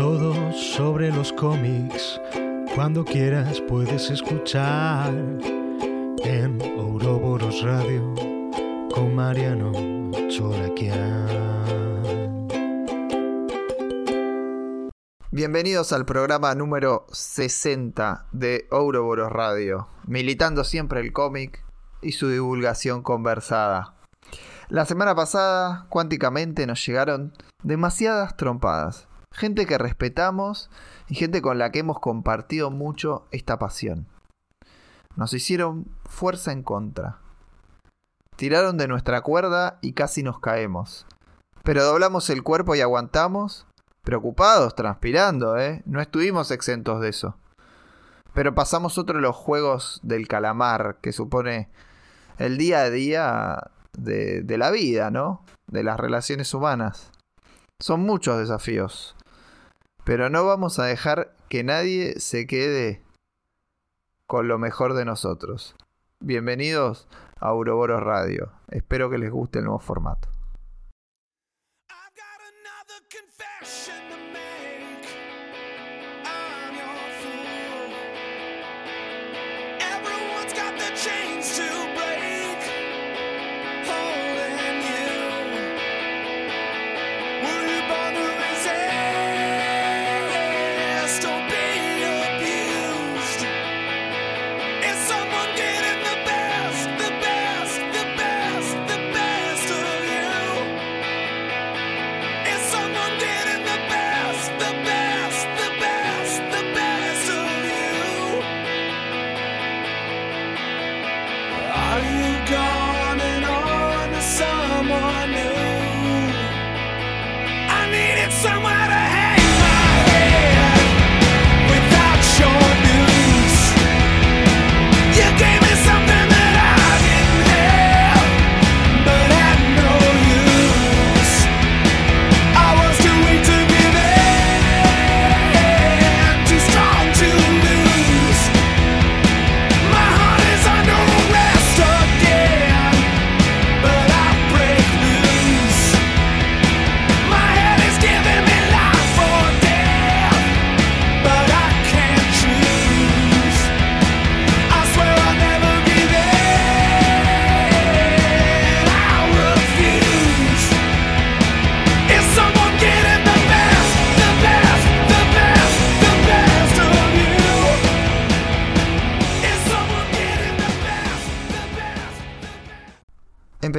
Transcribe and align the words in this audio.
Todo 0.00 0.50
sobre 0.54 1.12
los 1.12 1.30
cómics, 1.30 2.18
cuando 2.74 3.04
quieras 3.04 3.60
puedes 3.68 4.08
escuchar 4.08 5.12
en 6.24 6.58
Ouroboros 6.78 7.62
Radio 7.62 8.14
con 8.94 9.14
Mariano 9.14 9.72
Cholaquian. 10.30 11.28
Bienvenidos 15.30 15.92
al 15.92 16.06
programa 16.06 16.54
número 16.54 17.04
60 17.12 18.28
de 18.32 18.68
Ouroboros 18.70 19.30
Radio, 19.30 19.88
militando 20.06 20.64
siempre 20.64 21.00
el 21.02 21.12
cómic 21.12 21.62
y 22.00 22.12
su 22.12 22.30
divulgación 22.30 23.02
conversada. 23.02 23.96
La 24.70 24.86
semana 24.86 25.14
pasada, 25.14 25.84
cuánticamente, 25.90 26.66
nos 26.66 26.86
llegaron 26.86 27.34
demasiadas 27.62 28.38
trompadas. 28.38 29.09
Gente 29.32 29.64
que 29.64 29.78
respetamos 29.78 30.70
y 31.08 31.14
gente 31.14 31.40
con 31.40 31.58
la 31.58 31.70
que 31.70 31.78
hemos 31.78 32.00
compartido 32.00 32.70
mucho 32.70 33.26
esta 33.30 33.58
pasión. 33.58 34.06
Nos 35.16 35.32
hicieron 35.32 35.86
fuerza 36.04 36.52
en 36.52 36.62
contra. 36.62 37.18
Tiraron 38.36 38.76
de 38.76 38.88
nuestra 38.88 39.20
cuerda 39.22 39.78
y 39.82 39.92
casi 39.92 40.22
nos 40.22 40.40
caemos. 40.40 41.06
Pero 41.62 41.84
doblamos 41.84 42.30
el 42.30 42.42
cuerpo 42.42 42.74
y 42.74 42.80
aguantamos, 42.80 43.66
preocupados, 44.02 44.74
transpirando, 44.74 45.58
¿eh? 45.58 45.82
No 45.84 46.00
estuvimos 46.00 46.50
exentos 46.50 47.00
de 47.00 47.10
eso. 47.10 47.36
Pero 48.34 48.54
pasamos 48.54 48.98
otro 48.98 49.16
de 49.16 49.22
los 49.22 49.36
juegos 49.36 50.00
del 50.02 50.26
calamar, 50.26 50.98
que 51.00 51.12
supone 51.12 51.68
el 52.38 52.56
día 52.56 52.80
a 52.80 52.90
día 52.90 53.70
de, 53.92 54.42
de 54.42 54.58
la 54.58 54.70
vida, 54.70 55.10
¿no? 55.10 55.44
De 55.66 55.84
las 55.84 56.00
relaciones 56.00 56.54
humanas. 56.54 57.10
Son 57.80 58.00
muchos 58.00 58.38
desafíos. 58.38 59.14
Pero 60.04 60.30
no 60.30 60.44
vamos 60.44 60.78
a 60.78 60.84
dejar 60.84 61.34
que 61.48 61.62
nadie 61.62 62.20
se 62.20 62.46
quede 62.46 63.02
con 64.26 64.48
lo 64.48 64.58
mejor 64.58 64.94
de 64.94 65.04
nosotros. 65.04 65.76
Bienvenidos 66.20 67.06
a 67.38 67.52
Ouroboros 67.52 68.02
Radio. 68.02 68.52
Espero 68.68 69.10
que 69.10 69.18
les 69.18 69.30
guste 69.30 69.58
el 69.58 69.66
nuevo 69.66 69.80
formato. 69.80 70.28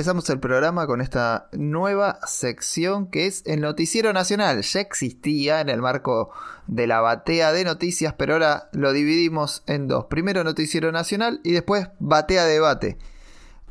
Empezamos 0.02 0.32
el 0.32 0.40
programa 0.40 0.88
con 0.88 1.00
esta 1.00 1.48
nueva 1.52 2.18
sección 2.26 3.06
que 3.06 3.28
es 3.28 3.44
el 3.46 3.62
Noticiero 3.62 4.14
Nacional. 4.14 4.64
Ya 4.64 4.80
existía 4.80 5.62
en 5.62 5.70
el 5.70 5.80
marco 5.80 6.32
de 6.66 6.88
la 6.88 7.02
batea 7.02 7.52
de 7.52 7.64
noticias, 7.64 8.16
pero 8.18 8.34
ahora 8.34 8.68
lo 8.72 8.94
dividimos 8.94 9.62
en 9.68 9.88
dos. 9.88 10.06
Primero 10.06 10.44
Noticiero 10.44 10.92
Nacional 10.92 11.40
y 11.44 11.52
después 11.52 11.90
batea 12.00 12.46
debate. 12.46 12.98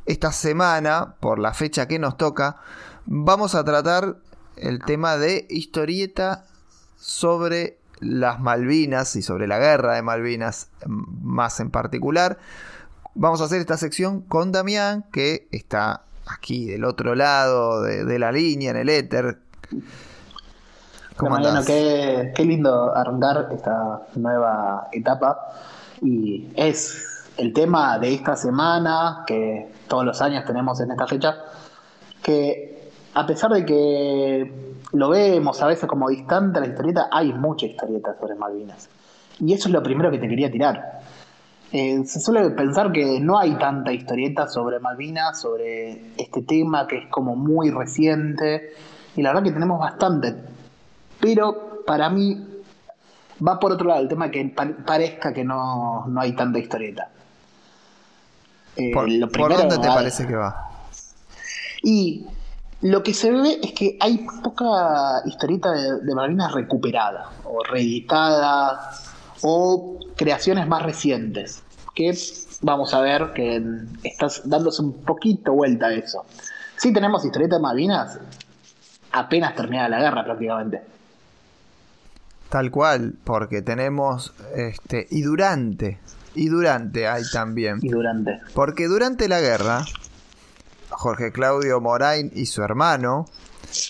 Esta 0.06 0.30
semana, 0.30 1.16
por 1.19 1.40
la 1.40 1.52
fecha 1.52 1.88
que 1.88 1.98
nos 1.98 2.16
toca, 2.16 2.58
vamos 3.06 3.56
a 3.56 3.64
tratar 3.64 4.19
el 4.54 4.84
tema 4.84 5.16
de 5.16 5.48
historieta 5.50 6.44
sobre 6.94 7.80
las 7.98 8.38
Malvinas 8.38 9.16
y 9.16 9.22
sobre 9.22 9.48
la 9.48 9.58
guerra 9.58 9.96
de 9.96 10.02
Malvinas 10.02 10.70
mm, 10.86 11.26
más 11.26 11.58
en 11.58 11.72
particular. 11.72 12.38
Vamos 13.16 13.40
a 13.40 13.46
hacer 13.46 13.60
esta 13.60 13.76
sección 13.76 14.20
con 14.20 14.52
Damián, 14.52 15.04
que 15.10 15.48
está 15.50 16.04
aquí 16.34 16.66
del 16.66 16.84
otro 16.84 17.14
lado 17.14 17.82
de, 17.82 18.04
de 18.04 18.18
la 18.18 18.32
línea, 18.32 18.70
en 18.70 18.76
el 18.76 18.88
éter. 18.88 19.38
¿Cómo 21.16 21.36
Bueno, 21.36 21.48
andás? 21.48 21.66
qué, 21.66 22.32
qué 22.34 22.44
lindo 22.44 22.94
arrancar 22.96 23.48
esta 23.52 24.02
nueva 24.14 24.88
etapa. 24.92 25.38
Y 26.02 26.48
es 26.56 27.32
el 27.36 27.52
tema 27.52 27.98
de 27.98 28.14
esta 28.14 28.36
semana, 28.36 29.24
que 29.26 29.70
todos 29.88 30.04
los 30.04 30.20
años 30.22 30.44
tenemos 30.46 30.80
en 30.80 30.90
esta 30.92 31.06
fecha, 31.06 31.36
que 32.22 32.90
a 33.14 33.26
pesar 33.26 33.52
de 33.52 33.64
que 33.66 34.74
lo 34.92 35.10
vemos 35.10 35.60
a 35.62 35.66
veces 35.66 35.88
como 35.88 36.08
distante 36.08 36.60
la 36.60 36.66
historieta, 36.66 37.08
hay 37.12 37.32
mucha 37.32 37.66
historieta 37.66 38.16
sobre 38.19 38.34
Malvinas. 38.34 38.88
Y 39.40 39.52
eso 39.52 39.69
es 39.69 39.74
lo 39.74 39.82
primero 39.82 40.10
que 40.10 40.19
te 40.19 40.28
quería 40.28 40.50
tirar. 40.50 41.00
Eh, 41.72 42.03
se 42.04 42.19
suele 42.19 42.50
pensar 42.50 42.91
que 42.91 43.20
no 43.20 43.38
hay 43.38 43.54
tanta 43.54 43.92
historieta 43.92 44.48
sobre 44.48 44.81
Malvinas, 44.81 45.41
sobre 45.41 46.12
este 46.16 46.42
tema 46.42 46.86
que 46.88 46.98
es 46.98 47.06
como 47.08 47.36
muy 47.36 47.70
reciente, 47.70 48.75
y 49.14 49.22
la 49.22 49.31
verdad 49.31 49.44
que 49.44 49.53
tenemos 49.53 49.78
bastante. 49.78 50.34
Pero 51.20 51.82
para 51.86 52.10
mí 52.10 52.44
va 53.47 53.60
por 53.60 53.72
otro 53.72 53.86
lado 53.88 54.00
el 54.00 54.08
tema 54.08 54.31
que 54.31 54.44
pa- 54.47 54.69
parezca 54.84 55.32
que 55.32 55.44
no, 55.44 56.06
no 56.08 56.20
hay 56.20 56.32
tanta 56.32 56.58
historieta. 56.58 57.08
Eh, 58.76 58.91
¿Por, 58.92 59.08
lo 59.08 59.28
por 59.28 59.54
dónde 59.56 59.78
te 59.78 59.88
parece 59.88 60.26
que 60.26 60.34
va? 60.34 60.70
Y 61.82 62.26
lo 62.82 63.02
que 63.02 63.14
se 63.14 63.31
ve 63.31 63.61
es 63.62 63.72
que 63.72 63.96
hay 64.00 64.26
poca 64.43 65.22
historieta 65.25 65.70
de, 65.70 66.00
de 66.00 66.14
Malvinas 66.14 66.52
recuperada, 66.52 67.31
o 67.44 67.62
reeditada, 67.62 68.90
o 69.42 69.98
creaciones 70.16 70.66
más 70.66 70.82
recientes. 70.82 71.62
Que 71.94 72.16
vamos 72.62 72.94
a 72.94 73.00
ver 73.00 73.32
que 73.34 73.62
estás 74.04 74.42
dándose 74.44 74.82
un 74.82 75.02
poquito 75.02 75.52
vuelta 75.52 75.87
a 75.87 75.94
eso. 75.94 76.25
Sí 76.76 76.92
tenemos 76.92 77.25
historieta 77.25 77.56
de 77.56 77.62
Malvinas 77.62 78.19
apenas 79.12 79.54
terminada 79.54 79.88
la 79.88 80.00
guerra 80.00 80.25
prácticamente. 80.25 80.82
Tal 82.48 82.70
cual, 82.70 83.14
porque 83.22 83.62
tenemos 83.62 84.34
este 84.54 85.06
y 85.10 85.22
durante 85.22 85.98
y 86.34 86.48
durante 86.48 87.06
hay 87.06 87.22
también. 87.32 87.78
Y 87.82 87.88
durante. 87.88 88.40
Porque 88.54 88.86
durante 88.86 89.28
la 89.28 89.40
guerra 89.40 89.84
Jorge 90.90 91.32
Claudio 91.32 91.81
Morain 91.81 92.31
y 92.34 92.46
su 92.46 92.62
hermano 92.62 93.26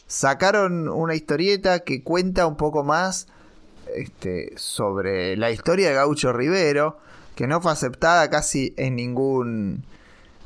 sacaron 0.07 0.89
una 0.89 1.15
historieta 1.15 1.81
que 1.81 2.03
cuenta 2.03 2.47
un 2.47 2.57
poco 2.57 2.85
más 2.85 3.27
este, 3.95 4.53
sobre 4.57 5.37
la 5.37 5.51
historia 5.51 5.89
de 5.89 5.95
Gaucho 5.95 6.33
Rivero, 6.33 6.99
que 7.35 7.47
no 7.47 7.61
fue 7.61 7.73
aceptada 7.73 8.29
casi 8.31 8.75
en 8.77 8.97
ningún 8.97 9.85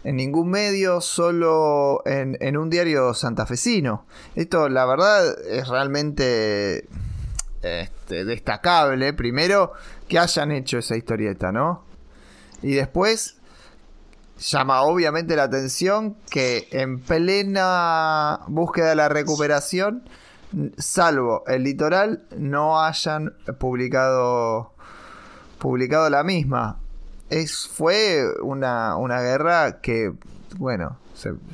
en 0.04 0.16
ningún 0.16 0.50
medio, 0.50 1.00
solo 1.00 2.02
en, 2.04 2.36
en 2.40 2.58
un 2.58 2.68
diario 2.68 3.14
santafesino. 3.14 4.04
Esto, 4.34 4.68
la 4.68 4.84
verdad, 4.84 5.34
es 5.48 5.66
realmente 5.66 6.86
este, 7.62 8.26
destacable, 8.26 9.14
primero, 9.14 9.72
que 10.06 10.18
hayan 10.18 10.52
hecho 10.52 10.76
esa 10.78 10.96
historieta, 10.96 11.52
¿no? 11.52 11.84
Y 12.62 12.74
después, 12.74 13.38
llama 14.38 14.82
obviamente 14.82 15.36
la 15.36 15.44
atención 15.44 16.16
que 16.30 16.68
en 16.70 17.00
plena 17.00 18.40
búsqueda 18.48 18.90
de 18.90 18.96
la 18.96 19.08
recuperación, 19.08 20.08
salvo 20.78 21.44
el 21.46 21.64
litoral, 21.64 22.24
no 22.36 22.80
hayan 22.80 23.34
publicado, 23.58 24.72
publicado 25.58 26.08
la 26.10 26.22
misma. 26.24 26.78
Es, 27.30 27.68
fue 27.68 28.24
una, 28.42 28.96
una 28.96 29.20
guerra 29.20 29.80
que, 29.80 30.12
bueno, 30.58 30.96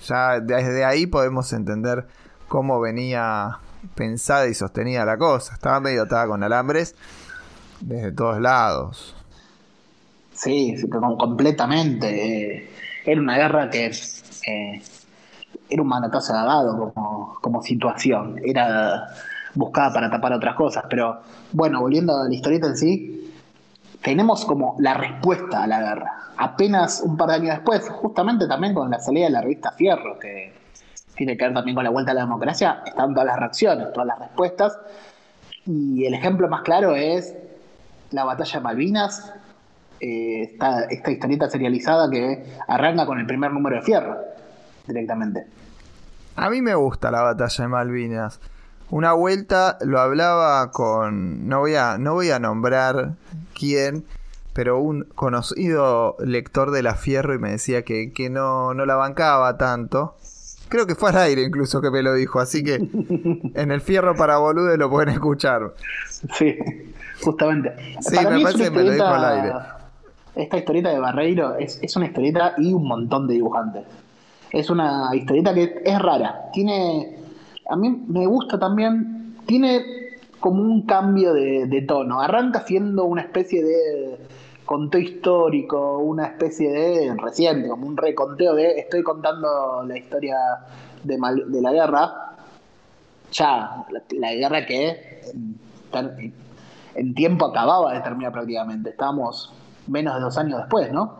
ya 0.06 0.40
desde 0.40 0.84
ahí 0.84 1.06
podemos 1.06 1.52
entender 1.52 2.06
cómo 2.48 2.80
venía 2.80 3.58
pensada 3.94 4.46
y 4.48 4.54
sostenida 4.54 5.04
la 5.04 5.16
cosa. 5.16 5.54
Estaba 5.54 5.80
medio 5.80 6.02
atada 6.02 6.26
con 6.26 6.42
alambres 6.42 6.94
desde 7.80 8.12
todos 8.12 8.40
lados. 8.40 9.14
Sí, 10.34 10.76
sí, 10.76 10.88
com- 10.88 11.16
completamente. 11.16 12.08
eh, 12.56 12.70
era 13.06 13.20
una 13.20 13.36
guerra 13.36 13.70
que 13.70 13.86
eh, 13.86 14.82
era 15.70 15.82
un 15.82 15.88
manotazo 15.88 16.32
dado 16.32 16.92
como, 16.92 17.38
como 17.40 17.62
situación. 17.62 18.40
Era 18.44 19.08
buscada 19.54 19.92
para 19.92 20.10
tapar 20.10 20.32
otras 20.32 20.54
cosas. 20.54 20.84
Pero 20.88 21.20
bueno, 21.52 21.80
volviendo 21.80 22.16
a 22.16 22.28
la 22.28 22.34
historieta 22.34 22.66
en 22.66 22.76
sí, 22.76 23.32
tenemos 24.02 24.44
como 24.44 24.76
la 24.78 24.94
respuesta 24.94 25.62
a 25.62 25.66
la 25.66 25.80
guerra. 25.80 26.16
Apenas 26.36 27.02
un 27.04 27.16
par 27.16 27.28
de 27.28 27.34
años 27.34 27.50
después, 27.56 27.88
justamente 27.88 28.46
también 28.48 28.74
con 28.74 28.90
la 28.90 29.00
salida 29.00 29.26
de 29.26 29.30
la 29.30 29.42
revista 29.42 29.72
Fierro, 29.72 30.18
que 30.18 30.54
tiene 31.14 31.36
que 31.36 31.44
ver 31.44 31.54
también 31.54 31.74
con 31.74 31.84
la 31.84 31.90
vuelta 31.90 32.12
a 32.12 32.14
la 32.14 32.22
democracia, 32.22 32.82
están 32.86 33.12
todas 33.12 33.26
las 33.26 33.38
reacciones, 33.38 33.92
todas 33.92 34.06
las 34.06 34.18
respuestas. 34.18 34.78
Y 35.66 36.06
el 36.06 36.14
ejemplo 36.14 36.48
más 36.48 36.62
claro 36.62 36.96
es 36.96 37.36
la 38.10 38.24
batalla 38.24 38.58
de 38.58 38.60
Malvinas, 38.60 39.34
eh, 40.00 40.42
esta, 40.44 40.84
esta 40.84 41.10
historieta 41.10 41.50
serializada 41.50 42.08
que 42.10 42.42
arranca 42.66 43.04
con 43.04 43.18
el 43.18 43.26
primer 43.26 43.52
número 43.52 43.76
de 43.76 43.82
Fierro, 43.82 44.16
directamente. 44.86 45.46
A 46.40 46.48
mí 46.48 46.62
me 46.62 46.74
gusta 46.74 47.10
la 47.10 47.20
batalla 47.20 47.64
de 47.64 47.68
Malvinas. 47.68 48.40
Una 48.88 49.12
vuelta 49.12 49.76
lo 49.82 50.00
hablaba 50.00 50.70
con. 50.70 51.46
No 51.46 51.58
voy 51.58 51.74
a, 51.74 51.98
no 51.98 52.14
voy 52.14 52.30
a 52.30 52.38
nombrar 52.38 53.16
quién, 53.52 54.06
pero 54.54 54.80
un 54.80 55.04
conocido 55.14 56.16
lector 56.18 56.70
de 56.70 56.82
la 56.82 56.94
Fierro 56.94 57.34
y 57.34 57.38
me 57.38 57.50
decía 57.50 57.82
que, 57.82 58.14
que 58.14 58.30
no, 58.30 58.72
no 58.72 58.86
la 58.86 58.96
bancaba 58.96 59.58
tanto. 59.58 60.16
Creo 60.70 60.86
que 60.86 60.94
fue 60.94 61.10
al 61.10 61.18
aire 61.18 61.42
incluso 61.42 61.82
que 61.82 61.90
me 61.90 62.02
lo 62.02 62.14
dijo, 62.14 62.40
así 62.40 62.64
que 62.64 62.76
en 63.54 63.70
el 63.70 63.82
Fierro 63.82 64.16
para 64.16 64.38
boludes 64.38 64.78
lo 64.78 64.88
pueden 64.88 65.10
escuchar. 65.10 65.74
Sí, 66.38 66.56
justamente. 67.22 67.74
Sí, 68.00 68.16
Para 68.16 68.30
me 68.30 68.42
parece 68.42 68.64
que 68.64 68.70
me 68.70 68.84
lo 68.84 68.92
dijo 68.92 69.04
al 69.04 69.24
aire. 69.26 69.52
Esta 70.36 70.56
historieta 70.56 70.88
de 70.88 71.00
Barreiro 71.00 71.56
es, 71.56 71.78
es 71.82 71.96
una 71.96 72.06
historieta 72.06 72.54
y 72.56 72.72
un 72.72 72.88
montón 72.88 73.28
de 73.28 73.34
dibujantes. 73.34 73.84
Es 74.52 74.70
una 74.70 75.10
historieta 75.14 75.54
que 75.54 75.82
es 75.84 75.98
rara. 76.00 76.50
Tiene. 76.52 77.16
A 77.68 77.76
mí 77.76 77.88
me 78.08 78.26
gusta 78.26 78.58
también. 78.58 79.36
Tiene 79.46 79.84
como 80.40 80.62
un 80.62 80.82
cambio 80.86 81.32
de, 81.34 81.66
de 81.66 81.82
tono. 81.82 82.20
Arranca 82.20 82.60
siendo 82.60 83.04
una 83.04 83.22
especie 83.22 83.62
de 83.62 84.18
conteo 84.64 85.00
histórico, 85.00 85.98
una 85.98 86.26
especie 86.26 86.70
de 86.70 87.14
reciente, 87.16 87.68
como 87.68 87.86
un 87.86 87.96
reconteo 87.96 88.54
de 88.54 88.78
estoy 88.78 89.02
contando 89.02 89.82
la 89.84 89.98
historia 89.98 90.36
de, 91.02 91.18
Mal- 91.18 91.50
de 91.50 91.60
la 91.60 91.72
guerra, 91.72 92.36
ya 93.32 93.84
la, 93.90 94.02
la 94.12 94.32
guerra 94.34 94.66
que 94.66 95.22
en, 96.94 97.14
tiempo 97.14 97.46
acababa 97.46 97.92
de 97.94 98.00
terminar 98.00 98.32
prácticamente. 98.32 98.90
Estábamos 98.90 99.52
menos 99.88 100.14
de 100.14 100.20
dos 100.20 100.38
años 100.38 100.58
después, 100.58 100.92
¿no? 100.92 101.16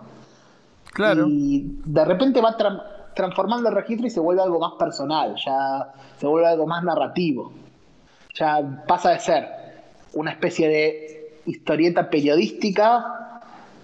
Claro. 0.93 1.27
Y 1.29 1.81
de 1.85 2.05
repente 2.05 2.41
va 2.41 2.57
tran- 2.57 2.83
transformando 3.21 3.69
el 3.69 3.75
registro 3.75 4.07
y 4.07 4.11
se 4.11 4.21
vuelve 4.21 4.43
algo 4.43 4.59
más 4.59 4.73
personal, 4.79 5.37
ya 5.45 5.93
se 6.19 6.27
vuelve 6.27 6.49
algo 6.49 6.67
más 6.67 6.83
narrativo. 6.83 7.53
Ya 8.35 8.85
pasa 8.87 9.11
de 9.11 9.19
ser 9.19 9.49
una 10.15 10.31
especie 10.31 10.69
de 10.69 11.41
historieta 11.45 12.09
periodística 12.09 13.43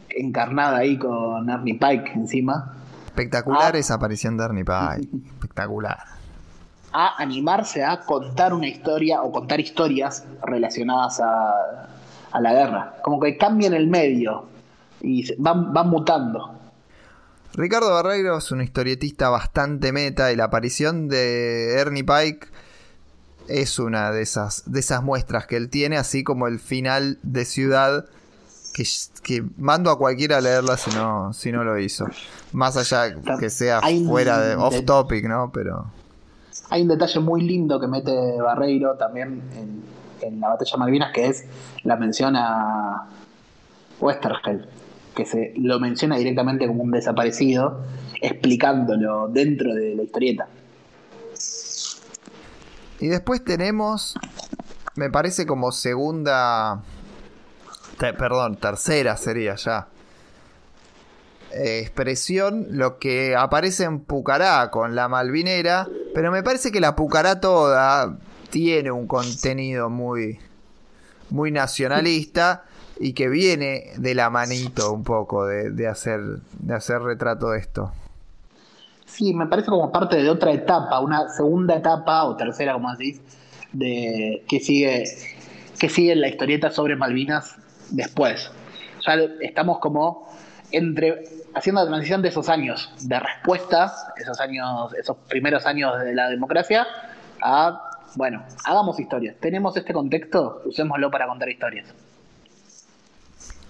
encarnada 0.09 0.79
ahí 0.79 0.99
con 0.99 1.51
Ernie 1.51 1.75
Pike 1.75 2.13
encima, 2.15 2.73
Espectacular 3.07 3.75
esa 3.77 3.95
aparición 3.95 4.37
de 4.37 4.45
Ernie 4.45 4.65
Pike. 4.65 5.09
Espectacular. 5.35 5.99
a 6.93 7.15
animarse 7.23 7.85
a 7.85 8.01
contar 8.01 8.55
una 8.55 8.69
historia 8.69 9.23
o 9.23 9.33
contar 9.33 9.61
historias 9.61 10.25
relacionadas 10.43 11.21
a, 11.21 11.89
a 12.33 12.41
la 12.41 12.53
guerra. 12.53 12.95
Como 13.03 13.21
que 13.21 13.37
cambian 13.37 13.75
el 13.75 13.87
medio 13.89 14.47
y 15.03 15.31
van 15.37 15.73
mutando. 15.89 16.56
Ricardo 17.57 17.91
Barreiro 17.91 18.37
es 18.37 18.53
un 18.53 18.61
historietista 18.61 19.31
bastante 19.31 19.91
meta 19.91 20.31
y 20.31 20.37
la 20.37 20.45
aparición 20.45 21.09
de 21.09 21.73
Ernie 21.79 22.05
Pike 22.05 22.49
es 23.49 23.79
una 23.79 24.11
de 24.11 24.21
esas, 24.21 24.71
de 24.71 24.81
esas 24.81 25.03
muestras 25.03 25.47
que 25.47 25.57
él 25.57 25.71
tiene, 25.71 25.97
así 25.97 26.23
como 26.23 26.49
el 26.49 26.59
final 26.59 27.19
de 27.23 27.47
Ciudad, 27.47 28.05
que, 28.75 28.85
que 29.23 29.43
mando 29.57 29.91
a 29.91 29.97
cualquiera 29.97 30.37
a 30.37 30.41
leerla 30.43 30.77
si 30.77 30.91
no, 30.95 31.33
si 31.33 31.51
no 31.51 31.65
lo 31.65 31.79
hizo. 31.79 32.07
Más 32.53 32.77
allá 32.77 33.15
que 33.39 33.49
sea 33.49 33.81
fuera 34.07 34.39
de 34.39 34.57
off 34.57 34.85
topic, 34.85 35.25
¿no? 35.27 35.51
Pero 35.51 35.87
Hay 36.69 36.83
un 36.83 36.89
detalle 36.89 37.21
muy 37.21 37.41
lindo 37.41 37.81
que 37.81 37.87
mete 37.87 38.39
Barreiro 38.39 38.97
también 38.97 39.41
en, 39.55 39.83
en 40.21 40.41
la 40.41 40.49
batalla 40.49 40.77
Malvinas, 40.77 41.13
que 41.15 41.27
es 41.29 41.45
la 41.85 41.97
mención 41.97 42.37
a 42.37 43.09
Westergel, 43.99 44.69
que 45.17 45.25
se 45.25 45.55
lo 45.57 45.81
menciona 45.81 46.17
directamente 46.17 46.67
como 46.69 46.85
un 46.85 46.91
desaparecido, 46.93 47.83
explicándolo 48.21 49.29
dentro 49.29 49.75
de 49.75 49.97
la 49.97 50.03
historieta. 50.03 50.47
Y 53.01 53.09
después 53.09 53.43
tenemos, 53.43 54.15
me 54.95 55.11
parece 55.11 55.47
como 55.47 55.73
segunda, 55.73 56.83
perdón, 57.99 58.57
tercera 58.57 59.17
sería 59.17 59.57
ya. 59.57 59.89
eh, 61.53 61.81
expresión 61.81 62.67
lo 62.71 62.99
que 62.99 63.35
aparece 63.37 63.85
en 63.85 64.01
Pucará 64.01 64.71
con 64.71 64.95
la 64.95 65.09
Malvinera, 65.09 65.89
pero 66.15 66.31
me 66.31 66.43
parece 66.43 66.71
que 66.71 66.81
la 66.81 66.95
Pucará 66.95 67.41
toda 67.41 68.19
tiene 68.51 68.91
un 68.91 69.07
contenido 69.07 69.89
muy, 69.89 70.39
muy 71.31 71.51
nacionalista 71.51 72.65
y 72.99 73.13
que 73.13 73.29
viene 73.29 73.93
de 73.97 74.15
la 74.15 74.31
manito 74.31 74.93
un 74.93 75.05
poco 75.05 75.47
de, 75.47 75.71
de 75.71 75.89
hacer, 75.89 76.21
de 76.59 76.75
hacer 76.75 77.01
retrato 77.01 77.51
de 77.51 77.59
esto. 77.59 77.93
Sí, 79.05 79.33
me 79.33 79.47
parece 79.47 79.69
como 79.69 79.93
parte 79.93 80.17
de 80.17 80.29
otra 80.29 80.53
etapa, 80.53 81.01
una 81.01 81.29
segunda 81.29 81.77
etapa 81.77 82.25
o 82.25 82.37
tercera, 82.37 82.75
como 82.75 82.95
decís, 82.95 83.21
de 83.73 84.45
que 84.49 84.61
sigue, 84.61 85.05
que 85.79 85.89
sigue 85.89 86.15
la 86.17 86.29
historieta 86.29 86.71
sobre 86.71 86.97
Malvinas 86.97 87.57
después. 87.91 88.51
Ya 89.07 89.15
estamos 89.41 89.79
como 89.79 90.29
entre 90.73 91.25
haciendo 91.55 91.83
la 91.83 91.89
transición 91.89 92.21
de 92.23 92.29
esos 92.29 92.49
años 92.49 92.93
de 93.01 93.19
respuesta, 93.21 93.93
esos 94.17 94.41
años, 94.41 94.93
esos 94.95 95.17
primeros 95.29 95.65
años 95.65 95.99
de 96.01 96.13
la 96.15 96.29
democracia, 96.29 96.87
a 97.41 97.83
bueno, 98.17 98.45
hagamos 98.65 98.99
historias. 98.99 99.37
Tenemos 99.41 99.77
este 99.77 99.93
contexto, 99.93 100.63
usémoslo 100.65 101.11
para 101.11 101.27
contar 101.27 101.49
historias. 101.49 101.95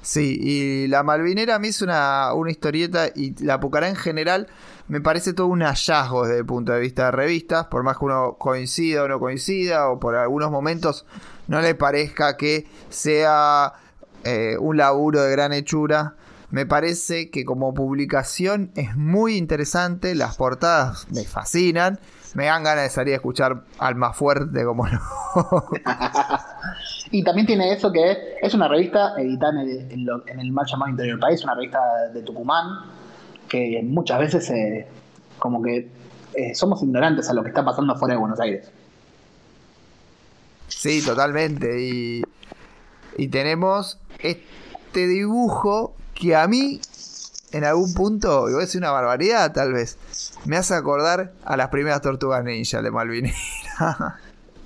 Sí, 0.06 0.38
y 0.40 0.86
la 0.86 1.02
Malvinera 1.02 1.56
a 1.56 1.58
mí 1.58 1.66
es 1.66 1.82
una, 1.82 2.32
una 2.32 2.52
historieta 2.52 3.08
y 3.12 3.34
la 3.44 3.58
Pucará 3.58 3.88
en 3.88 3.96
general 3.96 4.46
me 4.86 5.00
parece 5.00 5.32
todo 5.32 5.48
un 5.48 5.62
hallazgo 5.62 6.26
desde 6.26 6.38
el 6.38 6.46
punto 6.46 6.70
de 6.70 6.78
vista 6.78 7.06
de 7.06 7.10
revistas, 7.10 7.66
por 7.66 7.82
más 7.82 7.98
que 7.98 8.04
uno 8.04 8.36
coincida 8.38 9.02
o 9.02 9.08
no 9.08 9.18
coincida, 9.18 9.88
o 9.88 9.98
por 9.98 10.14
algunos 10.14 10.52
momentos 10.52 11.06
no 11.48 11.60
le 11.60 11.74
parezca 11.74 12.36
que 12.36 12.68
sea 12.88 13.72
eh, 14.22 14.56
un 14.60 14.76
laburo 14.76 15.22
de 15.22 15.32
gran 15.32 15.52
hechura. 15.52 16.14
Me 16.50 16.66
parece 16.66 17.30
que 17.30 17.44
como 17.44 17.74
publicación 17.74 18.70
es 18.76 18.94
muy 18.94 19.36
interesante, 19.36 20.14
las 20.14 20.36
portadas 20.36 21.08
me 21.10 21.24
fascinan, 21.24 21.98
me 22.36 22.44
dan 22.46 22.62
ganas 22.62 22.84
de 22.84 22.90
salir 22.90 23.14
a 23.14 23.16
escuchar 23.16 23.62
Alma 23.78 24.12
Fuerte 24.12 24.62
como 24.64 24.86
no. 24.86 25.00
Y 27.10 27.22
también 27.24 27.46
tiene 27.46 27.72
eso 27.72 27.90
que 27.92 28.36
es 28.42 28.52
una 28.52 28.68
revista 28.68 29.14
editada 29.16 29.62
en 29.62 29.68
el, 29.68 29.92
en 29.92 30.04
lo- 30.04 30.26
en 30.26 30.40
el 30.40 30.50
mal 30.52 30.66
llamado 30.66 30.90
Interior 30.90 31.14
del 31.16 31.20
País, 31.20 31.42
una 31.44 31.54
revista 31.54 31.78
de 32.12 32.20
Tucumán, 32.22 32.66
que 33.48 33.80
muchas 33.84 34.18
veces 34.18 34.50
eh, 34.50 34.86
como 35.38 35.62
que 35.62 35.88
eh, 36.34 36.54
somos 36.54 36.82
ignorantes 36.82 37.30
a 37.30 37.32
lo 37.32 37.42
que 37.42 37.48
está 37.50 37.64
pasando 37.64 37.94
fuera 37.96 38.14
de 38.14 38.20
Buenos 38.20 38.40
Aires. 38.40 38.70
Sí, 40.68 41.02
totalmente. 41.04 41.80
Y, 41.80 42.22
y 43.16 43.28
tenemos 43.28 43.98
este 44.18 45.06
dibujo 45.06 45.94
que 46.14 46.34
a 46.34 46.46
mí, 46.48 46.80
en 47.52 47.64
algún 47.64 47.94
punto, 47.94 48.42
voy 48.42 48.54
a 48.54 48.58
decir 48.58 48.80
una 48.80 48.90
barbaridad 48.90 49.52
tal 49.52 49.72
vez, 49.72 49.96
me 50.46 50.56
hace 50.56 50.74
acordar 50.74 51.32
a 51.44 51.56
las 51.56 51.68
primeras 51.68 52.00
tortugas 52.00 52.42
ninja 52.44 52.82
de 52.82 52.90
Malvinera. 52.90 53.34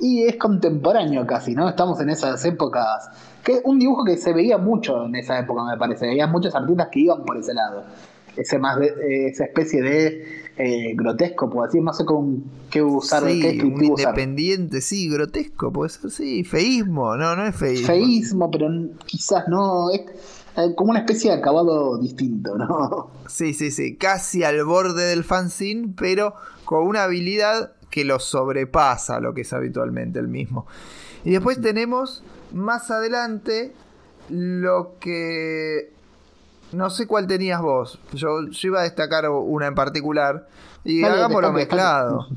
Y 0.02 0.22
es 0.24 0.36
contemporáneo 0.36 1.26
casi, 1.26 1.54
¿no? 1.54 1.68
Estamos 1.68 2.00
en 2.00 2.08
esas 2.08 2.42
épocas. 2.46 3.10
Que 3.44 3.60
un 3.64 3.78
dibujo 3.78 4.02
que 4.02 4.16
se 4.16 4.32
veía 4.32 4.56
mucho 4.56 5.04
en 5.04 5.14
esa 5.14 5.38
época, 5.38 5.62
me 5.70 5.76
parece. 5.76 6.08
Había 6.08 6.26
muchos 6.26 6.54
artistas 6.54 6.88
que 6.90 7.00
iban 7.00 7.22
por 7.26 7.36
ese 7.36 7.52
lado. 7.52 7.84
Ese 8.34 8.58
más 8.58 8.78
de- 8.80 8.86
eh, 8.86 9.28
esa 9.28 9.44
especie 9.44 9.82
de 9.82 10.40
eh, 10.56 10.94
grotesco, 10.94 11.50
puedo 11.50 11.66
decir. 11.66 11.82
No 11.82 11.92
sé 11.92 12.06
con 12.06 12.44
qué 12.70 12.82
usar, 12.82 13.24
Sí, 13.28 13.40
qué 13.42 13.62
un 13.62 13.74
usar. 13.74 13.84
independiente, 14.14 14.80
sí, 14.80 15.10
grotesco, 15.10 15.70
puede 15.70 15.90
ser, 15.90 16.10
sí, 16.10 16.44
feísmo, 16.44 17.14
no, 17.18 17.36
no 17.36 17.44
es 17.46 17.54
feísmo. 17.54 17.86
Feísmo, 17.88 18.50
pero 18.50 18.68
quizás 19.04 19.48
no. 19.48 19.90
Es 19.90 20.00
como 20.76 20.90
una 20.90 21.00
especie 21.00 21.30
de 21.30 21.38
acabado 21.38 21.98
distinto, 21.98 22.56
¿no? 22.56 23.10
Sí, 23.28 23.54
sí, 23.54 23.70
sí, 23.70 23.96
casi 23.96 24.44
al 24.44 24.64
borde 24.64 25.04
del 25.04 25.24
fanzine, 25.24 25.94
pero 25.96 26.34
con 26.64 26.86
una 26.86 27.04
habilidad 27.04 27.72
que 27.90 28.04
lo 28.04 28.18
sobrepasa 28.18 29.20
lo 29.20 29.34
que 29.34 29.42
es 29.42 29.52
habitualmente 29.52 30.18
el 30.18 30.28
mismo. 30.28 30.66
Y 31.24 31.32
después 31.32 31.60
tenemos 31.60 32.22
más 32.52 32.90
adelante 32.90 33.72
lo 34.28 34.96
que... 35.00 35.92
No 36.72 36.88
sé 36.88 37.08
cuál 37.08 37.26
tenías 37.26 37.60
vos, 37.60 37.98
yo, 38.12 38.48
yo 38.48 38.68
iba 38.68 38.80
a 38.80 38.84
destacar 38.84 39.28
una 39.28 39.66
en 39.66 39.74
particular 39.74 40.46
y 40.84 41.00
Dale, 41.00 41.16
hagámoslo 41.16 41.52
mezclado. 41.52 42.28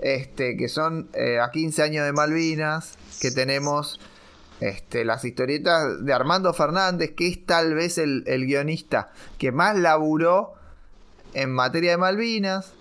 Este, 0.00 0.56
que 0.56 0.68
son 0.68 1.08
eh, 1.14 1.40
a 1.40 1.50
15 1.50 1.82
años 1.82 2.04
de 2.04 2.12
Malvinas, 2.12 2.96
que 3.20 3.32
tenemos 3.32 4.00
este, 4.62 5.04
las 5.04 5.24
historietas 5.24 6.04
de 6.04 6.12
Armando 6.12 6.52
Fernández, 6.54 7.14
que 7.16 7.26
es 7.26 7.44
tal 7.44 7.74
vez 7.74 7.98
el, 7.98 8.22
el 8.26 8.46
guionista 8.46 9.10
que 9.36 9.50
más 9.50 9.76
laburó 9.76 10.54
en 11.34 11.52
materia 11.52 11.90
de 11.90 11.96
Malvinas. 11.96 12.72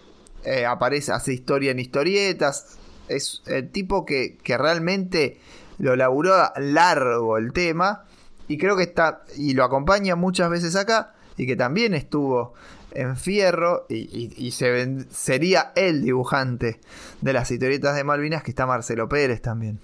Eh, 0.44 0.66
aparece, 0.66 1.12
hace 1.12 1.34
historia 1.34 1.72
en 1.72 1.80
historietas. 1.80 2.78
Es 3.08 3.42
el 3.48 3.70
tipo 3.72 4.06
que, 4.06 4.38
que 4.44 4.58
realmente 4.58 5.40
lo 5.80 5.96
laburó 5.96 6.36
largo 6.58 7.38
el 7.38 7.52
tema. 7.52 8.06
Y 8.48 8.58
creo 8.58 8.78
que 8.78 8.84
está. 8.84 9.24
Y 9.36 9.54
lo 9.54 9.64
acompaña 9.64 10.16
muchas 10.16 10.50
veces 10.52 10.76
acá. 10.76 11.16
Y 11.36 11.48
que 11.48 11.56
también 11.56 11.94
estuvo 11.96 12.54
en 12.92 13.18
Fierro. 13.18 13.86
Y, 13.90 14.34
y- 14.38 14.52
se 14.52 15.06
sería 15.10 15.72
el 15.76 16.04
dibujante 16.04 16.80
de 17.22 17.34
las 17.34 17.50
historietas 17.50 17.96
de 17.96 18.04
Malvinas. 18.04 18.44
Que 18.44 18.52
está 18.52 18.68
Marcelo 18.68 19.10
Pérez 19.10 19.42
también. 19.42 19.80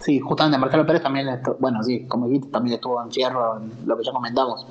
Sí, 0.00 0.18
justamente 0.18 0.56
Marcelo 0.56 0.86
Pérez 0.86 1.02
también, 1.02 1.28
bueno, 1.58 1.82
sí, 1.82 2.06
como 2.06 2.26
dijiste, 2.26 2.50
también 2.50 2.76
estuvo 2.76 3.00
en 3.02 3.08
en 3.08 3.86
lo 3.86 3.98
que 3.98 4.04
ya 4.04 4.12
comentamos. 4.12 4.66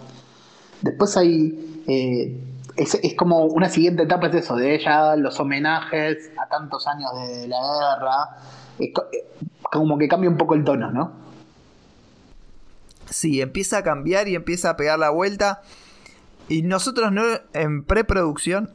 Después 0.81 1.15
hay, 1.17 1.83
eh, 1.87 2.41
es, 2.75 2.95
es 2.95 3.13
como 3.15 3.45
una 3.45 3.69
siguiente 3.69 4.03
etapa, 4.03 4.27
es 4.27 4.35
eso, 4.35 4.55
de 4.55 4.73
ella, 4.73 5.15
los 5.15 5.39
homenajes 5.39 6.31
a 6.35 6.47
tantos 6.47 6.87
años 6.87 7.11
de 7.13 7.47
la 7.47 7.57
guerra, 7.59 8.37
es 8.79 8.89
eh, 8.89 9.25
como 9.61 9.99
que 9.99 10.07
cambia 10.07 10.29
un 10.29 10.37
poco 10.37 10.55
el 10.55 10.63
tono, 10.63 10.89
¿no? 10.91 11.11
Sí, 13.07 13.41
empieza 13.41 13.79
a 13.79 13.83
cambiar 13.83 14.27
y 14.27 14.35
empieza 14.35 14.71
a 14.71 14.77
pegar 14.77 14.97
la 14.97 15.11
vuelta. 15.11 15.61
Y 16.47 16.63
nosotros 16.63 17.11
no 17.11 17.23
en 17.53 17.83
preproducción 17.83 18.71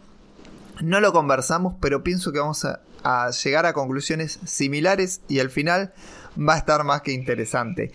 no 0.81 1.01
lo 1.01 1.13
conversamos, 1.13 1.75
pero 1.81 2.05
pienso 2.05 2.31
que 2.33 2.39
vamos 2.39 2.65
a 2.65 3.31
llegar 3.31 3.67
a 3.67 3.73
conclusiones 3.73 4.39
similares 4.45 5.21
y 5.29 5.41
al 5.41 5.51
final 5.51 5.93
va 6.37 6.55
a 6.55 6.59
estar 6.59 6.85
más 6.85 7.03
que 7.03 7.13
interesante. 7.13 7.93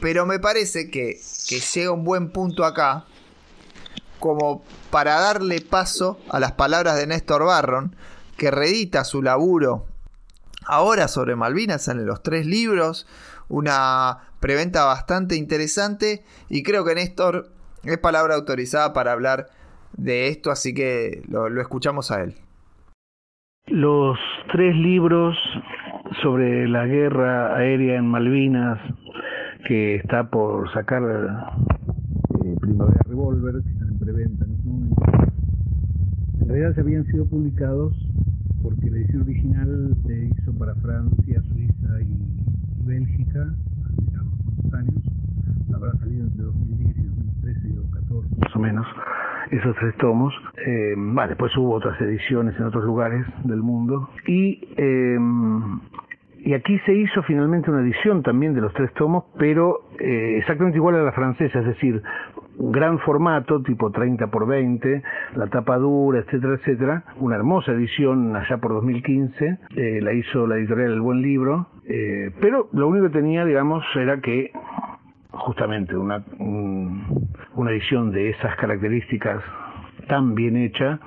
Pero 0.00 0.26
me 0.26 0.38
parece 0.38 0.90
que, 0.90 1.20
que 1.48 1.60
llega 1.60 1.92
un 1.92 2.04
buen 2.04 2.30
punto 2.30 2.64
acá 2.64 3.04
como 4.18 4.62
para 4.90 5.18
darle 5.18 5.60
paso 5.60 6.20
a 6.30 6.38
las 6.38 6.52
palabras 6.52 6.96
de 6.96 7.06
Néstor 7.06 7.44
Barron, 7.44 7.96
que 8.36 8.50
reedita 8.50 9.04
su 9.04 9.20
laburo 9.22 9.86
ahora 10.64 11.08
sobre 11.08 11.36
Malvinas 11.36 11.88
en 11.88 12.06
los 12.06 12.22
tres 12.22 12.46
libros, 12.46 13.06
una 13.48 14.18
preventa 14.40 14.84
bastante 14.84 15.36
interesante 15.36 16.24
y 16.48 16.62
creo 16.62 16.84
que 16.84 16.94
Néstor 16.94 17.50
es 17.84 17.98
palabra 17.98 18.36
autorizada 18.36 18.92
para 18.92 19.12
hablar 19.12 19.48
de 19.96 20.28
esto, 20.28 20.50
así 20.50 20.72
que 20.72 21.22
lo, 21.28 21.48
lo 21.48 21.60
escuchamos 21.60 22.10
a 22.10 22.22
él. 22.22 22.36
Los 23.66 24.18
tres 24.52 24.74
libros 24.74 25.36
sobre 26.20 26.68
la 26.68 26.86
guerra 26.86 27.56
aérea 27.56 27.96
en 27.98 28.06
Malvinas 28.06 28.78
que 29.66 29.96
está 29.96 30.28
por 30.28 30.70
sacar 30.72 31.02
eh, 32.44 32.56
Primavera 32.60 33.00
Revolver, 33.08 33.62
que 33.62 33.70
están 33.70 33.88
en 33.88 33.98
preventa 33.98 34.44
en 34.44 34.52
este 34.52 34.68
momento, 34.68 35.02
en 36.40 36.48
realidad 36.48 36.74
se 36.74 36.80
habían 36.80 37.04
sido 37.06 37.24
publicados 37.26 37.94
porque 38.62 38.90
la 38.90 38.98
edición 38.98 39.22
original 39.22 39.96
se 40.06 40.26
hizo 40.26 40.52
para 40.58 40.74
Francia, 40.76 41.42
Suiza 41.42 42.02
y, 42.02 42.86
Bélgica 42.86 43.42
hace 43.84 44.12
ya 44.12 44.22
unos 44.22 44.74
años. 44.74 45.02
Habrá 45.72 45.92
salido 45.98 46.24
entre 46.24 46.42
2010 46.42 46.98
y 46.98 47.02
2013 47.02 47.02
y 47.02 47.06
2014, 47.06 47.11
más 48.40 48.54
o 48.56 48.58
menos, 48.58 48.86
esos 49.50 49.76
tres 49.76 49.96
tomos. 49.96 50.34
Eh, 50.66 50.94
bah, 50.96 51.26
después 51.26 51.56
hubo 51.56 51.74
otras 51.74 52.00
ediciones 52.00 52.56
en 52.58 52.64
otros 52.64 52.84
lugares 52.84 53.26
del 53.44 53.62
mundo. 53.62 54.08
Y, 54.26 54.68
eh, 54.76 55.18
y 56.44 56.54
aquí 56.54 56.78
se 56.80 56.92
hizo 56.92 57.22
finalmente 57.22 57.70
una 57.70 57.82
edición 57.82 58.22
también 58.22 58.52
de 58.54 58.60
los 58.60 58.72
tres 58.74 58.92
tomos, 58.94 59.24
pero 59.38 59.82
eh, 59.98 60.38
exactamente 60.38 60.76
igual 60.76 60.96
a 60.96 61.02
la 61.02 61.12
francesa, 61.12 61.60
es 61.60 61.66
decir, 61.66 62.02
un 62.58 62.72
gran 62.72 62.98
formato, 62.98 63.62
tipo 63.62 63.90
30 63.90 64.26
por 64.26 64.46
20, 64.46 65.02
la 65.36 65.46
tapa 65.46 65.78
dura, 65.78 66.18
etcétera, 66.20 66.54
etcétera. 66.54 67.04
Una 67.20 67.36
hermosa 67.36 67.72
edición 67.72 68.34
allá 68.34 68.58
por 68.58 68.72
2015, 68.72 69.58
eh, 69.76 70.00
la 70.02 70.12
hizo 70.12 70.46
la 70.46 70.56
editorial 70.56 70.92
El 70.92 71.00
Buen 71.00 71.22
Libro, 71.22 71.68
eh, 71.86 72.30
pero 72.40 72.68
lo 72.72 72.88
único 72.88 73.06
que 73.06 73.18
tenía, 73.18 73.44
digamos, 73.44 73.84
era 73.94 74.20
que 74.20 74.50
justamente 75.32 75.96
una, 75.96 76.22
un- 76.38 77.28
una 77.54 77.70
edición 77.70 78.10
de 78.12 78.30
esas 78.30 78.56
características 78.56 79.42
tan 80.08 80.34
bien 80.34 80.56
hecha 80.56 80.98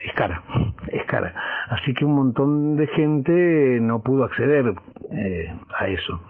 es 0.00 0.12
cara, 0.14 0.42
es 0.88 1.04
cara. 1.06 1.32
Así 1.70 1.94
que 1.94 2.04
un 2.04 2.14
montón 2.14 2.76
de 2.76 2.86
gente 2.88 3.78
no 3.80 4.00
pudo 4.02 4.24
acceder 4.24 4.74
eh, 5.12 5.54
a 5.78 5.86
eso. 5.88 6.20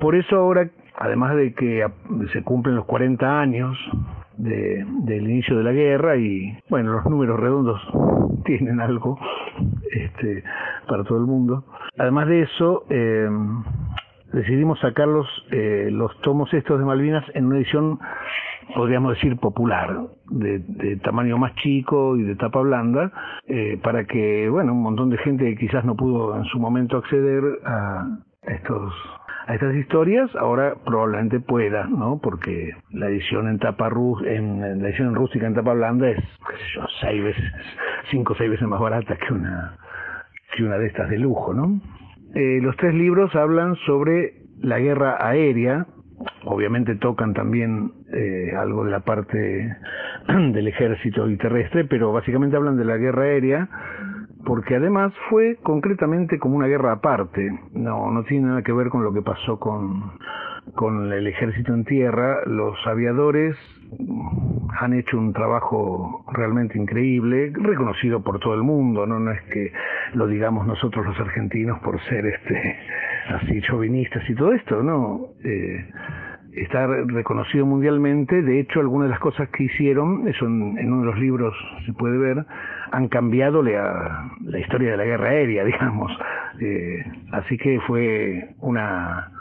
Por 0.00 0.14
eso 0.14 0.36
ahora, 0.36 0.68
además 0.98 1.34
de 1.36 1.54
que 1.54 1.86
se 2.32 2.42
cumplen 2.42 2.76
los 2.76 2.84
40 2.86 3.40
años 3.40 3.76
de- 4.36 4.84
del 5.04 5.22
inicio 5.30 5.56
de 5.58 5.64
la 5.64 5.72
guerra 5.72 6.16
y, 6.16 6.58
bueno, 6.68 6.92
los 6.92 7.04
números 7.06 7.38
redondos 7.40 7.80
tienen 8.44 8.80
algo 8.80 9.18
este, 9.90 10.42
para 10.88 11.04
todo 11.04 11.18
el 11.18 11.24
mundo. 11.26 11.64
Además 11.98 12.26
de 12.28 12.42
eso, 12.42 12.84
eh, 12.90 13.28
decidimos 14.32 14.78
sacar 14.80 15.08
los, 15.08 15.26
eh, 15.50 15.88
los 15.90 16.18
tomos 16.20 16.52
estos 16.54 16.78
de 16.78 16.84
Malvinas 16.84 17.24
en 17.34 17.46
una 17.46 17.56
edición, 17.56 17.98
podríamos 18.74 19.14
decir, 19.14 19.36
popular, 19.36 20.08
de, 20.30 20.58
de 20.60 20.96
tamaño 20.96 21.38
más 21.38 21.54
chico 21.56 22.16
y 22.16 22.22
de 22.22 22.36
tapa 22.36 22.60
blanda, 22.60 23.12
eh, 23.46 23.78
para 23.82 24.04
que, 24.04 24.48
bueno, 24.48 24.72
un 24.72 24.82
montón 24.82 25.10
de 25.10 25.18
gente 25.18 25.44
que 25.44 25.56
quizás 25.56 25.84
no 25.84 25.96
pudo 25.96 26.36
en 26.36 26.44
su 26.44 26.58
momento 26.58 26.96
acceder 26.96 27.42
a 27.64 28.18
estos 28.42 28.92
a 29.46 29.54
estas 29.54 29.74
historias, 29.74 30.34
ahora 30.36 30.76
probablemente 30.84 31.40
pueda, 31.40 31.86
¿no? 31.86 32.20
Porque 32.22 32.76
la 32.90 33.08
edición 33.08 33.48
en 33.48 33.58
tapa 33.58 33.88
rus, 33.88 34.22
en, 34.24 34.60
la 34.80 34.88
edición 34.88 35.14
rústica 35.14 35.46
en 35.46 35.54
tapa 35.54 35.74
blanda 35.74 36.08
es, 36.10 36.18
qué 36.18 36.54
seis 37.00 37.24
veces, 37.24 37.44
cinco 38.10 38.34
o 38.34 38.36
seis 38.36 38.50
veces 38.50 38.68
más 38.68 38.80
barata 38.80 39.16
que 39.16 39.32
una 39.32 39.76
que 40.54 40.62
una 40.62 40.76
de 40.76 40.86
estas 40.86 41.08
de 41.08 41.18
lujo, 41.18 41.54
¿no? 41.54 41.80
Eh, 42.34 42.60
los 42.62 42.76
tres 42.76 42.94
libros 42.94 43.34
hablan 43.34 43.76
sobre 43.86 44.34
la 44.60 44.78
guerra 44.78 45.16
aérea, 45.20 45.86
obviamente 46.44 46.94
tocan 46.94 47.34
también 47.34 47.92
eh, 48.12 48.52
algo 48.56 48.84
de 48.84 48.90
la 48.90 49.00
parte 49.00 49.76
del 50.28 50.66
ejército 50.66 51.28
y 51.28 51.36
terrestre, 51.36 51.84
pero 51.84 52.12
básicamente 52.12 52.56
hablan 52.56 52.76
de 52.76 52.84
la 52.84 52.96
guerra 52.96 53.24
aérea, 53.24 53.68
porque 54.44 54.76
además 54.76 55.12
fue 55.30 55.56
concretamente 55.62 56.38
como 56.38 56.56
una 56.56 56.66
guerra 56.66 56.92
aparte, 56.92 57.50
no, 57.72 58.10
no 58.10 58.24
tiene 58.24 58.48
nada 58.48 58.62
que 58.62 58.72
ver 58.72 58.88
con 58.88 59.04
lo 59.04 59.12
que 59.12 59.22
pasó 59.22 59.58
con, 59.58 60.12
con 60.74 61.12
el 61.12 61.26
ejército 61.26 61.74
en 61.74 61.84
tierra, 61.84 62.40
los 62.46 62.76
aviadores 62.86 63.56
han 64.80 64.94
hecho 64.94 65.18
un 65.18 65.32
trabajo 65.32 66.24
realmente 66.32 66.78
increíble, 66.78 67.52
reconocido 67.54 68.22
por 68.22 68.40
todo 68.40 68.54
el 68.54 68.62
mundo, 68.62 69.06
no, 69.06 69.20
no 69.20 69.30
es 69.30 69.42
que 69.42 69.72
lo 70.14 70.26
digamos 70.26 70.66
nosotros 70.66 71.04
los 71.06 71.18
argentinos 71.20 71.78
por 71.80 72.00
ser 72.04 72.26
este 72.26 72.76
así 73.28 73.60
chauvinistas 73.62 74.28
y 74.28 74.34
todo 74.34 74.52
esto, 74.52 74.82
no, 74.82 75.28
eh, 75.44 75.86
está 76.54 76.86
reconocido 76.86 77.64
mundialmente, 77.66 78.42
de 78.42 78.60
hecho 78.60 78.80
algunas 78.80 79.08
de 79.08 79.10
las 79.10 79.20
cosas 79.20 79.48
que 79.50 79.64
hicieron, 79.64 80.26
eso 80.28 80.46
en, 80.46 80.76
en 80.78 80.92
uno 80.92 81.00
de 81.02 81.06
los 81.06 81.18
libros 81.18 81.54
se 81.86 81.92
puede 81.92 82.18
ver, 82.18 82.44
han 82.92 83.08
cambiado 83.08 83.62
la, 83.62 84.28
historia 84.58 84.92
de 84.92 84.96
la 84.96 85.04
guerra 85.04 85.30
aérea, 85.30 85.64
digamos, 85.72 86.12
Eh, 86.60 87.02
así 87.32 87.56
que 87.56 87.80
fue 87.80 88.54
una 88.60 89.32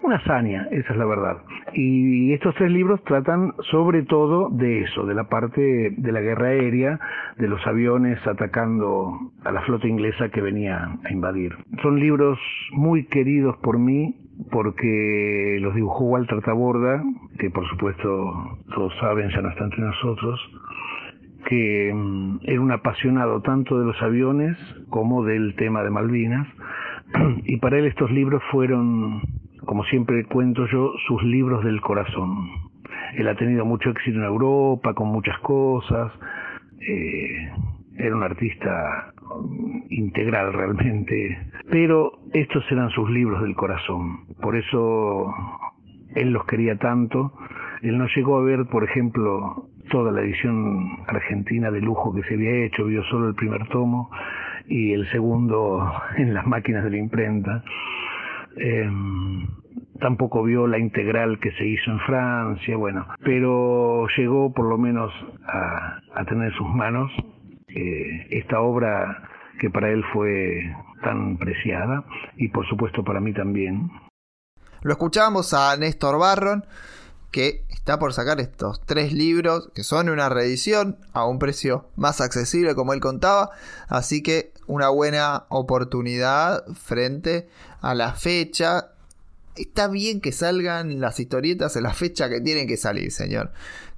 una 0.00 0.16
hazaña, 0.16 0.68
esa 0.70 0.92
es 0.92 0.98
la 0.98 1.04
verdad. 1.04 1.38
Y 1.74 2.32
estos 2.32 2.54
tres 2.54 2.70
libros 2.70 3.02
tratan 3.04 3.52
sobre 3.70 4.04
todo 4.04 4.48
de 4.48 4.82
eso, 4.82 5.04
de 5.04 5.14
la 5.14 5.24
parte 5.24 5.90
de 5.96 6.12
la 6.12 6.20
guerra 6.20 6.48
aérea, 6.48 7.00
de 7.36 7.48
los 7.48 7.64
aviones 7.66 8.18
atacando 8.26 9.18
a 9.44 9.52
la 9.52 9.60
flota 9.62 9.86
inglesa 9.86 10.30
que 10.30 10.40
venía 10.40 10.88
a 11.04 11.12
invadir. 11.12 11.54
Son 11.82 11.98
libros 11.98 12.38
muy 12.72 13.04
queridos 13.06 13.56
por 13.58 13.78
mí 13.78 14.14
porque 14.50 15.58
los 15.60 15.74
dibujó 15.74 16.04
Walter 16.04 16.40
Taborda, 16.42 17.02
que 17.38 17.50
por 17.50 17.68
supuesto 17.68 18.58
todos 18.74 18.94
saben, 19.00 19.30
ya 19.30 19.42
no 19.42 19.50
está 19.50 19.64
entre 19.64 19.80
nosotros, 19.80 20.40
que 21.46 21.92
mm, 21.94 22.38
era 22.42 22.60
un 22.60 22.72
apasionado 22.72 23.40
tanto 23.42 23.78
de 23.78 23.86
los 23.86 24.00
aviones 24.02 24.56
como 24.90 25.24
del 25.24 25.54
tema 25.56 25.82
de 25.82 25.90
Malvinas. 25.90 26.46
Y 27.44 27.56
para 27.58 27.78
él 27.78 27.86
estos 27.86 28.10
libros 28.10 28.42
fueron, 28.50 29.22
como 29.64 29.84
siempre 29.84 30.24
cuento 30.24 30.66
yo, 30.66 30.92
sus 31.06 31.22
libros 31.22 31.64
del 31.64 31.80
corazón. 31.80 32.48
Él 33.14 33.28
ha 33.28 33.36
tenido 33.36 33.64
mucho 33.64 33.90
éxito 33.90 34.18
en 34.18 34.24
Europa, 34.24 34.94
con 34.94 35.08
muchas 35.08 35.38
cosas. 35.40 36.12
Eh, 36.80 37.50
era 37.96 38.14
un 38.14 38.22
artista 38.22 39.12
mm, 39.40 39.80
integral 39.90 40.52
realmente, 40.52 41.38
pero 41.70 42.12
estos 42.32 42.64
eran 42.70 42.90
sus 42.90 43.10
libros 43.10 43.42
del 43.42 43.54
corazón. 43.54 44.26
Por 44.40 44.56
eso 44.56 45.32
él 46.14 46.30
los 46.30 46.44
quería 46.46 46.76
tanto. 46.76 47.32
Él 47.82 47.98
no 47.98 48.06
llegó 48.14 48.38
a 48.38 48.42
ver, 48.42 48.66
por 48.66 48.84
ejemplo, 48.84 49.68
toda 49.88 50.12
la 50.12 50.20
edición 50.22 51.04
argentina 51.06 51.70
de 51.70 51.80
lujo 51.80 52.14
que 52.14 52.22
se 52.24 52.34
había 52.34 52.64
hecho, 52.64 52.84
vio 52.84 53.02
solo 53.04 53.28
el 53.28 53.34
primer 53.34 53.68
tomo 53.68 54.10
y 54.66 54.92
el 54.92 55.10
segundo 55.10 55.92
en 56.16 56.34
las 56.34 56.46
máquinas 56.46 56.84
de 56.84 56.90
la 56.90 56.96
imprenta. 56.96 57.64
Eh, 58.56 58.90
tampoco 60.00 60.42
vio 60.42 60.66
la 60.66 60.78
integral 60.78 61.38
que 61.40 61.52
se 61.52 61.66
hizo 61.66 61.90
en 61.90 62.00
Francia, 62.00 62.76
bueno, 62.76 63.06
pero 63.24 64.06
llegó 64.16 64.52
por 64.52 64.66
lo 64.66 64.78
menos 64.78 65.12
a, 65.46 66.24
tener 66.24 66.52
en 66.52 66.58
sus 66.58 66.68
manos 66.68 67.10
eh, 67.68 68.26
esta 68.30 68.60
obra 68.60 69.28
que 69.60 69.70
para 69.70 69.90
él 69.90 70.04
fue 70.12 70.74
tan 71.02 71.36
preciada 71.36 72.04
y 72.36 72.48
por 72.48 72.66
supuesto 72.68 73.04
para 73.04 73.20
mí 73.20 73.32
también. 73.32 73.90
Lo 74.82 74.92
escuchábamos 74.92 75.54
a 75.54 75.76
Néstor 75.76 76.18
Barron, 76.18 76.64
que 77.30 77.64
está 77.68 77.98
por 77.98 78.12
sacar 78.12 78.40
estos 78.40 78.80
tres 78.84 79.12
libros, 79.12 79.70
que 79.74 79.84
son 79.84 80.08
una 80.08 80.28
reedición 80.28 80.96
a 81.12 81.26
un 81.26 81.38
precio 81.38 81.86
más 81.96 82.20
accesible, 82.20 82.74
como 82.74 82.92
él 82.92 83.00
contaba. 83.00 83.50
Así 83.88 84.22
que 84.22 84.52
una 84.66 84.88
buena 84.88 85.44
oportunidad 85.48 86.64
frente 86.74 87.48
a 87.80 87.94
la 87.94 88.14
fecha. 88.14 88.90
Está 89.56 89.88
bien 89.88 90.20
que 90.20 90.32
salgan 90.32 91.00
las 91.00 91.18
historietas 91.18 91.76
en 91.76 91.82
la 91.82 91.92
fecha 91.92 92.28
que 92.28 92.40
tienen 92.40 92.68
que 92.68 92.76
salir, 92.76 93.10
señor. 93.10 93.52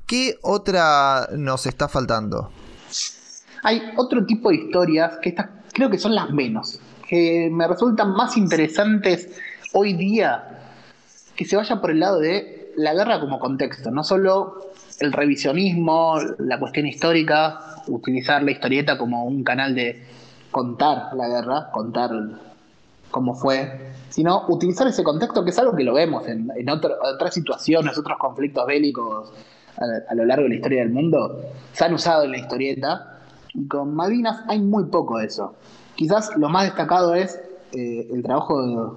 ¿Qué 0.07 0.39
otra 0.43 1.29
nos 1.37 1.67
está 1.67 1.89
faltando? 1.89 2.51
Hay 3.63 3.93
otro 3.97 4.25
tipo 4.25 4.49
de 4.49 4.57
historias 4.57 5.19
que 5.23 5.29
estas 5.29 5.51
creo 5.73 5.91
que 5.91 5.99
son 5.99 6.15
las 6.15 6.31
menos, 6.31 6.81
que 7.09 7.49
me 7.53 7.67
resultan 7.69 8.13
más 8.13 8.37
interesantes 8.37 9.29
hoy 9.73 9.93
día 9.93 10.59
que 11.37 11.45
se 11.45 11.57
vaya 11.57 11.81
por 11.81 11.91
el 11.91 12.01
lado 12.01 12.19
de 12.19 12.60
la 12.77 12.95
guerra 12.95 13.21
como 13.21 13.39
contexto, 13.39 13.91
no 13.91 14.05
solo 14.05 14.73
el 15.01 15.13
revisionismo, 15.13 16.19
la 16.39 16.59
cuestión 16.59 16.87
histórica, 16.87 17.59
utilizar 17.89 18.43
la 18.43 18.51
historieta 18.51 18.99
como 18.99 19.25
un 19.25 19.43
canal 19.45 19.75
de 19.75 20.03
contar 20.51 21.15
la 21.15 21.29
guerra, 21.29 21.71
contar 21.73 22.11
cómo 23.11 23.35
fue, 23.35 23.93
sino 24.09 24.47
utilizar 24.49 24.87
ese 24.87 25.03
contexto 25.03 25.45
que 25.45 25.51
es 25.51 25.59
algo 25.59 25.75
que 25.75 25.85
lo 25.85 25.95
vemos 25.95 26.27
en, 26.29 26.51
otras 26.69 27.35
situaciones, 27.35 27.97
otros 27.99 28.19
conflictos 28.19 28.67
bélicos 28.67 29.33
a, 29.79 30.13
a 30.13 30.15
lo 30.15 30.25
largo 30.25 30.45
de 30.45 30.51
la 30.51 30.55
historia 30.57 30.81
del 30.81 30.91
mundo, 30.91 31.41
se 31.73 31.85
han 31.85 31.95
usado 31.95 32.25
en 32.25 32.33
la 32.33 32.39
historieta, 32.39 33.21
y 33.55 33.67
con 33.67 33.95
Malvinas 33.95 34.43
hay 34.49 34.61
muy 34.61 34.85
poco 34.85 35.19
de 35.19 35.27
eso. 35.27 35.55
Quizás 35.97 36.37
lo 36.37 36.49
más 36.49 36.65
destacado 36.65 37.15
es 37.15 37.41
eh, 37.73 38.09
el 38.13 38.23
trabajo 38.23 38.97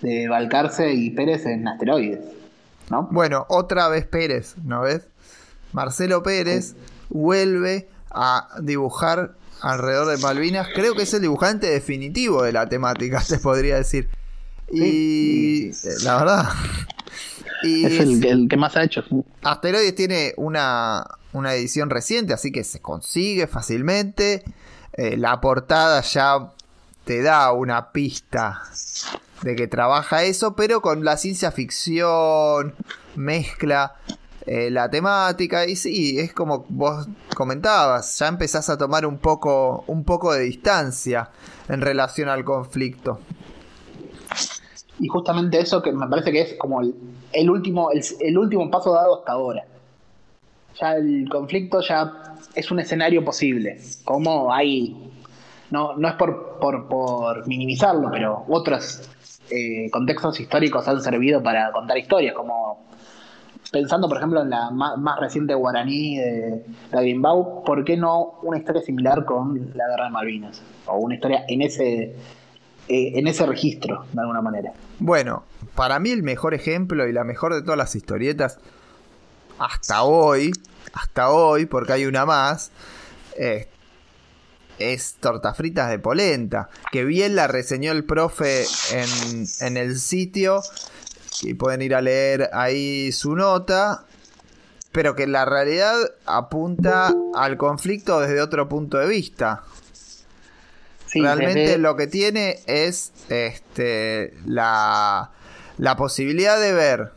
de, 0.00 0.08
de 0.08 0.28
Balcarce 0.28 0.92
y 0.92 1.10
Pérez 1.10 1.46
en 1.46 1.68
asteroides, 1.68 2.20
¿no? 2.92 3.08
Bueno, 3.10 3.46
otra 3.48 3.88
vez 3.88 4.06
Pérez, 4.06 4.54
¿no 4.62 4.82
ves? 4.82 5.08
Marcelo 5.72 6.22
Pérez 6.22 6.76
vuelve 7.08 7.88
a 8.10 8.48
dibujar 8.60 9.34
alrededor 9.62 10.14
de 10.14 10.22
Malvinas. 10.22 10.68
Creo 10.74 10.94
que 10.94 11.04
es 11.04 11.14
el 11.14 11.22
dibujante 11.22 11.68
definitivo 11.68 12.42
de 12.42 12.52
la 12.52 12.68
temática, 12.68 13.20
se 13.24 13.38
podría 13.38 13.76
decir. 13.76 14.10
Y 14.70 15.72
la 16.04 16.16
verdad. 16.18 16.48
Y 17.64 17.84
es 17.84 18.00
el, 18.00 18.24
el 18.26 18.48
que 18.48 18.56
más 18.56 18.76
ha 18.76 18.82
hecho. 18.82 19.04
Asteroides 19.44 19.94
tiene 19.94 20.34
una, 20.36 21.06
una 21.32 21.54
edición 21.54 21.90
reciente, 21.90 22.32
así 22.32 22.50
que 22.50 22.64
se 22.64 22.80
consigue 22.80 23.46
fácilmente. 23.46 24.42
Eh, 24.94 25.16
la 25.16 25.40
portada 25.40 26.00
ya 26.00 26.50
te 27.04 27.22
da 27.22 27.52
una 27.52 27.92
pista 27.92 28.62
de 29.42 29.56
que 29.56 29.66
trabaja 29.66 30.22
eso, 30.24 30.54
pero 30.54 30.80
con 30.80 31.04
la 31.04 31.16
ciencia 31.16 31.50
ficción, 31.50 32.74
mezcla 33.16 33.96
eh, 34.46 34.70
la 34.70 34.90
temática 34.90 35.66
y 35.66 35.76
sí, 35.76 36.18
es 36.18 36.32
como 36.32 36.64
vos 36.68 37.08
comentabas, 37.36 38.18
ya 38.18 38.28
empezás 38.28 38.68
a 38.70 38.78
tomar 38.78 39.06
un 39.06 39.18
poco, 39.18 39.84
un 39.86 40.04
poco 40.04 40.32
de 40.32 40.40
distancia 40.40 41.30
en 41.68 41.80
relación 41.80 42.28
al 42.28 42.44
conflicto. 42.44 43.20
Y 44.98 45.08
justamente 45.08 45.60
eso 45.60 45.82
que 45.82 45.92
me 45.92 46.06
parece 46.06 46.30
que 46.30 46.40
es 46.40 46.54
como 46.54 46.80
el, 46.80 47.50
último, 47.50 47.90
el, 47.92 48.38
último 48.38 48.70
paso 48.70 48.92
dado 48.92 49.18
hasta 49.18 49.32
ahora. 49.32 49.64
Ya 50.80 50.94
el 50.94 51.28
conflicto 51.30 51.80
ya 51.80 52.36
es 52.54 52.70
un 52.70 52.80
escenario 52.80 53.24
posible. 53.24 53.80
Como 54.04 54.52
hay. 54.52 55.10
No, 55.70 55.96
no 55.96 56.08
es 56.08 56.14
por, 56.14 56.58
por, 56.60 56.88
por 56.88 57.46
minimizarlo, 57.48 58.10
pero 58.12 58.44
otros 58.48 59.08
eh, 59.52 59.90
contextos 59.90 60.40
históricos 60.40 60.88
han 60.88 61.00
servido 61.02 61.42
para 61.42 61.70
contar 61.72 61.98
historias, 61.98 62.34
como 62.34 62.86
pensando, 63.70 64.08
por 64.08 64.18
ejemplo, 64.18 64.42
en 64.42 64.50
la 64.50 64.70
más, 64.70 65.18
reciente 65.18 65.54
guaraní 65.54 66.18
de 66.18 66.64
la 66.92 67.00
Bimbau, 67.00 67.64
¿por 67.64 67.84
qué 67.84 67.96
no 67.96 68.38
una 68.42 68.58
historia 68.58 68.82
similar 68.82 69.24
con 69.24 69.72
la 69.74 69.88
guerra 69.88 70.04
de 70.04 70.10
Malvinas? 70.10 70.62
O 70.86 70.98
una 70.98 71.14
historia 71.14 71.44
en 71.48 71.62
ese, 71.62 72.14
eh, 72.88 73.12
en 73.18 73.26
ese 73.26 73.46
registro, 73.46 74.04
de 74.12 74.20
alguna 74.20 74.42
manera. 74.42 74.72
Bueno, 74.98 75.44
para 75.74 75.98
mí 75.98 76.10
el 76.10 76.22
mejor 76.22 76.54
ejemplo 76.54 77.08
y 77.08 77.12
la 77.12 77.24
mejor 77.24 77.54
de 77.54 77.62
todas 77.62 77.78
las 77.78 77.96
historietas 77.96 78.58
hasta 79.58 80.02
hoy, 80.02 80.52
hasta 80.92 81.30
hoy, 81.30 81.66
porque 81.66 81.94
hay 81.94 82.04
una 82.04 82.26
más, 82.26 82.72
eh, 83.38 83.68
es 84.78 85.14
Tortas 85.20 85.56
Fritas 85.56 85.90
de 85.90 85.98
Polenta, 85.98 86.68
que 86.90 87.04
bien 87.04 87.36
la 87.36 87.46
reseñó 87.46 87.92
el 87.92 88.04
profe 88.04 88.64
en, 88.92 89.46
en 89.60 89.76
el 89.76 89.98
sitio, 89.98 90.60
y 91.42 91.54
pueden 91.54 91.82
ir 91.82 91.94
a 91.94 92.00
leer 92.02 92.50
ahí 92.52 93.10
su 93.12 93.34
nota, 93.34 94.04
pero 94.92 95.14
que 95.16 95.26
la 95.26 95.44
realidad 95.44 95.96
apunta 96.26 97.14
al 97.34 97.56
conflicto 97.56 98.20
desde 98.20 98.40
otro 98.42 98.68
punto 98.68 98.98
de 98.98 99.06
vista. 99.06 99.62
Sí, 101.06 101.20
Realmente 101.20 101.60
desde- 101.60 101.78
lo 101.78 101.96
que 101.96 102.06
tiene 102.06 102.60
es 102.66 103.12
este 103.28 104.34
la, 104.46 105.30
la 105.78 105.96
posibilidad 105.96 106.60
de 106.60 106.72
ver 106.72 107.12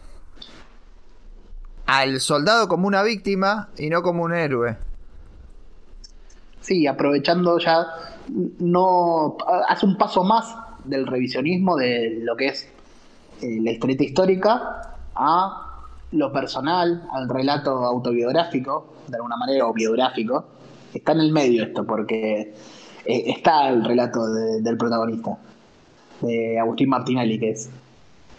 al 1.86 2.20
soldado 2.20 2.68
como 2.68 2.88
una 2.88 3.04
víctima 3.04 3.70
y 3.78 3.89
no 3.89 4.02
como 4.02 4.24
un 4.24 4.34
héroe. 4.34 4.78
Sí, 6.65 6.88
aprovechando 6.88 7.60
ya, 7.60 7.86
no 8.60 9.38
hace 9.67 9.86
un 9.86 9.97
paso 9.97 10.23
más 10.23 10.56
del 10.84 11.06
revisionismo 11.06 11.75
de 11.75 12.19
lo 12.23 12.36
que 12.36 12.47
es 12.47 12.67
eh, 13.43 13.60
la 13.62 13.71
historieta 13.71 14.04
histórica 14.04 14.97
a 15.13 15.82
lo 16.12 16.32
personal, 16.32 17.08
al 17.12 17.30
relato 17.30 17.69
autobiográfico, 17.86 18.95
de 19.08 19.15
alguna 19.17 19.38
manera, 19.38 19.67
o 19.67 19.73
biográfico. 19.73 20.45
Está 20.91 21.12
en 21.12 21.19
el 21.19 21.32
medio 21.32 21.63
esto, 21.65 21.86
porque 21.86 22.56
eh, 23.06 23.23
está 23.28 23.69
el 23.69 23.84
relato 23.86 24.25
de- 24.34 24.62
del 24.62 24.78
protagonista, 24.78 25.38
de 26.21 26.58
Agustín 26.60 26.89
Martinelli, 26.89 27.38
que 27.39 27.51
es 27.51 27.69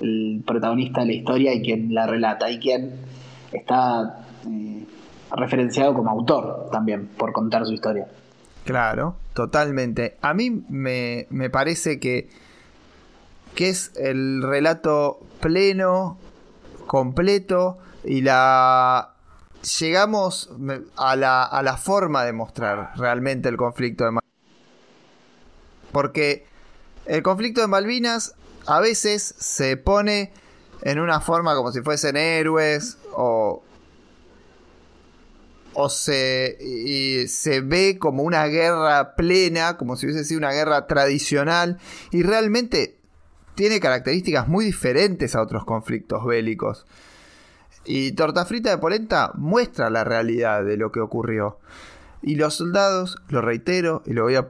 el 0.00 0.42
protagonista 0.44 1.00
de 1.02 1.06
la 1.06 1.12
historia 1.12 1.54
y 1.54 1.62
quien 1.62 1.94
la 1.94 2.06
relata, 2.08 2.50
y 2.50 2.58
quien 2.58 2.92
está 3.52 4.24
eh, 4.48 4.84
referenciado 5.30 5.94
como 5.94 6.10
autor 6.10 6.68
también 6.70 7.08
por 7.08 7.32
contar 7.32 7.64
su 7.66 7.72
historia. 7.72 8.06
Claro, 8.64 9.16
totalmente. 9.32 10.16
A 10.22 10.34
mí 10.34 10.50
me, 10.68 11.26
me 11.30 11.50
parece 11.50 12.00
que, 12.00 12.28
que 13.54 13.68
es 13.68 13.92
el 13.96 14.42
relato 14.42 15.20
pleno, 15.40 16.18
completo 16.86 17.78
y 18.04 18.22
la... 18.22 19.12
Llegamos 19.80 20.50
a 20.96 21.16
la, 21.16 21.42
a 21.42 21.62
la 21.62 21.76
forma 21.76 22.24
de 22.24 22.32
mostrar 22.32 22.92
realmente 22.96 23.48
el 23.48 23.56
conflicto 23.56 24.04
de 24.04 24.12
Malvinas. 24.12 24.32
Porque 25.90 26.46
el 27.06 27.22
conflicto 27.24 27.62
de 27.62 27.66
Malvinas 27.66 28.36
a 28.66 28.80
veces 28.80 29.34
se 29.38 29.76
pone 29.76 30.32
en 30.82 31.00
una 31.00 31.20
forma 31.20 31.56
como 31.56 31.72
si 31.72 31.80
fuesen 31.80 32.16
héroes 32.16 32.98
o, 33.12 33.62
o 35.78 35.90
se, 35.90 37.26
se 37.28 37.60
ve 37.60 37.98
como 37.98 38.22
una 38.22 38.46
guerra 38.46 39.14
plena, 39.14 39.76
como 39.76 39.96
si 39.96 40.06
hubiese 40.06 40.24
sido 40.24 40.38
una 40.38 40.52
guerra 40.52 40.86
tradicional, 40.86 41.78
y 42.10 42.22
realmente 42.22 42.98
tiene 43.54 43.78
características 43.78 44.48
muy 44.48 44.64
diferentes 44.64 45.34
a 45.34 45.42
otros 45.42 45.64
conflictos 45.64 46.24
bélicos. 46.24 46.86
Y 47.84 48.12
Torta 48.12 48.46
Frita 48.46 48.70
de 48.70 48.78
Polenta 48.78 49.32
muestra 49.34 49.90
la 49.90 50.02
realidad 50.02 50.64
de 50.64 50.76
lo 50.76 50.90
que 50.92 51.00
ocurrió. 51.00 51.58
Y 52.22 52.36
los 52.36 52.54
soldados, 52.54 53.16
lo 53.28 53.42
reitero 53.42 54.02
y 54.06 54.14
lo 54.14 54.24
voy 54.24 54.36
a 54.36 54.48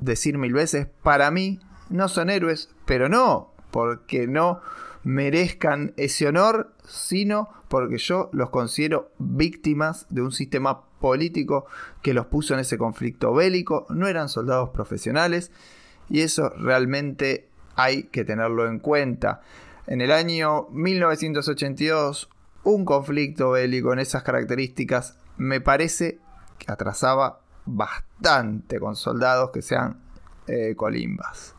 decir 0.00 0.36
mil 0.36 0.52
veces, 0.52 0.88
para 1.02 1.30
mí 1.30 1.60
no 1.88 2.08
son 2.08 2.28
héroes, 2.28 2.68
pero 2.84 3.08
no 3.08 3.56
porque 3.76 4.26
no 4.26 4.62
merezcan 5.06 5.94
ese 5.96 6.26
honor, 6.26 6.72
sino 6.84 7.48
porque 7.68 7.96
yo 7.96 8.28
los 8.32 8.50
considero 8.50 9.12
víctimas 9.20 10.04
de 10.10 10.20
un 10.20 10.32
sistema 10.32 10.82
político 11.00 11.66
que 12.02 12.12
los 12.12 12.26
puso 12.26 12.54
en 12.54 12.60
ese 12.60 12.76
conflicto 12.76 13.32
bélico, 13.32 13.86
no 13.88 14.08
eran 14.08 14.28
soldados 14.28 14.70
profesionales 14.70 15.52
y 16.10 16.22
eso 16.22 16.48
realmente 16.58 17.48
hay 17.76 18.04
que 18.08 18.24
tenerlo 18.24 18.66
en 18.66 18.80
cuenta. 18.80 19.42
En 19.86 20.00
el 20.00 20.10
año 20.10 20.66
1982, 20.70 22.28
un 22.64 22.84
conflicto 22.84 23.52
bélico 23.52 23.92
en 23.92 24.00
esas 24.00 24.24
características 24.24 25.18
me 25.36 25.60
parece 25.60 26.18
que 26.58 26.72
atrasaba 26.72 27.38
bastante 27.64 28.80
con 28.80 28.96
soldados 28.96 29.50
que 29.52 29.62
sean 29.62 30.00
eh, 30.48 30.74
colimbas. 30.76 31.54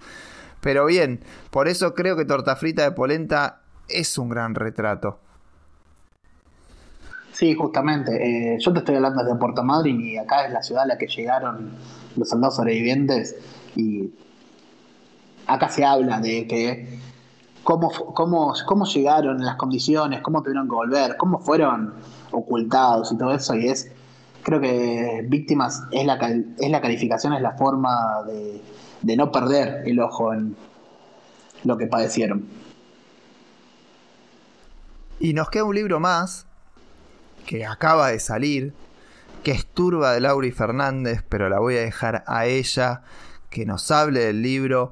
Pero 0.67 0.85
bien, 0.85 1.21
por 1.49 1.69
eso 1.69 1.93
creo 1.93 2.17
que 2.17 2.25
Torta 2.25 2.57
Frita 2.57 2.83
de 2.83 2.91
Polenta 2.91 3.61
es 3.87 4.17
un 4.17 4.27
gran 4.27 4.53
retrato. 4.53 5.17
Sí, 7.31 7.55
justamente. 7.55 8.55
Eh, 8.55 8.57
yo 8.59 8.73
te 8.73 8.79
estoy 8.79 8.95
hablando 8.95 9.23
desde 9.23 9.39
Puerto 9.39 9.63
Madryn 9.63 10.01
y 10.01 10.17
acá 10.17 10.45
es 10.45 10.51
la 10.51 10.61
ciudad 10.61 10.83
a 10.83 10.87
la 10.87 10.97
que 10.97 11.07
llegaron 11.07 11.71
los 12.17 12.27
soldados 12.27 12.57
sobrevivientes 12.57 13.37
y 13.77 14.11
acá 15.45 15.69
se 15.69 15.85
habla 15.85 16.19
de 16.19 16.45
que 16.47 16.99
cómo, 17.63 17.89
cómo, 17.89 18.53
cómo 18.65 18.85
llegaron 18.87 19.39
las 19.45 19.55
condiciones, 19.55 20.19
cómo 20.19 20.43
tuvieron 20.43 20.67
que 20.67 20.75
volver, 20.75 21.15
cómo 21.15 21.39
fueron 21.39 21.93
ocultados 22.31 23.13
y 23.13 23.17
todo 23.17 23.33
eso 23.33 23.55
y 23.55 23.69
es 23.69 23.89
creo 24.43 24.59
que 24.59 25.25
víctimas 25.29 25.83
es 25.91 26.05
la, 26.05 26.15
es 26.59 26.69
la 26.69 26.81
calificación, 26.81 27.31
es 27.31 27.41
la 27.41 27.51
forma 27.53 28.23
de, 28.25 28.61
de 29.01 29.15
no 29.15 29.31
perder 29.31 29.83
el 29.85 29.99
ojo 29.99 30.33
en 30.33 30.55
lo 31.63 31.77
que 31.77 31.87
padecieron. 31.87 32.45
Y 35.19 35.33
nos 35.33 35.49
queda 35.49 35.63
un 35.63 35.75
libro 35.75 35.99
más 35.99 36.45
que 37.45 37.65
acaba 37.65 38.09
de 38.09 38.19
salir, 38.19 38.73
que 39.43 39.51
es 39.51 39.65
Turba 39.65 40.11
de 40.11 40.21
Lauri 40.21 40.51
Fernández, 40.51 41.23
pero 41.27 41.49
la 41.49 41.59
voy 41.59 41.77
a 41.77 41.81
dejar 41.81 42.23
a 42.27 42.45
ella 42.45 43.01
que 43.49 43.65
nos 43.65 43.89
hable 43.89 44.19
del 44.19 44.41
libro. 44.41 44.91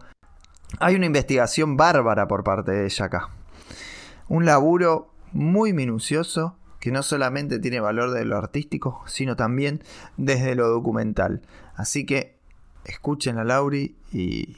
Hay 0.80 0.96
una 0.96 1.06
investigación 1.06 1.78
bárbara 1.78 2.28
por 2.28 2.44
parte 2.44 2.72
de 2.72 2.86
ella 2.86 3.06
acá. 3.06 3.30
Un 4.28 4.46
laburo 4.46 5.12
muy 5.32 5.74
minucioso 5.74 6.58
que 6.80 6.91
no 6.91 7.04
solamente 7.04 7.60
tiene 7.60 7.80
valor 7.80 8.12
de 8.12 8.26
lo 8.26 8.38
artístico, 8.38 9.04
sino 9.08 9.36
también 9.36 9.84
desde 10.18 10.56
lo 10.56 10.70
documental. 10.70 11.41
Así 11.76 12.06
que 12.06 12.35
escuchen 12.86 13.38
a 13.38 13.43
Lauri 13.43 13.95
y 14.12 14.56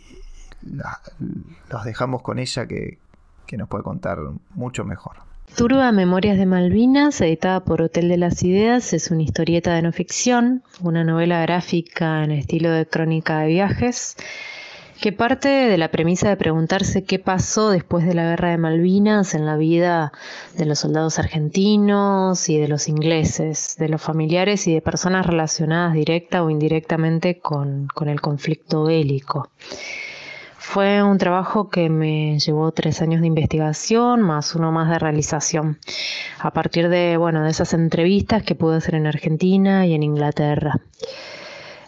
los 1.69 1.83
dejamos 1.85 2.21
con 2.21 2.39
ella 2.39 2.67
que, 2.67 2.97
que 3.45 3.57
nos 3.57 3.67
puede 3.67 3.83
contar 3.83 4.19
mucho 4.53 4.83
mejor. 4.83 5.27
Turba 5.55 5.91
Memorias 5.91 6.37
de 6.37 6.45
Malvinas, 6.45 7.19
editada 7.21 7.61
por 7.61 7.81
Hotel 7.81 8.09
de 8.09 8.17
las 8.17 8.43
Ideas, 8.43 8.93
es 8.93 9.09
una 9.09 9.23
historieta 9.23 9.73
de 9.73 9.81
no 9.81 9.91
ficción, 9.91 10.61
una 10.81 11.03
novela 11.03 11.41
gráfica 11.41 12.23
en 12.23 12.31
estilo 12.31 12.69
de 12.71 12.85
crónica 12.85 13.39
de 13.39 13.47
viajes, 13.47 14.17
que 14.97 15.12
parte 15.12 15.47
de 15.47 15.77
la 15.77 15.89
premisa 15.89 16.29
de 16.29 16.38
preguntarse 16.38 17.03
qué 17.03 17.19
pasó 17.19 17.69
después 17.69 18.05
de 18.05 18.13
la 18.13 18.23
guerra 18.23 18.49
de 18.49 18.57
Malvinas 18.57 19.36
en 19.36 19.45
la 19.45 19.55
vida 19.55 20.12
de 20.55 20.65
los 20.65 20.79
soldados 20.79 21.19
argentinos 21.19 22.49
y 22.49 22.57
de 22.57 22.67
los 22.67 22.88
ingleses, 22.88 23.75
de 23.77 23.89
los 23.89 24.01
familiares 24.01 24.67
y 24.67 24.73
de 24.73 24.81
personas 24.81 25.25
relacionadas 25.25 25.93
directa 25.93 26.43
o 26.43 26.49
indirectamente 26.49 27.39
con, 27.39 27.88
el 28.05 28.21
conflicto 28.21 28.83
bélico. 28.86 29.49
Fue 30.57 31.01
un 31.01 31.17
trabajo 31.17 31.69
que 31.69 31.89
me 31.89 32.39
llevó 32.39 32.71
tres 32.71 33.01
años 33.01 33.21
de 33.21 33.27
investigación 33.27 34.21
más 34.21 34.53
uno 34.55 34.71
más 34.71 34.89
de 34.89 34.99
realización. 34.99 35.79
A 36.39 36.51
partir 36.51 36.89
de, 36.89 37.17
bueno, 37.17 37.43
de 37.43 37.51
esas 37.51 37.73
entrevistas 37.73 38.43
que 38.43 38.55
pude 38.55 38.77
hacer 38.77 38.95
en 38.95 39.07
Argentina 39.07 39.86
y 39.86 39.93
en 39.93 40.03
Inglaterra. 40.03 40.79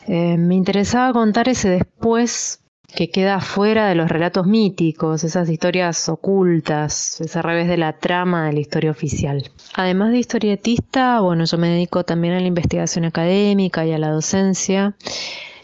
Eh, 0.08 0.38
me 0.38 0.56
interesaba 0.56 1.12
contar 1.14 1.50
ese 1.50 1.70
después 1.70 2.59
que 2.96 3.10
queda 3.10 3.40
fuera 3.40 3.88
de 3.88 3.96
los 3.96 4.10
relatos 4.10 4.48
míticos, 4.48 5.24
esas 5.24 5.50
historias 5.50 6.10
ocultas, 6.10 7.22
ese 7.22 7.42
revés 7.42 7.68
de 7.68 7.78
la 7.78 7.94
trama 7.94 8.48
de 8.48 8.54
la 8.54 8.60
historia 8.60 8.92
oficial. 8.92 9.52
Además 9.76 10.12
de 10.12 10.20
historietista, 10.20 11.20
bueno, 11.20 11.46
yo 11.46 11.58
me 11.58 11.70
dedico 11.70 12.04
también 12.04 12.34
a 12.34 12.40
la 12.40 12.48
investigación 12.48 13.06
académica 13.06 13.86
y 13.86 13.94
a 13.94 13.98
la 13.98 14.10
docencia 14.10 14.96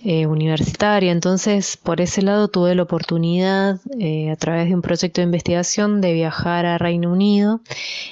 eh, 0.08 0.28
universitaria. 0.28 1.12
Entonces, 1.12 1.78
por 1.78 2.00
ese 2.00 2.22
lado 2.22 2.48
tuve 2.48 2.76
la 2.76 2.84
oportunidad, 2.84 3.80
eh, 4.00 4.30
a 4.30 4.36
través 4.36 4.68
de 4.68 4.76
un 4.76 4.84
proyecto 4.84 5.20
de 5.20 5.26
investigación, 5.26 6.00
de 6.00 6.14
viajar 6.14 6.68
a 6.68 6.78
Reino 6.78 7.12
Unido 7.12 7.62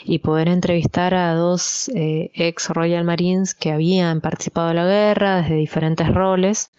y 0.04 0.18
poder 0.18 0.48
entrevistar 0.48 1.14
a 1.14 1.36
dos 1.36 1.90
eh, 1.94 2.32
ex 2.34 2.70
Royal 2.70 3.04
Marines 3.04 3.54
que 3.54 3.72
habían 3.72 4.22
participado 4.22 4.72
en 4.72 4.78
la 4.78 4.86
guerra 4.86 5.44
desde 5.44 5.56
diferentes 5.56 6.12
roles 6.12 6.72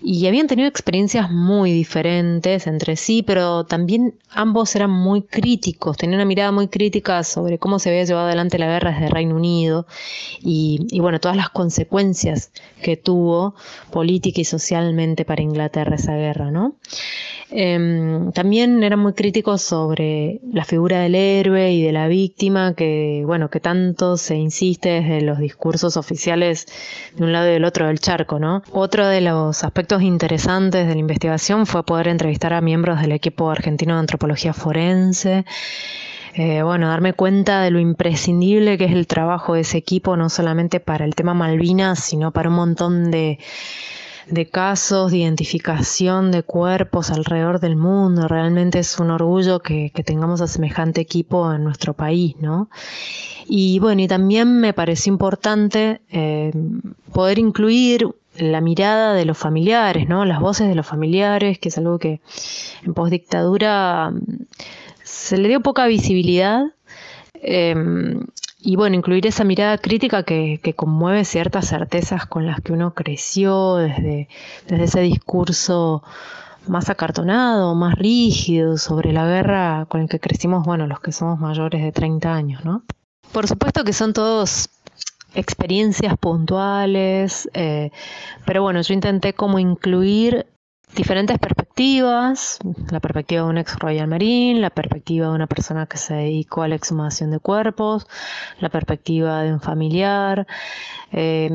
y 0.00 0.26
habían 0.26 0.46
tenido 0.46 0.68
experiencias 0.68 1.30
muy 1.30 1.72
diferentes 1.72 2.66
entre 2.66 2.94
sí, 2.94 3.22
pero 3.22 3.64
también 3.64 4.14
ambos 4.30 4.76
eran 4.76 4.90
muy 4.90 5.22
críticos, 5.22 5.96
tenían 5.96 6.20
una 6.20 6.24
mirada 6.24 6.52
muy 6.52 6.68
crítica 6.68 7.24
sobre 7.24 7.58
cómo 7.58 7.78
se 7.78 7.88
había 7.88 8.04
llevado 8.04 8.26
adelante 8.26 8.58
la 8.58 8.66
guerra 8.66 8.92
desde 8.92 9.08
Reino 9.08 9.34
Unido 9.34 9.86
y, 10.40 10.86
y 10.90 11.00
bueno, 11.00 11.18
todas 11.18 11.36
las 11.36 11.50
consecuencias 11.50 12.52
que 12.82 12.96
tuvo 12.96 13.54
y 14.40 14.44
socialmente 14.44 15.24
para 15.24 15.42
Inglaterra 15.42 15.96
esa 15.96 16.14
guerra, 16.14 16.50
¿no? 16.50 16.76
Em, 17.50 18.32
también 18.32 18.82
eran 18.82 18.98
muy 18.98 19.12
críticos 19.12 19.62
sobre 19.62 20.40
la 20.52 20.64
figura 20.64 21.00
del 21.00 21.14
héroe 21.14 21.72
y 21.72 21.82
de 21.82 21.92
la 21.92 22.08
víctima 22.08 22.74
que, 22.74 23.22
bueno, 23.24 23.50
que 23.50 23.60
tanto 23.60 24.16
se 24.16 24.34
insiste 24.34 25.00
desde 25.00 25.20
los 25.20 25.38
discursos 25.38 25.96
oficiales 25.96 26.66
de 27.14 27.24
un 27.24 27.32
lado 27.32 27.48
y 27.48 27.52
del 27.52 27.64
otro 27.64 27.86
del 27.86 28.00
charco, 28.00 28.40
¿no? 28.40 28.62
Otro 28.72 29.06
de 29.06 29.20
los 29.20 29.62
aspectos 29.62 30.02
interesantes 30.02 30.88
de 30.88 30.94
la 30.94 31.00
investigación 31.00 31.66
fue 31.66 31.84
poder 31.84 32.08
entrevistar 32.08 32.52
a 32.52 32.60
miembros 32.60 33.00
del 33.00 33.12
equipo 33.12 33.48
argentino 33.48 33.94
de 33.94 34.00
antropología 34.00 34.52
forense. 34.52 35.44
Eh, 36.34 36.62
bueno, 36.62 36.88
darme 36.88 37.14
cuenta 37.14 37.62
de 37.62 37.70
lo 37.70 37.78
imprescindible 37.78 38.76
que 38.76 38.84
es 38.84 38.92
el 38.92 39.06
trabajo 39.06 39.54
de 39.54 39.60
ese 39.60 39.78
equipo, 39.78 40.16
no 40.16 40.28
solamente 40.28 40.80
para 40.80 41.04
el 41.04 41.14
tema 41.14 41.32
Malvinas, 41.32 42.00
sino 42.00 42.32
para 42.32 42.50
un 42.50 42.56
montón 42.56 43.10
de, 43.10 43.38
de 44.28 44.46
casos, 44.46 45.12
de 45.12 45.18
identificación 45.18 46.32
de 46.32 46.42
cuerpos 46.42 47.10
alrededor 47.10 47.60
del 47.60 47.76
mundo. 47.76 48.28
Realmente 48.28 48.80
es 48.80 48.98
un 48.98 49.10
orgullo 49.10 49.60
que, 49.60 49.92
que 49.94 50.02
tengamos 50.02 50.40
a 50.40 50.46
semejante 50.48 51.00
equipo 51.00 51.52
en 51.52 51.64
nuestro 51.64 51.94
país, 51.94 52.34
¿no? 52.40 52.68
Y 53.48 53.78
bueno, 53.78 54.02
y 54.02 54.08
también 54.08 54.60
me 54.60 54.72
pareció 54.72 55.12
importante 55.12 56.00
eh, 56.10 56.52
poder 57.12 57.38
incluir 57.38 58.08
la 58.36 58.60
mirada 58.60 59.14
de 59.14 59.24
los 59.24 59.38
familiares, 59.38 60.08
¿no? 60.08 60.24
Las 60.24 60.40
voces 60.40 60.68
de 60.68 60.74
los 60.74 60.86
familiares, 60.86 61.58
que 61.58 61.68
es 61.68 61.78
algo 61.78 61.98
que 61.98 62.20
en 62.84 62.94
postdictadura 62.94 64.10
mm, 64.10 64.46
se 65.04 65.38
le 65.38 65.48
dio 65.48 65.60
poca 65.60 65.86
visibilidad. 65.86 66.64
eh, 67.34 67.74
y 68.66 68.74
bueno, 68.74 68.96
incluir 68.96 69.28
esa 69.28 69.44
mirada 69.44 69.78
crítica 69.78 70.24
que, 70.24 70.74
conmueve 70.74 71.24
ciertas 71.24 71.68
certezas 71.68 72.26
con 72.26 72.46
las 72.46 72.60
que 72.60 72.72
uno 72.72 72.94
creció 72.94 73.76
desde, 73.76 74.28
desde 74.66 74.84
ese 74.84 75.00
discurso 75.02 76.02
más 76.66 76.90
acartonado, 76.90 77.76
más 77.76 77.94
rígido 77.94 78.76
sobre 78.76 79.12
la 79.12 79.24
guerra 79.24 79.86
con 79.88 80.00
el 80.00 80.08
que 80.08 80.18
crecimos, 80.18 80.66
bueno, 80.66 80.88
los 80.88 80.98
que 80.98 81.12
somos 81.12 81.38
mayores 81.38 81.80
de 81.80 81.92
30 81.92 82.34
años, 82.34 82.64
¿no? 82.64 82.82
Por 83.30 83.46
supuesto 83.46 83.84
que 83.84 83.92
son 83.92 84.12
todos 84.12 84.68
experiencias 85.36 86.18
puntuales, 86.18 87.48
eh, 87.54 87.92
pero 88.46 88.62
bueno, 88.62 88.80
yo 88.82 88.94
intenté 88.94 89.32
como 89.32 89.60
incluir 89.60 90.44
diferentes 90.96 91.38
perspectivas, 91.38 92.58
la 92.90 93.00
perspectiva 93.00 93.42
de 93.42 93.48
un 93.48 93.58
ex 93.58 93.78
Royal 93.78 94.08
Marine, 94.08 94.60
la 94.60 94.70
perspectiva 94.70 95.28
de 95.28 95.34
una 95.34 95.46
persona 95.46 95.86
que 95.86 95.98
se 95.98 96.14
dedicó 96.14 96.62
a 96.62 96.68
la 96.68 96.74
exhumación 96.74 97.30
de 97.30 97.38
cuerpos, 97.38 98.08
la 98.58 98.70
perspectiva 98.70 99.42
de 99.42 99.52
un 99.52 99.60
familiar, 99.60 100.46
eh, 101.12 101.50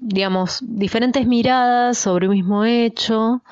digamos, 0.00 0.62
diferentes 0.66 1.26
miradas 1.26 1.98
sobre 1.98 2.28
un 2.28 2.34
mismo 2.34 2.64
hecho, 2.64 3.42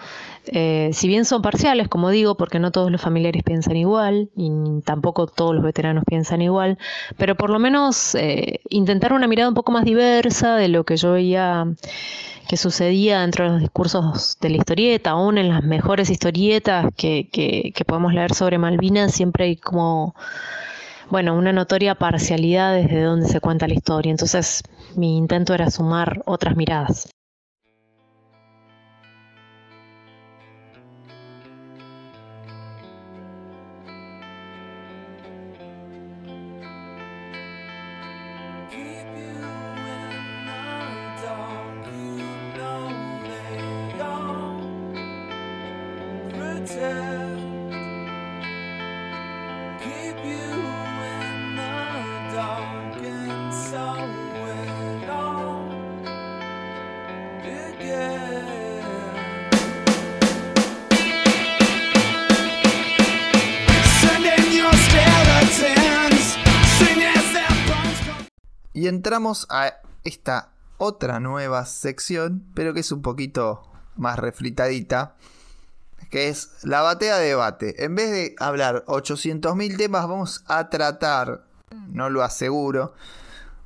eh, 0.53 0.91
si 0.93 1.09
bien 1.09 1.25
son 1.25 1.43
parciales, 1.43 1.89
como 1.89 2.11
digo, 2.11 2.37
porque 2.37 2.59
no 2.59 2.71
todos 2.71 2.91
los 2.91 3.01
familiares 3.01 3.43
piensan 3.43 3.77
igual 3.77 4.31
y 4.37 4.51
tampoco 4.85 5.27
todos 5.27 5.55
los 5.55 5.65
veteranos 5.65 6.05
piensan 6.07 6.43
igual, 6.43 6.79
pero 7.17 7.37
por 7.37 7.51
lo 7.51 7.59
menos 7.59 8.15
eh, 8.15 8.61
intentar 8.71 9.13
una 9.13 9.27
mirada 9.27 9.49
un 9.49 9.55
poco 9.55 9.73
más 9.73 9.85
diversa 9.85 10.57
de 10.57 10.69
lo 10.69 10.85
que 10.85 10.97
yo 10.97 11.13
veía 11.13 11.67
que 12.49 12.57
sucedía 12.57 13.21
dentro 13.21 13.45
de 13.45 13.51
los 13.51 13.61
discursos 13.61 14.39
de 14.41 14.49
la 14.49 14.57
historieta, 14.57 15.11
aún 15.11 15.37
en 15.37 15.51
las 15.51 15.63
mejores 15.63 16.09
historietas 16.09 16.87
que, 16.97 17.29
que, 17.31 17.73
que 17.75 17.85
podemos 17.85 18.15
leer 18.15 18.35
sobre 18.35 18.57
Malvinas, 18.57 19.13
siempre 19.13 19.45
hay 19.45 19.57
como 19.57 20.15
bueno, 21.11 21.35
una 21.37 21.53
notoria 21.53 21.95
parcialidad 21.95 22.75
desde 22.75 23.03
donde 23.03 23.29
se 23.29 23.41
cuenta 23.41 23.67
la 23.67 23.75
historia. 23.75 24.11
Entonces, 24.11 24.63
mi 24.95 25.17
intento 25.17 25.55
era 25.55 25.71
sumar 25.71 26.23
otras 26.27 26.57
miradas. 26.57 27.11
Y 68.79 68.87
entramos 68.87 69.49
a 69.51 69.75
esta 70.05 70.53
otra 70.77 71.19
nueva 71.19 71.67
sección, 71.67 72.45
pero 72.55 72.75
que 72.75 72.79
es 72.79 72.93
un 72.93 73.03
poquito 73.03 73.69
más 73.97 74.21
refritadita, 74.21 75.17
que 76.11 76.29
es 76.29 76.51
la 76.63 76.83
batea 76.83 77.17
de 77.17 77.27
debate. 77.27 77.85
En 77.85 77.97
vez 77.97 78.13
de 78.13 78.37
hablar 78.39 78.85
800.000 78.87 79.77
temas, 79.77 80.07
vamos 80.07 80.45
a 80.47 80.71
tratar, 80.71 81.43
no 81.89 82.09
lo 82.09 82.23
aseguro, 82.23 82.95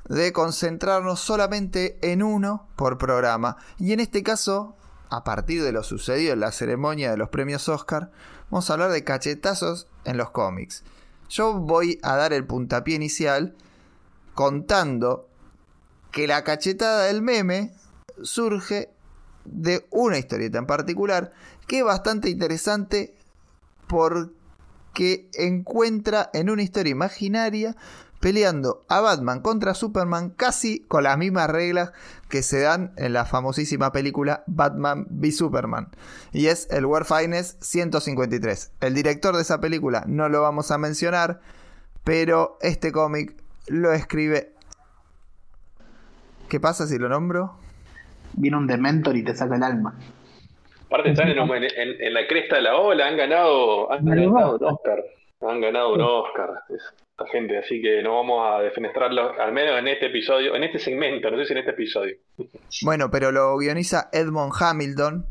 de 0.09 0.33
concentrarnos 0.33 1.21
solamente 1.21 1.99
en 2.01 2.23
uno 2.23 2.67
por 2.75 2.97
programa. 2.97 3.59
Y 3.79 3.93
en 3.93 4.01
este 4.01 4.23
caso, 4.23 4.77
a 5.11 5.25
partir 5.25 5.63
de 5.63 5.73
lo 5.73 5.83
sucedido 5.83 6.33
en 6.33 6.41
la 6.41 6.53
ceremonia 6.53 7.11
de 7.11 7.19
los 7.19 7.29
premios 7.29 7.69
Oscar, 7.69 8.11
vamos 8.51 8.71
a 8.71 8.73
hablar 8.73 8.91
de 8.91 9.05
cachetazos 9.05 9.89
en 10.07 10.17
los 10.17 10.31
cómics. 10.31 10.85
Yo 11.29 11.53
voy 11.53 11.99
a 12.03 12.17
dar 12.17 12.33
el 12.33 12.47
puntapié 12.47 12.95
inicial 12.95 13.55
contando 14.35 15.29
que 16.11 16.27
la 16.27 16.45
cachetada 16.45 17.05
del 17.05 17.23
meme 17.23 17.73
surge 18.23 18.91
de 19.45 19.87
una 19.91 20.19
historieta 20.19 20.59
en 20.59 20.67
particular 20.67 21.33
que 21.67 21.79
es 21.79 21.85
bastante 21.85 22.31
interesante 22.31 23.15
porque 23.87 25.29
encuentra 25.35 26.31
en 26.33 26.51
una 26.51 26.63
historia 26.63 26.93
imaginaria 26.93 27.77
peleando 28.23 28.85
a 28.89 29.01
Batman 29.01 29.41
contra 29.41 29.75
Superman 29.75 30.31
casi 30.31 30.79
con 30.87 31.03
las 31.03 31.19
mismas 31.19 31.51
reglas 31.51 31.91
que 32.29 32.45
se 32.45 32.61
dan 32.61 32.93
en 32.97 33.13
la 33.13 33.25
famosísima 33.25 33.91
película 33.91 34.45
Batman 34.47 35.09
v 35.11 35.33
Superman. 35.33 35.89
Y 36.31 36.47
es 36.47 36.69
el 36.71 36.87
Finest 37.05 37.61
153. 37.61 38.71
El 38.81 38.95
director 38.95 39.35
de 39.35 39.43
esa 39.43 39.61
película 39.61 40.05
no 40.07 40.29
lo 40.29 40.41
vamos 40.41 40.71
a 40.71 40.79
mencionar, 40.79 41.41
pero 42.05 42.59
este 42.63 42.93
cómic 42.93 43.42
lo 43.73 43.93
escribe... 43.93 44.53
¿Qué 46.49 46.61
pasa 46.61 46.87
si 46.87 46.99
lo 46.99 47.09
nombro? 47.09 47.55
Viene 48.35 48.59
un 48.59 48.67
Dementor 48.67 49.17
y 49.17 49.25
te 49.25 49.35
saca 49.35 49.57
el 49.57 49.63
alma. 49.63 49.99
Aparte 50.87 51.11
están 51.11 51.29
en, 51.31 51.39
en- 51.39 52.13
la 52.15 52.27
cresta 52.29 52.57
de 52.57 52.63
la 52.63 52.77
ola, 52.77 53.07
han 53.09 53.17
ganado, 53.17 53.91
han 53.91 54.05
ganado 54.05 54.57
un 54.59 54.65
Oscar. 54.65 55.03
Han 55.41 55.61
ganado 55.63 55.95
un 55.95 56.01
Oscar 56.03 56.51
esta 56.69 57.27
gente, 57.33 57.57
así 57.59 57.81
que 57.81 58.03
no 58.03 58.17
vamos 58.17 58.47
a 58.47 58.61
defenestrarlos, 58.61 59.39
al 59.39 59.53
menos 59.53 59.79
en 59.79 59.89
este 59.89 60.07
episodio, 60.07 60.55
en 60.55 60.65
este 60.65 60.79
segmento, 60.79 61.31
no 61.31 61.39
sé 61.39 61.47
si 61.47 61.53
en 61.53 61.59
este 61.61 61.71
episodio. 61.71 62.17
Bueno, 62.83 63.11
pero 63.11 63.33
lo 63.33 63.57
guioniza 63.59 64.11
Edmond 64.13 64.53
Hamilton, 64.61 65.27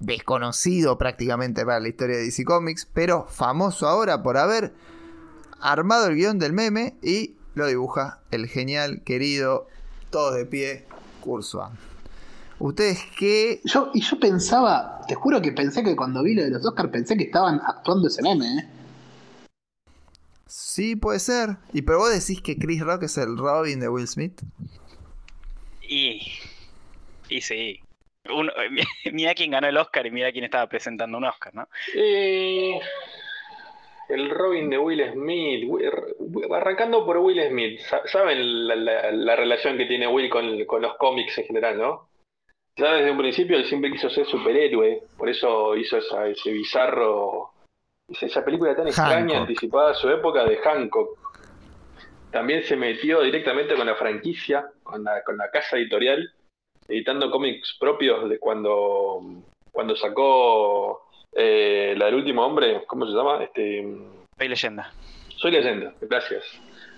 desconocido 0.00 0.96
prácticamente 0.96 1.64
para 1.66 1.80
la 1.80 1.88
historia 1.88 2.16
de 2.16 2.24
DC 2.24 2.44
Comics, 2.44 2.86
pero 2.86 3.26
famoso 3.28 3.86
ahora 3.86 4.22
por 4.22 4.38
haber 4.38 4.72
armado 5.60 6.06
el 6.08 6.16
guion 6.16 6.38
del 6.38 6.52
meme 6.52 6.94
y 7.02 7.34
lo 7.54 7.66
dibuja 7.66 8.20
el 8.30 8.46
genial, 8.46 9.02
querido, 9.04 9.66
todos 10.10 10.34
de 10.36 10.46
pie, 10.46 10.84
Kurzban. 11.20 11.78
¿Ustedes 12.58 13.00
qué? 13.18 13.60
Yo, 13.64 13.90
y 13.92 14.00
yo 14.00 14.18
pensaba, 14.18 15.00
te 15.06 15.14
juro 15.14 15.42
que 15.42 15.52
pensé 15.52 15.82
que 15.84 15.94
cuando 15.94 16.22
vi 16.22 16.34
lo 16.34 16.42
de 16.42 16.50
los 16.50 16.64
Oscars 16.64 16.90
pensé 16.90 17.16
que 17.16 17.24
estaban 17.24 17.60
actuando 17.66 18.08
ese 18.08 18.22
meme, 18.22 18.46
¿eh? 18.46 18.68
Sí, 20.46 20.96
puede 20.96 21.18
ser. 21.18 21.56
¿Y 21.72 21.82
pero 21.82 21.98
vos 21.98 22.10
decís 22.12 22.40
que 22.40 22.56
Chris 22.56 22.80
Rock 22.80 23.04
es 23.04 23.18
el 23.18 23.36
Robin 23.36 23.80
de 23.80 23.88
Will 23.88 24.06
Smith? 24.08 24.40
Y, 25.82 26.20
y 27.28 27.40
sí. 27.40 27.80
Uno- 28.30 28.52
mira 29.12 29.34
quién 29.34 29.50
ganó 29.50 29.68
el 29.68 29.76
Oscar 29.76 30.06
y 30.06 30.10
mira 30.10 30.32
quién 30.32 30.44
estaba 30.44 30.68
presentando 30.68 31.18
un 31.18 31.24
Oscar, 31.24 31.54
¿no? 31.54 31.68
Eh, 31.94 32.78
el 34.08 34.30
Robin 34.30 34.70
de 34.70 34.78
Will 34.78 35.12
Smith, 35.12 35.68
arrancando 36.52 37.04
por 37.04 37.18
Will 37.18 37.42
Smith, 37.48 37.80
sa- 37.80 38.06
saben 38.06 38.66
la, 38.68 38.76
la- 38.76 39.10
la 39.12 39.36
relación 39.36 39.76
que 39.76 39.86
tiene 39.86 40.06
Will 40.06 40.30
con, 40.30 40.64
con 40.64 40.82
los 40.82 40.96
cómics 40.96 41.36
en 41.38 41.46
general, 41.46 41.78
¿no? 41.78 42.08
Ya 42.76 42.92
desde 42.94 43.10
un 43.10 43.18
principio 43.18 43.56
él 43.56 43.64
siempre 43.64 43.90
quiso 43.90 44.10
ser 44.10 44.26
superhéroe, 44.26 45.02
por 45.16 45.28
eso 45.28 45.74
hizo 45.76 45.96
esa- 45.96 46.28
ese 46.28 46.52
bizarro, 46.52 47.50
esa 48.08 48.26
esa 48.26 48.44
película 48.44 48.76
tan 48.76 48.86
extraña, 48.86 49.16
Hancock. 49.20 49.36
anticipada 49.36 49.90
a 49.90 49.94
su 49.94 50.08
época 50.10 50.44
de 50.44 50.58
Hancock. 50.58 51.18
También 52.30 52.62
se 52.64 52.76
metió 52.76 53.22
directamente 53.22 53.74
con 53.74 53.86
la 53.86 53.94
franquicia, 53.94 54.66
con 54.82 55.02
la, 55.04 55.22
con 55.24 55.38
la 55.38 55.50
casa 55.50 55.76
editorial, 55.78 56.32
editando 56.86 57.30
cómics 57.30 57.76
propios 57.80 58.28
de 58.28 58.38
cuando, 58.38 59.20
cuando 59.72 59.96
sacó 59.96 61.05
eh, 61.36 61.94
la 61.96 62.06
del 62.06 62.14
último 62.16 62.44
hombre, 62.44 62.84
¿cómo 62.86 63.06
se 63.06 63.12
llama? 63.12 63.44
Este, 63.44 63.86
Soy 64.38 64.48
leyenda. 64.48 64.90
soy 65.36 65.50
leyenda, 65.52 65.92
gracias. 66.00 66.44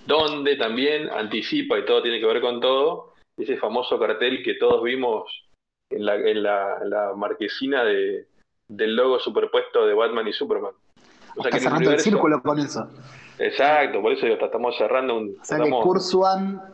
Donde 0.07 0.57
también 0.57 1.11
anticipa 1.11 1.79
y 1.79 1.85
todo 1.85 2.03
tiene 2.03 2.21
que 2.21 2.27
ver 2.27 2.41
con 2.41 2.61
todo, 2.61 3.15
ese 3.37 3.57
famoso 3.57 3.99
cartel 3.99 4.43
que 4.43 4.55
todos 4.55 4.83
vimos 4.83 5.31
en 5.91 6.05
la, 6.07 6.15
en 6.15 6.43
la, 6.43 6.79
en 6.83 6.91
la 6.91 7.13
marquesina 7.15 7.85
de, 7.85 8.27
del 8.69 8.97
logo 8.97 9.19
superpuesto 9.19 9.87
de 9.87 9.95
Batman 9.95 10.29
y 10.29 10.33
Superman. 10.33 10.73
O 11.37 11.43
sea 11.43 11.49
Está 11.49 11.51
que 11.51 11.57
en 11.57 11.57
el 11.57 11.63
cerrando 11.63 11.91
el 11.93 12.01
círculo 12.01 12.43
con 12.43 12.59
eso. 12.59 12.89
Exacto, 13.39 14.03
por 14.03 14.13
eso 14.13 14.27
digo, 14.27 14.39
estamos 14.45 14.77
cerrando 14.77 15.17
un. 15.17 15.37
O 15.41 15.45
sea 15.45 15.59
que 15.59 15.71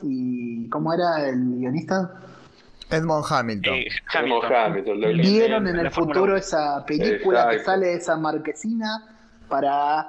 y. 0.02 0.68
¿Cómo 0.70 0.92
era 0.92 1.28
el 1.28 1.58
guionista? 1.58 2.20
Edmond 2.90 3.24
Hamilton. 3.30 3.74
Eh, 3.74 3.86
tenemos 4.12 4.44
Hamilton. 4.44 4.64
Hamilton, 4.72 5.00
lo- 5.00 5.08
Vieron 5.08 5.66
en 5.68 5.76
el 5.76 5.90
futuro 5.90 6.36
esa 6.36 6.84
película 6.86 7.48
que 7.50 7.58
sale 7.60 7.86
de 7.86 7.94
esa 7.94 8.16
marquesina 8.16 9.02
para. 9.48 10.06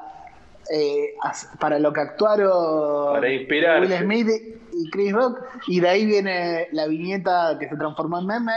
Eh, 0.71 1.13
para 1.59 1.79
lo 1.79 1.91
que 1.93 2.01
actuaron 2.01 3.13
Para. 3.13 3.79
Will 3.79 3.97
Smith 3.99 4.27
y 4.77 4.89
Chris 4.89 5.13
Rock, 5.13 5.39
y 5.67 5.79
de 5.79 5.87
ahí 5.87 6.05
viene 6.05 6.67
la 6.73 6.85
viñeta 6.87 7.55
que 7.57 7.69
se 7.69 7.77
transformó 7.77 8.19
en 8.19 8.25
meme. 8.27 8.51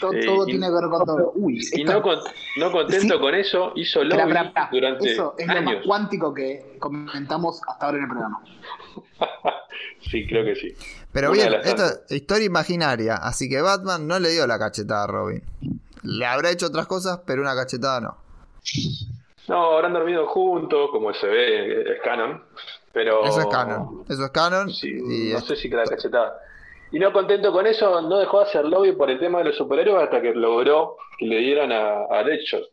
Todo, 0.00 0.12
y- 0.46 0.52
tiene 0.52 0.66
que 0.66 0.72
ver 0.72 0.84
con 0.88 1.04
todo. 1.04 1.32
Uy, 1.34 1.56
Y 1.72 1.80
esto- 1.80 1.92
no, 1.92 2.02
con- 2.02 2.18
no 2.56 2.72
contento 2.72 3.14
Sí. 3.14 3.20
con 3.20 3.34
eso, 3.34 3.72
hizo 3.76 4.02
lobby 4.02 4.32
durante 4.72 5.12
Eso 5.12 5.34
es 5.36 5.46
lo 5.46 5.54
más 5.62 5.66
años. 5.74 5.82
cuántico 5.86 6.32
que 6.32 6.76
comentamos 6.78 7.60
hasta 7.68 7.84
ahora 7.86 7.98
en 7.98 8.04
el 8.04 8.08
programa. 8.10 8.40
sí, 10.10 10.26
creo 10.26 10.44
que 10.44 10.54
sí. 10.54 10.74
Pero 11.12 11.32
Una 11.32 11.48
bien, 11.48 11.54
esto 11.64 11.84
es 11.84 12.12
historia 12.12 12.46
imaginaria, 12.46 13.16
así 13.16 13.48
que 13.48 13.60
Batman 13.60 14.06
no 14.06 14.18
le 14.18 14.30
dio 14.30 14.46
la 14.46 14.58
cachetada 14.58 15.04
a 15.04 15.06
Robin. 15.06 15.42
Le 16.02 16.24
habrá 16.26 16.50
hecho 16.50 16.66
otras 16.66 16.86
cosas, 16.86 17.20
pero 17.26 17.42
una 17.42 17.54
cachetada 17.54 18.00
no. 18.00 18.16
No, 19.48 19.72
habrán 19.72 19.94
dormido 19.94 20.26
juntos, 20.26 20.90
como 20.90 21.12
se 21.14 21.26
ve, 21.26 21.92
es 21.92 22.00
canon. 22.02 22.42
Pero. 22.92 23.24
Eso 23.24 23.40
es 23.40 23.46
canon. 23.46 24.04
Eso 24.08 24.24
es 24.24 24.30
canon. 24.30 24.70
Sí, 24.70 24.88
y 24.90 25.32
no 25.32 25.38
es- 25.38 25.44
sé 25.44 25.56
si 25.56 25.68
que 25.70 25.76
la 25.76 25.84
cachetada. 25.84 26.38
Y 26.90 26.98
no 26.98 27.12
contento 27.12 27.52
con 27.52 27.66
eso, 27.66 28.00
no 28.02 28.18
dejó 28.18 28.38
de 28.40 28.46
hacer 28.46 28.64
lobby 28.64 28.92
por 28.92 29.10
el 29.10 29.18
tema 29.18 29.38
de 29.38 29.44
los 29.46 29.56
superhéroes 29.56 30.04
hasta 30.04 30.22
que 30.22 30.34
logró 30.34 30.96
que 31.18 31.26
le 31.26 31.38
dieran 31.38 31.70
a, 31.70 32.04
a 32.10 32.24
Deadshot, 32.24 32.64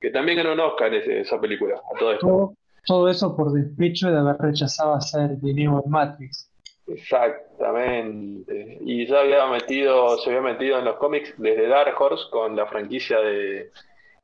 que 0.00 0.10
también 0.10 0.38
ganó 0.38 0.52
un 0.54 0.60
Oscar 0.60 0.92
ese- 0.94 1.20
esa 1.20 1.38
película, 1.40 1.74
a 1.76 1.98
todo 1.98 2.12
esto. 2.12 2.26
Todo, 2.26 2.54
todo 2.86 3.08
eso 3.08 3.36
por 3.36 3.52
despecho 3.52 4.10
de 4.10 4.18
haber 4.18 4.36
rechazado 4.38 4.94
hacer 4.94 5.30
de 5.36 5.52
Neo 5.54 5.82
en 5.84 5.90
Matrix. 5.90 6.48
Exactamente. 6.86 8.78
Y 8.80 9.06
ya 9.06 9.20
había 9.20 9.46
metido, 9.46 10.16
se 10.18 10.30
había 10.30 10.42
metido 10.52 10.78
en 10.78 10.84
los 10.84 10.96
cómics 10.96 11.34
desde 11.36 11.68
Dark 11.68 11.94
Horse 12.00 12.24
con 12.30 12.56
la 12.56 12.66
franquicia 12.66 13.18
de 13.20 13.70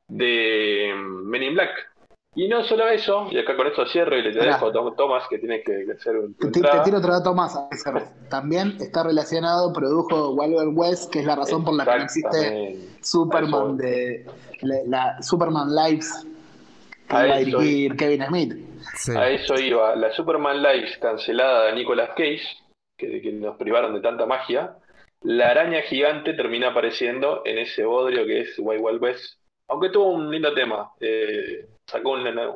de 0.09 0.93
mm, 0.95 1.29
Men 1.29 1.43
in 1.43 1.53
Black. 1.53 1.71
Y 2.35 2.47
no 2.47 2.63
solo 2.63 2.87
eso, 2.87 3.27
y 3.31 3.39
acá 3.39 3.57
con 3.57 3.65
esto 3.67 3.85
cierro 3.87 4.15
y 4.15 4.21
le 4.21 4.31
dejo 4.31 4.67
a 4.67 4.71
Tom- 4.71 4.95
Thomas 4.95 5.23
que 5.29 5.39
tiene 5.39 5.63
que 5.63 5.85
hacer 5.91 6.15
un. 6.15 6.35
Te, 6.35 6.51
te- 6.51 6.61
tiro 6.83 6.99
otro 6.99 7.11
dato 7.11 7.33
más. 7.33 7.57
También 8.29 8.77
está 8.79 9.03
relacionado, 9.03 9.73
produjo 9.73 10.31
Wild 10.35 10.55
Wild 10.55 10.77
West, 10.77 11.11
que 11.11 11.19
es 11.19 11.25
la 11.25 11.35
razón 11.35 11.65
por 11.65 11.73
la 11.75 11.85
que 11.85 11.97
no 11.97 12.03
existe. 12.03 12.77
Superman 13.01 13.77
de 13.77 14.25
la, 14.61 14.75
la 14.85 15.21
Superman 15.23 15.73
Lives 15.73 16.27
que 17.07 17.15
A 17.15 17.25
iba 17.25 17.35
a 17.35 17.39
eso 17.39 17.59
dirigir 17.59 17.97
Kevin 17.97 18.23
Smith. 18.27 18.53
Sí. 18.95 19.11
A 19.17 19.29
eso 19.29 19.55
iba. 19.55 19.95
La 19.95 20.11
Superman 20.13 20.61
Lives 20.61 20.97
cancelada 20.99 21.65
de 21.65 21.73
Nicolas 21.73 22.09
Cage, 22.09 22.43
que, 22.95 23.21
que 23.21 23.31
nos 23.33 23.57
privaron 23.57 23.95
de 23.95 24.01
tanta 24.01 24.27
magia. 24.27 24.75
La 25.21 25.49
araña 25.49 25.81
gigante 25.81 26.33
termina 26.33 26.69
apareciendo 26.69 27.41
en 27.43 27.57
ese 27.57 27.83
bodrio 27.83 28.25
que 28.25 28.41
es 28.41 28.55
Wild 28.59 28.81
Wild 28.83 29.01
West. 29.01 29.38
Aunque 29.69 29.89
tuvo 29.89 30.11
un 30.11 30.31
lindo 30.31 30.53
tema. 30.53 30.91
eh, 30.99 31.65
sacó 31.87 32.11
una, 32.11 32.55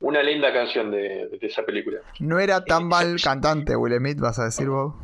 una 0.00 0.22
linda 0.22 0.52
canción 0.52 0.90
de, 0.90 1.28
de 1.28 1.46
esa 1.46 1.62
película. 1.64 1.98
No 2.20 2.38
era 2.40 2.64
tan 2.64 2.86
mal 2.88 3.16
cantante 3.22 3.76
Will 3.76 3.96
Smith, 3.98 4.18
vas 4.18 4.38
a 4.38 4.44
decir 4.46 4.68
vos. 4.68 4.94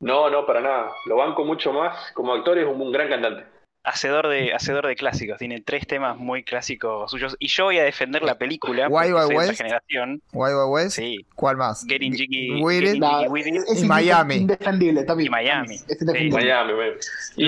No, 0.00 0.28
no, 0.30 0.44
para 0.46 0.60
nada. 0.60 0.90
Lo 1.06 1.16
banco 1.16 1.44
mucho 1.44 1.72
más. 1.72 2.12
Como 2.12 2.34
actor 2.34 2.58
es 2.58 2.66
un, 2.66 2.80
un 2.80 2.92
gran 2.92 3.08
cantante. 3.08 3.44
Hacedor 3.86 4.28
de, 4.28 4.54
hacedor 4.54 4.86
de 4.86 4.96
clásicos, 4.96 5.36
tiene 5.38 5.60
tres 5.60 5.86
temas 5.86 6.16
muy 6.16 6.42
clásicos 6.42 7.10
suyos. 7.10 7.36
Y 7.38 7.48
yo 7.48 7.64
voy 7.64 7.78
a 7.78 7.84
defender 7.84 8.22
la 8.22 8.38
película. 8.38 8.88
De 8.88 9.08
esa 9.08 9.26
West. 9.26 9.58
generación. 9.58 10.22
Wild 10.32 10.54
Wild 10.56 10.70
West. 10.72 10.96
Sí. 10.96 11.26
¿Cuál 11.34 11.56
más? 11.58 11.84
Getting 11.86 12.14
Jiggy, 12.14 12.62
With 12.62 12.76
It. 12.78 12.84
Getting 12.84 13.00
La- 13.02 13.18
Jiggy 13.18 13.28
With 13.28 13.46
It. 13.46 13.54
es 13.68 13.82
Y 13.82 13.86
Miami. 13.86 14.34
indefendible, 14.36 15.04
también. 15.04 15.26
Y 15.26 15.30
Miami. 15.30 15.74
Es 15.74 16.00
indefendible. 16.00 16.38
Miami, 16.38 16.72
Miami. 16.72 16.96
Y. 17.36 17.46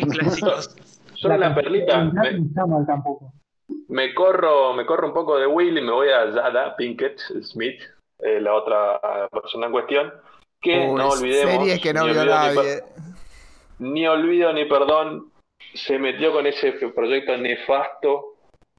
Tres 0.00 0.06
clásicos. 0.18 0.76
Solo 1.20 1.36
la 1.36 1.54
perlita. 1.54 2.04
No 2.04 2.12
Me, 2.22 2.28
está 2.30 2.66
mal 2.66 2.86
tampoco. 2.86 3.32
me 3.88 4.14
corro, 4.14 4.72
me 4.74 4.84
corro 4.86 5.08
un 5.08 5.14
poco 5.14 5.38
de 5.38 5.46
Will 5.46 5.76
y 5.78 5.82
me 5.82 5.92
voy 5.92 6.08
a 6.10 6.30
Jada 6.32 6.76
Pinkett 6.76 7.18
Smith, 7.42 7.80
eh, 8.20 8.40
la 8.40 8.54
otra 8.54 9.28
persona 9.30 9.66
en 9.66 9.72
cuestión. 9.72 10.12
Que 10.60 10.88
Uy, 10.88 10.94
no 10.96 11.08
olvidemos. 11.10 11.54
series 11.54 11.80
que 11.80 11.92
no 11.92 12.04
ni 12.06 12.12
vio 12.12 12.20
olvido 12.22 12.36
ni 12.36 12.56
nadie. 12.56 12.82
ni 13.78 14.06
olvido 14.08 14.52
ni 14.52 14.64
perdón, 14.64 15.30
se 15.74 15.98
metió 15.98 16.32
con 16.32 16.46
ese 16.46 16.72
proyecto 16.72 17.36
nefasto 17.36 18.34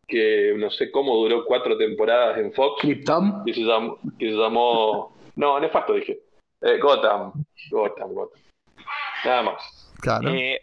que 0.08 0.56
no 0.58 0.70
sé 0.72 0.90
cómo 0.92 1.16
duró 1.18 1.46
cuatro 1.46 1.78
temporadas 1.78 2.38
en 2.40 2.52
Fox, 2.52 2.82
Krypton. 2.82 3.44
que 3.46 3.54
se 3.54 3.62
llamó, 3.62 3.98
que 4.18 4.26
se 4.32 4.36
llamó 4.36 5.16
no, 5.36 5.60
nefasto 5.60 5.94
dije, 5.94 6.20
Eh, 6.62 6.78
Gotham, 6.80 7.32
Gotham, 7.72 8.14
Gotham, 8.14 8.42
nada 9.24 9.44
más. 9.44 9.94
Claro. 10.02 10.30
Eh, 10.30 10.60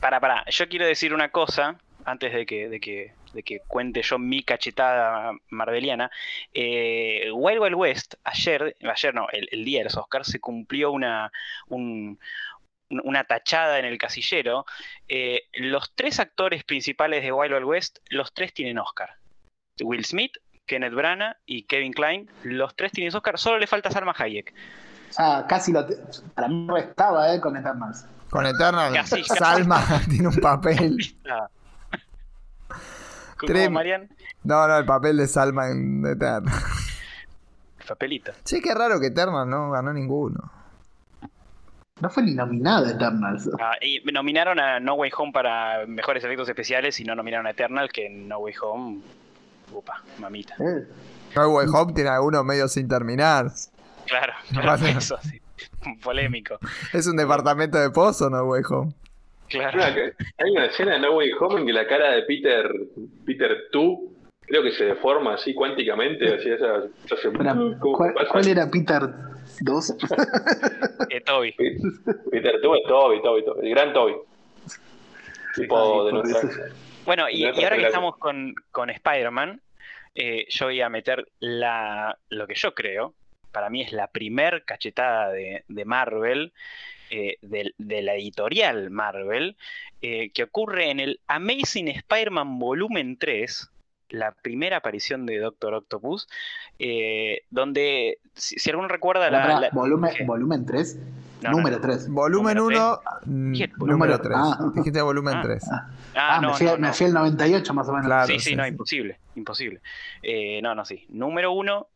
para, 0.00 0.20
para, 0.20 0.44
yo 0.48 0.68
quiero 0.68 0.86
decir 0.86 1.14
una 1.14 1.30
cosa 1.30 1.76
antes 2.04 2.32
de 2.32 2.46
que, 2.46 2.68
de 2.68 2.80
que, 2.80 3.12
de 3.34 3.42
que 3.42 3.60
cuente 3.66 4.02
yo 4.02 4.18
mi 4.18 4.42
cachetada 4.42 5.32
marveliana. 5.50 6.10
Eh, 6.54 7.30
Wild 7.32 7.60
Wild 7.60 7.74
West, 7.76 8.14
ayer, 8.24 8.76
ayer 8.82 9.14
no, 9.14 9.28
el, 9.30 9.64
día 9.64 9.80
de 9.80 9.84
los 9.84 9.96
Oscars, 9.96 10.28
se 10.28 10.40
cumplió 10.40 10.90
una, 10.90 11.30
un- 11.68 12.18
una 12.88 13.24
tachada 13.24 13.78
en 13.78 13.84
el 13.84 13.98
casillero. 13.98 14.64
Eh, 15.08 15.42
los 15.54 15.92
tres 15.94 16.18
actores 16.18 16.64
principales 16.64 17.22
de 17.22 17.32
Wild 17.32 17.52
Wild 17.54 17.66
West, 17.66 17.98
los 18.08 18.32
tres 18.32 18.52
tienen 18.52 18.78
Oscar. 18.78 19.14
Will 19.82 20.04
Smith, 20.04 20.32
Kenneth 20.66 20.94
Branagh 20.94 21.36
y 21.46 21.62
Kevin 21.64 21.92
Klein, 21.92 22.30
los 22.42 22.74
tres 22.76 22.92
tienen 22.92 23.14
Oscar, 23.14 23.38
solo 23.38 23.58
le 23.58 23.66
falta 23.66 23.90
Salma 23.90 24.14
Hayek. 24.16 24.52
Sea, 25.10 25.44
casi 25.48 25.72
lo. 25.72 25.86
Para 26.34 26.48
mí 26.48 26.66
restaba, 26.68 27.34
¿eh? 27.34 27.40
Con. 27.40 27.54
Con 28.30 28.46
Eternal, 28.46 28.92
Casi, 28.94 29.22
casi. 29.22 29.38
Salma 29.38 29.84
tiene 30.08 30.28
un 30.28 30.36
papel. 30.36 30.96
Tres- 33.46 33.64
¿Cómo, 33.66 33.70
Marian? 33.74 34.08
No, 34.44 34.66
no, 34.68 34.76
el 34.78 34.84
papel 34.84 35.16
de 35.16 35.26
Salma 35.26 35.68
en 35.70 36.04
Eternal. 36.06 36.54
Papelito. 37.88 38.32
Che, 38.44 38.60
qué 38.60 38.74
raro 38.74 39.00
que 39.00 39.06
Eternal 39.06 39.48
no 39.48 39.70
ganó 39.70 39.92
ninguno. 39.92 40.38
No 42.00 42.08
fue 42.08 42.22
ni 42.22 42.34
nominada 42.34 42.90
Eternals. 42.90 43.50
Ah, 43.60 43.72
y 43.80 44.00
nominaron 44.12 44.58
a 44.60 44.78
No 44.80 44.94
Way 44.94 45.10
Home 45.18 45.32
para 45.32 45.86
mejores 45.86 46.22
efectos 46.24 46.48
especiales 46.48 46.98
y 47.00 47.04
no 47.04 47.14
nominaron 47.14 47.46
a 47.46 47.50
Eternal, 47.50 47.90
que 47.92 48.06
en 48.06 48.28
No 48.28 48.38
Way 48.38 48.54
Home. 48.62 49.00
Upa, 49.72 50.02
mamita. 50.18 50.54
¿eh? 50.60 50.86
No 51.34 51.48
Way 51.48 51.66
Home 51.72 51.92
tiene 51.92 52.10
algunos 52.10 52.44
medios 52.44 52.72
sin 52.72 52.88
terminar. 52.88 53.50
Claro, 54.06 54.32
No 54.52 54.60
claro, 54.62 54.80
pasa- 54.82 54.90
eso 54.98 55.18
sí. 55.22 55.40
Polémico. 56.02 56.58
Es 56.92 57.06
un 57.06 57.16
departamento 57.16 57.78
de 57.78 57.90
pozo, 57.90 58.30
No 58.30 58.44
Way 58.44 58.62
Home. 58.70 58.92
Claro. 59.48 59.76
Una 59.78 59.86
Hay 59.86 60.50
una 60.52 60.66
escena 60.66 60.92
de 60.92 61.00
No 61.00 61.16
Way 61.16 61.32
Home 61.40 61.60
en 61.60 61.66
que 61.66 61.72
la 61.72 61.86
cara 61.86 62.12
de 62.12 62.22
Peter, 62.22 62.70
Peter 63.26 63.68
Tu, 63.72 64.12
creo 64.42 64.62
que 64.62 64.72
se 64.72 64.84
deforma 64.84 65.34
así 65.34 65.54
cuánticamente, 65.54 66.34
así 66.34 66.50
esa, 66.50 66.82
se 67.06 67.14
hace- 67.14 67.28
Espera, 67.28 67.54
¿cómo 67.80 67.96
¿cuál, 67.96 68.48
era 68.48 68.70
Peter 68.70 69.02
2? 69.60 69.94
Eh, 71.10 71.20
Toby. 71.22 71.52
Peter 72.30 72.60
Tu 72.60 72.74
es 72.74 72.82
Toby, 72.86 73.22
Toby, 73.22 73.44
Toby, 73.44 73.66
el 73.66 73.70
gran 73.70 73.92
Toby. 73.92 74.14
Tipo 75.56 76.04
de 76.04 76.12
nuestra... 76.12 76.48
Bueno, 77.04 77.28
y, 77.28 77.44
ahora 77.44 77.76
que 77.76 77.86
estamos 77.86 78.16
con, 78.18 78.54
con 78.70 78.90
Spider-Man, 78.90 79.60
eh, 80.14 80.46
yo 80.48 80.66
voy 80.66 80.80
a 80.80 80.88
meter 80.88 81.26
la, 81.40 82.16
lo 82.28 82.46
que 82.46 82.54
yo 82.54 82.74
creo, 82.74 83.14
para 83.52 83.70
mí 83.70 83.82
es 83.82 83.92
la 83.92 84.06
primer 84.08 84.64
cachetada 84.64 85.30
de, 85.30 85.64
de 85.68 85.84
Marvel, 85.84 86.52
eh, 87.10 87.36
del- 87.42 87.74
de, 87.78 88.02
la 88.02 88.14
editorial 88.14 88.90
Marvel, 88.90 89.56
eh, 90.02 90.30
que 90.30 90.44
ocurre 90.44 90.90
en 90.90 91.00
el 91.00 91.20
Amazing 91.26 91.88
Spider-Man 91.88 92.58
Volumen 92.58 93.16
3, 93.18 93.70
la 94.10 94.32
primera 94.32 94.78
aparición 94.78 95.26
de 95.26 95.38
Doctor 95.38 95.74
Octopus, 95.74 96.28
eh, 96.78 97.42
donde, 97.50 98.18
si, 98.34 98.58
si 98.58 98.70
alguno 98.70 98.88
recuerda 98.88 99.30
la... 99.30 99.60
La- 99.60 99.70
volumen, 99.72 100.12
volumen 100.26 100.66
3. 100.66 100.98
No, 101.42 101.52
número 101.52 101.76
no. 101.76 101.82
3. 101.82 102.08
Volumen 102.10 102.56
Número 102.56 103.00
1, 103.24 103.50
Dije 103.52 103.68
número 103.78 103.92
número- 104.16 104.20
3. 104.20 104.36
ah. 104.38 104.72
Dijiste 104.74 105.00
volumen 105.00 105.34
Ah. 105.36 105.42
3. 105.42 105.64
Ah, 105.72 105.88
Ah, 106.14 106.40
no, 106.42 106.50
me, 106.50 106.54
fui, 106.56 106.66
no, 106.66 106.72
me 106.76 106.88
no. 106.88 106.92
fui 106.92 107.06
al 107.06 107.14
98 107.14 107.72
más 107.74 107.88
o 107.88 107.92
menos. 107.92 108.06
Claro. 108.06 108.26
Sí, 108.26 108.38
sí, 108.40 108.50
sí, 108.50 108.56
no, 108.56 108.66
imposible, 108.66 109.18
imposible. 109.36 109.80
Eh, 110.22 110.60
no, 110.62 110.74
no, 110.74 110.84
sí. 110.84 111.06
Número 111.08 111.52
uno, 111.52 111.86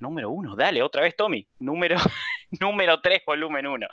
número 0.00 0.30
uno, 0.30 0.56
dale, 0.56 0.82
otra 0.82 1.02
vez, 1.02 1.14
Tommy. 1.16 1.46
Número, 1.58 1.96
número 2.60 3.00
tres, 3.00 3.22
volumen 3.26 3.66
uno. 3.66 3.86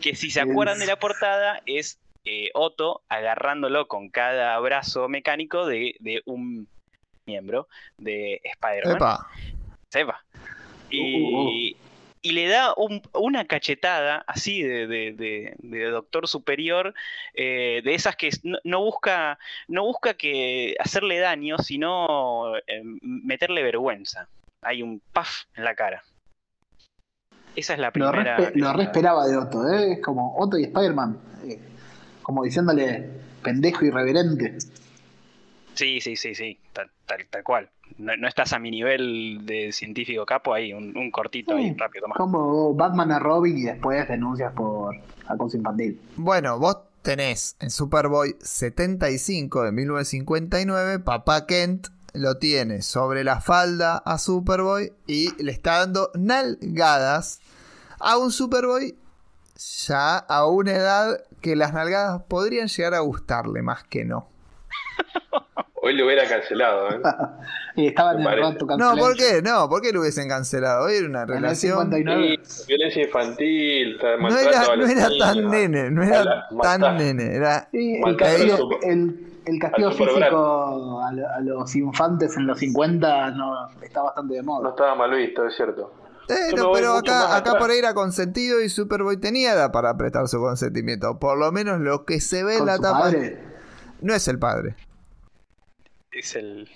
Que 0.00 0.14
si 0.14 0.30
se 0.30 0.40
acuerdan 0.40 0.78
de 0.78 0.86
la 0.86 0.96
portada, 0.96 1.60
es 1.66 1.98
eh, 2.24 2.50
Otto 2.54 3.02
agarrándolo 3.08 3.86
con 3.86 4.08
cada 4.08 4.58
brazo 4.60 5.08
mecánico 5.08 5.66
de, 5.66 5.94
de 6.00 6.22
un 6.24 6.66
miembro 7.26 7.68
de 7.98 8.40
Spider-Man. 8.44 8.96
Epa. 8.96 9.28
Sepa. 9.90 10.24
Uh, 10.88 10.90
Y, 10.90 11.76
y 12.22 12.32
le 12.32 12.48
da 12.48 12.72
un- 12.76 13.02
una 13.12 13.44
cachetada 13.44 14.24
así 14.26 14.62
de, 14.62 14.86
de- 14.86 15.12
de- 15.12 15.54
de 15.58 15.84
doctor 15.90 16.26
superior, 16.28 16.94
eh, 17.34 17.82
de 17.84 17.94
esas 17.94 18.16
que 18.16 18.30
no, 18.42 18.58
no 18.64 18.80
busca, 18.80 19.38
no 19.68 19.84
busca 19.84 20.14
que 20.14 20.74
hacerle 20.78 21.18
daño, 21.18 21.58
sino 21.58 22.56
eh, 22.66 22.82
meterle 23.02 23.62
vergüenza. 23.62 24.28
Hay 24.64 24.82
un 24.82 25.00
puff 25.12 25.44
en 25.56 25.64
la 25.64 25.74
cara. 25.74 26.02
Esa 27.56 27.74
es 27.74 27.78
la 27.78 27.88
Lo 27.88 27.92
primera. 27.92 28.50
lo 28.54 28.72
re 28.72 28.82
esperaba 28.84 29.26
de 29.26 29.36
Otto, 29.36 29.68
¿eh? 29.68 29.92
Es 29.92 30.00
como 30.02 30.36
Otto 30.36 30.58
y 30.58 30.64
Spider-Man. 30.64 31.18
eh, 31.46 31.58
como 32.22 32.42
diciéndole 32.42 33.08
pendejo 33.42 33.84
irreverente. 33.84 34.56
Sí, 35.74 36.00
sí, 36.00 36.16
sí, 36.16 36.34
sí, 36.34 36.58
tal, 36.72 36.90
tal, 37.04 37.26
tal 37.30 37.42
cual. 37.44 37.68
No, 37.98 38.16
no 38.16 38.26
estás 38.28 38.52
a 38.54 38.58
mi 38.58 38.70
nivel 38.70 39.44
de 39.44 39.72
científico 39.72 40.24
capo 40.24 40.54
ahí, 40.54 40.72
un, 40.72 40.96
un 40.96 41.10
cortito 41.10 41.54
ahí, 41.56 41.68
Sí. 41.70 41.76
rápido, 41.76 42.02
toma. 42.04 42.14
Como 42.16 42.74
Batman 42.74 43.12
a 43.12 43.18
Robin 43.18 43.58
y 43.58 43.62
después 43.64 44.08
denuncias 44.08 44.52
por 44.54 44.94
acoso 45.26 45.56
infantil. 45.56 46.00
Bueno, 46.16 46.58
vos 46.58 46.78
tenés 47.02 47.56
en 47.60 47.70
Superboy 47.70 48.36
75 48.40 49.64
de 49.64 49.72
1959, 49.72 51.00
papá 51.00 51.44
Kent 51.46 51.88
lo 52.14 52.38
tiene 52.38 52.82
sobre 52.82 53.24
la 53.24 53.40
falda 53.40 53.98
a 53.98 54.18
Superboy 54.18 54.92
y 55.06 55.42
le 55.42 55.52
está 55.52 55.78
dando 55.80 56.10
nalgadas 56.14 57.40
a 57.98 58.16
un 58.18 58.30
Superboy 58.30 58.96
ya 59.86 60.18
a 60.18 60.46
una 60.46 60.72
edad 60.72 61.18
que 61.40 61.56
las 61.56 61.72
nalgadas 61.72 62.22
podrían 62.28 62.68
llegar 62.68 62.94
a 62.94 63.00
gustarle 63.00 63.62
más 63.62 63.84
que 63.84 64.04
no. 64.04 64.28
Hoy 65.82 65.94
lo 65.96 66.06
hubiera 66.06 66.26
cancelado, 66.26 66.88
¿eh? 66.90 67.00
Y 67.76 67.88
estaba 67.88 68.12
en 68.12 68.20
el 68.20 68.38
rato 68.40 68.66
No, 68.78 68.96
¿por 68.96 69.16
qué? 69.16 69.42
No, 69.42 69.68
¿por 69.68 69.82
qué 69.82 69.92
lo 69.92 70.00
hubiesen 70.00 70.28
cancelado? 70.28 70.86
Hoy 70.86 70.94
era 70.94 71.06
una 71.08 71.26
relación... 71.26 71.90
59. 71.90 72.38
Sí, 72.44 72.64
violencia 72.68 73.02
infantil, 73.02 73.98
No 74.20 74.38
era, 74.38 74.76
no 74.76 75.18
tan 75.18 75.50
nene, 75.50 75.90
no 75.90 76.02
era 76.04 76.24
la- 76.24 76.46
tan 76.62 76.96
nene, 76.96 77.34
era... 77.34 77.68
Sí, 77.72 78.00
el 78.02 78.16
el, 78.84 79.33
el 79.46 79.58
castigo 79.58 79.90
físico 79.92 81.00
a, 81.02 81.12
lo- 81.12 81.28
a 81.28 81.40
los 81.40 81.74
infantes 81.76 82.36
en 82.36 82.46
los 82.46 82.58
50 82.58 83.30
no, 83.32 83.68
está 83.82 84.02
bastante 84.02 84.34
de 84.34 84.42
No 84.42 84.52
moda. 84.54 84.70
estaba 84.70 84.94
mal 84.94 85.10
visto, 85.12 85.46
es 85.46 85.54
cierto. 85.56 85.92
Eh, 86.28 86.54
no, 86.56 86.72
pero 86.72 86.94
acá, 86.94 87.36
acá 87.36 87.58
por 87.58 87.70
ahí 87.70 87.78
era 87.78 87.92
consentido 87.92 88.60
y 88.62 88.70
Superboy 88.70 89.18
tenía 89.18 89.52
edad 89.52 89.70
para 89.72 89.94
prestar 89.96 90.26
su 90.28 90.38
consentimiento. 90.40 91.18
Por 91.18 91.36
lo 91.38 91.52
menos 91.52 91.80
lo 91.80 92.04
que 92.06 92.20
se 92.20 92.42
ve 92.44 92.56
en 92.56 92.64
la 92.66 92.76
su 92.76 92.82
tapa 92.82 93.00
padre. 93.00 93.44
no 94.00 94.14
es 94.14 94.26
el 94.28 94.38
padre. 94.38 94.74
Es 96.12 96.34
el. 96.36 96.68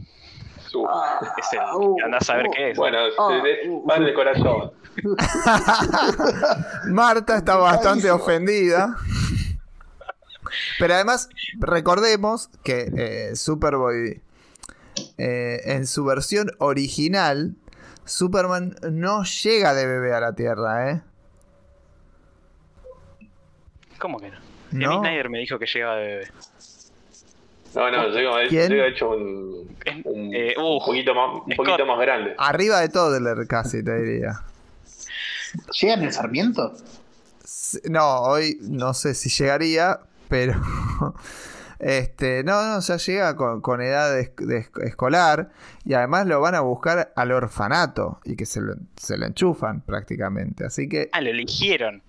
Uf. 0.75 0.87
Es 1.39 1.53
el. 1.55 1.61
uh, 1.81 1.97
andás 2.05 2.29
a 2.29 2.37
ver 2.37 2.47
uh, 2.49 2.51
qué 2.55 2.71
es. 2.73 2.77
Bueno, 2.77 2.99
Ah, 3.19 3.41
de- 3.43 3.43
de- 3.65 3.71
uh, 3.71 3.83
van 3.87 4.05
de 4.05 4.13
corazón. 4.13 4.73
Marta 6.93 7.37
está 7.39 7.57
bastante 7.57 8.11
ofendida. 8.11 8.97
Pero 10.79 10.95
además, 10.95 11.29
recordemos 11.59 12.51
que 12.65 12.91
eh, 12.97 13.37
Superboy, 13.37 14.23
eh, 15.19 15.61
en 15.65 15.87
su 15.87 16.05
versión 16.05 16.51
original, 16.59 17.55
Superman 18.05 18.77
no 18.91 19.25
llega 19.25 19.75
de 19.75 19.87
bebé 19.87 20.15
a 20.15 20.21
la 20.21 20.35
Tierra, 20.35 20.91
¿eh? 20.91 21.03
¿Cómo 23.99 24.19
que 24.19 24.31
no? 24.31 24.37
Si 24.71 24.77
a 24.77 24.79
mí 24.79 24.85
¿No? 24.85 25.01
Snyder 25.01 25.29
me 25.31 25.39
dijo 25.41 25.59
que 25.59 25.67
llegaba 25.67 25.97
de 25.97 26.07
bebé. 26.07 26.29
No, 27.75 27.91
no, 27.91 28.09
llega, 28.09 28.49
¿Quién? 28.49 28.71
llega 28.71 28.87
hecho 28.89 29.11
un, 29.11 29.77
un, 30.05 30.35
eh, 30.35 30.55
un 30.57 30.65
uh, 30.65 30.85
poquito 30.85 31.15
más, 31.15 31.43
un 31.47 31.53
Scott. 31.53 31.67
poquito 31.67 31.87
más 31.87 32.01
grande. 32.01 32.35
Arriba 32.39 32.81
de 32.81 32.89
Toddler 32.89 33.47
casi, 33.47 33.85
te 33.85 33.95
diría. 34.03 34.41
¿Llega 35.81 35.95
en 35.95 36.03
el 36.05 36.13
Sarmiento? 36.13 36.73
No, 37.91 38.23
hoy 38.23 38.59
no 38.63 38.95
sé 38.95 39.15
si 39.15 39.29
llegaría, 39.29 40.01
pero... 40.29 40.55
Este, 41.81 42.43
no, 42.43 42.61
no, 42.75 42.81
ya 42.81 42.97
llega 42.97 43.37
con, 43.37 43.61
con 43.61 43.81
edad 43.81 44.11
de, 44.13 44.33
de 44.39 44.65
esc- 44.65 44.83
escolar 44.85 45.51
y 45.85 45.95
además 45.95 46.27
lo 46.27 46.41
van 46.41 46.57
a 46.57 46.61
buscar 46.61 47.13
al 47.15 47.31
orfanato 47.31 48.19
y 48.25 48.35
que 48.35 48.47
se 48.47 48.61
lo, 48.61 48.75
se 48.97 49.17
lo 49.17 49.27
enchufan 49.27 49.83
prácticamente. 49.83 50.67
Así 50.67 50.89
que 50.89 51.09
Ah, 51.13 51.21
lo 51.21 51.31
eligieron. 51.31 52.03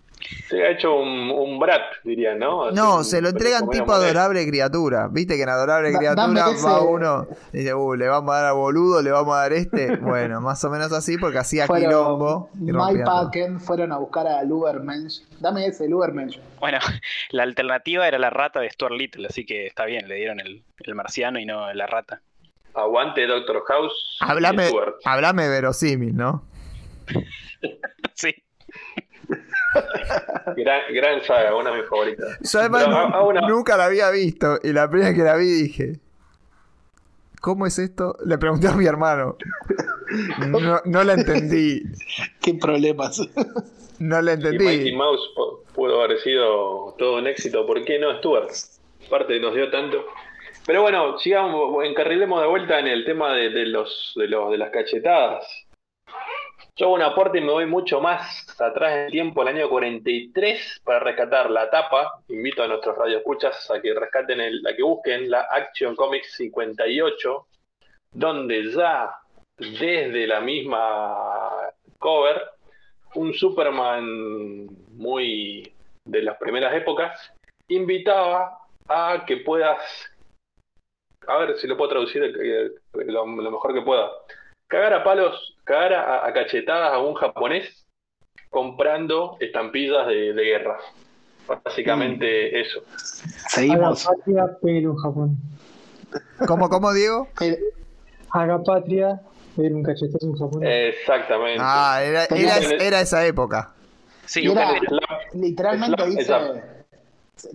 Se 0.49 0.61
ha 0.63 0.71
hecho 0.71 0.95
un, 0.99 1.31
un 1.31 1.59
brat, 1.59 1.81
dirían, 2.03 2.39
¿no? 2.39 2.65
Así, 2.65 2.75
No, 2.75 2.97
un 2.97 3.05
se 3.05 3.21
lo 3.21 3.29
entregan 3.29 3.69
tipo 3.69 3.91
adorable 3.93 4.45
criatura. 4.47 5.07
Viste 5.09 5.37
que 5.37 5.43
en 5.43 5.49
adorable 5.49 5.91
Da- 5.91 5.97
criatura 5.97 6.49
ese- 6.51 6.65
va 6.65 6.81
uno 6.81 7.27
y 7.53 7.59
dice, 7.59 7.73
uh, 7.73 7.93
le 7.95 8.07
vamos 8.07 8.31
a 8.33 8.37
dar 8.37 8.45
a 8.47 8.51
boludo, 8.51 9.01
le 9.01 9.11
vamos 9.11 9.33
a 9.35 9.39
dar 9.39 9.53
este. 9.53 9.95
Bueno, 10.01 10.41
más 10.41 10.63
o 10.65 10.69
menos 10.69 10.91
así 10.91 11.17
porque 11.17 11.37
hacía 11.37 11.67
quilombo 11.67 12.49
Fueron 12.57 12.75
rompía 12.75 12.93
Mike. 12.97 13.03
Packen 13.05 13.59
fueron 13.59 13.91
a 13.93 13.97
buscar 13.97 14.27
a 14.27 14.43
Lubermensch. 14.43 15.21
Dame 15.39 15.65
ese, 15.67 15.87
Lubermensch. 15.87 16.37
Bueno, 16.59 16.79
la 17.31 17.43
alternativa 17.43 18.07
era 18.07 18.19
la 18.19 18.29
rata 18.29 18.59
de 18.59 18.69
Stuart 18.69 18.93
Little, 18.95 19.27
así 19.27 19.45
que 19.45 19.67
está 19.67 19.85
bien, 19.85 20.07
le 20.07 20.15
dieron 20.15 20.39
el, 20.41 20.63
el 20.79 20.95
marciano 20.95 21.39
y 21.39 21.45
no 21.45 21.71
la 21.73 21.87
rata. 21.87 22.21
Aguante 22.75 23.25
Doctor 23.25 23.63
House. 23.67 24.17
Stuart. 24.67 24.95
háblame 25.05 25.47
verosímil, 25.47 26.15
¿no? 26.15 26.43
Sí. 28.13 28.35
Gran, 30.55 30.81
gran 30.93 31.21
saga, 31.23 31.55
una 31.55 31.71
de 31.71 31.81
mis 31.81 31.89
favoritas. 31.89 32.37
Yo 32.41 32.59
además 32.59 32.85
Pero, 32.85 32.97
ah, 32.97 33.23
una- 33.23 33.41
nunca 33.47 33.77
la 33.77 33.85
había 33.85 34.09
visto 34.09 34.59
y 34.63 34.73
la 34.73 34.89
primera 34.89 35.13
que 35.13 35.21
la 35.23 35.35
vi 35.35 35.45
dije, 35.45 35.99
¿cómo 37.41 37.65
es 37.67 37.77
esto? 37.79 38.15
Le 38.25 38.37
pregunté 38.37 38.67
a 38.67 38.73
mi 38.73 38.85
hermano. 38.85 39.37
No, 40.47 40.81
no 40.85 41.03
la 41.03 41.13
entendí. 41.13 41.83
Qué 42.41 42.55
problemas. 42.55 43.19
No 43.99 44.21
la 44.21 44.33
Y 44.33 44.37
Mighty 44.37 44.55
entendí. 44.65 44.95
Mouse 44.95 45.21
pu- 45.35 45.59
pudo 45.73 46.01
haber 46.03 46.17
sido 46.19 46.95
todo 46.97 47.17
un 47.19 47.27
éxito. 47.27 47.65
¿Por 47.67 47.83
qué 47.85 47.99
no 47.99 48.17
Stuart? 48.17 48.49
Aparte 49.07 49.39
nos 49.39 49.53
dio 49.53 49.69
tanto. 49.69 50.03
Pero 50.65 50.81
bueno, 50.81 51.17
sigamos, 51.19 51.83
encarrilemos 51.85 52.41
de 52.41 52.47
vuelta 52.47 52.79
en 52.79 52.87
el 52.87 53.05
tema 53.05 53.33
de, 53.33 53.49
de 53.49 53.65
los, 53.67 54.13
de 54.15 54.27
los 54.27 54.51
de 54.51 54.57
las 54.57 54.69
cachetadas. 54.71 55.45
Yo 56.79 56.85
hago 56.85 56.95
un 56.95 57.01
aporte 57.01 57.39
y 57.39 57.41
me 57.41 57.51
voy 57.51 57.65
mucho 57.65 57.99
más 57.99 58.47
atrás 58.57 58.93
en 58.93 58.99
el 58.99 59.11
tiempo, 59.11 59.41
el 59.41 59.49
año 59.49 59.67
43, 59.67 60.79
para 60.85 61.01
rescatar 61.01 61.51
la 61.51 61.69
tapa. 61.69 62.21
Invito 62.29 62.63
a 62.63 62.69
nuestros 62.69 62.97
radioescuchas 62.97 63.69
a 63.69 63.81
que 63.81 63.93
rescaten, 63.93 64.39
a 64.39 64.73
que 64.73 64.81
busquen 64.81 65.29
la 65.29 65.41
Action 65.41 65.93
Comics 65.93 66.35
58, 66.37 67.47
donde 68.13 68.71
ya 68.71 69.13
desde 69.57 70.25
la 70.25 70.39
misma 70.39 71.69
cover, 71.97 72.41
un 73.15 73.33
Superman 73.33 74.67
muy 74.93 75.73
de 76.05 76.21
las 76.21 76.37
primeras 76.37 76.73
épocas, 76.73 77.33
invitaba 77.67 78.57
a 78.87 79.25
que 79.27 79.35
puedas, 79.35 79.83
a 81.27 81.39
ver 81.39 81.57
si 81.57 81.67
lo 81.67 81.75
puedo 81.75 81.89
traducir 81.89 82.23
eh, 82.23 82.71
lo 82.93 83.25
mejor 83.25 83.73
que 83.73 83.81
pueda, 83.81 84.09
cagar 84.69 84.93
a 84.93 85.03
palos, 85.03 85.57
cagar 85.65 85.93
a, 85.93 86.25
a 86.25 86.31
cachetadas 86.33 86.93
a 86.93 86.99
un 86.99 87.13
japonés 87.15 87.85
comprando 88.49 89.35
estampillas 89.41 90.07
de, 90.07 90.33
de 90.33 90.43
guerra. 90.43 90.77
Básicamente 91.65 92.61
eso. 92.61 92.79
A 92.79 92.93
la 92.93 93.49
Seguimos. 93.49 94.05
patria, 94.05 94.45
pero 94.61 94.95
Japón. 94.95 95.37
¿Cómo, 96.47 96.69
cómo, 96.69 96.93
Diego? 96.93 97.27
Haga 98.31 98.63
patria, 98.63 99.19
pero 99.57 99.75
un 99.75 99.83
cachetazo 99.83 100.25
en 100.27 100.37
Japón. 100.37 100.61
Exactamente. 100.65 101.59
Ah, 101.63 102.01
era, 102.03 102.25
era, 102.25 102.57
era 102.79 103.01
esa 103.01 103.25
época. 103.25 103.73
Sí, 104.25 104.45
Era- 104.49 104.73
literalmente 105.33 105.97
Slap, 105.97 106.07
dice. 106.09 106.23
slap. 106.25 106.55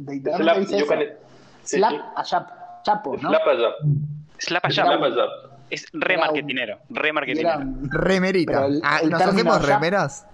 Literalmente 0.08 0.78
slap, 0.84 0.98
dice 0.98 1.06
eso. 1.06 1.76
Slap 1.76 2.18
a 2.18 2.22
Chap, 2.24 2.50
Chapo, 2.82 3.16
¿no? 3.16 3.28
Slap 3.30 3.46
allá. 3.46 3.68
slap 4.38 4.64
allá. 5.04 5.26
Es 5.70 5.86
re 5.92 6.14
Era 6.14 6.22
un- 6.22 6.26
marketinero, 6.28 6.78
re 6.90 7.08
Y 7.08 7.12
marketinero. 7.12 7.48
era 7.48 7.58
un- 7.58 7.90
Remerita. 7.90 8.66
El- 8.66 8.80
Ah, 8.84 9.00
el 9.02 9.10
¿Nos 9.10 9.22
hacemos 9.22 9.60
ya- 9.66 9.74
remeras? 9.74 10.26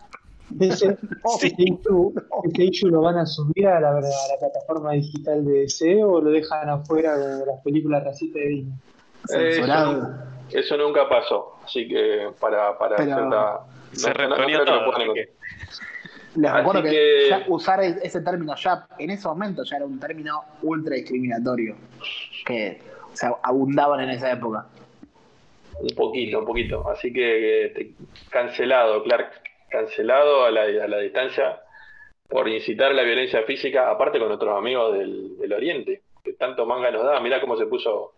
Ese, 0.59 0.99
Oh, 1.23 1.37
ese 1.41 1.55
issue, 1.59 2.13
ese 2.53 2.65
issue 2.65 2.89
lo 2.91 3.03
van 3.03 3.19
a 3.19 3.25
subir 3.27 3.69
a 3.69 3.79
la, 3.79 3.91
a 3.91 4.01
la 4.01 4.01
plataforma 4.41 4.93
digital 4.93 5.45
de 5.45 5.53
DC 5.61 6.03
o 6.03 6.21
lo 6.21 6.31
dejan 6.31 6.69
afuera 6.69 7.17
de 7.17 7.47
las 7.47 7.61
películas 7.63 8.03
racistas 8.03 8.43
de 8.43 8.49
Disney. 8.49 8.75
Eso 10.53 10.77
nunca 10.77 11.09
pasó. 11.09 11.57
Así 11.65 11.87
que 11.87 12.31
para, 12.41 12.77
para 12.77 12.97
cierta- 12.97 13.61
Se 13.93 14.13
no- 14.13 14.29
no- 14.29 14.37
no 14.39 14.47
que 14.47 14.53
lo 14.53 14.65
todo. 14.65 14.75
así 14.93 15.03
encontrar. 15.03 15.15
Les 16.37 16.51
Así 16.51 16.59
recuerdo 16.59 16.83
que, 16.85 16.91
que- 16.91 17.27
ya 17.29 17.45
usar 17.49 17.83
ese 17.83 18.21
término 18.21 18.55
ya 18.57 18.87
en 18.99 19.11
ese 19.11 19.27
momento 19.29 19.65
ya 19.65 19.77
era 19.77 19.85
un 19.87 19.99
término 19.99 20.43
ultra 20.63 20.95
discriminatorio 20.97 21.75
que 22.47 22.81
o 23.13 23.17
sea, 23.17 23.33
abundaban 23.43 24.01
en 24.01 24.11
esa 24.11 24.31
época. 24.33 24.67
Un 25.79 25.95
poquito, 25.95 26.39
un 26.41 26.45
poquito. 26.47 26.89
Así 26.91 27.13
que 27.13 27.67
eh, 27.67 27.69
te- 27.71 27.95
cancelado, 28.31 29.03
Clark. 29.03 29.31
Cancelado 29.71 30.45
a 30.45 30.51
la, 30.51 30.63
a 30.63 30.89
la 30.89 30.99
distancia 30.99 31.61
por 32.29 32.49
incitar 32.49 32.93
la 32.95 33.03
violencia 33.03 33.43
física, 33.45 33.91
aparte 33.91 34.19
con 34.19 34.29
nuestros 34.29 34.57
amigos 34.57 34.97
del, 34.99 35.39
del 35.39 35.53
Oriente, 35.53 36.03
que 36.25 36.33
tanto 36.33 36.67
manga 36.67 36.91
nos 36.91 37.05
da. 37.05 37.21
Mirá 37.21 37.41
cómo 37.41 37.57
se 37.57 37.67
puso 37.67 38.13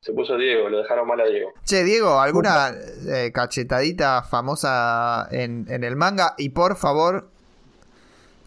se 0.00 0.12
puso 0.12 0.36
Diego, 0.36 0.68
lo 0.68 0.78
dejaron 0.78 1.08
mal 1.08 1.20
a 1.20 1.26
Diego. 1.26 1.52
Che, 1.64 1.82
Diego, 1.82 2.20
¿alguna 2.20 2.70
eh, 3.08 3.32
cachetadita 3.32 4.22
famosa 4.22 5.26
en, 5.32 5.66
en 5.68 5.82
el 5.82 5.96
manga? 5.96 6.34
Y 6.38 6.50
por 6.50 6.76
favor, 6.76 7.30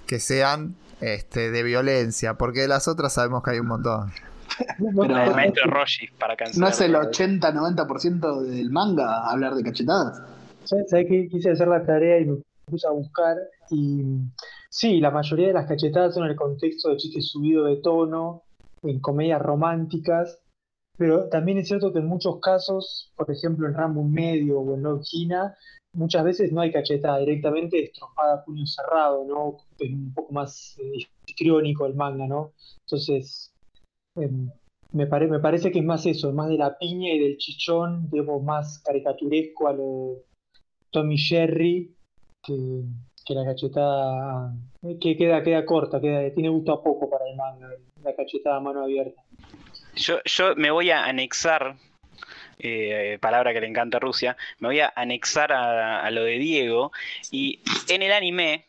que 0.08 0.20
sean 0.22 0.76
este, 1.02 1.52
de 1.52 1.64
violencia, 1.64 2.36
porque 2.36 2.62
de 2.62 2.68
las 2.70 2.88
otras 2.88 3.14
sabemos 3.14 3.44
que 3.44 3.52
hay 3.52 3.60
un 3.60 3.68
montón. 3.68 4.12
Pero- 4.78 5.24
El 5.24 5.32
maestro 5.32 5.70
Roshi 5.70 6.08
para 6.20 6.36
cancelar. 6.36 6.70
¿No 6.70 6.74
es 6.74 6.82
el 6.82 6.96
80-90% 6.96 8.42
del 8.42 8.70
manga 8.70 9.30
hablar 9.30 9.56
de 9.56 9.64
cachetadas? 9.64 10.22
¿Sabes 10.64 10.88
qué? 10.92 11.28
Quise 11.30 11.52
hacer 11.52 11.68
la 11.68 11.84
tarea 11.86 12.20
y 12.20 12.26
me 12.26 12.42
puse 12.66 12.88
a 12.88 12.92
buscar. 12.92 13.38
Y 13.70 14.04
sí, 14.70 15.00
la 15.00 15.12
mayoría 15.12 15.48
de 15.48 15.54
las 15.54 15.68
cachetadas 15.68 16.14
son 16.14 16.26
en 16.26 16.32
el 16.32 16.36
contexto 16.36 16.90
de 16.90 16.98
chistes 16.98 17.30
subidos 17.30 17.68
de 17.68 17.78
tono, 17.78 18.44
en 18.84 19.00
comedias 19.00 19.42
románticas. 19.42 20.40
Pero 20.98 21.30
también 21.30 21.58
es 21.58 21.68
cierto 21.68 21.92
que 21.92 22.00
en 22.00 22.06
muchos 22.06 22.40
casos, 22.40 23.12
por 23.16 23.32
ejemplo 23.32 23.68
en 23.68 23.74
Rambo 23.74 24.04
Medio 24.04 24.60
o 24.60 24.76
en 24.76 24.84
Hina, 25.12 25.56
muchas 25.94 26.24
veces 26.24 26.52
no 26.52 26.62
hay 26.62 26.72
cachetada, 26.72 27.18
directamente 27.20 27.78
destrozada 27.78 28.36
a 28.36 28.46
puño 28.46 28.66
cerrado, 28.66 29.26
¿no? 29.28 29.58
Es 29.80 29.90
un 29.92 30.14
poco 30.14 30.32
más 30.34 30.78
eh, 30.80 31.08
histriónico 31.26 31.86
el 31.86 31.96
manga, 31.96 32.28
¿no? 32.28 32.52
Entonces, 32.86 33.51
me, 34.16 35.08
pare- 35.08 35.28
me 35.28 35.40
parece 35.40 35.72
que 35.72 35.80
es 35.80 35.86
más 35.86 36.06
eso, 36.06 36.32
más 36.34 36.50
de 36.50 36.58
la 36.58 36.78
piña 36.78 37.12
y 37.14 37.20
del 37.20 37.38
chichón, 37.38 38.10
digamos, 38.10 38.44
más 38.44 38.80
caricaturesco 38.80 39.68
a 39.68 39.74
lo 39.74 40.24
Tommy 40.92 41.18
Jerry, 41.18 41.96
que, 42.44 42.84
la 43.34 43.46
cachetada, 43.46 44.54
eh, 44.84 44.98
que 45.00 45.16
queda, 45.16 45.42
queda 45.42 45.66
corta, 45.66 46.02
queda, 46.02 46.34
tiene 46.34 46.50
gusto 46.50 46.74
a 46.74 46.84
poco 46.84 47.10
para 47.10 47.30
el 47.30 47.36
manga, 47.38 47.70
la 48.04 48.14
cachetada 48.14 48.58
a 48.58 48.60
mano 48.60 48.84
abierta. 48.84 49.22
Yo, 49.96 50.20
yo 50.26 50.56
me 50.56 50.70
voy 50.72 50.92
a 50.92 51.06
anexar, 51.06 51.78
eh, 52.60 53.18
palabra 53.22 53.54
que 53.54 53.62
le 53.62 53.68
encanta 53.68 53.98
a 53.98 54.00
Rusia, 54.02 54.36
me 54.60 54.68
voy 54.68 54.80
a 54.82 54.92
anexar 54.96 55.54
a, 55.54 56.10
lo 56.12 56.24
de 56.24 56.38
Diego 56.40 56.92
y 57.32 57.62
en 57.88 58.02
el 58.02 58.12
anime, 58.12 58.66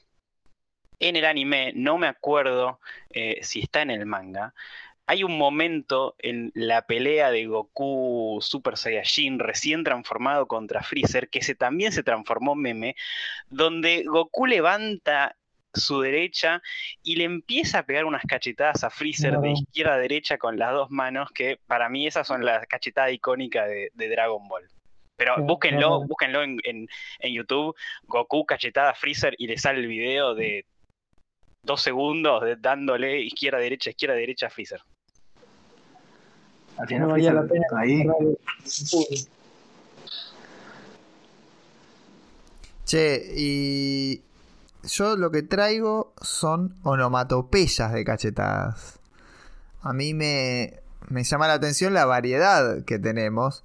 en 1.00 1.16
el 1.16 1.24
anime, 1.24 1.72
no 1.74 1.98
me 1.98 2.06
acuerdo 2.06 2.78
eh, 3.10 3.40
si 3.42 3.60
está 3.60 3.82
en 3.82 3.90
el 3.90 4.06
manga, 4.06 4.54
hay 5.12 5.24
un 5.24 5.36
momento 5.36 6.14
en 6.20 6.50
la 6.54 6.86
pelea 6.86 7.30
de 7.30 7.44
Goku 7.44 8.38
Super 8.40 8.78
Saiyajin 8.78 9.38
recién 9.38 9.84
transformado 9.84 10.46
contra 10.46 10.82
Freezer, 10.82 11.28
que 11.28 11.42
se, 11.42 11.54
también 11.54 11.92
se 11.92 12.02
transformó 12.02 12.54
meme, 12.54 12.96
donde 13.50 14.04
Goku 14.06 14.46
levanta 14.46 15.36
su 15.74 16.00
derecha 16.00 16.62
y 17.02 17.16
le 17.16 17.24
empieza 17.24 17.80
a 17.80 17.82
pegar 17.86 18.06
unas 18.06 18.22
cachetadas 18.24 18.84
a 18.84 18.90
Freezer 18.90 19.32
de 19.42 19.50
izquierda 19.52 19.94
a 19.94 19.98
derecha 19.98 20.38
con 20.38 20.58
las 20.58 20.72
dos 20.72 20.90
manos, 20.90 21.30
que 21.30 21.58
para 21.66 21.90
mí 21.90 22.06
esas 22.06 22.26
son 22.26 22.42
las 22.44 22.66
cachetadas 22.66 23.12
icónicas 23.12 23.68
de, 23.68 23.90
de 23.92 24.08
Dragon 24.08 24.48
Ball. 24.48 24.66
Pero 25.18 25.34
búsquenlo, 25.46 25.88
búsquenlo 26.08 26.42
en, 26.42 26.58
en- 26.64 26.88
en 27.18 27.34
YouTube, 27.34 27.76
Goku 28.04 28.46
cachetada 28.46 28.90
a 28.90 28.94
Freezer 28.94 29.34
y 29.36 29.46
le 29.46 29.58
sale 29.58 29.80
el 29.80 29.88
video 29.88 30.34
de 30.34 30.64
dos 31.64 31.82
segundos 31.82 32.42
de 32.44 32.56
dándole 32.56 33.20
izquierda, 33.20 33.58
derecha, 33.58 33.90
izquierda, 33.90 34.14
derecha 34.16 34.46
a 34.46 34.50
Freezer. 34.50 34.80
Al 36.78 36.88
final 36.88 37.02
No 37.02 37.08
valía 37.08 37.32
la 37.32 37.44
pena 37.44 37.66
ahí. 37.76 38.06
Che, 42.84 43.32
y 43.36 44.22
yo 44.84 45.16
lo 45.16 45.30
que 45.30 45.42
traigo 45.42 46.12
son 46.20 46.74
onomatopeyas 46.82 47.92
de 47.92 48.04
cachetadas. 48.04 48.98
A 49.82 49.92
mí 49.92 50.14
me, 50.14 50.80
me 51.08 51.24
llama 51.24 51.48
la 51.48 51.54
atención 51.54 51.94
la 51.94 52.06
variedad 52.06 52.84
que 52.84 52.98
tenemos. 52.98 53.64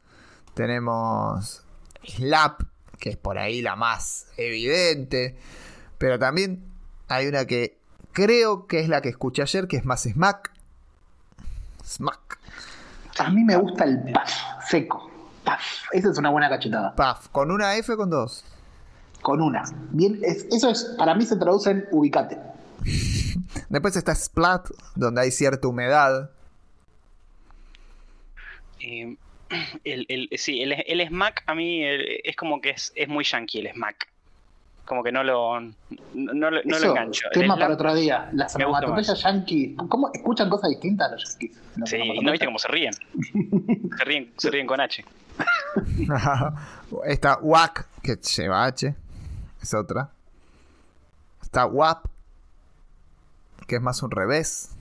Tenemos 0.53 1.63
slap, 2.03 2.61
que 2.99 3.09
es 3.09 3.17
por 3.17 3.37
ahí 3.37 3.61
la 3.61 3.75
más 3.75 4.27
evidente. 4.37 5.35
Pero 5.97 6.19
también 6.19 6.63
hay 7.07 7.27
una 7.27 7.45
que 7.45 7.77
creo 8.13 8.67
que 8.67 8.79
es 8.79 8.89
la 8.89 9.01
que 9.01 9.09
escuché 9.09 9.41
ayer, 9.41 9.67
que 9.67 9.77
es 9.77 9.85
más 9.85 10.03
smack. 10.03 10.51
Smack. 11.85 12.36
A 13.20 13.30
mí 13.30 13.43
me 13.43 13.55
gusta 13.57 13.84
el 13.86 13.99
paf, 14.11 14.32
seco. 14.70 15.09
Paf. 15.43 15.61
Esa 15.91 16.09
es 16.11 16.18
una 16.18 16.30
buena 16.30 16.49
cachetada. 16.49 16.93
Paf, 16.95 17.28
con 17.30 17.51
una 17.51 17.76
F 17.78 17.93
o 17.93 17.97
con 17.97 18.09
dos. 18.09 18.43
Con 19.22 19.41
una. 19.41 19.63
Bien, 19.91 20.20
es- 20.24 20.45
eso 20.51 20.70
es, 20.70 20.95
para 20.97 21.15
mí 21.15 21.26
se 21.26 21.36
traduce 21.38 21.72
en 21.72 21.86
ubicate. 21.91 22.38
Después 23.70 23.95
está 23.95 24.13
splat, 24.13 24.68
donde 24.95 25.22
hay 25.22 25.32
cierta 25.32 25.68
humedad. 25.68 26.30
Eh, 28.80 29.15
el, 29.84 30.05
el- 30.09 30.30
sí, 30.38 30.61
el, 30.61 30.74
el 30.86 31.07
smack 31.07 31.43
a 31.47 31.55
mí 31.55 31.82
es 31.84 32.36
como 32.36 32.61
que 32.61 32.72
es, 32.72 32.91
es 32.95 33.07
muy 33.07 33.24
yankee 33.24 33.59
el 33.59 33.72
smack. 33.74 34.07
Como 34.88 35.03
que 35.03 35.11
no 35.11 35.21
lo, 35.23 35.59
no, 35.59 35.71
no 36.13 36.49
lo- 36.49 36.61
engancho. 36.61 37.27
El 37.33 37.41
tema 37.41 37.57
para 37.57 37.73
otro 37.73 37.93
día. 37.93 38.29
Las 38.31 38.55
onomatopeyas 38.55 39.21
yankees. 39.21 39.75
¿Cómo 39.89 40.09
escuchan 40.13 40.49
cosas 40.49 40.69
distintas 40.69 41.11
los 41.11 41.23
yankees? 41.38 41.57
Sí. 41.85 41.97
¿no 42.23 42.31
viste 42.31 42.45
cómo 42.45 42.57
se 42.57 42.67
ríen? 42.69 42.93
Se 42.93 44.03
ríen, 44.05 44.33
se 44.38 44.49
ríen 44.49 44.65
con 44.65 44.79
H. 44.79 45.03
Está 47.05 47.38
WAC, 47.41 47.85
que 48.01 48.15
lleva 48.15 48.65
H. 48.65 48.95
Es 49.61 49.73
otra. 49.73 50.09
Está 51.41 51.65
WAP, 51.65 52.05
que 53.67 53.75
es 53.75 53.81
más 53.81 54.01
un 54.03 54.11
revés. 54.11 54.76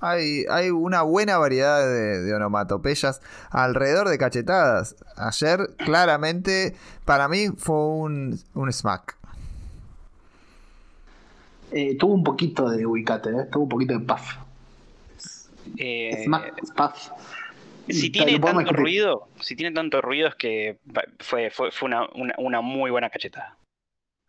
Hay, 0.00 0.44
hay 0.50 0.70
una 0.70 1.02
buena 1.02 1.38
variedad 1.38 1.80
de, 1.84 2.22
de 2.22 2.34
onomatopeyas 2.34 3.20
alrededor 3.50 4.08
de 4.08 4.18
cachetadas. 4.18 4.96
Ayer, 5.16 5.70
claramente, 5.76 6.76
para 7.04 7.28
mí 7.28 7.48
fue 7.56 7.76
un, 7.76 8.38
un 8.54 8.72
smack. 8.72 9.16
Eh, 11.72 11.96
tuvo 11.98 12.14
un 12.14 12.24
poquito 12.24 12.70
de 12.70 12.86
ubicate, 12.86 13.30
¿eh? 13.30 13.44
tuvo 13.50 13.64
un 13.64 13.68
poquito 13.68 13.92
de 13.92 14.00
puff. 14.00 14.36
Eh, 15.76 16.24
más 16.26 16.42
puff. 16.74 17.10
si 17.88 18.06
Lo 18.06 18.12
tiene 18.12 18.38
tanto 18.38 18.72
ruido, 18.72 19.28
si 19.40 19.54
tiene 19.54 19.74
tanto 19.74 20.00
ruido 20.00 20.28
es 20.28 20.34
que 20.34 20.78
fue, 21.18 21.50
fue, 21.50 21.70
fue 21.70 21.86
una, 21.88 22.08
una, 22.14 22.34
una 22.38 22.60
muy 22.60 22.90
buena 22.90 23.10
cachetada. 23.10 23.58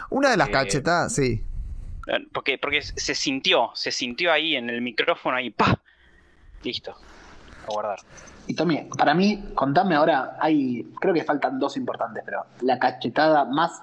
Una 0.09 0.32
de 0.32 0.38
las 0.38 0.49
Eh, 0.49 0.51
cachetadas, 0.51 1.13
sí. 1.15 1.43
Porque, 2.34 2.57
porque 2.57 2.82
se 2.82 3.16
sintió, 3.16 3.72
se 3.76 3.91
sintió 3.91 4.32
ahí 4.32 4.55
en 4.55 4.70
el 4.70 4.82
micrófono 4.82 5.38
ahí, 5.38 5.49
¡pa! 5.51 5.80
Listo. 6.64 6.91
A 7.68 7.72
guardar. 7.72 7.99
Y 8.47 8.55
Tommy, 8.55 8.88
para 8.97 9.14
mí, 9.14 9.43
contame 9.53 9.95
ahora, 9.95 10.38
hay, 10.41 10.84
creo 10.99 11.14
que 11.14 11.24
faltan 11.24 11.60
dos 11.60 11.78
importantes, 11.78 12.24
pero 12.26 12.43
la 12.62 12.80
cachetada 12.80 13.45
más 13.45 13.80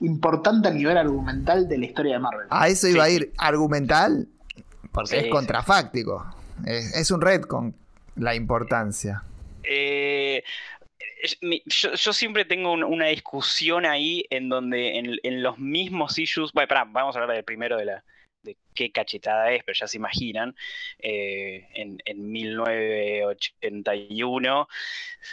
importante 0.00 0.68
a 0.68 0.72
nivel 0.72 0.96
argumental 0.96 1.68
de 1.68 1.78
la 1.78 1.84
historia 1.86 2.14
de 2.14 2.18
Marvel. 2.18 2.46
A 2.50 2.68
eso 2.68 2.88
iba 2.88 3.04
Sí, 3.06 3.10
a 3.10 3.14
ir 3.14 3.32
argumental, 3.38 4.26
porque 4.90 5.10
Sí, 5.10 5.16
es 5.16 5.24
sí. 5.24 5.30
contrafáctico. 5.30 6.26
Es, 6.66 6.94
es 6.96 7.10
un 7.10 7.20
red 7.20 7.42
con 7.42 7.74
la 8.16 8.34
importancia. 8.34 9.22
Eh, 9.62 10.42
yo, 11.66 11.94
yo 11.94 12.12
siempre 12.12 12.44
tengo 12.44 12.72
un- 12.72 12.84
una 12.84 13.06
discusión 13.06 13.86
ahí 13.86 14.24
en 14.30 14.48
donde 14.48 14.98
en, 14.98 15.18
en 15.22 15.42
los 15.42 15.58
mismos 15.58 16.18
issues. 16.18 16.52
Bueno, 16.52 16.68
pará, 16.68 16.84
vamos 16.84 17.16
a 17.16 17.20
hablar 17.20 17.34
del 17.36 17.44
primero 17.44 17.76
de 17.76 17.84
la 17.86 18.04
de 18.42 18.56
qué 18.74 18.90
cachetada 18.90 19.52
es, 19.52 19.62
pero 19.64 19.76
ya 19.78 19.86
se 19.86 19.98
imaginan. 19.98 20.56
eh, 20.98 21.68
en, 21.74 21.98
en 22.06 22.32
1981 22.32 24.66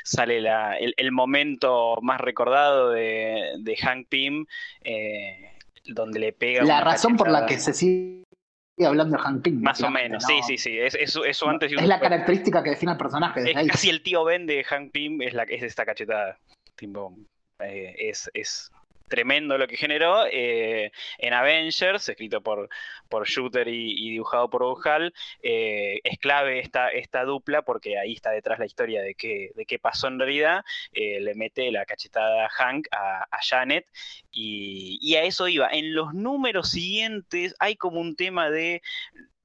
sale 0.03 0.41
la- 0.41 0.77
el, 0.77 0.93
el 0.97 1.13
momento 1.13 1.97
más 2.01 2.19
recordado 2.19 2.89
de, 2.91 3.53
de 3.59 3.77
Hank 3.77 4.07
Pym, 4.09 4.45
eh, 4.83 5.51
donde 5.85 6.19
le 6.19 6.33
pega. 6.33 6.65
la 6.65 6.81
razón 6.81 7.15
por 7.15 7.31
la 7.31 7.45
que 7.45 7.57
se 7.59 7.73
sigue 7.73 8.23
hablando 8.85 9.17
de 9.17 9.23
Hank 9.23 9.41
Pym. 9.43 9.61
Más 9.61 9.81
o 9.81 9.89
menos, 9.89 10.23
¿no? 10.23 10.27
sí, 10.27 10.41
sí, 10.45 10.57
sí. 10.57 10.77
Es, 10.77 10.95
es, 10.95 11.11
su- 11.11 11.23
es 11.23 11.35
su 11.37 11.47
antes 11.47 11.71
Es 11.71 11.87
la 11.87 11.99
característica 11.99 12.61
que 12.63 12.71
define 12.71 12.91
al 12.91 12.97
personaje. 12.97 13.39
desde 13.39 13.51
Es 13.51 13.57
ahí. 13.57 13.67
casi 13.67 13.89
el 13.89 14.03
tío 14.03 14.23
Ben 14.23 14.45
de 14.45 14.63
Hank 14.63 14.91
Pym, 14.91 15.21
es, 15.21 15.33
la, 15.33 15.43
es 15.43 15.63
esta 15.63 15.85
cachetada. 15.85 16.37
Tipo, 16.75 17.15
eh, 17.59 17.95
es, 17.97 18.29
es 18.33 18.71
tremendo 19.07 19.57
lo 19.57 19.67
que 19.67 19.77
generó. 19.77 20.25
eh, 20.31 20.91
en 21.17 21.33
Avengers, 21.33 22.09
escrito 22.09 22.41
por, 22.41 22.69
por 23.09 23.27
Shooter 23.27 23.67
y, 23.67 24.11
dibujado 24.11 24.49
por 24.49 24.63
Ojal, 24.63 25.13
eh, 25.41 25.99
es 26.03 26.17
clave 26.19 26.59
esta, 26.59 27.23
dupla 27.25 27.63
porque 27.63 27.97
ahí 27.97 28.13
está 28.13 28.31
detrás 28.31 28.59
la 28.59 28.65
historia 28.65 29.01
de 29.01 29.15
qué, 29.15 29.79
pasó 29.81 30.07
en 30.07 30.19
realidad. 30.19 30.63
Eh, 30.93 31.19
le 31.21 31.35
mete 31.35 31.71
la 31.71 31.85
cachetada 31.85 32.49
Hank 32.49 32.87
a, 32.91 33.27
Janet 33.41 33.85
y 34.31 35.15
a 35.15 35.23
eso 35.23 35.47
iba. 35.47 35.69
En 35.71 35.93
los 35.93 36.13
números 36.13 36.71
siguientes 36.71 37.55
hay 37.59 37.75
como 37.75 37.99
un 37.99 38.15
tema 38.15 38.49
de 38.49 38.81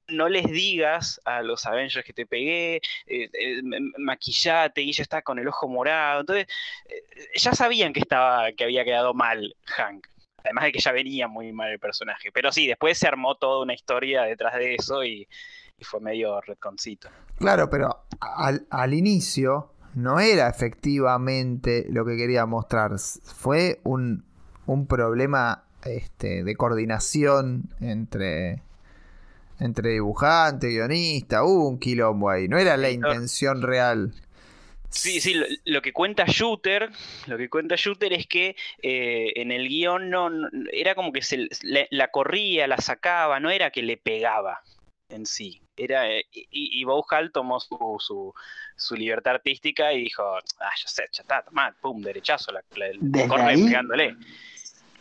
no 0.07 0.29
les 0.29 0.45
digas 0.45 1.21
a 1.25 1.41
los 1.41 1.65
Avengers 1.65 2.05
que 2.05 2.13
te 2.13 2.25
pegué, 2.25 2.77
eh, 3.07 3.29
eh, 3.33 3.61
maquillate 3.97 4.81
y 4.81 4.89
ella 4.89 5.01
está 5.01 5.21
con 5.21 5.39
el 5.39 5.47
ojo 5.47 5.67
morado. 5.67 6.21
Entonces, 6.21 6.47
eh, 6.85 7.29
ya 7.35 7.53
sabían 7.53 7.93
que 7.93 7.99
estaba, 7.99 8.51
que 8.51 8.63
había 8.63 8.83
quedado 8.83 9.13
mal 9.13 9.55
Hank. 9.65 10.07
Además 10.43 10.65
de 10.65 10.71
que 10.73 10.79
ya 10.79 10.91
venía 10.91 11.27
muy 11.27 11.53
mal 11.53 11.71
el 11.71 11.79
personaje. 11.79 12.31
Pero 12.33 12.51
sí, 12.51 12.67
después 12.67 12.97
se 12.97 13.07
armó 13.07 13.35
toda 13.35 13.63
una 13.63 13.73
historia 13.73 14.23
detrás 14.23 14.55
de 14.55 14.75
eso 14.75 15.03
y, 15.03 15.27
fue 15.81 15.99
medio 15.99 16.39
redconcito. 16.39 17.09
Claro, 17.37 17.69
pero 17.69 18.05
al, 18.21 18.65
al 18.69 18.93
inicio 18.93 19.73
no 19.95 20.21
era 20.21 20.47
efectivamente 20.47 21.85
lo 21.89 22.05
que 22.05 22.15
quería 22.15 22.45
mostrar. 22.45 22.91
Fue 22.97 23.81
un, 23.83 24.23
un 24.65 24.87
problema 24.87 25.65
este, 25.85 26.43
de 26.43 26.55
coordinación 26.55 27.69
entre, 27.81 28.63
entre 29.63 29.91
dibujante, 29.91 30.67
guionista. 30.69 31.43
Hubo 31.43 31.67
un 31.69 31.79
quilombo 31.79 32.29
ahí. 32.29 32.47
No 32.47 32.57
era 32.57 32.77
la 32.77 32.89
intención 32.89 33.61
real. 33.61 34.13
Sí, 34.89 35.19
sí, 35.21 35.33
lo, 35.33 35.47
lo 35.65 35.81
que 35.81 35.91
cuenta 35.91 36.25
Shooter, 36.27 36.91
lo 37.25 37.37
que 37.37 37.49
cuenta 37.49 37.75
Shooter 37.75 38.13
es 38.13 38.27
que 38.27 38.55
eh, 38.83 39.33
en 39.37 39.51
el 39.51 39.67
guion 39.67 40.11
no, 40.11 40.29
no- 40.29 40.49
era 40.71 40.93
como 40.93 41.11
que 41.11 41.23
se 41.23 41.47
la, 41.63 41.87
la 41.89 42.09
corría, 42.09 42.67
la 42.67 42.77
sacaba, 42.77 43.39
no 43.39 43.49
era 43.49 43.71
que 43.71 43.81
le 43.81 43.97
pegaba 43.97 44.61
en 45.09 45.25
sí. 45.25 45.61
Era, 45.75 46.07
eh, 46.11 46.25
y, 46.31 46.79
y 46.79 46.85
tomó 47.33 47.59
su, 47.59 47.75
su, 47.97 48.33
su 48.75 48.95
libertad 48.95 49.33
artística 49.33 49.91
y 49.93 50.03
dijo, 50.03 50.23
ah, 50.59 50.69
ya 50.79 50.87
sé, 50.87 51.05
ya 51.11 51.23
está, 51.23 51.41
tomá, 51.41 51.75
pum, 51.81 51.99
derechazo, 51.99 52.51
la, 52.51 52.63
la- 52.75 52.87
Desde 52.99 53.27
corre 53.27 53.43
ahí- 53.45 53.63
pegándole. 53.65 54.15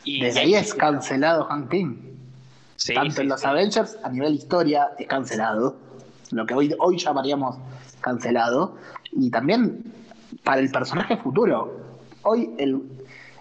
Y, 0.04 0.22
Desde 0.22 0.40
ahí 0.40 0.54
es 0.54 0.72
cancelado 0.72 1.44
Hank 1.44 1.68
Pym. 1.68 1.98
Sí, 2.83 2.95
Tanto 2.95 3.14
sí, 3.16 3.20
en 3.22 3.28
los. 3.28 3.45
Avengers, 3.45 3.99
a 4.03 4.09
nivel 4.09 4.35
historia, 4.35 4.91
es 4.99 5.07
cancelado. 5.07 5.76
Lo 6.30 6.47
que 6.47 6.55
hoy, 6.55 6.74
hoy 6.78 6.99
llamaríamos 6.99 7.57
cancelado. 8.01 8.76
Y 9.12 9.30
también 9.30 9.85
para 10.43 10.61
el 10.61 10.70
personaje 10.70 11.16
futuro. 11.16 11.80
Hoy 12.22 12.55
el, 12.59 12.83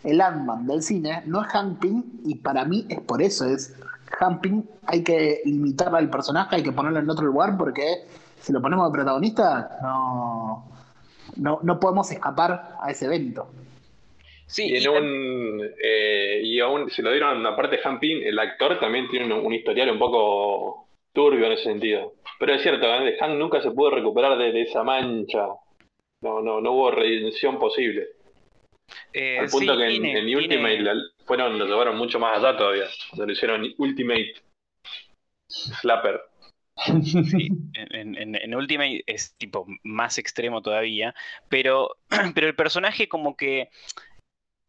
el 0.03 0.21
Ant-Man 0.21 0.67
del 0.67 0.81
cine 0.81 1.23
no 1.25 1.41
es 1.41 1.47
Pym 1.79 2.03
y 2.25 2.35
para 2.35 2.65
mí 2.65 2.85
es 2.89 2.99
por 3.01 3.21
eso. 3.21 3.45
Es 3.45 3.73
Pym, 4.41 4.63
hay 4.85 5.03
que 5.03 5.41
limitar 5.45 5.95
al 5.95 6.09
personaje, 6.09 6.57
hay 6.57 6.63
que 6.63 6.71
ponerlo 6.71 6.99
en 6.99 7.09
otro 7.09 7.25
lugar 7.25 7.57
porque 7.57 8.05
si 8.39 8.51
lo 8.51 8.61
ponemos 8.61 8.87
de 8.87 8.93
protagonista 8.93 9.77
no, 9.81 10.65
no, 11.37 11.59
no 11.61 11.79
podemos 11.79 12.11
escapar 12.11 12.75
a 12.81 12.91
ese 12.91 13.05
evento. 13.05 13.47
Sí, 14.51 14.67
Y 14.69 14.75
en 14.77 14.89
un. 14.89 15.69
eh, 15.81 16.41
y 16.43 16.59
aún 16.59 16.89
se 16.89 17.01
lo 17.01 17.11
dieron, 17.11 17.45
aparte 17.45 17.77
de 17.77 17.81
Hampin, 17.85 18.21
el 18.23 18.37
actor 18.37 18.79
también 18.79 19.07
tiene 19.09 19.33
un, 19.33 19.45
un 19.45 19.53
historial 19.53 19.89
un 19.91 19.99
poco 19.99 20.89
turbio 21.13 21.45
en 21.45 21.53
ese 21.53 21.63
sentido. 21.63 22.13
Pero 22.37 22.53
es 22.55 22.61
cierto, 22.61 22.85
¿eh? 22.87 23.17
Hank 23.19 23.37
nunca 23.37 23.61
se 23.61 23.71
pudo 23.71 23.91
recuperar 23.91 24.37
de, 24.37 24.51
de 24.51 24.63
esa 24.63 24.83
mancha. 24.83 25.47
No, 26.21 26.41
no, 26.41 26.59
no 26.59 26.71
hubo 26.73 26.91
redención 26.91 27.57
posible. 27.59 28.07
Eh, 29.13 29.39
Al 29.39 29.47
punto 29.49 29.73
sí, 29.73 29.79
que 30.01 30.17
en, 30.19 30.35
Ultimate 30.35 30.79
la- 30.81 30.95
fueron, 31.25 31.57
lo 31.57 31.65
llevaron 31.65 31.97
mucho 31.97 32.19
más 32.19 32.37
allá 32.37 32.57
todavía. 32.57 32.85
Lo 33.17 33.31
hicieron 33.31 33.73
Ultimate 33.77 34.33
Slapper. 35.49 36.21
Sí, 37.03 37.49
en, 37.73 38.15
en- 38.17 38.35
en 38.35 38.55
Ultimate 38.55 39.03
es 39.05 39.35
tipo 39.37 39.65
más 39.83 40.17
extremo 40.17 40.61
todavía, 40.61 41.13
pero, 41.49 41.95
pero 42.35 42.47
el 42.47 42.55
personaje 42.55 43.07
como 43.07 43.35
que 43.37 43.69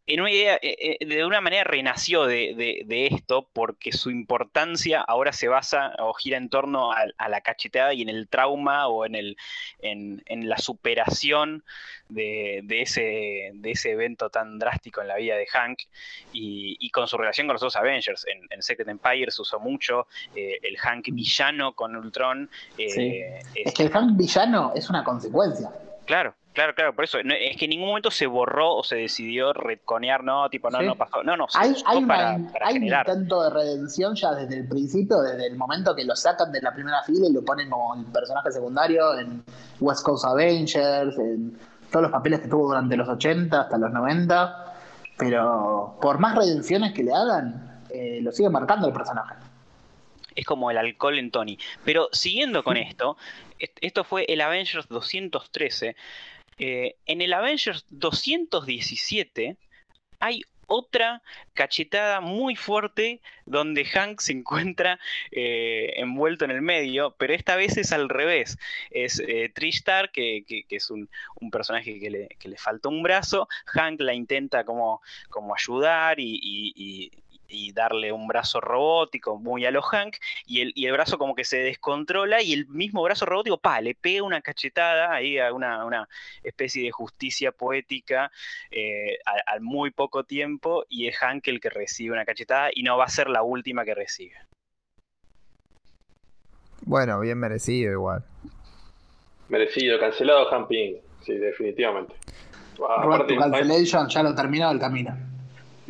en 0.06 0.20
una 0.20 0.30
idea, 0.32 0.56
eh, 0.60 0.98
eh, 1.00 1.06
de 1.06 1.24
una 1.24 1.40
manera 1.40 1.62
renació 1.64 2.24
de, 2.26 2.54
de- 2.56 2.82
de 2.86 3.06
esto 3.06 3.48
porque 3.52 3.92
su 3.92 4.10
importancia 4.10 5.00
ahora 5.00 5.32
se 5.32 5.46
basa 5.48 5.92
o 6.00 6.12
gira 6.14 6.36
en 6.38 6.48
torno 6.48 6.92
a, 6.92 7.04
a 7.16 7.28
la 7.28 7.40
cacheteada 7.40 7.94
y 7.94 8.02
en 8.02 8.08
el 8.08 8.26
trauma 8.28 8.88
o 8.88 9.06
en, 9.06 9.14
el, 9.14 9.36
en, 9.80 10.22
en 10.26 10.48
la 10.48 10.58
superación 10.58 11.62
de, 12.08 12.60
de 12.64 12.82
ese, 12.82 13.50
de 13.54 13.70
ese 13.70 13.92
evento 13.92 14.28
tan 14.28 14.58
drástico 14.58 15.00
en 15.02 15.08
la 15.08 15.16
vida 15.16 15.36
de 15.36 15.46
Hank 15.46 15.78
y, 16.32 16.76
y 16.80 16.90
con 16.90 17.06
su 17.06 17.16
relación 17.16 17.46
con 17.46 17.54
los 17.54 17.60
dos 17.62 17.76
Avengers. 17.76 18.26
En, 18.26 18.40
en 18.50 18.60
Secret 18.62 18.88
Empire 18.88 19.30
se 19.30 19.40
usó 19.42 19.60
mucho 19.60 20.08
eh, 20.34 20.58
el 20.62 20.76
Hank 20.78 21.06
villano 21.12 21.74
con 21.74 21.94
Ultron. 21.96 22.50
eh, 22.76 22.88
Sí. 22.90 23.18
es- 23.60 23.66
Es 23.68 23.74
que 23.74 23.84
el 23.84 23.90
Hank 23.90 24.16
villano 24.16 24.72
es 24.74 24.90
una 24.90 25.04
consecuencia. 25.04 25.70
Claro, 26.06 26.34
claro, 26.52 26.74
claro, 26.74 26.94
por 26.94 27.04
eso. 27.04 27.18
no- 27.24 27.34
es 27.34 27.56
que 27.56 27.64
en 27.66 27.70
ningún 27.70 27.88
momento 27.88 28.10
se 28.10 28.26
borró 28.26 28.74
o 28.76 28.82
se 28.84 28.96
decidió 28.96 29.52
retconear, 29.52 30.22
no, 30.24 30.48
tipo, 30.50 30.70
no, 30.70 30.78
Sí. 30.80 30.86
no 30.86 30.94
pasó. 30.96 31.22
No, 31.22 31.36
no, 31.36 31.46
se 31.48 31.58
Hay, 31.58 31.74
una- 31.96 32.06
para, 32.52 32.70
un 32.72 32.82
intento 32.84 33.42
de 33.42 33.50
redención 33.50 34.14
ya 34.14 34.32
desde 34.32 34.56
el 34.60 34.68
principio, 34.68 35.20
desde 35.20 35.46
el 35.46 35.56
momento 35.56 35.94
que 35.94 36.04
lo 36.04 36.14
sacan 36.16 36.52
de 36.52 36.60
la 36.62 36.72
primera 36.72 37.02
fila 37.02 37.26
y 37.28 37.32
lo 37.32 37.44
ponen 37.44 37.68
como 37.70 37.94
el 37.94 38.04
personaje 38.06 38.50
secundario 38.52 39.18
en 39.18 39.44
West 39.80 40.04
Coast 40.04 40.24
Avengers, 40.24 41.18
en 41.18 41.58
todos 41.90 42.02
los 42.04 42.12
papeles 42.12 42.40
que 42.40 42.48
tuvo 42.48 42.68
durante 42.68 42.96
los 42.96 43.08
80 43.08 43.60
hasta 43.62 43.76
los 43.78 43.90
90. 43.92 44.74
Pero 45.18 45.98
por 46.00 46.18
más 46.18 46.34
redenciones 46.36 46.92
que 46.92 47.02
le 47.02 47.12
hagan, 47.12 47.80
eh, 47.90 48.20
lo 48.22 48.32
sigue 48.32 48.48
marcando 48.50 48.86
el 48.88 48.92
personaje. 48.92 49.34
Es 50.34 50.46
como 50.46 50.70
el 50.70 50.78
alcohol 50.78 51.18
en 51.18 51.30
Tony. 51.30 51.58
Pero 51.84 52.08
siguiendo 52.12 52.64
con 52.64 52.78
esto, 52.78 53.18
est- 53.58 53.76
esto 53.82 54.02
fue 54.04 54.24
el 54.28 54.40
Avengers 54.40 54.88
213. 54.88 55.94
Eh, 56.58 56.96
en 57.06 57.22
el 57.22 57.32
Avengers 57.32 57.84
217 57.90 59.56
hay 60.20 60.42
otra 60.66 61.22
cachetada 61.52 62.20
muy 62.20 62.56
fuerte 62.56 63.20
donde 63.44 63.84
Hank 63.84 64.20
se 64.20 64.32
encuentra 64.32 64.98
eh, 65.30 65.92
envuelto 65.96 66.44
en 66.44 66.50
el 66.50 66.62
medio, 66.62 67.14
pero 67.18 67.34
esta 67.34 67.56
vez 67.56 67.76
es 67.76 67.92
al 67.92 68.08
revés. 68.08 68.58
Es 68.90 69.20
eh, 69.20 69.50
Tristar, 69.54 70.10
que, 70.10 70.44
es 70.70 70.90
un, 70.90 71.08
personaje 71.50 71.98
que 72.00 72.10
le, 72.10 72.28
que 72.38 72.56
falta 72.56 72.88
un 72.88 73.02
brazo. 73.02 73.48
Hank 73.66 74.00
la 74.00 74.14
intenta 74.14 74.64
como, 74.64 75.02
como 75.28 75.54
ayudar 75.54 76.18
y- 76.18 77.10
y- 77.52 77.72
darle 77.72 78.12
un 78.12 78.26
brazo 78.26 78.60
robótico 78.60 79.38
muy 79.38 79.64
a 79.64 79.70
lo 79.70 79.82
Hank, 79.82 80.16
y 80.46 80.60
el, 80.60 80.72
y 80.74 80.86
el 80.86 80.92
brazo 80.92 81.18
como 81.18 81.34
que 81.34 81.44
se 81.44 81.58
descontrola 81.58 82.42
y 82.42 82.52
el 82.52 82.66
mismo 82.68 83.02
brazo 83.02 83.26
robótico, 83.26 83.58
pa, 83.58 83.80
le 83.80 83.94
pega 83.94 84.22
una 84.22 84.40
cachetada 84.40 85.12
ahí 85.12 85.38
a 85.38 85.52
una, 85.52 85.84
una 85.84 86.08
especie 86.42 86.82
de 86.82 86.90
justicia 86.90 87.52
poética 87.52 88.30
eh, 88.70 89.18
al, 89.46 89.60
muy 89.60 89.90
poco 89.90 90.24
tiempo 90.24 90.84
y 90.88 91.06
es 91.06 91.16
Hank 91.18 91.48
el 91.48 91.60
que 91.60 91.70
recibe 91.70 92.12
una 92.14 92.24
cachetada 92.24 92.70
y 92.74 92.82
no 92.82 92.96
va 92.96 93.04
a 93.04 93.08
ser 93.08 93.28
la 93.28 93.42
última 93.42 93.84
que 93.84 93.94
recibe. 93.94 94.34
Bueno, 96.84 97.20
bien 97.20 97.38
merecido 97.38 97.92
igual. 97.92 98.24
Merecido, 99.48 99.98
cancelado 100.00 100.52
Hamping. 100.52 100.96
Sí, 101.20 101.34
definitivamente. 101.34 102.14
Roberto 102.76 103.34
aparte, 103.34 103.34
es, 103.34 103.38
Cancellation 103.38 104.08
ya 104.08 104.22
lo 104.22 104.34
terminó 104.34 104.70
el 104.70 104.80
camino. 104.80 105.16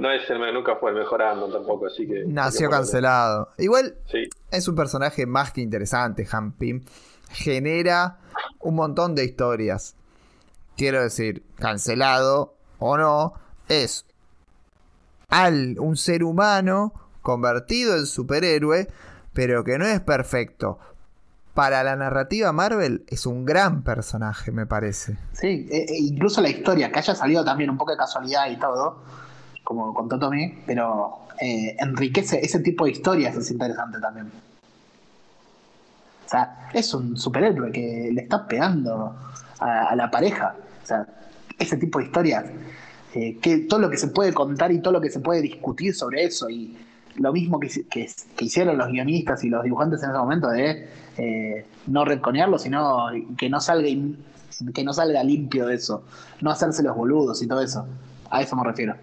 No 0.03 0.11
es 0.11 0.28
el, 0.28 0.38
nunca 0.53 0.76
fue 0.76 0.90
el 0.90 0.96
mejor 0.96 1.22
Andon 1.22 1.53
tampoco, 1.53 1.86
así 1.86 2.07
que. 2.07 2.24
Nació 2.26 2.68
que 2.68 2.76
cancelado. 2.76 3.50
Igual. 3.57 3.94
Sí, 4.11 4.28
es 4.50 4.66
un 4.68 4.74
personaje 4.74 5.24
más 5.26 5.53
que 5.53 5.61
interesante, 5.61 6.26
Han 6.30 6.53
Pym. 6.53 6.82
Genera 7.30 8.18
un 8.61 8.74
montón 8.74 9.14
de 9.14 9.24
historias. 9.24 9.94
Quiero 10.76 11.00
decir, 11.03 11.44
cancelado 11.57 12.55
o 12.78 12.98
no, 12.98 13.34
es 13.68 14.05
al 15.28 15.76
un 15.78 15.96
ser 15.96 16.24
humano 16.24 16.92
convertido 17.22 17.96
en 17.96 18.07
superhéroe, 18.07 18.88
pero 19.32 19.64
que 19.64 19.78
no 19.78 19.86
es 19.86 20.00
perfecto. 20.00 20.78
Para 21.55 21.84
la 21.84 21.96
narrativa 21.96 22.50
Marvel 22.53 23.05
es 23.09 23.26
un 23.26 23.44
gran 23.44 23.82
personaje, 23.82 24.50
me 24.53 24.66
parece. 24.66 25.16
Sí, 25.32 25.68
e- 25.70 25.86
e 25.88 25.98
incluso 25.98 26.40
la 26.40 26.48
historia, 26.48 26.90
que 26.90 26.98
haya 26.98 27.14
salido 27.14 27.44
también 27.44 27.70
un 27.70 27.76
poco 27.78 27.92
de 27.92 27.98
casualidad 27.98 28.50
y 28.50 28.59
todo, 28.59 29.03
como 29.75 29.95
contó 29.95 30.18
Tommy, 30.18 30.59
pero 30.66 31.27
eh, 31.41 31.77
enriquece 31.79 32.41
ese 32.45 32.61
tipo 32.61 32.85
de 32.85 32.93
historias, 32.93 33.37
es 33.37 33.51
interesante 33.51 33.99
también. 34.01 34.27
O 36.27 36.29
sea, 36.29 36.68
es 36.73 36.93
un 36.95 37.16
superhéroe 37.16 37.73
que 37.73 38.11
le 38.12 38.23
está 38.23 38.47
pegando 38.47 39.14
a, 39.59 39.95
la 39.97 40.11
pareja. 40.11 40.55
O 40.83 40.87
sea, 40.87 41.07
ese 41.59 41.77
tipo 41.77 41.99
de 41.99 42.07
historias, 42.07 42.45
eh, 43.14 43.39
que 43.41 43.59
todo 43.59 43.81
lo 43.81 43.91
que 43.91 43.99
se 43.99 44.09
puede 44.09 44.33
contar 44.33 44.73
y 44.73 44.81
todo 44.81 44.93
lo 44.93 45.01
que 45.01 45.11
se 45.11 45.20
puede 45.20 45.43
discutir 45.43 45.95
sobre 45.95 46.25
eso, 46.25 46.49
y 46.49 46.77
lo 47.16 47.33
mismo 47.33 47.61
que, 47.61 47.68
hicieron 48.41 48.79
los 48.79 48.89
guionistas 48.89 49.45
y 49.45 49.51
los 49.51 49.62
dibujantes 49.64 50.03
en 50.03 50.11
ese 50.11 50.18
momento 50.18 50.49
de 50.49 50.89
eh, 51.18 51.66
no 51.87 52.05
retconearlo, 52.05 52.59
sino 52.59 53.09
que 53.37 53.51
no 53.51 53.61
salga 53.61 53.89
que 54.75 54.85
no 54.85 54.93
salga 54.93 55.25
limpio 55.25 55.66
de 55.66 55.75
eso, 55.75 56.05
no 56.41 56.51
hacerse 56.51 56.83
los 56.83 56.97
boludos 56.97 57.43
y 57.43 57.47
todo 57.47 57.62
eso. 57.62 57.87
A 58.31 58.43
eso 58.43 58.57
me 58.57 58.64
refiero. 58.64 58.95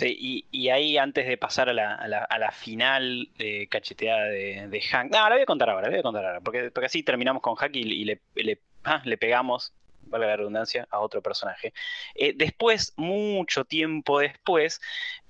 Y, 0.00 0.68
ahí 0.68 0.98
antes 0.98 1.26
de 1.26 1.38
pasar 1.38 1.68
a 1.68 1.72
la, 1.72 1.94
a 1.94 2.38
la, 2.38 2.52
final 2.52 3.28
eh, 3.38 3.66
cacheteada 3.68 4.24
de, 4.26 4.68
de 4.68 4.80
Hank. 4.80 5.10
No, 5.10 5.28
la 5.28 5.34
voy 5.34 5.42
a 5.42 5.46
contar 5.46 5.70
ahora, 5.70 5.82
la 5.82 5.90
voy 5.90 5.98
a 6.00 6.02
contar 6.02 6.24
ahora. 6.24 6.40
Porque, 6.40 6.70
porque 6.70 6.86
así 6.86 7.02
terminamos 7.02 7.42
con 7.42 7.54
Hank 7.54 7.74
y, 7.76 7.80
y 7.80 8.04
le, 8.04 8.20
le, 8.34 8.60
ah, 8.84 9.00
le 9.04 9.16
pegamos, 9.16 9.72
valga 10.02 10.26
la 10.26 10.36
redundancia, 10.36 10.86
a 10.90 11.00
otro 11.00 11.22
personaje. 11.22 11.72
Eh, 12.14 12.34
después, 12.36 12.92
mucho 12.96 13.64
tiempo 13.64 14.20
después, 14.20 14.80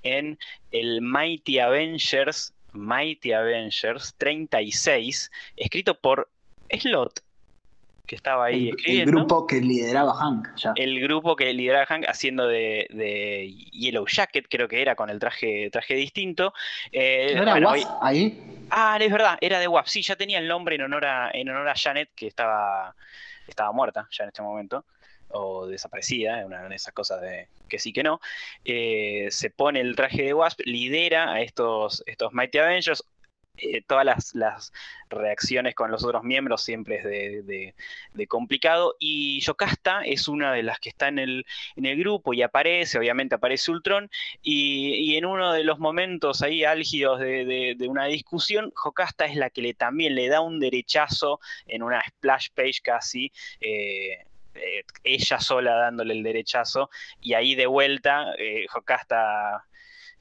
en 0.02 0.38
el 0.72 1.02
Mighty 1.02 1.58
Avengers, 1.60 2.52
Mighty 2.72 3.32
Avengers 3.32 4.14
36, 4.18 5.30
escrito 5.56 5.98
por 5.98 6.28
Slot, 6.70 7.22
que 8.08 8.16
estaba 8.16 8.46
ahí 8.46 8.54
El, 8.54 8.62
el 8.62 8.68
escribiendo 8.70 9.12
grupo 9.12 9.46
que 9.46 9.60
lideraba 9.60 10.14
Hank, 10.14 10.48
ya. 10.56 10.72
el 10.74 10.98
grupo 11.00 11.36
que 11.36 11.52
lideraba 11.52 11.86
Hank 11.86 12.06
haciendo 12.08 12.48
de, 12.48 12.88
de 12.90 13.54
Yellow 13.70 14.06
Jacket, 14.06 14.46
creo 14.48 14.66
que 14.66 14.82
era 14.82 14.96
con 14.96 15.10
el 15.10 15.18
traje, 15.20 15.68
traje 15.70 15.94
distinto. 15.94 16.52
Eh, 16.90 17.34
¿No 17.36 17.42
era 17.42 17.52
bueno, 17.52 17.70
ahí? 18.00 18.66
Ah, 18.70 18.98
es 19.00 19.12
verdad, 19.12 19.38
era 19.40 19.60
de 19.60 19.68
WAP. 19.68 19.86
Sí, 19.86 20.02
ya 20.02 20.16
tenía 20.16 20.38
el 20.38 20.48
nombre 20.48 20.74
en 20.74 20.82
honor 20.82 21.04
a, 21.04 21.30
en 21.32 21.48
honor 21.50 21.68
a 21.68 21.74
Janet, 21.76 22.08
que 22.14 22.26
estaba, 22.26 22.96
estaba 23.46 23.70
muerta 23.72 24.08
ya 24.10 24.24
en 24.24 24.28
este 24.28 24.42
momento, 24.42 24.84
o 25.28 25.66
desaparecida, 25.66 26.44
una 26.46 26.66
de 26.66 26.74
esas 26.74 26.94
cosas 26.94 27.20
de 27.20 27.48
que 27.68 27.78
sí 27.78 27.92
que 27.92 28.02
no. 28.02 28.20
Eh, 28.64 29.28
se 29.30 29.50
pone 29.50 29.80
el 29.80 29.94
traje 29.94 30.22
de 30.22 30.32
Wasp, 30.34 30.60
lidera 30.64 31.32
a 31.32 31.42
estos, 31.42 32.02
estos 32.06 32.32
Mighty 32.32 32.58
Avengers. 32.58 33.04
Eh, 33.60 33.82
todas 33.86 34.34
las, 34.34 34.72
reacciones 35.10 35.74
con 35.74 35.90
los 35.90 36.04
otros 36.04 36.22
miembros 36.22 36.62
siempre 36.62 36.96
es 36.96 37.46
de, 37.46 38.26
complicado. 38.26 38.94
Y 38.98 39.40
Yocasta 39.40 40.02
es 40.04 40.28
una 40.28 40.52
de 40.52 40.62
las 40.62 40.80
que 40.80 40.90
está 40.90 41.08
en 41.08 41.18
el, 41.18 41.44
grupo 41.76 42.34
y 42.34 42.42
aparece, 42.42 42.98
obviamente 42.98 43.34
aparece 43.34 43.70
Ultron. 43.70 44.10
Y, 44.42 45.16
en 45.16 45.24
uno 45.24 45.52
de 45.52 45.64
los 45.64 45.78
momentos 45.78 46.42
ahí 46.42 46.64
álgidos 46.64 47.20
de, 47.20 47.76
una 47.88 48.04
discusión, 48.06 48.70
Jocasta 48.74 49.24
es 49.26 49.36
la 49.36 49.50
que 49.50 49.74
también 49.74 50.14
le 50.14 50.28
da 50.28 50.40
un 50.40 50.60
derechazo 50.60 51.40
en 51.66 51.82
una 51.82 52.02
splash 52.06 52.48
page 52.54 52.80
casi. 52.82 53.32
eh, 53.60 54.24
eh, 54.54 54.82
ella 55.04 55.38
sola 55.38 55.74
dándole 55.76 56.14
el 56.14 56.22
derechazo 56.24 56.90
y 57.20 57.34
ahí 57.34 57.54
de 57.54 57.66
vuelta 57.66 58.26
Jocasta 58.68 59.67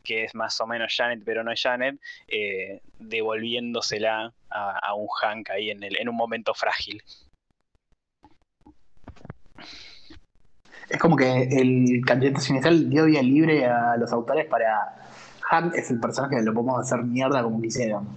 que 0.08 0.24
es 0.24 0.34
más 0.34 0.60
o 0.62 0.66
menos 0.66 0.96
Janet 0.96 1.22
pero 1.26 1.44
no 1.44 1.52
es 1.52 1.62
Janet 1.62 2.00
eh, 2.28 2.82
devolviéndosela 2.98 4.34
a, 4.50 4.94
un 4.96 5.08
Hank 5.22 5.50
ahí 5.52 5.70
en, 5.70 5.84
el, 5.84 5.98
en 5.98 6.10
un 6.10 6.16
momento 6.16 6.54
frágil 6.54 7.04
Es 10.90 11.00
como 11.00 11.18
que 11.18 11.44
el 11.44 12.02
candidato 12.06 12.42
inicial 12.50 12.90
dio 12.90 13.06
vía 13.06 13.22
libre 13.22 13.66
a 13.66 13.98
los 13.98 14.12
autores 14.14 14.46
para. 14.46 14.96
Hank 15.50 15.76
es 15.76 15.90
el 15.92 16.00
personaje 16.00 16.38
que 16.38 16.42
lo 16.42 16.54
podemos 16.54 16.80
hacer 16.80 17.04
mierda 17.04 17.44
como 17.44 17.62
quisieran. 17.62 18.08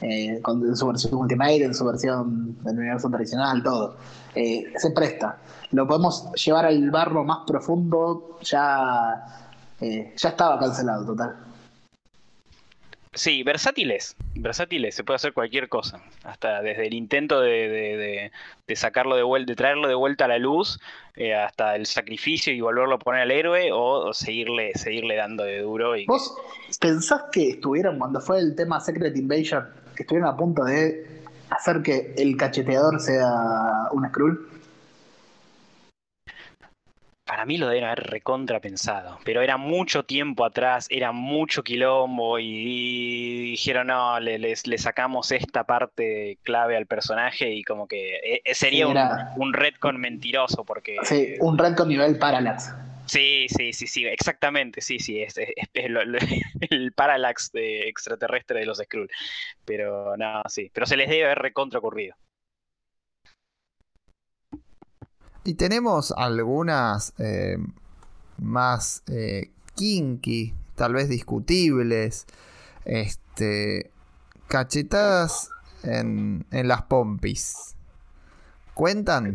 Eh, 0.00 0.40
con, 0.42 0.64
en 0.66 0.76
su 0.76 0.86
versión 0.86 1.14
Ultimate, 1.14 1.64
en 1.64 1.74
su 1.74 1.84
versión 1.84 2.62
del 2.64 2.78
universo 2.78 3.10
tradicional, 3.10 3.62
todo. 3.62 3.96
Eh, 4.34 4.72
se 4.76 4.90
presta. 4.90 5.38
Lo 5.72 5.86
podemos 5.86 6.32
llevar 6.32 6.66
al 6.66 6.90
barro 6.90 7.24
más 7.24 7.40
profundo, 7.46 8.38
ya. 8.42 9.46
Eh, 9.80 10.12
ya 10.16 10.28
estaba 10.30 10.58
cancelado, 10.58 11.04
total. 11.06 11.36
Sí, 13.12 13.42
versátiles. 13.42 14.14
Versátiles, 14.36 14.94
se 14.94 15.02
puede 15.02 15.16
hacer 15.16 15.32
cualquier 15.32 15.68
cosa. 15.68 16.00
Hasta 16.22 16.62
desde 16.62 16.86
el 16.86 16.94
intento 16.94 17.40
de, 17.40 17.68
de- 17.68 17.96
de- 17.96 18.32
de 18.68 18.76
sacarlo 18.76 19.16
de 19.16 19.24
vuelta, 19.24 19.50
de 19.50 19.56
traerlo 19.56 19.88
de 19.88 19.96
vuelta 19.96 20.26
a 20.26 20.28
la 20.28 20.38
luz, 20.38 20.78
eh, 21.16 21.34
hasta 21.34 21.74
el 21.74 21.86
sacrificio 21.86 22.52
y 22.52 22.60
volverlo 22.60 22.94
a 22.94 22.98
poner 23.00 23.22
al 23.22 23.32
héroe, 23.32 23.72
o, 23.72 24.06
o 24.08 24.14
seguirle, 24.14 24.72
seguirle 24.76 25.16
dando 25.16 25.42
de 25.42 25.60
duro. 25.62 25.96
Y 25.96 26.06
¿Vos 26.06 26.32
pensás 26.80 27.22
que 27.32 27.50
estuvieron, 27.50 27.98
cuando 27.98 28.20
fue 28.20 28.38
el 28.38 28.54
tema 28.54 28.78
Secret 28.80 29.16
Invasion, 29.16 29.66
que 29.96 30.04
estuvieron 30.04 30.30
a 30.32 30.36
punto 30.36 30.62
de 30.62 31.24
hacer 31.50 31.82
que 31.82 32.14
el 32.16 32.36
cacheteador 32.36 33.00
sea 33.00 33.88
un 33.90 34.06
Skrull? 34.08 34.48
Para 37.30 37.46
mí 37.46 37.58
lo 37.58 37.68
deben 37.68 37.84
haber 37.84 38.00
recontra 38.10 38.58
pensado, 38.58 39.20
pero 39.24 39.40
era 39.40 39.56
mucho 39.56 40.02
tiempo 40.04 40.44
atrás, 40.44 40.88
era 40.90 41.12
mucho 41.12 41.62
quilombo 41.62 42.40
y 42.40 43.50
dijeron, 43.52 43.86
no, 43.86 44.18
le, 44.18 44.36
le 44.40 44.78
sacamos 44.78 45.30
esta 45.30 45.62
parte 45.62 46.40
clave 46.42 46.76
al 46.76 46.86
personaje 46.86 47.52
y 47.54 47.62
como 47.62 47.86
que 47.86 48.16
eh, 48.16 48.42
eh, 48.44 48.54
sería 48.56 48.86
Sí, 48.86 48.90
un, 48.90 48.96
era- 48.96 49.32
un 49.36 49.52
retcon 49.52 50.00
mentiroso 50.00 50.64
porque... 50.64 50.96
Sí, 51.04 51.34
un 51.38 51.56
red 51.56 51.76
con 51.76 51.86
nivel 51.88 52.18
Parallax. 52.18 52.74
Sí, 53.06 53.46
sí, 53.48 53.72
sí, 53.74 53.86
sí, 53.86 54.06
exactamente, 54.06 54.80
sí, 54.80 54.98
sí, 54.98 55.22
es, 55.22 55.38
es- 55.38 55.50
es 55.72 55.88
lo- 55.88 56.04
lo- 56.04 56.18
el 56.70 56.92
parallax 56.92 57.52
de 57.52 57.88
extraterrestre 57.88 58.58
de 58.58 58.66
los 58.66 58.78
Skrull. 58.78 59.08
Pero 59.64 60.16
no, 60.16 60.42
sí, 60.48 60.68
pero 60.74 60.84
se 60.84 60.96
les 60.96 61.08
debe 61.08 61.26
haber 61.26 61.38
recontra 61.38 61.78
ocurrido. 61.78 62.16
Y 65.44 65.54
tenemos 65.54 66.12
algunas 66.12 67.14
eh, 67.18 67.56
más 68.38 69.02
eh, 69.08 69.50
kinky, 69.74 70.54
tal 70.74 70.94
vez 70.94 71.08
discutibles. 71.08 72.26
Este. 72.84 73.90
Cachetadas 74.48 75.50
en, 75.84 76.44
las 76.50 76.82
pompis. 76.82 77.76
¿Cuentan? 78.74 79.34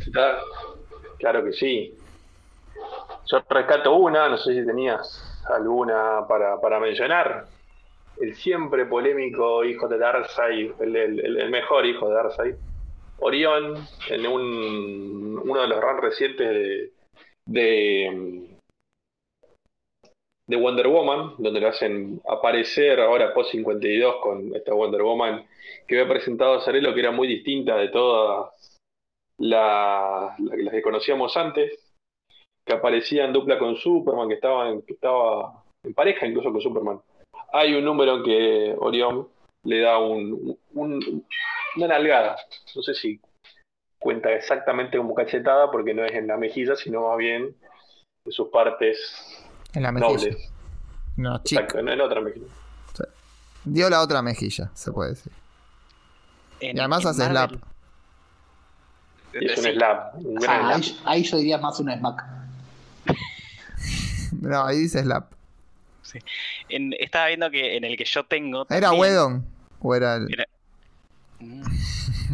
Claro, 1.20 1.44
que 1.46 1.54
sí. 1.54 1.98
Yo 3.28 3.42
rescato 3.50 3.96
una, 3.96 4.28
no 4.30 4.38
sé 4.38 4.54
si 4.54 4.66
tenías 4.66 5.42
alguna 5.50 6.28
para, 6.28 6.80
mencionar. 6.80 7.48
El 8.20 8.36
siempre 8.36 8.86
polémico 8.86 9.64
hijo 9.64 9.88
de 9.88 9.98
Darkseid, 9.98 10.72
el- 10.82 10.96
el 10.96 11.50
mejor 11.50 11.86
hijo 11.86 12.10
de 12.10 12.16
Darkseid, 12.16 12.56
Orión, 13.20 13.76
en 14.10 14.28
un, 14.28 15.42
uno 15.44 15.62
de 15.62 15.68
los 15.68 15.82
runs 15.82 16.02
recientes 16.02 16.48
de, 16.50 16.92
de, 17.46 18.48
de 20.48 20.56
Wonder 20.58 20.88
Woman, 20.88 21.34
donde 21.38 21.60
lo 21.62 21.68
hacen 21.70 22.22
aparecer 22.28 23.00
ahora 23.00 23.34
post 23.34 23.52
52 23.52 24.18
con 24.22 24.56
esta 24.56 24.74
Wonder 24.74 25.02
Woman 25.02 25.46
que 25.88 26.00
había 26.00 26.12
presentado 26.14 26.56
a 26.56 26.62
que 26.94 27.00
era 27.00 27.12
muy 27.12 27.28
distinta 27.28 27.78
de 27.78 27.90
todas 27.90 28.52
la- 29.38 30.36
la- 30.40 30.56
las 30.58 30.74
que 30.74 30.82
conocíamos 30.82 31.36
antes, 31.38 31.94
que 32.66 32.74
aparecía 32.74 33.26
en 33.26 33.34
dupla 33.34 33.58
con 33.60 33.76
Superman, 33.76 34.28
que 34.28 34.36
estaba 34.36 34.72
que 34.86 34.94
estaba 34.94 35.64
en 35.84 35.94
pareja 35.94 36.26
incluso 36.26 36.52
con 36.52 36.62
Superman. 36.62 37.00
Hay 37.54 37.74
un 37.76 37.86
número 37.86 38.18
en 38.18 38.24
que 38.24 38.76
Orión 38.80 39.28
le 39.66 39.82
da 39.82 39.98
un, 40.00 40.58
un- 40.74 41.26
una 41.76 41.88
nalgada, 41.88 42.38
no 42.76 42.82
sé 42.82 42.94
si 42.94 43.20
cuenta 44.00 44.32
exactamente 44.32 44.98
como 44.98 45.14
cachetada, 45.16 45.70
porque 45.72 45.94
no 45.94 46.06
es 46.06 46.14
en 46.14 46.28
la 46.28 46.38
mejilla, 46.38 46.76
sino 46.76 47.08
más 47.10 47.18
bien 47.18 47.56
en 48.26 48.32
sus 48.32 48.50
partes 48.50 48.98
En 49.74 49.84
la 49.84 49.92
mejilla. 49.92 50.14
nobles. 50.18 50.52
No, 51.18 51.42
chica. 51.44 51.62
Exacto, 51.62 51.82
no 51.84 51.92
en 51.92 52.02
otra 52.02 52.22
mejilla. 52.22 52.46
Dio 53.68 53.90
la 53.90 54.02
otra 54.02 54.22
mejilla, 54.22 54.70
se 54.76 54.92
puede 54.92 55.12
decir. 55.12 55.32
En- 56.60 56.78
Y 56.78 56.80
además 56.80 57.02
en 57.04 57.08
hace 57.10 57.24
Marvel- 57.30 57.60
slap. 57.60 57.64
Y 59.42 59.46
es 59.52 59.58
un 59.58 59.64
slap, 59.66 60.16
un 60.18 60.36
gran 60.36 60.66
Ah, 60.66 60.76
ahí, 60.76 60.84
slap. 60.84 61.08
ahí 61.08 61.24
yo 61.24 61.38
diría 61.38 61.58
más 61.58 61.80
un 61.80 61.92
smack. 61.92 62.24
No, 64.40 64.66
ahí 64.66 64.78
dice 64.78 65.02
slap. 65.02 65.32
en- 66.70 66.94
estaba 67.00 67.28
viendo 67.28 67.50
que 67.52 67.76
en 67.76 67.84
el 67.84 67.98
que 67.98 68.06
yo 68.06 68.24
tengo. 68.26 68.66
¿Era 68.70 68.82
también- 68.90 69.02
Wedon? 69.02 69.46
¿O 69.86 69.96
era 69.96 70.16
el.? 70.16 70.28
Era- 70.34 70.46
Mm, 71.40 71.64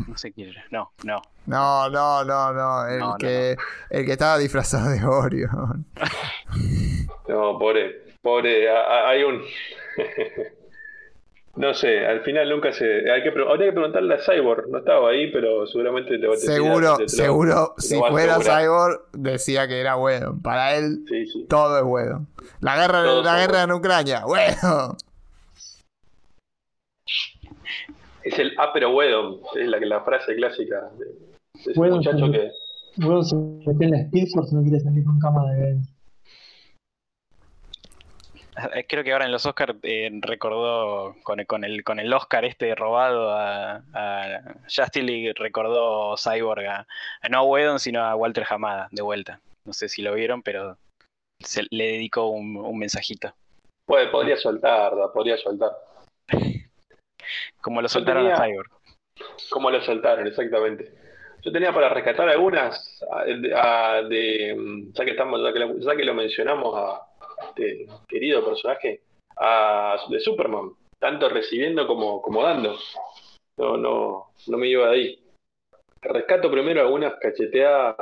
No 0.10 0.16
sé 0.18 0.32
quién 0.32 0.50
era. 0.50 0.64
No, 0.70 0.92
no. 1.04 1.22
No, 1.48 1.90
no, 1.90 2.24
no, 2.24 2.54
no. 2.54 2.88
El, 2.88 3.00
No, 3.00 3.10
no, 3.14 3.18
que, 3.18 3.56
el 3.90 4.06
que 4.06 4.12
estaba 4.12 4.38
disfrazado 4.38 4.90
de 4.92 5.04
Orion. 5.04 5.86
No, 7.28 7.58
pobre, 7.58 8.14
pobre, 8.22 8.70
hay 8.70 9.24
un... 9.24 9.42
No 11.54 11.74
sé, 11.74 12.06
al 12.08 12.22
final 12.22 12.50
nunca 12.50 12.72
se... 12.72 13.12
Hay 13.12 13.24
que, 13.24 13.30
habría 13.30 13.68
que 13.68 13.74
preguntarle 13.74 14.14
a 14.16 14.20
Cyborg, 14.20 14.70
no 14.70 14.78
estaba 14.78 15.10
ahí, 15.10 15.30
pero 15.34 15.68
seguramente 15.68 16.18
te 16.18 16.26
va 16.26 16.34
a 16.34 16.36
decir, 16.38 16.50
Seguro, 16.50 16.96
te- 16.96 17.04
lo- 17.04 17.10
seguro, 17.10 17.76
te 17.78 17.82
lo 17.98 18.06
si 18.06 18.10
fuera. 18.10 18.40
Cyborg, 18.40 19.02
decía 19.12 19.68
que 19.68 19.82
era 19.82 19.98
Wedon. 19.98 20.42
Para 20.42 20.76
él, 20.78 21.04
Sí, 21.10 21.28
sí. 21.28 21.46
todo 21.50 21.78
es 21.78 21.84
Wedon. 21.84 22.26
La 22.62 22.78
guerra, 22.78 23.04
Todo 23.04 23.24
la 23.24 23.38
guerra 23.38 23.64
en 23.64 23.72
Ucrania, 23.74 24.26
Wedon. 24.26 24.96
Es 28.24 28.38
el 28.40 28.54
ah, 28.58 28.72
pero 28.74 28.92
Wedon, 28.92 29.40
es 29.56 29.68
la, 29.68 29.80
la 29.80 30.02
frase 30.04 30.36
clásica 30.36 30.90
de, 30.98 31.06
de 31.06 31.72
ese 31.72 31.80
Wedon 31.80 31.98
muchacho 31.98 32.20
como- 32.20 32.32
que... 32.34 32.52
Luego 32.98 33.24
se 33.24 33.36
mete 33.38 33.86
en 33.86 33.92
la 33.92 33.98
Speed 34.02 34.28
Force 34.34 34.52
y 34.54 34.56
no 34.58 34.62
quiere 34.64 34.80
salir 34.82 35.04
con 35.06 35.18
cámara 35.20 35.50
de 35.54 35.64
adentro. 35.64 35.92
Eh, 38.76 38.86
Creo 38.88 39.04
que 39.04 39.14
ahora 39.14 39.26
en 39.26 39.32
los 39.32 39.46
Oscars 39.46 39.76
recordó 40.20 41.16
con, 41.24 41.40
el- 41.40 41.48
con, 41.48 41.64
el, 41.64 41.84
con 41.84 42.00
el 42.00 42.14
Oscar 42.14 42.44
este 42.46 42.76
robado 42.76 43.32
a, 43.32 43.82
a 43.94 44.42
Justice 44.64 45.04
League, 45.04 45.34
recordó 45.38 46.16
Cyborg 46.18 46.66
a, 46.68 46.86
a 47.22 47.30
no 47.30 47.40
a 47.40 47.44
Whedon, 47.44 47.80
sino 47.80 48.04
a 48.04 48.16
Walter 48.16 48.46
Hamada 48.50 48.90
de 48.92 49.02
vuelta. 49.02 49.40
No 49.66 49.72
sé 49.74 49.88
si 49.88 50.02
lo 50.02 50.14
vieron, 50.14 50.42
pero 50.44 50.78
se, 51.40 51.64
le 51.72 51.94
dedicó 51.94 52.28
un, 52.28 52.58
un 52.58 52.78
mensajito. 52.78 53.34
Puede, 53.86 54.08
podría 54.10 54.36
soltar, 54.38 54.92
podría 55.14 55.38
soltar. 55.38 55.72
Como 57.62 57.82
lo 57.82 57.88
soltaron 57.90 58.28
a 58.28 58.38
Cyborg. 58.44 58.70
¿Cómo 59.50 59.70
lo 59.70 59.82
soltaron? 59.82 60.28
Exactamente. 60.28 60.92
Yo 61.44 61.52
tenía 61.52 61.74
para 61.74 61.90
rescatar 61.90 62.30
algunas, 62.30 63.04
a- 63.12 63.24
de, 63.26 63.54
a- 63.56 64.02
de, 64.04 64.56
mm, 64.58 64.94
ya 64.94 65.06
que 65.06 65.12
estamos, 65.12 65.42
ya 65.44 65.52
que, 65.54 65.60
lo- 65.60 65.78
ya 65.80 65.96
que 65.96 66.04
lo 66.06 66.14
mencionamos 66.14 66.76
a, 66.78 66.92
a 66.96 67.46
este 67.50 67.88
querido 68.08 68.46
personaje, 68.46 69.02
a, 69.38 69.98
de 70.10 70.20
Superman, 70.20 70.72
tanto 71.00 71.30
recibiendo 71.30 71.88
como, 71.88 72.22
como 72.22 72.44
dando. 72.44 72.78
No, 73.58 73.76
no, 73.78 74.28
no 74.48 74.58
me 74.58 74.68
iba 74.68 74.88
de 74.90 74.94
ahí. 74.96 75.20
Rescato 76.02 76.50
primero 76.52 76.82
algunas 76.82 77.16
cacheteadas 77.16 77.96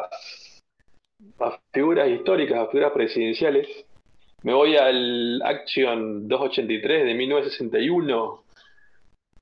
a 1.40 1.60
figuras 1.74 2.08
históricas, 2.10 2.60
a 2.60 2.68
figuras 2.68 2.92
presidenciales. 2.94 3.68
Me 4.44 4.54
voy 4.54 4.78
al 4.78 5.42
Action 5.44 6.28
283 6.28 7.06
de 7.06 7.14
1961 7.14 8.44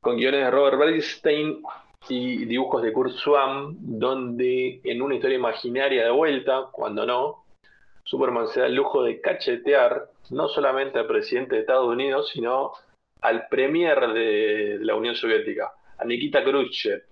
con 0.01 0.17
guiones 0.17 0.45
de 0.45 0.51
Robert 0.51 0.77
Bernstein 0.77 1.61
y 2.09 2.45
dibujos 2.45 2.81
de 2.81 2.93
Kurt 2.93 3.13
Swan, 3.13 3.75
donde 3.79 4.79
en 4.83 5.01
una 5.01 5.15
historia 5.15 5.37
imaginaria 5.37 6.05
de 6.05 6.11
vuelta, 6.11 6.67
cuando 6.71 7.05
no, 7.05 7.43
Superman 8.03 8.47
se 8.47 8.61
da 8.61 8.67
el 8.67 8.75
lujo 8.75 9.03
de 9.03 9.19
cachetear 9.19 10.09
no 10.29 10.47
solamente 10.47 10.99
al 10.99 11.07
presidente 11.07 11.55
de 11.55 11.61
Estados 11.61 11.87
Unidos, 11.87 12.29
sino 12.29 12.71
al 13.21 13.47
premier 13.47 14.13
de 14.13 14.77
la 14.81 14.95
Unión 14.95 15.15
Soviética, 15.15 15.73
a 15.97 16.05
Nikita 16.05 16.43
Khrushchev, 16.43 17.03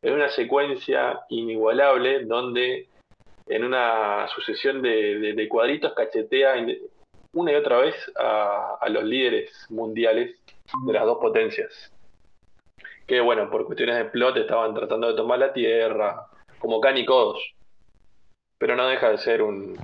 en 0.00 0.14
una 0.14 0.28
secuencia 0.28 1.20
inigualable 1.28 2.24
donde 2.24 2.88
en 3.46 3.64
una 3.64 4.26
sucesión 4.28 4.80
de, 4.80 5.46
cuadritos 5.50 5.92
cachetea 5.94 6.54
una 7.34 7.52
y 7.52 7.54
otra 7.56 7.78
vez 7.78 7.94
a 8.16 8.88
los 8.88 9.04
líderes 9.04 9.66
mundiales 9.68 10.38
de 10.86 10.92
las 10.92 11.04
dos 11.04 11.18
potencias 11.18 11.91
que 13.06 13.20
bueno, 13.20 13.50
por 13.50 13.66
cuestiones 13.66 13.96
de 13.96 14.04
plot 14.06 14.36
estaban 14.36 14.74
tratando 14.74 15.08
de 15.08 15.14
tomar 15.14 15.38
la 15.38 15.52
tierra, 15.52 16.26
como 16.58 16.80
Can 16.80 16.96
y 16.96 17.04
Kodos. 17.06 17.38
Pero 18.58 18.76
no 18.76 18.86
deja 18.86 19.10
de 19.10 19.18
ser 19.18 19.42
un 19.42 19.76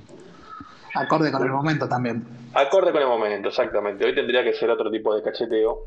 Acorde 0.95 1.31
con 1.31 1.43
el 1.43 1.49
momento 1.51 1.87
también. 1.87 2.25
acorde 2.53 2.91
con 2.91 3.01
el 3.01 3.07
momento, 3.07 3.49
exactamente. 3.49 4.05
Hoy 4.05 4.15
tendría 4.15 4.43
que 4.43 4.53
ser 4.53 4.69
otro 4.71 4.89
tipo 4.89 5.13
de 5.15 5.21
cacheteo. 5.21 5.79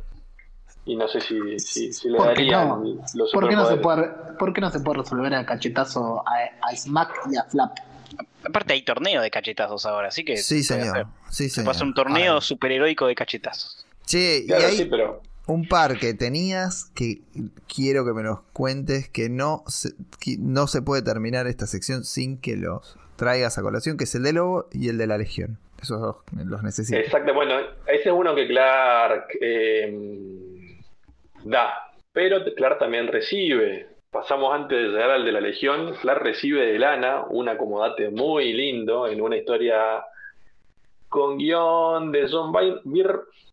Y 0.84 0.96
no 0.96 1.06
sé 1.08 1.20
si, 1.20 1.58
si, 1.60 1.92
si 1.92 2.08
le 2.08 2.18
¿Por 2.18 2.34
qué 2.34 2.42
darían 2.50 2.68
no? 2.68 2.82
los 3.14 3.30
¿Por 3.32 3.48
qué, 3.48 3.54
no 3.54 3.66
se 3.66 3.76
puede, 3.76 4.08
¿Por 4.38 4.52
qué 4.52 4.60
no 4.60 4.70
se 4.70 4.80
puede 4.80 4.98
resolver 5.00 5.32
a 5.34 5.46
cachetazo 5.46 6.24
a, 6.26 6.68
a 6.68 6.76
Smack 6.76 7.20
y 7.30 7.36
a 7.36 7.44
Flap? 7.44 7.76
Aparte 8.44 8.72
hay 8.74 8.82
torneo 8.82 9.22
de 9.22 9.30
cachetazos 9.30 9.86
ahora, 9.86 10.08
así 10.08 10.24
que 10.24 10.36
Sí, 10.36 10.62
se 10.64 10.80
señor. 10.80 11.06
Sí, 11.30 11.44
Se 11.44 11.50
señor. 11.50 11.66
puede 11.66 11.76
hacer 11.76 11.86
un 11.86 11.94
torneo 11.94 12.40
superheroico 12.40 13.06
de 13.06 13.14
cachetazos. 13.14 13.86
Che, 14.06 14.38
y 14.38 14.46
Claro, 14.46 14.66
hay 14.66 14.76
sí, 14.76 14.84
pero 14.86 15.20
un 15.46 15.66
par 15.66 15.98
que 15.98 16.14
tenías 16.14 16.90
que 16.94 17.20
quiero 17.72 18.04
que 18.04 18.12
me 18.12 18.22
los 18.22 18.40
cuentes 18.52 19.08
que 19.08 19.28
no 19.28 19.64
se, 19.66 19.90
no 20.38 20.66
se 20.66 20.82
puede 20.82 21.02
terminar 21.02 21.46
esta 21.46 21.66
sección 21.66 22.04
sin 22.04 22.40
que 22.40 22.56
los 22.56 22.96
traigas 23.16 23.58
a 23.58 23.62
colación, 23.62 23.96
que 23.96 24.04
es 24.04 24.14
el 24.14 24.22
de 24.22 24.32
Lobo 24.32 24.68
y 24.72 24.88
el 24.88 24.98
de 24.98 25.06
la 25.06 25.18
Legión. 25.18 25.58
Esos 25.80 26.00
dos 26.00 26.16
los 26.44 26.62
necesito. 26.62 26.98
Exacto, 26.98 27.34
bueno, 27.34 27.58
ese 27.86 28.08
es 28.08 28.14
uno 28.14 28.34
que 28.34 28.46
Clark 28.46 29.26
eh, 29.40 30.78
da. 31.44 31.72
Pero 32.12 32.44
Clark 32.54 32.78
también 32.78 33.08
recibe. 33.08 33.88
Pasamos 34.10 34.54
antes 34.54 34.78
de 34.78 34.88
llegar 34.88 35.10
al 35.10 35.24
de 35.24 35.32
la 35.32 35.40
Legión. 35.40 35.94
Clark 36.00 36.22
recibe 36.22 36.66
de 36.66 36.78
Lana 36.78 37.24
un 37.30 37.48
acomodate 37.48 38.10
muy 38.10 38.52
lindo 38.52 39.08
en 39.08 39.20
una 39.20 39.36
historia 39.36 40.04
con 41.12 41.36
guion 41.36 42.10
de 42.10 42.26
John 42.28 42.50
Byrne, 42.52 42.80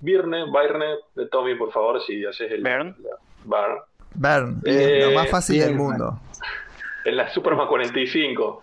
Byrne, 0.01 0.95
de 1.13 1.27
Tommy, 1.27 1.55
por 1.55 1.73
favor, 1.73 2.01
si 2.01 2.25
haces 2.25 2.49
el. 2.53 2.63
Byrne. 2.63 2.95
Byrne. 3.43 3.81
Bern, 4.15 4.61
Eh, 4.65 5.01
lo 5.05 5.11
más 5.11 5.29
fácil 5.29 5.59
del 5.59 5.69
bien, 5.69 5.77
mundo. 5.77 6.19
En 7.05 7.15
la 7.15 7.29
Superman 7.29 7.67
45, 7.67 8.61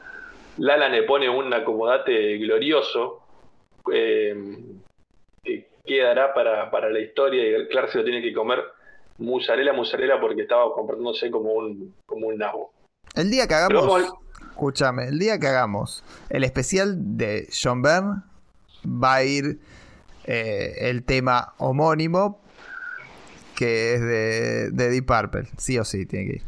Lala 0.59 0.89
le 0.89 1.03
pone 1.05 1.29
un 1.29 1.53
acomodate 1.53 2.37
glorioso 2.37 3.23
eh, 3.93 4.35
que 5.43 5.69
quedará 5.85 6.35
para, 6.35 6.71
para 6.71 6.91
la 6.91 7.01
historia 7.01 7.43
y 7.43 7.69
Clark 7.69 7.91
se 7.91 7.99
lo 7.99 8.05
tiene 8.05 8.21
que 8.21 8.35
comer 8.35 8.63
musarela, 9.19 9.73
musarela 9.73 10.21
porque 10.21 10.43
estaba 10.43 10.73
comportándose 10.75 11.31
como 11.31 11.55
un, 11.55 11.95
como 12.05 12.29
un 12.29 12.37
nabo. 12.37 12.73
El 13.15 13.31
día 13.31 13.47
que 13.47 13.55
hagamos, 13.55 14.05
escúchame, 14.51 15.09
el 15.09 15.19
día 15.19 15.39
que 15.39 15.47
hagamos 15.47 16.05
el 16.29 16.45
especial 16.45 17.17
de 17.17 17.49
John 17.51 17.81
Byrne 17.81 18.23
va 18.87 19.15
a 19.17 19.25
ir 19.25 19.59
eh, 20.25 20.75
el 20.81 21.03
tema 21.05 21.55
homónimo 21.59 22.41
que 23.55 23.95
es 23.95 24.01
de, 24.01 24.71
de 24.71 24.91
Deep 24.91 25.07
Purple. 25.07 25.49
Sí 25.57 25.79
o 25.79 25.85
sí, 25.85 26.05
tiene 26.07 26.27
que 26.27 26.37
ir. 26.37 26.43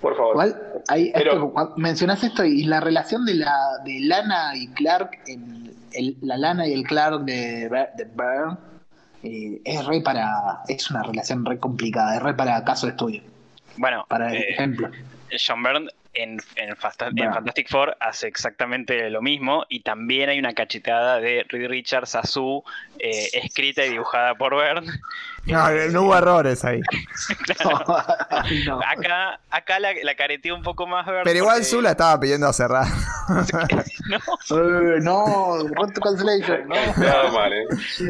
Por 0.00 0.16
favor. 0.16 0.32
Igual, 0.34 0.62
ahí, 0.88 1.10
Pero- 1.12 1.32
esto, 1.32 1.50
cuando 1.50 1.76
mencionás 1.76 2.22
esto 2.22 2.44
y 2.44 2.62
la 2.64 2.78
relación 2.80 3.24
de 3.24 3.34
la 3.34 3.56
de 3.84 3.98
Lana 4.00 4.56
y 4.56 4.68
Clark, 4.68 5.18
en 5.26 5.74
el- 5.92 6.16
la 6.22 6.36
Lana 6.36 6.68
y 6.68 6.72
el 6.74 6.84
Clark 6.84 7.24
de, 7.24 7.68
de 7.68 8.04
Byrne, 8.14 8.56
eh, 9.24 9.60
es 9.64 9.84
re 9.86 10.00
para. 10.00 10.60
Es 10.68 10.88
una 10.92 11.02
relación 11.02 11.44
re 11.44 11.58
complicada, 11.58 12.14
es 12.16 12.22
re 12.22 12.34
para 12.34 12.62
caso 12.64 12.86
de 12.86 12.92
estudio. 12.92 13.22
Bueno, 13.76 14.04
Para 14.08 14.32
eh, 14.32 14.50
ejemplo. 14.50 14.90
John 15.44 15.62
Byrne 15.64 15.90
en, 16.22 16.38
en. 16.56 16.76
Fantastic 16.76 17.68
Four 17.68 17.96
hace 18.00 18.26
exactamente 18.28 19.08
lo 19.10 19.22
mismo 19.22 19.64
y 19.68 19.80
también 19.80 20.28
hay 20.30 20.38
una 20.38 20.52
cachetada 20.54 21.18
de 21.20 21.44
Reed 21.48 21.68
Richards 21.68 22.14
a 22.14 22.24
su 22.24 22.62
eh, 22.98 23.28
escrita 23.34 23.84
y 23.84 23.90
dibujada 23.90 24.34
por 24.34 24.54
Byrne. 24.54 24.90
No, 25.46 25.70
no 25.70 26.02
hubo 26.02 26.14
errores 26.14 26.62
ahí. 26.62 26.80
No. 28.66 28.80
Acá, 28.82 29.40
acá 29.50 29.80
la, 29.80 29.90
la 30.02 30.14
careteó 30.14 30.54
un 30.54 30.62
poco 30.62 30.86
más 30.86 31.06
Byrne. 31.06 31.22
Pero 31.24 31.38
igual 31.38 31.54
porque- 31.56 31.64
Zula 31.64 31.90
estaba 31.92 32.20
pidiendo 32.20 32.52
cerrar. 32.52 32.84
No, 34.08 34.18
Eh, 34.18 35.00
no, 35.00 35.58
Road 35.74 35.92
to 35.94 36.00
Cancellation, 36.00 36.68
no. 36.68 36.74
Nada 36.96 37.30
mal, 37.30 37.52
¿eh? 37.52 37.64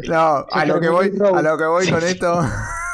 No, 0.08 0.46
a 0.50 0.64
lo 0.64 0.80
que 0.80 0.88
voy, 0.88 1.12
a 1.34 1.42
lo 1.42 1.58
que 1.58 1.64
voy 1.64 1.88
con 1.90 2.02
esto. 2.04 2.40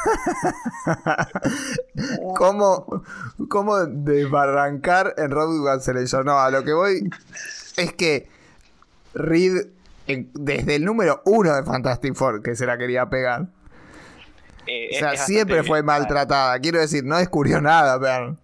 ¿Cómo, 2.37 3.03
¿Cómo 3.49 3.85
desbarrancar 3.85 5.13
en 5.17 5.31
Road 5.31 5.65
Cancellation? 5.65 6.25
No, 6.25 6.39
a 6.39 6.51
lo 6.51 6.63
que 6.63 6.73
voy 6.73 7.09
es 7.77 7.93
que 7.93 8.27
Reed, 9.13 9.67
desde 10.07 10.75
el 10.75 10.85
número 10.85 11.21
uno 11.25 11.55
de 11.55 11.63
Fantastic 11.63 12.15
Four, 12.15 12.41
que 12.41 12.55
se 12.55 12.65
la 12.65 12.77
quería 12.77 13.09
pegar, 13.09 13.47
eh, 14.67 14.89
o 14.93 14.99
sea, 14.99 15.17
siempre 15.17 15.63
fue 15.63 15.83
maltratada. 15.83 16.59
Quiero 16.59 16.79
decir, 16.79 17.03
no 17.03 17.17
descubrió 17.17 17.61
nada, 17.61 17.97
Bern. 17.97 18.37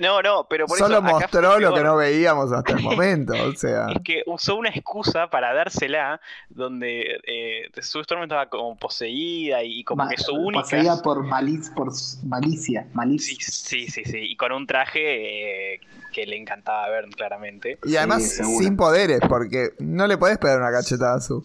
No, 0.00 0.22
no, 0.22 0.46
pero 0.48 0.66
por 0.66 0.78
Solo 0.78 0.94
eso 0.98 1.02
mostró 1.02 1.58
lo 1.58 1.74
que 1.74 1.82
no 1.82 1.96
veíamos 1.96 2.52
hasta 2.52 2.72
el 2.72 2.82
momento. 2.82 3.32
O 3.34 3.52
sea, 3.52 3.86
Es 3.94 4.02
que 4.04 4.22
usó 4.26 4.56
una 4.56 4.70
excusa 4.70 5.28
para 5.28 5.52
dársela 5.54 6.20
donde 6.48 7.20
eh, 7.26 7.70
Sue 7.82 8.02
Storm 8.02 8.22
estaba 8.22 8.48
como 8.48 8.76
poseída 8.76 9.62
y 9.62 9.82
como 9.84 10.04
Ma- 10.04 10.10
que 10.10 10.16
su 10.18 10.34
única... 10.34 10.62
Poseída 10.62 11.02
por, 11.02 11.24
malic- 11.24 11.72
por 11.74 11.88
malicia. 12.24 12.82
Sí, 12.84 12.90
malicia. 12.94 13.36
sí, 13.40 13.88
sí, 13.88 14.04
sí, 14.04 14.18
y 14.20 14.36
con 14.36 14.52
un 14.52 14.66
traje 14.66 15.74
eh, 15.74 15.80
que 16.12 16.26
le 16.26 16.36
encantaba 16.36 16.88
ver 16.88 17.06
claramente. 17.08 17.78
y 17.84 17.96
además 17.96 18.22
sin 18.58 18.76
poderes, 18.76 19.20
porque 19.28 19.70
no 19.78 20.06
le 20.06 20.16
podés 20.18 20.38
pegar 20.38 20.58
una 20.60 20.70
cachetada 20.72 21.14
a 21.16 21.20
su. 21.20 21.44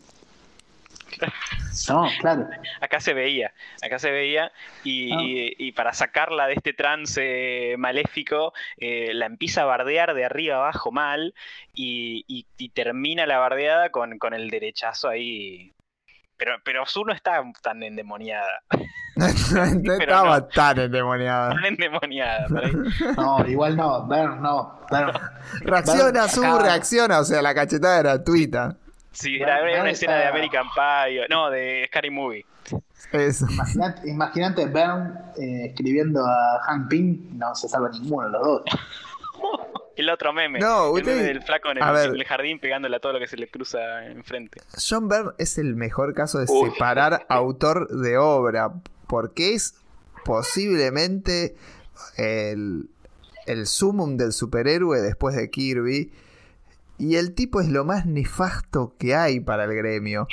No, 1.89 2.07
claro. 2.19 2.47
Acá 2.81 2.99
se 2.99 3.13
veía, 3.13 3.51
acá 3.83 3.99
se 3.99 4.11
veía, 4.11 4.51
y, 4.83 5.11
Ah. 5.11 5.17
y- 5.21 5.55
y 5.57 5.71
para 5.71 5.93
sacarla 5.93 6.47
de 6.47 6.53
este 6.53 6.73
trance 6.73 7.75
maléfico, 7.77 8.53
eh, 8.77 9.13
la 9.13 9.25
empieza 9.25 9.63
a 9.63 9.65
bardear 9.65 10.13
de 10.13 10.25
arriba 10.25 10.57
abajo 10.57 10.91
mal, 10.91 11.33
y, 11.73 12.23
y- 12.27 12.45
y 12.57 12.69
termina 12.69 13.25
la 13.25 13.39
bardeada 13.39 13.89
con, 13.89 14.17
con 14.19 14.33
el 14.33 14.49
derechazo 14.49 15.09
ahí. 15.09 15.71
Pero, 16.37 16.55
pero 16.65 16.85
Su 16.85 17.05
no 17.05 17.13
está 17.13 17.41
tan 17.61 17.83
endemoniada. 17.83 18.61
No, 19.15 19.27
estaba 19.93 20.39
no. 20.39 20.45
tan 20.47 20.79
endemoniada. 20.79 21.53
Tan 21.53 21.65
endemoniada. 21.65 22.47
No, 23.17 23.45
igual 23.47 23.77
no. 23.77 24.07
Ver, 24.07 24.27
no. 24.31 24.79
Ver. 24.89 25.05
Reacciona, 25.61 26.21
Ver, 26.21 26.29
su 26.31 26.43
acá- 26.43 26.63
reacciona, 26.63 27.19
o 27.19 27.23
sea, 27.23 27.41
la 27.43 27.53
cachetada 27.53 27.99
gratuita. 28.01 28.75
Sí, 29.13 29.37
era, 29.37 29.59
era 29.69 29.81
una 29.81 29.91
escena 29.91 30.15
de 30.17 30.25
American 30.27 30.65
Pie, 30.75 31.27
no, 31.29 31.49
de 31.49 31.85
Scary 31.87 32.09
Movie. 32.09 32.45
Imaginate 34.05 34.65
Bern 34.65 35.13
eh, 35.37 35.67
escribiendo 35.67 36.25
a 36.25 36.59
Hank 36.65 36.89
Pym, 36.89 37.37
no 37.37 37.53
se 37.55 37.67
salva 37.69 37.89
ninguno 37.89 38.25
de 38.27 38.31
los 38.33 38.41
dos. 38.43 38.61
El 39.95 40.09
otro 40.09 40.33
meme, 40.33 40.57
No, 40.57 40.87
el 40.97 41.03
usted- 41.03 41.15
meme 41.15 41.27
del 41.27 41.43
flaco 41.43 41.69
en 41.69 41.77
el, 41.77 41.83
a 41.83 41.91
ver. 41.91 42.09
en 42.09 42.15
el 42.15 42.23
jardín 42.25 42.57
pegándole 42.59 42.95
a 42.95 42.99
todo 42.99 43.13
lo 43.13 43.19
que 43.19 43.27
se 43.27 43.37
le 43.37 43.47
cruza 43.47 44.07
enfrente. 44.07 44.59
John 44.89 45.07
Byrne 45.07 45.33
es 45.37 45.59
el 45.59 45.75
mejor 45.75 46.15
caso 46.15 46.39
de 46.39 46.47
separar 46.47 47.27
autor 47.29 47.87
de 47.89 48.17
obra, 48.17 48.71
porque 49.05 49.53
es 49.53 49.75
posiblemente 50.25 51.55
el, 52.17 52.89
el 53.45 53.67
sumum 53.67 54.17
del 54.17 54.31
superhéroe 54.33 54.99
después 54.99 55.35
de 55.35 55.51
Kirby. 55.51 56.11
Y 57.03 57.17
el 57.17 57.33
tipo 57.35 57.59
es 57.59 57.67
lo 57.67 57.83
más 57.83 58.05
nefasto 58.05 58.95
que 58.97 59.13
hay 59.13 59.41
para 59.41 59.65
el 59.65 59.75
gremio. 59.75 60.25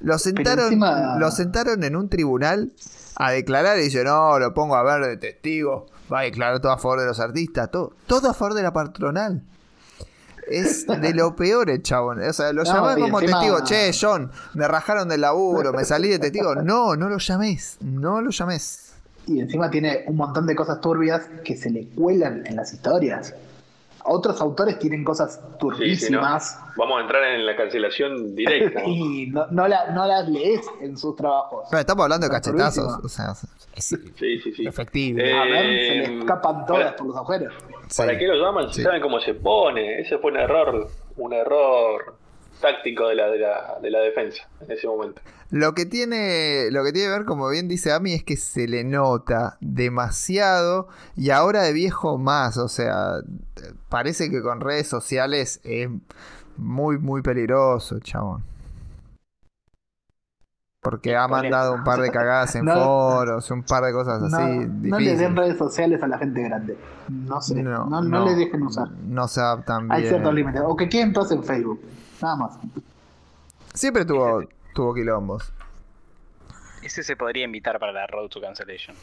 Lo 0.00 0.18
sentaron, 0.18 0.66
encima- 0.66 1.16
lo 1.18 1.30
sentaron 1.30 1.82
en 1.84 1.96
un 1.96 2.10
tribunal 2.10 2.72
a 3.16 3.30
declarar 3.30 3.78
y 3.78 3.84
dice, 3.84 4.04
no, 4.04 4.38
lo 4.38 4.52
pongo 4.52 4.76
a 4.76 4.82
ver 4.82 5.06
de 5.08 5.16
testigo. 5.16 5.86
Va 6.12 6.20
a 6.20 6.22
declarar 6.24 6.60
todo 6.60 6.72
a 6.72 6.76
favor 6.78 7.00
de 7.00 7.06
los 7.06 7.18
artistas, 7.18 7.70
todo, 7.70 7.94
todo 8.06 8.28
a 8.28 8.34
favor 8.34 8.52
de 8.54 8.62
la 8.62 8.72
patronal. 8.74 9.42
Es 10.46 10.86
de 10.86 11.14
lo 11.14 11.34
peor 11.34 11.70
el 11.70 11.82
chabón. 11.82 12.22
O 12.22 12.32
sea, 12.32 12.52
lo 12.52 12.64
No, 12.64 12.72
llamás 12.74 12.96
como 12.96 13.20
encima- 13.20 13.40
testigo, 13.40 13.64
che, 13.64 13.90
John, 13.98 14.30
me 14.54 14.68
rajaron 14.68 15.08
del 15.08 15.22
laburo, 15.22 15.72
me 15.72 15.84
salí 15.84 16.08
de 16.08 16.18
testigo. 16.18 16.54
No, 16.56 16.94
no 16.96 17.08
lo 17.08 17.16
llames, 17.18 17.78
no 17.80 18.20
lo 18.20 18.30
llames. 18.30 18.92
Y 19.26 19.40
encima 19.40 19.70
tiene 19.70 20.04
un 20.06 20.16
montón 20.16 20.46
de 20.46 20.54
cosas 20.54 20.80
turbias 20.80 21.22
que 21.44 21.56
se 21.56 21.70
le 21.70 21.88
cuelan 21.88 22.46
en 22.46 22.56
las 22.56 22.72
historias. 22.72 23.34
Otros 24.10 24.40
autores 24.40 24.78
tienen 24.78 25.04
cosas 25.04 25.34
Sí, 25.34 25.40
sí, 25.40 25.48
¿no? 25.50 25.58
turbísimas 25.58 26.60
Vamos 26.76 26.98
a 26.98 27.02
entrar 27.02 27.24
en 27.24 27.44
la 27.46 27.54
cancelación 27.56 28.34
directa. 28.34 28.82
y 28.86 29.26
no, 29.26 29.46
no, 29.50 29.68
la- 29.68 29.90
no 29.90 30.06
las 30.06 30.28
lees 30.28 30.66
en 30.80 30.96
sus 30.96 31.14
trabajos. 31.16 31.66
Pero 31.70 31.80
estamos 31.80 32.02
hablando 32.04 32.26
de 32.26 32.32
cachetazos, 32.32 33.04
o 33.04 33.08
sea, 33.08 33.32
es 33.76 33.86
Sí, 33.86 34.38
sí, 34.40 34.52
sí. 34.52 34.66
efectivo. 34.66 35.20
Eh, 35.20 35.32
A 35.38 35.44
ver, 35.44 35.62
se 35.62 35.94
le 36.10 36.18
escapan 36.20 36.66
todas 36.66 36.84
para- 36.84 36.96
por 36.96 37.06
los 37.08 37.16
agujeros. 37.16 37.54
¿Para 37.96 38.12
Sí. 38.12 38.18
qué 38.18 38.26
lo 38.26 38.34
llaman? 38.34 38.68
Si 38.68 38.74
Sí. 38.76 38.82
saben 38.82 39.00
cómo 39.00 39.20
se 39.20 39.34
pone. 39.34 40.00
Ese 40.00 40.18
fue 40.18 40.30
un 40.32 40.36
error, 40.38 40.88
un 41.16 41.32
error 41.32 42.16
táctico 42.60 43.06
de 43.08 43.14
la, 43.14 43.28
de 43.28 43.38
la, 43.38 43.78
de 43.80 43.90
la 43.90 44.00
defensa 44.00 44.48
en 44.60 44.72
ese 44.72 44.86
momento. 44.88 45.20
Lo 45.50 45.74
que 45.74 45.86
tiene, 45.86 46.70
lo 46.70 46.84
que 46.84 46.92
tiene 46.92 47.08
que 47.08 47.12
ver, 47.18 47.24
como 47.24 47.48
bien 47.48 47.68
dice 47.68 47.90
Ami, 47.92 48.12
es 48.12 48.22
que 48.22 48.36
se 48.36 48.68
le 48.68 48.84
nota 48.84 49.56
demasiado 49.60 50.88
y 51.16 51.30
ahora 51.30 51.62
de 51.62 51.72
viejo 51.72 52.18
más. 52.18 52.58
O 52.58 52.68
sea, 52.68 53.20
parece 53.88 54.30
que 54.30 54.42
con 54.42 54.60
redes 54.60 54.88
sociales 54.88 55.60
es 55.64 55.88
muy, 56.58 56.98
muy 56.98 57.22
peligroso, 57.22 57.98
chabón. 58.00 58.44
Porque 60.80 61.16
ha 61.16 61.26
mandado 61.26 61.74
un 61.74 61.82
par 61.82 62.00
de 62.00 62.10
cagadas 62.10 62.54
en 62.54 62.64
No. 62.66 62.74
foros, 62.74 63.50
un 63.50 63.62
par 63.62 63.84
de 63.84 63.92
cosas 63.92 64.22
así 64.22 64.66
no 64.82 64.98
le 64.98 65.16
den 65.16 65.34
redes 65.36 65.58
sociales 65.58 66.02
a 66.02 66.06
la 66.06 66.18
gente 66.18 66.42
grande. 66.42 66.78
No 67.08 67.40
sé. 67.40 67.62
No, 67.62 67.86
no, 67.86 68.02
no, 68.02 68.24
le 68.26 68.34
dejen 68.36 68.62
usar. 68.62 68.90
No 69.06 69.26
se 69.28 69.40
adaptan 69.40 69.90
Hay 69.90 70.02
bien. 70.02 70.14
ciertos 70.14 70.34
límites. 70.34 70.62
O 70.64 70.76
que 70.76 70.88
queden 70.88 71.12
todos 71.12 71.32
en 71.32 71.42
Facebook. 71.42 71.80
Nada 72.22 72.36
más. 72.36 72.58
Siempre 73.74 74.04
tuvo, 74.04 74.42
tuvo 74.74 74.94
quilombos. 74.94 75.52
Ese 76.82 77.02
se 77.02 77.16
podría 77.16 77.44
invitar 77.44 77.78
para 77.78 77.92
la 77.92 78.06
Road 78.06 78.28
to 78.28 78.40
Cancellation. 78.40 78.96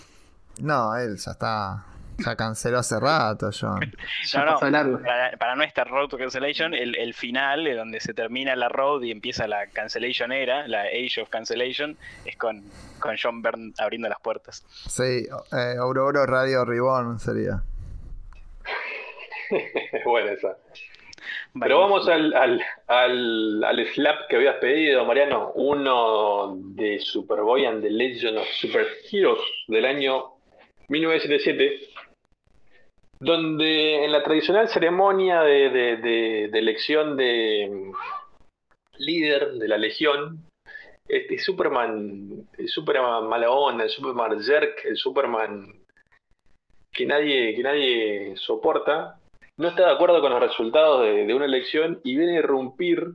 No, 0.59 0.95
él 0.95 1.18
ya 1.18 1.32
está. 1.32 1.86
Ya 2.18 2.34
canceló 2.38 2.80
hace 2.80 2.97
rato, 2.97 3.49
John. 3.51 3.80
Ya 4.26 4.39
No, 4.39 4.45
no, 4.45 4.51
pasó 4.53 4.66
de 4.66 4.72
largo. 4.72 4.99
Para, 5.01 5.32
para 5.38 5.55
nuestra 5.55 5.84
Road 5.84 6.07
to 6.07 6.18
Cancellation, 6.18 6.74
el, 6.74 6.95
el 6.95 7.13
final, 7.13 7.66
donde 7.76 7.99
se 7.99 8.13
termina 8.13 8.55
la 8.55 8.70
Road 8.70 9.01
y 9.03 9.11
empieza 9.11 9.47
la 9.47 9.68
Cancellation 9.68 10.32
Era, 10.32 10.66
la 10.68 10.84
Age 10.84 11.22
of 11.22 11.30
Cancellation, 11.30 11.97
es 12.24 12.38
con, 12.38 12.63
con 12.99 13.16
John 13.22 13.41
Byrne 13.41 13.74
abriendo 13.78 14.07
las 14.07 14.22
puertas. 14.22 14.63
Sí, 14.88 15.28
eh, 15.51 15.76
Aurora 15.78 16.26
Radio 16.26 16.63
Ribón 16.63 17.20
sería. 17.20 17.61
Es 19.51 20.03
buena 20.03 20.32
esa. 20.32 20.57
Pero 21.59 21.79
vamos 21.79 22.07
al, 22.09 22.33
al, 22.33 22.61
al, 22.87 23.63
al 23.63 23.85
slap 23.93 24.27
que 24.27 24.35
habías 24.35 24.55
pedido, 24.57 25.05
Mariano. 25.05 25.51
Uno 25.55 26.53
de 26.57 26.99
Superboy 26.99 27.65
and 27.65 27.81
the 27.81 27.89
Legend 27.89 28.37
of 28.39 28.47
Superheroes 28.59 29.39
del 29.67 29.85
año 29.85 30.31
1977, 30.89 31.79
donde 33.19 34.03
en 34.03 34.11
la 34.11 34.21
tradicional 34.23 34.67
ceremonia 34.67 35.41
de, 35.41 35.69
de- 35.69 35.97
de- 36.49 36.59
elección 36.59 37.15
de 37.15 37.69
mm, 37.71 37.91
líder 38.97 39.53
de 39.53 39.67
la 39.67 39.77
legión, 39.77 40.39
este 41.07 41.37
Superman, 41.39 42.47
el 42.57 42.67
Superman 42.67 43.27
mala 43.29 43.49
onda, 43.51 43.83
el 43.85 43.89
Superman 43.89 44.41
jerk, 44.43 44.83
el 44.85 44.97
Superman 44.97 45.67
que 46.91 47.05
nadie, 47.05 47.55
que 47.55 47.63
nadie 47.63 48.33
soporta, 48.37 49.19
no 49.57 49.67
está 49.69 49.85
de 49.87 49.91
acuerdo 49.93 50.21
con 50.21 50.31
los 50.31 50.39
resultados 50.41 51.01
de, 51.03 51.25
de 51.25 51.33
una 51.33 51.45
elección 51.45 51.99
y 52.03 52.15
viene 52.17 52.35
a 52.37 52.39
irrumpir 52.39 53.11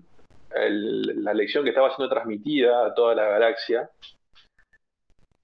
el- 0.55 1.23
la 1.25 1.33
elección 1.33 1.65
que 1.65 1.71
estaba 1.71 1.95
siendo 1.95 2.13
transmitida 2.13 2.87
a 2.87 2.95
toda 2.95 3.15
la 3.15 3.25
galaxia 3.25 3.91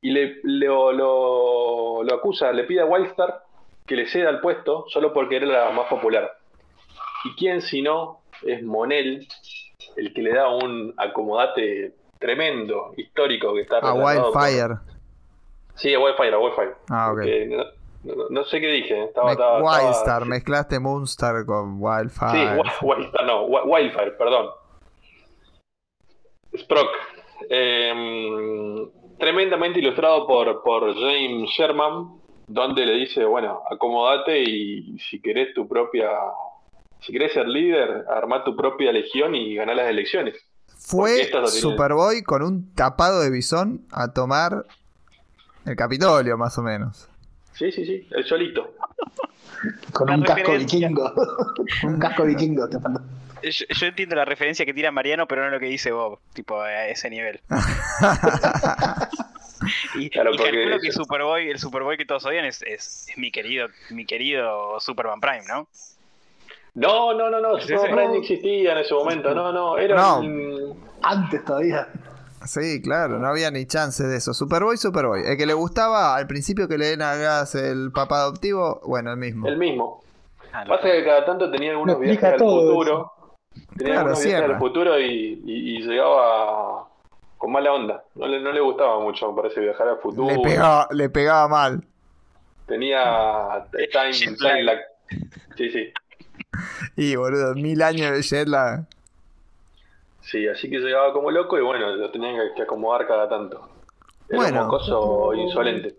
y 0.01 0.11
le, 0.11 0.41
lo, 0.43 0.93
lo- 0.93 2.03
lo 2.03 2.15
acusa, 2.15 2.53
le 2.53 2.65
pide 2.65 2.81
a 2.81 2.87
Wildstar 2.87 3.43
que 3.87 3.97
le 3.97 4.07
ceda 4.07 4.31
el 4.31 4.41
puesto 4.41 4.85
solo 4.89 5.13
porque 5.13 5.37
era 5.37 5.47
la 5.47 5.71
más 5.71 5.87
popular. 5.89 6.31
¿Y 7.25 7.35
quién 7.37 7.61
si 7.61 7.83
no 7.83 8.21
es 8.43 8.63
Monel, 8.63 9.27
el 9.97 10.13
que 10.13 10.23
le 10.23 10.33
da 10.33 10.49
un 10.49 10.93
acomodate 10.97 11.95
tremendo, 12.19 12.93
histórico 12.97 13.55
que 13.55 13.61
está 13.63 13.79
A 13.79 13.81
por- 13.93 14.03
Wildfire. 14.05 14.75
Sí, 15.75 15.93
a 15.95 15.99
Wildfire, 16.01 16.35
a 16.35 16.39
Wildfire. 16.39 16.73
Ah, 16.91 17.13
ok. 17.13 17.19
No, 18.31 18.45
sé 18.45 18.61
qué 18.61 18.69
dije. 18.69 19.05
Estaba, 19.05 19.27
Me- 19.27 19.33
estaba- 19.33 19.59
estaba- 19.59 19.85
Wildstar, 19.85 20.25
mezclaste 20.27 20.79
Moonstar 20.81 21.45
con 21.45 21.77
Sí, 21.79 21.83
Wildfire. 21.83 22.57
Wi- 22.57 22.71
Wildstar, 22.83 23.27
no, 23.27 23.45
Wi- 23.47 23.63
Wildfire, 23.65 24.13
perdón. 24.13 24.47
Sprock. 26.57 26.89
Em, 27.49 28.89
tremendamente 29.19 29.79
ilustrado 29.81 30.27
por, 30.27 30.63
por 30.63 30.95
James 30.95 31.51
Sherman, 31.51 32.19
donde 32.47 32.87
le 32.87 32.93
dice, 32.95 33.25
bueno, 33.25 33.63
acomodate 33.71 34.43
y 34.43 34.99
si 34.99 35.21
querés 35.21 35.53
tu 35.55 35.67
propia... 35.69 36.09
Si 37.01 37.13
querés 37.13 37.33
ser 37.35 37.47
líder, 37.47 38.05
armá 38.09 38.43
tu 38.43 38.57
propia 38.57 38.91
legión 38.91 39.35
y 39.35 39.55
ganá 39.55 39.75
las 39.75 39.89
elecciones. 39.89 40.35
Fue 40.79 41.31
Superboy 41.47 42.23
con 42.23 42.43
un 42.43 42.73
tapado 42.75 43.21
de 43.21 43.31
bisón 43.31 43.87
a 43.93 44.13
tomar 44.13 44.65
el 45.67 45.77
Capitolio, 45.77 46.39
más 46.39 46.57
o 46.59 46.63
menos. 46.63 47.09
Sí, 47.57 47.73
sí, 47.73 47.87
sí, 47.87 48.07
el 48.11 48.25
solito. 48.27 48.75
Con 49.93 50.11
un 50.11 50.23
casco 50.23 50.53
vikingo. 50.53 51.13
un 51.85 51.99
casco 51.99 52.25
vikingo 52.25 52.69
te 52.69 52.79
faltó. 52.79 53.01
Yo, 53.43 53.65
yo 53.69 53.87
entiendo 53.87 54.17
la 54.17 54.25
referencia 54.25 54.67
que 54.67 54.75
tira 54.75 54.91
Mariano, 54.91 55.27
pero 55.29 55.45
no 55.45 55.51
lo 55.51 55.61
que 55.61 55.67
dice 55.67 55.93
Bob, 55.93 56.19
tipo 56.35 56.61
a 56.61 56.89
ese 56.89 57.09
nivel. 57.11 57.41
y 59.95 60.11
Claro, 60.11 60.35
y 60.35 60.37
porque 60.37 60.53
calculo 60.53 60.81
que 60.81 60.93
Superboy, 60.93 61.51
el 61.51 61.59
Superboy 61.59 61.97
que 61.97 62.05
todos 62.05 62.25
odian 62.27 62.45
es, 62.45 62.63
es, 62.63 63.07
es 63.09 63.19
mi 63.19 63.31
querido, 63.31 63.69
mi 63.91 64.05
querido 64.05 64.79
Superman 64.81 65.21
Prime, 65.21 65.45
¿no? 65.49 65.69
No, 66.75 67.15
no, 67.15 67.31
no, 67.31 67.41
no, 67.41 67.59
Superman. 67.61 67.85
Prime 67.87 68.07
no 68.09 68.15
existía 68.17 68.73
en 68.73 68.79
ese 68.79 68.93
momento, 68.95 69.35
no, 69.35 69.53
no, 69.53 69.79
era 69.79 69.97
No. 69.97 70.19
un- 70.21 70.85
Antes 71.03 71.45
todavía. 71.45 71.89
Sí, 72.45 72.81
claro, 72.83 73.19
no 73.19 73.27
había 73.27 73.51
ni 73.51 73.67
chance 73.67 74.05
de 74.05 74.17
eso. 74.17 74.35
Superboy, 74.35 74.77
Superboy. 74.77 75.23
El 75.27 75.37
que 75.37 75.47
le 75.47 75.55
gustaba 75.55 76.15
al 76.17 76.27
principio 76.27 76.69
que 76.69 76.79
le 76.79 76.87
den 76.87 77.03
a 77.03 77.15
gas 77.17 77.55
el 77.55 77.91
papá 77.93 78.19
adoptivo, 78.21 78.81
bueno, 78.85 79.11
el 79.13 79.17
mismo. 79.17 79.49
el 79.49 79.57
mismo. 79.57 80.03
Ah, 80.53 80.65
no. 80.65 80.71
Pasa 80.71 80.85
que 80.91 81.05
cada 81.05 81.25
tanto 81.25 81.51
tenía 81.51 81.73
algunos 81.73 81.99
viajes 81.99 82.23
al 82.23 82.39
futuro. 82.39 83.13
Tenía 83.77 83.95
Claro, 83.95 84.01
algunos 84.09 84.25
viajes 84.25 84.51
al 84.51 84.59
futuro 84.59 85.01
y, 85.01 85.43
y- 85.45 85.77
y 85.77 85.83
llegaba 85.83 86.89
con 87.39 87.53
mala 87.53 87.73
onda. 87.73 88.05
No 88.15 88.27
le, 88.29 88.41
no 88.41 88.53
le 88.53 88.61
gustaba 88.61 89.01
mucho, 89.01 89.33
me 89.33 89.43
parece, 89.43 89.61
viajar 89.61 89.89
al 89.89 89.99
futuro. 89.99 90.35
Le 90.35 90.39
pegaba, 90.41 90.89
le 90.93 91.09
pegaba 91.11 91.49
mal. 91.49 91.83
Tenía 92.67 93.67
time, 93.93 94.37
time 94.37 94.63
lag. 94.63 94.79
Sí, 95.57 95.71
sí. 95.71 95.93
Y 96.97 97.17
boludo, 97.17 97.55
mil 97.55 97.83
años 97.83 98.13
de 98.13 98.23
jet 98.23 98.49
lag. 98.49 98.85
Sí, 100.31 100.47
así 100.49 100.69
que 100.69 100.79
llegaba 100.79 101.13
como 101.13 101.31
loco 101.31 101.57
y 101.59 101.63
bueno, 101.63 101.95
lo 101.95 102.11
tenían 102.11 102.35
que, 102.55 102.63
acomodar 102.63 103.07
cada 103.07 103.29
tanto. 103.29 103.61
Era 104.29 104.39
Bueno. 104.39 104.61
un 104.63 104.67
mocoso 104.67 105.35
insolente. 105.35 105.95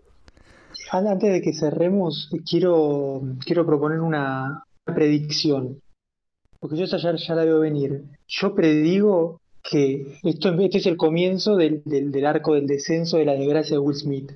An- 0.92 1.06
Antes 1.06 1.32
de 1.32 1.40
que 1.40 1.54
cerremos, 1.54 2.30
quiero, 2.48 3.22
quiero 3.44 3.64
proponer 3.64 4.00
una 4.00 4.64
predicción. 4.84 5.80
Porque 6.60 6.76
yo 6.76 6.84
esta 6.84 6.98
ya, 6.98 7.14
ya 7.14 7.34
la 7.34 7.44
veo 7.44 7.60
venir. 7.60 8.02
Yo 8.26 8.54
predigo 8.54 9.40
que 9.62 10.18
esto, 10.24 10.50
este 10.60 10.78
es 10.78 10.86
el 10.86 10.96
comienzo 10.96 11.56
del, 11.56 11.82
del, 11.84 12.10
del 12.10 12.26
arco 12.26 12.54
del 12.54 12.66
descenso 12.66 13.16
de 13.16 13.24
la 13.24 13.34
desgracia 13.34 13.76
de 13.76 13.78
Will 13.80 13.96
Smith. 13.96 14.32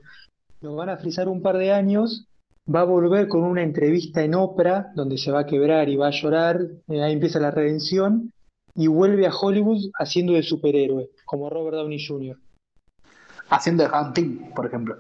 Lo 0.61 0.75
van 0.77 0.89
a 0.89 0.97
frizar 0.99 1.29
un 1.29 1.43
par 1.43 1.59
de 1.59 1.73
años, 1.73 2.27
va 2.73 2.81
a 2.81 2.85
volver 2.85 3.29
con 3.29 3.43
una 3.43 3.63
entrevista 3.63 4.23
en 4.23 4.35
Oprah, 4.35 4.93
donde 4.95 5.19
se 5.19 5.33
va 5.33 5.41
a 5.41 5.47
quebrar 5.47 5.89
y 5.89 5.97
va 5.97 6.09
a 6.09 6.11
llorar, 6.13 6.61
eh, 6.89 7.03
ahí 7.03 7.13
empieza 7.13 7.41
la 7.41 7.51
redención, 7.51 8.33
y 8.75 8.87
vuelve 8.87 9.27
a 9.27 9.35
Hollywood 9.35 9.91
haciendo 9.99 10.33
de 10.33 10.43
superhéroe, 10.43 11.11
como 11.25 11.51
Robert 11.51 11.77
Downey 11.77 12.05
Jr. 12.05 12.37
Haciendo 13.51 13.85
de 13.87 13.91
Hunting, 13.91 14.53
por 14.55 14.67
ejemplo. 14.67 14.97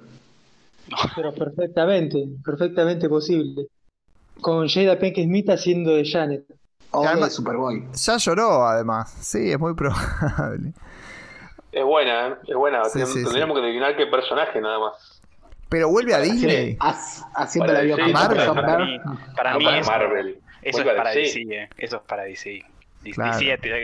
Pero 1.16 1.32
perfectamente, 1.32 2.26
perfectamente 2.44 3.08
posible. 3.08 3.66
Con 4.40 4.68
Jada 4.68 4.98
Pinkett 4.98 5.24
Smith 5.24 5.48
haciendo 5.50 5.92
de 5.92 6.04
Janet. 6.04 6.44
O 6.90 7.02
de 7.02 7.30
Superboy. 7.30 7.86
Ya 7.94 8.16
lloró, 8.18 8.66
además. 8.66 9.10
Sí, 9.20 9.50
es 9.50 9.58
muy 9.58 9.74
probable. 9.74 10.72
Es 11.70 11.84
buena, 11.84 12.28
¿eh? 12.28 12.34
Es 12.48 12.54
buena. 12.54 12.84
Sí, 12.84 12.98
Ten- 12.98 13.06
sí, 13.06 13.24
Tendríamos 13.24 13.56
que 13.58 13.64
adivinar 13.64 13.96
qué 13.96 14.06
personaje 14.06 14.60
nada 14.60 14.78
más. 14.78 15.22
Pero 15.70 15.88
vuelve 15.88 16.14
a 16.14 16.18
Disney. 16.18 16.76
Haciendo 17.34 17.72
Para 17.72 17.82
la. 17.82 18.46
Tom 18.46 18.54
Para 18.56 18.84
mí, 18.84 18.98
para 19.34 19.52
No 19.54 19.58
mí 19.58 19.64
para 19.64 19.78
eso, 19.78 19.90
Marvel. 19.90 20.38
eso 20.60 20.78
es 20.80 20.84
para 20.84 21.10
DC. 21.10 21.38
DC, 21.38 21.54
eh. 21.54 21.68
eso 21.78 21.96
es 21.96 22.02
para 22.02 22.22
DC. 22.24 22.50
DC, 22.50 22.64
Claro. 23.10 23.38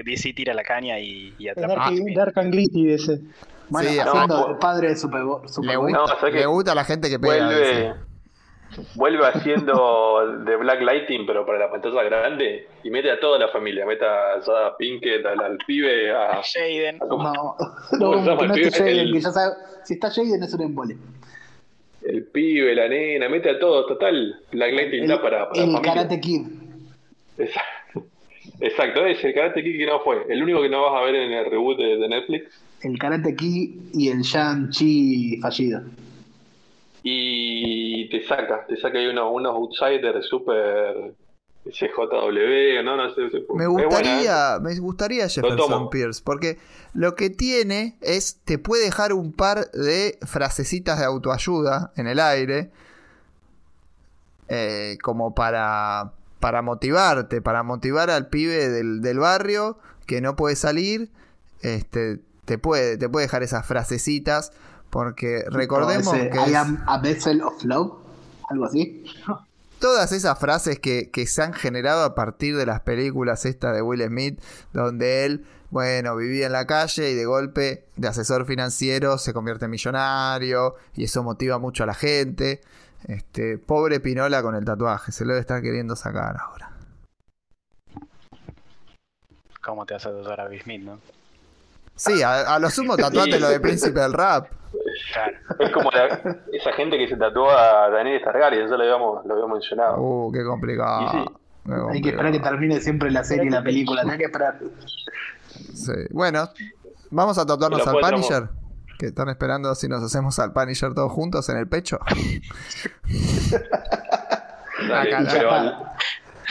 DC 0.05 0.33
tira 0.35 0.55
la 0.55 0.63
caña 0.63 0.99
y, 1.01 1.35
y 1.39 1.49
atrapa 1.49 1.75
Dark, 1.75 1.83
a 1.93 1.97
Smith. 1.97 2.17
Dark 2.17 2.33
and 2.39 2.53
Gritty 2.53 2.87
de 2.87 2.95
ese. 2.95 3.21
Bueno, 3.69 3.91
Sí, 3.91 3.99
haciendo 3.99 4.27
no, 4.39 4.51
el 4.53 4.57
padre 4.59 4.89
de 4.89 4.93
Le, 4.95 4.99
Superboy. 4.99 5.41
gusta, 5.43 5.99
No, 5.99 6.07
¿sabes 6.07 6.35
le 6.35 6.47
gusta 6.47 6.73
a 6.73 6.75
la 6.75 6.85
gente 6.85 7.11
que 7.11 7.19
pega. 7.19 7.47
Vuelve, 7.47 7.95
vuelve 8.95 9.27
haciendo 9.27 10.39
de 10.45 10.57
Black 10.57 10.81
Lighting, 10.83 11.27
pero 11.27 11.45
para 11.45 11.59
la 11.59 11.71
pantalla 11.71 12.03
grande, 12.05 12.67
y 12.85 12.91
mete 12.91 13.11
a 13.11 13.19
toda 13.21 13.39
la 13.39 13.49
familia. 13.49 13.85
Mete 13.85 14.05
a 14.07 14.41
Jada 14.45 14.77
Pinkett, 14.77 15.25
al, 15.27 15.41
al 15.43 15.59
pibe, 15.67 16.11
a, 16.13 16.41
Jaden. 16.43 16.97
a 16.97 16.99
No, 17.05 17.09
¿Cómo 17.09 17.33
no, 17.33 17.57
no? 17.99 18.55
Jaden, 18.55 18.87
El- 18.87 19.13
que 19.13 19.21
ya 19.21 19.31
sabe, 19.31 19.55
si 19.85 19.95
está 19.95 20.11
Jaden 20.11 20.43
es 20.43 20.55
un 20.55 20.63
embole. 20.63 20.97
el 22.03 22.25
pibe, 22.25 22.75
la 22.75 22.89
nena, 22.89 23.29
mete 23.29 23.51
a 23.51 23.59
todos, 23.59 23.87
total. 23.87 24.41
Black 24.53 24.73
Lighting 24.73 25.05
El, 25.05 25.11
está 25.11 25.21
para, 25.23 25.49
para 25.49 25.61
el 25.63 25.73
familia. 25.73 25.83
Karate 25.95 26.21
Kid. 26.21 26.47
Exacto. 27.37 27.69
Exacto, 28.61 29.07
es 29.07 29.23
el 29.25 29.35
Karate 29.35 29.63
Kid 29.63 29.79
que 29.79 29.87
no 29.87 30.01
fue. 30.01 30.25
El 30.29 30.43
único 30.43 30.63
que 30.63 30.69
no 30.69 30.83
vas 30.83 31.01
a 31.01 31.05
ver 31.05 31.15
en 31.15 31.33
el 31.33 31.51
reboot 31.51 31.79
de, 31.79 31.97
de 31.97 32.09
Netflix. 32.09 32.61
El 32.83 32.99
Karate 32.99 33.35
Kid 33.35 33.77
y 33.95 34.09
el 34.09 34.23
Shang-Chi 34.23 35.39
fallido. 35.41 35.83
Y 37.03 38.09
te 38.09 38.25
saca, 38.25 38.67
te 38.67 38.77
saca 38.77 38.99
ahí 38.99 39.07
unos, 39.07 39.31
unos 39.33 39.55
outsiders 39.55 40.27
super 40.27 41.15
CJW, 41.71 42.83
no, 42.85 42.97
no 42.97 43.15
sé. 43.15 43.23
Me 43.55 43.65
¿eh? 43.65 43.67
gustaría, 43.67 44.59
me 44.61 44.79
gustaría 44.79 45.29
Jefferson. 45.29 45.91
Pierce, 45.91 46.23
porque 46.25 46.59
lo 46.95 47.15
que 47.15 47.31
tiene 47.31 47.97
es, 48.01 48.41
te 48.45 48.59
puede 48.59 48.85
dejar 48.85 49.13
un 49.13 49.33
par 49.33 49.71
de 49.73 50.19
frasecitas 50.23 50.99
de 50.99 51.05
autoayuda 51.05 51.93
en 51.97 52.07
el 52.07 52.21
aire, 52.21 52.71
eh, 54.49 54.97
como 55.03 55.35
para, 55.35 56.13
para 56.41 56.63
motivarte, 56.63 57.41
para 57.43 57.63
motivar 57.63 58.11
al 58.11 58.29
pibe 58.29 58.69
del, 58.69 59.01
del 59.03 59.19
barrio 59.19 59.79
que 60.07 60.21
no 60.21 60.37
puede 60.37 60.57
salir, 60.57 61.11
este, 61.63 62.21
te 62.45 62.59
puede, 62.59 62.97
te 62.97 63.09
puede 63.09 63.27
dejar 63.27 63.43
esas 63.43 63.67
frasecitas, 63.67 64.53
porque 64.91 65.45
recordemos 65.51 66.15
Ese, 66.15 66.31
que 66.31 66.39
I 66.39 66.51
es- 66.51 66.55
am 66.57 66.83
a 66.87 66.99
vessel 66.99 67.43
of 67.43 67.63
love. 67.65 67.93
Algo 68.51 68.65
así. 68.65 69.05
todas 69.79 70.11
esas 70.13 70.39
frases 70.39 70.79
que, 70.81 71.11
que 71.11 71.27
se 71.27 71.43
han 71.43 71.53
generado 71.53 72.03
a 72.05 72.15
partir 72.15 72.57
de 72.57 72.65
las 72.67 72.81
películas 72.81 73.45
esta 73.45 73.73
de 73.73 73.83
Will 73.83 74.03
Smith, 74.07 74.41
donde 74.73 75.25
él, 75.27 75.45
bueno, 75.71 76.17
vivía 76.17 76.47
en 76.47 76.53
la 76.53 76.67
calle 76.67 77.11
y 77.11 77.15
de 77.15 77.27
golpe 77.27 77.85
de 77.97 78.09
asesor 78.09 78.47
financiero 78.47 79.19
se 79.19 79.35
convierte 79.35 79.67
en 79.67 79.71
millonario 79.73 80.77
y 80.95 81.05
eso 81.05 81.23
motiva 81.23 81.59
mucho 81.59 81.83
a 81.83 81.87
la 81.87 81.95
gente. 81.95 82.63
Este, 83.07 83.59
pobre 83.59 84.01
Pinola 84.01 84.43
con 84.43 84.55
el 84.55 84.65
tatuaje, 84.65 85.13
se 85.13 85.25
lo 85.25 85.31
debe 85.31 85.41
estar 85.41 85.63
queriendo 85.63 85.95
sacar 85.97 86.37
ahora. 86.41 86.71
¿Cómo 89.63 89.85
te 89.87 89.95
vas 89.95 90.07
a 90.07 90.11
tatuar 90.11 90.41
a 90.41 90.45
Will 90.47 90.63
Smith, 90.63 90.83
no? 90.83 90.99
Sí, 91.95 92.23
a, 92.23 92.55
a 92.55 92.59
lo 92.59 92.71
sumo 92.71 92.97
tatuate 92.97 93.39
lo 93.41 93.49
de 93.49 93.61
príncipe 93.61 93.99
del 94.01 94.13
rap. 94.13 94.49
Claro. 95.13 95.37
Es 95.59 95.71
como 95.73 95.91
la- 95.91 96.39
esa 96.53 96.73
gente 96.73 96.97
que 96.97 97.09
se 97.09 97.17
tatuó 97.17 97.51
a 97.51 97.91
Daniel 97.91 98.21
Targaryen, 98.23 98.69
ya 98.69 98.77
lo 98.77 98.83
habíamos, 98.83 99.27
lo 99.27 99.35
habíamos 99.35 99.59
mencionado. 99.59 100.01
Uh, 100.01 100.33
qué 100.33 100.45
complicado. 100.45 101.03
Y 101.03 101.09
sí. 101.09 101.25
Qué 101.67 101.73
Hay 101.91 102.01
que 102.03 102.09
esperar 102.11 102.33
que 102.33 102.41
termine 102.41 102.81
siempre 102.81 103.11
la 103.11 103.25
serie 103.25 103.47
y 103.47 103.51
la 103.51 103.63
película. 103.63 104.03
Hay 104.09 104.17
que 104.19 104.25
esperar. 104.25 104.59
Sí. 105.75 105.93
Bueno, 106.11 106.49
vamos 107.11 107.37
a 107.39 107.45
tatuarnos 107.45 107.87
al 107.87 107.99
Punisher. 107.99 108.49
Que 108.99 109.07
están 109.07 109.29
esperando 109.29 109.75
si 109.75 109.87
nos 109.89 110.03
hacemos 110.03 110.39
al 110.41 110.53
Punisher 110.53 110.93
todos 110.93 111.13
juntos 111.13 111.49
en 111.49 111.57
el 111.59 111.69
pecho. 111.69 111.99
Dale, 114.89 115.15
Acá, 115.15 115.29
pero 115.33 115.51
al- 115.53 115.93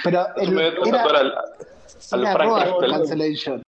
Pero 0.04 0.28
el, 0.38 0.52
me 0.52 0.72
voy 0.80 0.90
a 0.90 0.90
era, 0.90 1.02
al, 1.20 1.34
al 2.12 2.22
era 2.22 2.34
Frank 2.34 2.52
Castle. 2.60 2.90
Cancellation. 2.90 3.64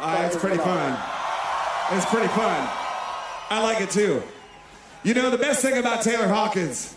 Ah, 0.00 0.24
it's 0.26 0.36
pretty 0.36 0.56
fun. 0.58 0.96
It's 1.96 2.06
pretty 2.06 2.28
fun. 2.28 2.68
I 3.50 3.60
like 3.62 3.80
it 3.80 3.90
too. 3.90 4.22
You 5.04 5.14
know, 5.14 5.30
the 5.30 5.38
best 5.38 5.62
thing 5.62 5.78
about 5.78 6.02
Taylor 6.02 6.26
Hawkins, 6.28 6.94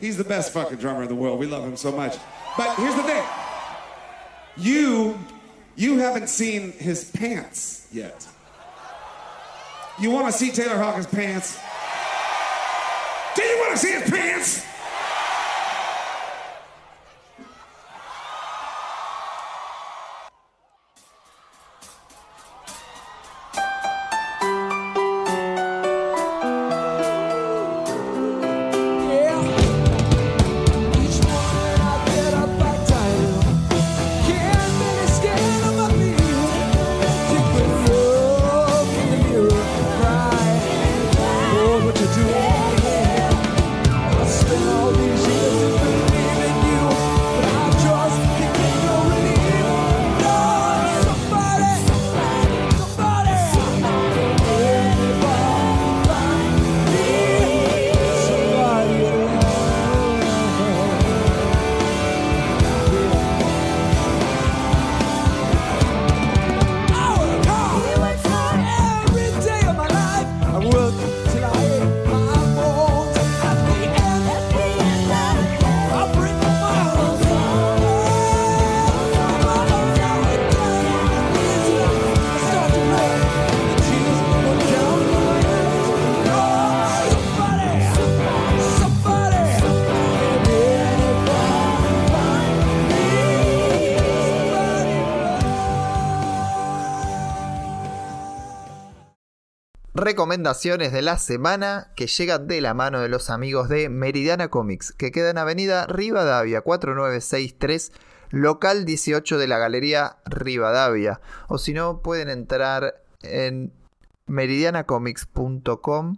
he's 0.00 0.16
the 0.16 0.24
best 0.24 0.52
fucking 0.52 0.78
drummer 0.78 1.02
in 1.02 1.08
the 1.08 1.14
world. 1.14 1.38
We 1.38 1.46
love 1.46 1.64
him 1.64 1.76
so 1.76 1.92
much. 1.92 2.16
But 2.56 2.74
here's 2.76 2.94
the 2.94 3.02
thing. 3.04 3.22
You, 4.56 5.18
you 5.76 5.98
haven't 5.98 6.28
seen 6.28 6.72
his 6.72 7.10
pants 7.10 7.88
yet. 7.92 8.26
You 9.98 10.10
want 10.10 10.26
to 10.26 10.32
see 10.32 10.50
Taylor 10.50 10.76
Hawkins' 10.76 11.06
pants? 11.06 11.58
Do 13.34 13.42
you 13.42 13.58
want 13.58 13.72
to 13.72 13.78
see 13.78 13.92
his 13.92 14.10
pants? 14.10 14.64
Recomendaciones 100.14 100.92
de 100.92 101.02
la 101.02 101.18
semana 101.18 101.88
que 101.96 102.06
llegan 102.06 102.46
de 102.46 102.60
la 102.60 102.72
mano 102.72 103.00
de 103.00 103.08
los 103.08 103.30
amigos 103.30 103.68
de 103.68 103.88
Meridiana 103.88 104.46
Comics, 104.46 104.92
que 104.92 105.10
queda 105.10 105.30
en 105.30 105.38
Avenida 105.38 105.88
Rivadavia 105.88 106.60
4963, 106.60 107.90
local 108.30 108.84
18 108.84 109.38
de 109.38 109.48
la 109.48 109.58
Galería 109.58 110.18
Rivadavia. 110.24 111.20
O 111.48 111.58
si 111.58 111.74
no, 111.74 112.00
pueden 112.00 112.28
entrar 112.28 113.02
en 113.22 113.72
meridianacomics.com 114.28 116.16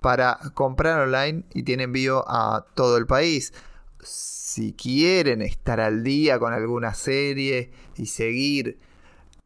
para 0.00 0.38
comprar 0.54 1.00
online 1.00 1.42
y 1.52 1.64
tiene 1.64 1.82
envío 1.82 2.24
a 2.28 2.66
todo 2.74 2.98
el 2.98 3.08
país. 3.08 3.52
Si 4.00 4.74
quieren 4.74 5.42
estar 5.42 5.80
al 5.80 6.04
día 6.04 6.38
con 6.38 6.52
alguna 6.52 6.94
serie 6.94 7.72
y 7.96 8.06
seguir 8.06 8.78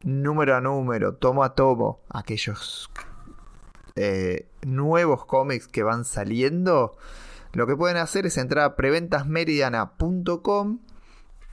número 0.03 0.55
a 0.55 0.61
número, 0.61 1.15
tomo 1.15 1.43
a 1.43 1.55
tomo, 1.55 2.01
aquellos 2.11 2.91
eh, 3.95 4.47
nuevos 4.61 5.25
cómics 5.25 5.67
que 5.67 5.83
van 5.83 6.05
saliendo, 6.05 6.95
lo 7.53 7.67
que 7.67 7.75
pueden 7.75 7.97
hacer 7.97 8.25
es 8.25 8.37
entrar 8.37 8.65
a 8.65 8.75
preventasmeridiana.com 8.75 10.79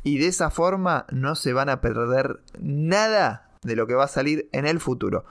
y 0.02 0.18
de 0.18 0.28
esa 0.28 0.50
forma 0.50 1.06
no 1.10 1.34
se 1.34 1.52
van 1.52 1.68
a 1.68 1.80
perder 1.80 2.40
nada 2.58 3.50
de 3.62 3.76
lo 3.76 3.86
que 3.86 3.94
va 3.94 4.04
a 4.04 4.08
salir 4.08 4.48
en 4.52 4.66
el 4.66 4.80
futuro. 4.80 5.24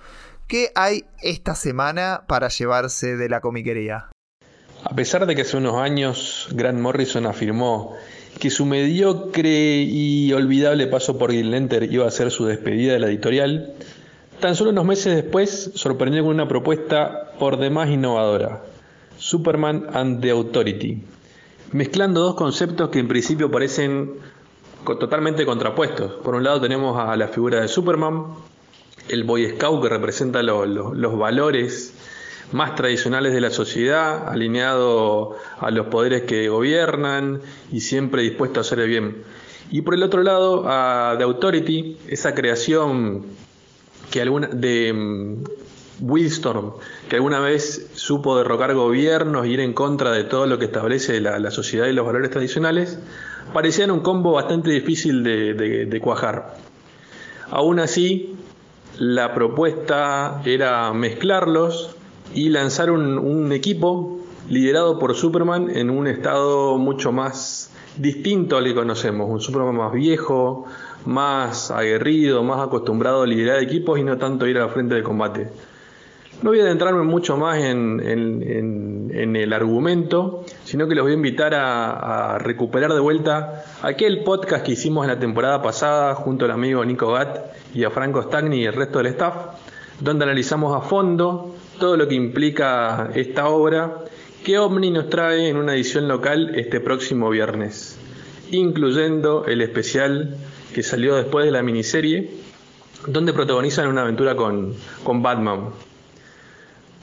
¿Qué 0.47 0.71
hay 0.75 1.05
esta 1.21 1.55
semana 1.55 2.23
para 2.27 2.49
llevarse 2.49 3.17
de 3.17 3.29
la 3.29 3.41
comiquería? 3.41 4.09
A 4.83 4.95
pesar 4.95 5.25
de 5.25 5.35
que 5.35 5.41
hace 5.41 5.57
unos 5.57 5.75
años 5.75 6.47
Grant 6.51 6.79
Morrison 6.79 7.25
afirmó 7.25 7.95
que 8.39 8.49
su 8.49 8.65
mediocre 8.65 9.81
y 9.81 10.31
olvidable 10.33 10.87
paso 10.87 11.17
por 11.17 11.31
Green 11.31 11.51
Lantern 11.51 11.91
iba 11.91 12.07
a 12.07 12.11
ser 12.11 12.31
su 12.31 12.45
despedida 12.45 12.93
de 12.93 12.99
la 12.99 13.07
editorial, 13.07 13.73
tan 14.39 14.55
solo 14.55 14.71
unos 14.71 14.85
meses 14.85 15.15
después 15.15 15.71
sorprendió 15.75 16.23
con 16.23 16.33
una 16.33 16.47
propuesta 16.47 17.31
por 17.39 17.57
demás 17.57 17.89
innovadora, 17.89 18.63
Superman 19.17 19.87
and 19.93 20.21
the 20.21 20.31
Authority, 20.31 21.03
mezclando 21.71 22.21
dos 22.21 22.35
conceptos 22.35 22.89
que 22.89 22.99
en 22.99 23.07
principio 23.07 23.51
parecen 23.51 24.13
totalmente 24.85 25.45
contrapuestos. 25.45 26.13
Por 26.23 26.35
un 26.35 26.43
lado 26.43 26.61
tenemos 26.61 26.97
a 26.99 27.15
la 27.17 27.27
figura 27.27 27.61
de 27.61 27.67
Superman, 27.67 28.27
el 29.09 29.23
Boy 29.23 29.49
Scout 29.51 29.81
que 29.83 29.89
representa 29.89 30.41
lo- 30.43 30.65
lo- 30.65 30.93
los 30.93 31.17
valores 31.17 31.93
más 32.51 32.75
tradicionales 32.75 33.33
de 33.33 33.41
la 33.41 33.51
sociedad, 33.51 34.27
alineado 34.29 35.35
a 35.59 35.69
los 35.69 35.87
poderes 35.87 36.23
que 36.23 36.47
gobiernan 36.49 37.41
y 37.71 37.81
siempre 37.81 38.23
dispuesto 38.23 38.59
a 38.59 38.61
hacer 38.61 38.79
el 38.79 38.87
bien. 38.87 39.17
Y 39.71 39.81
por 39.83 39.93
el 39.93 40.01
otro 40.01 40.23
lado, 40.23 40.63
a 40.67 41.13
The 41.17 41.25
Authority, 41.25 41.97
esa 42.07 42.33
creación 42.33 43.23
que 44.11 44.21
alguna, 44.21 44.47
de 44.47 44.93
mm, 44.93 45.43
Wildstorm, 46.01 46.73
que 47.09 47.15
alguna 47.17 47.39
vez 47.39 47.89
supo 47.93 48.37
derrocar 48.37 48.73
gobiernos 48.73 49.45
y 49.45 49.51
ir 49.51 49.59
en 49.59 49.73
contra 49.73 50.11
de 50.11 50.23
todo 50.23 50.45
lo 50.45 50.57
que 50.59 50.65
establece 50.65 51.19
la, 51.19 51.39
la 51.39 51.51
sociedad 51.51 51.87
y 51.87 51.93
los 51.93 52.05
valores 52.05 52.31
tradicionales, 52.31 52.99
parecían 53.53 53.91
un 53.91 54.01
combo 54.01 54.33
bastante 54.33 54.71
difícil 54.71 55.23
de, 55.23 55.99
cuajar. 56.01 56.57
Aún 57.49 57.79
así, 57.79 58.35
la 58.97 59.33
propuesta 59.33 60.41
era 60.45 60.93
mezclarlos 60.93 61.95
y 62.33 62.49
lanzar 62.49 62.91
un, 62.91 63.17
un 63.17 63.51
equipo 63.51 64.19
liderado 64.49 64.99
por 64.99 65.15
Superman 65.15 65.69
en 65.69 65.89
un 65.89 66.07
estado 66.07 66.77
mucho 66.77 67.11
más 67.11 67.71
distinto 67.97 68.57
al 68.57 68.65
que 68.65 68.75
conocemos, 68.75 69.29
un 69.29 69.41
Superman 69.41 69.75
más 69.75 69.93
viejo, 69.93 70.65
más 71.05 71.71
aguerrido, 71.71 72.43
más 72.43 72.59
acostumbrado 72.65 73.23
a 73.23 73.27
liderar 73.27 73.59
equipos 73.59 73.99
y 73.99 74.03
no 74.03 74.17
tanto 74.17 74.47
ir 74.47 74.57
al 74.57 74.69
frente 74.69 74.95
de 74.95 75.03
combate. 75.03 75.49
No 76.41 76.51
voy 76.51 76.61
a 76.61 76.63
adentrarme 76.63 77.03
mucho 77.03 77.35
más 77.35 77.59
en, 77.59 77.99
el 79.11 79.53
argumento, 79.53 80.45
sino 80.63 80.87
que 80.87 80.95
los 80.95 81.03
voy 81.03 81.11
a 81.11 81.15
invitar 81.15 81.53
a, 81.53 82.35
a 82.35 82.37
recuperar 82.37 82.93
de 82.93 82.99
vuelta 83.01 83.65
aquel 83.81 84.23
podcast 84.23 84.65
que 84.65 84.71
hicimos 84.71 85.03
en 85.03 85.11
la 85.11 85.19
temporada 85.19 85.61
pasada 85.61 86.15
junto 86.15 86.45
al 86.45 86.51
amigo 86.51 86.85
Nico 86.85 87.11
Gatt 87.11 87.39
y 87.73 87.83
a 87.83 87.89
Franco 87.89 88.21
Stagni 88.21 88.61
y 88.61 88.65
el 88.65 88.73
resto 88.73 88.99
del 88.99 89.07
staff, 89.07 89.35
donde 89.99 90.23
analizamos 90.23 90.73
a 90.75 90.81
fondo 90.81 91.55
todo 91.77 91.97
lo 91.97 92.07
que 92.07 92.15
implica 92.15 93.09
esta 93.15 93.49
obra 93.49 94.05
que 94.43 94.57
Omni 94.57 94.91
nos 94.91 95.09
trae 95.09 95.49
en 95.49 95.57
una 95.57 95.73
edición 95.73 96.07
local 96.07 96.51
este 96.55 96.79
próximo 96.79 97.29
viernes, 97.29 97.97
incluyendo 98.51 99.45
el 99.45 99.61
especial 99.61 100.37
que 100.73 100.83
salió 100.83 101.15
después 101.15 101.45
de 101.45 101.51
la 101.51 101.63
miniserie, 101.63 102.31
donde 103.07 103.33
protagonizan 103.33 103.87
una 103.87 104.01
aventura 104.01 104.35
con, 104.35 104.73
con 105.03 105.21
Batman. 105.21 105.69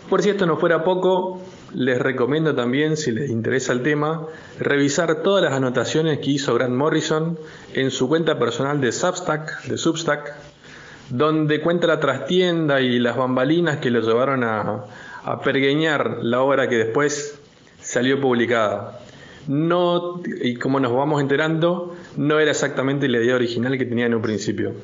Por 0.08 0.22
si 0.22 0.30
esto 0.30 0.46
no 0.46 0.56
fuera 0.56 0.84
poco, 0.84 1.42
les 1.74 1.98
recomiendo 1.98 2.54
también, 2.54 2.96
si 2.96 3.10
les 3.10 3.28
interesa 3.28 3.72
el 3.72 3.82
tema, 3.82 4.26
revisar 4.60 5.22
todas 5.22 5.42
las 5.42 5.52
anotaciones 5.52 6.20
que 6.20 6.30
hizo 6.30 6.54
Grant 6.54 6.74
Morrison 6.74 7.38
en 7.74 7.90
su 7.90 8.08
cuenta 8.08 8.38
personal 8.38 8.80
de 8.80 8.92
Substack, 8.92 9.64
de 9.64 9.76
Substack, 9.76 10.32
donde 11.10 11.60
cuenta 11.60 11.88
la 11.88 11.98
trastienda 11.98 12.80
y 12.80 13.00
las 13.00 13.16
bambalinas 13.16 13.78
que 13.78 13.90
lo 13.90 14.00
llevaron 14.00 14.44
a, 14.44 14.84
a 15.24 15.40
pergueñar 15.40 16.18
la 16.22 16.40
obra 16.40 16.68
que 16.68 16.76
después 16.76 17.40
salió 17.80 18.20
publicada. 18.20 19.00
No, 19.48 20.20
y 20.42 20.54
como 20.54 20.78
nos 20.78 20.92
vamos 20.92 21.20
enterando, 21.20 21.95
no 22.16 22.38
era 22.38 22.50
exactamente 22.50 23.08
la 23.08 23.18
idea 23.18 23.34
original 23.34 23.76
que 23.78 23.84
tenía 23.84 24.06
en 24.06 24.14
un 24.14 24.22
principio. 24.22 24.74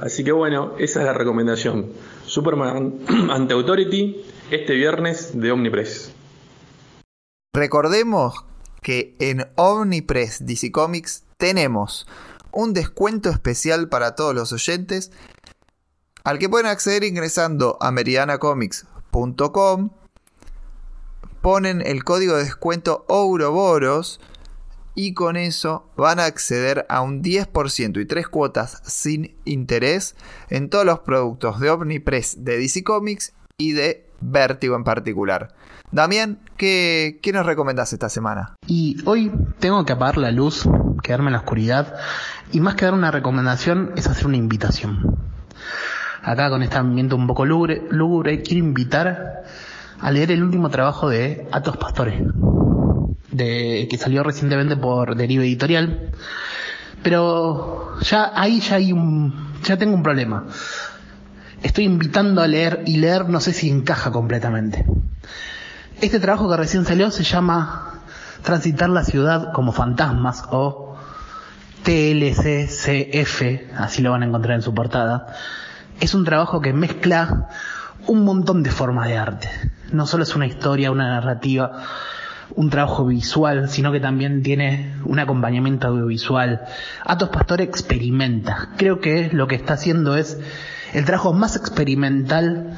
Así 0.00 0.24
que 0.24 0.32
bueno, 0.32 0.74
esa 0.78 1.00
es 1.00 1.06
la 1.06 1.12
recomendación. 1.12 1.92
Superman 2.24 3.00
ante 3.30 3.54
Authority 3.54 4.22
este 4.50 4.74
viernes 4.74 5.38
de 5.38 5.52
Omnipress. 5.52 6.12
Recordemos 7.54 8.44
que 8.82 9.16
en 9.18 9.46
Omnipress 9.56 10.46
DC 10.46 10.70
Comics 10.70 11.24
tenemos 11.36 12.06
un 12.52 12.72
descuento 12.72 13.30
especial 13.30 13.88
para 13.88 14.14
todos 14.14 14.34
los 14.34 14.52
oyentes 14.52 15.10
al 16.24 16.38
que 16.38 16.48
pueden 16.48 16.66
acceder 16.66 17.04
ingresando 17.04 17.78
a 17.80 17.90
meridianacomics.com 17.90 19.90
ponen 21.40 21.82
el 21.86 22.04
código 22.04 22.36
de 22.36 22.44
descuento 22.44 23.04
Ouroboros 23.08 24.20
y 24.98 25.14
con 25.14 25.36
eso 25.36 25.88
van 25.96 26.18
a 26.18 26.24
acceder 26.24 26.84
a 26.88 27.02
un 27.02 27.22
10% 27.22 28.00
y 28.00 28.04
tres 28.04 28.26
cuotas 28.26 28.82
sin 28.82 29.36
interés 29.44 30.16
en 30.50 30.68
todos 30.70 30.84
los 30.84 30.98
productos 30.98 31.60
de 31.60 31.70
Omnipress 31.70 32.44
de 32.44 32.58
DC 32.58 32.82
Comics 32.82 33.32
y 33.56 33.74
de 33.74 34.10
Vértigo 34.20 34.74
en 34.74 34.82
particular. 34.82 35.54
Damián, 35.92 36.40
¿qué, 36.56 37.20
qué 37.22 37.32
nos 37.32 37.46
recomendás 37.46 37.92
esta 37.92 38.08
semana? 38.08 38.56
Y 38.66 38.96
hoy 39.04 39.30
tengo 39.60 39.84
que 39.84 39.92
apagar 39.92 40.18
la 40.18 40.32
luz, 40.32 40.68
quedarme 41.04 41.28
en 41.28 41.34
la 41.34 41.38
oscuridad, 41.38 41.94
y 42.50 42.58
más 42.58 42.74
que 42.74 42.86
dar 42.86 42.94
una 42.94 43.12
recomendación 43.12 43.92
es 43.94 44.08
hacer 44.08 44.26
una 44.26 44.36
invitación. 44.36 45.16
Acá 46.24 46.50
con 46.50 46.64
este 46.64 46.76
ambiente 46.76 47.14
un 47.14 47.28
poco 47.28 47.46
lúgubre, 47.46 48.42
quiero 48.42 48.64
invitar 48.64 49.44
a 50.00 50.10
leer 50.10 50.32
el 50.32 50.42
último 50.42 50.70
trabajo 50.70 51.08
de 51.08 51.46
Atos 51.52 51.76
Pastores, 51.76 52.20
de, 53.38 53.86
que 53.88 53.96
salió 53.96 54.22
recientemente 54.22 54.76
por 54.76 55.16
Deriva 55.16 55.44
Editorial. 55.44 56.10
Pero 57.02 57.98
ya 58.00 58.32
ahí 58.34 58.60
ya 58.60 58.76
hay 58.76 58.92
un, 58.92 59.54
ya 59.62 59.78
tengo 59.78 59.94
un 59.94 60.02
problema. 60.02 60.46
Estoy 61.62 61.84
invitando 61.84 62.42
a 62.42 62.46
leer 62.46 62.82
y 62.86 62.98
leer 62.98 63.28
no 63.28 63.40
sé 63.40 63.52
si 63.52 63.70
encaja 63.70 64.12
completamente. 64.12 64.84
Este 66.00 66.20
trabajo 66.20 66.50
que 66.50 66.56
recién 66.56 66.84
salió 66.84 67.10
se 67.10 67.24
llama 67.24 68.02
Transitar 68.42 68.88
la 68.88 69.02
ciudad 69.02 69.52
como 69.52 69.72
fantasmas 69.72 70.44
o 70.50 70.96
TLCCF, 71.82 73.42
así 73.76 74.02
lo 74.02 74.12
van 74.12 74.22
a 74.22 74.26
encontrar 74.26 74.54
en 74.54 74.62
su 74.62 74.74
portada. 74.74 75.34
Es 76.00 76.14
un 76.14 76.24
trabajo 76.24 76.60
que 76.60 76.72
mezcla 76.72 77.48
un 78.06 78.24
montón 78.24 78.62
de 78.62 78.70
formas 78.70 79.08
de 79.08 79.18
arte. 79.18 79.48
No 79.92 80.06
solo 80.06 80.22
es 80.22 80.36
una 80.36 80.46
historia, 80.46 80.90
una 80.92 81.08
narrativa, 81.08 81.82
un 82.54 82.70
trabajo 82.70 83.06
visual, 83.06 83.68
sino 83.68 83.92
que 83.92 84.00
también 84.00 84.42
tiene 84.42 84.94
un 85.04 85.18
acompañamiento 85.18 85.88
audiovisual. 85.88 86.62
Atos 87.04 87.28
Pastor 87.28 87.60
experimenta. 87.60 88.70
Creo 88.76 89.00
que 89.00 89.30
lo 89.32 89.46
que 89.46 89.54
está 89.54 89.74
haciendo 89.74 90.16
es 90.16 90.38
el 90.92 91.04
trabajo 91.04 91.32
más 91.32 91.56
experimental 91.56 92.76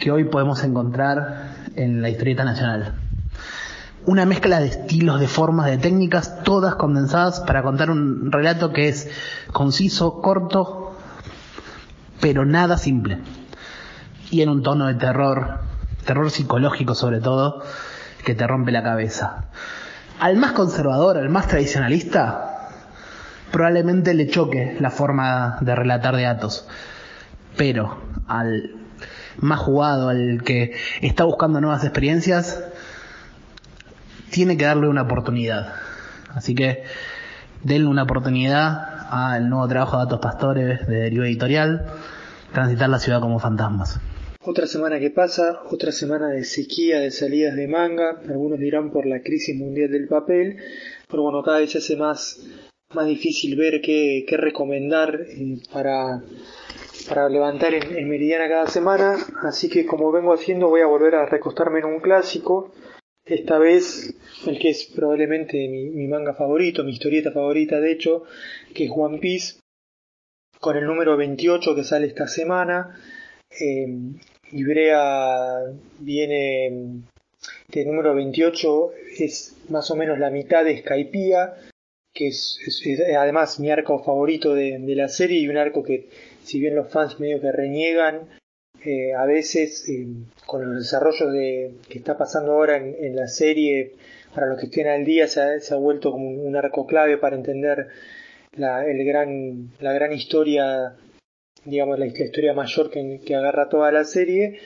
que 0.00 0.10
hoy 0.10 0.24
podemos 0.24 0.62
encontrar 0.64 1.54
en 1.76 2.02
la 2.02 2.10
historieta 2.10 2.44
nacional. 2.44 2.94
Una 4.06 4.26
mezcla 4.26 4.60
de 4.60 4.66
estilos, 4.66 5.18
de 5.18 5.28
formas, 5.28 5.66
de 5.66 5.78
técnicas, 5.78 6.42
todas 6.42 6.74
condensadas 6.74 7.40
para 7.40 7.62
contar 7.62 7.90
un 7.90 8.30
relato 8.30 8.72
que 8.72 8.88
es 8.88 9.08
conciso, 9.52 10.20
corto, 10.20 10.94
pero 12.20 12.44
nada 12.44 12.76
simple. 12.76 13.20
Y 14.30 14.42
en 14.42 14.50
un 14.50 14.62
tono 14.62 14.86
de 14.86 14.94
terror, 14.94 15.60
terror 16.04 16.30
psicológico 16.30 16.94
sobre 16.94 17.20
todo, 17.20 17.62
que 18.24 18.34
te 18.34 18.46
rompe 18.46 18.72
la 18.72 18.82
cabeza. 18.82 19.44
Al 20.20 20.36
más 20.36 20.52
conservador, 20.52 21.18
al 21.18 21.28
más 21.28 21.48
tradicionalista, 21.48 22.70
probablemente 23.52 24.14
le 24.14 24.28
choque 24.28 24.76
la 24.80 24.90
forma 24.90 25.58
de 25.60 25.74
relatar 25.74 26.16
de. 26.16 26.68
Pero 27.56 28.02
al 28.26 28.72
más 29.38 29.60
jugado, 29.60 30.08
al 30.08 30.42
que 30.44 30.74
está 31.00 31.24
buscando 31.24 31.60
nuevas 31.60 31.84
experiencias, 31.84 32.62
tiene 34.30 34.56
que 34.56 34.64
darle 34.64 34.88
una 34.88 35.02
oportunidad. 35.02 35.74
Así 36.34 36.54
que 36.54 36.84
denle 37.62 37.88
una 37.88 38.02
oportunidad 38.04 39.06
al 39.10 39.48
nuevo 39.48 39.68
trabajo 39.68 39.98
de 39.98 40.02
Atos 40.04 40.20
Pastores 40.20 40.86
de 40.86 40.96
Deriva 40.96 41.26
Editorial, 41.26 41.86
Transitar 42.52 42.88
la 42.88 43.00
ciudad 43.00 43.20
como 43.20 43.40
fantasmas. 43.40 43.98
Otra 44.46 44.66
semana 44.66 45.00
que 45.00 45.08
pasa, 45.08 45.62
otra 45.70 45.90
semana 45.90 46.28
de 46.28 46.44
sequía 46.44 47.00
de 47.00 47.10
salidas 47.10 47.56
de 47.56 47.66
manga, 47.66 48.20
algunos 48.28 48.58
dirán 48.58 48.90
por 48.90 49.06
la 49.06 49.22
crisis 49.22 49.56
mundial 49.56 49.90
del 49.90 50.06
papel, 50.06 50.58
pero 51.08 51.22
bueno, 51.22 51.42
cada 51.42 51.60
vez 51.60 51.70
se 51.70 51.78
hace 51.78 51.96
más, 51.96 52.44
más 52.94 53.06
difícil 53.06 53.56
ver 53.56 53.80
qué, 53.80 54.26
qué 54.28 54.36
recomendar 54.36 55.18
eh, 55.18 55.56
para, 55.72 56.22
para 57.08 57.30
levantar 57.30 57.72
en, 57.72 58.06
Meridiana 58.06 58.46
cada 58.46 58.66
semana, 58.66 59.16
así 59.44 59.70
que 59.70 59.86
como 59.86 60.12
vengo 60.12 60.34
haciendo 60.34 60.68
voy 60.68 60.82
a 60.82 60.86
volver 60.86 61.14
a 61.14 61.24
recostarme 61.24 61.78
en 61.78 61.86
un 61.86 62.00
clásico, 62.00 62.70
esta 63.24 63.58
vez 63.58 64.14
el 64.46 64.58
que 64.58 64.68
es 64.68 64.84
probablemente 64.94 65.56
mi, 65.68 65.88
mi 65.88 66.06
manga 66.06 66.34
favorito, 66.34 66.84
mi 66.84 66.92
historieta 66.92 67.32
favorita 67.32 67.80
de 67.80 67.92
hecho, 67.92 68.24
que 68.74 68.84
es 68.84 68.90
One 68.94 69.20
Piece, 69.20 69.60
con 70.60 70.76
el 70.76 70.84
número 70.84 71.16
28 71.16 71.74
que 71.74 71.84
sale 71.84 72.08
esta 72.08 72.26
semana. 72.26 73.00
Eh, 73.60 73.86
Ibrea 74.54 75.64
viene 75.98 77.02
de 77.68 77.84
número 77.84 78.14
28, 78.14 78.92
es 79.18 79.56
más 79.68 79.90
o 79.90 79.96
menos 79.96 80.20
la 80.20 80.30
mitad 80.30 80.64
de 80.64 80.78
Skypiea, 80.78 81.54
que 82.12 82.28
es, 82.28 82.60
además 83.18 83.58
mi 83.58 83.72
arco 83.72 84.02
favorito 84.04 84.54
de, 84.54 84.78
la 84.94 85.08
serie 85.08 85.40
y 85.40 85.48
un 85.48 85.56
arco 85.56 85.82
que, 85.82 86.08
si 86.44 86.60
bien 86.60 86.76
los 86.76 86.88
fans 86.88 87.18
medio 87.18 87.40
que 87.40 87.50
reniegan, 87.50 88.28
eh, 88.84 89.12
a 89.14 89.26
veces 89.26 89.88
eh, 89.88 90.06
con 90.46 90.64
los 90.64 90.84
desarrollos 90.84 91.32
de, 91.32 91.74
que 91.88 91.98
está 91.98 92.16
pasando 92.16 92.52
ahora 92.52 92.76
en, 92.76 92.94
en 93.00 93.16
la 93.16 93.26
serie, 93.26 93.94
para 94.32 94.46
los 94.46 94.60
que 94.60 94.66
estén 94.66 94.86
al 94.86 95.04
día, 95.04 95.26
se 95.26 95.40
ha, 95.40 95.58
se 95.58 95.74
ha 95.74 95.78
vuelto 95.78 96.12
como 96.12 96.28
un, 96.28 96.46
un 96.46 96.54
arco 96.54 96.86
clave 96.86 97.18
para 97.18 97.34
entender 97.34 97.88
la, 98.52 98.86
el 98.86 99.04
gran, 99.04 99.70
la 99.80 99.92
gran 99.92 100.12
historia 100.12 100.94
digamos, 101.64 101.98
la, 101.98 102.06
historia 102.06 102.52
mayor 102.52 102.90
que, 102.90 103.20
que 103.24 103.34
agarra 103.34 103.68
toda 103.68 103.90
la 103.92 104.04
serie. 104.04 104.58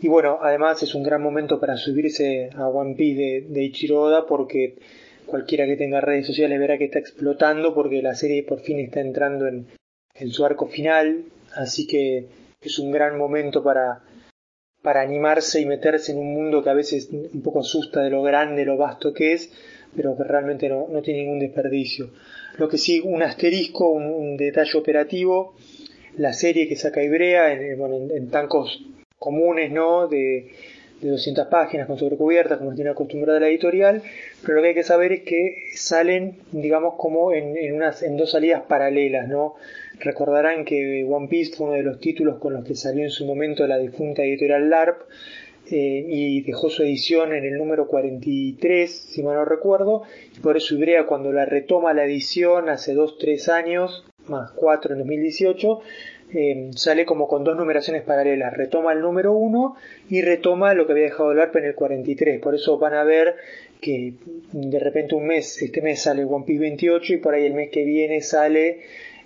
Y 0.00 0.08
bueno, 0.08 0.38
además 0.42 0.82
es 0.82 0.94
un 0.94 1.02
gran 1.02 1.22
momento 1.22 1.58
para 1.58 1.76
subirse 1.76 2.50
a 2.54 2.68
One 2.68 2.94
Piece 2.94 3.46
de, 3.48 3.70
de 3.70 4.24
porque 4.28 4.76
cualquiera 5.24 5.66
que 5.66 5.76
tenga 5.76 6.00
redes 6.00 6.26
sociales 6.26 6.58
verá 6.58 6.76
que 6.76 6.84
está 6.84 6.98
explotando 6.98 7.74
porque 7.74 8.02
la 8.02 8.14
serie 8.14 8.42
por 8.42 8.60
fin 8.60 8.78
está 8.78 9.00
entrando 9.00 9.46
en, 9.46 9.66
en 10.14 10.30
su 10.30 10.44
arco 10.44 10.66
final. 10.66 11.24
Así 11.54 11.86
que 11.86 12.26
es 12.60 12.78
un 12.78 12.90
gran 12.90 13.16
momento 13.16 13.62
para, 13.62 14.02
para 14.82 15.00
animarse 15.00 15.60
y 15.60 15.66
meterse 15.66 16.12
en 16.12 16.18
un 16.18 16.34
mundo 16.34 16.62
que 16.62 16.70
a 16.70 16.74
veces 16.74 17.08
un 17.10 17.42
poco 17.42 17.60
asusta 17.60 18.02
de 18.02 18.10
lo 18.10 18.22
grande, 18.22 18.66
lo 18.66 18.76
vasto 18.76 19.14
que 19.14 19.32
es, 19.32 19.50
pero 19.94 20.14
que 20.16 20.24
realmente 20.24 20.68
no, 20.68 20.88
no 20.90 21.00
tiene 21.00 21.22
ningún 21.22 21.38
desperdicio. 21.38 22.10
Lo 22.58 22.68
que 22.68 22.76
sí, 22.76 23.00
un 23.02 23.22
asterisco, 23.22 23.90
un 23.90 24.36
detalle 24.36 24.78
operativo, 24.78 25.54
la 26.16 26.32
serie 26.32 26.68
que 26.68 26.76
saca 26.76 27.02
Ibrea 27.02 27.52
en, 27.52 27.62
en- 27.62 27.78
bueno, 27.78 27.96
en- 27.96 28.10
en 28.10 28.30
tancos 28.30 28.84
comunes, 29.18 29.70
¿no? 29.72 30.08
De, 30.08 30.48
de 31.00 31.10
200 31.10 31.48
páginas 31.48 31.86
con 31.86 31.98
sobrecubiertas, 31.98 32.58
como 32.58 32.74
tiene 32.74 32.90
acostumbrada 32.90 33.38
la 33.40 33.48
editorial, 33.48 34.02
pero 34.42 34.56
lo 34.56 34.62
que 34.62 34.68
hay 34.68 34.74
que 34.74 34.82
saber 34.82 35.12
es 35.12 35.22
que 35.22 35.54
salen, 35.74 36.38
digamos, 36.52 36.94
como 36.96 37.32
en, 37.32 37.56
en, 37.56 37.74
unas, 37.74 38.02
en 38.02 38.16
dos 38.16 38.30
salidas 38.30 38.62
paralelas, 38.62 39.28
¿no? 39.28 39.54
Recordarán 40.00 40.64
que 40.64 41.04
One 41.08 41.28
Piece 41.28 41.54
fue 41.56 41.66
uno 41.68 41.76
de 41.76 41.82
los 41.82 42.00
títulos 42.00 42.38
con 42.38 42.52
los 42.54 42.64
que 42.64 42.74
salió 42.74 43.02
en 43.04 43.10
su 43.10 43.26
momento 43.26 43.66
la 43.66 43.78
difunta 43.78 44.22
editorial 44.22 44.68
LARP, 44.70 45.02
eh, 45.70 46.04
y 46.08 46.42
dejó 46.42 46.70
su 46.70 46.82
edición 46.84 47.32
en 47.34 47.44
el 47.44 47.54
número 47.58 47.88
43, 47.88 48.90
si 48.90 49.22
mal 49.22 49.34
no 49.34 49.44
recuerdo, 49.44 50.02
y 50.36 50.40
por 50.40 50.56
eso 50.56 50.74
Ibrea 50.76 51.06
cuando 51.06 51.32
la 51.32 51.44
retoma 51.44 51.92
la 51.92 52.04
edición 52.04 52.68
hace 52.68 52.94
2-3 52.94 53.48
años, 53.50 54.04
más 54.28 54.50
4 54.52 54.92
en 54.92 54.98
2018, 54.98 55.80
eh, 56.34 56.70
sale 56.74 57.04
como 57.04 57.28
con 57.28 57.44
dos 57.44 57.56
numeraciones 57.56 58.02
paralelas, 58.02 58.56
retoma 58.56 58.92
el 58.92 59.00
número 59.00 59.32
1 59.32 59.76
y 60.10 60.22
retoma 60.22 60.74
lo 60.74 60.86
que 60.86 60.92
había 60.92 61.04
dejado 61.04 61.32
el 61.32 61.40
ARP 61.40 61.56
en 61.56 61.64
el 61.66 61.74
43, 61.74 62.40
por 62.40 62.54
eso 62.54 62.78
van 62.78 62.94
a 62.94 63.04
ver 63.04 63.36
que 63.80 64.14
de 64.52 64.78
repente 64.78 65.14
un 65.14 65.26
mes, 65.26 65.62
este 65.62 65.82
mes 65.82 66.02
sale 66.02 66.24
One 66.24 66.44
Piece 66.46 66.60
28 66.60 67.14
y 67.14 67.16
por 67.18 67.34
ahí 67.34 67.46
el 67.46 67.54
mes 67.54 67.70
que 67.70 67.84
viene 67.84 68.20
sale 68.22 68.80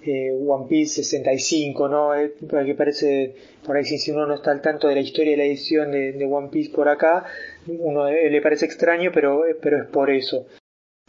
eh, 0.05 0.33
One 0.33 0.67
Piece 0.69 1.03
65, 1.03 1.89
¿no? 1.89 2.15
Eh, 2.15 2.33
que 2.39 2.75
parece, 2.75 3.35
por 3.65 3.77
ahí 3.77 3.85
si 3.85 4.11
uno 4.11 4.27
no 4.27 4.35
está 4.35 4.51
al 4.51 4.63
tanto 4.63 4.89
de 4.89 4.95
la 4.95 5.01
historia 5.01 5.33
de 5.33 5.37
la 5.37 5.45
edición 5.45 5.93
de, 5.93 6.13
de 6.13 6.25
One 6.25 6.49
Piece 6.51 6.71
por 6.71 6.89
acá, 6.89 7.25
uno 7.67 8.09
eh, 8.09 8.31
le 8.31 8.41
parece 8.41 8.65
extraño, 8.65 9.11
pero, 9.13 9.43
pero 9.61 9.83
es 9.83 9.89
por 9.89 10.11
eso. 10.11 10.47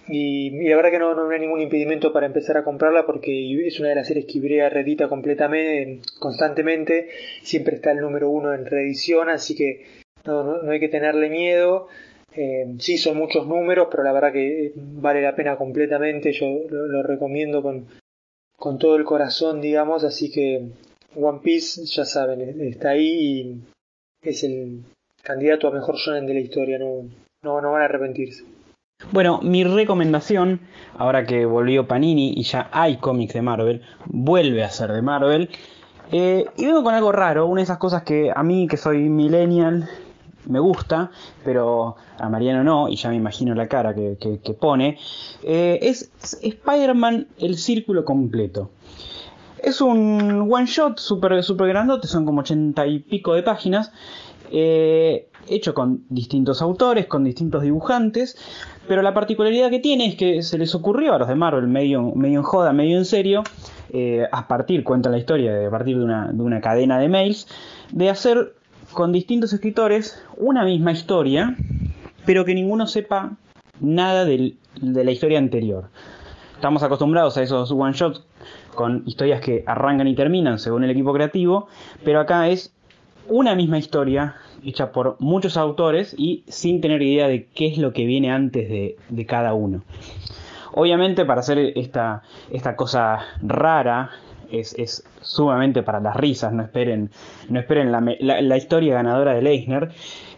Y, 0.08 0.68
la 0.68 0.76
verdad 0.76 0.92
que 0.92 1.00
no, 1.00 1.14
no 1.14 1.30
hay 1.30 1.40
ningún 1.40 1.62
impedimento 1.62 2.12
para 2.12 2.26
empezar 2.26 2.58
a 2.58 2.64
comprarla 2.64 3.06
porque 3.06 3.68
es 3.68 3.80
una 3.80 3.90
de 3.90 3.96
las 3.96 4.08
series 4.08 4.26
que 4.26 4.40
Ibrea 4.40 4.70
reedita 4.70 5.08
completamente, 5.08 6.02
constantemente, 6.20 7.10
siempre 7.44 7.76
está 7.76 7.92
el 7.92 8.00
número 8.00 8.30
uno 8.30 8.54
en 8.54 8.66
reedición, 8.66 9.30
así 9.30 9.56
que 9.56 9.86
no, 10.26 10.44
no, 10.44 10.62
no 10.62 10.72
hay 10.72 10.80
que 10.80 10.90
tenerle 10.90 11.30
miedo. 11.30 11.88
Eh, 12.34 12.76
sí, 12.80 12.98
son 12.98 13.18
muchos 13.18 13.48
números, 13.48 13.88
pero 13.92 14.04
la 14.04 14.14
verdad 14.14 14.32
que 14.32 14.72
vale 14.76 15.22
la 15.22 15.36
pena 15.36 15.58
completamente. 15.58 16.32
Yo 16.32 16.46
lo, 16.70 16.88
lo 16.88 17.04
recomiendo 17.04 17.62
con, 17.62 17.88
con 18.58 18.78
todo 18.78 18.96
el 18.96 19.04
corazón, 19.04 19.62
digamos. 19.62 20.04
Así 20.04 20.32
que 20.32 20.70
One 21.16 21.40
Piece, 21.44 21.86
ya 21.86 22.06
saben, 22.06 22.62
está 22.62 22.92
ahí 22.92 23.04
y 23.04 23.62
es 24.22 24.44
el 24.44 24.84
candidato 25.24 25.68
a 25.68 25.72
mejor 25.72 25.96
shonen 25.98 26.26
de 26.26 26.34
la 26.34 26.40
historia. 26.40 26.80
No, 26.80 27.04
no, 27.44 27.62
no 27.62 27.72
van 27.72 27.82
a 27.82 27.86
arrepentirse. 27.86 28.44
Bueno, 29.10 29.40
mi 29.42 29.64
recomendación, 29.64 30.62
ahora 30.98 31.26
que 31.26 31.46
volvió 31.46 31.88
Panini 31.88 32.34
y 32.36 32.44
ya 32.44 32.70
hay 32.72 32.98
cómics 32.98 33.34
de 33.34 33.42
Marvel, 33.42 33.82
vuelve 34.06 34.64
a 34.64 34.70
ser 34.70 34.92
de 34.92 35.02
Marvel. 35.02 35.50
Eh, 36.12 36.46
y 36.56 36.66
vengo 36.66 36.84
con 36.84 36.94
algo 36.94 37.12
raro, 37.12 37.48
una 37.48 37.60
de 37.60 37.64
esas 37.64 37.78
cosas 37.78 38.04
que 38.04 38.32
a 38.34 38.44
mí, 38.44 38.68
que 38.68 38.78
soy 38.78 39.10
millennial, 39.10 39.90
me 40.46 40.60
gusta, 40.60 41.12
pero 41.44 41.96
a 42.20 42.30
Mariano 42.30 42.64
no, 42.64 42.90
y 42.90 42.96
ya 42.96 43.10
me 43.10 43.16
imagino 43.16 43.56
la 43.56 43.68
cara 43.68 43.94
que, 43.96 44.56
pone. 44.60 44.98
Eh, 45.44 45.80
es 45.82 46.12
Spider-Man 46.42 47.28
el 47.40 47.58
círculo 47.58 48.06
completo. 48.06 48.72
Es 49.64 49.82
un 49.82 50.48
one 50.52 50.66
shot 50.66 51.00
super, 51.00 51.44
super 51.44 51.68
grandote, 51.68 52.08
son 52.08 52.26
como 52.26 52.42
ochenta 52.42 52.88
y 52.88 53.00
pico 53.00 53.34
de 53.34 53.44
páginas, 53.44 53.92
eh, 54.52 55.28
hecho 55.48 55.74
con 55.74 56.04
distintos 56.10 56.62
autores, 56.62 57.08
con 57.08 57.24
distintos 57.24 57.64
dibujantes, 57.64 58.38
pero 58.88 59.02
la 59.02 59.14
particularidad 59.14 59.70
que 59.70 59.80
tiene 59.80 60.08
es 60.08 60.16
que 60.16 60.42
se 60.44 60.58
les 60.58 60.74
ocurrió 60.76 61.14
a 61.14 61.20
los 61.20 61.28
de 61.28 61.36
Marvel, 61.36 61.68
medio, 61.68 62.04
medio 62.16 62.40
en 62.40 62.44
joda, 62.44 62.74
medio 62.74 62.98
en 62.98 63.06
serio, 63.06 63.44
eh, 63.94 64.26
a 64.32 64.48
partir, 64.48 64.84
cuenta 64.84 65.10
la 65.10 65.18
historia, 65.18 65.54
de 65.54 65.68
a 65.68 65.72
partir 65.72 65.98
de 65.98 66.04
una, 66.04 66.32
de 66.32 66.42
una 66.42 66.62
cadena 66.62 67.00
de 67.00 67.10
mails, 67.10 67.48
de 67.92 68.10
hacer 68.10 68.54
con 68.94 69.12
distintos 69.12 69.54
escritores 69.54 70.22
una 70.38 70.64
misma 70.64 70.92
historia, 70.92 71.56
pero 72.26 72.46
que 72.46 72.54
ninguno 72.54 72.88
sepa 72.88 73.38
nada 73.80 74.26
de 74.26 74.56
la 74.82 75.12
historia 75.12 75.40
anterior. 75.40 75.90
Estamos 76.56 76.84
acostumbrados 76.84 77.38
a 77.38 77.42
esos 77.42 77.72
one 77.72 77.94
shots 77.94 78.22
con 78.76 79.04
historias 79.08 79.42
que 79.42 79.64
arrancan 79.66 80.08
y 80.08 80.16
terminan 80.16 80.60
según 80.60 80.84
el 80.84 80.92
equipo 80.92 81.14
creativo, 81.14 81.68
pero 82.04 82.20
acá 82.20 82.50
es 82.50 82.72
una 83.28 83.56
misma 83.56 83.80
historia 83.80 84.36
hecha 84.64 84.92
por 84.92 85.16
muchos 85.20 85.58
autores 85.58 86.14
y 86.18 86.44
sin 86.48 86.82
tener 86.82 87.02
idea 87.02 87.28
de 87.28 87.48
qué 87.54 87.68
es 87.68 87.78
lo 87.78 87.94
que 87.94 88.06
viene 88.06 88.32
antes 88.32 88.70
de, 88.70 89.26
cada 89.26 89.54
uno. 89.54 89.82
Obviamente 90.74 91.26
para 91.26 91.42
hacer 91.42 91.58
esta, 91.76 92.24
esta 92.52 92.76
cosa 92.76 93.20
rara 93.42 94.12
es, 94.52 94.74
es 94.78 95.04
sumamente 95.22 95.84
para 95.84 96.00
las 96.00 96.16
risas, 96.16 96.54
no 96.54 96.62
esperen, 96.64 97.10
no 97.50 97.60
esperen 97.60 97.92
la- 97.92 98.02
la 98.42 98.58
historia 98.58 98.96
ganadora 98.96 99.34
de 99.34 99.42
Leisner. 99.42 99.92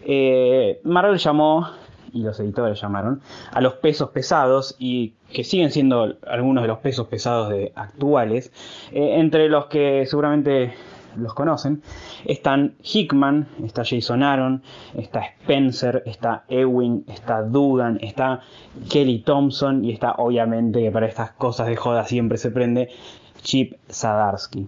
Eh, 0.04 0.80
Marvel 0.84 1.18
llamó, 1.18 1.68
y 2.12 2.22
los 2.22 2.38
editores 2.38 2.80
llamaron, 2.80 3.20
a 3.52 3.60
los 3.60 3.74
pesos 3.74 4.10
pesados 4.10 4.76
y 4.78 5.14
que 5.32 5.42
siguen 5.42 5.70
siendo 5.72 6.14
algunos 6.28 6.62
de 6.62 6.68
los 6.68 6.78
pesos 6.78 7.08
pesados 7.08 7.48
de 7.50 7.72
actuales, 7.74 8.52
eh, 8.92 9.16
entre 9.18 9.48
los 9.48 9.66
que 9.66 10.06
seguramente 10.06 10.74
los 11.16 11.34
conocen, 11.34 11.82
están 12.24 12.74
Hickman, 12.82 13.48
está 13.64 13.82
Jason 13.84 14.22
Aaron, 14.22 14.62
está 14.94 15.20
Spencer, 15.20 16.02
está 16.06 16.44
Ewing, 16.48 17.04
está 17.08 17.42
Dugan, 17.42 17.98
está 18.00 18.40
Kelly 18.90 19.20
Thompson 19.20 19.84
y 19.84 19.92
está 19.92 20.12
obviamente 20.12 20.82
que 20.82 20.90
para 20.90 21.06
estas 21.06 21.32
cosas 21.32 21.66
de 21.66 21.76
joda 21.76 22.04
siempre 22.04 22.38
se 22.38 22.50
prende 22.50 22.88
Chip 23.42 23.74
Zadarsky. 23.90 24.66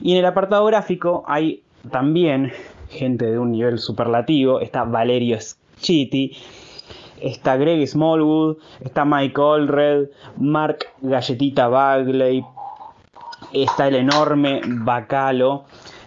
Y 0.00 0.12
en 0.12 0.18
el 0.18 0.26
apartado 0.26 0.64
gráfico 0.66 1.24
hay 1.26 1.62
también 1.90 2.52
gente 2.90 3.26
de 3.26 3.38
un 3.38 3.52
nivel 3.52 3.78
superlativo, 3.78 4.60
está 4.60 4.84
Valerio 4.84 5.38
Schiti, 5.40 6.36
está 7.20 7.56
Greg 7.56 7.86
Smallwood, 7.86 8.58
está 8.80 9.04
Mike 9.04 9.40
Allred, 9.40 10.08
Mark 10.38 10.86
Galletita 11.00 11.68
Bagley, 11.68 12.44
está 13.52 13.88
el 13.88 13.96
enorme 13.96 14.60
Bacalo. 14.64 15.64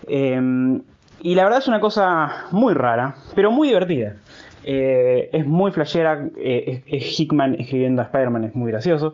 eh, 0.08 0.82
y 1.24 1.36
la 1.36 1.44
verdad 1.44 1.60
es 1.60 1.68
una 1.68 1.80
cosa 1.80 2.48
muy 2.52 2.74
rara, 2.74 3.16
pero 3.36 3.52
muy 3.52 3.68
divertida. 3.68 4.16
Eh, 4.64 5.30
es 5.32 5.46
muy 5.46 5.72
flashera, 5.72 6.28
eh, 6.38 6.82
es, 6.86 7.20
Hickman 7.20 7.56
escribiendo 7.60 8.02
a 8.02 8.06
Spider-Man, 8.06 8.46
es 8.46 8.56
muy 8.56 8.72
gracioso. 8.72 9.14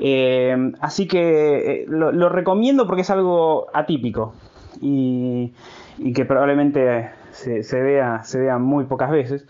Eh, 0.00 0.72
así 0.80 1.06
que 1.06 1.82
eh, 1.82 1.84
lo, 1.88 2.28
recomiendo 2.28 2.86
porque 2.86 3.02
es 3.02 3.10
algo 3.10 3.66
atípico 3.72 4.34
y, 4.80 5.52
y 5.98 6.12
que 6.12 6.24
probablemente 6.24 7.10
se, 7.32 7.80
vea, 7.80 8.22
se 8.24 8.40
vea 8.40 8.58
muy 8.58 8.84
pocas 8.84 9.10
veces. 9.10 9.46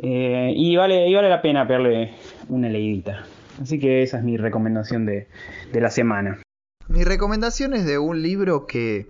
Y, 0.00 0.76
vale, 0.76 1.08
y 1.08 1.14
vale 1.14 1.28
la 1.28 1.42
pena 1.42 1.66
pegarle 1.66 2.14
una 2.48 2.68
leidita. 2.68 3.24
Así 3.60 3.78
que 3.78 4.02
esa 4.02 4.18
es 4.18 4.24
mi 4.24 4.36
recomendación 4.36 5.04
de, 5.04 5.26
de 5.72 5.80
la 5.80 5.90
semana. 5.90 6.41
Mi 6.88 7.04
recomendación 7.04 7.74
es 7.74 7.84
de 7.84 7.98
un 7.98 8.22
libro 8.22 8.66
que 8.66 9.08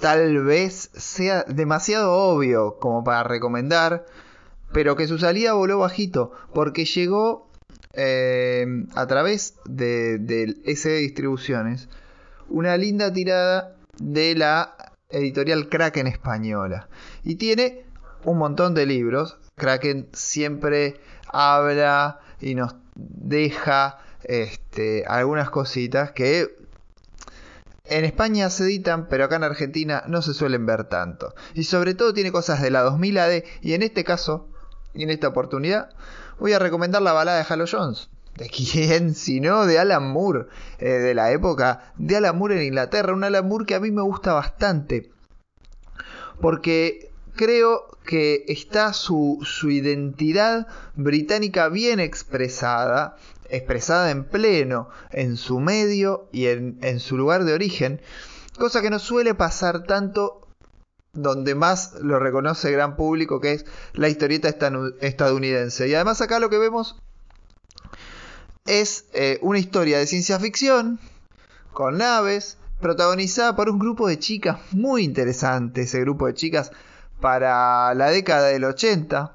tal 0.00 0.42
vez 0.44 0.90
sea 0.94 1.44
demasiado 1.44 2.12
obvio 2.12 2.78
como 2.78 3.04
para 3.04 3.24
recomendar, 3.24 4.06
pero 4.72 4.96
que 4.96 5.06
su 5.06 5.18
salida 5.18 5.52
voló 5.52 5.78
bajito, 5.78 6.32
porque 6.54 6.84
llegó 6.84 7.50
eh, 7.92 8.66
a 8.94 9.06
través 9.06 9.56
de, 9.64 10.56
SD 10.64 10.98
Distribuciones 10.98 11.88
una 12.48 12.76
linda 12.76 13.12
tirada 13.12 13.76
de 13.98 14.34
la 14.34 14.74
editorial 15.10 15.68
Kraken 15.68 16.06
española. 16.06 16.88
Y 17.24 17.36
tiene 17.36 17.84
un 18.24 18.38
montón 18.38 18.74
de 18.74 18.86
libros. 18.86 19.38
Kraken 19.56 20.08
siempre 20.12 21.00
habla 21.26 22.20
y 22.40 22.54
nos 22.54 22.76
deja 22.94 23.98
este, 24.24 25.04
algunas 25.06 25.50
cositas 25.50 26.12
que 26.12 26.57
en 27.90 28.04
España 28.04 28.50
se 28.50 28.64
editan, 28.64 29.08
pero 29.08 29.24
acá 29.24 29.36
en 29.36 29.44
Argentina 29.44 30.04
no 30.06 30.22
se 30.22 30.34
suelen 30.34 30.66
ver 30.66 30.84
tanto. 30.84 31.34
Y 31.54 31.64
sobre 31.64 31.94
todo 31.94 32.12
tiene 32.14 32.32
cosas 32.32 32.62
de 32.62 32.70
la 32.70 32.82
2000 32.82 33.18
AD. 33.18 33.44
Y 33.62 33.74
en 33.74 33.82
este 33.82 34.04
caso, 34.04 34.48
y 34.94 35.02
en 35.02 35.10
esta 35.10 35.28
oportunidad, 35.28 35.90
voy 36.38 36.52
a 36.52 36.58
recomendar 36.58 37.02
la 37.02 37.12
balada 37.12 37.38
de 37.38 37.46
Halo 37.48 37.64
Jones. 37.70 38.08
¿De 38.36 38.48
quién? 38.48 39.14
Si 39.14 39.40
no, 39.40 39.66
de 39.66 39.78
Alan 39.78 40.08
Moore. 40.10 40.46
eh, 40.78 40.88
de 40.90 41.14
la 41.14 41.32
época 41.32 41.92
de 41.96 42.16
Alan 42.16 42.36
Moore 42.38 42.56
en 42.56 42.66
Inglaterra. 42.66 43.12
Un 43.12 43.24
Alan 43.24 43.46
Moore 43.46 43.66
que 43.66 43.74
a 43.74 43.80
mí 43.80 43.90
me 43.90 44.02
gusta 44.02 44.32
bastante. 44.32 45.10
Porque 46.40 47.10
creo 47.34 47.88
que 48.04 48.44
está 48.48 48.92
su, 48.92 49.38
su 49.42 49.70
identidad 49.70 50.66
británica 50.94 51.68
bien 51.68 52.00
expresada 52.00 53.16
expresada 53.48 54.10
en 54.10 54.24
pleno 54.24 54.88
en 55.10 55.36
su 55.36 55.60
medio 55.60 56.28
y 56.32 56.46
en, 56.46 57.00
su 57.00 57.16
lugar 57.16 57.44
de 57.44 57.54
origen, 57.54 58.00
cosa 58.58 58.82
que 58.82 58.90
no 58.90 58.98
suele 58.98 59.34
pasar 59.34 59.84
tanto 59.84 60.46
donde 61.12 61.54
más 61.54 61.94
lo 62.00 62.18
reconoce 62.18 62.68
el 62.68 62.74
gran 62.74 62.96
público, 62.96 63.40
que 63.40 63.52
es 63.52 63.66
la 63.94 64.08
historieta 64.08 64.48
estadounidense. 65.00 65.88
Y 65.88 65.94
además 65.94 66.20
acá 66.20 66.38
lo 66.38 66.50
que 66.50 66.58
vemos 66.58 66.96
es 68.66 69.06
eh, 69.14 69.38
una 69.42 69.58
historia 69.58 69.98
de 69.98 70.06
ciencia 70.06 70.38
ficción, 70.38 71.00
con 71.72 71.98
naves, 71.98 72.58
protagonizada 72.80 73.56
por 73.56 73.70
un 73.70 73.78
grupo 73.78 74.08
de 74.08 74.18
chicas 74.18 74.58
muy 74.72 75.02
interesante, 75.02 75.82
ese 75.82 76.00
grupo 76.00 76.26
de 76.26 76.34
chicas 76.34 76.70
para 77.20 77.94
la 77.94 78.10
década 78.10 78.48
del 78.48 78.64
80. 78.64 79.34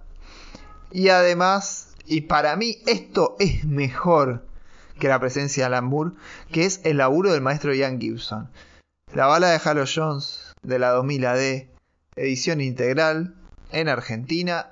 Y 0.91 1.09
además 1.09 1.92
y 2.05 2.21
para 2.21 2.55
mí 2.55 2.77
esto 2.85 3.35
es 3.39 3.65
mejor 3.65 4.45
que 4.99 5.07
la 5.07 5.19
presencia 5.19 5.63
de 5.63 5.67
Alan 5.67 5.85
Moore, 5.85 6.11
que 6.51 6.65
es 6.65 6.81
el 6.83 6.97
laburo 6.97 7.31
del 7.31 7.41
maestro 7.41 7.73
Ian 7.73 7.99
Gibson. 7.99 8.49
La 9.13 9.27
bala 9.27 9.49
de 9.49 9.61
Halo 9.63 9.85
Jones 9.85 10.53
de 10.61 10.79
la 10.79 10.91
2000 10.91 11.25
AD, 11.25 11.67
edición 12.15 12.61
integral 12.61 13.35
en 13.71 13.89
Argentina. 13.89 14.71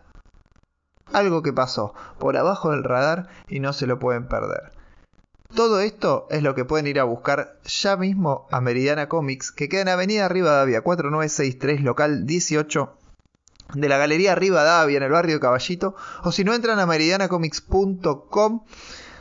Algo 1.13 1.41
que 1.41 1.53
pasó 1.53 1.93
por 2.19 2.37
abajo 2.37 2.71
del 2.71 2.83
radar 2.83 3.27
y 3.47 3.59
no 3.59 3.73
se 3.73 3.87
lo 3.87 3.99
pueden 3.99 4.27
perder. 4.27 4.71
Todo 5.53 5.81
esto 5.81 6.27
es 6.29 6.43
lo 6.43 6.55
que 6.55 6.63
pueden 6.63 6.87
ir 6.87 6.99
a 6.99 7.03
buscar 7.03 7.59
ya 7.65 7.97
mismo 7.97 8.47
a 8.51 8.61
Meridiana 8.61 9.09
Comics, 9.09 9.51
que 9.51 9.67
queda 9.67 9.81
en 9.81 9.89
Avenida 9.89 10.29
Rivadavia 10.29 10.81
4963, 10.81 11.81
local 11.81 12.25
18 12.25 12.97
de 13.73 13.89
la 13.89 13.98
Galería 13.98 14.35
Rivadavia 14.35 14.98
en 14.98 15.03
el 15.03 15.11
barrio 15.11 15.35
de 15.35 15.41
Caballito. 15.41 15.95
O 16.23 16.31
si 16.31 16.43
no 16.43 16.53
entran 16.53 16.80
a 16.80 16.85
meridianacomics.com, 16.85 18.64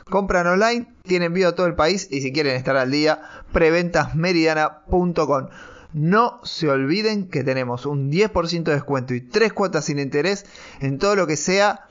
compran 0.09 0.47
online, 0.47 0.93
tienen 1.03 1.27
envío 1.27 1.49
a 1.49 1.55
todo 1.55 1.67
el 1.67 1.75
país 1.75 2.07
y 2.11 2.21
si 2.21 2.31
quieren 2.31 2.55
estar 2.55 2.77
al 2.77 2.91
día, 2.91 3.21
preventasmeridiana.com. 3.53 5.47
No 5.93 6.39
se 6.43 6.69
olviden 6.69 7.27
que 7.27 7.43
tenemos 7.43 7.85
un 7.85 8.11
10% 8.11 8.63
de 8.63 8.73
descuento 8.73 9.13
y 9.13 9.21
3 9.21 9.51
cuotas 9.53 9.85
sin 9.85 9.99
interés 9.99 10.45
en 10.79 10.99
todo 10.99 11.15
lo 11.15 11.27
que 11.27 11.35
sea 11.35 11.87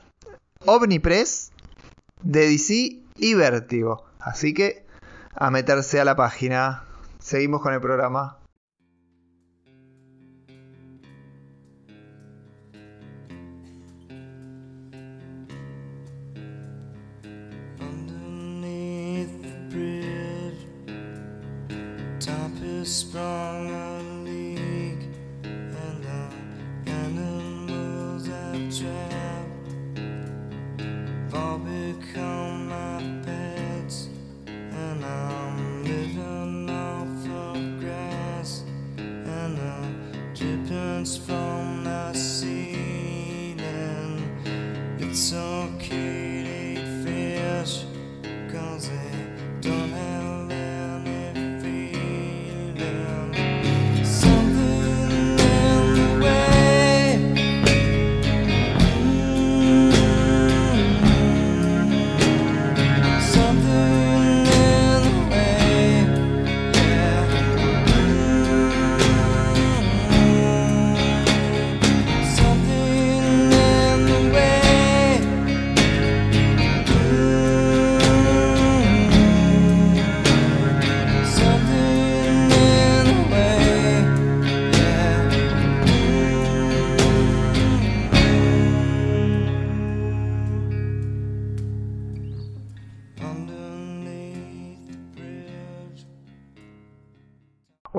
Omnipress, 0.65 1.51
de 2.23 2.47
DC 2.47 2.99
y 3.17 3.33
Vértigo. 3.35 4.05
Así 4.19 4.53
que 4.53 4.85
a 5.35 5.51
meterse 5.51 5.99
a 5.99 6.05
la 6.05 6.15
página. 6.15 6.83
Seguimos 7.19 7.61
con 7.61 7.73
el 7.73 7.81
programa. 7.81 8.40
Sprung 22.91 23.69
a 23.69 24.01
leak, 24.25 25.07
and 25.45 26.03
the 26.03 26.91
animals 26.91 28.27
I've 28.27 28.67
trapped 28.77 29.69
all 31.33 31.57
become 31.59 32.67
my 32.67 32.99
pets, 33.25 34.09
and 34.45 35.05
I'm 35.05 35.83
living 35.85 36.69
off 36.69 37.25
of 37.29 37.79
grass 37.79 38.63
and 38.97 39.57
the 39.57 39.75
drippings 40.35 41.15
from 41.15 41.40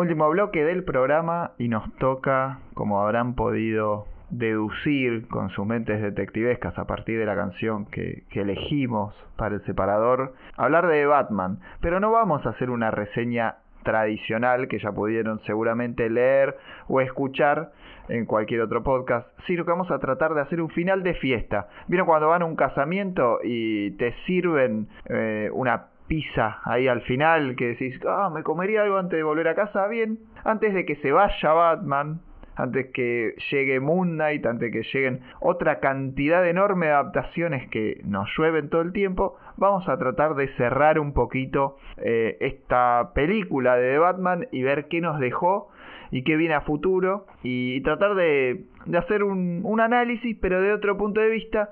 Último 0.02 0.28
bloque 0.30 0.64
del 0.64 0.82
programa 0.82 1.52
y 1.58 1.68
nos 1.68 1.88
toca, 1.98 2.58
como 2.74 3.00
habrán 3.00 3.36
podido 3.36 4.06
deducir 4.30 5.28
con 5.28 5.50
sus 5.50 5.64
mentes 5.64 6.02
detectivescas 6.02 6.76
a 6.76 6.88
partir 6.88 7.20
de 7.20 7.24
la 7.24 7.36
canción 7.36 7.86
que, 7.86 8.24
elegimos 8.32 9.14
para 9.36 9.54
el 9.54 9.64
separador, 9.64 10.34
hablar 10.56 10.88
de 10.88 11.06
Batman. 11.06 11.60
Pero 11.80 12.00
no 12.00 12.10
vamos 12.10 12.44
a 12.44 12.48
hacer 12.48 12.70
una 12.70 12.90
reseña 12.90 13.58
tradicional 13.84 14.66
que 14.66 14.80
ya 14.80 14.90
pudieron 14.90 15.38
seguramente 15.46 16.10
leer 16.10 16.56
o 16.88 17.00
escuchar 17.00 17.70
en 18.08 18.26
cualquier 18.26 18.62
otro 18.62 18.82
podcast, 18.82 19.28
sino 19.46 19.64
que 19.64 19.70
vamos 19.70 19.92
a 19.92 20.00
tratar 20.00 20.34
de 20.34 20.40
hacer 20.40 20.60
un 20.60 20.70
final 20.70 21.04
de 21.04 21.14
fiesta. 21.14 21.68
¿Vieron 21.86 22.08
cuando 22.08 22.26
van 22.26 22.42
a 22.42 22.46
un 22.46 22.56
casamiento 22.56 23.38
y 23.44 23.92
te 23.92 24.14
sirven 24.26 24.88
eh, 25.08 25.48
una 25.52 25.91
pizza 26.12 26.60
ahí 26.64 26.88
al 26.88 27.00
final 27.00 27.56
que 27.56 27.68
decís, 27.68 27.98
ah, 28.06 28.30
me 28.30 28.42
comería 28.42 28.82
algo 28.82 28.98
antes 28.98 29.16
de 29.16 29.22
volver 29.22 29.48
a 29.48 29.54
casa? 29.54 29.86
Bien, 29.88 30.18
antes 30.44 30.74
de 30.74 30.84
que 30.84 30.96
se 30.96 31.10
vaya 31.10 31.52
Batman, 31.54 32.20
antes 32.54 32.88
que 32.92 33.34
llegue 33.50 33.80
Moon 33.80 34.16
Knight, 34.16 34.44
antes 34.44 34.70
que 34.70 34.82
lleguen 34.82 35.22
otra 35.40 35.80
cantidad 35.80 36.46
enorme 36.46 36.88
de 36.88 36.92
adaptaciones 36.92 37.66
que 37.70 38.02
nos 38.04 38.28
llueven 38.36 38.68
todo 38.68 38.82
el 38.82 38.92
tiempo, 38.92 39.38
vamos 39.56 39.88
a 39.88 39.96
tratar 39.96 40.34
de 40.34 40.48
cerrar 40.56 40.98
un 40.98 41.14
poquito 41.14 41.78
eh, 41.96 42.36
esta 42.40 43.12
película 43.14 43.76
de 43.76 43.96
Batman 43.96 44.48
y 44.52 44.62
ver 44.62 44.88
qué 44.88 45.00
nos 45.00 45.18
dejó 45.18 45.70
y 46.10 46.24
qué 46.24 46.36
viene 46.36 46.52
a 46.52 46.60
futuro 46.60 47.24
y, 47.42 47.80
tratar 47.80 48.14
de, 48.16 48.66
hacer 48.98 49.22
un, 49.22 49.80
análisis, 49.80 50.36
pero 50.42 50.60
de 50.60 50.74
otro 50.74 50.98
punto 50.98 51.22
de 51.22 51.30
vista, 51.30 51.70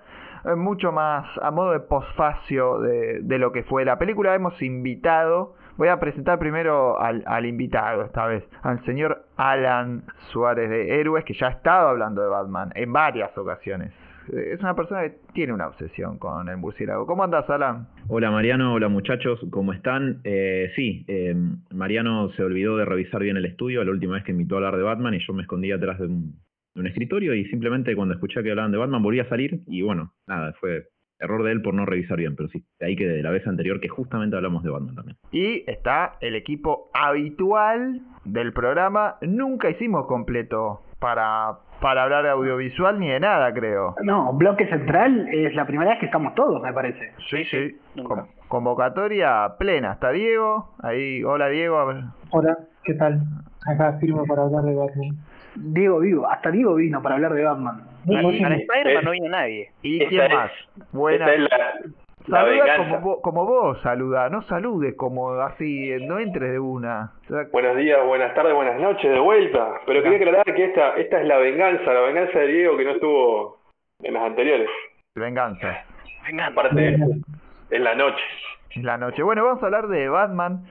mucho 0.57 0.93
más 0.93 1.27
a 1.43 1.51
modo 1.51 1.73
de 1.73 1.81
posfacio 1.81 2.79
de, 2.81 3.21
de 3.23 3.39
lo 3.39 3.53
que 3.53 3.63
fue 3.65 3.85
la 3.85 3.99
película. 3.99 4.35
Hemos 4.35 4.61
invitado, 4.63 5.55
voy 5.77 5.89
a 5.89 6.01
presentar 6.01 6.39
primero 6.39 7.01
al, 7.01 7.23
al 7.27 7.47
invitado 7.47 8.03
esta 8.03 8.27
vez, 8.27 8.45
al 8.63 8.85
señor 8.85 9.25
Alan 9.37 10.05
Suárez 10.33 10.71
de 10.71 11.01
Héroes, 11.01 11.25
que 11.25 11.35
ya 11.35 11.49
ha 11.49 11.51
estado 11.51 11.89
hablando 11.89 12.23
de 12.23 12.29
Batman 12.29 12.71
en 12.75 12.93
varias 12.93 13.37
ocasiones. 13.37 13.93
Eh, 14.33 14.53
Es 14.55 14.61
una 14.61 14.75
persona 14.75 15.03
que 15.03 15.19
tiene 15.33 15.53
una 15.53 15.67
obsesión 15.69 16.19
con 16.19 16.49
el 16.49 16.57
murciélago. 16.57 17.07
¿Cómo 17.07 17.25
andas, 17.25 17.49
Alan? 17.51 17.89
Hola 18.09 18.31
Mariano, 18.31 18.75
hola 18.75 18.89
muchachos, 18.89 19.41
¿cómo 19.51 19.73
están? 19.73 20.21
Eh, 20.25 20.71
sí, 20.75 21.05
eh, 21.09 21.35
Mariano 21.73 22.31
se 22.33 22.43
olvidó 22.43 22.77
de 22.77 22.85
revisar 22.85 23.23
bien 23.23 23.37
el 23.37 23.45
estudio 23.47 23.85
la 23.85 23.91
última 23.91 24.15
vez 24.15 24.25
que 24.25 24.33
invitó 24.33 24.55
a 24.57 24.59
hablar 24.59 24.77
de 24.77 24.83
Batman 24.83 25.15
y 25.15 25.21
yo 25.27 25.33
me 25.33 25.43
escondí 25.43 25.71
atrás 25.73 25.99
de 25.99 26.07
un, 26.07 26.35
de 26.75 26.81
un 26.81 26.87
escritorio 26.87 27.35
y 27.35 27.45
simplemente 27.47 27.95
cuando 27.97 28.15
escuché 28.15 28.43
que 28.43 28.51
hablaban 28.51 28.73
de 28.73 28.79
Batman 28.79 29.03
volví 29.03 29.21
a 29.21 29.29
salir 29.29 29.61
y 29.67 29.83
bueno, 29.83 30.13
nada, 30.27 30.53
fue 30.61 30.85
error 31.19 31.43
de 31.45 31.53
él 31.53 31.61
por 31.63 31.75
no 31.75 31.85
revisar 31.85 32.17
bien, 32.17 32.35
pero 32.37 32.49
sí, 32.49 32.65
de 32.79 32.87
ahí 32.87 32.97
que 32.97 33.07
de 33.07 33.23
la 33.23 33.31
vez 33.31 33.47
anterior 33.47 33.79
que 33.81 33.89
justamente 33.89 34.37
hablamos 34.37 34.63
de 34.63 34.71
Batman 34.71 34.95
también. 34.95 35.17
Y 35.33 35.65
está 35.71 36.17
el 36.21 36.35
equipo 36.35 36.91
habitual 36.95 38.01
del 38.25 38.53
programa. 38.53 39.17
Nunca 39.21 39.69
hicimos 39.69 40.07
completo 40.07 40.81
para, 40.99 41.59
para 41.83 42.05
hablar 42.05 42.23
de 42.25 42.31
audiovisual 42.31 42.99
ni 42.99 43.09
de 43.11 43.21
nada, 43.21 43.53
creo. 43.53 43.97
No, 44.03 44.33
bloque 44.33 44.67
central 44.69 45.29
es 45.31 45.55
la 45.55 45.67
primera 45.67 45.91
vez 45.91 46.01
que 46.01 46.07
estamos 46.07 46.35
todos, 46.35 46.63
me 46.63 46.73
parece. 46.73 47.13
Sí, 47.29 47.45
sí. 47.45 47.77
Con- 48.03 48.27
convocatoria 48.49 49.57
plena. 49.59 49.93
Está 49.93 50.11
Diego. 50.13 50.75
Ahí, 50.83 51.23
hola 51.25 51.49
Diego. 51.49 51.77
A 51.79 51.85
ver. 51.85 52.05
Hola, 52.31 52.57
¿qué 52.85 52.95
tal? 52.95 53.21
Acá 53.67 53.99
firmo 54.01 54.25
para 54.27 54.43
hablar 54.45 54.65
de 54.65 54.75
Batman. 54.75 55.19
Diego 55.57 55.99
vivo, 56.01 56.29
hasta 56.29 56.51
Diego 56.51 56.75
vino 56.75 57.03
para 57.03 57.17
hablar 57.17 57.33
de 57.35 57.45
Batman. 57.45 57.83
Para. 58.07 58.29
Spider-Man 58.57 59.05
no 59.05 59.11
vino 59.11 59.29
nadie. 59.29 59.71
¿Y 59.83 60.05
quién 60.07 60.23
es- 60.23 60.35
más? 60.35 60.51
Buena. 60.93 61.33
Es 61.33 61.49
Saluda 62.29 62.51
venganza. 62.51 62.77
como, 62.77 63.01
vos- 63.01 63.19
como 63.23 63.47
vos, 63.47 63.81
saluda. 63.83 64.29
No 64.29 64.43
saludes 64.43 64.95
como 64.95 65.33
así, 65.33 65.91
no 66.07 66.19
entres 66.19 66.53
de 66.53 66.59
una. 66.59 67.13
Buenos 67.51 67.77
días, 67.79 67.99
buenas 68.07 68.35
tardes, 68.35 68.55
buenas 68.55 68.79
noches, 68.79 69.11
de 69.11 69.19
vuelta. 69.19 69.81
Pero 69.87 70.03
quería 70.03 70.19
aclarar 70.19 70.45
que 70.55 70.65
esta, 70.67 70.97
esta 70.97 71.21
es 71.21 71.27
la 71.27 71.39
venganza, 71.39 71.93
la 71.93 72.01
venganza 72.03 72.39
de 72.39 72.47
Diego 72.47 72.77
que 72.77 72.85
no 72.85 72.91
estuvo 72.93 73.59
en 74.03 74.15
las 74.15 74.23
anteriores. 74.23 74.69
venganza. 75.17 75.83
Venga, 76.27 76.47
Aparte, 76.47 76.97
en 77.71 77.85
la 77.85 77.95
noche. 77.95 78.23
Es 78.71 78.83
la 78.85 78.99
noche. 78.99 79.23
Bueno, 79.23 79.45
vamos 79.45 79.63
a 79.63 79.67
hablar 79.67 79.89
de 79.89 80.09
Batman. 80.09 80.65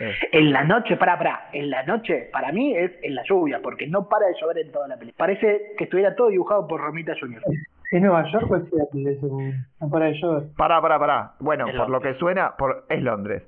Eh, 0.00 0.12
En 0.32 0.52
la 0.52 0.64
noche, 0.64 0.96
para, 0.96 1.16
para, 1.18 1.48
en 1.52 1.70
la 1.70 1.82
noche, 1.84 2.28
para 2.32 2.52
mí 2.52 2.76
es 2.76 2.92
en 3.02 3.14
la 3.14 3.22
lluvia, 3.24 3.60
porque 3.62 3.86
no 3.86 4.08
para 4.08 4.26
de 4.26 4.34
llover 4.40 4.58
en 4.58 4.72
toda 4.72 4.88
la 4.88 4.96
película. 4.96 5.18
Parece 5.18 5.72
que 5.78 5.84
estuviera 5.84 6.14
todo 6.14 6.28
dibujado 6.28 6.66
por 6.66 6.80
Romita 6.80 7.14
Jr. 7.18 7.42
¿Es 7.92 8.02
Nueva 8.02 8.24
York 8.30 8.50
o 8.50 8.56
es 8.56 8.68
Seattle? 8.68 9.20
Según... 9.20 9.54
No 9.80 9.88
para 9.90 10.06
de 10.06 10.14
llover. 10.14 10.42
pará, 10.56 10.80
pará, 10.80 10.98
pará. 10.98 11.32
Bueno, 11.38 11.68
Es 11.68 11.76
por 11.76 11.88
lo 11.88 12.00
que 12.00 12.14
suena, 12.14 12.56
por, 12.56 12.84
es 12.88 13.00
Londres. 13.02 13.42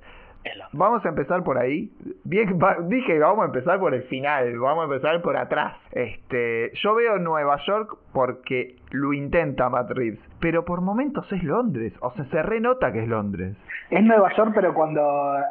Vamos 0.71 1.05
a 1.05 1.09
empezar 1.09 1.43
por 1.43 1.57
ahí. 1.57 1.91
Bien, 2.23 2.57
va- 2.61 2.77
dije 2.87 3.07
que 3.13 3.19
vamos 3.19 3.43
a 3.43 3.45
empezar 3.47 3.79
por 3.79 3.93
el 3.93 4.03
final, 4.03 4.57
vamos 4.59 4.83
a 4.83 4.93
empezar 4.93 5.21
por 5.21 5.35
atrás. 5.35 5.75
Este, 5.91 6.71
yo 6.75 6.95
veo 6.95 7.17
Nueva 7.19 7.57
York 7.65 7.97
porque 8.13 8.75
lo 8.91 9.13
intenta 9.13 9.69
Matt 9.69 9.91
Reeves, 9.91 10.19
pero 10.39 10.63
por 10.65 10.81
momentos 10.81 11.31
es 11.31 11.43
Londres, 11.43 11.93
o 12.01 12.11
sea, 12.11 12.25
se 12.25 12.41
renota 12.41 12.91
que 12.91 12.99
es 13.03 13.07
Londres. 13.07 13.57
Es 13.89 14.03
Nueva 14.03 14.31
York, 14.35 14.51
pero 14.55 14.73
cuando 14.73 15.01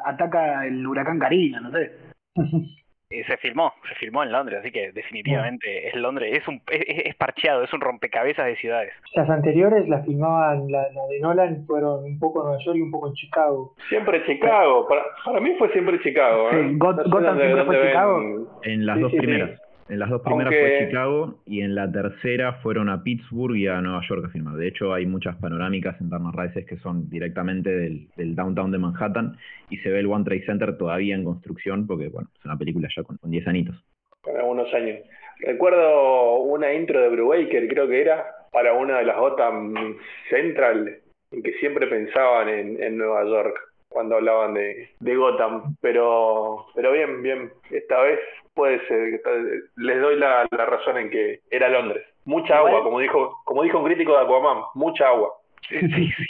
ataca 0.05 0.67
el 0.67 0.87
huracán 0.87 1.19
Karina, 1.19 1.61
no 1.61 1.71
sé. 1.71 1.93
Eh, 3.11 3.25
Se 3.25 3.39
filmó, 3.39 3.73
se 3.89 3.95
filmó 3.95 4.23
en 4.23 4.31
Londres, 4.33 4.59
así 4.61 4.71
que 4.71 4.93
definitivamente 4.93 5.89
es 5.89 5.95
Londres, 5.95 6.37
es 6.37 6.47
un 6.47 6.61
es, 6.71 7.07
es 7.07 7.15
parcheado, 7.15 7.63
es 7.65 7.73
un 7.73 7.81
rompecabezas 7.81 8.45
de 8.45 8.57
ciudades. 8.57 8.93
Las 9.15 9.31
anteriores 9.31 9.89
las 9.89 10.05
filmaban, 10.05 10.71
la, 10.71 10.83
la 10.93 11.07
de 11.09 11.19
Nolan 11.21 11.65
fueron 11.67 12.05
un 12.05 12.19
poco 12.19 12.41
en 12.43 12.49
Nueva 12.49 12.63
York 12.63 12.77
y 12.77 12.83
un 12.83 12.91
poco 12.91 13.09
en 13.09 13.15
Chicago. 13.15 13.73
Siempre 13.89 14.23
Chicago. 14.27 14.87
Para, 14.87 15.03
para 15.25 15.41
mí 15.41 15.55
fue 15.59 15.73
siempre 15.73 15.99
Chicago. 16.01 16.51
¿eh? 16.51 16.69
Sí, 16.69 16.77
Got- 16.79 16.97
No 16.97 17.03
sé 17.05 17.09
Gotham 17.11 17.39
siempre 17.39 17.65
fue 17.65 17.87
Chicago. 17.87 18.61
En 18.65 18.85
las 18.87 18.97
Sí, 18.97 19.03
dos 19.03 19.11
sí, 19.13 19.17
sí. 19.17 19.27
primeras. 19.27 19.61
En 19.89 19.99
las 19.99 20.11
dos 20.11 20.21
primeras 20.23 20.53
Aunque- 20.53 20.77
fue 20.79 20.87
Chicago 20.87 21.35
y 21.47 21.63
en 21.63 21.75
la 21.75 21.91
tercera 21.91 22.55
fueron 22.63 22.89
a 22.91 23.03
Pittsburgh 23.03 23.57
y 23.57 23.69
a 23.69 23.81
Nueva 23.81 24.03
York 24.07 24.25
a 24.27 24.29
filmar. 24.29 24.55
De 24.57 24.69
hecho, 24.69 24.93
hay 24.93 25.07
muchas 25.07 25.37
panorámicas 25.37 25.99
en 26.01 26.11
Turner 26.11 26.35
Races 26.35 26.67
que 26.67 26.77
son 26.79 27.09
directamente 27.09 27.71
del, 27.71 28.09
del 28.17 28.35
downtown 28.35 28.71
de 28.71 28.79
Manhattan 28.79 29.37
y 29.71 29.79
se 29.79 29.89
ve 29.91 30.01
el 30.01 30.07
One 30.07 30.25
Trade 30.25 30.45
Center 30.45 30.77
todavía 30.77 31.15
en 31.15 31.25
construcción 31.25 31.87
porque, 31.87 32.09
bueno, 32.09 32.29
es 32.39 32.45
una 32.45 32.59
película 32.59 32.89
ya 32.95 33.03
con, 33.03 33.17
con 33.17 33.31
10 33.31 33.47
anitos. 33.49 33.83
con 34.21 34.37
algunos 34.37 34.73
años. 34.75 34.99
Recuerdo 35.41 36.35
una 36.43 36.73
intro 36.75 37.01
de 37.01 37.09
Brubaker, 37.09 37.69
creo 37.69 37.89
que 37.89 38.01
era, 38.03 38.27
para 38.53 38.75
una 38.75 38.99
de 38.99 39.05
las 39.05 39.17
Gotham 39.17 39.97
Central, 40.29 40.99
en 41.31 41.43
que 41.43 41.53
siempre 41.61 41.87
pensaban 41.87 42.49
en, 42.49 42.83
en 42.83 42.99
Nueva 42.99 43.25
York 43.25 43.57
cuando 43.89 44.17
hablaban 44.17 44.55
de, 44.55 44.89
de 45.01 45.17
Gotham. 45.17 45.77
Pero, 45.81 46.67
pero 46.75 46.93
bien, 46.93 47.23
bien, 47.23 47.51
esta 47.71 48.03
vez 48.03 48.19
puede 48.59 48.85
ser, 48.89 49.15
esta- 49.15 49.31
les 49.77 50.01
doy 50.01 50.17
la, 50.19 50.47
la 50.51 50.67
razón 50.67 50.97
en 50.99 51.11
que 51.11 51.41
era 51.51 51.69
Londres. 51.69 52.05
Mucha 52.25 52.59
agua, 52.59 52.83
como 52.83 52.99
dijo, 52.99 53.41
como 53.45 53.63
dijo 53.63 53.79
un 53.79 53.85
crítico 53.87 54.13
de 54.17 54.25
Aquaman, 54.25 54.65
mucha 54.75 55.07
agua. 55.09 55.31
Sí, 55.69 55.79
sí, 55.95 56.11
sí. 56.17 56.27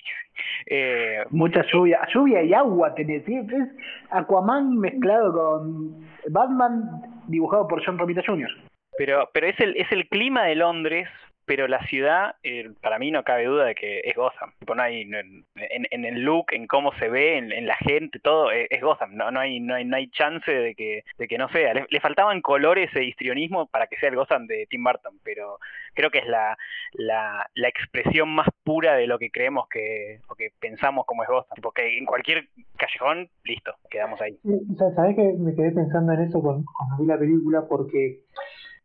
Eh, 0.66 1.24
Mucha 1.30 1.62
lluvia, 1.72 2.00
lluvia 2.14 2.42
y 2.42 2.52
agua 2.52 2.94
tenés, 2.94 3.24
¿sí? 3.24 3.34
es 3.34 3.68
Aquaman 4.10 4.76
mezclado 4.78 5.32
con 5.32 6.06
Batman 6.28 6.82
dibujado 7.28 7.66
por 7.66 7.84
John 7.84 7.98
Romita 7.98 8.22
Jr. 8.26 8.50
pero 8.98 9.28
pero 9.32 9.46
es 9.46 9.58
el, 9.60 9.74
es 9.76 9.90
el 9.90 10.06
clima 10.08 10.44
de 10.44 10.54
Londres, 10.56 11.08
pero 11.48 11.66
la 11.66 11.82
ciudad, 11.86 12.36
eh, 12.42 12.70
para 12.82 12.98
mí 12.98 13.10
no 13.10 13.24
cabe 13.24 13.46
duda 13.46 13.64
de 13.64 13.74
que 13.74 14.00
es 14.04 14.14
Gotham. 14.14 14.52
Tipo, 14.58 14.74
no 14.74 14.82
hay, 14.82 15.00
en, 15.00 16.04
el 16.04 16.22
look, 16.22 16.52
en 16.52 16.66
cómo 16.66 16.92
se 16.98 17.08
ve, 17.08 17.38
en, 17.38 17.66
la 17.66 17.74
gente, 17.76 18.20
todo, 18.20 18.52
es, 18.52 18.68
es 18.70 18.82
Gotham. 18.82 19.16
No, 19.16 19.30
no, 19.30 19.40
hay, 19.40 19.58
no, 19.58 19.74
hay, 19.74 19.84
no 19.86 19.96
hay 19.96 20.08
chance 20.10 20.52
de 20.52 20.74
que, 20.74 21.02
de 21.16 21.26
que 21.26 21.38
no 21.38 21.48
sea. 21.48 21.72
Le, 21.74 22.00
faltaban 22.00 22.42
colores 22.42 22.94
e 22.94 23.04
histrionismo 23.04 23.66
para 23.66 23.86
que 23.86 23.96
sea 23.96 24.10
el 24.10 24.16
Gotham 24.16 24.46
de 24.46 24.66
Tim 24.68 24.84
Burton, 24.84 25.18
pero 25.24 25.58
creo 25.94 26.10
que 26.10 26.18
es 26.18 26.26
la, 26.26 26.56
la, 26.92 27.48
la 27.54 27.68
expresión 27.68 28.28
más 28.28 28.46
pura 28.62 28.94
de 28.94 29.06
lo 29.06 29.18
que 29.18 29.30
creemos 29.30 29.68
que, 29.68 30.20
o 30.28 30.34
que 30.34 30.50
pensamos 30.60 31.06
como 31.06 31.22
es 31.22 31.28
Gotham. 31.30 31.54
Tipo, 31.56 31.72
que 31.72 31.96
en 31.96 32.04
cualquier 32.04 32.48
callejón, 32.76 33.30
listo, 33.44 33.74
quedamos 33.90 34.20
ahí. 34.20 34.38
Sí, 34.44 34.76
sa- 34.76 34.94
¿Sabés 34.94 35.16
que 35.16 35.32
me 35.38 35.54
quedé 35.54 35.72
pensando 35.72 36.12
en 36.12 36.20
eso 36.20 36.42
cuando 36.42 36.64
vi 37.00 37.06
la 37.06 37.18
película? 37.18 37.64
Porque 37.66 38.20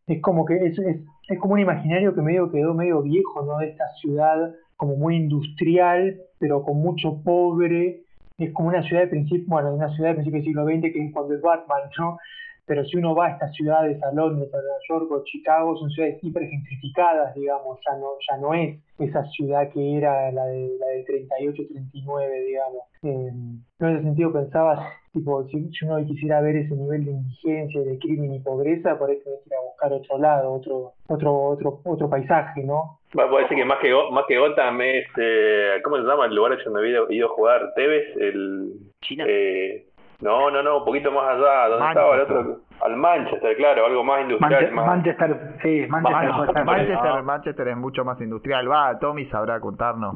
es 0.07 0.21
como 0.21 0.45
que 0.45 0.55
es, 0.65 0.79
es 1.27 1.39
como 1.39 1.53
un 1.53 1.59
imaginario 1.59 2.13
que 2.13 2.21
medio 2.21 2.51
quedó 2.51 2.73
medio 2.73 3.01
viejo, 3.01 3.43
¿no? 3.43 3.57
De 3.57 3.69
esta 3.69 3.87
ciudad 4.01 4.53
como 4.75 4.95
muy 4.95 5.15
industrial, 5.15 6.17
pero 6.39 6.63
con 6.63 6.77
mucho 6.77 7.21
pobre. 7.23 8.01
Es 8.37 8.51
como 8.53 8.69
una 8.69 8.83
ciudad 8.83 9.03
de 9.03 9.07
principio, 9.07 9.45
bueno, 9.47 9.73
una 9.73 9.93
ciudad 9.95 10.09
de 10.09 10.15
principio 10.15 10.39
del 10.39 10.47
siglo 10.47 10.65
XX 10.65 10.93
que 10.93 11.05
es 11.05 11.13
cuando 11.13 11.35
es 11.35 11.41
Batman, 11.41 11.81
¿no? 11.97 12.17
Pero 12.65 12.85
si 12.85 12.97
uno 12.97 13.13
va 13.13 13.27
a 13.27 13.31
estas 13.31 13.53
ciudades, 13.53 14.01
a 14.03 14.11
Londres, 14.13 14.53
a 14.53 14.57
Nueva 14.57 14.79
York 14.87 15.11
o 15.11 15.23
Chicago, 15.25 15.75
son 15.77 15.89
ciudades 15.89 16.23
hiper 16.23 16.47
gentrificadas, 16.47 17.35
digamos, 17.35 17.79
ya 17.85 17.97
no, 17.97 18.07
ya 18.29 18.37
no 18.37 18.53
es 18.53 18.79
esa 18.99 19.25
ciudad 19.25 19.69
que 19.71 19.97
era 19.97 20.31
la, 20.31 20.45
de, 20.45 20.69
la 20.79 20.87
del 20.87 21.05
38-39, 21.05 22.45
digamos. 22.45 22.83
Eh, 23.03 23.31
yo 23.79 23.87
en 23.87 23.95
ese 23.95 24.03
sentido 24.03 24.31
pensaba, 24.31 24.87
tipo, 25.13 25.45
si, 25.49 25.69
si 25.71 25.85
uno 25.85 26.05
quisiera 26.05 26.39
ver 26.39 26.55
ese 26.55 26.73
nivel 26.73 27.03
de 27.03 27.11
indigencia, 27.11 27.81
de 27.81 27.99
crimen 27.99 28.33
y 28.33 28.39
pobreza, 28.39 28.97
por 28.97 29.09
ahí 29.09 29.19
tenés 29.23 29.39
que 29.41 29.49
ir 29.49 29.55
a 29.55 29.65
buscar 29.65 29.93
otro 29.93 30.17
lado, 30.17 30.53
otro, 30.53 30.93
otro, 31.07 31.33
otro, 31.33 31.81
otro 31.83 32.09
paisaje, 32.09 32.63
¿no? 32.63 32.99
Va, 33.17 33.29
puede 33.29 33.43
decir 33.43 33.57
que 33.57 33.65
más 33.65 33.79
que, 33.79 33.91
más 34.11 34.25
que 34.27 34.39
Gotham 34.39 34.81
es, 34.81 35.05
eh, 35.17 35.81
¿cómo 35.83 35.97
se 35.97 36.03
llama 36.03 36.25
el 36.25 36.35
lugar 36.35 36.57
donde 36.63 36.79
había 36.79 36.91
ido, 36.91 37.11
ido 37.11 37.27
a 37.27 37.35
jugar 37.35 37.73
Tevez? 37.75 38.15
El, 38.17 38.73
China. 39.01 39.25
eh, 39.27 39.85
no, 40.23 40.49
no, 40.51 40.63
no, 40.63 40.77
un 40.79 40.85
poquito 40.85 41.11
más 41.11 41.25
allá, 41.35 41.67
donde 41.69 41.87
estaba 41.87 42.15
el 42.15 42.21
otro, 42.21 42.57
al 42.81 42.95
Manchester, 42.97 43.55
claro, 43.57 43.85
algo 43.85 44.03
más 44.03 44.21
industrial, 44.21 44.51
Manche- 44.63 44.71
más... 44.73 44.85
Manchester, 44.87 45.53
sí, 45.61 45.85
Manchester. 45.89 46.29
Man- 46.29 46.35
puede 46.45 46.53
ser. 46.53 46.65
Manchester, 46.65 47.23
Manchester 47.23 47.67
es 47.69 47.77
mucho 47.77 48.03
más 48.05 48.19
industrial. 48.21 48.69
Va, 48.69 48.99
Tommy 48.99 49.25
sabrá 49.27 49.59
contarnos. 49.59 50.15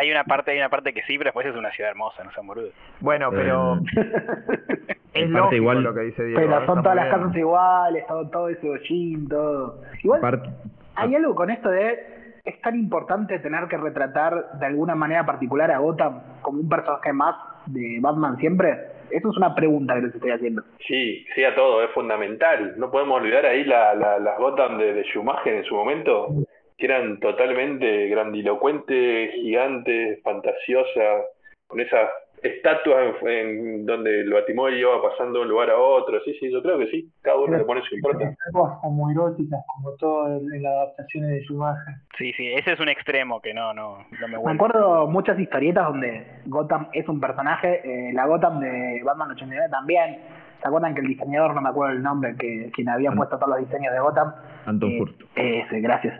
Hay 0.00 0.10
una 0.10 0.24
parte, 0.24 0.52
hay 0.52 0.58
una 0.58 0.68
parte 0.68 0.92
que 0.92 1.02
sí, 1.02 1.16
pero 1.18 1.28
después 1.28 1.46
es 1.46 1.56
una 1.56 1.70
ciudad 1.70 1.90
hermosa, 1.90 2.22
no 2.22 2.30
sean 2.32 2.46
boludos. 2.46 2.72
Bueno, 3.00 3.30
pero 3.30 3.78
es 3.92 5.22
en 5.24 5.32
parte 5.32 5.38
lógico 5.38 5.54
igual- 5.56 5.82
lo 5.82 5.94
que 5.94 6.00
dice 6.00 6.24
Diego. 6.24 6.40
Pero 6.40 6.52
está 6.54 6.66
son 6.66 6.82
todas 6.82 6.96
las 6.96 7.06
bien. 7.06 7.18
casas 7.20 7.36
iguales, 7.36 8.06
todo, 8.06 8.28
todo 8.30 8.48
ese 8.48 8.68
hollín, 8.70 9.28
todo. 9.28 9.80
Igual, 10.02 10.42
hay 10.94 11.14
algo 11.14 11.34
con 11.34 11.50
esto 11.50 11.68
de. 11.70 12.14
Es 12.44 12.60
tan 12.60 12.76
importante 12.76 13.40
tener 13.40 13.66
que 13.66 13.76
retratar 13.76 14.52
de 14.60 14.66
alguna 14.66 14.94
manera 14.94 15.26
particular 15.26 15.68
a 15.72 15.78
Gotham 15.78 16.20
como 16.42 16.60
un 16.60 16.68
personaje 16.68 17.12
más 17.12 17.34
de 17.66 17.98
Batman 18.00 18.36
siempre. 18.36 18.94
Eso 19.10 19.30
es 19.30 19.36
una 19.36 19.54
pregunta 19.54 19.94
que 19.94 20.02
les 20.02 20.14
estoy 20.14 20.30
haciendo. 20.30 20.62
Sí, 20.86 21.24
sí 21.34 21.44
a 21.44 21.54
todo, 21.54 21.82
es 21.82 21.90
fundamental. 21.90 22.74
No 22.76 22.90
podemos 22.90 23.20
olvidar 23.20 23.46
ahí 23.46 23.64
la, 23.64 23.94
la- 23.94 24.18
las 24.18 24.38
Gotham 24.38 24.78
de, 24.78 24.92
de 24.94 25.04
Schumacher 25.04 25.54
en 25.54 25.64
su 25.64 25.74
momento, 25.74 26.28
que 26.78 26.86
eran 26.86 27.18
totalmente 27.20 28.08
grandilocuentes, 28.08 29.32
gigantes, 29.34 30.20
fantasiosas, 30.22 31.24
con 31.66 31.80
esas 31.80 32.08
estatuas 32.42 33.14
en, 33.22 33.28
en 33.28 33.86
donde 33.86 34.20
el 34.20 34.32
Batimóvil 34.32 34.78
iba 34.78 35.02
pasando 35.02 35.38
de 35.38 35.44
un 35.44 35.50
lugar 35.50 35.70
a 35.70 35.76
otro. 35.76 36.20
Sí, 36.24 36.34
sí, 36.38 36.50
yo 36.50 36.62
creo 36.62 36.78
que 36.78 36.86
sí. 36.88 37.10
Cada 37.22 37.38
uno 37.38 37.56
le 37.56 37.64
pone 37.64 37.82
su 37.82 37.94
impronta. 37.94 38.34
Como 38.52 39.10
eróticas, 39.10 39.60
como 39.66 39.92
todo 39.96 40.26
en, 40.38 40.62
las 40.62 40.72
adaptaciones 40.72 41.30
de 41.30 41.44
Schumacher. 41.44 41.94
Sí, 42.18 42.32
sí, 42.36 42.52
ese 42.52 42.72
es 42.72 42.80
un 42.80 42.88
extremo 42.88 43.40
que 43.40 43.54
no, 43.54 43.72
no, 43.74 43.98
no 43.98 44.28
me 44.28 44.28
Me 44.28 44.36
vuelve. 44.38 44.56
acuerdo 44.56 45.06
muchas 45.06 45.38
historietas 45.38 45.86
donde 45.86 46.26
Gotham 46.46 46.88
es 46.92 47.08
un 47.08 47.20
personaje, 47.20 47.80
eh, 47.84 48.12
la 48.12 48.26
Gotham 48.26 48.60
de 48.60 49.02
Batman 49.04 49.30
89 49.32 49.68
también. 49.70 50.18
¿Se 50.60 50.68
acuerdan 50.68 50.94
que 50.94 51.00
el 51.00 51.08
diseñador, 51.08 51.54
no 51.54 51.60
me 51.60 51.68
acuerdo 51.68 51.94
el 51.94 52.02
nombre, 52.02 52.34
que 52.36 52.70
quien 52.74 52.88
había 52.88 53.12
puesto 53.12 53.38
todos 53.38 53.50
los 53.50 53.68
diseños 53.68 53.92
de 53.92 54.00
Gotham? 54.00 54.32
Anton 54.64 54.90
Eh. 55.36 55.60
Ese, 55.64 55.80
gracias. 55.80 56.18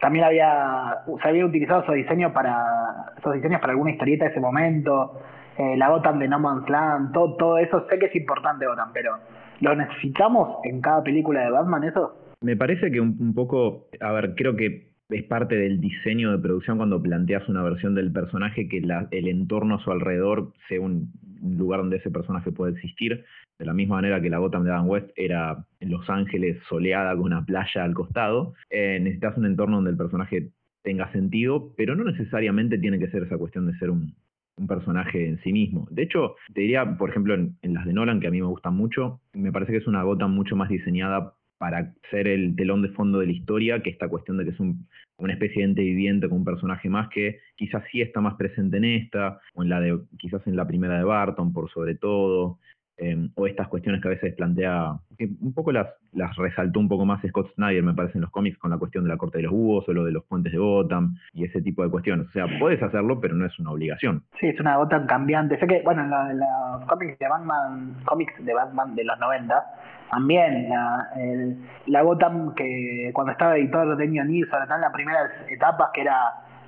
También 0.00 0.24
había, 0.24 0.98
se 1.22 1.28
había 1.28 1.46
utilizado 1.46 1.82
esos 1.82 1.94
diseños 1.94 2.32
para, 2.32 3.12
esos 3.16 3.32
diseños 3.32 3.60
para 3.60 3.72
alguna 3.72 3.92
historieta 3.92 4.26
de 4.26 4.32
ese 4.32 4.40
momento, 4.40 5.20
eh, 5.58 5.76
la 5.76 5.88
Gotham 5.88 6.18
de 6.18 6.28
No 6.28 6.38
Man's 6.38 6.68
Land, 6.68 7.12
todo, 7.12 7.36
todo 7.36 7.58
eso, 7.58 7.86
sé 7.88 7.98
que 7.98 8.06
es 8.06 8.16
importante 8.16 8.66
Gotham, 8.66 8.90
pero 8.92 9.12
¿lo 9.60 9.74
necesitamos 9.74 10.58
en 10.64 10.80
cada 10.80 11.02
película 11.02 11.40
de 11.44 11.50
Batman 11.50 11.84
eso? 11.84 12.14
Me 12.40 12.56
parece 12.56 12.90
que 12.90 13.00
un, 13.00 13.34
poco, 13.34 13.88
a 14.00 14.12
ver, 14.12 14.34
creo 14.34 14.56
que 14.56 14.90
es 15.08 15.24
parte 15.24 15.56
del 15.56 15.80
diseño 15.80 16.32
de 16.32 16.38
producción 16.38 16.76
cuando 16.76 17.00
planteas 17.00 17.48
una 17.48 17.62
versión 17.62 17.94
del 17.94 18.12
personaje 18.12 18.68
que 18.68 18.78
el 18.78 19.28
entorno 19.28 19.76
a 19.76 19.78
su 19.84 19.90
alrededor 19.90 20.52
sea 20.68 20.80
un, 20.80 21.12
lugar 21.42 21.80
donde 21.80 21.98
ese 21.98 22.10
personaje 22.10 22.50
puede 22.50 22.72
existir, 22.72 23.24
de 23.58 23.64
la 23.64 23.72
misma 23.72 23.96
manera 23.96 24.20
que 24.20 24.30
la 24.30 24.38
Gotham 24.38 24.64
de 24.64 24.70
Adam 24.70 24.88
West 24.88 25.10
era 25.16 25.64
en 25.80 25.90
Los 25.90 26.08
Ángeles 26.10 26.58
soleada 26.68 27.14
con 27.14 27.24
una 27.24 27.44
playa 27.44 27.84
al 27.84 27.94
costado, 27.94 28.54
eh, 28.68 28.98
necesitas 29.00 29.36
un 29.38 29.46
entorno 29.46 29.76
donde 29.76 29.90
el 29.90 29.96
personaje 29.96 30.50
tenga 30.82 31.10
sentido, 31.12 31.72
pero 31.76 31.94
no 31.94 32.04
necesariamente 32.04 32.78
tiene 32.78 32.98
que 32.98 33.08
ser 33.08 33.22
esa 33.22 33.38
cuestión 33.38 33.66
de 33.66 33.78
ser 33.78 33.90
un, 33.90 34.14
un 34.56 34.66
personaje 34.66 35.28
en 35.28 35.38
sí 35.42 35.52
mismo. 35.52 35.86
De 35.90 36.02
hecho, 36.02 36.36
te 36.54 36.62
diría, 36.62 36.96
por 36.96 37.10
ejemplo, 37.10 37.34
en, 37.34 37.56
las 37.62 37.84
de 37.84 37.92
Nolan, 37.92 38.20
que 38.20 38.26
a 38.26 38.30
mí 38.30 38.40
me 38.40 38.46
gustan 38.46 38.74
mucho, 38.74 39.20
me 39.34 39.52
parece 39.52 39.72
que 39.72 39.78
es 39.78 39.86
una 39.86 40.02
Gotham 40.02 40.34
mucho 40.34 40.56
más 40.56 40.68
diseñada 40.68 41.34
para 41.58 41.94
ser 42.10 42.28
el 42.28 42.54
telón 42.54 42.82
de 42.82 42.90
fondo 42.90 43.18
de 43.18 43.26
la 43.26 43.32
historia 43.32 43.82
que 43.82 43.90
esta 43.90 44.08
cuestión 44.08 44.36
de 44.36 44.44
que 44.44 44.50
es 44.50 44.60
un- 44.60 44.86
una 45.18 45.32
especie 45.32 45.62
de 45.62 45.68
ente 45.70 45.82
viviente 45.82 46.28
con 46.28 46.38
un 46.38 46.44
personaje 46.44 46.90
más 46.90 47.08
que 47.08 47.38
quizás 47.56 47.82
sí 47.90 48.02
está 48.02 48.20
más 48.20 48.34
presente 48.34 48.76
en 48.76 48.84
esta, 48.84 49.40
o 49.54 49.62
en 49.62 49.70
la 49.70 49.80
de, 49.80 49.98
quizás 50.18 50.46
en 50.46 50.56
la 50.56 50.66
primera 50.66 50.98
de 50.98 51.04
Barton, 51.04 51.54
por 51.54 51.70
sobre 51.70 51.94
todo, 51.94 52.58
eh, 52.98 53.28
o 53.34 53.46
estas 53.46 53.68
cuestiones 53.68 54.00
que 54.00 54.08
a 54.08 54.12
veces 54.12 54.34
plantea, 54.34 54.98
que 55.18 55.28
un 55.42 55.52
poco 55.52 55.70
las, 55.72 55.86
las 56.12 56.34
resaltó 56.36 56.80
un 56.80 56.88
poco 56.88 57.04
más 57.04 57.20
Scott 57.28 57.52
Snyder, 57.54 57.82
me 57.82 57.92
parece, 57.94 58.16
en 58.18 58.22
los 58.22 58.30
cómics, 58.30 58.56
con 58.58 58.70
la 58.70 58.78
cuestión 58.78 59.04
de 59.04 59.10
la 59.10 59.16
corte 59.18 59.38
de 59.38 59.44
los 59.44 59.52
búhos 59.52 59.86
o 59.88 59.92
lo 59.92 60.04
de 60.04 60.12
los 60.12 60.24
puentes 60.24 60.52
de 60.52 60.58
Gotham 60.58 61.14
y 61.34 61.44
ese 61.44 61.60
tipo 61.60 61.82
de 61.82 61.90
cuestiones. 61.90 62.26
O 62.28 62.30
sea, 62.32 62.46
puedes 62.58 62.82
hacerlo, 62.82 63.20
pero 63.20 63.34
no 63.34 63.44
es 63.46 63.58
una 63.58 63.70
obligación. 63.72 64.22
Sí, 64.40 64.46
es 64.48 64.58
una 64.60 64.76
Gotham 64.76 65.06
cambiante. 65.06 65.58
Sé 65.58 65.66
que, 65.66 65.82
bueno, 65.84 66.02
en, 66.04 66.38
los 66.38 66.84
cómics 66.88 67.18
de 67.18 67.28
Batman, 67.28 67.96
cómics 68.06 68.32
de 68.44 68.54
Batman 68.54 68.94
de 68.94 69.04
los 69.04 69.18
90, 69.18 69.64
también 70.10 70.68
la, 70.68 71.08
el- 71.16 71.56
la 71.86 72.02
Gotham 72.02 72.54
que 72.54 73.10
cuando 73.12 73.32
estaba 73.32 73.56
editor 73.58 73.96
de 73.96 74.06
Neil, 74.08 74.46
sobre 74.48 74.64
todo 74.64 74.74
en 74.76 74.80
las 74.80 74.92
primeras 74.92 75.30
etapas, 75.48 75.90
que 75.92 76.00
era 76.02 76.16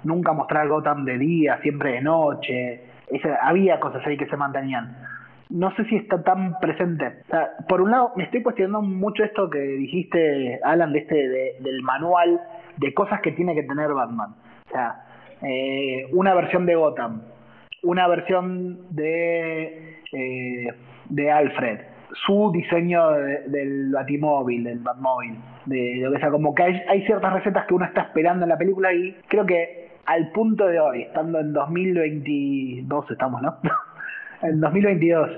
nunca 0.05 0.33
mostrar 0.33 0.69
Gotham 0.69 1.05
de 1.05 1.17
día, 1.19 1.59
siempre 1.63 1.93
de 1.93 2.03
noche. 2.03 2.83
Había 3.41 3.81
cosas 3.81 4.07
ahí 4.07 4.17
que 4.19 4.27
se 4.27 4.37
mantenían. 4.37 4.95
No 5.51 5.75
sé 5.77 5.85
si 5.87 5.97
está 5.97 6.23
tan 6.23 6.59
presente. 6.61 7.07
O 7.07 7.31
sea, 7.31 7.51
por 7.69 7.81
un 7.81 7.91
lado, 7.91 8.13
me 8.17 8.25
estoy 8.25 8.43
cuestionando 8.43 8.83
mucho 8.83 9.25
esto 9.25 9.49
que 9.49 9.59
dijiste, 9.59 10.61
Alan, 10.63 10.93
de 10.93 10.99
este 11.01 11.15
de- 11.15 11.53
del 11.61 11.83
manual 11.83 12.41
de 12.77 12.93
cosas 12.93 13.21
que 13.23 13.33
tiene 13.33 13.55
que 13.55 13.63
tener 13.63 13.93
Batman. 13.95 14.35
O 14.69 14.71
sea, 14.71 15.05
eh, 15.43 16.07
una 16.13 16.35
versión 16.35 16.67
de 16.67 16.75
Gotham, 16.75 17.23
una 17.83 18.07
versión 18.09 18.79
de, 18.95 20.01
eh, 20.13 20.69
de 21.09 21.31
Alfred, 21.31 21.79
su 22.27 22.51
diseño 22.53 23.11
de- 23.13 23.43
del 23.49 23.91
Batimóvil, 23.93 24.65
del 24.65 24.81
Batmóvil, 24.81 25.37
de 25.67 26.01
lo 26.03 26.13
que 26.13 26.19
sea, 26.19 26.31
como 26.31 26.55
que 26.55 26.63
hay, 26.63 26.83
hay 26.89 27.07
ciertas 27.07 27.33
recetas 27.33 27.67
que 27.67 27.75
uno 27.75 27.85
está 27.87 28.03
esperando 28.03 28.45
en 28.45 28.49
la 28.51 28.59
película 28.59 28.93
y 28.93 29.15
creo 29.29 29.47
que 29.47 29.89
al 30.07 30.31
punto 30.33 30.67
de 30.67 30.81
hoy, 30.81 31.03
estando 31.03 31.39
en 31.41 31.53
2022 31.53 33.11
estamos, 33.11 33.41
¿no? 33.43 33.57
en 34.43 34.61
2022, 34.61 35.31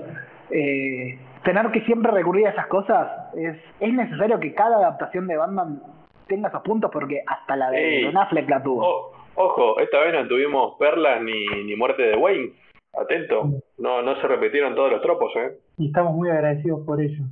eh, 0.51 1.17
tener 1.43 1.71
que 1.71 1.81
siempre 1.81 2.11
recurrir 2.11 2.47
a 2.47 2.51
esas 2.51 2.67
cosas, 2.67 3.33
es, 3.35 3.57
es 3.79 3.93
necesario 3.93 4.39
que 4.39 4.53
cada 4.53 4.77
adaptación 4.77 5.27
de 5.27 5.37
Batman 5.37 5.81
tenga 6.27 6.49
esos 6.49 6.61
puntos 6.61 6.89
porque 6.91 7.23
hasta 7.25 7.55
la 7.55 7.69
de 7.71 7.97
Ey. 7.97 8.05
Ben 8.05 8.17
Affleck 8.17 8.49
la 8.49 8.63
tuvo. 8.63 8.81
Oh, 8.83 9.11
ojo, 9.35 9.79
esta 9.79 9.99
vez 9.99 10.13
no 10.13 10.27
tuvimos 10.27 10.75
perlas 10.77 11.21
ni, 11.21 11.45
ni 11.63 11.75
muerte 11.75 12.03
de 12.03 12.15
Wayne. 12.15 12.53
Atento, 12.93 13.49
no, 13.77 14.01
no 14.01 14.19
se 14.19 14.27
repitieron 14.27 14.75
todos 14.75 14.91
los 14.91 15.01
tropos, 15.01 15.31
¿eh? 15.37 15.53
Y 15.77 15.87
estamos 15.87 16.13
muy 16.13 16.29
agradecidos 16.29 16.85
por 16.85 17.01
ello. 17.01 17.23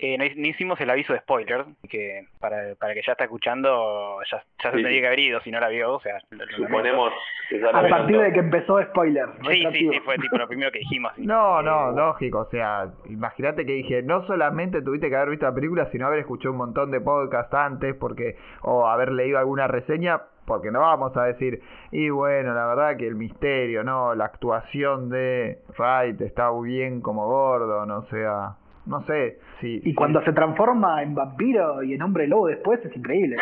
Eh, 0.00 0.16
no, 0.18 0.24
hi- 0.24 0.34
no 0.36 0.46
hicimos 0.48 0.80
el 0.80 0.90
aviso 0.90 1.12
de 1.12 1.20
spoiler, 1.20 1.64
que 1.88 2.26
para, 2.40 2.74
para 2.78 2.94
que 2.94 3.02
ya 3.06 3.12
está 3.12 3.24
escuchando, 3.24 4.18
ya, 4.30 4.38
ya 4.62 4.70
se 4.70 4.76
Sí. 4.76 4.82
tendría 4.82 5.00
que 5.00 5.06
haber 5.06 5.20
ido 5.20 5.40
si 5.40 5.50
no 5.50 5.60
la 5.60 5.68
vio, 5.68 5.94
o 5.94 6.00
sea, 6.00 6.18
lo- 6.30 6.44
lo. 6.46 6.56
Suponemos 6.56 7.12
que 7.48 7.58
ya 7.60 7.72
la 7.72 7.78
A 7.80 7.88
partir 7.88 8.18
de 8.20 8.32
que 8.32 8.40
empezó 8.40 8.82
spoiler. 8.82 9.26
Sí, 9.48 9.64
sí, 9.72 9.88
sí, 9.90 10.00
fue 10.04 10.16
tipo 10.18 10.36
lo 10.36 10.46
primero 10.48 10.70
que 10.70 10.78
dijimos. 10.80 11.12
No, 11.18 11.62
no, 11.62 11.90
Eh, 11.90 11.96
lógico. 11.96 12.40
O 12.40 12.50
sea, 12.50 12.88
imagínate 13.08 13.64
que 13.66 13.72
dije, 13.72 14.02
no 14.02 14.26
solamente 14.26 14.82
tuviste 14.82 15.08
que 15.08 15.16
haber 15.16 15.30
visto 15.30 15.46
la 15.46 15.54
película, 15.54 15.88
sino 15.90 16.06
haber 16.06 16.20
escuchado 16.20 16.52
un 16.52 16.58
montón 16.58 16.90
de 16.90 17.00
podcasts 17.00 17.52
antes, 17.54 17.94
porque, 17.96 18.36
o 18.62 18.86
haber 18.86 19.12
leído 19.12 19.38
alguna 19.38 19.66
reseña, 19.68 20.20
Porque 20.46 20.70
no 20.70 20.78
vamos 20.78 21.16
a 21.16 21.24
decir, 21.24 21.60
y 21.90 22.08
bueno, 22.08 22.54
la 22.54 22.66
verdad 22.68 22.96
que 22.96 23.08
el 23.08 23.16
misterio, 23.16 23.82
no, 23.82 24.14
la 24.14 24.26
actuación 24.26 25.08
de 25.10 25.58
Wright 25.76 26.20
está 26.20 26.52
muy 26.52 26.68
bien 26.68 27.00
como 27.00 27.26
Gordon, 27.26 27.90
o 27.90 28.02
sea, 28.04 28.54
no 28.86 29.02
sé. 29.06 29.38
Si, 29.60 29.80
Y 29.84 29.94
cuando 29.94 30.22
se 30.22 30.32
transforma 30.32 31.02
en 31.02 31.14
vampiro 31.14 31.82
y 31.82 31.94
en 31.94 32.02
hombre 32.02 32.26
lobo 32.26 32.46
después 32.46 32.84
es 32.84 32.96
increíble. 32.96 33.36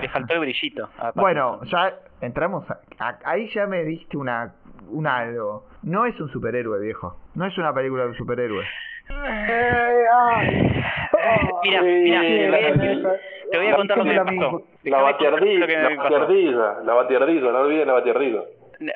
Le 0.00 0.08
faltó 0.08 0.34
el 0.34 0.40
brillito. 0.40 0.88
Bueno, 1.14 1.60
ya 1.64 1.94
entramos. 2.20 2.64
a- 2.70 2.80
a- 2.98 3.18
ahí 3.24 3.48
ya 3.54 3.66
me 3.66 3.84
diste 3.84 4.16
una, 4.16 4.52
un 4.90 5.06
algo. 5.06 5.66
No 5.82 6.06
es 6.06 6.18
un 6.20 6.28
superhéroe, 6.30 6.80
viejo. 6.80 7.16
No 7.34 7.46
es 7.46 7.56
una 7.58 7.72
película 7.72 8.02
de 8.04 8.08
un 8.10 8.14
superhéroe. 8.16 8.64
Mira, 11.64 11.82
mira, 11.82 12.20
te 12.20 12.48
voy 12.48 12.54
a- 12.54 13.12
te 13.50 13.58
voy 13.58 13.66
a 13.68 13.76
contar 13.76 13.98
lo 13.98 14.04
que 14.04 14.10
me 14.10 14.16
pasó. 14.40 14.62
La 15.70 15.88
batiardilla, 15.96 16.78
la 16.84 16.94
batiardilla, 16.94 17.52
no 17.52 17.58
olvides 17.60 17.86
la 17.86 17.92
batiardilla. 17.94 18.40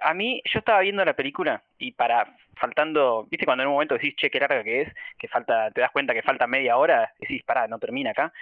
A 0.01 0.15
mí, 0.15 0.43
yo 0.45 0.59
estaba 0.61 0.81
viendo 0.81 1.05
la 1.05 1.15
película 1.15 1.63
y 1.79 1.93
para, 1.93 2.37
faltando, 2.57 3.27
viste 3.31 3.45
cuando 3.47 3.63
en 3.63 3.69
un 3.69 3.75
momento 3.75 3.95
decís, 3.95 4.15
che, 4.17 4.31
qué 4.31 4.39
larga 4.41 4.63
que 4.63 4.83
es, 4.83 4.95
que 5.19 5.29
falta, 5.29 5.71
te 5.71 5.81
das 5.81 5.91
cuenta 5.91 6.15
que 6.15 6.23
falta 6.23 6.47
media 6.47 6.77
hora, 6.77 7.13
decís, 7.19 7.43
pará, 7.43 7.67
no 7.69 7.79
termina 7.79 8.11
acá. 8.11 8.33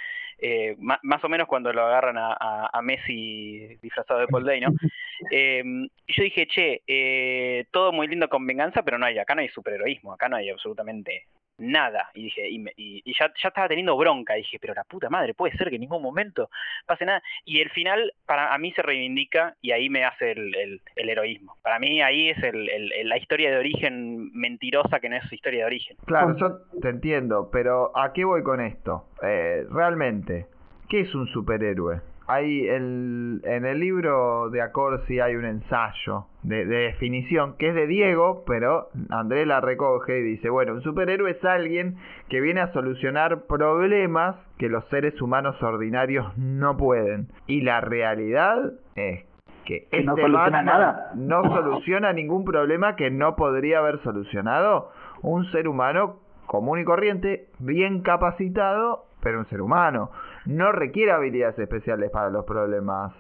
Eh, 0.43 0.75
más 0.79 1.23
o 1.23 1.29
menos 1.29 1.47
cuando 1.47 1.71
lo 1.73 1.85
agarran 1.85 2.17
a, 2.17 2.33
a- 2.33 2.71
a 2.73 2.83
Messi 2.83 3.77
disfrazado 3.83 4.21
de 4.21 4.27
Paul 4.29 4.45
Dano. 4.45 4.69
Eh, 5.31 5.62
y 6.07 6.12
yo 6.15 6.23
dije, 6.25 6.47
che, 6.47 6.83
eh, 6.87 7.67
todo 7.71 7.93
muy 7.93 8.07
lindo 8.09 8.27
con 8.31 8.47
venganza, 8.47 8.83
pero 8.83 8.97
no 8.97 9.05
hay, 9.05 9.19
acá 9.19 9.35
no 9.35 9.43
hay 9.43 9.49
superheroísmo, 9.51 10.15
acá 10.15 10.31
no 10.31 10.37
hay 10.37 10.49
absolutamente 10.49 11.27
nada. 11.61 12.11
Y 12.15 12.24
dije, 12.24 12.49
y, 12.49 12.59
me- 12.59 12.73
y- 12.77 13.03
y 13.05 13.12
ya, 13.19 13.32
ya 13.41 13.49
estaba 13.49 13.69
teniendo 13.69 13.97
bronca, 13.97 14.35
dije, 14.35 14.59
pero 14.61 14.74
la 14.74 14.85
puta 14.85 15.09
madre, 15.09 15.35
puede 15.35 15.57
ser 15.57 15.69
que 15.69 15.77
en 15.77 15.82
ningún 15.82 16.03
momento 16.03 16.51
pase 16.87 17.05
nada. 17.05 17.23
Y 17.45 17.61
el 17.61 17.70
final, 17.70 18.12
para 18.27 18.53
a 18.53 18.59
mí 18.59 18.73
se 18.73 18.82
reivindica 18.82 19.55
y 19.61 19.73
ahí 19.73 19.89
me 19.89 20.05
hace 20.05 20.32
el, 20.32 20.55
el- 20.57 20.81
el 20.97 21.09
heroísmo. 21.11 21.57
Para 21.62 21.78
mí 21.78 22.01
ahí 22.03 22.31
es 22.31 22.43
el- 22.43 22.69
el- 22.69 22.93
el- 22.93 23.09
la 23.09 23.19
historia 23.19 23.51
de 23.51 23.59
origen 23.59 24.31
mentirosa 24.32 25.01
que 25.01 25.09
no 25.09 25.16
es 25.16 25.32
historia 25.32 25.61
de 25.61 25.66
origen. 25.66 25.97
Claro, 26.07 26.37
yo 26.37 26.59
te 26.81 26.89
entiendo, 26.89 27.51
pero 27.53 27.97
¿a 27.97 28.12
qué 28.12 28.24
voy 28.24 28.43
con 28.43 28.61
esto? 28.61 29.09
Eh, 29.23 29.65
realmente, 29.70 30.47
¿qué 30.89 31.01
es 31.01 31.15
un 31.15 31.27
superhéroe? 31.28 32.01
Hay 32.32 32.69
el, 32.69 33.40
en 33.44 33.65
el 33.65 33.81
libro 33.81 34.51
de 34.51 34.62
Acorsi 34.62 35.19
hay 35.19 35.35
un 35.35 35.44
ensayo 35.44 36.27
de, 36.43 36.65
de 36.65 36.77
definición 36.77 37.57
que 37.59 37.70
es 37.70 37.74
de 37.74 37.86
Diego, 37.86 38.44
pero 38.47 38.89
Andrés 39.11 39.47
la 39.47 39.61
recoge 39.61 40.20
y 40.20 40.23
dice, 40.23 40.48
bueno, 40.48 40.74
un 40.74 40.82
superhéroe 40.82 41.32
es 41.32 41.44
alguien 41.44 41.97
que 42.28 42.40
viene 42.40 42.61
a 42.61 42.73
solucionar 42.73 43.47
problemas 43.47 44.36
que 44.59 44.69
los 44.69 44.85
seres 44.90 45.20
humanos 45.20 45.61
ordinarios 45.62 46.27
no 46.39 46.77
pueden. 46.77 47.28
Y 47.47 47.62
la 47.62 47.81
realidad 47.81 48.74
es 48.94 49.24
que 49.65 49.89
¿Que 49.90 50.02
no 50.05 50.12
este 50.12 50.23
soluciona 50.23 50.59
Batman 50.59 50.65
nada? 50.66 51.11
no 51.16 51.43
soluciona 51.43 52.12
ningún 52.12 52.44
problema 52.44 52.97
que 52.97 53.11
no 53.11 53.35
podría 53.36 53.78
haber 53.81 53.98
solucionado 54.02 54.90
un 55.23 55.44
ser 55.51 55.69
humano 55.69 56.20
común 56.47 56.81
y 56.81 56.85
corriente, 56.85 57.47
bien 57.61 58.02
capacitado, 58.02 59.05
pero 59.23 59.39
un 59.39 59.47
ser 59.47 59.61
humano. 59.61 60.11
No 60.47 60.73
requiere 60.73 61.12
habilidades 61.12 61.59
especiales 61.59 62.11
para 62.11 62.31
los 62.31 62.45
problemas. 62.45 63.12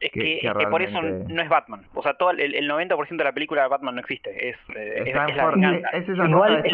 Es 0.00 0.10
que- 0.12 0.20
que, 0.20 0.38
que 0.40 0.46
es 0.48 0.52
que 0.54 0.66
por 0.66 0.82
eso 0.82 1.00
no 1.00 1.42
es 1.42 1.48
Batman. 1.48 1.82
O 1.94 2.02
sea, 2.02 2.14
todo 2.14 2.30
el, 2.30 2.54
el 2.54 2.70
90% 2.70 3.16
de 3.16 3.24
la 3.24 3.32
película 3.32 3.62
de 3.62 3.68
Batman 3.68 3.94
no 3.94 4.00
existe. 4.02 4.50
Es, 4.50 4.56
eh, 4.76 4.94
es, 5.00 5.06
Está 5.06 5.24
es 5.24 5.30
en 5.30 5.36
la 5.38 5.46
venganza. 5.46 5.88
es 5.90 6.08
esa 6.08 6.26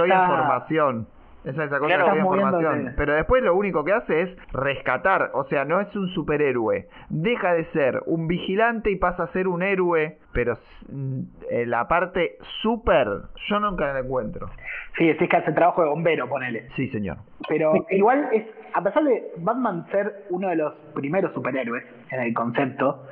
está- 0.05 0.25
en 0.25 0.31
formación. 0.31 1.07
Es 1.45 1.55
esa 1.59 1.79
cosa 1.79 1.87
Claro. 1.87 2.05
de 2.05 2.11
estoy 2.11 2.19
en 2.19 2.19
Estás 2.19 2.25
formación. 2.25 2.63
moviéndote. 2.65 2.97
Pero 2.97 3.15
después 3.15 3.43
lo 3.43 3.55
único 3.57 3.85
que 3.85 3.93
hace 3.93 4.21
es 4.23 4.37
rescatar. 4.53 5.31
O 5.35 5.45
sea, 5.45 5.65
no 5.65 5.81
es 5.81 5.95
un 5.97 6.09
superhéroe. 6.11 6.87
Deja 7.09 7.55
de 7.55 7.65
ser 7.73 8.01
un 8.07 8.29
vigilante 8.29 8.91
y 8.91 8.97
pasa 8.97 9.25
a 9.25 9.27
ser 9.33 9.49
un 9.49 9.63
héroe. 9.63 10.19
Pero 10.33 10.57
mm, 10.89 11.21
en 11.51 11.71
la 11.71 11.89
parte 11.89 12.37
super, 12.63 13.09
yo 13.49 13.59
nunca 13.61 13.93
la 13.93 14.01
encuentro. 14.01 14.51
Sí, 14.97 15.07
decís 15.07 15.29
que 15.29 15.37
hace 15.37 15.53
trabajo 15.53 15.83
de 15.83 15.89
bombero, 15.89 16.29
ponele. 16.29 16.69
Sí, 16.77 16.89
señor. 16.91 17.17
Pero 17.49 17.73
igual 17.91 18.29
es, 18.33 18.45
a 18.75 18.83
pesar 18.83 19.03
de 19.05 19.33
Batman 19.39 19.87
ser 19.91 20.25
uno 20.31 20.49
de 20.49 20.57
los 20.57 20.75
primeros 20.95 21.33
superhéroes 21.35 21.85
en 22.11 22.21
el 22.21 22.33
concepto, 22.35 23.05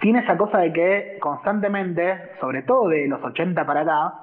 tiene 0.00 0.20
esa 0.20 0.36
cosa 0.36 0.58
de 0.58 0.72
que 0.72 1.18
constantemente, 1.20 2.18
sobre 2.40 2.62
todo 2.62 2.88
de 2.88 3.06
los 3.06 3.22
80 3.22 3.64
para 3.64 3.80
acá, 3.82 4.14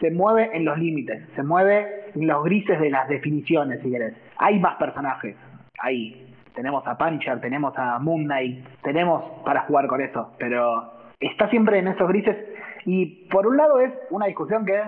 se 0.00 0.10
mueve 0.12 0.50
en 0.56 0.64
los 0.64 0.78
límites, 0.78 1.28
se 1.34 1.42
mueve 1.42 2.07
los 2.26 2.44
grises 2.44 2.80
de 2.80 2.90
las 2.90 3.08
definiciones, 3.08 3.80
si 3.82 3.90
querés. 3.90 4.14
Hay 4.36 4.58
más 4.58 4.76
personajes, 4.76 5.36
ahí. 5.80 6.24
Tenemos 6.54 6.86
a 6.86 6.98
Punisher, 6.98 7.40
tenemos 7.40 7.72
a 7.76 7.98
Moon 8.00 8.24
Knight, 8.24 8.66
tenemos 8.82 9.22
para 9.44 9.60
jugar 9.62 9.86
con 9.86 10.00
eso, 10.00 10.34
pero 10.38 10.92
está 11.20 11.48
siempre 11.50 11.78
en 11.78 11.88
esos 11.88 12.08
grises 12.08 12.36
y 12.84 13.28
por 13.28 13.46
un 13.46 13.56
lado 13.56 13.80
es 13.80 13.92
una 14.10 14.26
discusión 14.26 14.64
que, 14.64 14.80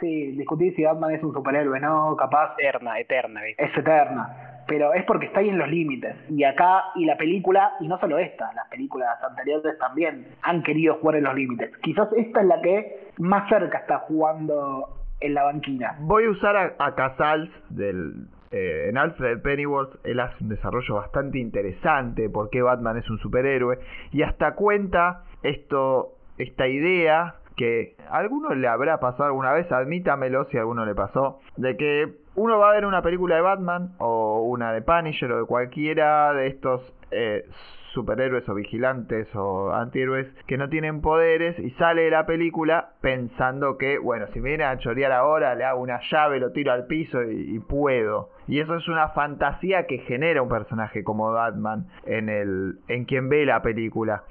sí, 0.00 0.32
discutir 0.32 0.74
si 0.76 0.84
Batman 0.84 1.10
es 1.10 1.22
un 1.22 1.32
superhéroe, 1.32 1.80
no, 1.80 2.16
capaz 2.16 2.54
Eterna, 2.58 2.98
eterna. 2.98 3.42
¿viste? 3.42 3.64
es 3.64 3.76
eterna, 3.76 4.62
pero 4.66 4.94
es 4.94 5.04
porque 5.04 5.26
está 5.26 5.40
ahí 5.40 5.48
en 5.48 5.58
los 5.58 5.68
límites. 5.68 6.14
Y 6.30 6.44
acá, 6.44 6.84
y 6.94 7.04
la 7.04 7.16
película, 7.16 7.72
y 7.80 7.88
no 7.88 7.98
solo 7.98 8.18
esta, 8.18 8.52
las 8.54 8.68
películas 8.68 9.18
anteriores 9.22 9.76
también 9.78 10.28
han 10.42 10.62
querido 10.62 10.94
jugar 10.94 11.16
en 11.16 11.24
los 11.24 11.34
límites. 11.34 11.76
Quizás 11.78 12.08
esta 12.16 12.40
es 12.40 12.46
la 12.46 12.60
que 12.60 13.08
más 13.18 13.48
cerca 13.48 13.78
está 13.78 13.98
jugando 13.98 15.01
en 15.22 15.34
la 15.34 15.44
banquina. 15.44 15.96
Voy 16.00 16.24
a 16.24 16.30
usar 16.30 16.74
a, 16.78 16.94
Casals 16.94 17.50
eh, 17.78 18.88
en 18.88 18.98
Alfred 18.98 19.40
Pennyworth. 19.42 19.98
Él 20.04 20.20
hace 20.20 20.42
un 20.42 20.50
desarrollo 20.50 20.96
bastante 20.96 21.38
interesante 21.38 22.22
de 22.22 22.30
por 22.30 22.50
qué 22.50 22.62
Batman 22.62 22.98
es 22.98 23.08
un 23.08 23.18
superhéroe. 23.18 23.78
Y 24.12 24.22
hasta 24.22 24.54
cuenta 24.54 25.24
esto, 25.42 26.16
esta 26.38 26.68
idea 26.68 27.36
que 27.56 27.96
a 28.08 28.18
alguno 28.18 28.54
le 28.54 28.66
habrá 28.66 28.98
pasado 28.98 29.24
alguna 29.24 29.52
vez, 29.52 29.70
admítamelo 29.70 30.46
si 30.46 30.56
a 30.56 30.60
alguno 30.60 30.84
le 30.84 30.94
pasó, 30.94 31.40
de 31.56 31.76
que 31.76 32.12
uno 32.34 32.58
va 32.58 32.70
a 32.70 32.72
ver 32.72 32.86
una 32.86 33.02
película 33.02 33.36
de 33.36 33.42
Batman 33.42 33.94
o 33.98 34.42
una 34.42 34.72
de 34.72 34.82
Punisher 34.82 35.30
o 35.32 35.38
de 35.40 35.46
cualquiera 35.46 36.32
de 36.32 36.46
estos 36.46 36.80
eh, 37.10 37.44
superhéroes 37.92 38.48
o 38.48 38.54
vigilantes 38.54 39.28
o 39.34 39.72
antihéroes 39.72 40.26
que 40.46 40.58
no 40.58 40.68
tienen 40.68 41.00
poderes 41.00 41.58
y 41.58 41.70
sale 41.72 42.02
de 42.02 42.10
la 42.10 42.26
película 42.26 42.92
pensando 43.00 43.78
que, 43.78 43.98
bueno, 43.98 44.26
si 44.32 44.40
me 44.40 44.50
viene 44.50 44.64
a 44.64 44.78
chorear 44.78 45.12
ahora, 45.12 45.54
le 45.54 45.64
hago 45.64 45.80
una 45.80 46.00
llave, 46.10 46.40
lo 46.40 46.52
tiro 46.52 46.72
al 46.72 46.86
piso 46.86 47.22
y, 47.22 47.58
puedo. 47.60 48.30
Y 48.48 48.60
eso 48.60 48.74
es 48.74 48.88
una 48.88 49.10
fantasía 49.10 49.86
que 49.86 49.98
genera 49.98 50.42
un 50.42 50.48
personaje 50.48 51.04
como 51.04 51.32
Batman 51.32 51.86
en, 52.04 52.28
el, 52.28 52.78
en 52.88 53.04
quien 53.04 53.28
ve 53.28 53.46
la 53.46 53.62
película. 53.62 54.24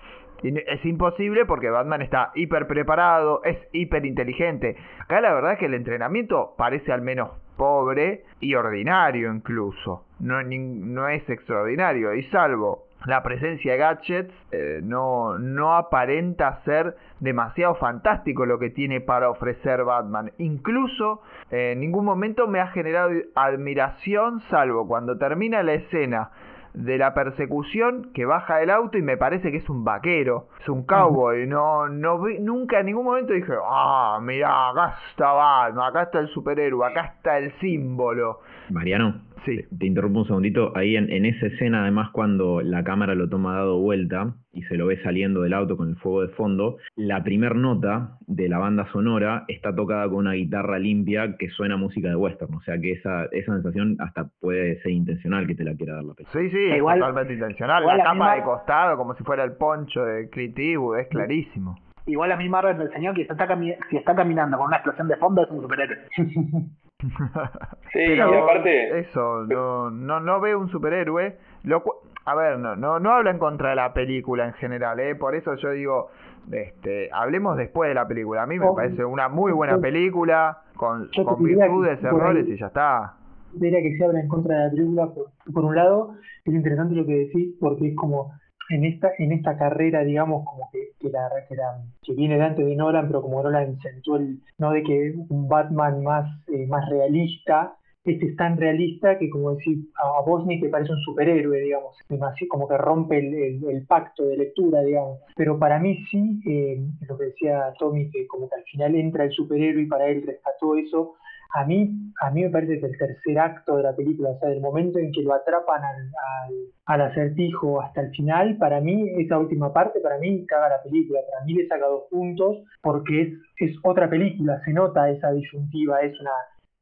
Y 0.43 0.57
es 0.57 0.83
imposible 0.85 1.45
porque 1.45 1.69
Batman 1.69 2.01
está 2.01 2.31
hiper 2.35 2.67
preparado, 2.67 3.41
es 3.43 3.57
hiper 3.71 4.05
inteligente. 4.05 4.75
Acá 4.99 5.21
la 5.21 5.33
verdad 5.33 5.53
es 5.53 5.59
que 5.59 5.67
el 5.67 5.75
entrenamiento 5.75 6.55
parece 6.57 6.91
al 6.91 7.01
menos 7.01 7.29
pobre 7.57 8.23
y 8.39 8.55
ordinario 8.55 9.31
incluso. 9.31 10.05
No, 10.19 10.41
no 10.43 11.09
es 11.09 11.29
extraordinario. 11.29 12.13
Y 12.15 12.23
salvo 12.23 12.85
la 13.05 13.23
presencia 13.23 13.71
de 13.73 13.77
gadgets, 13.79 14.33
eh, 14.51 14.79
no, 14.83 15.39
no 15.39 15.75
aparenta 15.75 16.61
ser 16.65 16.95
demasiado 17.19 17.75
fantástico 17.75 18.45
lo 18.45 18.59
que 18.59 18.69
tiene 18.69 19.01
para 19.01 19.29
ofrecer 19.29 19.83
Batman. 19.83 20.31
Incluso 20.37 21.21
eh, 21.49 21.71
en 21.73 21.79
ningún 21.79 22.05
momento 22.05 22.47
me 22.47 22.59
ha 22.59 22.67
generado 22.67 23.11
admiración, 23.35 24.41
salvo 24.49 24.87
cuando 24.87 25.17
termina 25.17 25.63
la 25.63 25.73
escena 25.73 26.29
de 26.73 26.97
la 26.97 27.13
persecución 27.13 28.11
que 28.13 28.23
baja 28.25 28.57
del 28.57 28.69
auto 28.69 28.97
y 28.97 29.01
me 29.01 29.17
parece 29.17 29.51
que 29.51 29.57
es 29.57 29.69
un 29.69 29.83
vaquero, 29.83 30.47
es 30.61 30.69
un 30.69 30.85
cowboy, 30.85 31.45
no, 31.45 31.89
no 31.89 32.21
vi- 32.21 32.39
nunca 32.39 32.79
en 32.79 32.85
ningún 32.85 33.03
momento 33.03 33.33
dije, 33.33 33.51
ah, 33.69 34.19
mira, 34.21 34.69
acá 34.69 34.95
está 35.09 35.33
Batman, 35.33 35.89
acá 35.89 36.03
está 36.03 36.19
el 36.19 36.29
superhéroe, 36.29 36.87
acá 36.87 37.13
está 37.17 37.37
el 37.39 37.51
símbolo. 37.59 38.39
Mariano, 38.69 39.15
Sí. 39.45 39.59
te 39.77 39.85
interrumpo 39.85 40.19
un 40.19 40.27
segundito. 40.27 40.71
Ahí 40.77 40.95
en, 40.95 41.11
en 41.11 41.25
esa 41.25 41.47
escena, 41.47 41.81
además, 41.81 42.09
cuando 42.11 42.61
la 42.61 42.83
cámara 42.83 43.15
lo 43.15 43.27
toma 43.29 43.55
dado 43.55 43.79
vuelta 43.79 44.35
y 44.53 44.61
se 44.63 44.75
lo 44.75 44.85
ve 44.87 45.01
saliendo 45.01 45.41
del 45.41 45.53
auto 45.53 45.77
con 45.77 45.89
el 45.89 45.95
fuego 45.95 46.21
de 46.21 46.27
fondo, 46.29 46.77
la 46.95 47.23
primer 47.23 47.55
nota 47.55 48.17
de 48.27 48.47
la 48.49 48.57
banda 48.59 48.85
sonora 48.91 49.45
está 49.47 49.73
tocada 49.75 50.05
con 50.09 50.17
una 50.17 50.33
guitarra 50.33 50.77
limpia 50.79 51.37
que 51.37 51.49
suena 51.49 51.77
música 51.77 52.09
de 52.09 52.15
western. 52.15 52.53
O 52.53 52.61
sea 52.61 52.77
que 52.79 52.91
esa, 52.91 53.25
esa 53.31 53.53
sensación 53.53 53.95
hasta 53.99 54.29
puede 54.39 54.81
ser 54.81 54.91
intencional 54.91 55.47
que 55.47 55.55
te 55.55 55.63
la 55.63 55.75
quiera 55.75 55.93
dar 55.95 56.03
la 56.03 56.13
película. 56.13 56.41
Sí, 56.43 56.49
sí, 56.49 56.57
es 56.69 56.77
Igual- 56.77 56.99
totalmente 56.99 57.33
intencional, 57.33 57.81
igual 57.83 57.97
la 57.97 58.03
la 58.03 58.09
tapa 58.11 58.15
misma- 58.15 58.35
de 58.35 58.43
costado 58.43 58.97
como 58.97 59.15
si 59.15 59.23
fuera 59.23 59.43
el 59.43 59.53
poncho 59.53 60.03
de 60.05 60.29
Clint 60.29 60.57
Eastwood, 60.59 60.99
es 60.99 61.07
clarísimo. 61.07 61.77
Igual 62.07 62.31
a 62.31 62.35
mí 62.37 62.49
Marvel 62.49 62.77
me 62.77 62.85
enseñó 62.85 63.13
que 63.13 63.25
si 63.25 63.31
está, 63.31 63.47
cami- 63.47 63.77
si 63.89 63.97
está 63.97 64.15
caminando 64.15 64.57
con 64.57 64.67
una 64.67 64.77
explosión 64.77 65.07
de 65.07 65.15
fondo 65.17 65.43
es 65.43 65.51
un 65.51 65.61
superhéroe. 65.61 65.97
Sí, 67.01 67.99
Pero 68.07 68.33
y 68.33 68.37
aparte, 68.37 68.99
eso, 68.99 69.43
no, 69.47 69.89
no, 69.89 70.19
no 70.19 70.39
veo 70.39 70.59
un 70.59 70.69
superhéroe. 70.69 71.37
Lo 71.63 71.83
cu- 71.83 71.95
a 72.25 72.35
ver, 72.35 72.59
no, 72.59 72.75
no, 72.75 72.99
no 72.99 73.11
habla 73.11 73.31
en 73.31 73.39
contra 73.39 73.71
de 73.71 73.75
la 73.75 73.93
película 73.93 74.45
en 74.45 74.53
general, 74.53 74.99
¿eh? 74.99 75.15
por 75.15 75.35
eso 75.35 75.55
yo 75.55 75.71
digo, 75.71 76.09
este, 76.51 77.09
hablemos 77.11 77.57
después 77.57 77.89
de 77.89 77.95
la 77.95 78.07
película. 78.07 78.43
A 78.43 78.47
mí 78.47 78.59
me 78.59 78.67
Oh. 78.67 78.75
parece 78.75 79.03
una 79.03 79.27
muy 79.29 79.51
buena 79.51 79.79
película, 79.79 80.61
con, 80.75 81.09
Yo 81.11 81.25
con 81.25 81.37
que 81.37 81.43
virtudes, 81.55 81.97
por 81.99 82.09
ahí- 82.09 82.15
errores 82.17 82.47
y 82.47 82.57
ya 82.57 82.67
está. 82.67 83.13
diría 83.53 83.81
que 83.81 83.97
se 83.97 84.05
habla 84.05 84.19
en 84.21 84.27
contra 84.27 84.55
de 84.55 84.63
la 84.65 84.69
película 84.71 85.07
por, 85.07 85.25
por 85.53 85.65
un 85.65 85.75
lado, 85.75 86.13
es 86.45 86.53
interesante 86.53 86.95
lo 86.95 87.05
que 87.05 87.13
decís 87.13 87.55
porque 87.59 87.89
es 87.89 87.95
como 87.95 88.31
en 88.71 88.85
esta, 88.85 89.11
en 89.17 89.31
esta 89.33 89.57
carrera, 89.57 90.03
digamos, 90.03 90.43
como 90.45 90.69
que, 90.71 90.91
que, 90.99 91.09
la, 91.09 91.29
que, 91.47 91.55
la- 91.55 91.83
que 92.01 92.13
viene 92.13 92.37
de 92.37 92.43
antes 92.43 92.65
de 92.65 92.75
Nolan, 92.75 93.07
pero 93.07 93.21
como 93.21 93.41
Nolan 93.43 93.77
sentó 93.79 94.15
el, 94.17 94.39
no 94.57 94.71
de 94.71 94.83
que 94.83 95.13
un 95.29 95.47
Batman 95.47 96.03
más, 96.03 96.27
eh, 96.47 96.65
más 96.67 96.89
realista, 96.89 97.75
este 98.03 98.25
es 98.27 98.35
tan 98.35 98.57
realista 98.57 99.17
que 99.19 99.29
como 99.29 99.53
decir, 99.55 99.77
a, 99.95 100.23
ni 100.47 100.59
te 100.59 100.69
parece 100.69 100.91
un 100.91 100.99
superhéroe, 101.01 101.59
digamos, 101.61 101.95
demasiado, 102.09 102.49
como 102.49 102.67
que 102.67 102.77
rompe 102.77 103.19
el 103.19 103.85
pacto 103.87 104.25
de 104.25 104.37
lectura, 104.37 104.81
digamos. 104.81 105.19
Pero 105.35 105.59
para 105.59 105.79
mí 105.79 105.97
sí, 106.09 106.39
eh, 106.47 106.81
lo 107.07 107.17
que 107.17 107.25
decía 107.25 107.73
Tommy, 107.77 108.09
que 108.09 108.25
como 108.27 108.49
que 108.49 108.55
al 108.55 108.63
final 108.63 108.95
entra 108.95 109.25
el 109.25 109.31
superhéroe 109.31 109.83
y 109.83 109.87
para 109.87 110.07
él 110.07 110.23
rescató 110.25 110.75
eso, 110.75 111.13
a 111.53 111.65
mí, 111.65 111.91
a 112.21 112.31
mí 112.31 112.43
me 112.43 112.49
parece 112.49 112.79
que 112.79 112.85
el 112.85 112.97
tercer 112.97 113.39
acto 113.39 113.77
de 113.77 113.83
la 113.83 113.95
película, 113.95 114.29
o 114.31 114.39
sea, 114.39 114.49
del 114.49 114.61
momento 114.61 114.99
en 114.99 115.11
que 115.11 115.21
lo 115.21 115.33
atrapan 115.33 115.83
al, 115.83 115.95
al, 116.05 116.53
al 116.85 117.01
acertijo 117.11 117.81
hasta 117.81 118.01
el 118.01 118.11
final, 118.11 118.57
para 118.57 118.79
mí, 118.79 119.09
esa 119.17 119.37
última 119.37 119.73
parte, 119.73 119.99
para 119.99 120.17
mí 120.17 120.45
caga 120.45 120.69
la 120.69 120.83
película, 120.83 121.19
para 121.31 121.43
mí 121.45 121.53
le 121.53 121.67
saca 121.67 121.85
dos 121.87 122.03
puntos, 122.09 122.63
porque 122.81 123.21
es, 123.21 123.29
es 123.57 123.75
otra 123.83 124.09
película, 124.09 124.61
se 124.63 124.71
nota 124.73 125.09
esa 125.09 125.31
disyuntiva, 125.31 126.01
es 126.01 126.19
una, 126.21 126.31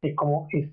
es 0.02 0.16
como, 0.16 0.48
es, 0.52 0.70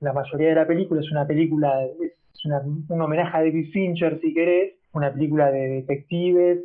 la 0.00 0.12
mayoría 0.12 0.48
de 0.48 0.54
la 0.56 0.66
película 0.66 1.00
es 1.00 1.10
una 1.12 1.26
película, 1.26 1.84
es 1.84 2.44
una- 2.44 2.60
un 2.60 3.00
homenaje 3.00 3.36
a 3.36 3.40
David 3.42 3.70
Fincher, 3.72 4.18
si 4.20 4.34
querés, 4.34 4.74
una 4.94 5.12
película 5.12 5.50
de 5.50 5.68
detectives, 5.68 6.58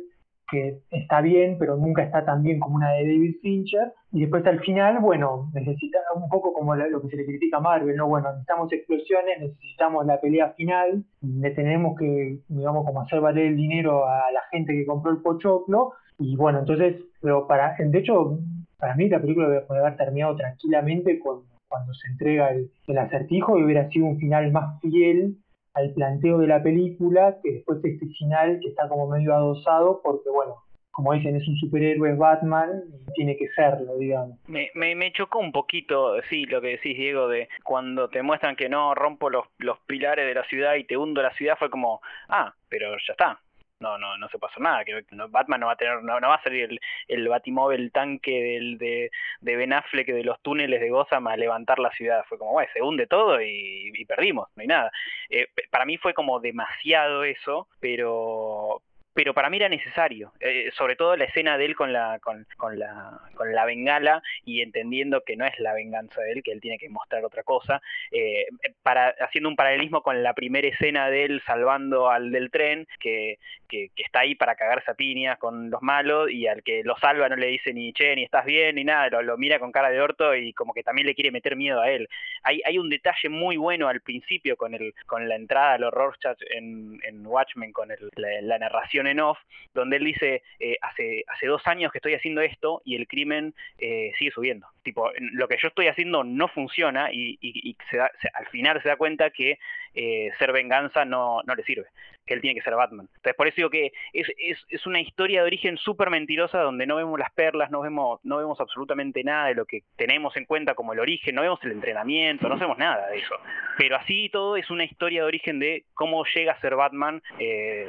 que 0.50 0.80
está 0.90 1.20
bien, 1.20 1.56
pero 1.58 1.76
nunca 1.76 2.02
está 2.02 2.24
tan 2.24 2.42
bien 2.42 2.58
como 2.58 2.76
una 2.76 2.90
de 2.92 3.04
David 3.04 3.36
Fincher. 3.42 3.92
Y 4.12 4.20
después 4.20 4.44
al 4.46 4.60
final, 4.60 4.98
bueno, 5.00 5.50
necesita 5.52 5.98
un 6.14 6.28
poco 6.28 6.52
como 6.52 6.74
lo 6.74 7.02
que 7.02 7.08
se 7.08 7.16
le 7.16 7.26
critica 7.26 7.58
a 7.58 7.60
Marvel, 7.60 7.96
¿no? 7.96 8.08
Bueno, 8.08 8.28
necesitamos 8.30 8.72
explosiones, 8.72 9.40
necesitamos 9.40 10.06
la 10.06 10.20
pelea 10.20 10.52
final, 10.54 11.04
le 11.20 11.50
tenemos 11.50 11.98
que, 11.98 12.40
digamos, 12.48 12.86
como 12.86 13.02
hacer 13.02 13.20
valer 13.20 13.46
el 13.46 13.56
dinero 13.56 14.06
a 14.06 14.30
la 14.32 14.42
gente 14.50 14.72
que 14.72 14.86
compró 14.86 15.12
el 15.12 15.22
pochoclo. 15.22 15.92
Y 16.18 16.36
bueno, 16.36 16.60
entonces, 16.60 16.96
pero 17.20 17.46
para, 17.46 17.76
de 17.78 17.98
hecho, 17.98 18.38
para 18.78 18.94
mí 18.94 19.08
la 19.08 19.20
película 19.20 19.64
puede 19.66 19.80
haber 19.80 19.96
terminado 19.96 20.36
tranquilamente 20.36 21.20
cuando 21.20 21.94
se 21.94 22.08
entrega 22.08 22.50
el, 22.50 22.70
el 22.86 22.98
acertijo 22.98 23.58
y 23.58 23.64
hubiera 23.64 23.88
sido 23.90 24.06
un 24.06 24.18
final 24.18 24.50
más 24.50 24.80
fiel 24.80 25.36
al 25.74 25.92
planteo 25.94 26.38
de 26.38 26.46
la 26.46 26.62
película 26.62 27.38
que 27.42 27.52
después 27.52 27.78
este 27.84 28.06
final 28.18 28.58
que 28.60 28.68
está 28.68 28.88
como 28.88 29.08
medio 29.08 29.34
adosado 29.34 30.00
porque 30.02 30.30
bueno, 30.30 30.56
como 30.98 31.12
dicen, 31.12 31.36
es 31.36 31.46
un 31.46 31.54
superhéroe, 31.54 32.10
es 32.10 32.18
Batman 32.18 32.82
y 32.90 33.12
tiene 33.12 33.36
que 33.36 33.46
serlo, 33.54 33.96
digamos. 33.98 34.36
Me, 34.48 34.72
me, 34.74 34.96
me 34.96 35.12
chocó 35.12 35.38
un 35.38 35.52
poquito, 35.52 36.20
sí, 36.22 36.44
lo 36.46 36.60
que 36.60 36.70
decís, 36.70 36.96
Diego, 36.96 37.28
de 37.28 37.48
cuando 37.62 38.08
te 38.08 38.20
muestran 38.20 38.56
que 38.56 38.68
no 38.68 38.96
rompo 38.96 39.30
los, 39.30 39.44
los 39.58 39.78
pilares 39.86 40.26
de 40.26 40.34
la 40.34 40.42
ciudad 40.48 40.74
y 40.74 40.82
te 40.82 40.96
hundo 40.96 41.22
la 41.22 41.32
ciudad, 41.34 41.54
fue 41.56 41.70
como, 41.70 42.00
ah, 42.28 42.52
pero 42.68 42.90
ya 43.06 43.12
está. 43.12 43.40
No, 43.80 43.96
no, 43.96 44.18
no 44.18 44.28
se 44.28 44.38
pasó 44.38 44.58
nada, 44.58 44.84
que 44.84 45.04
Batman 45.30 45.60
no 45.60 45.66
va 45.66 45.74
a 45.74 45.76
tener, 45.76 46.02
no, 46.02 46.18
no 46.18 46.28
va 46.28 46.34
a 46.34 46.42
salir 46.42 46.64
el, 46.64 46.80
el 47.06 47.28
batimóvil 47.28 47.92
tanque 47.92 48.32
del, 48.32 48.76
de, 48.76 49.10
de 49.40 49.56
Ben 49.56 49.72
Affleck 49.72 50.08
de 50.08 50.24
los 50.24 50.40
túneles 50.42 50.80
de 50.80 50.90
Gotham 50.90 51.28
a 51.28 51.36
levantar 51.36 51.78
la 51.78 51.92
ciudad. 51.92 52.24
Fue 52.28 52.38
como, 52.38 52.52
bueno, 52.52 52.68
se 52.72 52.82
hunde 52.82 53.06
todo 53.06 53.40
y, 53.40 54.04
perdimos, 54.06 54.48
no 54.56 54.62
hay 54.62 54.66
nada. 54.66 54.90
Eh, 55.30 55.46
para 55.70 55.84
mí 55.84 55.96
fue 55.96 56.12
como 56.12 56.40
demasiado 56.40 57.22
eso, 57.22 57.68
pero 57.78 58.82
pero 59.18 59.34
para 59.34 59.50
mí 59.50 59.56
era 59.56 59.68
necesario, 59.68 60.32
eh, 60.38 60.70
sobre 60.76 60.94
todo 60.94 61.16
la 61.16 61.24
escena 61.24 61.58
de 61.58 61.64
él 61.64 61.74
con 61.74 61.92
la, 61.92 62.20
con, 62.20 62.46
con 62.56 62.78
la, 62.78 63.18
con 63.34 63.52
la 63.52 63.64
bengala 63.64 64.22
y 64.44 64.62
entendiendo 64.62 65.22
que 65.26 65.34
no 65.34 65.44
es 65.44 65.58
la 65.58 65.72
venganza 65.74 66.20
de 66.20 66.34
él, 66.34 66.42
que 66.44 66.52
él 66.52 66.60
tiene 66.60 66.78
que 66.78 66.88
mostrar 66.88 67.24
otra 67.24 67.42
cosa, 67.42 67.82
eh, 68.12 68.46
para, 68.84 69.08
haciendo 69.18 69.48
un 69.48 69.56
paralelismo 69.56 70.02
con 70.02 70.22
la 70.22 70.34
primera 70.34 70.68
escena 70.68 71.10
de 71.10 71.24
él 71.24 71.42
salvando 71.44 72.08
al 72.08 72.30
del 72.30 72.52
tren, 72.52 72.86
que, 73.00 73.40
que, 73.68 73.90
que 73.94 74.02
está 74.02 74.20
ahí 74.20 74.34
para 74.34 74.56
cagarse 74.56 74.90
a 74.90 74.94
piñas 74.94 75.38
con 75.38 75.70
los 75.70 75.82
malos 75.82 76.30
y 76.30 76.46
al 76.46 76.62
que 76.62 76.82
lo 76.84 76.96
salva 76.96 77.28
no 77.28 77.36
le 77.36 77.46
dice 77.48 77.72
ni 77.72 77.92
che, 77.92 78.14
ni 78.16 78.24
estás 78.24 78.44
bien, 78.44 78.76
ni 78.76 78.84
nada, 78.84 79.22
lo, 79.22 79.36
mira 79.36 79.58
con 79.58 79.70
cara 79.72 79.90
de 79.90 80.00
orto 80.00 80.34
y 80.34 80.52
como 80.52 80.72
que 80.72 80.82
también 80.82 81.06
le 81.06 81.14
quiere 81.14 81.30
meter 81.30 81.54
miedo 81.56 81.80
a 81.80 81.90
él. 81.90 82.08
Hay, 82.42 82.60
hay 82.64 82.78
un 82.78 82.88
detalle 82.88 83.28
muy 83.28 83.56
bueno 83.56 83.88
al 83.88 84.00
principio 84.00 84.56
con, 84.56 84.74
el, 84.74 84.94
con 85.06 85.28
la 85.28 85.36
entrada 85.36 85.74
al 85.74 85.84
horror 85.84 86.18
chat 86.18 86.38
en, 86.50 86.98
en 87.06 87.26
Watchmen, 87.26 87.72
con 87.72 87.90
el- 87.90 88.10
la, 88.16 88.58
narración 88.58 89.06
en 89.06 89.20
off, 89.20 89.38
donde 89.74 89.96
él 89.98 90.04
dice, 90.04 90.42
eh, 90.58 90.76
hace, 90.82 91.24
hace 91.28 91.46
dos 91.46 91.66
años 91.66 91.92
que 91.92 91.98
estoy 91.98 92.14
haciendo 92.14 92.40
esto 92.40 92.82
y 92.84 92.96
el 92.96 93.06
crimen 93.06 93.54
eh, 93.78 94.12
sigue 94.18 94.30
subiendo. 94.30 94.66
Tipo, 94.82 95.10
lo 95.18 95.46
que 95.48 95.58
yo 95.60 95.68
estoy 95.68 95.86
haciendo 95.88 96.24
no 96.24 96.48
funciona 96.48 97.12
y, 97.12 97.38
y- 97.40 97.70
y 97.70 97.76
se 97.90 97.98
da- 97.98 98.10
se- 98.20 98.30
al 98.34 98.46
final 98.46 98.82
se 98.82 98.88
da 98.88 98.96
cuenta 98.96 99.30
que 99.30 99.58
eh, 99.94 100.30
ser 100.38 100.52
venganza 100.52 101.04
no, 101.04 101.40
no 101.46 101.54
le 101.54 101.62
sirve, 101.64 101.86
que 102.26 102.34
él 102.34 102.40
tiene 102.40 102.54
que 102.54 102.64
ser 102.64 102.74
Batman. 102.74 103.08
Entonces, 103.16 103.34
por 103.34 103.46
eso 103.46 103.56
digo 103.56 103.70
que 103.70 103.92
es, 104.12 104.28
es, 104.38 104.58
es 104.68 104.86
una 104.86 105.00
historia 105.00 105.40
de 105.40 105.46
origen 105.46 105.76
súper 105.76 106.10
mentirosa 106.10 106.60
donde 106.60 106.86
no 106.86 106.96
vemos 106.96 107.18
las 107.18 107.32
perlas, 107.32 107.70
no 107.70 107.80
vemos, 107.80 108.20
no 108.24 108.38
vemos 108.38 108.60
absolutamente 108.60 109.24
nada 109.24 109.48
de 109.48 109.54
lo 109.54 109.64
que 109.64 109.82
tenemos 109.96 110.36
en 110.36 110.44
cuenta 110.44 110.74
como 110.74 110.92
el 110.92 111.00
origen, 111.00 111.34
no 111.34 111.42
vemos 111.42 111.60
el 111.64 111.72
entrenamiento, 111.72 112.48
no 112.48 112.56
sabemos 112.56 112.78
nada 112.78 113.08
de 113.08 113.18
eso. 113.18 113.34
Pero 113.76 113.96
así 113.96 114.28
todo 114.30 114.56
es 114.56 114.70
una 114.70 114.84
historia 114.84 115.22
de 115.22 115.26
origen 115.26 115.58
de 115.58 115.84
cómo 115.94 116.24
llega 116.34 116.52
a 116.52 116.60
ser 116.60 116.76
Batman 116.76 117.22
eh. 117.38 117.88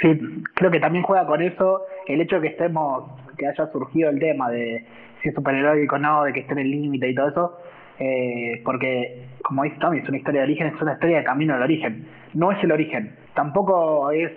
Sí, 0.00 0.20
creo 0.54 0.70
que 0.70 0.80
también 0.80 1.04
juega 1.04 1.26
con 1.26 1.42
eso 1.42 1.82
el 2.06 2.20
hecho 2.20 2.36
de 2.36 2.42
que 2.42 2.48
estemos, 2.48 3.04
que 3.36 3.46
haya 3.46 3.70
surgido 3.70 4.10
el 4.10 4.18
tema 4.18 4.50
de 4.50 4.84
si 5.22 5.28
es 5.28 5.34
superheroico 5.34 5.96
o 5.96 5.98
no, 5.98 6.24
de 6.24 6.32
que 6.32 6.40
esté 6.40 6.52
en 6.52 6.60
el 6.60 6.70
límite 6.70 7.08
y 7.08 7.14
todo 7.14 7.28
eso, 7.28 7.58
eh, 7.98 8.60
porque 8.64 9.28
como 9.42 9.62
dice 9.62 9.76
Tommy, 9.80 9.98
es 9.98 10.08
una 10.08 10.18
historia 10.18 10.40
de 10.40 10.46
origen, 10.46 10.66
es 10.68 10.82
una 10.82 10.94
historia 10.94 11.18
de 11.18 11.24
camino 11.24 11.54
al 11.54 11.62
origen, 11.62 12.06
no 12.34 12.50
es 12.52 12.62
el 12.64 12.72
origen, 12.72 13.14
tampoco 13.34 14.10
es 14.10 14.32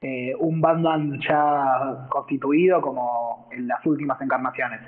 eh, 0.00 0.34
un 0.38 0.60
Batman 0.60 1.20
ya 1.20 2.06
constituido 2.08 2.80
como 2.80 3.48
en 3.50 3.66
las 3.66 3.84
últimas 3.86 4.20
encarnaciones. 4.20 4.80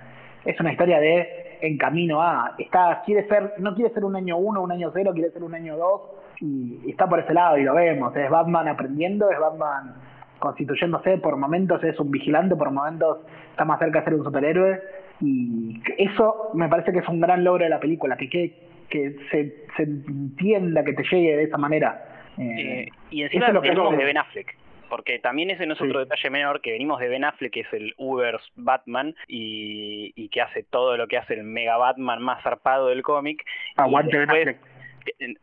Es 0.44 0.58
una 0.60 0.72
historia 0.72 1.00
de 1.00 1.58
en 1.60 1.78
camino 1.78 2.20
a, 2.20 2.54
está, 2.58 3.02
quiere 3.04 3.26
ser, 3.28 3.54
no 3.58 3.74
quiere 3.74 3.92
ser 3.94 4.04
un 4.04 4.16
año 4.16 4.36
uno, 4.36 4.62
un 4.62 4.70
año 4.70 4.90
cero, 4.92 5.12
quiere 5.14 5.30
ser 5.30 5.42
un 5.42 5.54
año 5.54 5.76
dos, 5.76 6.02
y, 6.40 6.80
y 6.84 6.90
está 6.90 7.08
por 7.08 7.20
ese 7.20 7.32
lado 7.32 7.56
y 7.56 7.62
lo 7.62 7.74
vemos, 7.74 8.14
es 8.14 8.28
Batman 8.30 8.68
aprendiendo, 8.68 9.30
es 9.30 9.38
Batman 9.38 9.94
constituyéndose, 10.38 11.18
por 11.18 11.36
momentos 11.36 11.82
es 11.84 11.98
un 11.98 12.10
vigilante, 12.10 12.54
por 12.54 12.70
momentos 12.70 13.18
está 13.50 13.64
más 13.64 13.78
cerca 13.78 14.00
de 14.00 14.04
ser 14.04 14.14
un 14.14 14.24
superhéroe, 14.24 14.80
y 15.24 15.80
eso 15.98 16.50
me 16.54 16.68
parece 16.68 16.92
que 16.92 16.98
es 16.98 17.08
un 17.08 17.20
gran 17.20 17.44
logro 17.44 17.64
de 17.64 17.70
la 17.70 17.80
película, 17.80 18.16
que, 18.16 18.28
que, 18.28 18.54
que 18.88 19.16
se, 19.30 19.66
se 19.76 19.82
entienda, 19.82 20.84
que 20.84 20.92
te 20.92 21.02
llegue 21.04 21.36
de 21.36 21.44
esa 21.44 21.58
manera. 21.58 22.22
Eh, 22.38 22.84
Eh, 22.84 22.88
y 23.10 23.22
encima 23.22 23.46
eso 23.46 23.62
es 23.62 23.74
lo 23.74 23.90
que 23.90 23.96
de 23.96 24.04
Ben 24.04 24.18
Affleck. 24.18 24.56
Porque 24.88 25.18
también 25.18 25.50
ese 25.50 25.66
no 25.66 25.74
es 25.74 25.80
otro 25.80 26.00
detalle 26.00 26.30
menor, 26.30 26.60
que 26.60 26.70
venimos 26.70 27.00
de 27.00 27.08
Ben 27.08 27.24
Affleck, 27.24 27.52
que 27.52 27.60
es 27.60 27.72
el 27.72 27.94
Uber 27.96 28.38
Batman, 28.54 29.14
y, 29.26 30.12
y 30.14 30.28
que 30.28 30.40
hace 30.40 30.62
todo 30.62 30.96
lo 30.96 31.08
que 31.08 31.16
hace 31.16 31.34
el 31.34 31.42
Mega 31.42 31.76
Batman 31.76 32.22
más 32.22 32.42
zarpado 32.42 32.88
del 32.88 33.02
cómic. 33.02 33.44
Y 33.76 33.80
Aguante 33.80 34.18
Ben 34.18 34.30
Affleck. 34.30 34.58
Eh, 35.18 35.34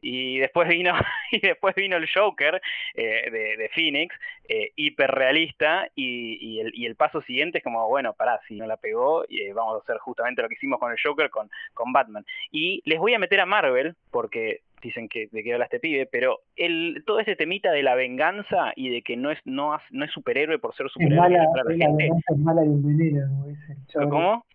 y 0.00 0.38
después 0.38 0.68
vino 0.68 0.92
y 1.32 1.40
después 1.40 1.74
vino 1.74 1.96
el 1.96 2.08
Joker 2.12 2.60
eh, 2.94 3.30
de, 3.30 3.56
de 3.56 3.70
Phoenix 3.74 4.14
eh, 4.48 4.72
hiperrealista 4.76 5.88
y, 5.94 6.38
y, 6.40 6.60
el, 6.60 6.72
y 6.74 6.86
el 6.86 6.96
paso 6.96 7.20
siguiente 7.22 7.58
es 7.58 7.64
como 7.64 7.88
bueno 7.88 8.14
pará 8.14 8.40
si 8.48 8.54
no 8.56 8.66
la 8.66 8.76
pegó 8.76 9.24
eh, 9.24 9.52
vamos 9.54 9.76
a 9.76 9.82
hacer 9.82 9.98
justamente 9.98 10.42
lo 10.42 10.48
que 10.48 10.54
hicimos 10.54 10.78
con 10.78 10.92
el 10.92 10.98
Joker 11.02 11.30
con, 11.30 11.50
con 11.74 11.92
Batman 11.92 12.24
y 12.50 12.82
les 12.84 12.98
voy 12.98 13.14
a 13.14 13.18
meter 13.18 13.40
a 13.40 13.46
Marvel 13.46 13.94
porque 14.10 14.62
dicen 14.82 15.08
que 15.08 15.28
de 15.30 15.42
qué 15.42 15.52
habla 15.52 15.66
este 15.66 15.80
pibe 15.80 16.06
pero 16.06 16.40
el 16.56 17.02
todo 17.06 17.20
ese 17.20 17.36
temita 17.36 17.70
de 17.70 17.82
la 17.82 17.94
venganza 17.94 18.72
y 18.76 18.88
de 18.88 19.02
que 19.02 19.16
no 19.16 19.30
es 19.30 19.38
no, 19.44 19.78
no 19.90 20.04
es 20.04 20.10
superhéroe 20.10 20.58
por 20.58 20.74
ser 20.74 20.86
Es 20.86 20.92
superhéroe 20.92 21.20
mala, 21.20 21.44
para 21.52 21.64
la 21.64 21.76
la 21.76 21.84
gente 21.86 22.04
venganza 22.04 22.32
es 22.32 22.38
mala 22.38 22.62
chavo. 23.88 24.10
¿cómo? 24.10 24.46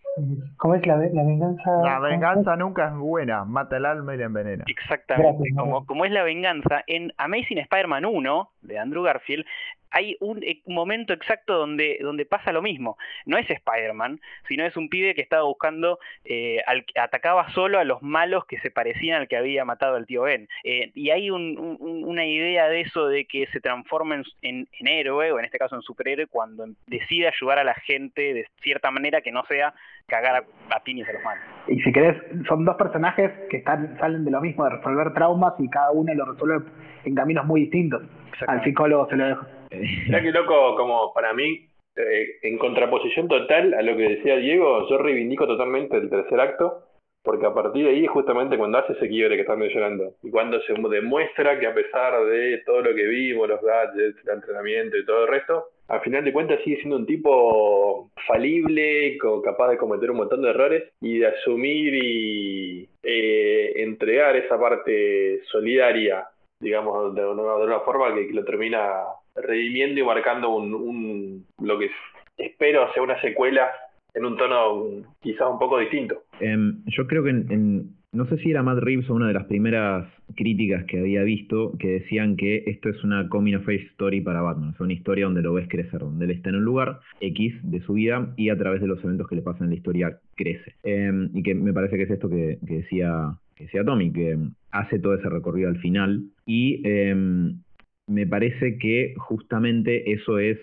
¿Cómo 0.56 0.74
es 0.74 0.86
la, 0.86 0.96
ve- 0.96 1.10
la 1.12 1.22
venganza? 1.24 1.70
La 1.82 1.98
venganza 1.98 2.56
nunca 2.56 2.88
es 2.88 2.94
buena, 2.94 3.44
mata 3.44 3.76
el 3.76 3.84
alma 3.86 4.14
y 4.14 4.18
la 4.18 4.24
envenena. 4.24 4.64
Exactamente, 4.66 5.32
Gracias, 5.38 5.56
como, 5.58 5.84
como 5.86 6.04
es 6.04 6.10
la 6.12 6.22
venganza, 6.22 6.82
en 6.86 7.12
Amazing 7.18 7.58
Spider-Man 7.58 8.04
1 8.06 8.50
de 8.62 8.78
Andrew 8.78 9.02
Garfield 9.02 9.44
hay 9.92 10.16
un 10.20 10.42
eh, 10.42 10.60
momento 10.66 11.12
exacto 11.14 11.56
donde, 11.56 11.98
donde 12.02 12.26
pasa 12.26 12.52
lo 12.52 12.60
mismo. 12.60 12.98
No 13.24 13.38
es 13.38 13.48
Spider-Man, 13.48 14.20
sino 14.46 14.66
es 14.66 14.76
un 14.76 14.88
pibe 14.90 15.14
que 15.14 15.22
estaba 15.22 15.44
buscando, 15.44 16.00
eh, 16.24 16.60
al, 16.66 16.84
atacaba 17.00 17.48
solo 17.50 17.78
a 17.78 17.84
los 17.84 18.02
malos 18.02 18.44
que 18.46 18.58
se 18.58 18.70
parecían 18.70 19.20
al 19.22 19.28
que 19.28 19.36
había 19.38 19.64
matado 19.64 19.94
al 19.94 20.04
tío 20.04 20.22
Ben. 20.22 20.48
Eh, 20.64 20.90
y 20.94 21.10
hay 21.10 21.30
un- 21.30 21.56
un- 21.58 21.76
un- 21.80 22.04
una 22.04 22.26
idea 22.26 22.68
de 22.68 22.80
eso 22.80 23.06
de 23.06 23.24
que 23.26 23.46
se 23.46 23.60
transforma 23.60 24.16
en, 24.16 24.24
en- 24.42 24.68
en 24.80 24.88
héroe, 24.88 25.30
o 25.32 25.38
en 25.38 25.44
este 25.46 25.56
caso 25.58 25.76
en 25.76 25.82
superhéroe, 25.82 26.26
cuando 26.26 26.66
decide 26.88 27.28
ayudar 27.28 27.60
a 27.60 27.64
la 27.64 27.74
gente 27.74 28.34
de 28.34 28.46
cierta 28.60 28.90
manera 28.90 29.22
que 29.22 29.32
no 29.32 29.44
sea 29.46 29.72
cagar 30.06 30.36
a, 30.36 30.76
a 30.76 30.80
piñas 30.84 31.08
a 31.08 31.12
los 31.12 31.22
malos. 31.24 31.44
Y 31.68 31.80
si 31.80 31.92
querés, 31.92 32.16
son 32.48 32.64
dos 32.64 32.76
personajes 32.76 33.32
que 33.50 33.58
están, 33.58 33.98
salen 33.98 34.24
de 34.24 34.30
lo 34.30 34.40
mismo, 34.40 34.64
de 34.64 34.70
resolver 34.70 35.12
traumas 35.14 35.54
y 35.58 35.68
cada 35.68 35.90
uno 35.90 36.14
lo 36.14 36.24
resuelve 36.26 36.64
en 37.04 37.14
caminos 37.14 37.44
muy 37.44 37.62
distintos. 37.62 38.02
Al 38.46 38.62
psicólogo 38.62 39.08
se 39.08 39.16
lo 39.16 39.26
dejo. 39.26 39.46
Mirá 39.70 40.22
que 40.22 40.30
loco, 40.30 40.76
como 40.76 41.12
para 41.12 41.32
mí, 41.32 41.68
eh, 41.96 42.38
en 42.42 42.58
contraposición 42.58 43.26
total 43.26 43.74
a 43.74 43.82
lo 43.82 43.96
que 43.96 44.16
decía 44.16 44.36
Diego, 44.36 44.88
yo 44.88 44.98
reivindico 44.98 45.46
totalmente 45.46 45.96
el 45.96 46.10
tercer 46.10 46.40
acto, 46.40 46.82
Porque 47.22 47.46
a 47.46 47.52
partir 47.52 47.84
de 47.84 47.90
ahí 47.90 48.04
es 48.04 48.10
justamente 48.10 48.56
cuando 48.56 48.78
hace 48.78 48.92
ese 48.92 49.08
quiebre 49.08 49.34
que 49.34 49.42
están 49.42 49.58
mencionando. 49.58 50.14
Y 50.22 50.30
cuando 50.30 50.60
se 50.60 50.74
demuestra 50.74 51.58
que 51.58 51.66
a 51.66 51.74
pesar 51.74 52.24
de 52.26 52.62
todo 52.64 52.82
lo 52.82 52.94
que 52.94 53.04
vimos, 53.06 53.48
los 53.48 53.60
gadgets, 53.60 54.24
el 54.24 54.34
entrenamiento 54.34 54.96
y 54.96 55.04
todo 55.04 55.24
el 55.24 55.30
resto, 55.30 55.64
al 55.88 56.00
final 56.00 56.24
de 56.24 56.32
cuentas 56.32 56.60
sigue 56.64 56.76
siendo 56.76 56.96
un 56.96 57.06
tipo 57.06 58.10
falible, 58.26 59.16
capaz 59.44 59.70
de 59.70 59.78
cometer 59.78 60.10
un 60.10 60.18
montón 60.18 60.42
de 60.42 60.50
errores 60.50 60.84
y 61.00 61.18
de 61.18 61.26
asumir 61.28 61.94
y 61.94 62.88
eh, 63.02 63.72
entregar 63.76 64.36
esa 64.36 64.58
parte 64.58 65.40
solidaria, 65.50 66.26
digamos, 66.60 67.14
de 67.14 67.24
una, 67.26 67.80
forma 67.80 68.14
que, 68.14 68.32
lo 68.32 68.44
termina 68.44 69.04
redimiendo 69.36 70.00
y 70.00 70.04
marcando 70.04 70.50
un, 70.50 71.46
lo 71.62 71.78
que 71.78 71.90
espero 72.36 72.92
sea 72.92 73.02
una 73.02 73.20
secuela 73.20 73.70
en 74.14 74.24
un 74.24 74.36
tono 74.36 75.04
quizás 75.20 75.48
un 75.48 75.58
poco 75.58 75.78
distinto. 75.78 76.22
Em, 76.40 76.82
yo 76.86 77.06
creo 77.06 77.22
que 77.22 77.30
en- 77.30 77.95
no 78.12 78.26
sé 78.26 78.38
si 78.38 78.50
era 78.50 78.62
Matt 78.62 78.78
Reeves 78.78 79.10
o 79.10 79.14
una 79.14 79.28
de 79.28 79.34
las 79.34 79.44
primeras 79.44 80.08
críticas 80.34 80.84
que 80.84 80.98
había 80.98 81.22
visto 81.22 81.76
que 81.78 81.88
decían 81.88 82.36
que 82.36 82.64
esto 82.66 82.88
es 82.88 83.02
una 83.04 83.28
coming 83.28 83.54
of 83.54 83.68
age 83.68 83.88
story 83.92 84.20
para 84.20 84.40
Batman, 84.40 84.72
es 84.74 84.80
una 84.80 84.92
historia 84.92 85.26
donde 85.26 85.42
lo 85.42 85.52
ves 85.52 85.68
crecer, 85.68 86.00
donde 86.00 86.24
él 86.24 86.30
está 86.30 86.50
en 86.50 86.56
un 86.56 86.64
lugar 86.64 87.00
X 87.20 87.54
de 87.62 87.80
su 87.80 87.94
vida 87.94 88.32
y 88.36 88.48
a 88.48 88.56
través 88.56 88.80
de 88.80 88.86
los 88.86 89.02
eventos 89.04 89.28
que 89.28 89.36
le 89.36 89.42
pasan 89.42 89.64
en 89.64 89.70
la 89.70 89.76
historia 89.76 90.18
crece. 90.34 90.74
Em, 90.82 91.30
y 91.34 91.42
que 91.42 91.54
me 91.54 91.72
parece 91.72 91.96
que 91.96 92.04
es 92.04 92.10
esto 92.10 92.28
que, 92.28 92.58
decía, 92.62 93.36
que 93.54 93.64
decía 93.64 93.84
Tommy, 93.84 94.12
que 94.12 94.36
hace 94.70 94.98
todo 94.98 95.14
ese 95.14 95.28
recorrido 95.28 95.68
al 95.68 95.78
final 95.78 96.24
y 96.46 96.80
em, 96.88 97.58
me 98.06 98.26
parece 98.26 98.78
que 98.78 99.14
justamente 99.16 100.12
eso 100.12 100.38
es 100.38 100.58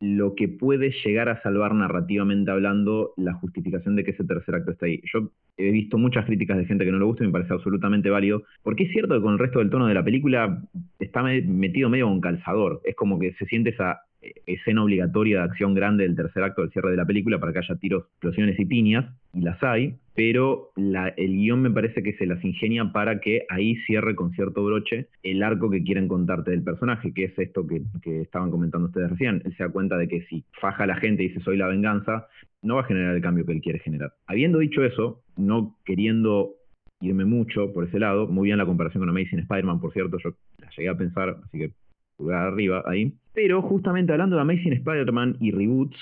lo 0.00 0.34
que 0.34 0.48
puede 0.48 0.92
llegar 1.04 1.28
a 1.30 1.40
salvar 1.42 1.74
narrativamente 1.74 2.50
hablando 2.50 3.14
la 3.16 3.32
justificación 3.34 3.96
de 3.96 4.04
que 4.04 4.10
ese 4.10 4.24
tercer 4.24 4.54
acto 4.54 4.72
está 4.72 4.86
ahí. 4.86 5.00
Yo 5.12 5.30
he 5.56 5.70
visto 5.70 5.96
muchas 5.96 6.26
críticas 6.26 6.58
de 6.58 6.66
gente 6.66 6.84
que 6.84 6.92
no 6.92 6.98
le 6.98 7.04
gusta 7.06 7.24
y 7.24 7.28
me 7.28 7.32
parece 7.32 7.54
absolutamente 7.54 8.10
válido, 8.10 8.42
porque 8.62 8.84
es 8.84 8.92
cierto 8.92 9.14
que 9.14 9.22
con 9.22 9.32
el 9.32 9.38
resto 9.38 9.58
del 9.60 9.70
tono 9.70 9.86
de 9.86 9.94
la 9.94 10.04
película 10.04 10.62
está 10.98 11.22
me- 11.22 11.40
metido 11.42 11.88
medio 11.88 12.06
con 12.08 12.20
calzador, 12.20 12.82
es 12.84 12.94
como 12.94 13.18
que 13.18 13.32
se 13.34 13.46
siente 13.46 13.70
esa 13.70 14.00
escena 14.46 14.82
obligatoria 14.82 15.38
de 15.38 15.44
acción 15.44 15.74
grande 15.74 16.04
del 16.04 16.16
tercer 16.16 16.42
acto 16.42 16.62
del 16.62 16.70
cierre 16.70 16.90
de 16.90 16.96
la 16.96 17.04
película 17.04 17.38
para 17.38 17.52
que 17.52 17.58
haya 17.60 17.76
tiros, 17.76 18.04
explosiones 18.04 18.58
y 18.58 18.64
piñas, 18.64 19.06
y 19.32 19.40
las 19.40 19.62
hay, 19.62 19.96
pero 20.14 20.70
el 20.76 21.36
guion 21.36 21.60
me 21.60 21.70
parece 21.70 22.02
que 22.02 22.14
se 22.14 22.26
las 22.26 22.42
ingenia 22.44 22.92
para 22.92 23.20
que 23.20 23.44
ahí 23.50 23.76
cierre 23.86 24.14
con 24.14 24.32
cierto 24.32 24.64
broche 24.64 25.08
el 25.22 25.42
arco 25.42 25.70
que 25.70 25.82
quieren 25.82 26.08
contarte 26.08 26.52
del 26.52 26.62
personaje, 26.62 27.12
que 27.12 27.24
es 27.24 27.38
esto 27.38 27.66
que, 27.66 27.82
que 28.02 28.22
estaban 28.22 28.50
comentando 28.50 28.88
ustedes 28.88 29.10
recién. 29.10 29.42
Él 29.44 29.54
se 29.56 29.62
da 29.62 29.68
cuenta 29.68 29.98
de 29.98 30.08
que 30.08 30.22
si 30.22 30.44
faja 30.60 30.84
a 30.84 30.86
la 30.86 30.96
gente 30.96 31.22
y 31.22 31.28
dice 31.28 31.40
soy 31.40 31.56
la 31.58 31.68
venganza, 31.68 32.28
no 32.62 32.76
va 32.76 32.80
a 32.82 32.84
generar 32.84 33.14
el 33.14 33.22
cambio 33.22 33.44
que 33.44 33.52
él 33.52 33.60
quiere 33.60 33.78
generar. 33.80 34.12
Habiendo 34.26 34.58
dicho 34.58 34.82
eso, 34.84 35.22
no 35.36 35.76
queriendo 35.84 36.54
irme 37.00 37.24
mucho 37.24 37.72
por 37.72 37.84
ese 37.84 37.98
lado, 37.98 38.26
muy 38.26 38.46
bien 38.46 38.58
la 38.58 38.66
comparación 38.66 39.02
con 39.02 39.10
Amazing 39.10 39.40
Spider-Man, 39.40 39.80
por 39.80 39.92
cierto, 39.92 40.18
yo 40.18 40.30
la 40.58 40.70
llegué 40.70 40.88
a 40.88 40.96
pensar, 40.96 41.36
así 41.44 41.58
que 41.58 41.72
pulgar 42.16 42.48
arriba 42.48 42.82
ahí. 42.86 43.12
Pero 43.34 43.60
justamente 43.62 44.12
hablando 44.12 44.36
de 44.36 44.42
Amazing 44.42 44.72
Spider-Man 44.72 45.36
y 45.40 45.50
reboots, 45.50 45.98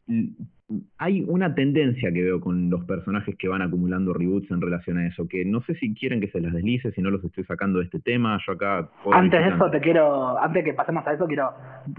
hay 0.99 1.25
una 1.29 1.55
tendencia 1.55 2.11
que 2.13 2.23
veo 2.23 2.41
con 2.41 2.71
los 2.71 2.85
personajes 2.85 3.37
que 3.37 3.49
van 3.49 3.61
acumulando 3.61 4.15
reboots 4.15 4.51
en 4.51 4.61
relación 4.61 4.99
a 4.99 5.07
eso, 5.07 5.27
que 5.29 5.45
no 5.45 5.61
sé 5.63 5.75
si 5.75 5.95
quieren 5.95 6.21
que 6.21 6.29
se 6.29 6.41
las 6.41 6.53
deslice, 6.53 6.93
si 6.93 7.03
no 7.03 7.11
los 7.11 7.23
estoy 7.23 7.45
sacando 7.45 7.81
de 7.81 7.87
este 7.87 8.01
tema, 8.01 8.39
yo 8.47 8.53
acá... 8.55 8.89
Antes 9.13 9.45
de 9.45 9.51
eso 9.51 9.71
te 9.71 9.81
quiero, 9.81 10.39
antes 10.39 10.65
de 10.65 10.71
que 10.71 10.75
pasemos 10.75 11.07
a 11.07 11.13
eso, 11.13 11.27
quiero, 11.27 11.53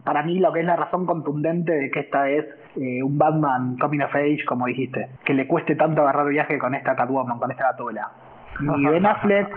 para 0.04 0.24
mí 0.24 0.40
lo 0.40 0.52
que 0.52 0.62
es 0.62 0.66
la 0.66 0.76
razón 0.76 1.06
contundente 1.06 1.72
de 1.72 1.92
que 1.92 2.00
esta 2.00 2.30
es 2.30 2.46
eh, 2.78 3.04
un 3.04 3.18
Batman 3.18 3.78
coming 3.78 4.00
of 4.00 4.16
age, 4.16 4.44
como 4.48 4.66
dijiste, 4.66 5.10
que 5.26 5.34
le 5.34 5.48
cueste 5.48 5.76
tanto 5.76 6.02
agarrar 6.02 6.28
viaje 6.28 6.58
con 6.58 6.74
esta 6.74 6.96
Catwoman, 6.96 7.38
con 7.38 7.52
esta 7.52 7.72
Gatula. 7.72 8.12
Ni 8.62 8.86
Ben 8.86 9.06
Affleck, 9.06 9.48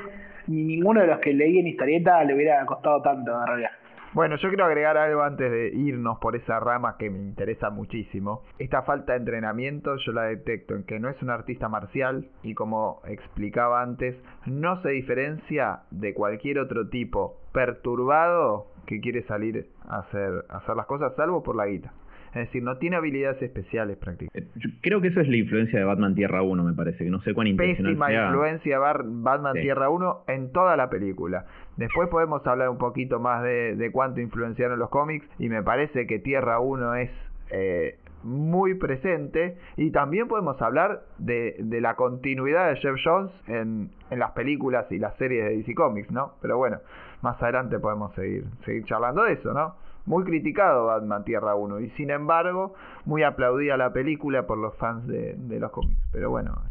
ni 0.49 0.65
ninguno 0.65 1.01
de 1.01 1.07
los 1.07 1.19
que 1.21 1.33
leí 1.33 1.59
en 1.59 1.69
historieta 1.69 2.23
le 2.25 2.35
hubiera 2.35 2.65
costado 2.67 3.01
tanto 3.01 3.35
agarrar 3.35 3.59
viaje. 3.59 3.78
Bueno, 4.15 4.37
yo 4.37 4.49
quiero 4.49 4.65
agregar 4.65 4.97
algo 4.97 5.23
antes 5.23 5.51
de 5.51 5.69
irnos 5.69 6.19
por 6.19 6.35
esa 6.35 6.59
rama 6.59 6.97
que 6.97 7.11
me 7.11 7.19
interesa 7.19 7.69
muchísimo. 7.69 8.43
Esta 8.59 8.83
falta 8.83 9.13
de 9.13 9.19
entrenamiento 9.19 9.97
yo 9.97 10.13
la 10.13 10.23
detecto 10.23 10.75
en 10.75 10.85
que 10.85 10.99
no 10.99 11.11
es 11.11 11.21
un 11.23 11.29
artista 11.29 11.69
marcial 11.69 12.27
y 12.43 12.55
como 12.55 13.03
explicaba 13.05 13.83
antes, 13.83 14.17
no 14.47 14.81
se 14.81 14.91
diferencia 14.91 15.83
de 15.91 16.15
cualquier 16.15 16.59
otro 16.59 16.89
tipo 16.89 17.37
perturbado 17.53 18.69
que 18.87 19.01
quiere 19.01 19.25
salir 19.25 19.69
a 19.87 19.99
hacer, 19.99 20.47
a 20.49 20.57
hacer 20.57 20.75
las 20.75 20.87
cosas 20.87 21.15
salvo 21.15 21.43
por 21.43 21.55
la 21.55 21.67
guita. 21.67 21.93
Es 22.29 22.47
decir, 22.47 22.63
no 22.63 22.77
tiene 22.79 22.97
habilidades 22.97 23.41
especiales 23.43 23.97
prácticamente. 23.97 24.51
Yo 24.57 24.71
creo 24.81 25.01
que 25.01 25.09
eso 25.09 25.21
es 25.21 25.29
la 25.29 25.37
influencia 25.37 25.79
de 25.79 25.85
Batman 25.85 26.15
Tierra 26.15 26.43
1, 26.43 26.63
me 26.63 26.73
parece, 26.75 27.05
que 27.05 27.11
no 27.11 27.21
sé 27.23 27.35
cuán 27.35 27.47
intencional 27.47 27.93
Pésima 27.93 28.07
sea. 28.09 28.27
influencia 28.27 28.79
Batman 28.79 29.55
Sí. 29.55 29.63
Tierra 29.63 29.89
1 29.89 30.25
en 30.29 30.53
toda 30.53 30.77
la 30.77 30.91
película. 30.91 31.47
Después 31.77 32.09
podemos 32.09 32.47
hablar 32.47 32.69
un 32.69 32.79
poquito 32.79 33.21
más 33.21 33.43
de, 33.43 33.77
de 33.77 33.91
cuánto 33.93 34.21
influenciaron 34.21 34.79
los 34.79 34.91
cómics 34.91 35.27
y 35.39 35.49
me 35.49 35.63
parece 35.63 36.07
que 36.07 36.19
Tierra 36.19 36.61
1 36.61 36.95
es 36.97 37.11
eh, 37.51 37.97
muy 38.23 38.75
presente 38.75 39.57
y 39.77 39.91
también 39.91 40.29
podemos 40.29 40.61
hablar 40.61 41.03
de, 41.19 41.57
de 41.59 41.81
la 41.81 41.95
continuidad 41.95 42.69
de 42.69 42.77
Jeff 42.77 42.97
Jones 43.03 43.31
en, 43.47 43.91
en 44.11 44.19
las 44.19 44.33
películas 44.33 44.91
y 44.91 44.99
las 44.99 45.17
series 45.17 45.45
de 45.45 45.57
DC 45.57 45.75
Comics, 45.75 46.11
¿no? 46.11 46.35
Pero 46.43 46.59
bueno, 46.59 46.79
más 47.23 47.41
adelante 47.43 47.79
podemos 47.79 48.15
seguir, 48.15 48.45
seguir 48.65 48.85
charlando 48.85 49.23
de 49.25 49.35
eso, 49.35 49.53
¿no? 49.55 49.77
Muy 50.09 50.25
criticado 50.25 50.87
Batman 50.87 51.25
Tierra 51.25 51.55
1 51.55 51.81
y 51.81 51.91
sin 51.91 52.11
embargo 52.11 52.75
muy 53.05 53.23
aplaudida 53.23 53.77
la 53.77 53.93
película 53.93 54.47
por 54.47 54.57
los 54.57 54.75
fans 54.77 55.07
de, 55.07 55.35
de 55.35 55.61
los 55.61 55.71
cómics. 55.71 56.01
Pero 56.11 56.31
bueno, 56.31 56.63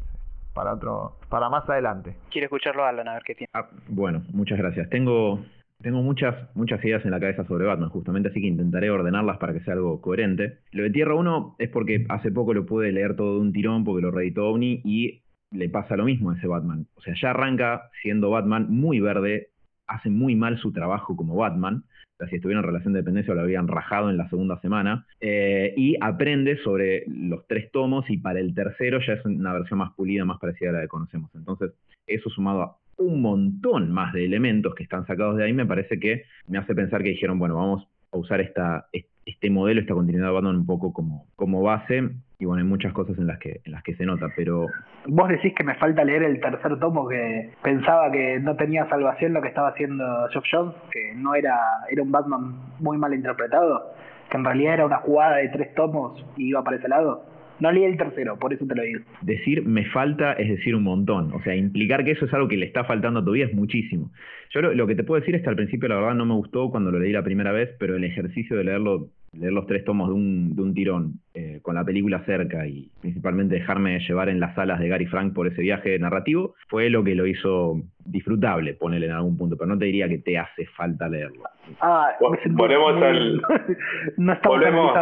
para 0.57 0.73
otro, 0.73 1.14
para 1.30 1.47
más 1.49 1.69
adelante. 1.69 2.15
Quiero 2.31 2.45
escucharlo 2.45 2.84
a 2.84 2.89
Alan, 2.89 3.07
a 3.07 3.14
ver 3.14 3.23
qué 3.23 3.35
tiene. 3.35 3.49
Ah, 3.53 3.69
bueno, 3.89 4.23
muchas 4.34 4.57
gracias. 4.57 4.89
Tengo, 4.89 5.39
tengo 5.84 6.01
muchas, 6.01 6.35
muchas 6.55 6.84
ideas 6.84 7.05
en 7.05 7.11
la 7.11 7.19
cabeza 7.19 7.45
sobre 7.45 7.68
Batman, 7.68 7.89
justamente, 7.89 8.30
así 8.30 8.41
que 8.41 8.47
intentaré 8.47 8.89
ordenarlas 8.89 9.38
para 9.38 9.53
que 9.53 9.59
sea 9.59 9.76
algo 9.76 10.01
coherente. 10.01 10.57
Lo 10.72 10.81
de 10.81 10.89
Tierra 10.89 11.14
1 11.14 11.57
es 11.59 11.69
porque 11.69 12.07
hace 12.09 12.31
poco 12.31 12.55
lo 12.55 12.65
pude 12.65 12.91
leer 12.91 13.15
todo 13.15 13.35
de 13.35 13.41
un 13.41 13.53
tirón 13.53 13.84
porque 13.84 14.01
lo 14.01 14.09
reeditó 14.09 14.47
OVNI 14.47 14.81
y 14.84 15.22
le 15.51 15.69
pasa 15.69 15.95
lo 15.95 16.05
mismo 16.05 16.31
a 16.31 16.38
ese 16.38 16.47
Batman. 16.47 16.88
O 16.95 17.01
sea, 17.01 17.14
ya 17.22 17.30
arranca 17.30 17.91
siendo 18.01 18.31
Batman 18.31 18.65
muy 18.68 18.99
verde, 18.99 19.49
hace 19.85 20.09
muy 20.09 20.35
mal 20.35 20.57
su 20.57 20.72
trabajo 20.72 21.15
como 21.15 21.35
Batman. 21.35 21.84
Si 22.30 22.38
estuviera 22.38 22.61
en 22.61 22.65
relación 22.65 22.94
de 22.94 22.99
dependencia 22.99 23.34
lo 23.34 23.41
habrían 23.41 23.68
rajado 23.68 24.10
en 24.10 24.18
la 24.18 24.27
segunda 24.30 24.60
semana. 24.61 25.06
Eh, 25.22 25.73
y 25.77 25.95
aprende 26.02 26.57
sobre 26.64 27.03
los 27.07 27.45
tres 27.48 27.72
tomos 27.72 28.10
y 28.10 28.18
para 28.18 28.39
el 28.39 28.56
tercero 28.56 28.99
ya 29.06 29.14
es 29.14 29.26
una 29.26 29.53
versión 29.53 29.80
más 29.80 29.94
pulida, 29.94 30.26
más 30.26 30.39
parecida 30.39 30.72
a 30.72 30.73
la 30.73 30.81
que 30.81 30.88
conocemos. 30.88 31.30
Entonces, 31.35 31.72
eso 32.07 32.30
sumado 32.30 32.61
a 32.61 32.77
un 32.98 33.22
montón 33.22 33.91
más 33.91 34.14
de 34.14 34.26
elementos 34.26 34.73
que 34.73 34.84
están 34.84 35.06
sacados 35.06 35.38
de 35.38 35.44
ahí, 35.44 35.53
me 35.53 35.65
parece 35.65 35.99
que 35.99 36.23
me 36.48 36.57
hace 36.57 36.73
pensar 36.73 37.03
que 37.03 37.10
dijeron, 37.10 37.38
bueno, 37.38 37.56
vamos 37.56 37.88
a 38.11 38.18
usar 38.18 38.41
esta, 38.41 38.88
este 39.28 39.49
modelo, 39.49 39.82
esta 39.82 39.94
continuidad 39.94 40.28
de 40.28 40.34
Batman 40.34 40.56
un 40.56 40.66
poco 40.66 40.94
como, 40.94 41.26
como 41.36 41.62
base. 41.62 42.10
Y 42.40 42.45
bueno, 42.45 42.64
hay 42.64 42.70
muchas 42.70 42.94
cosas 42.94 43.18
en 43.18 43.28
las 43.28 43.40
que, 43.40 43.62
en 43.64 43.72
las 43.72 43.84
que 43.84 43.95
se 43.95 44.06
nota, 44.06 44.28
pero 44.36 44.68
Vos 45.08 45.30
decís 45.30 45.54
que 45.56 45.64
me 45.64 45.76
falta 45.76 46.04
leer 46.04 46.24
el 46.24 46.40
tercer 46.40 46.78
tomo, 46.80 47.08
que 47.08 47.52
pensaba 47.64 48.12
que 48.12 48.40
no 48.40 48.56
tenía 48.56 48.88
salvación 48.90 49.34
lo 49.34 49.41
que 49.41 49.48
estaba 49.48 49.70
haciendo 49.70 50.06
Geoff 50.32 50.45
Jones, 50.52 50.76
que 50.91 51.14
no 51.16 51.34
era, 51.34 51.58
era 51.90 52.04
un 52.04 52.12
Batman 52.12 52.56
muy 52.80 52.98
mal 52.98 53.14
interpretado, 53.14 53.94
que 54.30 54.38
en 54.38 54.45
realidad 54.45 54.76
era 54.76 54.86
una 54.86 54.98
jugada 54.98 55.38
de 55.38 55.49
tres 55.49 55.74
tomos 55.76 56.24
y 56.36 56.49
iba 56.49 56.64
para 56.64 56.78
ese 56.78 56.88
lado. 56.88 57.24
No 57.60 57.72
leí 57.72 57.84
el 57.86 57.98
tercero, 57.98 58.38
por 58.38 58.54
eso 58.54 58.66
te 58.68 58.76
lo 58.76 58.84
digo. 58.84 59.00
decir 59.22 59.64
me 59.66 59.86
falta 59.86 60.34
es 60.34 60.48
decir 60.50 60.76
un 60.76 60.84
montón. 60.84 61.34
O 61.34 61.42
sea, 61.42 61.56
implicar 61.56 62.04
que 62.06 62.12
eso 62.12 62.26
es 62.26 62.34
algo 62.34 62.48
que 62.48 62.58
le 62.58 62.66
está 62.66 62.84
faltando 62.84 63.22
a 63.22 63.26
tu 63.26 63.32
vida 63.32 63.46
es 63.46 63.54
muchísimo. 63.54 64.12
Yo 64.52 64.62
lo, 64.62 64.74
lo 64.74 64.88
que 64.88 64.96
te 64.96 65.04
puedo 65.04 65.20
decir 65.20 65.36
es 65.36 65.42
que 65.42 65.50
al 65.50 65.56
principio 65.56 65.90
la 65.90 65.96
verdad 65.96 66.14
no 66.16 66.26
me 66.26 66.34
gustó 66.36 66.70
cuando 66.70 66.92
lo 66.92 67.00
leí 67.00 67.12
la 67.12 67.24
primera 67.24 67.52
vez, 67.52 67.70
pero 67.80 67.96
el 67.96 68.04
ejercicio 68.04 68.56
de 68.56 68.64
leerlo, 68.64 69.08
leer 69.34 69.52
los 69.52 69.66
tres 69.68 69.84
tomos 69.84 70.08
de 70.08 70.14
un, 70.14 70.56
de 70.56 70.62
un 70.62 70.74
tirón, 70.74 71.14
eh, 71.34 71.60
con 71.62 71.76
la 71.76 71.84
película 71.84 72.24
cerca 72.26 72.66
y 72.68 72.90
principalmente 73.02 73.56
dejarme 73.56 74.00
llevar 74.00 74.30
en 74.30 74.40
las 74.40 74.56
salas 74.56 74.80
de 74.80 74.88
Gary 74.88 75.06
Frank 75.08 75.34
por 75.34 75.48
ese 75.48 75.62
viaje 75.62 75.98
narrativo, 76.00 76.56
fue 76.70 76.90
lo 76.90 77.04
que 77.04 77.16
lo 77.16 77.26
hizo 77.28 77.82
disfrutable, 78.06 78.74
ponerle 78.76 79.08
en 79.08 79.14
algún 79.14 79.36
punto, 79.38 79.58
pero 79.58 79.68
no 79.68 79.78
te 79.78 79.86
diría 79.86 80.08
que 80.08 80.20
te 80.20 80.38
hace 80.38 80.66
falta 80.68 81.10
leerlo. 81.10 81.44
Ah, 81.82 82.12
volvemos 82.52 83.02
al- 83.04 83.42
no 84.18 84.34
estamos 84.34 84.58
volvemos- 84.60 84.94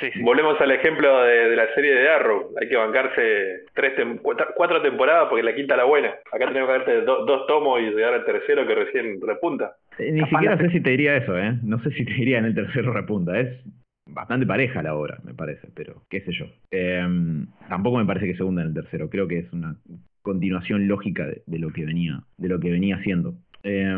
¿no? 0.00 0.24
Volvemos 0.24 0.60
al 0.60 0.70
ejemplo 0.72 1.22
de, 1.22 1.50
de 1.50 1.56
la 1.56 1.72
serie 1.74 1.94
de 1.94 2.08
Arrow. 2.08 2.50
Hay 2.60 2.68
que 2.68 2.76
bancarse 2.76 3.64
tres 3.74 3.96
tem- 3.96 4.18
cuatro, 4.20 4.46
cuatro 4.56 4.82
temporadas 4.82 5.28
porque 5.28 5.42
la 5.42 5.54
quinta 5.54 5.76
la 5.76 5.84
buena. 5.84 6.08
Acá 6.32 6.46
tenemos 6.48 6.68
que 6.68 6.72
darte 6.72 7.00
do- 7.02 7.24
dos 7.24 7.46
tomos 7.46 7.80
y 7.80 7.84
llegar 7.90 8.14
al 8.14 8.24
tercero 8.24 8.66
que 8.66 8.74
recién 8.74 9.20
repunta. 9.20 9.76
Eh, 9.98 10.10
Ni 10.12 10.24
siquiera 10.26 10.56
sé 10.58 10.70
si 10.70 10.80
te 10.80 10.90
diría 10.90 11.16
eso, 11.16 11.38
¿eh? 11.38 11.54
No 11.62 11.78
sé 11.82 11.90
si 11.92 12.04
te 12.04 12.12
diría 12.14 12.38
en 12.38 12.46
el 12.46 12.54
tercero 12.54 12.92
repunta. 12.92 13.38
Es 13.38 13.48
bastante 14.06 14.46
pareja 14.46 14.82
la 14.82 14.94
obra, 14.94 15.18
me 15.24 15.34
parece, 15.34 15.68
pero 15.74 16.02
qué 16.10 16.20
sé 16.22 16.32
yo. 16.32 16.46
Eh, 16.70 17.06
tampoco 17.68 17.98
me 17.98 18.04
parece 18.06 18.26
que 18.26 18.34
se 18.36 18.42
hunda 18.42 18.62
en 18.62 18.68
el 18.68 18.74
tercero. 18.74 19.08
Creo 19.08 19.28
que 19.28 19.38
es 19.38 19.52
una 19.52 19.76
continuación 20.22 20.88
lógica 20.88 21.26
de, 21.26 21.42
de 21.46 21.58
lo 21.58 21.70
que 21.72 21.84
venía, 21.84 22.20
de 22.38 22.48
lo 22.48 22.58
que 22.60 22.70
venía 22.70 22.96
haciendo. 22.96 23.34
Eh, 23.62 23.96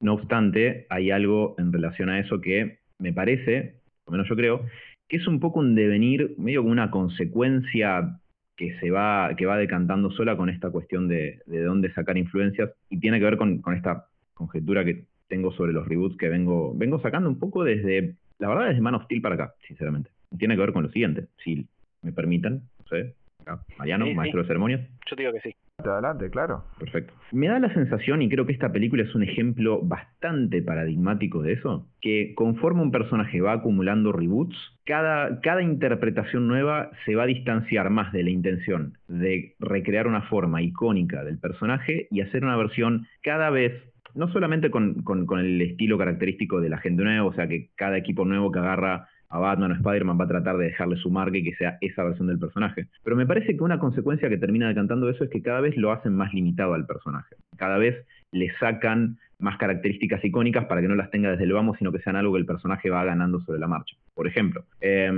no 0.00 0.12
obstante, 0.14 0.86
hay 0.90 1.10
algo 1.10 1.54
en 1.58 1.72
relación 1.72 2.10
a 2.10 2.18
eso 2.20 2.40
que 2.40 2.78
me 2.98 3.12
parece, 3.12 3.74
o 4.06 4.10
menos 4.12 4.28
yo 4.28 4.36
creo, 4.36 4.60
que 5.08 5.16
es 5.16 5.26
un 5.26 5.40
poco 5.40 5.60
un 5.60 5.74
devenir, 5.74 6.34
medio 6.38 6.62
como 6.62 6.72
una 6.72 6.90
consecuencia 6.90 8.18
que 8.56 8.78
se 8.80 8.90
va, 8.90 9.34
que 9.36 9.46
va 9.46 9.58
decantando 9.58 10.10
sola 10.10 10.36
con 10.36 10.48
esta 10.48 10.70
cuestión 10.70 11.08
de, 11.08 11.40
de 11.46 11.62
dónde 11.62 11.92
sacar 11.92 12.16
influencias 12.16 12.70
y 12.88 12.98
tiene 12.98 13.18
que 13.18 13.24
ver 13.26 13.36
con, 13.36 13.60
con 13.60 13.74
esta 13.74 14.06
conjetura 14.34 14.84
que 14.84 15.04
tengo 15.28 15.52
sobre 15.52 15.72
los 15.72 15.86
reboots 15.86 16.16
que 16.16 16.28
vengo, 16.28 16.72
vengo 16.74 17.00
sacando 17.00 17.28
un 17.28 17.38
poco 17.38 17.64
desde, 17.64 18.14
la 18.38 18.48
verdad, 18.48 18.68
desde 18.68 18.80
Man 18.80 18.94
of 18.94 19.04
Steel 19.04 19.20
para 19.20 19.34
acá, 19.34 19.54
sinceramente. 19.66 20.10
Tiene 20.38 20.54
que 20.54 20.60
ver 20.60 20.72
con 20.72 20.84
lo 20.84 20.90
siguiente, 20.90 21.26
si 21.44 21.66
me 22.02 22.12
permiten, 22.12 22.62
no 22.78 22.86
sé, 22.88 23.14
acá, 23.42 23.60
Mariano, 23.78 24.06
Sí, 24.06 24.10
sí. 24.12 24.16
maestro 24.16 24.42
de 24.42 24.46
ceremonias. 24.46 24.80
Yo 25.08 25.16
te 25.16 25.22
digo 25.22 25.32
que 25.32 25.40
sí. 25.40 25.54
Adelante, 25.84 26.30
claro. 26.30 26.64
Perfecto. 26.78 27.12
Me 27.32 27.48
da 27.48 27.58
la 27.58 27.72
sensación, 27.72 28.22
y 28.22 28.28
creo 28.28 28.46
que 28.46 28.52
esta 28.52 28.72
película 28.72 29.02
es 29.02 29.14
un 29.14 29.22
ejemplo 29.22 29.82
bastante 29.82 30.62
paradigmático 30.62 31.42
de 31.42 31.52
eso, 31.52 31.86
que 32.00 32.32
conforme 32.34 32.82
un 32.82 32.90
personaje 32.90 33.40
va 33.40 33.52
acumulando 33.52 34.10
reboots, 34.10 34.56
cada, 34.84 35.40
cada 35.42 35.62
interpretación 35.62 36.48
nueva 36.48 36.90
se 37.04 37.14
va 37.14 37.24
a 37.24 37.26
distanciar 37.26 37.90
más 37.90 38.12
de 38.12 38.22
la 38.24 38.30
intención 38.30 38.94
de 39.06 39.54
recrear 39.60 40.06
una 40.08 40.22
forma 40.22 40.62
icónica 40.62 41.22
del 41.24 41.38
personaje 41.38 42.08
y 42.10 42.20
hacer 42.22 42.42
una 42.42 42.56
versión 42.56 43.06
cada 43.22 43.50
vez, 43.50 43.74
no 44.14 44.28
solamente 44.32 44.70
con, 44.70 45.02
con- 45.02 45.26
con 45.26 45.40
el 45.40 45.60
estilo 45.60 45.98
característico 45.98 46.60
de 46.60 46.70
la 46.70 46.78
gente 46.78 47.04
nueva, 47.04 47.24
o 47.26 47.34
sea 47.34 47.48
que 47.48 47.68
cada 47.76 47.98
equipo 47.98 48.24
nuevo 48.24 48.50
que 48.50 48.60
agarra 48.60 49.08
a 49.28 49.38
Batman 49.38 49.72
o 49.72 49.74
Spider-Man 49.74 50.18
va 50.18 50.24
a 50.24 50.28
tratar 50.28 50.56
de 50.56 50.66
dejarle 50.66 50.96
su 50.96 51.10
marca 51.10 51.36
y 51.36 51.44
que 51.44 51.54
sea 51.56 51.78
esa 51.80 52.04
versión 52.04 52.28
del 52.28 52.38
personaje. 52.38 52.88
Pero 53.02 53.16
me 53.16 53.26
parece 53.26 53.56
que 53.56 53.62
una 53.62 53.78
consecuencia 53.78 54.28
que 54.28 54.38
termina 54.38 54.68
decantando 54.68 55.08
eso 55.08 55.24
es 55.24 55.30
que 55.30 55.42
cada 55.42 55.60
vez 55.60 55.76
lo 55.76 55.92
hacen 55.92 56.14
más 56.14 56.32
limitado 56.32 56.74
al 56.74 56.86
personaje. 56.86 57.36
Cada 57.56 57.78
vez 57.78 58.06
le 58.36 58.50
sacan 58.58 59.18
más 59.38 59.58
características 59.58 60.24
icónicas 60.24 60.64
para 60.64 60.80
que 60.80 60.88
no 60.88 60.94
las 60.94 61.10
tenga 61.10 61.30
desde 61.30 61.44
el 61.44 61.52
vamos, 61.52 61.76
sino 61.78 61.92
que 61.92 61.98
sean 61.98 62.16
algo 62.16 62.32
que 62.32 62.40
el 62.40 62.46
personaje 62.46 62.88
va 62.88 63.04
ganando 63.04 63.40
sobre 63.40 63.58
la 63.58 63.68
marcha. 63.68 63.96
Por 64.14 64.26
ejemplo, 64.26 64.64
eh, 64.80 65.10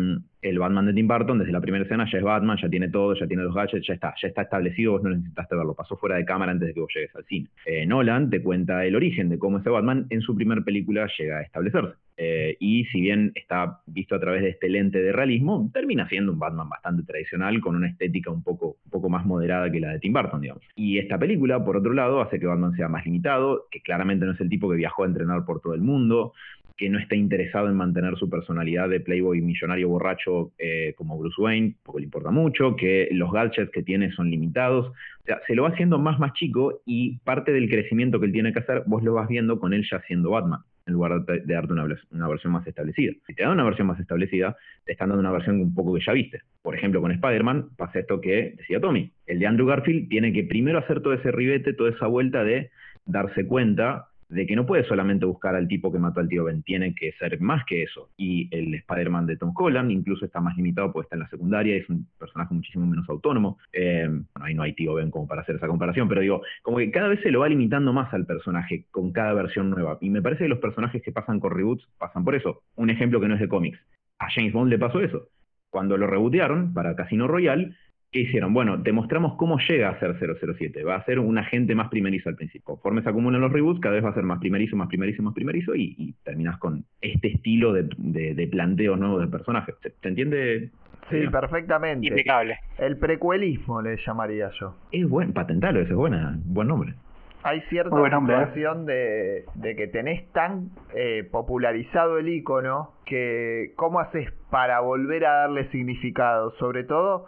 el 0.43 0.59
Batman 0.59 0.86
de 0.86 0.93
Tim 0.93 1.07
Burton, 1.07 1.39
desde 1.39 1.53
la 1.53 1.61
primera 1.61 1.85
escena 1.85 2.09
ya 2.11 2.19
es 2.19 2.24
Batman, 2.24 2.59
ya 2.61 2.69
tiene 2.69 2.89
todo, 2.89 3.15
ya 3.15 3.27
tiene 3.27 3.43
los 3.43 3.55
gadgets, 3.55 3.86
ya 3.86 3.95
está, 3.95 4.15
ya 4.20 4.28
está 4.28 4.43
establecido, 4.43 4.93
vos 4.93 5.03
no 5.03 5.11
necesitaste 5.11 5.55
verlo, 5.55 5.74
pasó 5.74 5.97
fuera 5.97 6.16
de 6.16 6.24
cámara 6.24 6.53
antes 6.53 6.69
de 6.69 6.74
que 6.74 6.81
vos 6.81 6.93
llegues 6.95 7.15
al 7.15 7.24
cine. 7.24 7.49
Eh, 7.66 7.86
Nolan 7.86 8.31
te 8.31 8.43
cuenta 8.43 8.85
el 8.85 8.97
origen 8.97 9.28
de 9.28 9.39
cómo 9.39 9.59
ese 9.59 9.70
Batman 9.70 10.07
en 10.11 10.20
su 10.20 10.35
primer 10.35 10.62
película 10.65 11.09
llega 11.19 11.39
a 11.39 11.43
establecerse. 11.43 11.95
Eh, 12.20 12.57
y 12.59 12.85
si 12.86 13.01
bien 13.01 13.31
está 13.36 13.81
visto 13.86 14.16
a 14.16 14.20
través 14.20 14.43
de 14.43 14.49
este 14.49 14.69
lente 14.69 15.01
de 15.01 15.12
realismo, 15.12 15.70
termina 15.73 16.09
siendo 16.09 16.32
un 16.32 16.39
Batman 16.40 16.69
bastante 16.69 17.05
tradicional, 17.05 17.61
con 17.61 17.77
una 17.77 17.89
estética 17.89 18.32
un 18.32 18.43
poco, 18.43 18.77
un 18.85 18.90
poco 18.90 19.09
más 19.09 19.24
moderada 19.24 19.70
que 19.70 19.78
la 19.78 19.93
de 19.93 20.01
Tim 20.01 20.12
Burton, 20.12 20.40
digamos. 20.40 20.65
Y 20.74 20.99
esta 20.99 21.16
película, 21.16 21.65
por 21.65 21.77
otro 21.77 21.93
lado, 21.93 22.20
hace 22.20 22.40
que 22.40 22.47
Batman 22.47 22.74
sea 22.74 22.89
más 22.89 23.07
limitado, 23.09 23.66
que 23.70 23.80
claramente 23.80 24.26
no 24.26 24.32
es 24.32 24.40
el 24.40 24.48
tipo 24.48 24.70
que 24.70 24.76
viajó 24.76 25.02
a 25.02 25.06
entrenar 25.06 25.44
por 25.44 25.60
todo 25.60 25.74
el 25.74 25.80
mundo, 25.80 26.32
que 26.78 26.89
no 26.89 26.98
está 26.98 27.16
interesado 27.16 27.68
en 27.68 27.74
mantener 27.74 28.16
su 28.16 28.30
personalidad 28.30 28.89
de 28.89 29.01
playboy 29.01 29.40
millonario 29.40 29.89
borracho 29.89 30.52
eh, 30.59 30.94
como 30.97 31.18
Bruce 31.18 31.40
Wayne, 31.40 31.74
porque 31.82 32.01
le 32.01 32.05
importa 32.05 32.30
mucho, 32.30 32.76
que 32.76 33.09
los 33.10 33.32
gadgets 33.32 33.72
que 33.72 33.82
tiene 33.82 34.12
son 34.12 34.30
limitados, 34.30 34.86
o 34.86 35.24
sea, 35.26 35.40
se 35.47 35.56
lo 35.56 35.64
va 35.64 35.70
haciendo 35.70 35.98
más 35.98 36.20
más 36.20 36.32
chico 36.35 36.80
y 36.86 37.18
parte 37.18 37.52
del 37.52 37.68
crecimiento 37.68 38.20
que 38.20 38.26
él 38.26 38.32
tiene 38.32 38.52
que 38.52 38.60
hacer, 38.60 38.85
vos 38.86 39.02
lo 39.02 39.14
vas 39.14 39.28
viendo 39.28 39.59
con 39.59 39.74
él 39.74 39.85
ya 39.90 40.01
siendo 40.02 40.30
Batman, 40.30 40.60
en 40.86 40.94
lugar 40.94 41.20
de, 41.24 41.40
darte 41.52 41.72
una, 41.72 41.85
una 42.12 42.28
versión 42.28 42.52
más 42.52 42.64
establecida. 42.64 43.12
Si 43.26 43.35
te 43.35 43.43
dan 43.43 43.52
una 43.52 43.64
versión 43.64 43.89
más 43.89 43.98
establecida, 43.98 44.56
te 44.85 44.93
están 44.93 45.09
dando 45.09 45.20
una 45.20 45.32
versión 45.32 45.60
un 45.60 45.74
poco 45.74 45.94
que 45.94 46.05
ya 46.06 46.12
viste. 46.12 46.43
Por 46.62 46.76
ejemplo, 46.76 47.01
con 47.01 47.10
Spider-Man 47.10 47.70
pasa 47.76 47.98
esto 47.98 48.20
que 48.20 48.55
decía 48.56 48.80
Tommy, 48.80 49.10
el 49.26 49.40
de 49.40 49.47
Andrew 49.48 49.66
Garfield 49.66 50.09
tiene 50.09 50.32
que 50.32 50.44
primero 50.44 50.78
hacer 50.78 51.02
todo 51.02 51.12
ese 51.12 51.32
ribete, 51.32 51.72
toda 51.72 51.90
esa 51.90 52.06
vuelta 52.06 52.44
de 52.44 52.70
darse 53.09 53.47
cuenta 53.47 54.09
de 54.28 54.47
que 54.47 54.56
no 54.56 54.66
puede 54.66 54.85
solamente 54.85 55.24
buscar 55.24 55.55
al 55.55 55.68
tipo 55.68 55.90
que 55.90 55.98
mató 55.98 56.20
al 56.20 56.28
tío 56.28 56.44
Ben, 56.44 56.62
tiene 56.62 56.94
que 56.94 57.12
ser 57.12 57.40
más 57.40 57.64
que 57.64 57.82
eso. 57.82 58.10
Y 58.16 58.48
el 58.55 58.74
Spider-Man 58.74 59.26
de 59.26 59.36
Tom 59.36 59.52
Holland 59.56 59.90
incluso 59.90 60.26
está 60.26 60.40
más 60.40 60.56
limitado 60.56 60.93
porque 60.93 61.06
está 61.06 61.16
en 61.16 61.20
la 61.20 61.28
secundaria, 61.28 61.76
es 61.76 61.89
un 61.89 62.06
personaje 62.18 62.55
muchísimo 62.55 62.86
menos 62.86 63.09
autónomo. 63.09 63.59
Eh, 63.72 64.06
bueno, 64.06 64.26
ahí 64.47 64.55
no 64.55 64.62
hay 64.62 64.74
tío 64.74 64.94
Ben 64.94 65.10
como 65.10 65.26
para 65.26 65.43
hacer 65.43 65.56
esa 65.56 65.66
comparación, 65.66 66.09
pero 66.09 66.20
digo, 66.20 66.43
como 66.62 66.76
que 66.76 66.90
cada 66.90 67.09
vez 67.09 67.20
se 67.22 67.30
lo 67.30 67.40
va 67.40 67.48
limitando 67.48 67.93
más 67.93 68.12
al 68.12 68.26
personaje 68.26 68.85
con 68.90 69.12
cada 69.12 69.32
versión 69.32 69.70
nueva. 69.70 69.97
Y 70.01 70.10
me 70.10 70.20
parece 70.20 70.44
que 70.44 70.51
los 70.51 70.59
personajes 70.59 71.02
que 71.02 71.12
pasan 71.12 71.40
con 71.40 71.52
reboots 71.52 71.89
pasan 71.98 72.24
por 72.24 72.35
eso. 72.35 72.62
Un 72.76 72.90
ejemplo 72.90 73.20
que 73.20 73.28
no 73.28 73.35
es 73.35 73.40
de 73.40 73.48
cómics. 73.48 73.78
A 74.18 74.28
James 74.30 74.52
Bond 74.52 74.70
le 74.70 74.78
pasó 74.78 75.01
eso. 75.01 75.28
Cuando 75.70 75.97
lo 75.97 76.06
rebootearon 76.06 76.74
para 76.74 76.97
Casino 76.97 77.28
Royale, 77.28 77.74
¿Qué 78.10 78.20
hicieron? 78.20 78.55
Bueno, 78.55 78.82
te 78.82 78.90
mostramos 78.90 79.35
cómo 79.36 79.59
llega 79.68 79.90
a 79.90 79.98
ser 79.98 80.16
007. 80.18 80.82
Va 80.82 80.97
a 80.97 81.05
ser 81.05 81.18
un 81.18 81.36
agente 81.36 81.74
más 81.74 81.89
primerizo 81.89 82.30
al 82.30 82.36
principio. 82.36 82.64
Conforme 82.64 83.02
se 83.02 83.10
acumulan 83.10 83.40
los 83.40 83.52
reboots, 83.52 83.80
cada 83.80 83.97
vez 83.97 84.05
va 84.05 84.10
a 84.10 84.14
ser 84.14 84.22
más 84.22 84.39
primerizo, 84.39 84.76
más 84.76 84.89
primerizo, 84.89 85.22
más 85.22 85.35
primerizo 85.35 85.74
y, 85.74 85.94
y 85.98 86.12
terminas 86.24 86.59
con 86.59 86.85
este 87.02 87.28
estilo 87.28 87.74
de, 87.74 87.86
de, 87.98 88.35
de 88.35 88.47
planteo 88.47 88.97
nuevo 88.97 89.18
del 89.18 89.28
personaje. 89.28 89.74
¿Se, 89.82 89.90
se 89.90 90.09
entiende? 90.09 90.70
Sí, 91.10 91.26
perfectamente. 91.30 92.06
Impecable. 92.06 92.59
El 92.78 92.97
precuelismo 92.97 93.82
le 93.82 93.98
llamaría 94.06 94.51
yo. 94.59 94.74
Es 94.90 95.06
buen, 95.06 95.35
patentalo, 95.35 95.80
ese 95.80 95.90
es 95.90 95.97
buena, 95.97 96.39
buen 96.44 96.68
nombre. 96.68 96.94
Hay 97.43 97.60
cierta 97.68 97.97
¿eh? 97.97 98.10
situación 98.10 98.85
de, 98.85 99.44
de 99.55 99.76
que 99.76 99.86
tenés 99.86 100.26
tan 100.32 100.70
eh, 100.94 101.26
popularizado 101.30 102.18
el 102.18 102.28
icono 102.28 102.93
que 103.06 103.72
cómo 103.76 104.01
haces 104.01 104.32
para 104.51 104.80
volver 104.80 105.24
a 105.24 105.32
darle 105.43 105.70
significado, 105.70 106.52
sobre 106.59 106.85
todo 106.85 107.26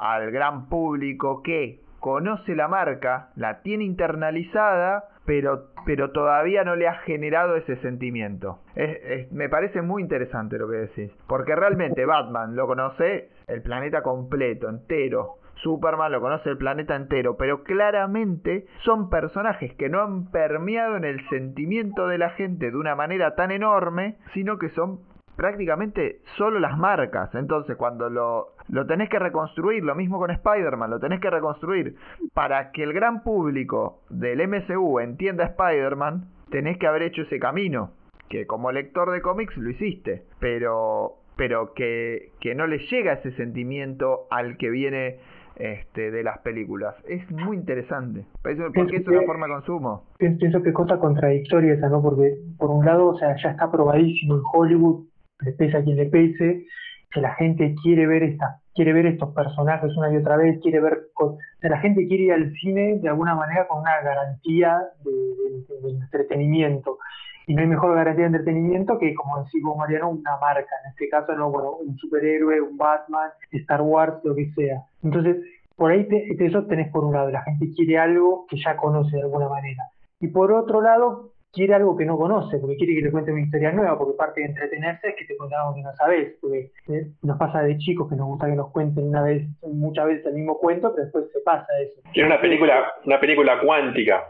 al 0.00 0.30
gran 0.30 0.68
público 0.68 1.42
que 1.42 1.80
conoce 2.00 2.56
la 2.56 2.66
marca, 2.66 3.28
la 3.36 3.60
tiene 3.60 3.84
internalizada, 3.84 5.04
pero, 5.26 5.66
pero 5.84 6.10
todavía 6.12 6.64
no 6.64 6.74
le 6.74 6.88
ha 6.88 6.94
generado 6.94 7.56
ese 7.56 7.76
sentimiento. 7.76 8.60
Es- 8.74 9.30
me 9.32 9.48
parece 9.50 9.82
muy 9.82 10.02
interesante 10.02 10.58
lo 10.58 10.68
que 10.68 10.78
decís, 10.78 11.12
porque 11.28 11.54
realmente 11.54 12.06
Batman 12.06 12.56
lo 12.56 12.66
conoce 12.66 13.28
el 13.46 13.62
planeta 13.62 14.02
completo, 14.02 14.68
entero. 14.68 15.36
Superman 15.56 16.10
lo 16.10 16.22
conoce 16.22 16.48
el 16.48 16.56
planeta 16.56 16.96
entero, 16.96 17.36
pero 17.36 17.62
claramente 17.64 18.64
son 18.82 19.10
personajes 19.10 19.74
que 19.74 19.90
no 19.90 20.00
han 20.00 20.30
permeado 20.30 20.96
en 20.96 21.04
el 21.04 21.28
sentimiento 21.28 22.08
de 22.08 22.16
la 22.16 22.30
gente 22.30 22.70
de 22.70 22.76
una 22.78 22.94
manera 22.94 23.34
tan 23.34 23.50
enorme, 23.50 24.16
sino 24.32 24.58
que 24.58 24.70
son 24.70 25.00
prácticamente 25.40 26.20
solo 26.36 26.60
las 26.60 26.76
marcas. 26.76 27.34
Entonces, 27.34 27.74
cuando 27.76 28.10
lo, 28.10 28.48
lo 28.68 28.86
tenés 28.86 29.08
que 29.08 29.18
reconstruir, 29.18 29.82
lo 29.82 29.94
mismo 29.94 30.18
con 30.18 30.30
Spider-Man, 30.30 30.90
lo 30.90 31.00
tenés 31.00 31.18
que 31.20 31.30
reconstruir 31.30 31.96
para 32.34 32.72
que 32.72 32.82
el 32.82 32.92
gran 32.92 33.22
público 33.22 34.00
del 34.10 34.46
MCU 34.46 35.00
entienda 35.00 35.44
Spider-Man, 35.46 36.26
tenés 36.50 36.76
que 36.76 36.86
haber 36.86 37.02
hecho 37.04 37.22
ese 37.22 37.38
camino. 37.38 37.92
Que 38.28 38.46
como 38.46 38.70
lector 38.70 39.10
de 39.12 39.22
cómics 39.22 39.56
lo 39.56 39.70
hiciste, 39.70 40.24
pero, 40.38 41.14
pero 41.36 41.72
que, 41.72 42.32
que 42.38 42.54
no 42.54 42.66
le 42.66 42.78
llega 42.90 43.14
ese 43.14 43.32
sentimiento 43.32 44.26
al 44.30 44.58
que 44.58 44.68
viene 44.68 45.16
este, 45.56 46.10
de 46.10 46.22
las 46.22 46.38
películas. 46.40 46.94
Es 47.08 47.28
muy 47.30 47.56
interesante. 47.56 48.26
Eso- 48.44 48.70
Porque 48.74 48.96
es 48.98 49.08
una 49.08 49.22
forma 49.22 49.46
de 49.46 49.52
consumo. 49.54 50.04
Pienso, 50.18 50.38
pienso 50.38 50.62
que 50.62 50.72
cosa 50.72 50.98
contradictoria 50.98 51.74
esa, 51.74 51.88
¿no? 51.88 52.00
Porque 52.02 52.34
por 52.58 52.70
un 52.70 52.84
lado, 52.84 53.08
o 53.08 53.14
sea, 53.18 53.34
ya 53.42 53.50
está 53.50 53.70
probadísimo 53.70 54.36
en 54.36 54.42
Hollywood, 54.52 55.06
le 55.42 55.52
pese 55.52 55.76
a 55.76 55.82
quien 55.82 55.96
le 55.96 56.06
pese, 56.06 56.66
que 57.10 57.20
la 57.20 57.34
gente 57.34 57.74
quiere 57.82 58.06
ver 58.06 58.22
esta, 58.22 58.60
quiere 58.74 58.92
ver 58.92 59.06
estos 59.06 59.34
personajes 59.34 59.96
una 59.96 60.12
y 60.12 60.16
otra 60.16 60.36
vez, 60.36 60.60
quiere 60.62 60.80
ver, 60.80 61.08
o 61.18 61.36
la 61.60 61.78
gente 61.78 62.06
quiere 62.06 62.24
ir 62.24 62.32
al 62.32 62.52
cine 62.54 62.98
de 63.00 63.08
alguna 63.08 63.34
manera 63.34 63.66
con 63.66 63.80
una 63.80 64.00
garantía 64.00 64.80
de, 65.04 65.90
entretenimiento. 65.90 66.98
Y 67.46 67.54
no 67.54 67.62
hay 67.62 67.66
mejor 67.66 67.96
garantía 67.96 68.24
de 68.28 68.36
entretenimiento 68.36 68.96
que, 68.98 69.12
como 69.14 69.42
decís 69.42 69.60
vos, 69.62 69.76
Mariano, 69.76 70.10
una 70.10 70.36
marca. 70.36 70.70
En 70.84 70.90
este 70.92 71.08
caso, 71.08 71.34
no, 71.34 71.50
bueno, 71.50 71.72
un 71.72 71.96
superhéroe, 71.96 72.60
un 72.60 72.76
Batman, 72.76 73.30
Star 73.50 73.82
Wars, 73.82 74.20
lo 74.22 74.36
que 74.36 74.52
sea. 74.54 74.84
Entonces, 75.02 75.38
por 75.74 75.90
ahí 75.90 76.06
te- 76.06 76.46
eso 76.46 76.66
tenés 76.66 76.92
por 76.92 77.04
un 77.04 77.14
lado, 77.14 77.30
la 77.30 77.42
gente 77.42 77.70
quiere 77.74 77.98
algo 77.98 78.46
que 78.48 78.56
ya 78.56 78.76
conoce 78.76 79.16
de 79.16 79.22
alguna 79.22 79.48
manera. 79.48 79.82
Y 80.20 80.28
por 80.28 80.52
otro 80.52 80.80
lado, 80.80 81.32
quiere 81.52 81.74
algo 81.74 81.96
que 81.96 82.04
no 82.04 82.16
conoce, 82.16 82.58
porque 82.58 82.76
quiere 82.76 82.94
que 82.94 83.02
le 83.02 83.10
cuente 83.10 83.32
una 83.32 83.42
historia 83.42 83.72
nueva, 83.72 83.98
porque 83.98 84.16
parte 84.16 84.40
de 84.40 84.48
entretenerse 84.48 85.08
es 85.08 85.16
que 85.16 85.24
te 85.24 85.36
cuente 85.36 85.56
algo 85.56 85.74
que 85.74 85.82
no 85.82 85.92
sabes, 85.94 86.36
porque 86.40 86.70
eh, 86.88 87.06
nos 87.22 87.38
pasa 87.38 87.62
de 87.62 87.76
chicos 87.78 88.08
que 88.08 88.16
nos 88.16 88.26
gusta 88.26 88.46
que 88.46 88.56
nos 88.56 88.70
cuenten 88.70 89.08
una 89.08 89.22
vez, 89.22 89.46
muchas 89.62 90.06
veces 90.06 90.26
el 90.26 90.34
mismo 90.34 90.58
cuento, 90.58 90.92
pero 90.94 91.04
después 91.04 91.24
se 91.32 91.40
pasa 91.40 91.66
eso. 91.82 92.00
Tiene 92.12 92.28
una 92.28 92.40
película, 92.40 92.92
una 93.04 93.20
película 93.20 93.60
cuántica. 93.60 94.24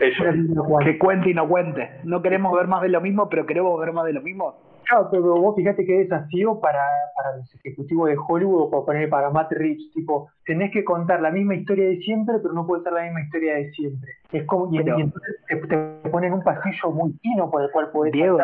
Eso. 0.00 0.24
Que 0.84 0.98
cuente 0.98 1.30
y 1.30 1.34
no 1.34 1.46
cuente. 1.48 1.88
No 2.04 2.22
queremos 2.22 2.52
ver 2.56 2.66
más 2.66 2.82
de 2.82 2.88
lo 2.88 3.00
mismo, 3.00 3.28
pero 3.28 3.46
queremos 3.46 3.78
ver 3.78 3.92
más 3.92 4.04
de 4.06 4.14
lo 4.14 4.22
mismo. 4.22 4.71
Claro, 4.86 5.08
pero 5.10 5.22
vos 5.34 5.54
fíjate 5.56 5.84
qué 5.84 5.98
desafío 6.00 6.58
para, 6.60 6.80
para 7.16 7.36
los 7.36 7.54
ejecutivos 7.54 8.08
de 8.08 8.16
Hollywood 8.28 8.62
o 8.62 8.70
para 8.70 8.84
poner 8.84 9.08
para 9.08 9.30
Matt 9.30 9.52
Reeves, 9.52 9.90
tipo, 9.94 10.28
tenés 10.44 10.70
que 10.72 10.84
contar 10.84 11.20
la 11.22 11.30
misma 11.30 11.54
historia 11.54 11.88
de 11.88 11.98
siempre, 11.98 12.36
pero 12.42 12.52
no 12.54 12.66
puede 12.66 12.82
ser 12.82 12.92
la 12.92 13.02
misma 13.04 13.20
historia 13.22 13.54
de 13.54 13.70
siempre. 13.72 14.10
Es 14.32 14.44
como, 14.46 14.72
y, 14.74 14.78
Pero- 14.82 14.98
y 14.98 15.02
entonces 15.02 15.36
te, 15.48 15.56
te 15.56 16.10
ponen 16.10 16.32
un 16.32 16.42
pasillo 16.42 16.90
muy 16.90 17.12
fino 17.22 17.50
por 17.50 17.62
el 17.62 17.70
cual 17.70 17.90
podés 17.92 18.12
Diego. 18.12 18.38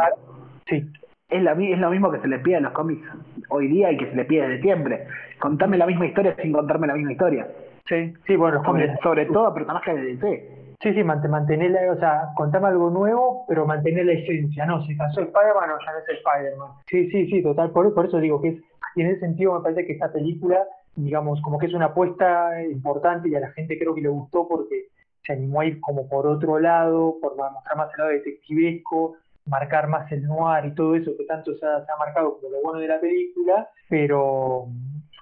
Sí. 0.66 0.86
Es, 1.30 1.42
la, 1.42 1.52
es 1.52 1.78
lo 1.78 1.90
mismo 1.90 2.10
que 2.10 2.20
se 2.20 2.28
le 2.28 2.38
pide 2.38 2.56
a 2.56 2.60
los 2.60 2.72
cómics 2.72 3.06
hoy 3.50 3.68
día 3.68 3.92
y 3.92 3.98
que 3.98 4.06
se 4.08 4.16
le 4.16 4.24
pide 4.24 4.48
desde 4.48 4.62
siempre. 4.62 5.06
Contame 5.40 5.76
la 5.76 5.86
misma 5.86 6.06
historia 6.06 6.34
sin 6.40 6.52
contarme 6.52 6.86
la 6.86 6.94
misma 6.94 7.12
historia. 7.12 7.46
Sí, 7.86 8.14
sí, 8.26 8.36
bueno, 8.36 8.56
los 8.58 8.64
Sobre, 8.66 8.86
cómics- 8.86 9.02
sobre 9.02 9.26
todo 9.26 9.46
a 9.46 9.54
personajes 9.54 9.94
de 9.96 10.02
DC. 10.02 10.58
Sí, 10.80 10.92
sí, 10.94 11.00
mant- 11.02 11.28
mantenerla, 11.28 11.92
o 11.92 11.98
sea, 11.98 12.28
contame 12.36 12.68
algo 12.68 12.88
nuevo, 12.90 13.44
pero 13.48 13.66
mantener 13.66 14.06
la 14.06 14.12
esencia, 14.12 14.64
¿no? 14.64 14.84
Se 14.86 14.96
casó 14.96 15.20
Spider-Man 15.22 15.70
o 15.70 15.78
ya 15.84 15.92
no 15.92 15.98
es 15.98 16.08
Spider-Man. 16.08 16.70
Sí, 16.86 17.10
sí, 17.10 17.26
sí, 17.26 17.42
total, 17.42 17.70
por, 17.72 17.92
por 17.94 18.06
eso 18.06 18.18
digo 18.18 18.40
que 18.40 18.48
es, 18.50 18.62
en 18.96 19.06
ese 19.08 19.20
sentido 19.20 19.54
me 19.54 19.60
parece 19.60 19.84
que 19.86 19.92
esta 19.94 20.12
película 20.12 20.64
digamos, 20.94 21.40
como 21.42 21.58
que 21.60 21.66
es 21.66 21.74
una 21.74 21.86
apuesta 21.86 22.60
importante 22.64 23.28
y 23.28 23.34
a 23.36 23.40
la 23.40 23.52
gente 23.52 23.78
creo 23.78 23.94
que 23.94 24.00
le 24.00 24.08
gustó 24.08 24.48
porque 24.48 24.86
se 25.24 25.32
animó 25.32 25.60
a 25.60 25.66
ir 25.66 25.80
como 25.80 26.08
por 26.08 26.26
otro 26.26 26.58
lado, 26.58 27.16
por 27.20 27.36
mostrar 27.36 27.76
más 27.76 27.90
el 27.94 27.98
lado 27.98 28.10
detectivesco, 28.10 29.14
marcar 29.46 29.86
más 29.88 30.10
el 30.10 30.24
noir 30.24 30.64
y 30.66 30.74
todo 30.74 30.96
eso 30.96 31.12
que 31.16 31.24
tanto 31.24 31.54
se 31.56 31.64
ha, 31.64 31.84
marcado 31.98 32.38
como 32.40 32.52
lo 32.52 32.62
bueno 32.62 32.80
de 32.80 32.88
la 32.88 32.98
película, 33.00 33.68
pero, 33.88 34.66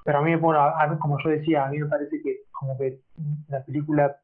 pero 0.03 0.19
a 0.19 0.23
mí, 0.23 0.35
bueno, 0.37 0.61
a- 0.61 0.87
mí, 0.87 0.97
como 0.99 1.19
yo 1.23 1.29
decía, 1.31 1.67
a 1.67 1.69
mí 1.71 1.79
me 1.79 1.87
parece 1.89 2.23
que 2.23 2.41
como 2.53 2.79
que 2.79 2.99
la 3.49 3.63
película 3.63 4.17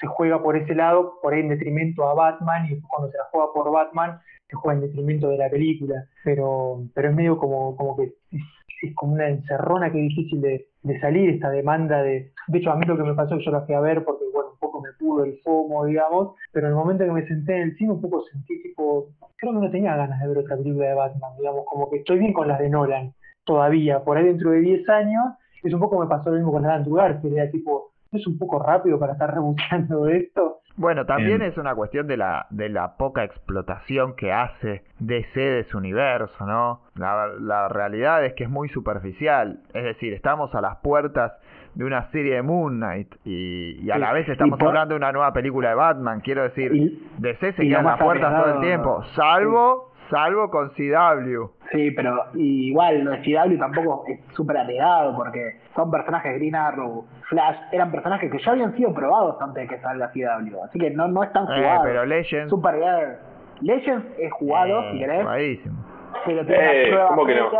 se 0.00 0.06
juega 0.06 0.42
por 0.42 0.56
ese 0.56 0.74
lado, 0.74 1.18
por 1.22 1.34
ahí 1.34 1.40
en 1.40 1.48
detrimento 1.48 2.08
a 2.08 2.14
Batman, 2.14 2.66
y 2.66 2.80
cuando 2.80 3.10
se 3.10 3.18
la 3.18 3.24
juega 3.30 3.52
por 3.52 3.70
Batman, 3.70 4.20
se 4.48 4.56
juega 4.56 4.78
en 4.80 4.86
detrimento 4.86 5.28
de 5.28 5.38
la 5.38 5.50
película, 5.50 6.06
pero, 6.24 6.82
pero 6.94 7.10
es 7.10 7.14
medio 7.14 7.38
como, 7.38 7.76
como 7.76 7.96
que 7.96 8.04
es, 8.32 8.42
es 8.82 8.94
como 8.94 9.14
una 9.14 9.28
encerrona 9.28 9.92
que 9.92 9.98
es 9.98 10.08
difícil 10.08 10.40
de, 10.40 10.66
de 10.82 11.00
salir 11.00 11.30
esta 11.30 11.50
demanda 11.50 12.02
de... 12.02 12.32
De 12.48 12.58
hecho, 12.58 12.70
a 12.70 12.76
mí 12.76 12.86
lo 12.86 12.96
que 12.96 13.02
me 13.02 13.14
pasó, 13.14 13.38
yo 13.38 13.50
la 13.50 13.62
fui 13.62 13.74
a 13.74 13.80
ver 13.80 14.04
porque, 14.04 14.24
bueno, 14.32 14.50
un 14.52 14.58
poco 14.58 14.80
me 14.80 14.92
pudo 14.98 15.24
el 15.24 15.38
FOMO, 15.40 15.84
digamos, 15.84 16.34
pero 16.52 16.66
en 16.66 16.72
el 16.72 16.78
momento 16.78 17.04
que 17.04 17.12
me 17.12 17.26
senté 17.26 17.56
en 17.56 17.62
el 17.62 17.76
cine 17.76 17.92
un 17.92 18.00
poco 18.00 18.22
sentí 18.22 18.62
tipo, 18.62 19.08
creo 19.36 19.52
que 19.52 19.58
no 19.58 19.70
tenía 19.70 19.96
ganas 19.96 20.20
de 20.20 20.28
ver 20.28 20.38
otra 20.38 20.56
película 20.56 20.88
de 20.88 20.94
Batman, 20.94 21.32
digamos, 21.38 21.64
como 21.66 21.90
que 21.90 21.98
estoy 21.98 22.18
bien 22.18 22.32
con 22.32 22.48
las 22.48 22.58
de 22.58 22.70
Nolan, 22.70 23.12
todavía, 23.44 24.02
por 24.02 24.16
ahí 24.16 24.24
dentro 24.24 24.50
de 24.50 24.60
10 24.60 24.88
años, 24.88 25.24
es 25.62 25.74
un 25.74 25.80
poco 25.80 26.00
me 26.00 26.06
pasó 26.06 26.30
lo 26.30 26.36
mismo 26.36 26.52
con 26.52 26.62
de 26.62 26.70
Andrew 26.70 26.94
Garfield, 26.94 27.36
era 27.36 27.50
tipo, 27.50 27.89
¿no 27.89 27.89
es 28.12 28.26
un 28.26 28.38
poco 28.38 28.58
rápido 28.62 28.98
para 28.98 29.12
estar 29.12 29.30
rebuscando 29.34 30.06
esto? 30.08 30.58
Bueno, 30.76 31.04
también 31.04 31.42
es 31.42 31.58
una 31.58 31.74
cuestión 31.74 32.06
de 32.06 32.16
la, 32.16 32.46
de 32.50 32.70
la 32.70 32.96
poca 32.96 33.22
explotación 33.22 34.14
que 34.16 34.32
hace 34.32 34.82
DC 34.98 35.38
de 35.38 35.64
su 35.64 35.76
universo, 35.76 36.46
¿no? 36.46 36.82
La, 36.94 37.26
la 37.38 37.68
realidad 37.68 38.24
es 38.24 38.32
que 38.34 38.44
es 38.44 38.50
muy 38.50 38.68
superficial. 38.70 39.60
Es 39.74 39.84
decir, 39.84 40.14
estamos 40.14 40.54
a 40.54 40.60
las 40.62 40.76
puertas 40.76 41.32
de 41.74 41.84
una 41.84 42.10
serie 42.12 42.36
de 42.36 42.42
Moon 42.42 42.76
Knight 42.78 43.14
y, 43.24 43.78
y 43.84 43.90
a 43.90 43.94
Sí, 43.96 44.00
la 44.00 44.12
vez 44.12 44.28
estamos 44.28 44.58
por- 44.58 44.68
hablando 44.68 44.94
de 44.94 44.98
una 44.98 45.12
nueva 45.12 45.32
película 45.34 45.68
de 45.68 45.74
Batman. 45.74 46.20
Quiero 46.20 46.44
decir, 46.44 46.74
Y- 46.74 47.06
DC 47.18 47.52
se 47.52 47.62
queda 47.62 47.80
en 47.80 47.84
las 47.86 47.98
puertas 48.00 48.42
todo 48.42 48.54
el 48.54 48.60
tiempo, 48.60 49.02
salvo, 49.16 49.89
salvo 50.10 50.50
con 50.50 50.70
CW. 50.70 51.46
Sí, 51.72 51.90
pero 51.92 52.24
igual 52.34 53.04
lo 53.04 53.12
de 53.12 53.18
CW 53.22 53.58
tampoco 53.58 54.04
es 54.08 54.20
súper 54.34 54.56
arriesgado 54.58 55.16
porque 55.16 55.60
son 55.76 55.90
personajes 55.90 56.34
Green 56.34 56.54
Arrow, 56.56 57.06
Flash, 57.28 57.56
eran 57.72 57.90
personajes 57.92 58.30
que 58.30 58.38
ya 58.38 58.50
habían 58.52 58.74
sido 58.76 58.92
probados 58.92 59.40
antes 59.40 59.62
de 59.68 59.74
que 59.76 59.80
salga 59.82 60.10
CW, 60.12 60.62
así 60.64 60.78
que 60.78 60.90
no, 60.90 61.06
no 61.08 61.22
están 61.22 61.44
Eh, 61.44 61.56
jugados. 61.56 61.82
pero 61.84 62.04
Legends, 62.06 62.50
Supergirl. 62.50 63.16
Legends 63.62 64.06
es 64.18 64.32
jugado, 64.32 64.80
eh, 64.80 64.88
si 64.92 64.98
querés, 64.98 65.22
jugadísimo. 65.22 65.84
pero 66.26 66.44
tiene 66.46 66.62
una 66.62 66.72
Eh, 66.72 66.86
prueba 66.88 67.08
¿cómo 67.08 67.26
que 67.26 67.34
no? 67.36 67.50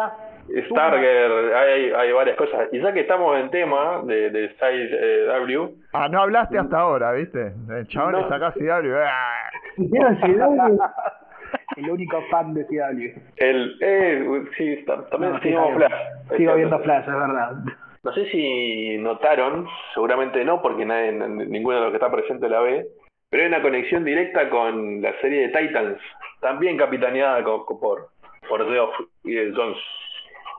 Starger, 0.68 1.54
hay, 1.54 1.92
hay 1.92 2.12
varias 2.12 2.36
cosas. 2.36 2.62
Y 2.72 2.80
ya 2.80 2.92
que 2.92 3.00
estamos 3.02 3.38
en 3.38 3.50
tema 3.50 4.00
de, 4.04 4.30
de 4.30 4.48
CW, 4.58 5.76
Ah, 5.92 6.08
no 6.08 6.22
hablaste 6.22 6.58
hasta 6.58 6.76
ahora, 6.78 7.12
¿viste? 7.12 7.52
El 7.68 7.86
chabón 7.86 8.12
No. 8.12 8.18
le 8.22 8.28
saca 8.28 8.50
CW. 8.52 8.96
El 11.84 11.90
único 11.90 12.22
fan 12.30 12.54
de 12.54 12.64
CW. 12.66 13.20
el, 13.36 13.76
eh, 13.80 14.42
sí, 14.56 14.84
ta- 14.86 15.06
también 15.08 15.32
No, 15.32 15.40
sigo- 15.40 15.74
Flash. 15.76 15.92
Sigo 16.24 16.36
cierto. 16.36 16.56
viendo 16.56 16.78
Flash, 16.80 17.00
es 17.02 17.06
verdad. 17.14 17.52
No 18.02 18.12
sé 18.12 18.24
si 18.30 18.96
notaron, 18.98 19.66
seguramente 19.94 20.44
no, 20.44 20.62
porque 20.62 20.84
nadie, 20.86 21.12
ninguno 21.12 21.76
de 21.76 21.82
los 21.82 21.90
que 21.90 21.96
está 21.96 22.10
presente 22.10 22.48
la 22.48 22.60
ve, 22.60 22.86
pero 23.30 23.42
hay 23.42 23.48
una 23.48 23.62
conexión 23.62 24.04
directa 24.04 24.48
con 24.48 25.02
la 25.02 25.12
serie 25.20 25.48
de 25.48 25.58
Titans, 25.58 25.98
también 26.40 26.76
capitaneada 26.78 27.44
por, 27.44 28.08
por 28.48 28.70
Geoff 28.70 28.94
y 29.24 29.36
el 29.36 29.54
Jones. 29.54 29.76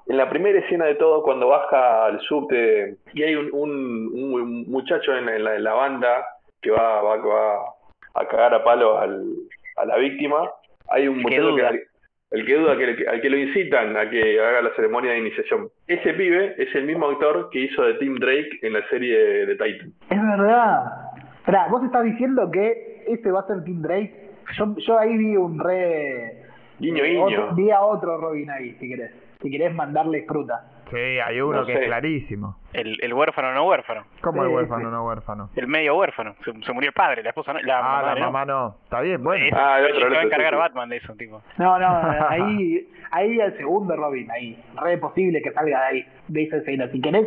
En 0.08 0.18
la 0.18 0.30
primera 0.30 0.60
escena 0.60 0.86
de 0.86 0.96
todo, 0.96 1.24
cuando 1.24 1.48
baja 1.48 2.06
al 2.06 2.20
subte 2.22 2.98
y 3.14 3.24
hay 3.24 3.36
un, 3.36 3.50
un- 3.54 4.12
un 4.14 4.72
muchacho 4.72 5.16
en, 5.16 5.28
en 5.30 5.44
la, 5.44 5.56
en 5.56 5.64
la 5.64 5.74
banda 5.74 6.26
que 6.62 6.70
va, 6.72 7.02
va, 7.02 7.18
va 7.18 7.60
a 8.16 8.28
cagar 8.28 8.54
a 8.54 8.64
palos 8.64 9.00
al, 9.02 9.24
a 9.78 9.86
la 9.86 9.98
víctima, 9.98 10.50
hay 10.92 11.08
un 11.08 11.20
El 11.20 11.26
que 11.26 11.40
muchacho 11.42 11.56
que, 11.56 11.62
duda. 11.62 11.72
el 12.32 12.46
que 12.46 12.56
duda, 12.56 12.78
que, 12.78 13.08
al 13.08 13.22
que 13.22 13.30
lo 13.30 13.38
incitan 13.38 13.98
a 13.98 14.10
que 14.10 14.40
haga 14.40 14.62
la 14.62 14.74
ceremonia 14.76 15.12
de 15.12 15.20
iniciación. 15.20 15.70
Ese 15.88 16.14
pibe 16.14 16.56
es 16.58 16.74
el 16.76 16.86
mismo 16.86 17.08
actor 17.10 17.50
que 17.52 17.60
hizo 17.60 17.84
de 17.84 17.96
Tim 17.96 18.16
Drake 18.16 18.60
en 18.62 18.74
la 18.74 18.88
serie 18.90 19.18
de, 19.46 19.56
Titan. 19.56 19.94
Es 20.10 20.22
verdad. 20.22 20.84
Esperá, 21.40 21.68
vos 21.70 21.84
estás 21.84 22.04
diciendo 22.04 22.50
que 22.52 23.04
este 23.08 23.32
va 23.32 23.42
a 23.42 23.48
ser 23.48 23.64
Tim 23.64 23.82
Drake. 23.82 24.14
Yo, 24.58 24.76
yo 24.78 25.00
ahí 25.00 25.18
vi 25.18 25.36
un 25.36 25.60
re. 25.60 26.38
Guiño, 26.80 27.04
guiño. 27.04 27.24
otro- 27.26 27.56
vi 27.56 27.70
a 27.72 27.82
otro 27.82 28.18
Robin 28.18 28.50
ahí, 28.50 28.76
si 28.80 28.90
querés. 28.90 29.12
Si 29.42 29.50
querés 29.50 29.74
mandarle 29.74 30.24
fruta. 30.28 30.64
Sí, 30.92 30.98
hay 30.98 31.42
uno 31.42 31.62
No 31.62 31.66
que 31.66 31.74
sé. 31.74 31.80
es 31.80 31.86
clarísimo. 31.88 32.58
El, 32.74 32.98
el 33.02 33.14
huérfano 33.14 33.54
no 33.54 33.66
huérfano. 33.68 34.04
¿Cómo 34.22 34.44
el 34.44 34.50
huérfano 34.50 34.86
sí. 34.90 34.92
no 34.92 35.06
huérfano? 35.06 35.50
El 35.56 35.68
medio 35.68 35.96
huérfano. 35.98 36.36
Se, 36.46 36.52
se 36.64 36.74
murió 36.74 36.90
el 36.90 36.94
padre, 36.94 37.24
la 37.24 37.30
esposa 37.30 37.54
no. 37.54 37.60
La 37.62 37.80
Ah, 37.80 37.82
mamá, 37.82 38.02
la 38.04 38.16
¿no? 38.16 38.26
mamá 38.32 38.46
no. 38.46 38.76
Está 38.84 39.02
bien, 39.02 39.24
bueno. 39.24 39.46
Eso, 39.46 39.56
Ah, 39.58 39.80
el 39.80 39.86
otro, 39.86 40.00
se 40.00 40.06
el 40.08 40.12
va 40.14 40.16
a 40.16 40.20
otro, 40.20 40.28
encargar 40.28 40.50
sí, 40.52 40.56
sí. 40.56 40.60
Batman 40.60 40.90
de 40.90 40.98
eso, 40.98 41.14
tipo. 41.16 41.42
No, 41.58 41.80
no, 41.80 41.88
ahí, 42.30 42.90
ahí 43.12 43.40
el 43.40 43.58
segundo 43.58 43.96
Robin, 43.96 44.30
ahí. 44.32 44.62
Re 44.82 44.98
posible 44.98 45.42
que 45.42 45.52
salga 45.52 45.80
de 45.82 45.86
ahí, 45.86 46.06
de 46.28 46.44
esa 46.44 46.58
escena. 46.58 46.88
Si 46.92 47.00
querés 47.02 47.26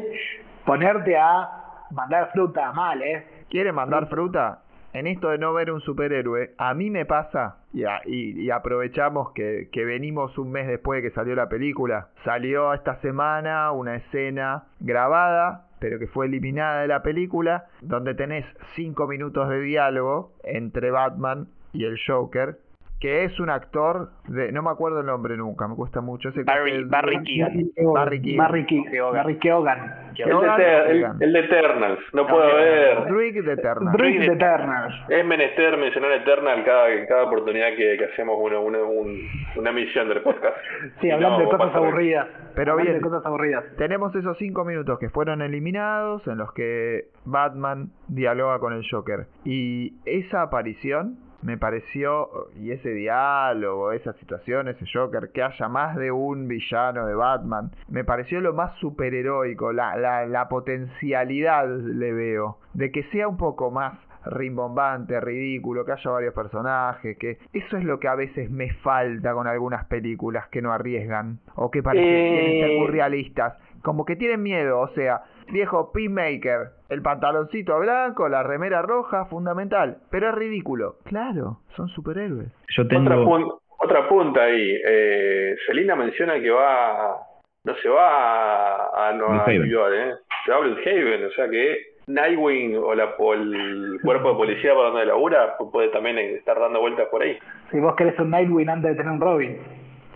ponerte 0.65 1.16
a 1.16 1.49
mandar 1.91 2.31
fruta, 2.32 2.73
mal, 2.73 3.03
¿eh? 3.03 3.24
¿Quiere 3.51 3.73
mandar 3.73 4.09
fruta? 4.09 4.61
En 4.95 5.09
esto 5.09 5.31
de 5.31 5.39
no 5.39 5.53
ver 5.53 5.73
un 5.73 5.81
superhéroe, 5.81 6.55
a 6.57 6.73
mí 6.73 6.89
me 6.89 7.05
pasa, 7.05 7.57
y, 7.73 8.49
aprovechamos 8.51 9.33
que, 9.33 9.69
que 9.73 9.85
venimos 9.85 10.39
un 10.39 10.53
mes 10.53 10.69
después 10.69 11.03
de 11.03 11.09
que 11.09 11.15
salió 11.16 11.35
la 11.35 11.49
película, 11.49 12.11
salió 12.25 12.73
esta 12.73 13.01
semana 13.01 13.73
una 13.73 13.97
escena 13.97 14.66
grabada, 14.79 15.66
pero 15.81 15.99
que 15.99 16.07
fue 16.07 16.27
eliminada 16.27 16.83
de 16.83 16.87
la 16.87 17.03
película, 17.03 17.66
donde 17.81 18.15
tenés 18.15 18.47
cinco 18.77 19.09
minutos 19.09 19.49
de 19.49 19.61
diálogo 19.62 20.31
entre 20.45 20.93
Batman 20.93 21.49
y 21.73 21.87
el 21.87 21.99
Joker, 22.07 22.59
que 23.01 23.25
es 23.25 23.39
un 23.39 23.51
actor 23.51 24.11
de, 24.29 24.51
no 24.53 24.62
me 24.62 24.71
acuerdo 24.71 25.01
el 25.01 25.07
nombre 25.07 25.37
nunca, 25.37 25.69
me 25.69 25.75
cuesta 25.75 26.01
mucho. 26.01 26.31
Ese 26.31 26.43
Barry- 26.43 26.73
el- 26.73 26.87
Barry 26.87 27.23
Keoghan. 27.23 27.71
Barry 27.95 28.21
Keoghan. 28.23 28.39
Barry, 28.39 28.65
Ke- 28.66 28.91
Keoghan. 28.91 29.15
Barry 29.15 29.39
Keoghan. 29.39 29.79
El 30.16 30.57
de, 30.57 30.91
el- 30.91 31.23
el 31.23 31.37
Eternals, 31.37 31.99
no 32.15 32.27
puedo 32.27 32.47
ver. 32.57 33.05
De 33.45 33.53
Eternal. 33.53 33.93
Druid 33.97 34.21
de 34.21 34.27
Eternals. 34.33 34.95
Es 35.11 35.25
menester 35.27 35.77
mencionar 35.77 36.12
Eternal 36.12 36.65
cada, 36.65 37.07
cada 37.07 37.25
oportunidad 37.25 37.71
que, 37.77 37.97
que 37.99 38.05
hacemos 38.07 38.37
una, 38.41 38.59
una, 38.61 38.79
un- 38.83 39.21
una 39.57 39.71
emisión 39.71 40.09
del 40.09 40.23
podcast. 40.23 40.57
Sí, 41.01 41.11
hablando 41.11 41.39
no, 41.41 41.45
de 41.51 41.57
cosas 41.59 41.75
aburridas. 41.75 42.29
Pero 42.55 42.73
Hablando 42.73 42.93
bien. 42.93 43.03
de 43.03 43.09
cosas 43.11 43.27
aburridas. 43.27 43.65
Tenemos 43.77 44.15
esos 44.15 44.39
cinco 44.39 44.65
minutos 44.65 44.99
que 44.99 45.11
fueron 45.11 45.43
eliminados 45.43 46.27
en 46.29 46.39
los 46.39 46.53
que 46.53 47.09
Batman 47.25 47.91
dialoga 48.09 48.61
con 48.61 48.73
el 48.73 48.85
Joker. 48.89 49.27
Y 49.45 49.95
esa 50.07 50.43
aparición 50.43 51.16
me 51.45 51.59
pareció, 51.59 52.49
y 52.59 52.71
ese 52.73 52.89
diálogo, 52.89 53.93
esa 53.93 54.15
situación, 54.15 54.69
ese 54.69 54.87
Joker, 54.91 55.31
que 55.33 55.43
haya 55.43 55.69
más 55.69 55.95
de 55.97 56.11
un 56.11 56.49
villano 56.49 57.07
de 57.07 57.15
Batman, 57.15 57.71
me 57.89 58.03
pareció 58.03 58.41
lo 58.41 58.55
más 58.55 58.75
superheroico, 58.79 59.73
la, 59.73 59.97
la, 59.97 60.27
la 60.27 60.49
potencialidad 60.49 61.69
le 61.69 62.12
veo, 62.12 62.59
de 62.73 62.91
que 62.91 63.03
sea 63.12 63.29
un 63.29 63.37
poco 63.37 63.71
más 63.71 63.93
rimbombante, 64.25 65.21
ridículo, 65.21 65.85
que 65.85 65.93
haya 65.93 66.11
varios 66.11 66.33
personajes, 66.33 67.19
que 67.19 67.37
eso 67.53 67.77
es 67.77 67.85
lo 67.85 68.01
que 68.01 68.09
a 68.09 68.15
veces 68.15 68.51
me 68.51 68.73
falta 68.77 69.35
con 69.35 69.47
algunas 69.47 69.85
películas 69.85 70.49
que 70.49 70.62
no 70.62 70.73
arriesgan 70.73 71.41
o 71.57 71.71
que 71.71 71.83
parecen 71.83 72.09
ser 72.09 72.79
muy 72.79 72.89
Eh, 72.89 72.91
realistas, 72.91 73.55
como 73.83 74.07
que 74.07 74.16
tienen 74.16 74.43
miedo, 74.43 74.81
o 74.81 74.89
sea, 74.95 75.25
viejo 75.53 75.93
Pinmaker, 75.93 76.69
el 76.89 77.03
pantaloncito 77.03 77.79
blanco, 77.79 78.29
la 78.29 78.43
remera 78.43 78.83
roja, 78.83 79.27
fundamental, 79.27 79.99
pero 80.11 80.29
es 80.31 80.35
ridículo. 80.35 80.97
Claro, 81.05 81.59
son 81.77 81.89
superhéroes. 81.89 82.49
Yo 82.69 82.87
tengo. 82.89 83.05
Otra, 83.05 83.16
pun- 83.19 83.59
otra 83.79 84.09
punta 84.09 84.43
ahí. 84.45 84.79
Eh, 84.87 85.55
Selina 85.66 85.97
menciona 85.97 86.41
que 86.41 86.51
va. 86.51 87.16
No 87.65 87.75
se 87.77 87.89
va 87.89 88.77
a, 88.87 89.09
a 89.09 89.12
Nueva. 89.15 89.47
York, 89.53 89.93
¿eh? 89.95 90.12
Se 90.45 90.51
va 90.51 90.59
a 90.59 90.61
Bloodhaven, 90.61 91.25
o 91.25 91.31
sea 91.31 91.49
que 91.49 91.95
Nightwing 92.07 92.77
o, 92.77 92.95
la, 92.95 93.15
o 93.19 93.33
el 93.33 93.99
cuerpo 94.03 94.31
de 94.33 94.35
policía 94.37 94.75
por 94.75 94.89
donde 94.89 95.07
labura 95.07 95.57
pu- 95.57 95.73
puede 95.73 95.89
también 95.89 96.19
estar 96.19 96.61
dando 96.61 96.81
vueltas 96.81 97.09
por 97.11 97.23
ahí. 97.23 97.39
Si 97.71 97.81
vos 97.81 97.95
querés 97.97 98.19
un 98.19 98.29
Nightwing 98.31 98.69
antes 98.69 98.91
de 98.91 98.97
tener 98.99 99.11
un 99.12 99.21
Robin. 99.21 99.59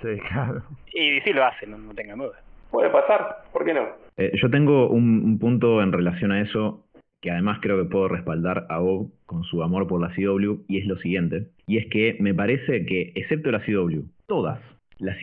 Sí, 0.02 0.18
claro. 0.28 0.60
Y 0.92 1.20
sí 1.22 1.32
lo 1.32 1.44
hace, 1.46 1.66
no, 1.66 1.78
no 1.78 1.94
tengan 1.94 2.18
duda. 2.18 2.38
Puede 2.70 2.90
pasar, 2.90 3.42
¿por 3.52 3.64
qué 3.64 3.74
no? 3.74 3.86
Eh, 4.16 4.32
yo 4.40 4.50
tengo 4.50 4.88
un, 4.88 5.24
un 5.24 5.38
punto 5.38 5.82
en 5.82 5.92
relación 5.92 6.32
a 6.32 6.40
eso 6.40 6.84
que 7.20 7.30
además 7.30 7.58
creo 7.60 7.82
que 7.82 7.90
puedo 7.90 8.08
respaldar 8.08 8.66
a 8.68 8.78
Bob 8.78 9.10
con 9.26 9.42
su 9.44 9.62
amor 9.62 9.86
por 9.88 10.00
la 10.00 10.14
CW 10.14 10.64
y 10.68 10.78
es 10.78 10.86
lo 10.86 10.96
siguiente. 10.98 11.48
Y 11.66 11.78
es 11.78 11.86
que 11.86 12.16
me 12.20 12.34
parece 12.34 12.86
que, 12.86 13.12
excepto 13.14 13.50
la 13.50 13.60
CW, 13.60 14.02
todas, 14.26 14.60
las 14.98 15.16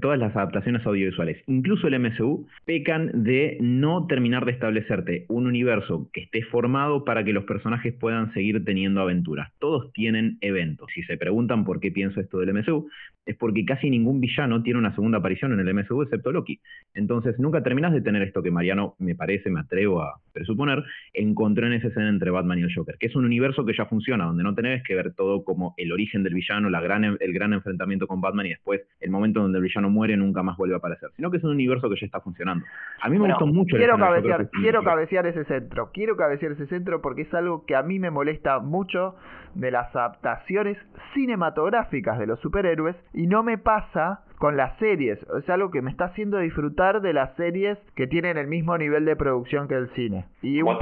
todas 0.00 0.18
las 0.18 0.36
adaptaciones 0.36 0.84
audiovisuales, 0.86 1.42
incluso 1.46 1.88
el 1.88 1.98
MCU, 1.98 2.46
pecan 2.64 3.24
de 3.24 3.58
no 3.60 4.06
terminar 4.06 4.44
de 4.44 4.52
establecerte 4.52 5.26
un 5.28 5.46
universo 5.46 6.08
que 6.12 6.22
esté 6.22 6.42
formado 6.42 7.04
para 7.04 7.24
que 7.24 7.32
los 7.32 7.44
personajes 7.44 7.94
puedan 7.94 8.32
seguir 8.32 8.64
teniendo 8.64 9.00
aventuras. 9.00 9.52
Todos 9.58 9.92
tienen 9.92 10.38
eventos. 10.40 10.90
Si 10.94 11.02
se 11.02 11.16
preguntan 11.16 11.64
por 11.64 11.80
qué 11.80 11.90
pienso 11.90 12.20
esto 12.20 12.38
del 12.38 12.54
MCU, 12.54 12.88
es 13.26 13.36
porque 13.36 13.64
casi 13.64 13.90
ningún 13.90 14.20
villano 14.20 14.62
tiene 14.62 14.78
una 14.78 14.94
segunda 14.94 15.18
aparición 15.18 15.52
en 15.52 15.60
el 15.60 15.74
MCU 15.74 16.02
excepto 16.02 16.32
Loki. 16.32 16.60
Entonces 16.94 17.38
nunca 17.38 17.62
terminas 17.62 17.92
de 17.92 18.00
tener 18.00 18.22
esto 18.22 18.42
que 18.42 18.50
Mariano, 18.50 18.94
me 18.98 19.14
parece, 19.14 19.50
me 19.50 19.60
atrevo 19.60 20.02
a 20.02 20.20
presuponer, 20.32 20.82
encontró 21.12 21.66
en 21.66 21.74
esa 21.74 21.88
escena 21.88 22.08
entre 22.08 22.30
Batman 22.30 22.58
y 22.58 22.62
el 22.62 22.74
Joker, 22.74 22.96
que 22.98 23.06
es 23.06 23.16
un 23.16 23.24
universo 23.24 23.64
que 23.64 23.74
ya 23.76 23.86
funciona, 23.86 24.24
donde 24.24 24.42
no 24.42 24.54
tenés 24.54 24.82
que 24.82 24.94
ver 24.94 25.12
todo 25.14 25.44
como 25.44 25.74
el 25.76 25.92
origen 25.92 26.22
del 26.22 26.34
villano, 26.34 26.68
el 26.68 27.32
gran 27.32 27.52
enfrentamiento 27.52 28.06
con 28.06 28.20
Batman 28.20 28.46
y 28.46 28.50
después 28.50 28.82
el 29.00 29.10
momento 29.10 29.40
donde 29.40 29.58
el 29.58 29.64
villano 29.64 29.90
muere 29.90 30.16
nunca 30.16 30.42
más 30.42 30.56
vuelve 30.56 30.74
a 30.74 30.78
aparecer, 30.78 31.10
sino 31.16 31.30
que 31.30 31.38
es 31.38 31.44
un 31.44 31.50
universo 31.50 31.88
que 31.88 31.96
ya 31.98 32.06
está 32.06 32.20
funcionando. 32.20 32.64
A 33.02 33.08
mí 33.08 33.14
me 33.14 33.20
Bueno, 33.20 33.34
gustó 33.34 33.46
mucho 33.46 33.76
quiero 33.76 33.98
cabecear, 33.98 34.48
quiero 34.50 34.82
cabecear 34.82 35.26
ese 35.26 35.44
centro, 35.44 35.90
quiero 35.92 36.16
cabecear 36.16 36.52
ese 36.52 36.66
centro 36.66 37.00
porque 37.00 37.22
es 37.22 37.34
algo 37.34 37.64
que 37.64 37.74
a 37.76 37.82
mí 37.82 37.98
me 37.98 38.10
molesta 38.10 38.58
mucho 38.58 39.16
de 39.54 39.70
las 39.70 39.94
adaptaciones 39.94 40.78
cinematográficas 41.14 42.18
de 42.18 42.26
los 42.26 42.40
superhéroes 42.40 42.96
y 43.14 43.26
no 43.26 43.42
me 43.42 43.58
pasa 43.58 44.20
con 44.40 44.56
las 44.56 44.78
series, 44.78 45.18
es 45.38 45.50
algo 45.50 45.70
que 45.70 45.82
me 45.82 45.90
está 45.90 46.06
haciendo 46.06 46.38
disfrutar 46.38 47.02
de 47.02 47.12
las 47.12 47.36
series 47.36 47.78
que 47.94 48.06
tienen 48.06 48.38
el 48.38 48.46
mismo 48.46 48.78
nivel 48.78 49.04
de 49.04 49.14
producción 49.14 49.68
que 49.68 49.74
el 49.74 49.90
cine. 49.90 50.24
Y 50.40 50.62
un. 50.62 50.78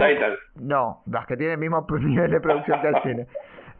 No, 0.60 1.02
las 1.06 1.26
que 1.26 1.36
tienen 1.36 1.54
el 1.54 1.60
mismo 1.60 1.84
nivel 2.00 2.30
de 2.30 2.40
producción 2.40 2.80
que 2.80 2.88
el 2.88 3.02
cine. 3.02 3.26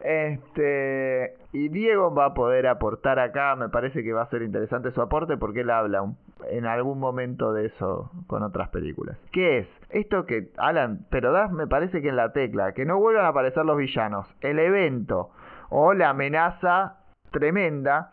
Este, 0.01 1.35
y 1.51 1.69
Diego 1.69 2.13
va 2.13 2.25
a 2.25 2.33
poder 2.33 2.67
aportar 2.67 3.19
acá, 3.19 3.55
me 3.55 3.69
parece 3.69 4.03
que 4.03 4.13
va 4.13 4.23
a 4.23 4.29
ser 4.29 4.41
interesante 4.41 4.91
su 4.91 5.01
aporte 5.01 5.37
porque 5.37 5.61
él 5.61 5.69
habla 5.69 6.05
en 6.49 6.65
algún 6.65 6.99
momento 6.99 7.53
de 7.53 7.65
eso 7.65 8.11
con 8.27 8.43
otras 8.43 8.69
películas. 8.69 9.17
¿Qué 9.31 9.59
es? 9.59 9.67
Esto 9.89 10.25
que, 10.25 10.51
Alan, 10.57 11.05
pero 11.09 11.31
das 11.31 11.51
me 11.51 11.67
parece 11.67 12.01
que 12.01 12.09
en 12.09 12.15
la 12.15 12.31
tecla, 12.31 12.73
que 12.73 12.85
no 12.85 12.99
vuelvan 12.99 13.25
a 13.25 13.29
aparecer 13.29 13.65
los 13.65 13.77
villanos, 13.77 14.33
el 14.41 14.59
evento 14.59 15.31
o 15.69 15.93
la 15.93 16.09
amenaza 16.09 16.97
tremenda, 17.31 18.11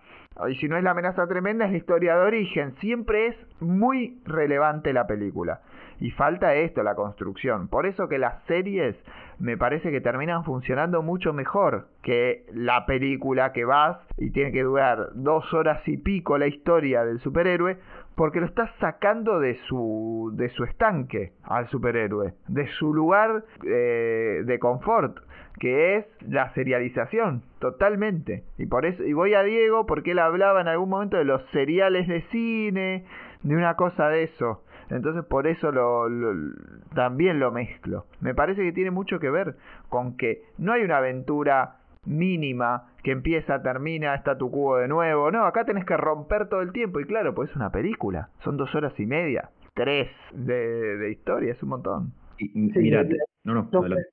y 0.49 0.55
si 0.57 0.69
no 0.69 0.77
es 0.77 0.85
la 0.85 0.91
amenaza 0.91 1.27
tremenda 1.27 1.67
es 1.67 1.71
la 1.71 1.79
historia 1.79 2.17
de 2.17 2.23
origen, 2.23 2.75
siempre 2.77 3.29
es 3.29 3.37
muy 3.61 4.21
relevante 4.25 4.93
la 4.93 5.07
película. 5.07 5.61
Y 6.01 6.11
falta 6.11 6.55
esto, 6.55 6.83
la 6.83 6.95
construcción. 6.95 7.69
Por 7.69 7.87
eso 7.87 8.09
que 8.09 8.19
las 8.19 8.43
series 8.45 8.97
me 9.39 9.57
parece 9.57 9.91
que 9.91 10.01
terminan 10.01 10.45
funcionando 10.45 11.03
mucho 11.03 11.33
mejor 11.33 11.89
que 12.03 12.45
la 12.53 12.87
película 12.87 13.53
que 13.53 13.65
vas 13.65 13.99
y 14.17 14.31
tiene 14.31 14.53
que 14.53 14.63
durar 14.63 15.11
dos 15.15 15.53
horas 15.53 15.87
y 15.87 15.97
pico 15.99 16.39
la 16.39 16.47
historia 16.47 17.05
del 17.05 17.21
superhéroe, 17.21 17.79
porque 18.15 18.41
lo 18.41 18.47
estás 18.47 18.71
sacando 18.81 19.39
de 19.41 19.57
su, 19.69 20.33
de 20.35 20.49
su 20.51 20.65
estanque 20.65 21.33
al 21.45 21.69
superhéroe, 21.69 22.33
de 22.49 22.67
su 22.79 22.95
lugar 22.95 23.45
eh, 23.67 24.43
de 24.45 24.59
confort, 24.59 25.19
que 25.59 25.97
es 25.97 26.07
la 26.27 26.53
serialización, 26.55 27.43
totalmente. 27.59 28.45
Y 28.59 28.67
por 28.67 28.87
eso, 28.87 29.03
y 29.05 29.13
voy 29.13 29.35
a 29.35 29.43
Diego 29.43 29.87
porque 29.87 30.13
él 30.13 30.19
hablaba 30.19 30.61
en 30.61 30.69
algún 30.69 30.89
momento 30.89 31.19
de 31.19 31.25
los 31.25 31.43
seriales 31.51 32.09
de 32.09 32.23
cine, 32.31 33.05
de 33.43 33.55
una 33.55 33.75
cosa 33.75 34.09
de 34.09 34.25
eso. 34.25 34.63
Entonces 34.91 35.25
por 35.25 35.47
eso 35.47 35.73
lo, 35.73 36.09
lo- 36.09 36.53
también 36.95 37.39
lo 37.41 37.51
mezclo. 37.53 38.07
Me 38.21 38.35
parece 38.35 38.63
que 38.63 38.73
tiene 38.73 38.91
mucho 38.91 39.19
que 39.19 39.31
ver 39.31 39.57
con 39.89 40.17
que 40.17 40.43
no 40.59 40.73
hay 40.73 40.83
una 40.83 40.99
aventura 40.99 41.77
mínima 42.05 42.89
que 43.03 43.11
empieza, 43.11 43.63
termina, 43.63 44.15
está 44.15 44.39
tu 44.39 44.51
cubo 44.51 44.77
de 44.79 44.89
nuevo. 44.89 45.31
No, 45.31 45.45
acá 45.45 45.65
tenés 45.65 45.85
que 45.85 45.97
romper 45.97 46.49
todo 46.49 46.61
el 46.63 46.73
tiempo. 46.73 47.01
Y 47.01 47.05
claro, 47.05 47.35
pues 47.35 47.51
es 47.51 47.57
una 47.57 47.71
película. 47.71 48.29
Son 48.45 48.57
dos 48.57 48.75
horas 48.75 48.99
y 48.99 49.07
media, 49.07 49.51
tres 49.75 50.09
de, 50.33 50.97
de 50.99 51.11
historia, 51.11 51.53
es 51.53 51.63
un 51.63 51.71
montón. 51.71 52.13
Y- 52.39 52.47
y 52.67 52.71
Sí, 52.71 52.79
mira, 52.81 53.03
sí. 53.03 53.11
te- 53.11 53.19
no, 53.45 53.55
no, 53.55 53.69
No, 53.73 53.81
adelante. 53.81 54.07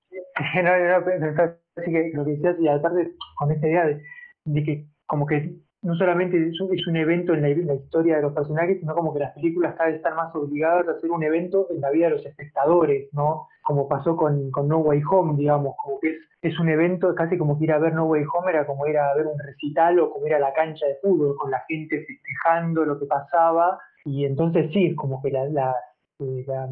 no, 0.63 0.63
no, 0.63 0.99
no, 0.99 1.05
pensaba 1.05 1.55
así 1.75 1.91
que 1.91 2.11
lo 2.13 2.25
que 2.25 2.31
decías, 2.31 2.55
y 2.59 2.67
aparte 2.67 3.11
con 3.37 3.51
esta 3.51 3.67
idea 3.67 3.85
de, 3.85 4.01
de 4.45 4.63
que 4.63 4.85
como 5.05 5.25
que 5.27 5.41
no 5.41 5.51
solamente 5.97 6.47
es 6.47 6.59
un, 6.61 6.73
es 6.73 6.87
un 6.87 6.95
evento 6.95 7.33
en 7.33 7.41
la, 7.41 7.73
historia 7.73 8.15
de 8.15 8.21
los 8.21 8.33
personajes, 8.33 8.79
sino 8.79 8.95
como 8.95 9.13
que 9.13 9.19
las 9.19 9.33
películas 9.33 9.75
cada 9.75 9.87
vez 9.89 9.97
están 9.97 10.15
más 10.15 10.33
obligadas 10.33 10.87
a 10.87 10.91
hacer 10.91 11.11
un 11.11 11.23
evento 11.23 11.67
en 11.69 11.81
la 11.81 11.91
vida 11.91 12.05
de 12.05 12.15
los 12.15 12.25
espectadores, 12.25 13.09
¿no? 13.13 13.47
Como 13.63 13.87
pasó 13.87 14.15
con, 14.15 14.49
No 14.67 14.77
Way 14.79 15.01
Home, 15.09 15.37
digamos, 15.37 15.75
como 15.83 15.99
que 15.99 16.09
es, 16.11 16.17
es 16.41 16.59
un 16.59 16.69
evento, 16.69 17.13
casi 17.15 17.37
como 17.37 17.57
que 17.57 17.65
ir 17.65 17.71
a 17.73 17.79
ver 17.79 17.93
No 17.93 18.05
Way 18.05 18.23
Home 18.33 18.51
era 18.51 18.65
como 18.65 18.87
ir 18.87 18.97
a 18.97 19.13
ver 19.15 19.27
un 19.27 19.37
recital 19.39 19.99
o 19.99 20.09
como 20.09 20.25
ir 20.27 20.33
a 20.35 20.39
la 20.39 20.53
cancha 20.53 20.85
de 20.85 20.95
fútbol, 21.01 21.35
con 21.37 21.51
la 21.51 21.63
gente 21.67 22.05
festejando 22.05 22.85
lo 22.85 22.97
que 22.99 23.05
pasaba, 23.05 23.77
y 24.05 24.25
entonces 24.25 24.71
sí, 24.71 24.87
es 24.87 24.95
como 24.95 25.21
que 25.21 25.31
la- 25.31 25.45
la- 25.49 25.75
eh, 26.19 26.45
la- 26.47 26.69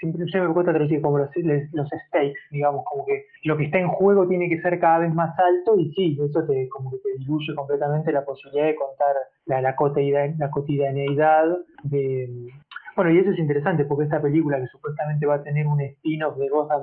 siempre, 0.00 0.24
siempre 0.26 0.48
me 0.48 0.54
cuesta 0.54 0.72
traducir 0.72 1.00
como 1.02 1.18
los, 1.18 1.30
les- 1.36 1.72
los 1.72 1.88
stakes, 2.08 2.40
digamos, 2.50 2.84
como 2.86 3.04
que 3.06 3.26
lo 3.44 3.56
que 3.56 3.64
está 3.64 3.78
en 3.78 3.88
juego 3.88 4.26
tiene 4.28 4.48
que 4.48 4.60
ser 4.60 4.80
cada 4.80 4.98
vez 5.00 5.14
más 5.14 5.38
alto 5.38 5.78
y 5.78 5.92
sí, 5.92 6.18
eso 6.20 6.44
te, 6.46 6.68
como 6.70 6.90
que 6.90 6.98
te 6.98 7.18
diluye 7.18 7.54
completamente 7.54 8.12
la 8.12 8.24
posibilidad 8.24 8.66
de 8.66 8.74
contar 8.76 9.14
la, 9.46 9.62
la, 9.62 9.76
cotidian- 9.76 10.36
la 10.38 10.50
cotidianeidad 10.50 11.44
de... 11.84 12.48
Bueno, 12.96 13.12
y 13.12 13.18
eso 13.18 13.30
es 13.30 13.38
interesante 13.38 13.84
porque 13.84 14.04
esta 14.04 14.20
película 14.20 14.58
que 14.60 14.66
supuestamente 14.66 15.26
va 15.26 15.36
a 15.36 15.42
tener 15.42 15.66
un 15.66 15.80
spin-off 15.80 16.36
de 16.36 16.48
Gotham 16.48 16.82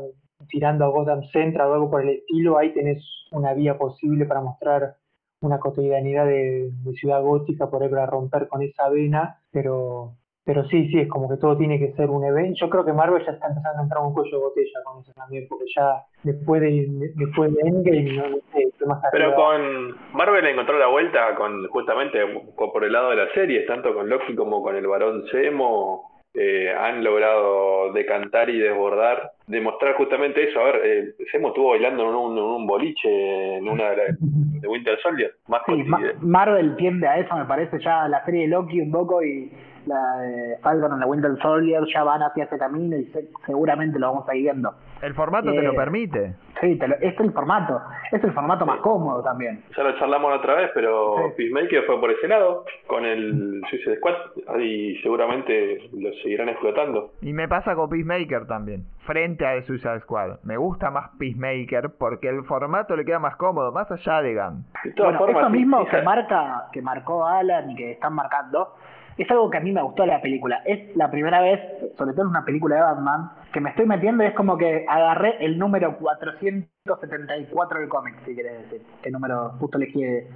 tirando 0.50 0.86
a 0.86 0.90
Gotham 0.90 1.24
Central 1.32 1.70
o 1.70 1.74
algo 1.74 1.92
por 1.92 2.02
el 2.04 2.10
estilo, 2.10 2.58
ahí 2.58 2.74
tenés 2.74 3.04
una 3.32 3.54
vía 3.54 3.78
posible 3.78 4.26
para 4.26 4.42
mostrar 4.42 4.96
una 5.42 5.60
cotidianidad 5.60 6.26
de, 6.26 6.72
de 6.84 6.92
ciudad 6.94 7.22
gótica 7.22 7.70
por 7.70 7.84
ahí 7.84 7.90
para 7.90 8.06
romper 8.06 8.48
con 8.48 8.62
esa 8.64 8.90
vena, 8.90 9.40
pero 9.52 10.14
pero 10.48 10.64
sí, 10.66 10.88
sí, 10.88 11.00
es 11.02 11.10
como 11.10 11.30
que 11.30 11.36
todo 11.38 11.56
tiene 11.58 11.78
que 11.78 11.92
ser 11.92 12.10
un 12.10 12.24
evento. 12.24 12.58
Yo 12.62 12.70
creo 12.70 12.84
que 12.86 12.94
Marvel 12.94 13.24
ya 13.26 13.34
está 13.34 13.48
empezando 13.50 13.80
a 13.80 13.84
entrar 13.84 14.02
un 14.02 14.14
cuello 14.14 14.32
de 14.38 14.44
botella 14.44 14.80
con 14.86 15.02
eso 15.04 15.12
también, 15.14 15.46
porque 15.50 15.66
ya 15.76 16.02
después 16.24 16.62
de, 16.62 16.88
después 17.16 17.54
de 17.54 17.62
Endgame, 17.68 18.14
no, 18.14 18.30
no 18.30 18.38
sé, 18.54 18.68
fue 18.80 18.88
más 18.88 19.04
Pero 19.12 19.26
arriba. 19.26 19.36
con 19.36 19.96
Marvel 20.14 20.48
encontró 20.48 20.80
la 20.80 20.88
vuelta 20.88 21.36
con 21.36 21.68
justamente 21.68 22.20
con- 22.56 22.72
por 22.72 22.84
el 22.86 22.94
lado 22.94 23.10
de 23.12 23.18
las 23.18 23.32
series, 23.34 23.68
tanto 23.68 23.94
con 23.94 24.10
Loki 24.10 24.34
como 24.36 24.64
con 24.64 24.76
el 24.78 24.88
Barón 24.88 25.26
Zemo, 25.32 26.10
eh, 26.34 26.72
han 26.72 27.04
logrado 27.04 27.92
decantar 27.94 28.50
y 28.50 28.60
desbordar, 28.60 29.32
demostrar 29.48 29.96
justamente 29.96 30.48
eso. 30.48 30.60
A 30.62 30.66
ver, 30.66 30.82
eh, 30.86 31.14
Zemo 31.32 31.48
estuvo 31.50 31.72
bailando 31.72 32.04
en 32.08 32.16
un, 32.16 32.68
boliche 32.68 33.58
en 33.58 33.68
una 33.68 33.90
de, 33.90 33.98
las- 33.98 34.18
de 34.62 34.68
Winter 34.68 34.98
Soldier, 35.02 35.32
más 35.48 35.62
Sí, 35.66 35.84
Ma-. 35.84 36.00
Marvel 36.22 36.76
tiende 36.78 37.08
a 37.08 37.18
eso, 37.18 37.36
me 37.36 37.46
parece, 37.46 37.80
ya 37.80 38.08
la 38.08 38.24
serie 38.24 38.42
de 38.44 38.48
Loki 38.50 38.80
un 38.82 38.92
poco 38.92 39.24
y 39.24 39.52
la 39.88 40.18
de 40.20 40.58
Falcon 40.62 40.92
and 40.92 41.02
the 41.02 41.08
Winter 41.10 41.38
Soldier 41.42 41.82
ya 41.94 42.04
van 42.04 42.22
hacia 42.22 42.44
ese 42.46 42.58
camino 42.58 42.98
y 42.98 43.06
se- 43.06 43.30
seguramente 43.46 43.98
lo 44.00 44.08
vamos 44.12 44.30
a 44.30 44.36
ir 44.36 44.44
viendo. 44.44 44.74
El 45.02 45.14
formato 45.14 45.52
te 45.52 45.62
lo 45.62 45.74
Eh, 45.74 45.76
permite. 45.76 46.36
Sí, 46.60 46.76
te 46.78 46.88
lo- 46.88 46.96
es 46.96 47.20
el 47.20 47.32
formato, 47.32 47.80
es 48.12 48.24
el 48.24 48.32
formato 48.34 48.66
más 48.66 48.80
cómodo 48.80 49.22
también. 49.22 49.62
Ya 49.78 49.84
lo 49.84 49.98
charlamos 50.00 50.32
la 50.32 50.38
otra 50.38 50.56
vez, 50.56 50.72
pero 50.74 51.16
Peacemaker 51.38 51.84
fue 51.86 52.00
por 52.00 52.10
ese 52.12 52.28
lado, 52.28 52.66
con 52.88 53.06
el 53.06 53.62
Suicide 53.70 53.98
Squad, 53.98 54.60
y 54.60 54.96
seguramente 55.04 55.90
lo 55.94 56.12
seguirán 56.24 56.50
explotando. 56.50 57.12
Y 57.22 57.32
me 57.34 57.48
pasa 57.48 57.76
con 57.76 57.90
Peacemaker 57.90 58.48
también. 58.48 58.86
Frente 59.06 59.46
a 59.46 59.54
The 59.54 59.62
Suicide 59.64 60.00
Squad. 60.02 60.40
Me 60.44 60.58
gusta 60.58 60.90
más 60.90 61.12
Peacemaker 61.20 61.92
porque 61.98 62.28
el 62.30 62.44
formato 62.44 62.96
le 62.96 63.06
queda 63.06 63.20
más 63.20 63.36
cómodo, 63.36 63.72
más 63.72 63.90
allá 63.92 64.22
de 64.24 64.34
Gunn. 64.36 64.66
Bueno, 64.98 65.28
eso 65.28 65.50
mismo 65.52 65.86
que 65.86 66.02
marca, 66.02 66.66
que 66.74 66.82
marcó 66.82 67.26
Alan 67.26 67.70
y 67.72 67.76
que 67.76 67.92
están 67.92 68.14
marcando, 68.16 68.74
es 69.18 69.32
algo 69.32 69.50
que 69.50 69.58
a 69.58 69.62
mí 69.62 69.72
me 69.72 69.82
gustó 69.82 70.04
de 70.04 70.10
la 70.10 70.22
película. 70.22 70.62
Es 70.66 70.96
la 70.96 71.10
primera 71.10 71.42
vez, 71.42 71.60
sobre 71.98 72.14
todo 72.14 72.24
en 72.24 72.30
una 72.30 72.46
película 72.46 72.76
de 72.76 72.82
Batman, 72.82 73.32
que 73.52 73.60
me 73.60 73.72
estoy 73.72 73.86
metiendo 73.86 74.24
es 74.24 74.34
como 74.34 74.58
que 74.58 74.86
agarré 74.88 75.44
el 75.44 75.58
número 75.58 75.98
474 75.98 77.80
del 77.80 77.90
cómic, 77.90 78.16
si 78.26 78.36
querés 78.36 78.64
decir. 78.64 78.82
Que 79.02 79.12
número, 79.12 79.54
justo 79.60 79.78
elegí 79.78 80.04
el 80.04 80.28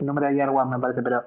número 0.00 0.26
de 0.26 0.34
Year 0.34 0.50
One, 0.50 0.70
me 0.70 0.78
parece, 0.78 1.02
pero 1.02 1.22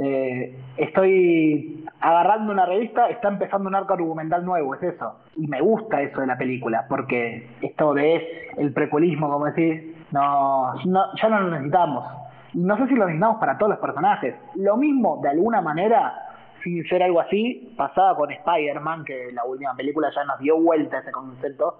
eh, 0.00 0.58
estoy 0.76 1.84
agarrando 2.00 2.52
una 2.52 2.64
revista, 2.64 3.08
está 3.08 3.28
empezando 3.28 3.68
un 3.68 3.74
arco 3.74 3.92
argumental 3.94 4.44
nuevo, 4.44 4.74
es 4.74 4.82
eso. 4.82 5.16
Y 5.36 5.46
me 5.48 5.60
gusta 5.60 6.00
eso 6.00 6.20
de 6.20 6.26
la 6.26 6.38
película, 6.38 6.86
porque 6.88 7.50
esto 7.60 7.92
de 7.94 8.50
el 8.56 8.72
precuelismo, 8.72 9.30
como 9.30 9.46
decís, 9.46 9.82
no, 10.12 10.74
no, 10.84 11.04
ya 11.20 11.28
no 11.28 11.40
lo 11.40 11.50
necesitamos. 11.50 12.04
No 12.54 12.76
sé 12.76 12.86
si 12.86 12.94
lo 12.94 13.06
necesitamos 13.06 13.38
para 13.38 13.56
todos 13.58 13.70
los 13.70 13.78
personajes. 13.80 14.34
Lo 14.56 14.76
mismo, 14.76 15.20
de 15.22 15.30
alguna 15.30 15.60
manera, 15.60 16.31
sin 16.62 16.84
ser 16.88 17.02
algo 17.02 17.20
así, 17.20 17.72
pasaba 17.76 18.16
con 18.16 18.30
Spider-Man, 18.30 19.04
que 19.04 19.30
la 19.32 19.44
última 19.44 19.74
película 19.74 20.10
ya 20.14 20.24
nos 20.24 20.38
dio 20.40 20.56
vuelta 20.58 20.98
ese 20.98 21.10
concepto. 21.12 21.78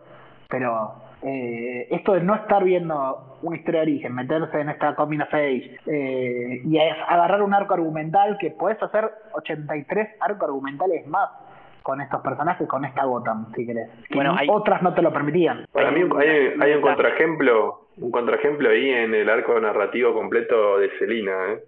Pero 0.48 0.92
eh, 1.22 1.86
esto 1.90 2.12
de 2.12 2.20
no 2.22 2.34
estar 2.34 2.62
viendo 2.62 3.38
una 3.42 3.56
historia 3.56 3.80
de 3.80 3.86
origen, 3.86 4.14
meterse 4.14 4.60
en 4.60 4.68
esta 4.68 4.94
coming 4.94 5.20
of 5.20 5.32
age 5.32 5.78
eh, 5.86 6.60
y 6.64 6.76
es 6.76 6.94
agarrar 7.08 7.42
un 7.42 7.54
arco 7.54 7.72
argumental 7.74 8.36
que 8.38 8.50
puedes 8.50 8.82
hacer 8.82 9.10
83 9.32 10.08
arcos 10.20 10.42
argumentales 10.48 11.06
más 11.06 11.30
con 11.82 12.00
estos 12.00 12.20
personajes, 12.20 12.68
con 12.68 12.84
esta 12.84 13.04
Gotham, 13.04 13.46
si 13.54 13.66
querés. 13.66 13.88
Que 14.08 14.14
Bueno, 14.14 14.34
hay- 14.38 14.46
otras 14.50 14.82
no 14.82 14.92
te 14.94 15.02
lo 15.02 15.12
permitían. 15.12 15.64
Para 15.72 15.90
mí 15.90 16.02
hay, 16.20 16.52
hay 16.60 16.72
un 16.74 16.82
contraejemplo, 16.82 17.86
un 17.96 18.10
contraejemplo 18.10 18.68
ahí 18.70 18.90
en 18.90 19.14
el 19.14 19.28
arco 19.28 19.58
narrativo 19.58 20.12
completo 20.14 20.78
de 20.78 20.90
Selina, 20.98 21.32
¿eh? 21.52 21.58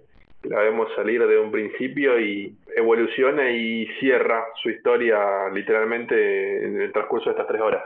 La 0.44 0.60
vemos 0.60 0.88
salir 0.94 1.26
de 1.26 1.38
un 1.38 1.50
principio 1.50 2.18
y 2.20 2.54
evoluciona 2.76 3.50
y 3.50 3.86
cierra 4.00 4.44
su 4.62 4.70
historia 4.70 5.48
literalmente 5.52 6.64
en 6.66 6.80
el 6.80 6.92
transcurso 6.92 7.26
de 7.26 7.30
estas 7.32 7.46
tres 7.48 7.60
horas. 7.60 7.82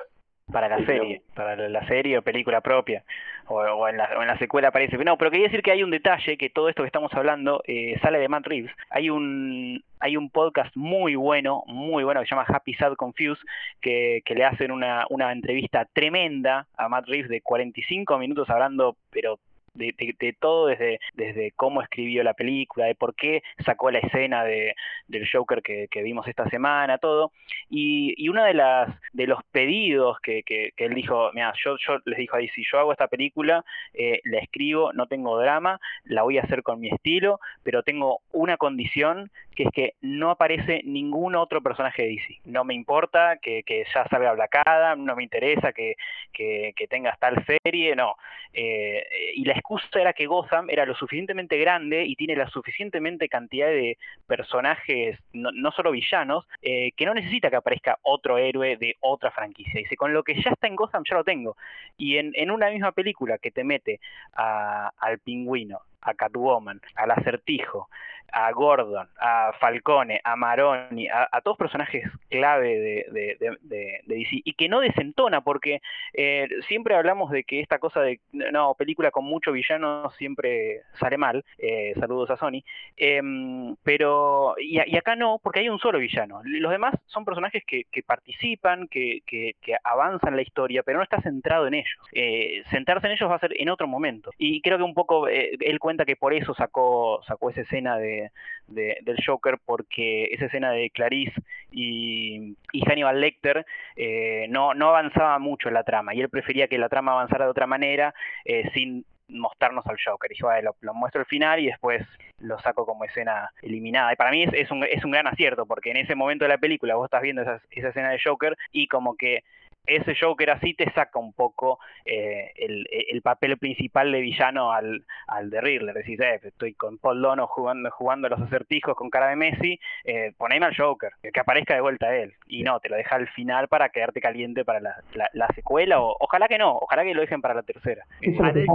para 0.50 0.66
la 0.66 0.78
Sí, 0.78 0.86
serie, 0.86 1.20
para 1.34 1.54
la- 1.56 1.68
la 1.68 1.86
serie 1.88 2.16
o 2.16 2.22
película 2.22 2.62
propia, 2.62 3.04
o, 3.48 3.56
o 3.60 3.86
en 3.86 3.98
la, 3.98 4.08
o 4.16 4.22
en 4.22 4.28
la 4.28 4.38
secuela 4.38 4.68
aparece. 4.68 4.96
No, 4.96 5.18
pero 5.18 5.30
quería 5.30 5.44
decir 5.48 5.60
que 5.62 5.72
hay 5.72 5.82
un 5.82 5.90
detalle, 5.90 6.38
que 6.38 6.48
todo 6.48 6.70
esto 6.70 6.82
que 6.82 6.86
estamos 6.86 7.12
hablando 7.12 7.60
eh, 7.66 7.98
sale 8.00 8.18
de 8.18 8.28
Matt 8.30 8.46
Reeves. 8.46 8.72
Hay 8.88 9.10
un, 9.10 9.84
hay 10.00 10.16
un 10.16 10.30
podcast 10.30 10.74
muy 10.74 11.16
bueno, 11.16 11.64
muy 11.66 12.02
bueno, 12.02 12.20
que 12.22 12.26
se 12.26 12.34
llama 12.34 12.46
Happy 12.48 12.72
Sad 12.72 12.94
Confused, 12.94 13.42
que, 13.82 14.22
que 14.24 14.34
le 14.34 14.46
hacen 14.46 14.70
una, 14.72 15.04
una 15.10 15.32
entrevista 15.32 15.86
tremenda 15.92 16.66
a 16.78 16.88
Matt 16.88 17.08
Reeves 17.08 17.28
de 17.28 17.42
45 17.42 18.16
minutos 18.18 18.48
hablando, 18.48 18.96
pero 19.10 19.38
de, 19.74 19.94
de- 19.98 20.14
de 20.18 20.32
todo, 20.32 20.66
desde, 20.66 21.00
desde 21.14 21.52
cómo 21.52 21.82
escribió 21.82 22.22
la 22.22 22.34
película, 22.34 22.86
de 22.86 22.94
por 22.94 23.14
qué 23.14 23.42
sacó 23.64 23.90
la 23.90 23.98
escena 24.00 24.44
de, 24.44 24.74
del 25.06 25.28
Joker 25.30 25.62
que, 25.62 25.88
que 25.90 26.02
vimos 26.02 26.26
esta 26.28 26.48
semana, 26.50 26.98
todo. 26.98 27.32
Y, 27.70 28.14
y 28.16 28.28
uno 28.28 28.44
de 28.44 28.54
las 28.54 28.88
de 29.12 29.26
los 29.26 29.40
pedidos 29.52 30.18
que, 30.20 30.42
que, 30.42 30.72
que 30.76 30.84
él 30.86 30.94
dijo, 30.94 31.30
mira, 31.34 31.52
yo, 31.64 31.76
yo 31.78 31.98
les 32.04 32.18
dijo 32.18 32.36
ahí, 32.36 32.48
si 32.48 32.62
yo 32.70 32.78
hago 32.78 32.92
esta 32.92 33.08
película, 33.08 33.64
eh, 33.94 34.20
la 34.24 34.38
escribo, 34.38 34.92
no 34.92 35.06
tengo 35.06 35.38
drama, 35.38 35.80
la 36.04 36.22
voy 36.22 36.38
a 36.38 36.42
hacer 36.42 36.62
con 36.62 36.80
mi 36.80 36.88
estilo, 36.88 37.40
pero 37.62 37.82
tengo 37.82 38.20
una 38.32 38.56
condición 38.56 39.30
que 39.54 39.64
es 39.64 39.70
que 39.72 39.94
no 40.00 40.30
aparece 40.30 40.82
ningún 40.84 41.34
otro 41.34 41.60
personaje 41.62 42.02
de 42.02 42.08
DC. 42.10 42.40
No 42.44 42.64
me 42.64 42.74
importa 42.74 43.38
que, 43.42 43.64
que 43.64 43.84
ya 43.92 44.06
salga 44.08 44.32
Black 44.32 44.56
Adam, 44.64 45.04
no 45.04 45.16
me 45.16 45.24
interesa 45.24 45.72
que, 45.72 45.96
que, 46.32 46.72
que 46.76 46.86
tengas 46.86 47.18
tal 47.18 47.44
serie, 47.64 47.96
no. 47.96 48.14
Eh, 48.52 49.04
y 49.34 49.44
la 49.44 49.54
excusa 49.76 50.00
era 50.00 50.12
que 50.12 50.26
Gotham 50.26 50.70
era 50.70 50.86
lo 50.86 50.94
suficientemente 50.94 51.56
grande 51.58 52.04
y 52.04 52.16
tiene 52.16 52.36
la 52.36 52.48
suficientemente 52.48 53.28
cantidad 53.28 53.68
de 53.68 53.98
personajes, 54.26 55.18
no, 55.32 55.50
no 55.52 55.70
solo 55.72 55.90
villanos, 55.92 56.46
eh, 56.62 56.92
que 56.92 57.06
no 57.06 57.14
necesita 57.14 57.50
que 57.50 57.56
aparezca 57.56 57.98
otro 58.02 58.38
héroe 58.38 58.76
de 58.76 58.96
otra 59.00 59.30
franquicia. 59.30 59.74
Dice, 59.80 59.96
con 59.96 60.12
lo 60.12 60.22
que 60.22 60.40
ya 60.42 60.50
está 60.50 60.66
en 60.66 60.76
Gotham 60.76 61.02
ya 61.08 61.16
lo 61.16 61.24
tengo. 61.24 61.56
Y 61.96 62.16
en, 62.16 62.32
en 62.34 62.50
una 62.50 62.70
misma 62.70 62.92
película 62.92 63.38
que 63.38 63.50
te 63.50 63.64
mete 63.64 64.00
a- 64.34 64.92
al 64.98 65.18
pingüino, 65.18 65.80
a 66.00 66.14
Catwoman, 66.14 66.80
al 66.94 67.10
acertijo, 67.10 67.88
a 68.32 68.50
Gordon, 68.52 69.08
a 69.20 69.52
Falcone, 69.60 70.20
a 70.24 70.36
Maroni, 70.36 71.08
a, 71.08 71.28
a 71.30 71.40
todos 71.40 71.56
personajes 71.56 72.04
clave 72.28 72.78
de, 72.78 74.00
DC 74.06 74.28
y 74.44 74.52
que 74.54 74.68
no 74.68 74.80
desentona 74.80 75.40
porque 75.42 75.80
eh, 76.12 76.48
siempre 76.68 76.94
hablamos 76.94 77.30
de 77.30 77.44
que 77.44 77.60
esta 77.60 77.78
cosa 77.78 78.00
de 78.02 78.20
no, 78.32 78.74
película 78.74 79.10
con 79.10 79.24
mucho 79.24 79.52
villano 79.52 80.10
siempre 80.18 80.82
sale 80.94 81.16
mal, 81.18 81.44
eh, 81.58 81.94
saludos 81.98 82.30
a 82.30 82.36
Sony, 82.36 82.62
Em, 82.96 83.76
pero 83.82 84.54
y, 84.58 84.78
acá 84.96 85.14
no, 85.16 85.40
porque 85.42 85.60
hay 85.60 85.68
un 85.68 85.78
solo 85.78 85.98
villano. 85.98 86.40
Los 86.44 86.70
demás 86.72 86.94
son 87.06 87.24
personajes 87.24 87.62
que, 87.66 87.86
participan, 88.06 88.88
que, 88.88 89.20
que- 89.26 89.54
que 89.60 89.76
avanzan 89.84 90.36
la 90.36 90.42
historia, 90.42 90.82
pero 90.82 90.98
no 90.98 91.04
está 91.04 91.20
centrado 91.22 91.66
en 91.66 91.74
ellos. 91.74 91.98
Eh, 92.12 92.62
centrarse 92.70 93.06
en 93.06 93.12
ellos 93.14 93.30
va 93.30 93.36
a 93.36 93.40
ser 93.40 93.52
en 93.60 93.68
otro 93.68 93.86
momento. 93.86 94.30
Y 94.38 94.60
creo 94.62 94.78
que 94.78 94.84
un 94.84 94.94
poco 94.94 95.28
eh, 95.28 95.56
él 95.60 95.78
cuenta 95.78 96.04
que 96.04 96.16
por 96.16 96.32
eso 96.34 96.54
sacó, 96.54 97.20
sacó 97.26 97.50
esa 97.50 97.62
escena 97.62 97.96
de, 97.98 98.17
de- 98.66 98.98
del 99.02 99.16
Joker, 99.24 99.58
porque 99.64 100.24
esa 100.32 100.46
escena 100.46 100.70
de 100.72 100.90
Clarice 100.90 101.40
y, 101.70 102.56
y 102.72 102.80
Hannibal 102.86 103.20
Lecter 103.20 103.64
eh, 103.96 104.46
no, 104.50 104.70
avanzaba 104.70 105.38
mucho 105.38 105.70
la 105.70 105.84
trama, 105.84 106.14
y 106.14 106.20
él 106.20 106.28
prefería 106.28 106.68
que 106.68 106.78
la 106.78 106.88
trama 106.88 107.12
avanzara 107.12 107.44
de 107.46 107.50
otra 107.50 107.66
manera, 107.66 108.14
eh, 108.44 108.70
sin 108.74 109.04
mostrarnos 109.30 109.86
al 109.86 109.98
Joker. 110.02 110.30
Dijo, 110.30 110.46
"Vale, 110.46 110.62
lo, 110.62 110.74
lo 110.80 110.94
muestro 110.94 111.20
al 111.20 111.26
final 111.26 111.60
y 111.60 111.66
después 111.66 112.02
lo 112.40 112.58
saco 112.60 112.86
como 112.86 113.04
escena 113.04 113.50
eliminada. 113.60 114.12
Y 114.12 114.16
para 114.16 114.30
mí 114.30 114.42
es, 114.44 114.70
un, 114.70 114.84
es 114.84 115.04
un 115.04 115.10
gran 115.10 115.26
acierto, 115.26 115.66
porque 115.66 115.90
en 115.90 115.98
ese 115.98 116.14
momento 116.14 116.44
de 116.46 116.48
la 116.50 116.58
película 116.58 116.94
vos 116.94 117.04
estás 117.06 117.20
viendo 117.22 117.42
esa 117.42 117.60
escena 117.88 118.10
de 118.10 118.20
Joker 118.24 118.56
y 118.72 118.86
como 118.88 119.16
que 119.16 119.42
ese 119.86 120.14
Joker 120.20 120.50
así 120.50 120.74
te 120.74 120.90
saca 120.92 121.18
un 121.18 121.32
poco 121.32 121.78
eh, 122.04 122.52
el, 122.56 122.86
el 122.90 123.22
papel 123.22 123.56
principal 123.58 124.12
de 124.12 124.20
villano 124.20 124.70
al, 124.72 125.04
al 125.26 125.48
de 125.50 125.60
Riddler. 125.60 125.94
Decís, 125.94 126.20
eh, 126.20 126.40
estoy 126.42 126.74
con 126.74 126.98
Paul 126.98 127.22
Dono 127.22 127.46
jugando, 127.46 127.90
jugando 127.90 128.26
a 128.26 128.30
los 128.30 128.40
acertijos 128.40 128.94
con 128.94 129.08
cara 129.10 129.28
de 129.28 129.36
Messi, 129.36 129.80
eh, 130.04 130.32
poneme 130.36 130.66
al 130.66 130.76
Joker, 130.76 131.12
que, 131.22 131.30
que 131.32 131.40
aparezca 131.40 131.74
de 131.74 131.80
vuelta 131.80 132.14
él. 132.14 132.34
Y 132.46 132.62
no, 132.62 132.80
te 132.80 132.88
lo 132.88 132.96
deja 132.96 133.16
al 133.16 133.28
final 133.28 133.68
para 133.68 133.88
quedarte 133.88 134.20
caliente 134.20 134.64
para 134.64 134.80
la, 134.80 134.94
la- 135.14 135.30
la 135.32 135.46
secuela, 135.54 136.00
o 136.00 136.16
ojalá 136.20 136.48
que 136.48 136.58
no, 136.58 136.76
ojalá 136.76 137.04
que 137.04 137.14
lo 137.14 137.20
dejen 137.22 137.40
para 137.40 137.54
la 137.54 137.62
tercera. 137.62 138.04
Parece, 138.38 138.66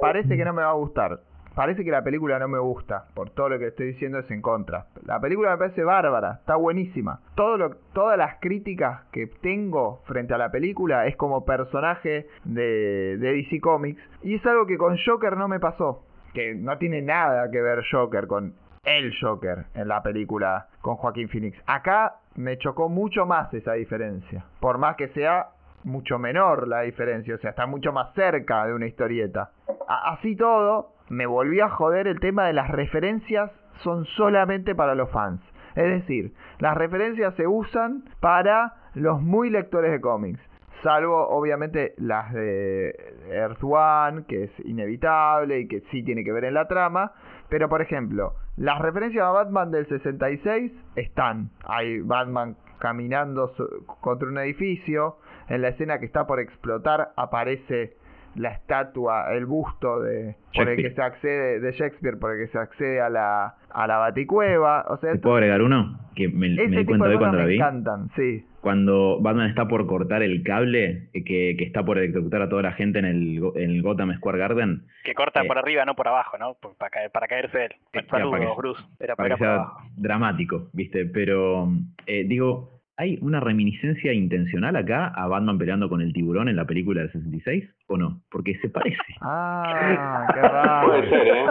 parece 0.00 0.36
que 0.36 0.44
no 0.44 0.52
me 0.52 0.62
va 0.62 0.70
a 0.70 0.74
gustar. 0.74 1.18
Parece 1.54 1.84
que 1.84 1.90
la 1.90 2.02
película 2.02 2.38
no 2.38 2.48
me 2.48 2.58
gusta. 2.58 3.06
Por 3.14 3.30
todo 3.30 3.48
lo 3.48 3.58
que 3.58 3.68
estoy 3.68 3.88
diciendo 3.88 4.18
es 4.18 4.30
en 4.30 4.40
contra. 4.40 4.86
La 5.04 5.20
película 5.20 5.50
me 5.50 5.58
parece 5.58 5.84
bárbara, 5.84 6.38
está 6.40 6.56
buenísima. 6.56 7.20
Todo 7.34 7.56
lo, 7.56 7.70
todas 7.92 8.16
las 8.16 8.36
críticas 8.40 9.02
que 9.12 9.26
tengo 9.26 10.02
frente 10.06 10.34
a 10.34 10.38
la 10.38 10.50
película 10.50 11.06
es 11.06 11.16
como 11.16 11.44
personaje 11.44 12.26
de, 12.44 13.16
de 13.18 13.32
DC 13.34 13.60
Comics. 13.60 14.02
Y 14.22 14.36
es 14.36 14.46
algo 14.46 14.66
que 14.66 14.78
con 14.78 14.96
Joker 15.04 15.36
no 15.36 15.48
me 15.48 15.60
pasó. 15.60 16.04
Que 16.34 16.54
no 16.54 16.78
tiene 16.78 17.02
nada 17.02 17.50
que 17.50 17.60
ver 17.60 17.84
Joker 17.90 18.26
con 18.26 18.54
el 18.84 19.12
Joker 19.20 19.66
en 19.74 19.88
la 19.88 20.02
película 20.02 20.68
con 20.80 20.96
Joaquín 20.96 21.28
Phoenix. 21.28 21.58
Acá 21.66 22.16
me 22.36 22.56
chocó 22.58 22.88
mucho 22.88 23.26
más 23.26 23.52
esa 23.52 23.74
diferencia. 23.74 24.44
Por 24.60 24.78
más 24.78 24.96
que 24.96 25.08
sea 25.08 25.48
mucho 25.84 26.18
menor 26.18 26.68
la 26.68 26.82
diferencia, 26.82 27.34
o 27.34 27.38
sea, 27.38 27.50
está 27.50 27.66
mucho 27.66 27.92
más 27.92 28.14
cerca 28.14 28.66
de 28.66 28.74
una 28.74 28.86
historieta. 28.86 29.50
Así 29.88 30.36
todo, 30.36 30.92
me 31.10 31.26
volvió 31.26 31.66
a 31.66 31.70
joder 31.70 32.06
el 32.06 32.20
tema 32.20 32.46
de 32.46 32.52
las 32.52 32.70
referencias 32.70 33.50
son 33.82 34.06
solamente 34.16 34.74
para 34.74 34.94
los 34.94 35.10
fans. 35.10 35.40
Es 35.74 35.84
decir, 35.84 36.32
las 36.58 36.76
referencias 36.76 37.34
se 37.34 37.46
usan 37.46 38.04
para 38.20 38.74
los 38.94 39.20
muy 39.20 39.50
lectores 39.50 39.90
de 39.90 40.00
cómics. 40.00 40.40
Salvo 40.82 41.28
obviamente 41.28 41.94
las 41.98 42.32
de 42.32 42.94
Earth 43.28 43.62
One, 43.62 44.24
que 44.26 44.44
es 44.44 44.50
inevitable 44.64 45.60
y 45.60 45.68
que 45.68 45.80
sí 45.90 46.02
tiene 46.02 46.24
que 46.24 46.32
ver 46.32 46.44
en 46.44 46.54
la 46.54 46.68
trama. 46.68 47.12
Pero 47.48 47.68
por 47.68 47.82
ejemplo, 47.82 48.34
las 48.56 48.80
referencias 48.80 49.24
a 49.24 49.30
Batman 49.30 49.70
del 49.70 49.86
66 49.88 50.72
están. 50.94 51.50
Hay 51.64 52.00
Batman 52.00 52.56
caminando 52.78 53.52
contra 54.00 54.28
un 54.28 54.38
edificio. 54.38 55.18
En 55.48 55.62
la 55.62 55.68
escena 55.68 55.98
que 55.98 56.06
está 56.06 56.26
por 56.26 56.38
explotar 56.38 57.12
aparece 57.16 57.96
la 58.36 58.50
estatua, 58.50 59.32
el 59.34 59.44
busto 59.46 60.00
de 60.00 60.36
por 60.54 60.68
el 60.68 60.76
que 60.76 60.82
Shakespeare. 60.82 60.94
se 60.94 61.02
accede 61.02 61.60
de 61.60 61.72
Shakespeare, 61.72 62.18
por 62.18 62.32
el 62.36 62.46
que 62.46 62.52
se 62.52 62.58
accede 62.58 63.00
a 63.00 63.08
la 63.10 63.54
a 63.72 63.86
la 63.86 63.98
Baticueva. 63.98 64.84
O 64.88 64.96
sea, 64.98 65.12
¿Te 65.12 65.18
puedo 65.18 65.36
agregar 65.36 65.62
uno? 65.62 65.98
Que 66.14 66.28
me, 66.28 66.48
me 66.50 66.66
di 66.78 66.84
cuenta 66.84 67.06
de 67.06 67.12
hoy 67.14 67.18
cuando 67.18 67.38
la 67.38 67.44
vi. 67.46 67.54
encantan, 67.56 68.08
sí. 68.16 68.44
Cuando 68.60 69.20
Batman 69.22 69.48
está 69.48 69.66
por 69.68 69.86
cortar 69.86 70.22
el 70.22 70.42
cable 70.42 71.08
eh, 71.14 71.24
que, 71.24 71.54
que 71.56 71.64
está 71.64 71.82
por 71.82 71.96
electrocutar 71.96 72.42
a 72.42 72.48
toda 72.50 72.60
la 72.62 72.72
gente 72.72 72.98
en 72.98 73.06
el, 73.06 73.40
en 73.54 73.70
el 73.70 73.82
Gotham 73.82 74.12
Square 74.16 74.38
Garden, 74.38 74.82
Que 75.04 75.14
corta 75.14 75.42
Eh. 75.42 75.46
por 75.46 75.56
arriba, 75.56 75.84
no 75.86 75.94
por 75.94 76.08
abajo, 76.08 76.36
¿no? 76.36 76.54
Por- 76.60 76.76
para, 76.76 76.90
caer- 76.90 77.10
para 77.10 77.26
caerse 77.26 77.64
él. 77.66 77.72
Eh, 77.94 78.04
Saludos, 78.10 78.32
para 78.32 78.44
que- 78.50 78.56
Bruce. 78.56 78.82
Era, 78.98 79.16
para 79.16 79.28
que 79.30 79.36
por 79.38 79.46
abajo. 79.46 79.80
dramático, 79.96 80.68
¿viste? 80.74 81.06
Pero 81.06 81.68
eh, 82.06 82.24
digo, 82.26 82.79
¿hay 83.00 83.18
una 83.22 83.40
reminiscencia 83.40 84.12
intencional 84.12 84.76
acá 84.76 85.06
a 85.08 85.26
Batman 85.26 85.56
peleando 85.56 85.88
con 85.88 86.02
el 86.02 86.12
tiburón 86.12 86.48
en 86.50 86.56
la 86.56 86.66
película 86.66 87.00
del 87.00 87.10
66 87.12 87.64
o 87.86 87.96
no? 87.96 88.20
Porque 88.30 88.56
se 88.58 88.68
parece. 88.68 88.98
Ah, 89.22 90.26
qué 90.34 90.40
raro. 90.42 90.86
Puede 90.88 91.08
ser, 91.08 91.26
¿eh? 91.28 91.46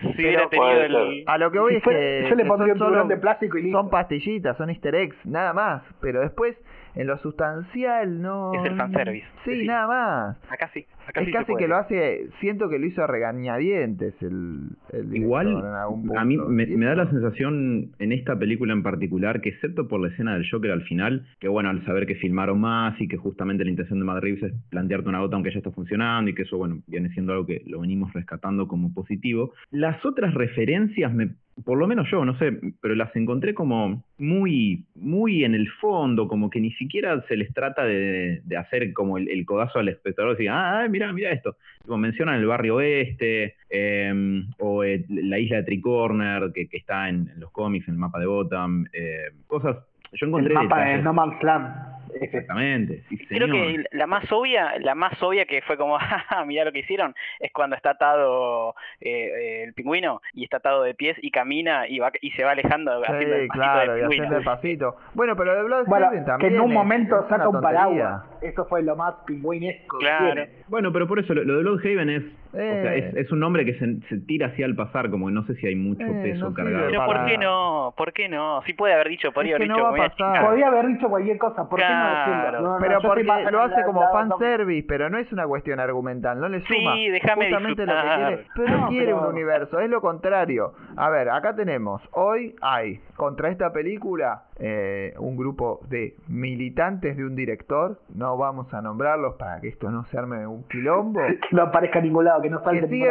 Si 0.00 0.22
hubiera 0.22 0.48
tenido 0.48 0.66
puede 0.68 0.86
el... 0.86 1.24
A 1.26 1.38
lo 1.38 1.50
que 1.50 1.58
voy 1.58 1.74
es 1.76 1.82
que, 1.82 2.26
yo 2.28 2.34
le 2.34 2.44
pondría 2.44 2.72
un 2.74 2.78
son 2.78 2.88
tiburón 2.88 3.08
de 3.08 3.16
plástico 3.16 3.58
y 3.58 3.62
listo. 3.62 3.78
son 3.78 3.90
pastillitas, 3.90 4.56
son 4.56 4.70
easter 4.70 4.94
eggs, 4.94 5.16
nada 5.24 5.52
más. 5.52 5.82
Pero 6.00 6.20
después, 6.20 6.56
en 6.94 7.06
lo 7.06 7.16
sustancial, 7.18 8.20
no... 8.20 8.52
Es 8.54 8.64
el 8.70 8.76
fanservice. 8.76 9.26
Sí, 9.44 9.60
Sí. 9.60 9.66
nada 9.66 9.86
más. 9.86 10.52
Acá 10.52 10.68
sí. 10.74 10.86
Acá 11.08 11.22
Es 11.22 11.32
casi 11.32 11.54
que 11.56 11.66
lo 11.66 11.76
hace, 11.76 12.28
siento 12.38 12.68
que 12.68 12.78
lo 12.78 12.86
hizo 12.86 13.02
a 13.02 13.06
regañadientes 13.06 14.14
el, 14.20 14.68
el 14.92 15.16
Igual, 15.16 15.48
en 15.48 15.64
algún 15.64 16.16
a 16.16 16.22
mí 16.22 16.36
me, 16.36 16.66
da 16.84 16.94
la 16.94 17.08
sensación 17.08 17.92
en 17.98 18.12
esta 18.12 18.38
película 18.38 18.74
en 18.74 18.82
particular 18.82 19.40
que 19.40 19.48
excepto 19.48 19.88
por 19.88 20.02
la 20.02 20.08
escena 20.08 20.34
del 20.34 20.46
Joker 20.50 20.70
al 20.70 20.82
final, 20.82 21.26
que 21.40 21.48
bueno, 21.48 21.70
al 21.70 21.82
saber 21.86 22.06
que 22.06 22.16
filmaron 22.16 22.60
más 22.60 23.00
y 23.00 23.08
que 23.08 23.16
justamente 23.16 23.64
la 23.64 23.70
intención 23.70 24.00
de 24.00 24.20
Reeves 24.20 24.42
es 24.42 24.52
plantearte 24.68 25.08
una 25.08 25.20
gota 25.20 25.36
aunque 25.36 25.50
ya 25.50 25.58
está 25.58 25.70
funcionando 25.70 26.30
y 26.30 26.34
que 26.34 26.42
eso, 26.42 26.58
bueno, 26.58 26.80
viene 26.86 27.08
siendo 27.10 27.32
algo 27.32 27.46
que 27.46 27.62
lo 27.66 27.80
venimos 27.80 28.12
rescatando 28.12 28.68
como 28.68 28.92
positivo, 28.92 29.54
las 29.70 30.04
otras 30.04 30.34
referencias 30.34 31.14
me... 31.14 31.30
Por 31.64 31.76
lo 31.76 31.88
menos 31.88 32.08
yo, 32.08 32.24
no 32.24 32.38
sé, 32.38 32.56
pero 32.80 32.94
las 32.94 33.14
encontré 33.16 33.52
como 33.52 34.04
muy, 34.16 34.84
muy 34.94 35.42
en 35.42 35.56
el 35.56 35.68
fondo, 35.80 36.28
como 36.28 36.50
que 36.50 36.60
ni 36.60 36.70
siquiera 36.74 37.20
se 37.26 37.36
les 37.36 37.52
trata 37.52 37.84
de, 37.84 38.42
de 38.44 38.56
hacer 38.56 38.92
como 38.92 39.18
el, 39.18 39.28
el 39.28 39.44
codazo 39.44 39.80
al 39.80 39.88
espectador, 39.88 40.36
decir, 40.36 40.50
ah, 40.50 40.86
mira, 40.88 40.97
mira 41.12 41.32
esto. 41.32 41.56
Como 41.86 41.98
mencionan 41.98 42.36
el 42.36 42.46
barrio 42.46 42.76
oeste, 42.76 43.56
eh, 43.70 44.42
o 44.58 44.84
eh, 44.84 45.04
la 45.08 45.38
isla 45.38 45.58
de 45.58 45.62
Tricorner, 45.64 46.52
que, 46.52 46.68
que 46.68 46.76
está 46.78 47.08
en, 47.08 47.30
en 47.32 47.40
los 47.40 47.50
cómics, 47.50 47.88
en 47.88 47.94
el 47.94 48.00
mapa 48.00 48.18
de 48.18 48.26
Gotham, 48.26 48.86
eh, 48.92 49.30
cosas. 49.46 49.76
Yo 50.12 50.26
encontré 50.26 50.52
el 50.52 50.54
mapa 50.54 50.78
de 50.78 50.84
detalles. 50.84 51.04
No 51.04 51.12
Man's 51.12 51.42
Land. 51.42 51.97
Exactamente. 52.20 53.02
sí, 53.08 53.26
Creo 53.28 53.46
que 53.48 53.84
la 53.92 54.06
más 54.06 54.30
obvia, 54.32 54.78
la 54.80 54.94
más 54.94 55.20
obvia 55.22 55.44
que 55.46 55.62
fue 55.62 55.76
como, 55.76 55.98
jaja, 55.98 56.44
mirá 56.46 56.64
lo 56.64 56.72
que 56.72 56.80
hicieron, 56.80 57.14
es 57.40 57.52
cuando 57.52 57.76
está 57.76 57.90
atado 57.90 58.74
eh, 59.00 59.10
eh, 59.10 59.64
el 59.64 59.74
pingüino 59.74 60.20
y 60.34 60.44
está 60.44 60.58
atado 60.58 60.82
de 60.82 60.94
pies 60.94 61.16
y 61.22 61.30
camina 61.30 61.86
y 61.88 61.98
va 61.98 62.10
y 62.20 62.30
se 62.32 62.44
va 62.44 62.52
alejando 62.52 63.02
haciendo 63.02 63.34
el 63.36 63.42
Sí, 63.42 63.48
pasito 63.48 63.62
claro, 63.64 63.92
de 63.94 64.00
y 64.00 64.08
pingüino. 64.08 64.36
el 64.38 64.44
pasito. 64.44 64.96
Bueno, 65.14 65.36
pero 65.36 65.58
el 65.58 65.64
Blood 65.66 65.86
Bueno, 65.86 66.06
Haven 66.06 66.20
que 66.20 66.26
también 66.26 66.54
en 66.54 66.60
un 66.60 66.72
momento 66.72 67.26
saca 67.28 67.48
un 67.48 67.60
paraguas. 67.60 68.22
Eso 68.42 68.64
fue 68.66 68.82
lo 68.82 68.96
más 68.96 69.14
pingüinesco. 69.26 69.98
que 69.98 70.04
Claro. 70.06 70.26
tiene. 70.32 70.48
Bueno, 70.68 70.92
pero 70.92 71.06
por 71.08 71.18
eso 71.18 71.34
lo, 71.34 71.44
lo 71.44 71.56
de 71.56 71.62
Bloodhaven 71.62 72.10
es, 72.10 72.22
o 72.52 72.56
sea, 72.56 72.94
Eh. 72.94 73.08
es, 73.10 73.16
es 73.26 73.32
un 73.32 73.40
nombre 73.40 73.64
que 73.64 73.74
se, 73.74 74.00
se 74.08 74.18
tira 74.20 74.48
así 74.48 74.62
al 74.62 74.74
pasar, 74.74 75.10
como 75.10 75.26
que 75.26 75.32
no 75.32 75.44
sé 75.44 75.54
si 75.56 75.66
hay 75.66 75.74
mucho 75.76 76.04
Eh, 76.04 76.20
peso 76.22 76.48
no 76.50 76.54
cargado. 76.54 76.86
Pero 76.88 77.04
¿por 77.06 77.24
qué 77.26 77.38
no? 77.38 77.94
¿Por 77.96 78.12
qué 78.12 78.28
no? 78.28 78.62
Sí 78.62 78.72
puede 78.74 78.94
haber 78.94 79.08
dicho, 79.08 79.32
podría 79.32 79.56
Es 79.56 79.60
haber 79.60 79.68
no 79.68 79.74
dicho, 79.76 79.86
a 79.86 80.38
a. 80.38 80.46
Podía 80.48 80.66
haber 80.68 80.86
dicho 80.88 81.08
cualquier 81.08 81.38
cosa. 81.38 81.68
¿Por 81.68 81.78
qué 81.78 81.84
no. 81.88 82.60
No, 82.60 82.76
Pero 82.80 83.00
porque 83.00 83.24
lo 83.24 83.62
hace 83.62 83.82
como 83.84 84.02
fanservice, 84.12 84.86
pero 84.88 85.10
no 85.10 85.18
es 85.18 85.30
una 85.32 85.46
cuestión 85.46 85.80
argumental, 85.80 86.40
no 86.40 86.48
le 86.48 86.60
Sí, 86.62 86.74
suma 86.74 86.94
déjame 86.96 87.44
justamente 87.46 87.86
lo 87.86 87.92
que 87.92 87.98
disfrutar. 87.98 88.26
quiere, 88.28 88.44
pero 88.56 88.78
No, 88.78 88.88
quiere 88.88 89.04
pero- 89.06 89.20
un 89.20 89.26
universo, 89.26 89.80
es 89.80 89.90
lo 89.90 90.00
contrario. 90.00 90.72
A 90.96 91.10
ver, 91.10 91.28
acá 91.30 91.54
tenemos, 91.54 92.02
hoy 92.12 92.54
hay 92.62 93.00
contra 93.16 93.48
esta 93.50 93.72
película 93.72 94.44
eh, 94.60 95.14
un 95.18 95.36
grupo 95.36 95.80
de 95.88 96.14
militantes 96.28 97.16
de 97.16 97.24
un 97.24 97.36
director, 97.36 98.00
no 98.14 98.36
vamos 98.36 98.72
a 98.74 98.80
nombrarlos 98.82 99.34
para 99.36 99.60
que 99.60 99.68
esto 99.68 99.90
no 99.90 100.04
se 100.06 100.18
arme 100.18 100.46
un 100.46 100.64
quilombo, 100.68 101.20
Que 101.48 101.54
no 101.56 101.62
aparezca 101.62 101.98
en 101.98 102.06
ningún 102.06 102.24
lado, 102.24 102.37
que 102.42 102.50
no 102.50 102.60
salga 102.62 102.80
que 102.82 102.86
siguen 102.88 103.08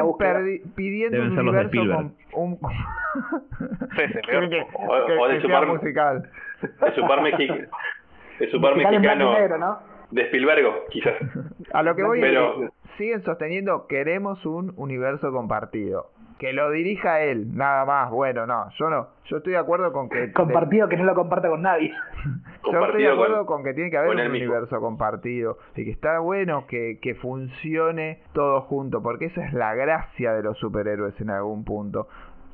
pidiendo 0.76 1.18
Deben 1.18 1.30
un 1.32 1.36
ser 1.36 1.44
los 1.46 1.54
de 1.56 1.60
universo 1.62 1.80
con 2.34 2.42
un... 2.44 2.60
Que, 3.98 4.66
O- 5.20 5.28
de 5.28 5.42
su 5.42 5.48
par- 5.48 5.68
musical. 5.68 6.30
En 6.80 6.92
blanco 8.80 8.94
y 8.94 8.98
mexicano 9.00 9.34
negro, 9.34 9.58
¿no? 9.58 9.80
de 10.12 10.22
Spielberg, 10.24 10.66
quizás. 10.90 11.16
A 11.74 11.84
lo 11.84 11.96
que 11.96 12.04
voy 12.04 12.22
Pero- 12.22 12.64
es 12.66 12.72
siguen 12.98 13.22
sosteniendo 13.24 13.88
queremos 13.88 14.46
un 14.46 14.74
universo 14.78 15.32
compartido. 15.32 16.12
Que 16.38 16.54
lo 16.54 16.70
dirija 16.70 17.22
él, 17.22 17.56
nada 17.56 17.84
más. 17.86 18.12
Bueno, 18.12 18.46
no, 18.46 18.70
yo 18.78 18.90
no. 18.92 19.08
Yo 19.26 19.38
estoy 19.38 19.54
de 19.54 19.60
acuerdo 19.60 19.92
con 19.92 20.08
que... 20.08 20.32
Compartido 20.34 20.88
que 20.88 20.96
no 20.96 21.04
lo 21.04 21.16
comparte 21.16 21.48
con 21.50 21.64
nadie. 21.64 21.92
Yo 22.72 22.86
estoy 22.86 23.04
de 23.04 23.10
acuerdo 23.12 23.46
con- 23.46 23.58
con, 23.58 23.64
que 23.64 23.74
tiene 23.74 23.90
que 23.90 23.98
haber 23.98 24.12
un 24.12 24.18
mismo. 24.32 24.36
universo 24.36 24.80
compartido. 24.80 25.58
Y 25.76 25.86
que 25.86 25.92
está 25.92 26.20
bueno 26.20 26.68
que, 26.68 27.00
que 27.02 27.16
funcione 27.16 28.22
todo 28.34 28.62
junto. 28.62 29.02
Porque 29.02 29.26
esa 29.26 29.46
es 29.46 29.54
la 29.54 29.74
gracia 29.74 30.34
de 30.34 30.44
los 30.44 30.58
superhéroes 30.60 31.20
en 31.22 31.30
algún 31.32 31.64
punto. 31.66 32.08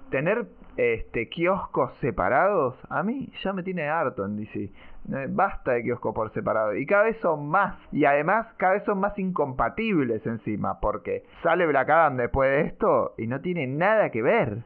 Tener 0.10 0.46
este 0.78 1.28
kioscos 1.30 1.94
separados, 2.00 2.76
a 2.90 3.04
mí 3.04 3.32
ya 3.44 3.54
me 3.54 3.64
tiene 3.64 3.90
harto 3.90 4.26
en 4.26 4.38
DC. 4.38 4.70
Basta 5.06 5.74
de 5.74 5.84
kioscos 5.84 6.14
por 6.16 6.32
separado. 6.34 6.76
Y 6.76 6.86
cada 6.86 7.04
vez 7.04 7.18
son 7.22 7.48
más. 7.48 7.76
Y 7.92 8.06
además 8.06 8.48
cada 8.58 8.74
vez 8.74 8.84
son 8.86 9.00
más 9.00 9.18
incompatibles 9.20 10.26
encima. 10.26 10.80
Porque 10.80 11.24
sale 11.42 11.66
Black 11.68 11.90
Adam 11.90 12.18
después 12.18 12.50
de 12.50 12.62
esto 12.62 13.14
y 13.18 13.28
no 13.28 13.42
tiene 13.42 13.68
nada 13.68 14.10
que 14.10 14.22
ver. 14.22 14.60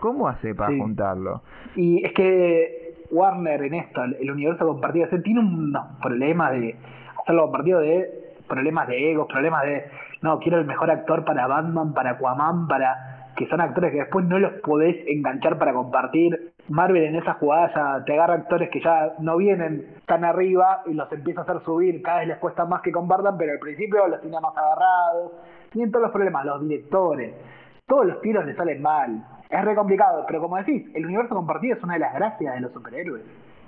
¿Cómo 0.00 0.28
hace 0.28 0.54
para 0.54 0.70
Sí. 0.70 0.78
juntarlo? 0.78 1.42
Y 1.76 2.04
es 2.04 2.12
que 2.12 3.04
Warner 3.10 3.62
en 3.62 3.74
esto, 3.74 4.02
el 4.02 4.30
universo 4.30 4.66
compartido, 4.66 5.08
tiene 5.22 5.40
unos 5.40 5.86
problemas 6.02 6.52
de 6.52 6.76
hacerlo 7.22 7.42
compartido 7.44 7.80
de 7.80 8.34
problemas 8.48 8.88
de 8.88 9.12
egos, 9.12 9.26
problemas 9.28 9.64
de 9.64 9.84
no, 10.22 10.38
quiero 10.40 10.58
el 10.58 10.66
mejor 10.66 10.90
actor 10.90 11.24
para 11.24 11.46
Batman, 11.46 11.94
para 11.94 12.12
Aquaman, 12.12 12.66
para 12.66 13.13
que 13.36 13.46
son 13.48 13.60
actores 13.60 13.90
que 13.92 13.98
después 13.98 14.24
no 14.26 14.38
los 14.38 14.52
podés 14.60 14.96
enganchar 15.06 15.58
para 15.58 15.72
compartir. 15.72 16.52
Marvel 16.68 17.02
en 17.04 17.16
esa 17.16 17.34
jugada 17.34 17.72
ya 17.74 18.04
te 18.04 18.14
agarra 18.14 18.34
actores 18.34 18.70
que 18.70 18.80
ya 18.80 19.14
no 19.18 19.36
vienen 19.36 19.86
tan 20.06 20.24
arriba 20.24 20.82
y 20.86 20.94
los 20.94 21.10
empieza 21.12 21.40
a 21.40 21.44
hacer 21.44 21.60
subir, 21.64 22.00
cada 22.02 22.20
vez 22.20 22.28
les 22.28 22.38
cuesta 22.38 22.64
más 22.64 22.80
que 22.82 22.92
compartan, 22.92 23.36
pero 23.36 23.52
al 23.52 23.58
principio 23.58 24.06
los 24.08 24.20
tiene 24.20 24.40
más 24.40 24.56
agarrados. 24.56 25.32
Tienen 25.70 25.90
todos 25.90 26.04
los 26.04 26.12
problemas, 26.12 26.44
los 26.44 26.60
directores, 26.62 27.34
todos 27.86 28.06
los 28.06 28.20
tiros 28.20 28.44
le 28.46 28.54
salen 28.54 28.80
mal. 28.80 29.24
Es 29.50 29.64
re 29.64 29.74
complicado, 29.74 30.24
pero 30.26 30.40
como 30.40 30.56
decís, 30.56 30.86
el 30.94 31.04
universo 31.04 31.34
compartido 31.34 31.76
es 31.76 31.82
una 31.84 31.94
de 31.94 32.00
las 32.00 32.14
gracias 32.14 32.54
de 32.54 32.60
los 32.60 32.72
superhéroes, 32.72 33.22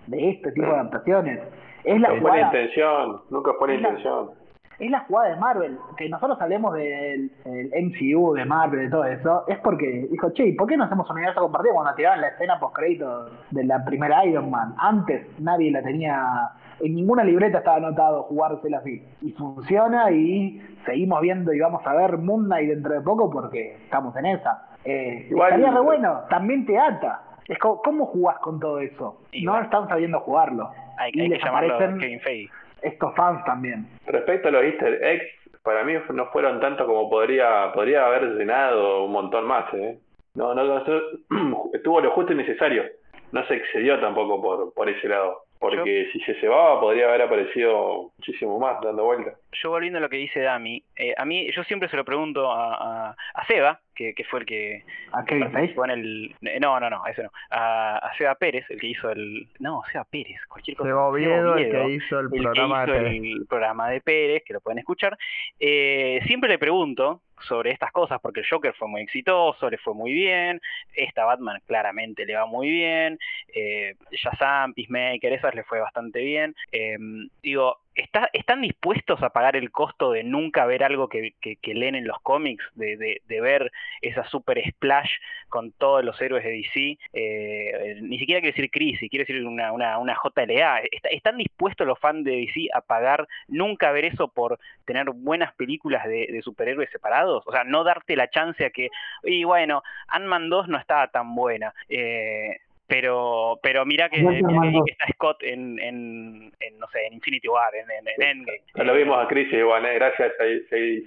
de 0.06 0.30
este 0.30 0.52
tipo 0.52 0.66
de 0.66 0.72
adaptaciones. 0.72 1.40
Es 1.84 2.00
la 2.00 2.08
jugada, 2.18 2.40
intención, 2.46 3.20
nunca 3.30 3.52
la- 3.66 3.74
intención. 3.74 4.30
Es 4.78 4.90
la 4.90 5.00
jugada 5.00 5.30
de 5.30 5.36
Marvel, 5.36 5.78
que 5.96 6.08
nosotros 6.08 6.40
hablemos 6.40 6.74
del 6.74 7.30
el 7.44 7.70
MCU, 7.86 8.34
de 8.34 8.44
Marvel, 8.44 8.80
de 8.80 8.90
todo 8.90 9.04
eso, 9.04 9.44
es 9.48 9.58
porque 9.58 10.06
dijo, 10.10 10.30
che, 10.32 10.46
¿y 10.46 10.52
¿por 10.52 10.66
qué 10.68 10.76
no 10.76 10.84
hacemos 10.84 11.08
un 11.08 11.16
universo 11.16 11.40
compartido 11.40 11.74
cuando 11.74 11.94
tiraban 11.94 12.20
la 12.20 12.28
escena 12.28 12.58
post 12.60 12.74
crédito 12.76 13.30
de 13.50 13.64
la 13.64 13.84
primera 13.84 14.24
Iron 14.26 14.50
Man? 14.50 14.74
Antes 14.78 15.26
nadie 15.40 15.70
la 15.70 15.82
tenía, 15.82 16.50
en 16.80 16.94
ninguna 16.94 17.24
libreta 17.24 17.58
estaba 17.58 17.78
anotado 17.78 18.24
jugársela 18.24 18.78
así. 18.78 19.02
Y 19.22 19.32
funciona 19.32 20.10
y 20.10 20.60
seguimos 20.84 21.20
viendo 21.22 21.52
y 21.52 21.60
vamos 21.60 21.86
a 21.86 21.94
ver 21.94 22.18
Moon 22.18 22.44
Knight 22.44 22.68
dentro 22.68 22.92
de 22.92 23.00
poco 23.00 23.30
porque 23.30 23.76
estamos 23.84 24.14
en 24.16 24.26
esa. 24.26 24.68
Eh, 24.84 25.26
Igual- 25.30 25.54
estaría 25.54 25.70
re 25.72 25.80
bueno, 25.80 26.20
también 26.28 26.66
te 26.66 26.78
ata. 26.78 27.22
Es 27.48 27.58
como, 27.58 27.80
¿cómo 27.80 28.06
jugás 28.06 28.38
con 28.38 28.60
todo 28.60 28.80
eso? 28.80 29.20
No 29.42 29.60
están 29.60 29.88
sabiendo 29.88 30.20
jugarlo. 30.20 30.70
Hay, 30.98 31.12
y 31.14 31.20
hay 31.20 31.28
que 31.28 31.34
les 31.36 31.44
llamarlo 31.44 31.74
aparecen 31.74 31.98
Kevin 31.98 32.20
Feige. 32.20 32.52
Estos 32.86 33.14
fans 33.14 33.44
también. 33.44 33.86
Respecto 34.06 34.48
a 34.48 34.50
los 34.52 34.62
easter 34.62 35.02
eggs, 35.02 35.26
para 35.62 35.84
mí 35.84 35.94
no 36.12 36.26
fueron 36.26 36.60
tanto 36.60 36.86
como 36.86 37.10
podría 37.10 37.72
podría 37.72 38.06
haber 38.06 38.36
llenado 38.36 39.04
un 39.04 39.12
montón 39.12 39.44
más. 39.46 39.72
¿eh? 39.74 39.98
No, 40.34 40.54
no, 40.54 40.84
estuvo 41.72 42.00
lo 42.00 42.10
justo 42.12 42.32
y 42.32 42.36
necesario. 42.36 42.84
No 43.32 43.44
se 43.46 43.56
excedió 43.56 43.98
tampoco 44.00 44.40
por, 44.40 44.74
por 44.74 44.88
ese 44.88 45.08
lado. 45.08 45.42
Porque 45.58 46.08
si 46.12 46.20
se 46.20 46.34
cebaba 46.34 46.80
podría 46.80 47.08
haber 47.08 47.22
aparecido 47.22 48.12
muchísimo 48.18 48.58
más 48.58 48.80
dando 48.82 49.04
vueltas. 49.04 49.34
Yo 49.52 49.70
volviendo 49.70 49.98
a 49.98 50.02
lo 50.02 50.08
que 50.08 50.18
dice 50.18 50.40
Dami, 50.40 50.82
eh, 50.96 51.14
a 51.16 51.24
mí 51.24 51.50
yo 51.50 51.64
siempre 51.64 51.88
se 51.88 51.96
lo 51.96 52.04
pregunto 52.04 52.52
a, 52.52 52.74
a, 52.74 53.16
a 53.34 53.46
Seba, 53.46 53.80
que, 53.96 54.14
que 54.14 54.24
fue 54.24 54.40
el 54.40 54.46
que 54.46 54.84
¿A 55.12 55.24
Kevin 55.24 55.50
participó 55.50 55.84
en 55.86 55.90
el... 55.90 56.36
No, 56.60 56.78
no, 56.78 56.88
no, 56.88 57.04
a 57.04 57.10
ese 57.10 57.24
no. 57.24 57.30
A, 57.50 57.96
a 57.98 58.16
Seba 58.16 58.34
Pérez, 58.36 58.64
el 58.70 58.78
que 58.78 58.86
hizo 58.88 59.10
el... 59.10 59.48
No, 59.58 59.82
Seba 59.90 60.04
Pérez, 60.04 60.40
cualquier 60.48 60.76
cosa. 60.76 60.90
Seba 60.90 61.08
Oviedo, 61.08 61.56
el 61.56 61.66
Oviedo, 61.66 61.86
que 61.86 61.92
hizo 61.94 62.20
el 62.20 62.26
el 62.26 62.32
que 62.32 62.38
programa 62.42 62.84
hizo 62.84 62.92
de 62.92 62.98
Pérez. 62.98 63.22
el 63.22 63.46
programa 63.48 63.90
de 63.90 64.00
Pérez, 64.00 64.42
que 64.46 64.52
lo 64.52 64.60
pueden 64.60 64.78
escuchar. 64.78 65.18
Eh, 65.58 66.20
siempre 66.26 66.48
le 66.48 66.58
pregunto 66.58 67.22
sobre 67.40 67.70
estas 67.70 67.92
cosas, 67.92 68.18
porque 68.20 68.40
el 68.40 68.46
Joker 68.48 68.74
fue 68.74 68.88
muy 68.88 69.02
exitoso, 69.02 69.68
le 69.68 69.78
fue 69.78 69.94
muy 69.94 70.12
bien, 70.12 70.60
esta 70.94 71.24
Batman 71.24 71.60
claramente 71.66 72.24
le 72.24 72.34
va 72.34 72.46
muy 72.46 72.70
bien, 72.70 73.18
eh, 73.54 73.94
Shazam, 74.10 74.72
Peacemaker, 74.72 75.32
esas 75.32 75.54
le 75.54 75.62
fue 75.64 75.80
bastante 75.80 76.20
bien. 76.20 76.54
Eh, 76.72 76.96
digo, 77.42 77.78
¿está- 77.96 78.30
¿están 78.32 78.62
dispuestos 78.62 79.22
a 79.22 79.30
pagar 79.30 79.56
el 79.56 79.70
costo 79.70 80.12
de 80.12 80.22
nunca 80.24 80.66
ver 80.66 80.84
algo 80.84 81.08
que, 81.08 81.34
leen 81.74 81.94
en 81.94 82.06
los 82.06 82.20
cómics, 82.20 82.64
de, 82.74 82.96
de- 82.96 83.22
de 83.26 83.40
ver 83.40 83.72
esa 84.02 84.24
super 84.28 84.62
splash 84.70 85.10
con 85.48 85.72
todos 85.72 86.04
los 86.04 86.20
héroes 86.20 86.44
de 86.44 86.50
DC? 86.50 86.98
Eh, 87.12 87.98
ni 88.02 88.18
siquiera 88.18 88.40
quiero 88.40 88.54
decir 88.54 88.70
crisis, 88.70 89.10
quiero 89.10 89.24
decir 89.26 89.44
una, 89.44 89.72
una, 89.72 89.98
JLA. 90.14 90.80
¿Está- 90.90 91.08
¿Están 91.10 91.38
dispuestos 91.38 91.86
los 91.86 91.98
fans 91.98 92.24
de 92.24 92.32
DC 92.36 92.68
a 92.72 92.80
pagar 92.80 93.26
nunca 93.48 93.90
ver 93.92 94.04
eso 94.04 94.28
por 94.28 94.58
tener 94.84 95.10
buenas 95.10 95.52
películas 95.54 96.06
de, 96.06 96.26
de 96.30 96.42
superhéroes 96.42 96.90
separados? 96.90 97.42
O 97.46 97.52
sea, 97.52 97.64
no 97.64 97.84
darte 97.84 98.16
la 98.16 98.28
chance 98.30 98.64
a 98.64 98.70
que, 98.70 98.90
y 99.24 99.44
bueno, 99.44 99.82
Ant-Man 100.08 100.48
2 100.50 100.68
no 100.68 100.78
estaba 100.78 101.08
tan 101.08 101.34
buena. 101.34 101.72
eh, 101.88 102.58
pero, 102.86 103.58
pero 103.62 103.84
mira 103.84 104.08
que, 104.08 104.20
Yo 104.20 104.28
mira 104.28 104.40
quiero 104.40 104.48
que 104.48 104.54
Ant-Man 104.54 104.68
ahí 104.68 104.74
2. 104.74 104.84
que 104.86 104.92
está 104.92 105.06
Scott 105.14 105.42
en, 105.42 105.78
en, 105.78 106.52
en, 106.60 106.78
no 106.78 106.86
sé, 106.88 107.06
en 107.06 107.14
Infinity 107.14 107.48
War, 107.48 107.70
en, 107.74 107.90
en, 107.90 108.08
en 108.16 108.38
Endgame. 108.38 108.60
Ya 108.74 108.84
lo 108.84 108.94
vimos 108.94 109.18
a 109.18 109.28
Chris 109.28 109.52
igual, 109.52 109.84
¿eh? 109.86 109.94
gracias 109.94 110.32
a 110.40 110.44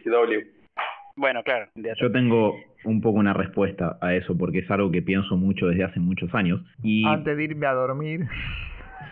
CW. 0.03 0.59
Bueno, 1.15 1.43
claro. 1.43 1.67
Yo 1.75 2.11
tengo 2.11 2.55
un 2.85 3.01
poco 3.01 3.19
una 3.19 3.33
respuesta 3.33 3.97
a 4.01 4.13
eso, 4.13 4.37
porque 4.37 4.59
es 4.59 4.71
algo 4.71 4.89
que 4.89 5.01
pienso 5.01 5.35
mucho 5.35 5.67
desde 5.67 5.83
hace 5.83 5.99
muchos 5.99 6.33
años. 6.33 6.61
Y, 6.81 7.05
Antes 7.05 7.35
de 7.35 7.43
irme 7.43 7.67
a 7.67 7.73
dormir. 7.73 8.21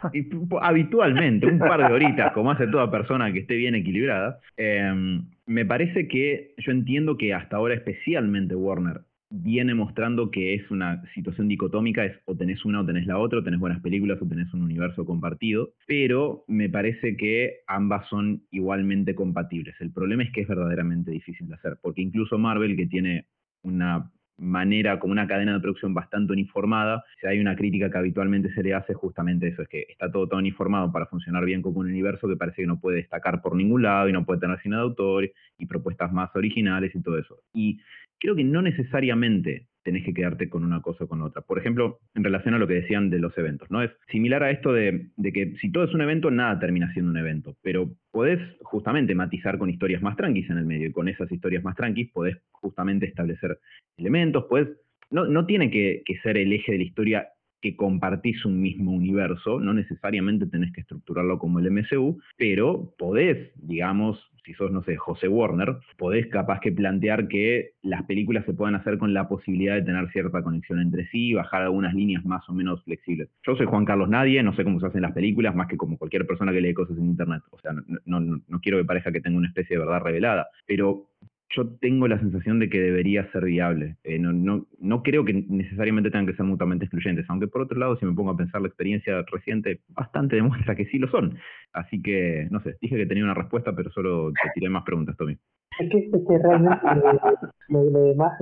y 0.13 0.25
habitualmente, 0.61 1.47
un 1.47 1.59
par 1.59 1.85
de 1.85 1.93
horitas, 1.93 2.31
como 2.31 2.51
hace 2.51 2.67
toda 2.67 2.89
persona 2.89 3.31
que 3.33 3.39
esté 3.39 3.55
bien 3.55 3.75
equilibrada, 3.75 4.39
eh, 4.55 5.21
me 5.45 5.65
parece 5.65 6.07
que 6.07 6.53
yo 6.57 6.71
entiendo 6.71 7.17
que 7.17 7.33
hasta 7.33 7.57
ahora 7.57 7.73
especialmente 7.73 8.55
Warner 8.55 9.01
viene 9.29 9.73
mostrando 9.73 10.31
que 10.31 10.53
es 10.53 10.69
una 10.71 11.03
situación 11.13 11.47
dicotómica, 11.47 12.05
es 12.05 12.17
o 12.25 12.35
tenés 12.35 12.63
una 12.65 12.81
o 12.81 12.85
tenés 12.85 13.07
la 13.07 13.17
otra, 13.17 13.39
o 13.39 13.43
tenés 13.43 13.59
buenas 13.59 13.81
películas 13.81 14.21
o 14.21 14.27
tenés 14.27 14.53
un 14.53 14.61
universo 14.61 15.05
compartido, 15.05 15.73
pero 15.85 16.43
me 16.47 16.69
parece 16.69 17.17
que 17.17 17.61
ambas 17.67 18.07
son 18.09 18.43
igualmente 18.51 19.15
compatibles. 19.15 19.75
El 19.79 19.91
problema 19.91 20.23
es 20.23 20.31
que 20.31 20.41
es 20.41 20.47
verdaderamente 20.47 21.11
difícil 21.11 21.47
de 21.47 21.55
hacer, 21.55 21.77
porque 21.81 22.01
incluso 22.01 22.37
Marvel, 22.37 22.75
que 22.75 22.87
tiene 22.87 23.27
una 23.63 24.11
manera, 24.37 24.99
como 24.99 25.11
una 25.11 25.27
cadena 25.27 25.53
de 25.53 25.59
producción 25.59 25.93
bastante 25.93 26.33
uniformada. 26.33 27.03
Si 27.19 27.27
hay 27.27 27.39
una 27.39 27.55
crítica 27.55 27.89
que 27.89 27.97
habitualmente 27.97 28.53
se 28.53 28.63
le 28.63 28.73
hace 28.73 28.93
justamente 28.93 29.47
eso, 29.47 29.63
es 29.63 29.67
que 29.67 29.85
está 29.89 30.11
todo 30.11 30.27
tan 30.27 30.39
uniformado 30.39 30.91
para 30.91 31.07
funcionar 31.07 31.43
bien 31.45 31.61
como 31.61 31.79
un 31.79 31.87
universo 31.87 32.27
que 32.27 32.35
parece 32.35 32.61
que 32.61 32.67
no 32.67 32.79
puede 32.79 32.97
destacar 32.97 33.41
por 33.41 33.55
ningún 33.55 33.81
lado 33.81 34.09
y 34.09 34.13
no 34.13 34.25
puede 34.25 34.39
tener 34.39 34.59
cine 34.61 34.75
de 34.75 34.83
autor 34.83 35.31
y 35.57 35.65
propuestas 35.65 36.13
más 36.13 36.35
originales 36.35 36.93
y 36.95 37.01
todo 37.01 37.17
eso. 37.17 37.39
Y 37.53 37.79
creo 38.19 38.35
que 38.35 38.43
no 38.43 38.61
necesariamente 38.61 39.67
tenés 39.83 40.03
que 40.03 40.13
quedarte 40.13 40.49
con 40.49 40.65
una 40.65 40.81
cosa 40.81 41.05
o 41.05 41.07
con 41.07 41.21
otra. 41.21 41.41
Por 41.41 41.57
ejemplo, 41.57 41.99
en 42.13 42.25
relación 42.25 42.53
a 42.53 42.57
lo 42.57 42.67
que 42.67 42.73
decían 42.73 43.09
de 43.09 43.19
los 43.19 43.37
eventos, 43.37 43.71
¿no? 43.71 43.81
Es 43.81 43.91
similar 44.11 44.43
a 44.43 44.51
esto 44.51 44.73
de, 44.73 45.07
de, 45.15 45.31
que 45.31 45.55
si 45.61 45.71
todo 45.71 45.85
es 45.85 45.93
un 45.93 46.01
evento, 46.01 46.29
nada 46.29 46.59
termina 46.59 46.91
siendo 46.91 47.11
un 47.11 47.17
evento, 47.17 47.55
pero 47.61 47.89
podés 48.11 48.41
justamente 48.63 49.15
matizar 49.15 49.57
con 49.57 49.69
historias 49.69 50.01
más 50.01 50.17
tranquis 50.17 50.49
en 50.49 50.57
el 50.57 50.65
medio, 50.65 50.89
y 50.89 50.91
con 50.91 51.07
esas 51.07 51.31
historias 51.31 51.63
más 51.63 51.77
tranquis 51.77 52.11
podés 52.11 52.35
justamente 52.51 53.05
establecer 53.05 53.59
elementos, 53.97 54.43
podés, 54.49 54.67
no, 55.09 55.25
no 55.25 55.45
tiene 55.45 55.71
que 55.71 56.03
ser 56.21 56.37
el 56.37 56.51
eje 56.51 56.73
de 56.73 56.79
la 56.79 56.83
historia 56.83 57.27
que 57.67 57.75
compartís 57.75 58.45
un 58.45 58.61
mismo 58.61 58.91
universo, 58.91 59.59
no 59.59 59.73
necesariamente 59.73 60.47
tenés 60.47 60.71
que 60.73 60.81
estructurarlo 60.81 61.37
como 61.37 61.59
el 61.59 61.69
MCU, 61.71 62.19
pero 62.37 62.93
podés, 62.97 63.51
digamos, 63.55 64.19
si 64.45 64.53
sos, 64.53 64.71
no 64.71 64.81
sé, 64.83 64.95
José 64.95 65.27
Warner, 65.27 65.75
podés 65.97 66.27
capaz 66.27 66.61
que 66.61 66.71
plantear 66.71 67.27
que 67.27 67.71
las 67.81 68.03
películas 68.03 68.45
se 68.45 68.53
puedan 68.53 68.75
hacer 68.75 68.97
con 68.97 69.13
la 69.13 69.27
posibilidad 69.27 69.75
de 69.75 69.81
tener 69.81 70.09
cierta 70.11 70.41
conexión 70.41 70.79
entre 70.79 71.05
sí, 71.07 71.33
bajar 71.33 71.63
algunas 71.63 71.93
líneas 71.93 72.23
más 72.23 72.47
o 72.47 72.53
menos 72.53 72.81
flexibles. 72.85 73.29
Yo 73.45 73.57
soy 73.57 73.65
Juan 73.65 73.83
Carlos 73.83 74.07
Nadie, 74.07 74.41
no 74.43 74.55
sé 74.55 74.63
cómo 74.63 74.79
se 74.79 74.87
hacen 74.87 75.01
las 75.01 75.11
películas, 75.11 75.53
más 75.53 75.67
que 75.67 75.75
como 75.75 75.97
cualquier 75.97 76.25
persona 76.25 76.53
que 76.53 76.61
lee 76.61 76.73
cosas 76.73 76.97
en 76.97 77.07
internet. 77.07 77.43
O 77.51 77.59
sea, 77.59 77.73
no, 77.73 78.19
no, 78.21 78.41
no 78.47 78.59
quiero 78.61 78.77
que 78.77 78.85
parezca 78.85 79.11
que 79.11 79.19
tenga 79.19 79.37
una 79.37 79.49
especie 79.49 79.75
de 79.75 79.83
verdad 79.83 80.01
revelada, 80.01 80.47
pero 80.65 81.09
yo 81.55 81.67
tengo 81.79 82.07
la 82.07 82.19
sensación 82.19 82.59
de 82.59 82.69
que 82.69 82.79
debería 82.79 83.31
ser 83.31 83.45
viable. 83.45 83.95
Eh, 84.03 84.19
no, 84.19 84.33
no, 84.33 84.65
no 84.79 85.03
creo 85.03 85.23
que 85.23 85.33
necesariamente 85.33 86.11
tengan 86.11 86.27
que 86.27 86.35
ser 86.35 86.45
mutuamente 86.45 86.85
excluyentes, 86.85 87.25
aunque 87.29 87.47
por 87.47 87.61
otro 87.61 87.79
lado, 87.79 87.97
si 87.97 88.05
me 88.05 88.13
pongo 88.13 88.31
a 88.31 88.37
pensar 88.37 88.61
la 88.61 88.67
experiencia 88.67 89.23
reciente, 89.31 89.81
bastante 89.89 90.35
demuestra 90.37 90.75
que 90.75 90.85
sí 90.85 90.97
lo 90.97 91.07
son. 91.09 91.37
Así 91.73 92.01
que, 92.01 92.47
no 92.51 92.61
sé, 92.61 92.77
dije 92.81 92.97
que 92.97 93.05
tenía 93.05 93.23
una 93.23 93.33
respuesta, 93.33 93.75
pero 93.75 93.89
solo 93.91 94.31
te 94.31 94.49
tiré 94.53 94.69
más 94.69 94.83
preguntas, 94.83 95.15
Tommy. 95.17 95.37
Es 95.79 95.89
que, 95.89 96.37
realmente 96.41 96.85
lo, 96.95 97.83
lo, 97.83 97.89
lo 97.91 98.03
demás, 98.05 98.33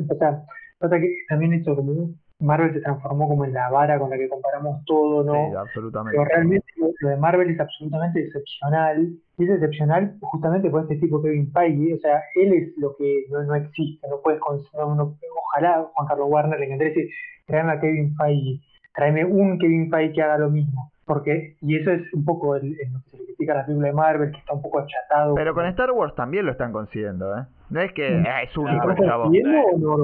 o 0.79 0.89
sea, 0.89 0.99
que 0.99 1.15
también 1.27 1.53
esto 1.53 1.75
como 1.75 2.15
Marvel 2.39 2.73
se 2.73 2.81
transformó 2.81 3.27
como 3.29 3.45
en 3.45 3.53
la 3.53 3.69
vara 3.69 3.97
con 3.97 4.09
la 4.09 4.17
que 4.17 4.27
comparamos 4.27 4.83
todo, 4.85 5.23
¿no? 5.23 5.33
Sí, 5.33 5.55
absolutamente. 5.55 6.17
Pero 6.17 6.25
realmente 6.25 6.65
lo, 6.77 7.09
de 7.09 7.17
Marvel 7.17 7.49
es 7.49 7.59
absolutamente 7.59 8.21
excepcional. 8.21 9.09
Y 9.37 9.43
es 9.43 9.49
excepcional 9.49 10.17
justamente 10.21 10.69
por 10.69 10.81
este 10.83 10.97
tipo 10.97 11.21
Kevin 11.21 11.51
Feige. 11.51 11.93
O 11.93 11.97
sea, 11.99 12.21
él 12.35 12.53
es 12.53 12.77
lo 12.77 12.95
que 12.97 13.25
no, 13.31 13.43
no 13.43 13.55
existe. 13.55 14.07
No 14.09 14.19
puedes 14.21 14.39
conseguir 14.41 14.83
uno. 14.85 15.17
Ojalá 15.47 15.87
Juan 15.93 16.07
Carlos 16.07 16.27
Warner 16.29 16.59
le 16.59 16.65
encantaría 16.65 16.93
decir, 16.93 17.09
tráeme 17.45 17.71
a 17.71 17.79
Kevin 17.79 18.15
Feige. 18.15 18.61
Tráeme 18.93 19.25
un 19.25 19.57
Kevin 19.57 19.89
Feige 19.89 20.13
que 20.13 20.21
haga 20.21 20.37
lo 20.37 20.49
mismo. 20.49 20.91
Porque, 21.05 21.55
y 21.61 21.77
eso 21.77 21.91
es 21.91 22.01
un 22.13 22.25
poco 22.25 22.55
el, 22.55 22.75
el, 22.79 22.91
lo 22.91 22.99
que 23.03 23.11
se 23.11 23.25
critica 23.25 23.53
a 23.53 23.57
la 23.57 23.65
película 23.65 23.87
de 23.89 23.93
Marvel, 23.93 24.31
que 24.31 24.39
está 24.39 24.53
un 24.53 24.61
poco 24.61 24.79
achatado. 24.79 25.35
Pero 25.35 25.53
con 25.53 25.65
Star 25.67 25.91
Wars 25.91 26.15
también 26.15 26.45
lo 26.45 26.51
están 26.51 26.71
consiguiendo, 26.71 27.37
¿eh? 27.37 27.43
No 27.69 27.81
es 27.81 27.91
que 27.93 28.07
eh, 28.07 28.23
es 28.43 28.55
único 28.57 28.85
el 28.85 28.91
¿Están 28.91 29.07
chavo. 29.07 29.23
no 29.25 29.29
Vienen 29.31 29.51
de, 29.53 29.61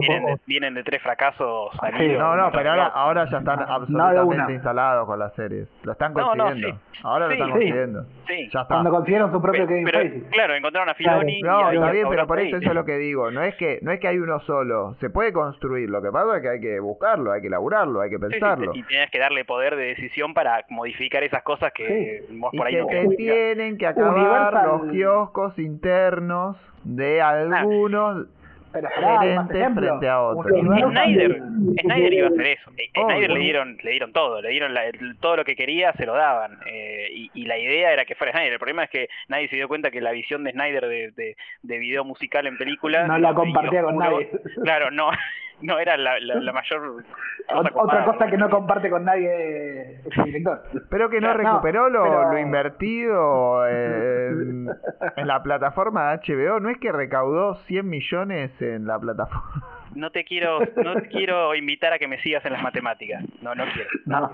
podemos- 0.08 0.40
vienen 0.48 0.74
de 0.74 0.84
tres 0.84 1.02
fracasos 1.02 1.70
Sí, 1.74 1.78
salidos. 1.80 2.20
no, 2.20 2.36
no, 2.36 2.52
pero 2.52 2.72
ahora, 2.72 2.88
ahora 2.88 3.26
ya 3.30 3.38
están 3.38 3.60
No, 3.60 3.66
absolutamente 3.68 4.54
instalados 4.54 5.06
con 5.06 5.20
las 5.20 5.34
series. 5.36 5.68
Lo 5.84 5.92
están 5.92 6.14
No, 6.14 6.34
no, 6.36 6.44
consiguiendo. 6.46 6.80
sí. 6.92 7.00
Ahora 7.04 7.26
lo 7.28 7.32
están 7.34 7.48
sí. 7.48 7.52
consiguiendo. 7.54 8.04
Sí. 8.28 8.50
Ya 8.52 8.62
está. 8.62 8.66
Cuando 8.76 8.90
consiguieron 8.92 9.32
su 9.32 9.42
propio 9.42 9.60
Pero, 9.62 9.68
Kevin 9.68 9.86
pero, 9.86 10.00
Feige. 10.00 10.22
claro, 10.32 10.56
encontraron 10.56 10.90
a 10.90 10.94
Claro. 10.96 11.20
Filoni. 11.20 11.42
No, 11.42 11.60
y 11.62 11.64
ahí 11.66 11.76
está 11.76 11.92
bien, 11.92 12.08
pero 12.10 12.28
por 12.28 12.40
eso 12.40 12.58
eso 12.58 12.70
es 12.70 12.76
lo 12.76 12.86
que 12.86 12.98
digo. 12.98 13.30
No 13.32 13.42
es 13.44 13.56
que 13.56 13.80
no 13.84 13.92
es 13.92 14.00
que 14.00 14.08
hay 14.08 14.18
uno 14.18 14.40
solo. 14.42 14.96
Se 15.00 15.10
puede 15.10 15.32
construir. 15.32 15.90
Lo 15.90 16.02
que 16.02 16.10
pasa 16.12 16.38
es 16.38 16.42
que 16.42 16.50
hay 16.50 16.60
que 16.62 16.80
buscarlo, 16.80 17.32
hay 17.32 17.42
que 17.42 17.50
laburarlo, 17.50 18.02
hay 18.02 18.10
que 18.10 18.18
Sí, 18.18 18.24
sí, 18.24 18.30
pensarlo. 18.32 18.72
y 18.74 18.84
tenías 18.84 19.10
que 19.12 19.20
darle 19.20 19.46
poder 19.46 19.76
de 19.76 19.84
decisión 19.86 20.34
para 20.34 20.66
modificar 20.70 21.24
esas 21.24 21.44
cosas 21.44 21.72
que 21.74 22.24
vos 22.32 22.50
Y 22.54 22.58
por 22.58 22.68
ahí 22.68 22.74
que 22.76 22.82
no 22.82 22.88
te 23.10 23.16
tienen 23.18 23.78
que 23.78 23.86
acabar 23.88 24.14
Universal- 24.16 24.68
los 24.68 24.92
kioscos 24.92 25.60
internos 25.60 26.58
de 26.84 27.22
algunos 27.22 28.28
Pero 28.74 28.88
gerentes 28.90 29.74
frente 29.76 30.08
a 30.10 30.22
otros. 30.22 30.46
Snyder, 30.60 31.42
Snyder 31.82 32.14
iba 32.14 32.28
a 32.28 32.30
hacer 32.30 32.48
eso. 32.48 32.72
Eh. 32.78 32.90
Snyder 32.94 33.30
le 33.32 33.40
dieron, 33.40 33.78
le 33.84 33.92
dieron 33.92 34.14
todo, 34.14 34.42
le 34.42 34.50
dieron 34.50 34.74
la- 34.74 34.86
el- 34.86 35.18
todo 35.20 35.36
lo 35.38 35.44
que 35.46 35.56
quería, 35.56 35.92
se 35.94 36.06
lo 36.06 36.14
daban. 36.14 36.58
Eh, 36.66 37.08
y, 37.14 37.32
y 37.34 37.46
la 37.46 37.58
idea 37.58 37.92
era 37.92 38.06
que 38.06 38.16
fuera 38.16 38.32
Snyder. 38.32 38.54
El 38.54 38.60
problema 38.60 38.86
es 38.86 38.90
que 38.90 39.10
nadie 39.28 39.50
se 39.50 39.58
dio 39.58 39.68
cuenta 39.68 39.92
que 39.92 40.00
la 40.02 40.12
visión 40.12 40.44
de 40.44 40.52
Snyder 40.52 40.88
de, 40.88 41.12
de, 41.12 41.36
de 41.64 41.78
video 41.80 42.04
musical 42.06 42.48
en 42.48 42.58
película 42.58 43.06
No 43.08 43.18
la 43.18 43.34
compartía 43.34 43.84
con 43.84 43.98
nadie. 43.98 44.30
Claro, 44.64 44.90
no, 44.92 45.10
no 45.62 45.80
era 45.80 45.98
la, 45.98 46.20
la, 46.20 46.36
la 46.36 46.54
mayor 46.54 47.04
cosa 47.04 47.08
Ot- 47.54 47.72
Otra 47.74 48.06
cosa 48.06 48.28
que 48.28 48.38
no 48.38 48.50
comparte 48.50 48.90
con 48.90 49.04
nadie 49.04 49.96
este 50.06 50.24
director. 50.24 50.62
Pero 50.90 51.10
que 51.10 51.20
no 51.20 51.28
No, 51.30 51.34
recuperó 51.38 51.90
lo, 51.90 52.04
pero- 52.04 52.32
lo 52.32 52.38
invertido 52.38 53.68
en, 53.68 54.70
en 55.18 55.28
la 55.28 55.42
plataforma 55.44 56.12
de 56.16 56.20
HBO. 56.36 56.60
No 56.60 56.70
es 56.70 56.78
que 56.78 56.92
recaudó 56.92 57.56
100 57.66 57.88
millones 57.90 58.52
en 58.62 58.86
la 58.88 59.00
plataforma. 59.00 59.68
No 59.94 60.10
te 60.10 60.24
quiero, 60.24 60.60
no 60.78 60.94
te 60.96 61.10
quiero 61.10 61.54
invitar 61.54 61.92
a 61.92 62.00
que 62.00 62.08
me 62.08 62.18
sigas 62.22 62.46
en 62.46 62.54
las 62.54 62.64
matemáticas. 62.64 63.24
No, 63.42 63.54
no 63.56 63.66
quiero. 63.74 63.90
No, 64.06 64.32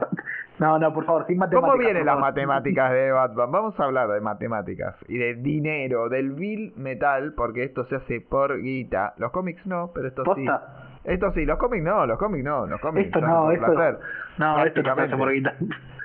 no, 0.60 0.78
no, 0.78 0.94
por 0.94 1.04
favor, 1.06 1.26
sin 1.26 1.38
matemáticas. 1.40 1.72
¿Cómo 1.72 1.82
vienen 1.84 2.06
las 2.06 2.20
matemáticas 2.20 2.92
de 2.92 3.12
Batman? 3.12 3.52
Vamos 3.52 3.80
a 3.80 3.84
hablar 3.86 4.08
de 4.10 4.22
matemáticas 4.22 4.96
y 5.08 5.18
de 5.18 5.34
dinero, 5.34 6.10
del 6.10 6.34
bill 6.34 6.74
metal, 6.76 7.34
porque 7.36 7.64
esto 7.64 7.86
se 7.86 7.96
hace 7.96 8.22
por 8.22 8.62
guita. 8.62 9.16
Los 9.18 9.32
cómics 9.32 9.66
no, 9.66 9.90
pero 9.96 10.10
esto 10.10 10.24
sí. 10.36 10.46
Esto 11.08 11.32
sí, 11.32 11.46
los 11.46 11.58
cómics 11.58 11.86
no, 11.86 12.06
los 12.06 12.20
cómics 12.20 12.44
no, 12.44 12.68
los 12.68 12.82
cómics 12.82 13.08
Esto 13.08 13.22
no, 13.22 13.50
esto 13.50 13.66
placer. 13.66 13.98
no, 14.38 14.64
esto 14.66 14.84
no 14.84 14.96
se 14.96 15.02
hace 15.02 15.16
por 15.18 15.32
guita. 15.32 15.56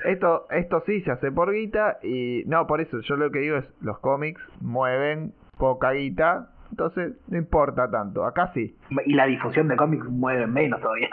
Esto, 0.04 0.46
esto 0.50 0.82
sí 0.86 1.00
se 1.02 1.10
hace 1.10 1.32
por 1.32 1.52
guita 1.52 1.98
y 2.02 2.44
no, 2.46 2.68
por 2.68 2.80
eso 2.80 3.00
yo 3.00 3.16
lo 3.16 3.30
que 3.32 3.40
digo 3.40 3.56
es 3.56 3.68
los 3.80 3.98
cómics 3.98 4.40
mueven 4.60 5.32
poca 5.58 5.90
guita, 5.90 6.50
entonces 6.70 7.14
no 7.28 7.36
importa 7.36 7.90
tanto. 7.90 8.24
Acá 8.24 8.52
sí. 8.54 8.76
Y 9.04 9.14
la 9.14 9.26
difusión 9.26 9.66
de 9.66 9.76
cómics 9.76 10.06
mueve 10.08 10.46
menos 10.46 10.80
todavía. 10.80 11.10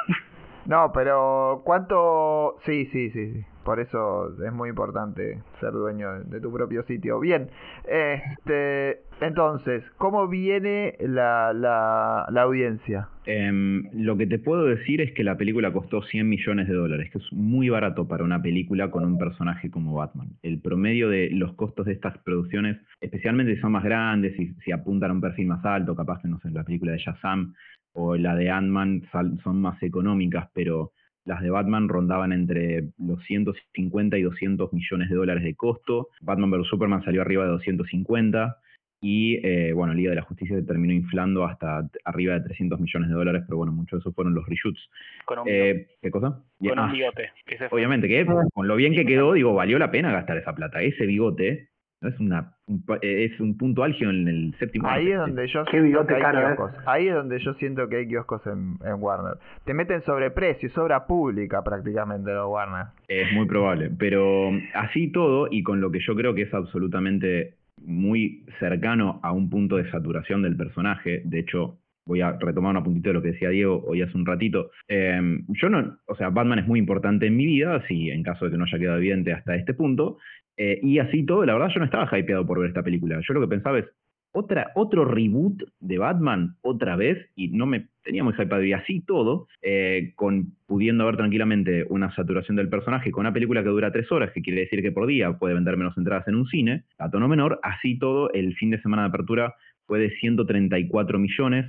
No, 0.65 0.91
pero 0.91 1.61
¿cuánto? 1.65 2.57
Sí, 2.65 2.85
sí, 2.91 3.09
sí, 3.09 3.33
sí. 3.33 3.45
Por 3.69 3.79
eso 3.79 4.33
es 4.43 4.51
muy 4.51 4.69
importante 4.69 5.37
ser 5.59 5.73
dueño 5.73 6.23
de- 6.23 6.41
tu 6.41 6.51
propio 6.51 6.81
sitio. 6.85 7.19
Bien, 7.19 7.49
este, 7.87 9.01
entonces, 9.21 9.83
¿cómo 9.99 10.27
viene 10.27 10.95
la, 10.99 11.53
la, 11.53 12.25
la 12.31 12.41
audiencia? 12.41 13.09
Em, 13.27 13.83
lo 13.93 14.17
que 14.17 14.25
te 14.25 14.39
puedo 14.39 14.65
decir 14.65 15.01
es 15.01 15.11
que 15.11 15.23
la 15.23 15.37
película 15.37 15.71
costó 15.71 16.01
100 16.01 16.27
millones 16.27 16.67
de 16.67 16.73
dólares, 16.73 17.11
que 17.11 17.19
es 17.19 17.31
muy 17.31 17.69
barato 17.69 18.07
para 18.07 18.23
una 18.23 18.41
película 18.41 18.89
con 18.89 19.05
un 19.05 19.19
personaje 19.19 19.69
como 19.69 19.93
Batman. 19.93 20.29
El 20.41 20.59
promedio 20.61 21.07
de 21.07 21.29
los 21.29 21.53
costos 21.53 21.85
de 21.85 21.93
estas 21.93 22.17
producciones, 22.23 22.75
especialmente 23.01 23.53
si 23.53 23.61
son 23.61 23.73
más 23.73 23.83
grandes 23.83 24.33
y 24.39 24.47
si 24.65 24.71
apuntan 24.71 25.11
a 25.11 25.13
un 25.13 25.21
perfil 25.21 25.45
más 25.45 25.63
alto, 25.63 25.95
capaz 25.95 26.23
que 26.23 26.27
no 26.27 26.39
sé, 26.39 26.49
la 26.49 26.63
película 26.63 26.93
de 26.93 26.97
Shazam 26.97 27.53
o 27.93 28.15
la 28.15 28.35
de 28.35 28.49
Ant-Man 28.49 29.03
son 29.43 29.61
más 29.61 29.83
económicas, 29.83 30.49
pero 30.55 30.93
las 31.25 31.41
de 31.41 31.49
Batman 31.49 31.89
rondaban 31.89 32.31
entre 32.31 32.89
los 32.97 33.23
150 33.25 34.17
y 34.17 34.21
200 34.23 34.73
millones 34.73 35.09
de 35.09 35.15
dólares 35.15 35.43
de 35.43 35.55
costo. 35.55 36.09
Batman 36.21 36.51
vs. 36.51 36.67
Superman 36.67 37.03
salió 37.03 37.21
arriba 37.21 37.43
de 37.43 37.51
250. 37.51 38.57
Y 39.01 39.39
eh, 39.47 39.71
bueno, 39.71 39.93
Liga 39.93 40.09
de 40.09 40.17
la 40.17 40.23
Justicia 40.23 40.57
se 40.57 40.63
terminó 40.63 40.93
inflando 40.93 41.45
hasta 41.45 41.87
arriba 42.03 42.33
de 42.33 42.41
300 42.41 42.79
millones 42.81 43.09
de 43.09 43.15
dólares, 43.15 43.43
pero 43.45 43.57
bueno, 43.57 43.71
muchos 43.71 43.99
de 43.99 44.01
esos 44.01 44.13
fueron 44.13 44.33
los 44.33 44.45
reshoots. 44.45 44.89
Con 45.25 45.39
un, 45.39 45.45
Eh, 45.47 45.87
¿Qué 46.01 46.11
cosa? 46.11 46.43
Con 46.57 46.71
un 46.71 46.79
ah, 46.79 46.91
bigote. 46.91 47.31
obviamente 47.71 48.09
que 48.09 48.25
con 48.25 48.67
lo 48.67 48.75
bien 48.75 48.93
que 48.93 49.05
quedó, 49.05 49.33
digo, 49.33 49.53
valió 49.53 49.79
la 49.79 49.91
pena 49.91 50.11
gastar 50.11 50.37
esa 50.37 50.53
plata. 50.53 50.81
Ese 50.81 51.05
bigote 51.05 51.69
no 52.01 52.09
es 52.09 52.19
una 52.19 52.53
un 52.67 52.83
es 53.01 53.39
un 53.39 53.57
punto 53.57 53.83
álgido 53.83 54.11
en 54.11 54.27
el 54.27 54.55
séptimo. 54.59 54.87
Ahí 54.87 55.11
es 55.11 55.17
donde 55.17 55.47
yo 55.47 55.65
Qué 55.65 55.71
siento 55.71 55.87
bigote 55.87 56.07
que 56.07 56.15
hay 56.15 56.21
caro, 56.21 56.39
¿eh? 56.39 56.55
kioscos. 56.55 56.87
Ahí 56.87 57.07
es 57.07 57.15
donde 57.15 57.39
yo 57.39 57.53
siento 57.55 57.89
que 57.89 57.97
hay 57.97 58.07
kioscos 58.07 58.45
en, 58.47 58.77
en 58.85 58.95
Warner. 58.99 59.37
Te 59.65 59.73
meten 59.73 60.01
sobreprecio, 60.03 60.69
sobra 60.69 61.05
pública 61.05 61.63
prácticamente 61.63 62.31
los 62.31 62.49
Warner. 62.49 62.87
Es 63.07 63.31
muy 63.33 63.47
probable, 63.47 63.91
pero 63.97 64.51
así 64.73 65.11
todo 65.11 65.47
y 65.51 65.63
con 65.63 65.81
lo 65.81 65.91
que 65.91 65.99
yo 65.99 66.15
creo 66.15 66.33
que 66.33 66.43
es 66.43 66.53
absolutamente 66.53 67.55
muy 67.85 68.45
cercano 68.59 69.19
a 69.23 69.31
un 69.31 69.49
punto 69.49 69.77
de 69.77 69.89
saturación 69.91 70.41
del 70.41 70.55
personaje, 70.55 71.21
de 71.25 71.39
hecho 71.39 71.79
voy 72.05 72.21
a 72.21 72.31
retomar 72.31 72.75
un 72.75 72.83
puntito 72.83 73.09
de 73.09 73.13
lo 73.13 73.21
que 73.21 73.33
decía 73.33 73.49
Diego 73.49 73.83
hoy 73.85 74.01
hace 74.01 74.17
un 74.17 74.25
ratito, 74.25 74.71
eh, 74.87 75.21
yo 75.49 75.69
no, 75.69 75.99
o 76.07 76.15
sea, 76.15 76.29
Batman 76.29 76.59
es 76.59 76.67
muy 76.67 76.79
importante 76.79 77.27
en 77.27 77.37
mi 77.37 77.45
vida, 77.45 77.83
si 77.87 78.09
en 78.09 78.23
caso 78.23 78.45
de 78.45 78.51
que 78.51 78.57
no 78.57 78.65
haya 78.65 78.79
quedado 78.79 78.97
evidente 78.97 79.31
hasta 79.31 79.55
este 79.55 79.75
punto, 79.75 80.17
eh, 80.59 80.77
y 80.83 80.99
así 80.99 81.25
todo, 81.25 81.45
la 81.45 81.53
verdad 81.53 81.69
yo 81.73 81.79
no 81.79 81.85
estaba 81.85 82.19
hypeado 82.19 82.45
por 82.45 82.59
ver 82.59 82.67
esta 82.67 82.83
película, 82.83 83.17
yo 83.25 83.33
lo 83.33 83.39
que 83.39 83.47
pensaba 83.47 83.79
es, 83.79 83.85
otra, 84.33 84.71
otro 84.75 85.05
reboot 85.05 85.63
de 85.79 85.97
Batman 85.97 86.57
otra 86.61 86.97
vez, 86.97 87.17
y 87.33 87.47
no 87.47 87.65
me 87.65 87.87
tenía 88.03 88.25
muy 88.25 88.33
hypeado, 88.33 88.63
y 88.65 88.73
así 88.73 88.99
todo, 88.99 89.47
eh, 89.61 90.11
con 90.17 90.51
pudiendo 90.67 91.05
ver 91.05 91.15
tranquilamente 91.15 91.85
una 91.89 92.13
saturación 92.13 92.57
del 92.57 92.67
personaje 92.67 93.09
con 93.09 93.21
una 93.21 93.31
película 93.31 93.63
que 93.63 93.69
dura 93.69 93.93
tres 93.93 94.11
horas, 94.11 94.31
que 94.33 94.41
quiere 94.41 94.61
decir 94.61 94.81
que 94.81 94.91
por 94.91 95.07
día 95.07 95.31
puede 95.31 95.53
vender 95.53 95.77
menos 95.77 95.97
entradas 95.97 96.27
en 96.27 96.35
un 96.35 96.45
cine, 96.47 96.83
a 96.97 97.09
tono 97.09 97.29
menor, 97.29 97.61
así 97.63 97.97
todo, 97.97 98.29
el 98.33 98.53
fin 98.55 98.69
de 98.69 98.81
semana 98.81 99.03
de 99.03 99.09
apertura 99.09 99.55
fue 99.85 99.99
de 99.99 100.11
134 100.17 101.19
millones, 101.19 101.67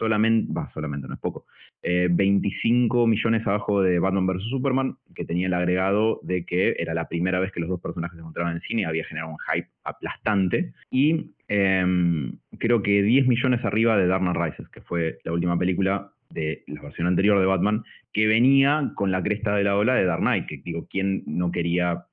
solamente, 0.00 0.50
va, 0.52 0.70
solamente, 0.72 1.06
no 1.06 1.14
es 1.14 1.20
poco, 1.20 1.46
eh, 1.82 2.08
25 2.10 3.06
millones 3.06 3.46
abajo 3.46 3.82
de 3.82 3.98
Batman 3.98 4.26
vs. 4.26 4.48
Superman, 4.48 4.96
que 5.14 5.26
tenía 5.26 5.46
el 5.46 5.54
agregado 5.54 6.20
de 6.22 6.44
que 6.44 6.74
era 6.78 6.94
la 6.94 7.06
primera 7.06 7.38
vez 7.38 7.52
que 7.52 7.60
los 7.60 7.68
dos 7.68 7.80
personajes 7.80 8.16
se 8.16 8.20
encontraban 8.20 8.56
en 8.56 8.62
cine 8.62 8.86
había 8.86 9.04
generado 9.04 9.32
un 9.32 9.38
hype 9.52 9.68
aplastante. 9.84 10.72
Y 10.90 11.32
em, 11.48 12.38
creo 12.58 12.82
que 12.82 13.02
10 13.02 13.28
millones 13.28 13.64
arriba 13.64 13.96
de 13.96 14.06
Dark 14.06 14.22
Knight 14.22 14.36
Rises, 14.36 14.68
que 14.70 14.80
fue 14.80 15.18
la 15.22 15.32
última 15.32 15.58
película 15.58 16.12
de 16.30 16.64
la 16.66 16.80
versión 16.80 17.06
anterior 17.06 17.38
de 17.38 17.46
Batman, 17.46 17.84
que 18.12 18.26
venía 18.26 18.92
con 18.94 19.10
la 19.10 19.22
cresta 19.22 19.54
de 19.54 19.64
la 19.64 19.76
ola 19.76 19.94
de 19.94 20.04
Dark 20.04 20.22
Knight, 20.22 20.46
que 20.46 20.62
digo, 20.64 20.86
¿quién 20.88 21.22
no 21.26 21.50
quería, 21.50 22.06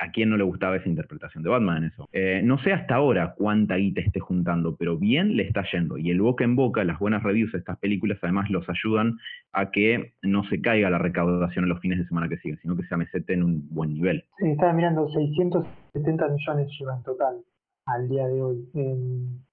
a 0.00 0.10
quién 0.10 0.30
no 0.30 0.36
le 0.36 0.44
gustaba 0.44 0.76
esa 0.76 0.88
interpretación 0.88 1.42
de 1.42 1.50
Batman 1.50 1.78
en 1.78 1.84
eso? 1.84 2.08
Eh, 2.12 2.40
no 2.44 2.58
sé 2.58 2.72
hasta 2.72 2.96
ahora 2.96 3.34
cuánta 3.36 3.76
guita 3.76 4.00
esté 4.00 4.20
juntando, 4.20 4.76
pero 4.76 4.96
bien 4.96 5.36
le 5.36 5.44
está 5.44 5.64
yendo. 5.72 5.98
Y 5.98 6.10
el 6.10 6.20
boca 6.20 6.44
en 6.44 6.56
boca, 6.56 6.84
las 6.84 6.98
buenas 6.98 7.22
reviews 7.22 7.52
de 7.52 7.58
estas 7.58 7.78
películas, 7.78 8.18
además 8.22 8.50
los 8.50 8.68
ayudan 8.68 9.18
a 9.52 9.70
que 9.70 10.12
no 10.22 10.44
se 10.44 10.60
caiga 10.60 10.90
la 10.90 10.98
recaudación 10.98 11.64
en 11.64 11.68
los 11.68 11.80
fines 11.80 11.98
de 11.98 12.06
semana 12.06 12.28
que 12.28 12.38
siguen, 12.38 12.58
sino 12.62 12.76
que 12.76 12.84
se 12.84 12.94
amesete 12.94 13.34
en 13.34 13.42
un 13.42 13.68
buen 13.70 13.94
nivel. 13.94 14.24
Sí, 14.38 14.50
estaba 14.50 14.72
mirando 14.72 15.08
670 15.08 16.28
millones 16.28 16.68
lleva 16.78 16.96
en 16.96 17.02
total 17.02 17.36
al 17.86 18.08
día 18.08 18.26
de 18.28 18.42
hoy. 18.42 18.68
Eh, 18.74 18.96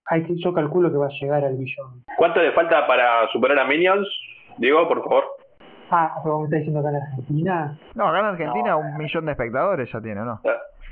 hay 0.06 0.24
que, 0.24 0.36
yo 0.38 0.54
calculo 0.54 0.92
que 0.92 0.98
va 0.98 1.08
a 1.08 1.20
llegar 1.20 1.44
al 1.44 1.58
billón. 1.58 2.04
¿Cuánto 2.18 2.42
le 2.42 2.52
falta 2.52 2.86
para 2.88 3.28
superar 3.32 3.60
a 3.60 3.66
Minions? 3.66 4.08
Diego, 4.58 4.88
por 4.88 5.04
favor. 5.04 5.19
Ah, 5.92 6.20
pero 6.24 6.40
me 6.40 6.46
está 6.46 6.58
diciendo 6.58 6.80
acá 6.80 6.90
en 6.90 6.96
Argentina. 6.96 7.78
No, 7.96 8.08
acá 8.08 8.20
en 8.20 8.26
Argentina 8.26 8.76
un 8.76 8.98
millón 8.98 9.26
de 9.26 9.32
espectadores 9.32 9.92
ya 9.92 10.02
tiene, 10.02 10.22
¿no? 10.22 10.42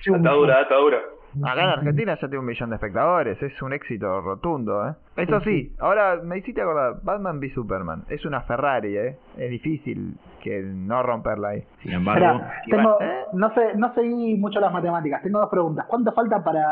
Sí, 0.02 0.10
un 0.10 0.18
Está 0.18 0.32
dura, 0.32 0.61
está 0.61 0.76
dura. 0.76 0.98
Acá 1.44 1.64
en 1.64 1.69
Argentina 1.69 2.15
ya 2.15 2.19
tiene 2.22 2.40
un 2.40 2.45
millón 2.45 2.69
de 2.69 2.76
espectadores, 2.78 3.41
es 3.44 3.61
un 3.61 3.74
éxito 3.74 4.22
rotundo, 4.22 4.88
¿eh? 4.88 4.94
Eso 5.18 5.40
sí, 5.41 5.76
ahora 5.80 6.19
me 6.24 6.38
hiciste 6.38 6.61
acordar, 6.61 6.95
Batman 7.03 7.38
v 7.38 7.49
Superman, 7.53 8.03
es 8.10 8.26
una 8.26 8.41
Ferrari, 8.41 8.98
¿eh? 8.98 9.18
Es 9.38 9.49
difícil 9.52 10.18
que 10.41 10.61
no 10.64 11.03
romperla 11.03 11.49
ahí. 11.49 11.64
Sin 11.84 11.91
embargo, 11.91 12.41
Espera, 12.65 12.84
tengo, 12.84 12.98
no 13.34 13.53
sé, 13.53 13.76
no 13.76 13.94
seguí 13.94 14.36
mucho 14.36 14.60
las 14.60 14.72
matemáticas. 14.72 15.22
Tengo 15.22 15.40
dos 15.40 15.49
preguntas. 15.49 15.86
¿Cuánto 15.88 16.11
falta 16.14 16.44
para 16.44 16.65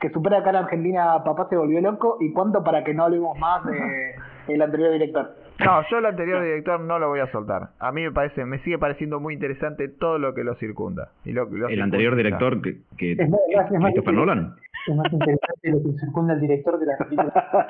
que 0.00 0.10
supere 0.10 0.36
acá 0.36 0.50
en 0.50 0.56
Argentina 0.56 1.22
Papá 1.24 1.46
se 1.50 1.56
volvió 1.56 1.80
loco? 1.80 2.16
¿Y 2.20 2.32
cuánto 2.32 2.62
para 2.62 2.82
que 2.84 2.94
no 2.94 3.04
hablemos 3.04 3.38
más 3.38 3.64
de 3.66 4.14
el 4.48 4.62
anterior 4.62 4.92
director? 4.92 5.34
No, 5.64 5.82
yo 5.90 5.98
el 5.98 6.06
anterior 6.06 6.42
director 6.42 6.80
no 6.80 6.98
lo 6.98 7.08
voy 7.08 7.20
a 7.20 7.30
soltar. 7.32 7.70
A 7.78 7.92
mí 7.92 8.02
me 8.02 8.12
parece, 8.12 8.44
me 8.44 8.58
sigue 8.60 8.78
pareciendo 8.78 9.20
muy 9.20 9.34
interesante 9.34 9.88
todo 9.88 10.18
lo 10.18 10.34
que 10.34 10.44
lo 10.44 10.54
circunda. 10.56 11.10
Y 11.24 11.32
lo, 11.32 11.46
lo 11.46 11.68
el 11.68 11.80
anterior 11.80 12.14
director 12.16 12.60
que, 12.62 12.78
que 12.98 13.12
Es 13.12 13.28
más- 13.28 13.40
es 13.48 13.56
más- 13.56 13.66
es 13.66 13.72
más- 13.80 13.82
Christopher 13.92 14.14
Nolan. 14.14 14.56
Es 14.86 14.94
más 14.94 15.12
interesante 15.12 15.70
lo 15.70 15.78
que 15.82 15.98
circunda 15.98 16.34
el 16.34 16.40
director 16.40 16.78
de 16.78 16.86
la 16.86 16.98
película. 16.98 17.68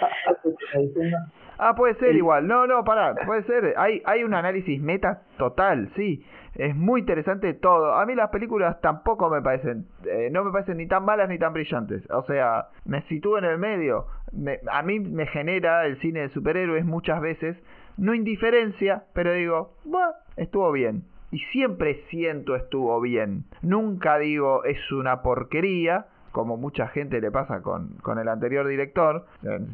Ah, 1.59 1.75
puede 1.75 1.95
ser 1.95 2.15
igual. 2.15 2.47
No, 2.47 2.67
no, 2.67 2.85
pará, 2.85 3.15
puede 3.25 3.43
ser. 3.45 3.73
Hay, 3.79 4.03
hay 4.05 4.23
un 4.25 4.35
análisis 4.35 4.79
meta 4.81 5.23
total, 5.39 5.89
sí. 5.97 6.23
Es 6.55 6.75
muy 6.77 7.01
interesante 7.01 7.55
todo. 7.55 7.95
A 7.95 8.05
mí 8.05 8.15
las 8.15 8.29
películas 8.29 8.79
tampoco 8.83 9.31
me 9.31 9.41
parecen, 9.41 9.87
eh, 10.05 10.29
no 10.31 10.45
me 10.45 10.51
parecen 10.53 10.77
ni 10.77 10.87
tan 10.87 11.05
malas 11.07 11.31
ni 11.31 11.39
tan 11.39 11.55
brillantes. 11.55 12.03
O 12.11 12.25
sea, 12.25 12.67
me 12.85 13.01
sitúo 13.03 13.39
en 13.39 13.45
el 13.45 13.57
medio. 13.59 14.05
Me- 14.33 14.61
a 14.71 14.83
mí 14.83 15.01
me 15.01 15.27
genera 15.29 15.87
el 15.87 15.99
cine 16.01 16.21
de 16.21 16.29
superhéroes 16.31 16.85
muchas 16.85 17.23
veces, 17.23 17.57
no 17.97 18.15
indiferencia, 18.15 19.05
pero 19.15 19.33
digo, 19.33 19.75
estuvo 20.37 20.71
bien. 20.73 21.05
Y 21.31 21.41
siempre 21.53 22.05
siento 22.09 22.55
estuvo 22.55 23.01
bien. 23.01 23.45
Nunca 23.63 24.19
digo 24.19 24.65
es 24.65 24.93
una 24.93 25.23
porquería, 25.23 26.07
como 26.33 26.57
mucha 26.57 26.89
gente 26.89 27.21
le 27.21 27.31
pasa 27.31 27.63
con, 27.63 27.97
con 28.03 28.19
el 28.19 28.29
anterior 28.29 28.67
director. 28.67 29.27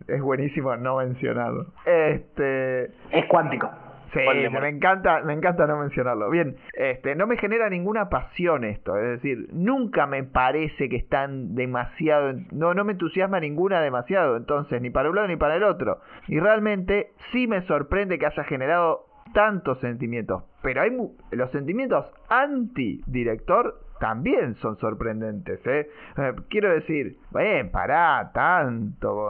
Es 0.07 0.23
buenísimo 0.23 0.77
no 0.77 0.97
mencionarlo. 0.97 1.67
Este. 1.85 2.85
Es 3.11 3.27
cuántico. 3.29 3.69
Sí, 4.13 4.21
me 4.21 4.69
encanta, 4.69 5.23
me 5.23 5.33
encanta 5.33 5.67
no 5.67 5.79
mencionarlo. 5.79 6.29
Bien, 6.29 6.57
este, 6.75 7.15
no 7.15 7.27
me 7.27 7.37
genera 7.39 7.71
ninguna 7.71 8.11
pasión 8.11 8.65
esto, 8.65 8.97
es 8.97 9.23
decir, 9.23 9.49
nunca 9.53 10.07
me 10.07 10.23
parece 10.23 10.89
que 10.89 10.97
están 10.97 11.55
demasiado, 11.55 12.35
no, 12.51 12.75
no 12.75 12.85
me 12.85 12.93
entusiasma 12.93 13.41
ninguna 13.41 13.81
demasiado, 13.81 14.37
entonces, 14.37 14.83
ni 14.83 14.91
para 14.91 15.09
un 15.09 15.17
lado 15.17 15.29
ni 15.29 15.37
para 15.37 15.57
el 15.57 15.63
otro. 15.63 16.01
Y 16.29 16.41
realmente 16.41 17.13
sí 17.31 17.47
me 17.47 17.63
sorprende 17.63 18.19
que 18.19 18.27
haya 18.27 18.45
generado 18.45 19.07
tantos 19.33 19.81
sentimientos, 19.81 20.45
pero 20.63 20.83
hay 20.83 20.91
los 21.31 21.51
sentimientos 21.51 22.13
anti-director 22.29 23.81
también 24.03 24.57
son 24.57 24.77
sorprendentes, 24.79 25.65
¿eh? 25.65 25.89
Eh, 26.17 26.33
Quiero 26.51 26.71
decir, 26.71 27.17
ven, 27.31 27.71
pará, 27.71 28.33
tanto, 28.35 29.29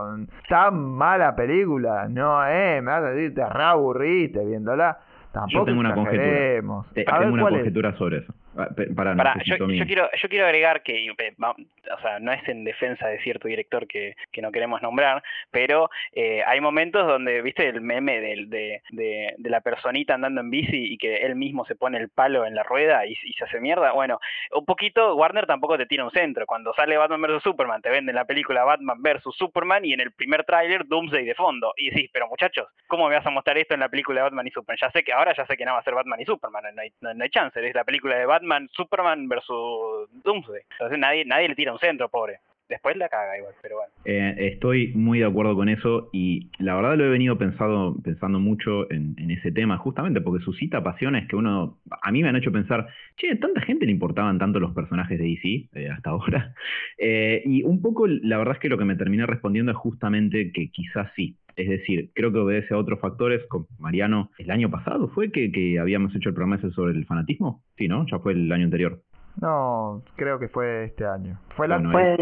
tan 0.48 0.80
mala 0.96 1.36
película, 1.36 2.08
no, 2.08 2.42
eh, 2.48 2.80
me 2.80 2.90
vas 2.90 3.02
a 3.04 3.10
decir, 3.10 3.34
te 3.34 3.46
reaburriste 3.46 4.42
viéndola. 4.46 4.96
Tampoco 5.30 5.58
Yo 5.60 5.64
tengo 5.66 5.80
una 5.80 5.94
conjetura. 5.94 6.22
exageremos. 6.24 6.92
Te- 6.94 7.04
A 7.06 7.12
ver, 7.12 7.20
tengo 7.20 7.34
una 7.34 7.42
¿cuál 7.42 7.54
es? 7.54 7.58
conjetura 7.60 7.92
sobre 7.98 8.16
eso. 8.18 8.34
Ah, 8.56 8.68
Para, 8.94 9.34
yo, 9.44 9.56
yo 9.56 9.86
quiero, 9.86 10.10
yo 10.14 10.28
quiero 10.28 10.44
agregar 10.46 10.82
que, 10.82 11.06
va- 11.42 11.56
o 11.56 12.00
sea, 12.02 12.18
no 12.18 12.32
es 12.32 12.46
en 12.48 12.64
defensa 12.64 13.08
de 13.08 13.18
cierto 13.20 13.48
director 13.48 13.86
que, 13.86 14.14
que 14.30 14.42
no 14.42 14.52
queremos 14.52 14.82
nombrar, 14.82 15.22
pero 15.50 15.88
eh, 16.12 16.42
hay 16.46 16.60
momentos 16.60 17.06
donde, 17.06 17.40
viste, 17.40 17.66
el 17.66 17.80
meme 17.80 18.20
del- 18.20 18.50
de, 18.50 18.82
de, 18.90 19.34
de 19.38 19.50
la 19.50 19.62
personita 19.62 20.14
andando 20.14 20.42
en 20.42 20.50
bici 20.50 20.92
y 20.92 20.98
que 20.98 21.16
él 21.16 21.34
mismo 21.34 21.64
se 21.64 21.76
pone 21.76 21.96
el 21.98 22.10
palo 22.10 22.44
en 22.44 22.54
la 22.54 22.62
rueda 22.62 23.06
y, 23.06 23.12
y 23.22 23.32
se 23.32 23.44
hace 23.44 23.58
mierda. 23.58 23.92
Bueno, 23.92 24.20
un 24.52 24.66
poquito, 24.66 25.14
Warner 25.16 25.46
tampoco 25.46 25.78
te 25.78 25.86
tira 25.86 26.04
un 26.04 26.10
centro. 26.10 26.44
Cuando 26.46 26.74
sale 26.74 26.98
Batman 26.98 27.22
vs. 27.22 27.42
Superman, 27.42 27.80
te 27.80 27.88
venden 27.90 28.14
la 28.14 28.26
película 28.26 28.64
Batman 28.64 29.02
vs. 29.02 29.22
Superman 29.34 29.84
y 29.86 29.94
en 29.94 30.00
el 30.00 30.12
primer 30.12 30.44
tráiler 30.44 30.86
Doomsday 30.86 31.24
de 31.24 31.34
fondo. 31.34 31.72
Y 31.78 31.88
decís, 31.90 32.10
pero 32.12 32.28
muchachos, 32.28 32.68
¿cómo 32.86 33.08
me 33.08 33.16
vas 33.16 33.26
a 33.26 33.30
mostrar 33.30 33.56
esto 33.56 33.72
en 33.74 33.80
la 33.80 33.88
película 33.88 34.20
de 34.20 34.24
Batman 34.24 34.46
y 34.46 34.50
Superman? 34.50 34.78
Ya 34.80 34.90
sé 34.90 35.02
que 35.02 35.12
ahora 35.14 35.34
ya 35.34 35.46
sé 35.46 35.56
que 35.56 35.64
no 35.64 35.72
va 35.72 35.78
a 35.78 35.82
ser 35.84 35.94
Batman 35.94 36.20
y 36.20 36.26
Superman, 36.26 36.64
no 36.74 36.82
hay, 36.82 36.92
no, 37.00 37.14
no 37.14 37.24
hay 37.24 37.30
chance, 37.30 37.66
es 37.66 37.74
la 37.74 37.84
película 37.84 38.16
de 38.16 38.26
Batman, 38.26 38.41
Superman 38.72 39.28
versus 39.28 40.08
Doomsday. 40.24 40.62
Entonces 40.72 40.98
nadie, 40.98 41.24
nadie 41.24 41.48
le 41.48 41.54
tira 41.54 41.72
un 41.72 41.78
centro, 41.78 42.08
pobre. 42.08 42.40
Después 42.72 42.96
la 42.96 43.10
caga 43.10 43.36
igual, 43.36 43.52
pero 43.60 43.76
bueno. 43.76 43.92
Eh, 44.06 44.48
estoy 44.52 44.94
muy 44.94 45.18
de 45.18 45.26
acuerdo 45.26 45.54
con 45.54 45.68
eso 45.68 46.08
y 46.10 46.48
la 46.58 46.74
verdad 46.74 46.96
lo 46.96 47.04
he 47.04 47.10
venido 47.10 47.36
pensado, 47.36 47.94
pensando 48.02 48.38
mucho 48.38 48.90
en, 48.90 49.14
en 49.18 49.30
ese 49.30 49.52
tema, 49.52 49.76
justamente 49.76 50.22
porque 50.22 50.42
suscita 50.42 50.82
pasiones 50.82 51.28
que 51.28 51.36
uno, 51.36 51.76
a 51.90 52.10
mí 52.10 52.22
me 52.22 52.30
han 52.30 52.36
hecho 52.36 52.50
pensar, 52.50 52.86
che, 53.16 53.36
tanta 53.36 53.60
gente 53.60 53.84
le 53.84 53.92
importaban 53.92 54.38
tanto 54.38 54.58
los 54.58 54.72
personajes 54.72 55.18
de 55.18 55.24
DC 55.26 55.68
eh, 55.74 55.90
hasta 55.90 56.10
ahora. 56.10 56.54
Eh, 57.04 57.42
y 57.44 57.64
un 57.64 57.82
poco 57.82 58.06
la 58.06 58.38
verdad 58.38 58.54
es 58.54 58.60
que 58.60 58.68
lo 58.68 58.78
que 58.78 58.84
me 58.84 58.94
terminé 58.94 59.26
respondiendo 59.26 59.72
es 59.72 59.78
justamente 59.78 60.52
que 60.52 60.70
quizás 60.70 61.10
sí. 61.16 61.36
Es 61.56 61.68
decir, 61.68 62.10
creo 62.14 62.32
que 62.32 62.38
obedece 62.38 62.74
a 62.74 62.78
otros 62.78 63.00
factores. 63.00 63.44
Con 63.48 63.66
Mariano, 63.78 64.30
el 64.38 64.50
año 64.50 64.70
pasado 64.70 65.08
fue 65.08 65.30
que, 65.30 65.50
que 65.52 65.78
habíamos 65.78 66.14
hecho 66.14 66.28
el 66.30 66.34
programa 66.34 66.56
ese 66.56 66.70
sobre 66.70 66.92
el 66.92 67.04
fanatismo. 67.06 67.62
Sí, 67.76 67.88
¿no? 67.88 68.06
Ya 68.10 68.18
fue 68.18 68.32
el 68.32 68.50
año 68.52 68.64
anterior. 68.64 69.00
No, 69.40 70.02
creo 70.16 70.38
que 70.38 70.48
fue 70.48 70.84
este 70.84 71.06
año. 71.06 71.38
Fue, 71.56 71.66
la, 71.66 71.78
Bueno, 71.78 71.90
Fue, 71.92 72.16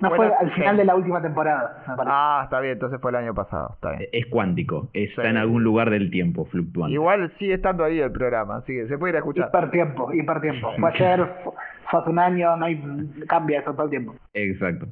no 0.00 0.08
Fue 0.08 0.16
fue 0.16 0.28
la- 0.28 0.36
al 0.40 0.50
final 0.54 0.76
de 0.78 0.84
la 0.86 0.94
última 0.96 1.20
temporada. 1.20 1.84
Ah, 2.06 2.40
está 2.44 2.58
bien, 2.60 2.72
entonces 2.74 2.98
fue 3.02 3.10
el 3.10 3.16
año 3.16 3.34
pasado, 3.34 3.70
está 3.74 3.90
bien. 3.90 4.08
Es 4.12 4.26
cuántico, 4.26 4.88
está 4.94 5.22
Sí. 5.22 5.28
en 5.28 5.36
algún 5.36 5.62
lugar 5.62 5.90
del 5.90 6.10
tiempo 6.10 6.46
fluctuando. 6.46 6.94
Igual 6.94 7.30
sigue 7.38 7.54
estando 7.54 7.84
ahí 7.84 8.00
el 8.00 8.10
programa, 8.12 8.56
así 8.56 8.72
que 8.72 8.86
se 8.88 8.96
puede 8.96 9.10
ir 9.12 9.16
a 9.16 9.18
escuchar. 9.18 9.48
Hipertiempo, 9.48 10.12
hipertiempo. 10.14 10.72
Fue 10.78 10.90
ayer, 10.90 11.26
fue 11.44 11.52
hace 11.92 12.10
un 12.10 12.18
año, 12.18 12.56
no 12.56 12.64
hay, 12.64 12.80
cambia 13.28 13.60
eso 13.60 13.72
todo 13.72 13.84
el 13.84 13.90
tiempo. 13.90 14.16
Exacto. 14.32 14.88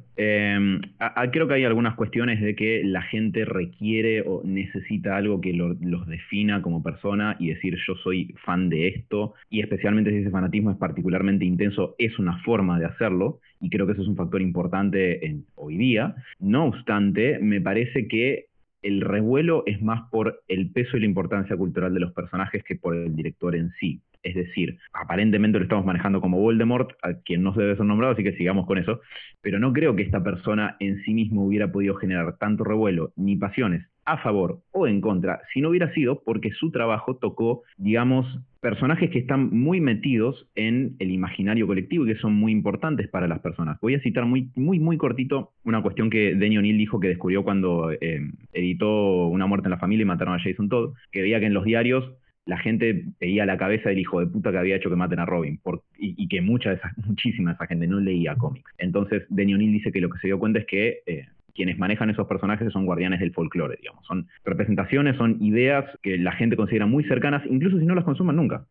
A- 0.99 1.29
creo 1.31 1.47
que 1.47 1.53
hay 1.55 1.65
algunas 1.65 1.95
cuestiones 1.95 2.41
de 2.41 2.55
que 2.55 2.81
la 2.83 3.01
gente 3.01 3.45
requiere 3.45 4.21
o 4.21 4.41
necesita 4.43 5.17
algo 5.17 5.41
que 5.41 5.53
lo- 5.53 5.75
los 5.81 6.07
defina 6.07 6.61
como 6.61 6.81
persona 6.83 7.35
y 7.39 7.49
decir 7.49 7.77
yo 7.87 7.95
soy 7.95 8.33
fan 8.45 8.69
de 8.69 8.87
esto 8.87 9.33
y 9.49 9.61
especialmente 9.61 10.11
si 10.11 10.17
ese 10.17 10.29
fanatismo 10.29 10.71
es 10.71 10.77
particularmente 10.77 11.45
intenso 11.45 11.95
es 11.97 12.17
una 12.19 12.37
forma 12.43 12.79
de 12.79 12.85
hacerlo 12.85 13.39
y 13.59 13.69
creo 13.69 13.85
que 13.85 13.93
eso 13.93 14.01
es 14.01 14.07
un 14.07 14.15
factor 14.15 14.41
importante 14.41 15.25
en, 15.25 15.45
hoy 15.55 15.77
día. 15.77 16.15
No 16.39 16.65
obstante, 16.65 17.39
me 17.39 17.61
parece 17.61 18.07
que 18.07 18.45
el 18.81 19.01
revuelo 19.01 19.63
es 19.65 19.81
más 19.81 20.09
por 20.11 20.41
el 20.49 20.69
peso 20.71 20.97
y 20.97 20.99
la 21.01 21.05
importancia 21.05 21.55
cultural 21.55 21.93
de 21.93 22.01
los 22.01 22.11
personajes 22.11 22.63
que 22.63 22.75
por 22.75 22.95
el 22.95 23.15
director 23.15 23.55
en 23.55 23.71
sí. 23.79 24.01
Es 24.23 24.35
decir, 24.35 24.77
aparentemente 24.93 25.59
lo 25.59 25.63
estamos 25.63 25.85
manejando 25.85 26.21
como 26.21 26.39
Voldemort, 26.39 26.91
a 27.03 27.13
quien 27.25 27.43
no 27.43 27.53
se 27.53 27.61
debe 27.61 27.75
ser 27.75 27.85
nombrado, 27.85 28.13
así 28.13 28.23
que 28.23 28.37
sigamos 28.37 28.65
con 28.65 28.77
eso. 28.77 29.01
Pero 29.41 29.59
no 29.59 29.73
creo 29.73 29.95
que 29.95 30.03
esta 30.03 30.23
persona 30.23 30.77
en 30.79 31.01
sí 31.03 31.13
mismo 31.13 31.45
hubiera 31.45 31.71
podido 31.71 31.95
generar 31.95 32.37
tanto 32.37 32.63
revuelo 32.63 33.11
ni 33.15 33.35
pasiones 33.35 33.85
a 34.05 34.17
favor 34.17 34.59
o 34.71 34.87
en 34.87 35.01
contra 35.01 35.41
si 35.53 35.61
no 35.61 35.69
hubiera 35.69 35.93
sido 35.93 36.23
porque 36.23 36.51
su 36.51 36.71
trabajo 36.71 37.15
tocó, 37.15 37.63
digamos, 37.77 38.27
personajes 38.59 39.09
que 39.09 39.19
están 39.19 39.49
muy 39.49 39.81
metidos 39.81 40.47
en 40.55 40.95
el 40.99 41.11
imaginario 41.11 41.67
colectivo 41.67 42.05
y 42.05 42.13
que 42.13 42.19
son 42.19 42.33
muy 42.33 42.51
importantes 42.51 43.07
para 43.07 43.27
las 43.27 43.39
personas. 43.39 43.79
Voy 43.81 43.95
a 43.95 44.01
citar 44.01 44.25
muy, 44.25 44.49
muy, 44.55 44.79
muy 44.79 44.97
cortito 44.97 45.51
una 45.63 45.81
cuestión 45.81 46.09
que 46.09 46.35
Denny 46.35 46.57
O'Neill 46.57 46.77
dijo 46.77 46.99
que 46.99 47.09
descubrió 47.09 47.43
cuando 47.43 47.91
eh, 47.91 48.21
editó 48.53 49.27
Una 49.27 49.47
muerte 49.47 49.67
en 49.67 49.71
la 49.71 49.79
familia 49.79 50.03
y 50.03 50.05
mataron 50.05 50.35
a 50.35 50.43
Jason 50.43 50.69
Todd, 50.69 50.93
que 51.11 51.21
veía 51.21 51.39
que 51.39 51.47
en 51.47 51.53
los 51.53 51.65
diarios 51.65 52.13
la 52.45 52.57
gente 52.57 53.05
veía 53.19 53.45
la 53.45 53.57
cabeza 53.57 53.89
del 53.89 53.99
hijo 53.99 54.19
de 54.19 54.27
puta 54.27 54.51
que 54.51 54.57
había 54.57 54.75
hecho 54.75 54.89
que 54.89 54.95
maten 54.95 55.19
a 55.19 55.25
Robin, 55.25 55.57
por- 55.63 55.83
y, 55.97 56.13
y 56.21 56.27
que 56.27 56.41
mucha 56.41 56.69
de 56.71 56.75
esa, 56.75 56.91
muchísima 57.05 57.51
de 57.51 57.55
esa 57.55 57.67
gente 57.67 57.87
no 57.87 57.99
leía 57.99 58.35
cómics. 58.35 58.69
Entonces, 58.77 59.23
Denny 59.29 59.53
O'Neill 59.53 59.71
dice 59.71 59.91
que 59.91 60.01
lo 60.01 60.09
que 60.09 60.19
se 60.19 60.27
dio 60.27 60.39
cuenta 60.39 60.59
es 60.59 60.65
que 60.65 60.99
eh, 61.05 61.27
quienes 61.55 61.77
manejan 61.77 62.09
esos 62.09 62.27
personajes 62.27 62.71
son 62.73 62.85
guardianes 62.85 63.19
del 63.19 63.31
folclore, 63.31 63.77
digamos. 63.79 64.05
Son 64.07 64.27
representaciones, 64.43 65.15
son 65.17 65.37
ideas 65.41 65.85
que 66.01 66.17
la 66.17 66.31
gente 66.33 66.55
considera 66.57 66.85
muy 66.87 67.03
cercanas, 67.05 67.43
incluso 67.49 67.77
si 67.79 67.85
no 67.85 67.93
las 67.95 68.03
consuman 68.05 68.35
nunca. 68.35 68.65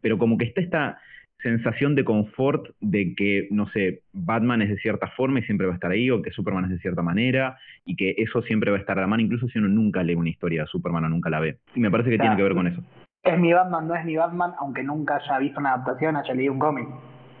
Pero 0.00 0.16
como 0.18 0.38
que 0.38 0.46
está 0.46 0.60
esta 0.62 0.98
sensación 1.42 1.94
de 1.96 2.04
confort 2.04 2.68
de 2.80 3.14
que, 3.14 3.48
no 3.50 3.68
sé, 3.70 4.02
Batman 4.12 4.62
es 4.62 4.68
de 4.70 4.78
cierta 4.78 5.08
forma 5.08 5.40
y 5.40 5.42
siempre 5.42 5.66
va 5.66 5.72
a 5.72 5.74
estar 5.74 5.90
ahí, 5.90 6.08
o 6.08 6.22
que 6.22 6.30
Superman 6.30 6.64
es 6.64 6.70
de 6.70 6.78
cierta 6.78 7.02
manera, 7.02 7.58
y 7.84 7.96
que 7.96 8.14
eso 8.16 8.42
siempre 8.42 8.70
va 8.70 8.76
a 8.76 8.80
estar 8.80 8.96
a 8.98 9.02
la 9.02 9.08
mano, 9.08 9.22
incluso 9.22 9.48
si 9.48 9.58
uno 9.58 9.68
nunca 9.68 10.02
lee 10.02 10.14
una 10.14 10.30
historia 10.30 10.62
de 10.62 10.68
Superman 10.68 11.04
o 11.04 11.08
nunca 11.08 11.30
la 11.30 11.40
ve. 11.40 11.56
Y 11.74 11.80
me 11.80 11.90
parece 11.90 12.10
que 12.10 12.18
tiene 12.18 12.36
que 12.36 12.42
ver 12.44 12.54
con 12.54 12.66
eso. 12.68 12.82
Es 13.22 13.38
mi 13.38 13.52
Batman, 13.52 13.86
no 13.86 13.94
es 13.94 14.04
mi 14.04 14.16
Batman, 14.16 14.52
aunque 14.58 14.82
nunca 14.82 15.16
haya 15.16 15.38
visto 15.38 15.60
una 15.60 15.74
adaptación, 15.74 16.16
haya 16.16 16.34
leído 16.34 16.52
un 16.52 16.58
cómic. 16.58 16.88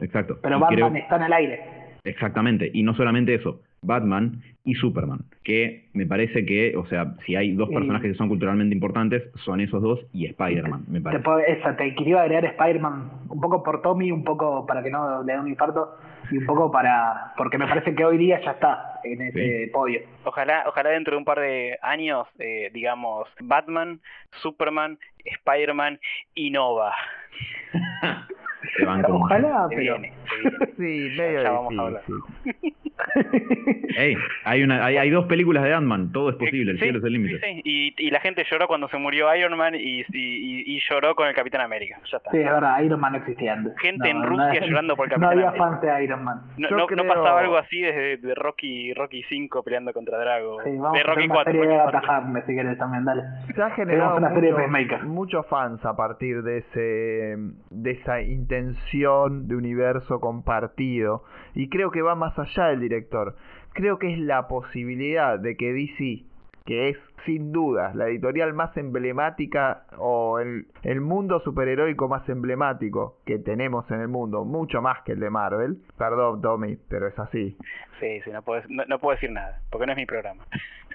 Exacto. 0.00 0.38
Pero 0.40 0.58
Y 0.58 0.60
Batman 0.60 0.90
creo- 0.92 1.02
está 1.02 1.16
en 1.16 1.22
el 1.22 1.32
aire. 1.32 1.60
Exactamente, 2.04 2.70
y 2.72 2.82
no 2.82 2.94
solamente 2.94 3.34
eso, 3.34 3.60
Batman 3.82 4.40
y 4.64 4.74
Superman, 4.74 5.20
que 5.42 5.88
me 5.92 6.06
parece 6.06 6.46
que, 6.46 6.76
o 6.76 6.86
sea, 6.86 7.14
si 7.26 7.34
hay 7.34 7.52
dos 7.52 7.68
personajes 7.68 8.12
que 8.12 8.16
son 8.16 8.28
culturalmente 8.28 8.72
importantes, 8.74 9.24
son 9.44 9.60
esos 9.60 9.82
dos 9.82 9.98
y 10.12 10.26
Spider-Man, 10.26 10.84
me 10.86 10.98
Te, 11.00 11.04
parece. 11.04 11.24
puedo- 11.24 11.38
esa, 11.40 11.76
te 11.76 11.92
quería 11.96 12.22
agregar 12.22 12.44
Spider-Man 12.44 13.10
un 13.28 13.40
poco 13.40 13.64
por 13.64 13.82
Tommy, 13.82 14.12
un 14.12 14.22
poco 14.22 14.64
para 14.66 14.84
que 14.84 14.90
no 14.90 15.24
le 15.24 15.32
dé 15.32 15.38
un 15.40 15.48
infarto 15.48 15.96
y 16.30 16.38
un 16.38 16.46
poco 16.46 16.70
para. 16.70 17.32
porque 17.36 17.58
me 17.58 17.66
parece 17.66 17.92
que 17.94 18.04
hoy 18.04 18.18
día 18.18 18.40
ya 18.44 18.52
está 18.52 19.00
en 19.02 19.20
ese 19.20 19.68
podio. 19.72 20.00
Ojalá, 20.24 20.62
ojalá 20.68 20.90
dentro 20.90 21.14
de 21.14 21.18
un 21.18 21.24
par 21.24 21.40
de 21.40 21.76
años, 21.82 22.28
eh, 22.38 22.70
digamos, 22.72 23.28
Batman, 23.40 24.00
Superman, 24.42 24.96
Spider-Man 25.24 25.98
y 26.36 26.50
Nova. 26.50 26.94
Se 28.76 28.84
van 28.84 29.02
como- 29.02 29.24
Ojalá, 29.24 29.66
pero. 29.68 29.98
viene, 29.98 30.12
Sí, 30.76 31.10
medio 31.16 31.42
Ya 31.42 31.50
vamos 31.50 31.78
a 31.78 31.82
hablar. 31.82 32.02
Ey, 33.96 34.16
hay, 34.44 34.62
una, 34.62 34.84
hay, 34.84 34.96
hay 34.96 35.10
dos 35.10 35.26
películas 35.26 35.62
de 35.64 35.74
Ant-Man, 35.74 36.12
todo 36.12 36.30
es 36.30 36.36
posible, 36.36 36.72
el 36.72 36.78
Sí, 36.78 36.84
cielo 36.84 36.98
es 36.98 37.04
el 37.04 37.12
límite. 37.12 37.38
sí, 37.40 37.54
sí. 37.54 37.60
Y, 37.64 38.06
y 38.06 38.10
la 38.10 38.20
gente 38.20 38.44
lloró 38.50 38.66
cuando 38.68 38.88
se 38.88 38.96
murió 38.98 39.34
Iron 39.34 39.56
Man 39.56 39.74
y, 39.74 40.00
y, 40.00 40.04
y- 40.12 40.80
lloró 40.90 41.14
con 41.14 41.28
el 41.28 41.34
Capitán 41.34 41.60
América. 41.60 42.00
Ya 42.10 42.16
está. 42.16 42.30
Sí, 42.30 42.38
verdad, 42.38 42.80
Iron 42.82 43.00
Man 43.00 43.12
no 43.12 43.18
existía 43.18 43.52
antes. 43.54 43.72
Gente 43.80 44.08
en 44.08 44.20
No, 44.20 44.26
Rusia 44.26 44.60
no- 44.60 44.66
llorando 44.66 44.96
por 44.96 45.06
No 45.08 45.10
Capitán 45.14 45.32
había 45.32 45.48
América. 45.50 45.68
fans 45.70 45.80
de 45.82 46.04
Iron 46.04 46.24
Man. 46.24 46.40
No, 46.56 46.70
no, 46.70 46.76
no 46.78 46.86
creo- 46.86 47.06
pasaba 47.06 47.40
algo 47.40 47.56
así 47.58 47.80
desde 47.80 48.16
de 48.16 48.34
Rocky 48.34 48.94
Rocky 48.94 49.22
5 49.28 49.62
peleando 49.62 49.92
contra 49.92 50.18
Drago. 50.18 50.62
Sí, 50.62 50.70
vamos 50.76 50.92
de 50.92 50.98
a 50.98 51.02
hacer 51.02 51.06
Rocky 51.14 51.24
una 51.26 51.34
4. 51.34 51.52
serie 51.52 51.66
de 51.68 51.74
Rocky 51.76 51.80
Agatha 51.88 52.06
4. 52.06 52.12
Harkness, 52.14 52.44
si 52.46 52.54
querés 52.54 52.78
también, 52.78 53.04
dale. 53.04 53.22
Se 53.54 53.62
ha 53.62 53.70
generado 53.70 54.16
una 54.16 54.34
serie 54.34 54.52
de 54.52 54.66
muchos, 54.68 55.02
muchos 55.04 55.46
fans 55.48 55.84
a 55.84 55.96
partir 55.96 56.42
de 56.42 56.58
ese 56.58 57.36
de 57.70 57.90
esa 57.90 58.20
intención 58.22 59.48
de 59.48 59.56
universo 59.56 60.20
compartido 60.22 61.24
y 61.54 61.68
creo 61.68 61.90
que 61.90 62.00
va 62.00 62.14
más 62.14 62.38
allá 62.38 62.68
del 62.68 62.80
director. 62.80 63.36
Creo 63.74 63.98
que 63.98 64.14
es 64.14 64.18
la 64.18 64.48
posibilidad 64.48 65.38
de 65.38 65.56
que 65.58 65.74
DC, 65.74 66.24
que 66.64 66.88
es 66.90 66.96
sin 67.26 67.52
duda 67.52 67.92
la 67.94 68.08
editorial 68.08 68.52
más 68.54 68.76
emblemática 68.76 69.84
o 69.98 70.38
el, 70.38 70.66
el 70.82 71.00
mundo 71.00 71.40
superheroico 71.40 72.08
más 72.08 72.28
emblemático 72.28 73.18
que 73.26 73.38
tenemos 73.38 73.90
en 73.90 74.00
el 74.00 74.08
mundo, 74.08 74.44
mucho 74.44 74.80
más 74.80 75.02
que 75.02 75.12
el 75.12 75.20
de 75.20 75.30
Marvel. 75.30 75.78
Perdón, 75.98 76.40
Tommy, 76.40 76.78
pero 76.88 77.08
es 77.08 77.18
así. 77.18 77.56
Sí, 78.00 78.20
sí, 78.22 78.30
no 78.30 78.42
puedo, 78.42 78.62
no, 78.68 78.84
no 78.86 78.98
puedo 78.98 79.14
decir 79.14 79.30
nada, 79.30 79.60
porque 79.70 79.86
no 79.86 79.92
es 79.92 79.98
mi 79.98 80.06
programa. 80.06 80.44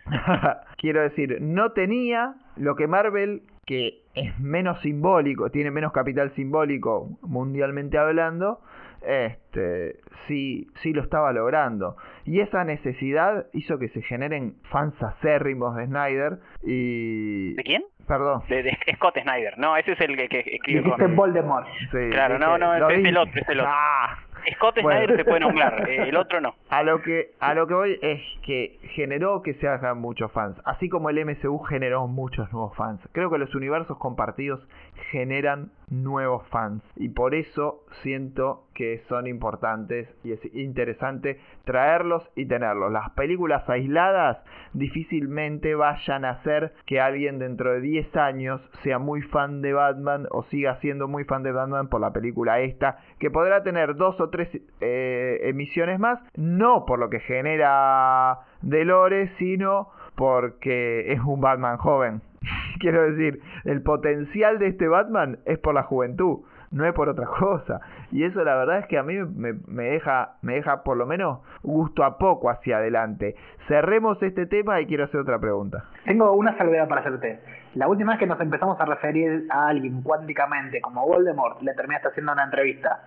Quiero 0.78 1.02
decir, 1.02 1.38
no 1.42 1.72
tenía 1.72 2.36
lo 2.56 2.76
que 2.76 2.88
Marvel, 2.88 3.44
que 3.66 4.02
es 4.14 4.40
menos 4.40 4.82
simbólico, 4.82 5.50
tiene 5.50 5.72
menos 5.72 5.92
capital 5.92 6.34
simbólico 6.36 7.10
mundialmente 7.22 7.98
hablando, 7.98 8.62
este, 9.02 9.96
sí, 10.28 10.68
sí 10.82 10.94
lo 10.94 11.02
estaba 11.02 11.32
logrando. 11.32 11.96
Y 12.26 12.42
esa 12.42 12.64
necesidad 12.64 13.48
hizo 13.54 13.80
que 13.80 13.90
se 13.90 14.02
generen 14.02 14.56
fans 14.72 14.94
acérrimos 15.02 15.76
de 15.76 15.86
Snyder 15.86 16.40
y... 16.64 17.54
¿De 17.56 17.64
quién? 17.64 17.84
Perdón. 18.08 18.42
De, 18.48 18.64
de 18.64 18.78
Scott 18.96 19.18
Snyder. 19.22 19.58
No, 19.58 19.76
ese 19.76 19.92
es 19.92 20.02
el 20.02 20.16
que, 20.16 20.30
que 20.30 20.40
escribe 20.40 20.84
cómics. 20.84 21.16
Voldemort. 21.16 21.68
Sí, 21.92 22.10
Claro, 22.12 22.40
no, 22.40 22.58
no, 22.58 22.74
es 22.90 23.06
el 23.06 23.18
otro, 23.18 23.42
es 23.42 23.50
el 23.50 23.60
otro. 23.60 23.72
Ah, 23.74 24.18
Scott 24.56 24.82
Bueno. 24.82 25.00
Snyder 25.00 25.18
se 25.18 25.26
puede 25.26 25.40
nombrar, 25.42 25.90
eh, 25.90 26.08
el 26.08 26.16
otro 26.16 26.40
no. 26.40 26.56
A 26.70 26.84
lo 26.84 27.02
que 27.02 27.32
a 27.40 27.54
lo 27.54 27.68
que 27.68 27.74
voy 27.74 28.00
es 28.02 28.22
que 28.44 28.80
generó 28.94 29.42
que 29.42 29.56
se 29.56 29.68
hagan 29.68 30.00
muchos 30.00 30.32
fans, 30.32 30.56
así 30.64 30.88
como 30.88 31.10
el 31.10 31.24
MCU 31.26 31.60
generó 31.60 32.08
muchos 32.08 32.52
nuevos 32.54 32.76
fans. 32.78 33.02
Creo 33.12 33.30
que 33.30 33.38
los 33.38 33.54
universos 33.56 33.98
compartidos 33.98 34.66
generan 35.12 35.72
nuevos 35.90 36.46
fans 36.50 36.84
y 36.96 37.10
por 37.10 37.34
eso 37.34 37.86
siento 38.02 38.66
que 38.74 39.00
son 39.08 39.26
importantes 39.26 40.10
y 40.24 40.34
es 40.34 40.40
interesante 40.54 41.40
traerlos 41.64 42.30
y 42.36 42.46
tenerlos. 42.46 42.92
Las 42.92 43.12
películas 43.12 43.68
aisladas 43.70 44.38
difícilmente 44.74 45.76
vayan 45.76 46.26
a 46.26 46.32
hacer 46.32 46.74
que 46.86 47.00
alguien 47.00 47.40
dentro 47.40 47.74
de 47.74 47.82
10 47.82 48.16
años 48.18 48.62
sea 48.84 49.00
muy 49.00 49.22
fan 49.22 49.62
de 49.62 49.74
Batman 49.74 50.28
o 50.32 50.44
siga 50.44 50.80
siendo 50.82 51.08
muy 51.08 51.24
fan 51.24 51.44
de 51.44 51.52
Batman 51.52 51.88
por 51.88 52.02
la 52.02 52.12
película 52.12 52.60
esta, 52.60 52.98
que 53.20 53.32
podrá 53.32 53.64
tener 53.64 53.96
dos 53.96 54.20
o 54.20 54.30
tres 54.30 54.50
eh, 54.82 55.40
emisiones 55.44 56.00
más, 56.00 56.20
no 56.36 56.86
por 56.86 57.00
lo 57.00 57.10
que 57.10 57.20
genera 57.22 58.40
de 58.62 58.86
lore, 58.86 59.30
sino 59.38 59.90
porque 60.16 61.12
es 61.14 61.20
un 61.22 61.40
Batman 61.40 61.78
joven. 61.78 62.22
Quiero 62.80 63.12
decir, 63.12 63.42
el 63.66 63.82
potencial 63.82 64.60
de 64.60 64.68
este 64.68 64.88
Batman 64.88 65.40
es 65.46 65.58
por 65.60 65.74
la 65.74 65.84
juventud, 65.84 66.42
no 66.72 66.86
es 66.86 66.94
por 66.94 67.10
otra 67.10 67.26
cosa. 67.26 67.80
Y 68.12 68.24
eso 68.24 68.44
la 68.44 68.56
verdad 68.56 68.80
es 68.80 68.88
que 68.88 68.98
a 68.98 69.04
mí 69.04 69.16
me, 69.16 69.54
me 69.68 69.84
deja, 69.84 70.36
me 70.42 70.56
deja 70.56 70.84
por 70.84 70.98
lo 70.98 71.06
menos 71.06 71.40
gusto 71.64 72.04
a 72.04 72.18
poco 72.18 72.50
hacia 72.50 72.78
adelante. 72.78 73.36
Cerremos 73.68 74.22
este 74.22 74.46
tema 74.46 74.80
y 74.82 74.86
quiero 74.86 75.06
hacer 75.06 75.20
otra 75.20 75.40
pregunta. 75.40 75.86
Tengo 76.06 76.32
una 76.34 76.58
salvedad 76.58 76.88
para 76.88 77.02
hacerte. 77.02 77.40
La 77.76 77.88
última 77.88 78.14
vez 78.14 78.20
que 78.20 78.28
nos 78.28 78.40
empezamos 78.40 78.80
a 78.80 78.86
referir 78.86 79.46
a 79.50 79.68
alguien 79.68 80.02
cuánticamente 80.02 80.82
como 80.82 81.06
Voldemort, 81.06 81.62
le 81.62 81.74
terminaste 81.74 82.10
haciendo 82.10 82.34
una 82.34 82.46
entrevista. 82.46 83.04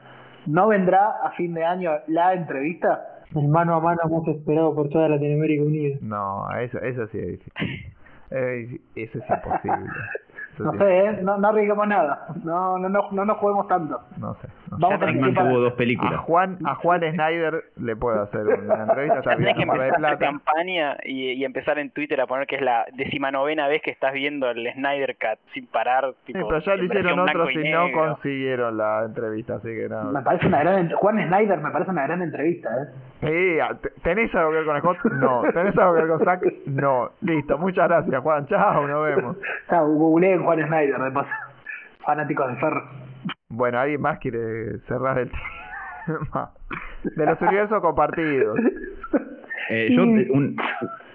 ¿No 0.47 0.69
vendrá 0.69 1.17
a 1.23 1.33
fin 1.33 1.55
de 1.55 1.65
año 1.65 1.91
la 2.07 2.35
entrevista? 2.35 3.20
El 3.35 3.49
mano 3.49 3.75
a 3.75 3.81
mano 3.81 4.01
más 4.09 4.27
esperado 4.28 4.75
por 4.75 4.89
toda 4.89 5.09
Latinoamérica 5.09 5.62
Unida. 5.62 5.99
No, 6.01 6.49
eso, 6.59 6.78
eso 6.78 7.07
sí 7.09 7.19
es 7.19 7.27
difícil. 7.27 7.52
Eh, 8.31 8.78
eso 8.97 9.18
es 9.18 9.25
imposible. 9.31 9.91
Eso 10.55 10.65
No 10.65 10.73
sí- 10.73 10.78
sé, 10.78 10.99
¿eh? 11.07 11.18
no, 11.23 11.39
no 11.39 11.49
arriesguemos 11.49 11.86
nada. 11.86 12.26
No, 12.44 12.76
no, 12.76 12.89
no, 12.89 13.09
no 13.12 13.25
nos 13.25 13.36
juguemos 13.39 13.68
tanto. 13.68 14.00
No 14.18 14.34
sé. 14.34 14.49
no 14.70 14.76
sé. 14.78 14.83
Vamos 14.83 15.02
a 15.02 15.07
Batman 15.07 15.34
tuvo 15.34 15.60
dos 15.60 15.73
A 15.73 15.76
películas. 15.76 16.20
Juan, 16.23 16.59
a 16.67 16.75
Juan 16.75 17.00
Snyder 17.00 17.65
le 17.76 17.97
puedo 17.97 18.20
hacer 18.20 18.41
una 18.47 18.75
entrevista. 18.83 19.23
Tendrías 19.23 19.52
que 19.55 19.59
bien, 19.65 19.68
Mar 19.68 19.78
del 19.78 19.86
empezar 19.86 20.05
a 20.05 20.09
hacer 20.09 20.18
Plata. 20.18 20.18
campaña 20.18 20.97
y, 21.05 21.31
y 21.33 21.44
empezar 21.44 21.78
en 21.78 21.91
Twitter 21.91 22.20
a 22.20 22.26
poner 22.26 22.49
que 22.49 22.57
es 22.57 22.62
la 22.62 22.84
decimanovena 22.94 23.68
vez 23.68 23.81
que 23.83 23.92
estás 23.92 24.12
viendo 24.12 24.50
el 24.50 24.70
Snyder 24.75 25.17
Cut 25.20 25.39
sin 25.55 25.67
parar. 25.68 26.12
Sí, 26.26 26.33
Tipo, 26.33 26.49
pero 26.49 26.60
ya 26.60 26.75
lo 26.75 26.84
hicieron 26.84 27.20
otros 27.20 27.49
y 27.55 27.59
y 27.68 27.70
no 27.70 27.92
consiguieron 27.92 28.76
la 28.76 29.05
entrevista, 29.07 29.55
así 29.55 29.68
que 29.68 29.89
no. 29.89 30.10
Me 30.10 30.20
parece 30.23 30.47
una 30.49 30.60
gran 30.60 30.91
Juan 30.91 31.28
Snyder 31.28 31.59
me 31.60 31.70
parece 31.70 31.91
una 31.92 32.02
gran 32.02 32.23
entrevista, 32.23 32.68
¿eh? 32.70 32.86
Sí, 33.20 33.58
¿tenés 34.02 34.34
algo 34.34 34.50
que 34.50 34.57
ver 34.62 34.81
con 34.81 34.97
Scott? 34.97 35.12
No. 35.12 35.42
¿Tenés 35.52 35.76
algo 35.76 35.94
que 35.94 36.00
ver 36.00 36.08
con 36.10 36.24
Zack? 36.24 36.42
No. 36.66 37.10
Listo, 37.20 37.58
muchas 37.58 37.89
gracias, 37.89 38.23
Juan. 38.23 38.47
Chao, 38.47 38.86
nos 38.86 39.05
vemos. 39.05 39.36
O 39.36 39.40
sea, 39.68 39.81
googleen 39.82 40.42
Juan 40.42 40.66
Snyder, 40.66 40.99
de 40.99 41.10
paso. 41.10 41.28
Fanáticos 42.05 42.49
de 42.49 42.57
Ferro. 42.57 42.89
Bueno, 43.50 43.78
¿alguien 43.78 44.00
más 44.00 44.18
quiere 44.20 44.78
cerrar 44.89 45.18
el 45.18 45.31
tema? 46.07 46.50
De 47.16 47.26
los 47.26 47.40
universos 47.42 47.81
compartidos. 47.82 48.58
Eh, 49.68 49.89
yo, 49.94 50.02
un, 50.02 50.57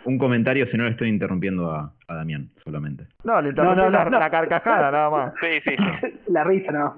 un 0.05 0.17
comentario, 0.19 0.67
si 0.67 0.77
no 0.77 0.83
le 0.85 0.91
estoy 0.91 1.09
interrumpiendo 1.09 1.71
a, 1.71 1.91
a 2.07 2.13
Damián 2.15 2.49
solamente. 2.63 3.07
No, 3.23 3.41
le 3.41 3.49
interrumpí 3.49 3.77
No, 3.77 3.83
no, 3.85 3.89
no, 3.89 3.97
la, 3.97 4.09
no. 4.09 4.19
la 4.19 4.29
carcajada 4.29 4.91
nada 4.91 5.09
más. 5.09 5.33
Sí, 5.41 5.59
sí. 5.63 5.75
La 6.31 6.43
risa, 6.43 6.71
¿no? 6.71 6.93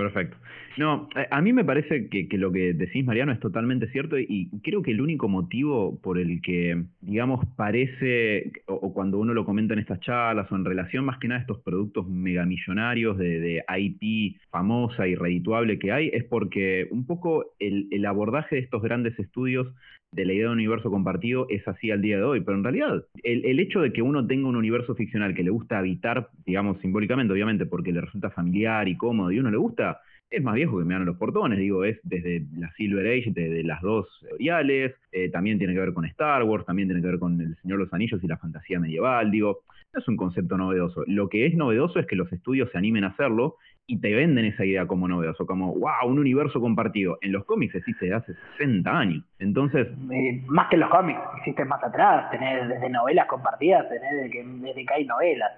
Perfecto. 0.00 0.34
No, 0.78 1.10
eh, 1.14 1.26
a 1.30 1.42
mí 1.42 1.52
me 1.52 1.62
parece 1.62 2.08
que, 2.08 2.26
que 2.26 2.38
lo 2.38 2.50
que 2.50 2.72
decís, 2.72 3.04
Mariano, 3.04 3.32
es 3.32 3.40
totalmente 3.40 3.86
cierto 3.88 4.18
y 4.18 4.48
creo 4.62 4.80
que 4.80 4.92
el 4.92 5.02
único 5.02 5.28
motivo 5.28 6.00
por 6.00 6.18
el 6.18 6.40
que, 6.40 6.84
digamos, 7.02 7.44
parece, 7.54 8.50
o, 8.64 8.94
cuando 8.94 9.18
uno 9.18 9.34
lo 9.34 9.44
comenta 9.44 9.74
en 9.74 9.80
estas 9.80 10.00
charlas 10.00 10.50
o 10.50 10.56
en 10.56 10.64
relación 10.64 11.04
más 11.04 11.18
que 11.18 11.28
nada 11.28 11.40
a 11.40 11.42
estos 11.42 11.60
productos 11.60 12.08
megamillonarios 12.08 13.18
de, 13.18 13.40
de 13.40 13.62
IP 13.78 14.40
famosa 14.50 15.06
y 15.06 15.16
redituable 15.16 15.78
que 15.78 15.92
hay, 15.92 16.08
es 16.14 16.24
porque 16.24 16.88
un 16.90 17.04
poco 17.04 17.44
el 17.58 18.06
abordaje 18.06 18.56
de 18.56 18.62
estos 18.62 18.80
grandes 18.80 19.18
estudios 19.18 19.68
de 20.12 20.24
la 20.24 20.32
idea 20.32 20.46
de 20.46 20.52
un 20.52 20.58
universo 20.58 20.90
compartido 20.90 21.46
es 21.50 21.66
así 21.68 21.90
al 21.90 22.02
día 22.02 22.16
de 22.16 22.24
hoy, 22.24 22.40
pero 22.40 22.56
en 22.56 22.64
realidad 22.64 23.04
el, 23.22 23.44
el 23.44 23.60
hecho 23.60 23.80
de 23.80 23.92
que 23.92 24.02
uno 24.02 24.26
tenga 24.26 24.48
un 24.48 24.56
universo 24.56 24.94
ficcional 24.94 25.34
que 25.34 25.44
le 25.44 25.50
gusta 25.50 25.78
habitar, 25.78 26.30
digamos 26.44 26.78
simbólicamente, 26.80 27.32
obviamente, 27.32 27.66
porque 27.66 27.92
le 27.92 28.00
resulta 28.00 28.30
familiar 28.30 28.88
y 28.88 28.96
cómodo 28.96 29.30
y 29.30 29.38
uno 29.38 29.50
le 29.50 29.56
gusta, 29.56 30.00
es 30.30 30.42
más 30.42 30.54
viejo 30.54 30.78
que 30.78 30.84
me 30.84 30.94
dan 30.94 31.04
los 31.04 31.16
portones, 31.16 31.58
digo, 31.58 31.84
es 31.84 31.98
desde 32.04 32.46
la 32.56 32.72
Silver 32.74 33.06
Age, 33.06 33.32
de, 33.32 33.48
de 33.48 33.64
las 33.64 33.82
dos 33.82 34.06
oriales, 34.32 34.94
eh, 35.12 35.28
también 35.28 35.58
tiene 35.58 35.74
que 35.74 35.80
ver 35.80 35.92
con 35.92 36.04
Star 36.04 36.44
Wars, 36.44 36.64
también 36.64 36.88
tiene 36.88 37.02
que 37.02 37.08
ver 37.08 37.18
con 37.18 37.40
El 37.40 37.56
Señor 37.62 37.78
de 37.78 37.84
los 37.84 37.92
Anillos 37.92 38.22
y 38.22 38.28
la 38.28 38.38
fantasía 38.38 38.78
medieval, 38.78 39.30
digo, 39.30 39.62
no 39.92 40.00
es 40.00 40.06
un 40.06 40.16
concepto 40.16 40.56
novedoso. 40.56 41.02
Lo 41.06 41.28
que 41.28 41.46
es 41.46 41.54
novedoso 41.54 41.98
es 41.98 42.06
que 42.06 42.14
los 42.14 42.32
estudios 42.32 42.70
se 42.70 42.78
animen 42.78 43.04
a 43.04 43.08
hacerlo 43.08 43.56
y 43.90 43.98
te 43.98 44.14
venden 44.14 44.44
esa 44.44 44.64
idea 44.64 44.86
como 44.86 45.08
novedoso, 45.08 45.44
como, 45.46 45.74
wow, 45.74 46.06
un 46.06 46.20
universo 46.20 46.60
compartido. 46.60 47.18
En 47.22 47.32
los 47.32 47.44
cómics 47.44 47.74
existe 47.74 48.04
desde 48.04 48.16
hace 48.16 48.34
60 48.58 48.88
años. 48.88 49.24
Entonces, 49.40 49.88
Eh, 50.12 50.44
más 50.46 50.68
que 50.68 50.76
en 50.76 50.80
los 50.80 50.90
cómics, 50.90 51.18
existen 51.38 51.66
más 51.66 51.82
atrás, 51.82 52.30
tenés 52.30 52.68
desde 52.68 52.88
novelas 52.88 53.26
compartidas, 53.26 53.88
tenés 53.88 54.12
desde 54.12 54.30
que, 54.30 54.44
desde 54.44 54.86
que 54.86 54.94
hay 54.94 55.04
novelas. 55.04 55.50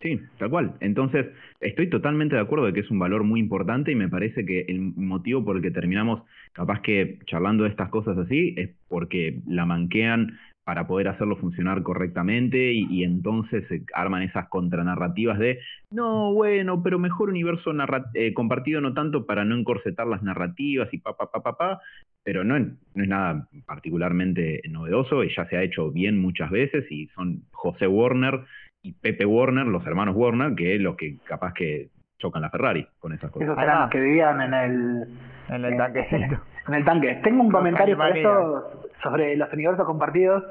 Sí, 0.00 0.18
tal 0.38 0.48
cual. 0.48 0.72
Entonces, 0.80 1.26
estoy 1.60 1.90
totalmente 1.90 2.36
de 2.36 2.40
acuerdo 2.40 2.64
de 2.64 2.72
que 2.72 2.80
es 2.80 2.90
un 2.90 2.98
valor 2.98 3.22
muy 3.22 3.40
importante 3.40 3.92
y 3.92 3.94
me 3.94 4.08
parece 4.08 4.46
que 4.46 4.62
el 4.68 4.80
motivo 4.80 5.44
por 5.44 5.56
el 5.56 5.62
que 5.62 5.70
terminamos 5.70 6.22
capaz 6.54 6.80
que 6.80 7.18
charlando 7.26 7.64
de 7.64 7.70
estas 7.70 7.90
cosas 7.90 8.16
así 8.16 8.54
es 8.56 8.70
porque 8.88 9.40
la 9.46 9.66
manquean 9.66 10.38
para 10.66 10.88
poder 10.88 11.06
hacerlo 11.06 11.36
funcionar 11.36 11.84
correctamente 11.84 12.72
y, 12.72 12.88
y 12.90 13.04
entonces 13.04 13.64
se 13.68 13.84
arman 13.94 14.22
esas 14.22 14.48
contranarrativas 14.48 15.38
de 15.38 15.60
no, 15.92 16.32
bueno, 16.34 16.82
pero 16.82 16.98
mejor 16.98 17.28
universo 17.30 17.72
narra- 17.72 18.10
eh, 18.14 18.34
compartido 18.34 18.80
no 18.80 18.92
tanto 18.92 19.26
para 19.26 19.44
no 19.44 19.56
encorsetar 19.56 20.08
las 20.08 20.24
narrativas 20.24 20.92
y 20.92 20.98
pa, 20.98 21.16
pa, 21.16 21.30
pa, 21.30 21.40
pa, 21.40 21.56
pa, 21.56 21.80
pero 22.24 22.42
no, 22.42 22.56
es- 22.56 22.66
no 22.96 23.02
es 23.04 23.08
nada 23.08 23.46
particularmente 23.64 24.60
novedoso 24.68 25.22
y 25.22 25.32
ya 25.32 25.46
se 25.48 25.56
ha 25.56 25.62
hecho 25.62 25.92
bien 25.92 26.20
muchas 26.20 26.50
veces 26.50 26.84
y 26.90 27.06
son 27.14 27.42
José 27.52 27.86
Warner 27.86 28.40
y 28.82 28.92
Pepe 28.94 29.24
Warner, 29.24 29.66
los 29.66 29.86
hermanos 29.86 30.16
Warner, 30.16 30.56
que 30.56 30.74
es 30.74 30.80
los 30.80 30.96
que 30.96 31.18
capaz 31.24 31.54
que 31.54 31.90
chocan 32.18 32.42
la 32.42 32.50
Ferrari 32.50 32.84
con 32.98 33.12
esas 33.12 33.30
cosas. 33.30 33.50
Esos 33.50 33.62
eran 33.62 33.82
los 33.82 33.90
que 33.90 34.00
vivían 34.00 34.40
en 34.40 34.52
el, 34.54 35.08
En 35.48 35.64
el 35.64 35.76
tanquecito. 35.76 36.40
En 36.68 36.74
el 36.74 36.84
tanque. 36.84 37.20
Tengo 37.22 37.42
un 37.42 37.52
Los 37.52 37.58
comentario 37.60 37.94
animaníacos. 38.00 38.64
eso 38.64 38.80
sobre 39.02 39.36
los 39.36 39.52
universos 39.52 39.86
compartidos, 39.86 40.42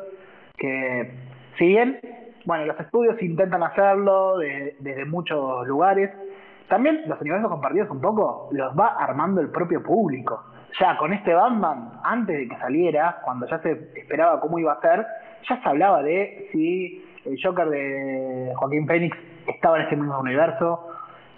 que 0.58 1.12
si 1.58 1.68
bien, 1.68 2.00
bueno, 2.46 2.66
los 2.66 2.80
estudios 2.80 3.22
intentan 3.22 3.64
hacerlo 3.64 4.38
de- 4.38 4.76
desde 4.80 5.06
muchos 5.06 5.68
lugares, 5.68 6.12
también 6.70 7.02
los 7.08 7.20
universos 7.22 7.50
compartidos 7.50 7.90
un 7.92 8.02
poco 8.02 8.50
los 8.52 8.74
va 8.80 8.96
armando 9.00 9.42
el 9.42 9.50
propio 9.50 9.84
público. 9.84 10.44
Ya 10.80 10.98
con 10.98 11.14
este 11.14 11.34
Batman, 11.34 12.00
antes 12.04 12.38
de 12.38 12.48
que 12.50 12.58
saliera, 12.58 13.20
cuando 13.24 13.46
ya 13.48 13.60
se 13.60 13.72
esperaba 13.96 14.40
cómo 14.40 14.60
iba 14.60 14.74
a 14.74 14.82
ser, 14.82 15.06
ya 15.48 15.62
se 15.62 15.70
hablaba 15.70 16.02
de 16.04 16.50
si 16.52 17.06
el 17.26 17.38
Joker 17.42 17.68
de 17.70 18.52
Joaquín 18.56 18.86
Phoenix 18.88 19.18
estaba 19.48 19.78
en 19.78 19.84
este 19.84 19.96
mismo 19.96 20.20
universo, 20.20 20.88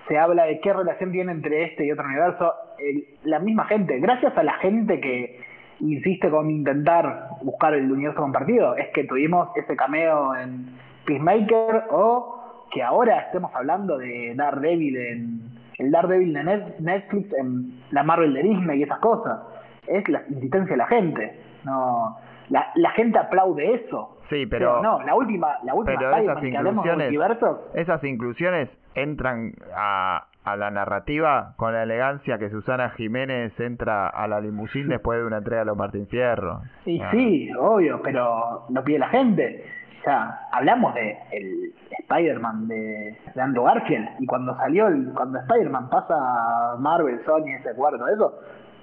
se 0.07 0.17
habla 0.17 0.45
de 0.45 0.59
qué 0.61 0.73
relación 0.73 1.11
tiene 1.11 1.31
entre 1.33 1.63
este 1.65 1.85
y 1.85 1.91
otro 1.91 2.05
universo. 2.05 2.53
El- 2.79 3.05
la 3.23 3.39
misma 3.39 3.65
gente, 3.65 3.99
gracias 3.99 4.37
a 4.37 4.43
la 4.43 4.53
gente 4.53 4.99
que 4.99 5.39
insiste 5.79 6.29
con 6.29 6.49
intentar 6.49 7.27
buscar 7.41 7.73
el 7.75 7.91
universo 7.91 8.21
compartido, 8.21 8.75
es 8.75 8.87
que 8.89 9.03
tuvimos 9.03 9.49
ese 9.55 9.75
cameo 9.75 10.35
en 10.35 10.65
Peacemaker 11.05 11.83
o 11.91 12.65
que 12.71 12.83
ahora 12.83 13.19
estemos 13.19 13.53
hablando 13.55 13.97
de 13.97 14.33
Daredevil 14.35 14.97
en 14.97 15.41
el 15.77 15.91
Daredevil 15.91 16.33
de 16.33 16.43
Net- 16.43 16.79
Netflix 16.79 17.31
en 17.33 17.81
la 17.91 18.03
Marvel 18.03 18.33
de 18.33 18.43
Disney 18.43 18.79
y 18.79 18.83
esas 18.83 18.99
cosas. 18.99 19.39
Es 19.87 20.07
la 20.09 20.23
insistencia 20.29 20.71
de 20.73 20.77
la 20.77 20.87
gente. 20.87 21.39
No, 21.63 22.17
la, 22.49 22.71
la 22.75 22.89
gente 22.91 23.19
aplaude 23.19 23.75
eso. 23.75 24.17
Sí, 24.29 24.45
pero, 24.47 24.81
no, 24.81 25.01
la 25.03 25.15
última, 25.15 25.57
la 25.63 25.73
última 25.73 25.97
pero 25.97 26.09
esas 26.17 26.41
que 26.41 26.57
hablemos 26.57 26.83
de 26.83 26.89
inclusiones, 26.91 27.05
multiversos 27.05 27.59
esas 27.75 28.03
inclusiones 28.03 28.69
entran 28.95 29.53
a, 29.75 30.25
a 30.47 30.55
la 30.55 30.71
narrativa 30.71 31.53
con 31.57 31.73
la 31.73 31.83
elegancia 31.83 32.37
que 32.37 32.49
Susana 32.49 32.91
Jiménez 32.91 33.59
entra 33.59 34.07
a 34.07 34.27
la 34.27 34.39
limusín 34.39 34.87
después 34.89 35.19
de 35.19 35.25
una 35.25 35.37
entrega 35.37 35.59
de 35.61 35.65
los 35.65 35.77
Martín 35.77 36.07
Fierro. 36.07 36.61
Y 36.85 37.01
Ah. 37.01 37.09
sí, 37.11 37.49
obvio, 37.59 38.01
pero 38.01 38.65
lo 38.69 38.83
pide 38.83 38.99
la 38.99 39.09
gente. 39.09 39.65
O 39.99 40.03
sea, 40.03 40.39
hablamos 40.53 40.93
de 40.95 41.17
el 41.31 41.73
Spider-Man 41.99 42.67
de, 42.69 43.17
de 43.35 43.41
Andrew 43.41 43.65
Garfield 43.65 44.07
y 44.19 44.25
cuando 44.25 44.55
salió, 44.55 44.87
el, 44.87 45.11
cuando 45.13 45.39
Spider-Man 45.39 45.89
pasa 45.89 46.15
a 46.15 46.77
Marvel, 46.77 47.19
Sony, 47.25 47.49
ese 47.59 47.73
cuarto, 47.75 48.07
eso, 48.07 48.39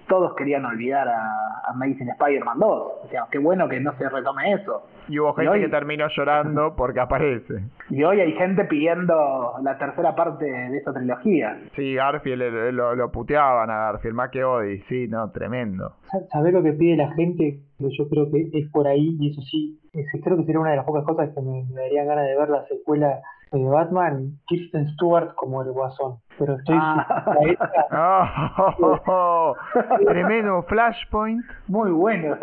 todos 0.08 0.34
querían 0.34 0.65
olvidar 0.65 1.08
a, 1.08 1.20
a 1.65 1.70
Amazing 1.70 2.10
Spider-Man 2.10 2.58
2. 2.58 2.70
O 3.05 3.08
sea, 3.10 3.26
qué 3.31 3.39
bueno 3.39 3.68
que 3.68 3.81
no 3.81 3.92
se 3.97 4.08
retome 4.08 4.52
eso. 4.52 4.83
Y 5.08 5.18
hubo 5.18 5.34
gente 5.34 5.50
hoy- 5.50 5.60
que 5.60 5.68
terminó 5.68 6.07
llorando 6.08 6.74
porque 6.76 7.00
aparece. 7.00 7.55
Y 7.91 8.02
hoy 8.05 8.20
hay 8.20 8.33
gente 8.33 8.65
pidiendo 8.65 9.55
la 9.62 9.78
tercera 9.78 10.15
parte 10.15 10.44
de 10.44 10.76
esa 10.76 10.92
trilogía. 10.92 11.58
Sí, 11.76 11.94
Garfield 11.94 12.42
eh, 12.42 12.73
lo, 12.73 12.94
lo 12.94 13.10
puteaban 13.10 13.70
a 13.70 13.76
Garfield, 13.92 14.15
más 14.15 14.31
que 14.31 14.44
hoy. 14.44 14.81
Sí, 14.89 15.07
no, 15.08 15.31
tremendo. 15.31 15.92
¿Sabés 16.33 16.52
lo 16.52 16.62
que 16.62 16.73
pide 16.73 16.97
la 16.97 17.12
gente? 17.15 17.60
Que 17.78 17.89
yo 17.99 18.08
creo 18.08 18.31
que 18.31 18.49
es 18.52 18.70
por 18.70 18.86
ahí, 18.86 19.16
y 19.20 19.31
eso 19.33 19.41
sí, 19.42 19.81
ese 19.92 20.20
creo 20.20 20.36
que 20.36 20.44
sería 20.44 20.60
una 20.60 20.70
de 20.70 20.76
las 20.76 20.86
pocas 20.86 21.05
cosas 21.05 21.31
que 21.34 21.41
me, 21.42 21.65
me 21.73 21.83
darían 21.83 22.07
ganas 22.07 22.26
de 22.26 22.36
ver 22.39 22.49
la 22.49 22.65
secuela 22.66 23.20
de 23.52 23.62
Batman, 23.68 24.39
Kirsten 24.47 24.89
Stewart 24.94 25.34
como 25.34 25.62
el 25.62 25.70
Guasón. 25.73 26.16
Pero 26.38 26.54
estoy 26.56 26.76
Ah. 26.78 28.74
Oh, 29.06 29.54
tremendo 30.06 30.62
Flashpoint. 30.64 31.44
Muy 31.68 31.90
bueno. 31.90 32.36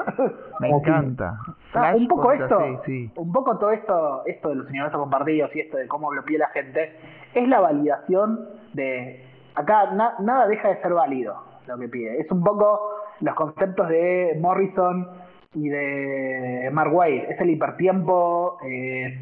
Me 0.60 0.70
encanta. 0.70 1.38
Ah, 1.74 1.94
un 1.96 2.08
poco 2.08 2.32
esto, 2.32 2.60
así, 2.60 2.78
sí. 2.86 3.12
un 3.16 3.32
poco 3.32 3.58
todo 3.58 3.72
esto, 3.72 4.24
esto 4.26 4.50
de 4.50 4.56
los 4.56 4.68
universos 4.70 5.00
compartidos 5.00 5.56
y 5.56 5.62
esto 5.62 5.78
de 5.78 5.88
cómo 5.88 6.14
lo 6.14 6.24
pide 6.24 6.40
la 6.40 6.50
gente, 6.50 6.96
es 7.34 7.48
la 7.48 7.60
validación 7.62 8.40
de 8.74 9.26
acá 9.56 9.92
na- 9.94 10.16
nada 10.20 10.48
deja 10.48 10.70
de 10.70 10.82
ser 10.82 10.94
válido 10.94 11.36
lo 11.68 11.78
que 11.78 11.88
pide. 11.88 12.20
Es 12.20 12.30
un 12.32 12.44
poco 12.44 12.80
los 13.22 13.36
conceptos 13.36 13.88
de 13.90 14.38
Morrison 14.42 15.08
y 15.54 15.70
de 15.70 16.70
Mark 16.74 16.94
Waid. 16.94 17.24
Es 17.30 17.40
el 17.40 17.50
hipertiempo, 17.52 18.58
eh, 18.66 19.18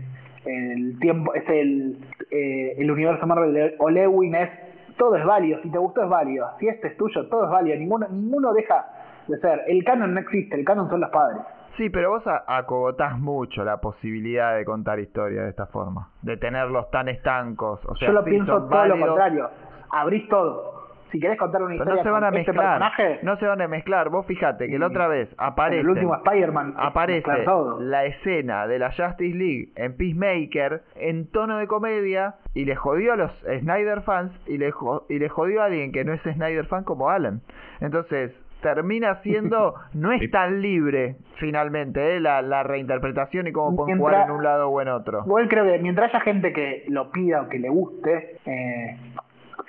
el 0.45 0.97
tiempo, 0.99 1.33
es 1.35 1.47
el, 1.49 1.97
eh, 2.31 2.75
el 2.77 2.91
universo 2.91 3.25
Marvel 3.25 3.53
de 3.53 3.75
Olewin, 3.79 4.35
es 4.35 4.49
todo 4.97 5.15
es 5.15 5.25
válido, 5.25 5.61
si 5.61 5.71
te 5.71 5.77
gustó 5.77 6.03
es 6.03 6.09
válido, 6.09 6.47
si 6.59 6.67
este 6.67 6.89
es 6.89 6.97
tuyo, 6.97 7.27
todo 7.29 7.45
es 7.45 7.49
válido, 7.49 7.77
ninguno, 7.77 8.07
ninguno 8.09 8.53
deja 8.53 8.85
de 9.27 9.39
ser. 9.39 9.63
El 9.67 9.83
canon 9.83 10.13
no 10.13 10.19
existe, 10.19 10.55
el 10.55 10.65
canon 10.65 10.89
son 10.89 10.99
los 10.99 11.09
padres. 11.09 11.41
Sí, 11.77 11.89
pero 11.89 12.09
vos 12.09 12.23
acogotás 12.47 13.17
mucho 13.17 13.63
la 13.63 13.77
posibilidad 13.77 14.57
de 14.57 14.65
contar 14.65 14.99
historias 14.99 15.45
de 15.45 15.49
esta 15.51 15.67
forma, 15.67 16.09
de 16.21 16.35
tenerlos 16.35 16.91
tan 16.91 17.07
estancos. 17.07 17.79
O 17.85 17.95
sea, 17.95 18.09
Yo 18.09 18.13
lo 18.13 18.23
sí, 18.25 18.31
pienso 18.31 18.67
todo 18.67 18.85
lo 18.85 18.99
contrario. 18.99 19.49
Abrís 19.89 20.27
todo. 20.27 20.78
Si 21.11 21.19
querés 21.19 21.37
contar 21.37 21.61
una 21.63 21.73
historia 21.75 21.95
no 21.95 22.03
se 22.03 22.09
van 22.09 22.23
a 22.23 22.29
con 22.29 22.37
este 22.39 22.51
mezclar. 22.51 22.79
personaje, 22.79 23.19
No 23.23 23.37
se 23.37 23.47
van 23.47 23.61
a 23.61 23.67
mezclar. 23.67 24.09
Vos 24.09 24.25
fijate 24.25 24.67
que 24.67 24.77
la 24.79 24.87
otra 24.87 25.07
vez 25.07 25.29
aparece. 25.37 25.81
el 25.81 25.89
último 25.89 26.15
Spider-Man, 26.15 26.69
es 26.69 26.75
aparece 26.77 27.31
la 27.79 28.05
escena 28.05 28.67
de 28.67 28.79
la 28.79 28.91
Justice 28.91 29.35
League 29.37 29.69
en 29.75 29.97
Peacemaker 29.97 30.83
en 30.95 31.27
tono 31.31 31.57
de 31.57 31.67
comedia 31.67 32.35
y 32.53 32.65
le 32.65 32.75
jodió 32.75 33.13
a 33.13 33.15
los 33.15 33.31
Snyder 33.59 34.01
fans 34.01 34.31
y 34.47 34.57
le, 34.57 34.71
jo- 34.71 35.05
y 35.09 35.19
le 35.19 35.29
jodió 35.29 35.61
a 35.61 35.65
alguien 35.65 35.91
que 35.91 36.03
no 36.05 36.13
es 36.13 36.21
Snyder 36.21 36.65
fan 36.65 36.83
como 36.83 37.09
Alan. 37.09 37.41
Entonces 37.81 38.31
termina 38.61 39.15
siendo, 39.23 39.75
no 39.93 40.11
es 40.11 40.29
tan 40.31 40.61
libre 40.61 41.15
finalmente 41.37 42.17
eh, 42.17 42.19
la, 42.19 42.41
la 42.41 42.61
reinterpretación 42.63 43.47
y 43.47 43.51
cómo 43.51 43.75
pueden 43.75 43.97
Mientras- 43.97 44.15
jugar 44.25 44.29
en 44.29 44.35
un 44.35 44.43
lado 44.43 44.67
o 44.69 44.81
en 44.81 44.89
otro. 44.89 45.23
igual 45.25 45.47
creo 45.47 45.63
que 45.65 45.79
mientras 45.79 46.13
haya 46.13 46.19
gente 46.23 46.51
que 46.53 46.83
lo 46.89 47.09
pida 47.11 47.41
o 47.43 47.49
que 47.49 47.57
le 47.59 47.69
guste, 47.69 48.37
eh, 48.45 48.97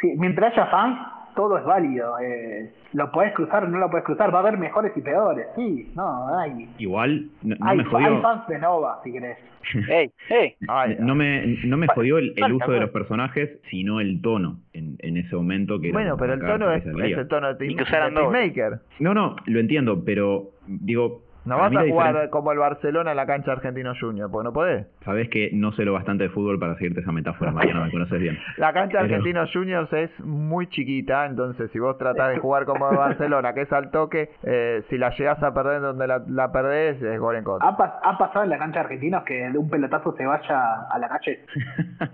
sí, 0.01 0.15
mientras 0.19 0.53
haya 0.53 0.67
fans, 0.67 0.99
todo 1.35 1.59
es 1.59 1.65
válido. 1.65 2.19
Eh, 2.21 2.73
lo 2.93 3.11
podés 3.13 3.33
cruzar 3.33 3.65
o 3.65 3.69
no 3.69 3.79
lo 3.79 3.91
podés 3.91 4.05
cruzar. 4.05 4.33
Va 4.35 4.39
a 4.39 4.43
haber 4.43 4.59
mejores 4.59 4.93
y 4.97 5.01
peores. 5.01 5.47
Sí, 5.57 5.93
no, 5.95 6.39
hay, 6.39 6.69
Igual, 6.79 7.29
no, 7.43 7.57
no 7.59 7.67
hay, 7.69 7.79
me 7.79 7.85
jodió. 7.85 8.09
hay 8.09 8.23
fans 8.23 8.49
de 8.49 8.59
Nova, 8.59 9.01
si 9.05 9.13
querés. 9.13 9.39
¡Ey! 9.91 10.11
¡Ey! 10.31 10.57
No 11.01 11.15
me, 11.15 11.57
no 11.65 11.77
me 11.77 11.87
jodió 11.89 12.19
el, 12.19 12.35
uso 12.53 12.73
de 12.73 12.81
los 12.81 12.91
personajes, 12.91 13.61
sino 13.71 14.01
el 14.01 14.21
tono 14.23 14.59
en, 14.73 14.97
en 15.01 15.17
ese 15.19 15.37
momento 15.37 15.79
que 15.81 15.93
Bueno, 15.93 16.17
pero 16.17 16.35
el 16.35 16.41
tono 16.41 16.73
es, 16.73 16.85
el 16.87 17.29
tono 17.29 17.55
de, 17.55 17.67
Y 17.67 17.69
Team- 17.69 17.77
que 17.77 17.83
usaran 17.83 18.15
de 18.15 18.21
doble. 18.23 18.39
Peacemaker. 18.39 18.81
No, 19.01 19.15
no, 19.15 19.37
lo 19.47 19.61
entiendo, 19.61 20.03
pero 20.05 20.51
digo, 20.67 21.23
No 21.45 21.57
vas 21.57 21.67
a 21.75 21.81
jugar 21.81 21.85
diferencia- 21.87 22.31
como 22.31 22.53
el 22.53 22.59
Barcelona 22.59 23.11
en 23.13 23.17
la 23.17 23.27
cancha 23.27 23.53
Argentino 23.53 23.93
Junior, 23.99 24.31
porque 24.31 24.45
no 24.45 24.53
podés. 24.53 24.87
Sabés 25.05 25.29
que 25.31 25.51
no 25.55 25.73
sé 25.73 25.85
lo 25.85 25.93
bastante 25.95 26.25
de 26.25 26.31
fútbol 26.31 26.59
para 26.59 26.75
seguirte 26.77 27.01
esa 27.01 27.13
metáfora, 27.13 27.51
Mariano, 27.51 27.85
me 27.85 27.91
conoces 27.91 28.21
bien. 28.21 28.39
La 28.59 28.73
cancha 28.73 28.99
Pero- 29.01 29.05
Argentino 29.15 29.45
Juniors 29.53 29.93
es 29.93 30.11
muy 30.21 30.67
chiquita, 30.69 31.25
entonces 31.27 31.71
si 31.73 31.79
vos 31.79 31.97
tratás 31.99 32.31
de 32.31 32.39
jugar 32.39 32.67
como 32.67 32.91
el 32.91 32.97
Barcelona, 32.97 33.55
que 33.55 33.63
es 33.63 33.73
al 33.73 33.91
toque, 33.91 34.31
eh, 34.43 34.83
si 34.91 34.99
la 34.99 35.11
llegás 35.17 35.43
a 35.43 35.55
perder 35.55 35.81
donde 35.81 36.07
la, 36.07 36.23
la 36.29 36.53
perdés, 36.53 37.01
es 37.03 37.19
gol 37.19 37.37
en 37.37 37.45
contra. 37.45 37.69
¿Ha, 37.69 37.77
pas- 37.77 37.99
ha 38.03 38.19
pasado 38.19 38.45
en 38.45 38.51
la 38.51 38.59
cancha 38.59 38.81
argentina 38.81 39.23
que 39.25 39.49
de 39.51 39.57
un 39.59 39.71
pelotazo 39.71 40.15
se 40.17 40.27
vaya 40.27 40.83
a 40.91 40.99
la 40.99 41.09
calle? 41.09 41.41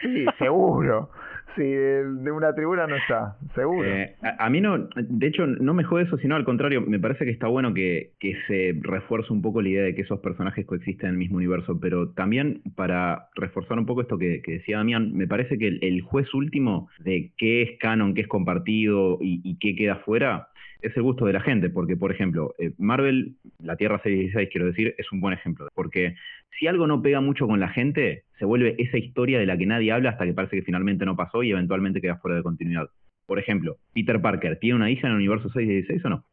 Sí, 0.00 0.24
seguro, 0.38 1.10
si 1.56 1.62
de, 1.62 2.32
una 2.32 2.54
tribuna 2.54 2.86
no 2.86 2.96
está, 2.96 3.36
seguro. 3.54 3.88
Eh, 3.88 4.14
a, 4.22 4.46
a 4.46 4.50
mí 4.50 4.60
no, 4.60 4.88
de 4.96 5.26
hecho, 5.26 5.46
no 5.46 5.74
me 5.74 5.84
jode 5.84 6.04
eso, 6.04 6.16
sino 6.18 6.36
al 6.36 6.44
contrario, 6.44 6.80
me 6.82 6.98
parece 6.98 7.24
que 7.24 7.30
está 7.30 7.46
bueno 7.46 7.74
que, 7.74 8.12
que 8.18 8.36
se 8.46 8.74
refuerce 8.80 9.32
un 9.32 9.42
poco 9.42 9.62
la 9.62 9.68
idea 9.68 9.82
de 9.82 9.94
que 9.94 10.02
esos 10.02 10.20
personajes 10.20 10.66
coexisten 10.66 11.08
en 11.08 11.14
el 11.14 11.18
mismo 11.18 11.36
universo, 11.36 11.78
pero 11.80 12.10
también 12.10 12.62
para 12.74 13.28
reforzar 13.34 13.78
un 13.78 13.86
poco 13.86 14.02
esto 14.02 14.18
que, 14.18 14.42
que 14.42 14.52
decía 14.52 14.78
Damián, 14.78 15.12
me 15.14 15.26
parece 15.26 15.58
que 15.58 15.68
el, 15.68 15.78
el 15.82 16.02
juez 16.02 16.32
último 16.34 16.88
de 16.98 17.32
qué 17.36 17.62
es 17.62 17.78
canon, 17.78 18.14
qué 18.14 18.22
es 18.22 18.28
compartido 18.28 19.18
y, 19.20 19.40
y 19.44 19.58
qué 19.58 19.74
queda 19.74 19.96
fuera, 19.96 20.48
es 20.82 20.96
el 20.96 21.02
gusto 21.02 21.24
de 21.24 21.32
la 21.32 21.40
gente, 21.40 21.70
porque 21.70 21.96
por 21.96 22.12
ejemplo, 22.12 22.54
eh, 22.58 22.72
Marvel, 22.78 23.36
la 23.60 23.76
Tierra 23.76 24.00
616 24.02 24.48
quiero 24.50 24.66
decir, 24.66 24.94
es 24.98 25.10
un 25.12 25.20
buen 25.20 25.32
ejemplo, 25.32 25.68
porque 25.74 26.16
si 26.58 26.66
algo 26.66 26.86
no 26.86 27.00
pega 27.00 27.20
mucho 27.20 27.46
con 27.46 27.60
la 27.60 27.68
gente, 27.68 28.24
se 28.42 28.46
vuelve 28.46 28.74
esa 28.76 28.98
historia 28.98 29.38
de 29.38 29.46
la 29.46 29.56
que 29.56 29.66
nadie 29.66 29.92
habla 29.92 30.10
hasta 30.10 30.24
que 30.24 30.32
parece 30.34 30.56
que 30.56 30.62
finalmente 30.62 31.06
no 31.06 31.14
pasó 31.14 31.44
y 31.44 31.52
eventualmente 31.52 32.00
queda 32.00 32.16
fuera 32.16 32.36
de 32.36 32.42
continuidad. 32.42 32.88
Por 33.24 33.38
ejemplo, 33.38 33.76
Peter 33.94 34.20
Parker, 34.20 34.58
¿tiene 34.58 34.74
una 34.74 34.90
hija 34.90 35.06
en 35.06 35.12
el 35.12 35.18
universo 35.18 35.48
616 35.48 36.04
o 36.06 36.08
no? 36.08 36.24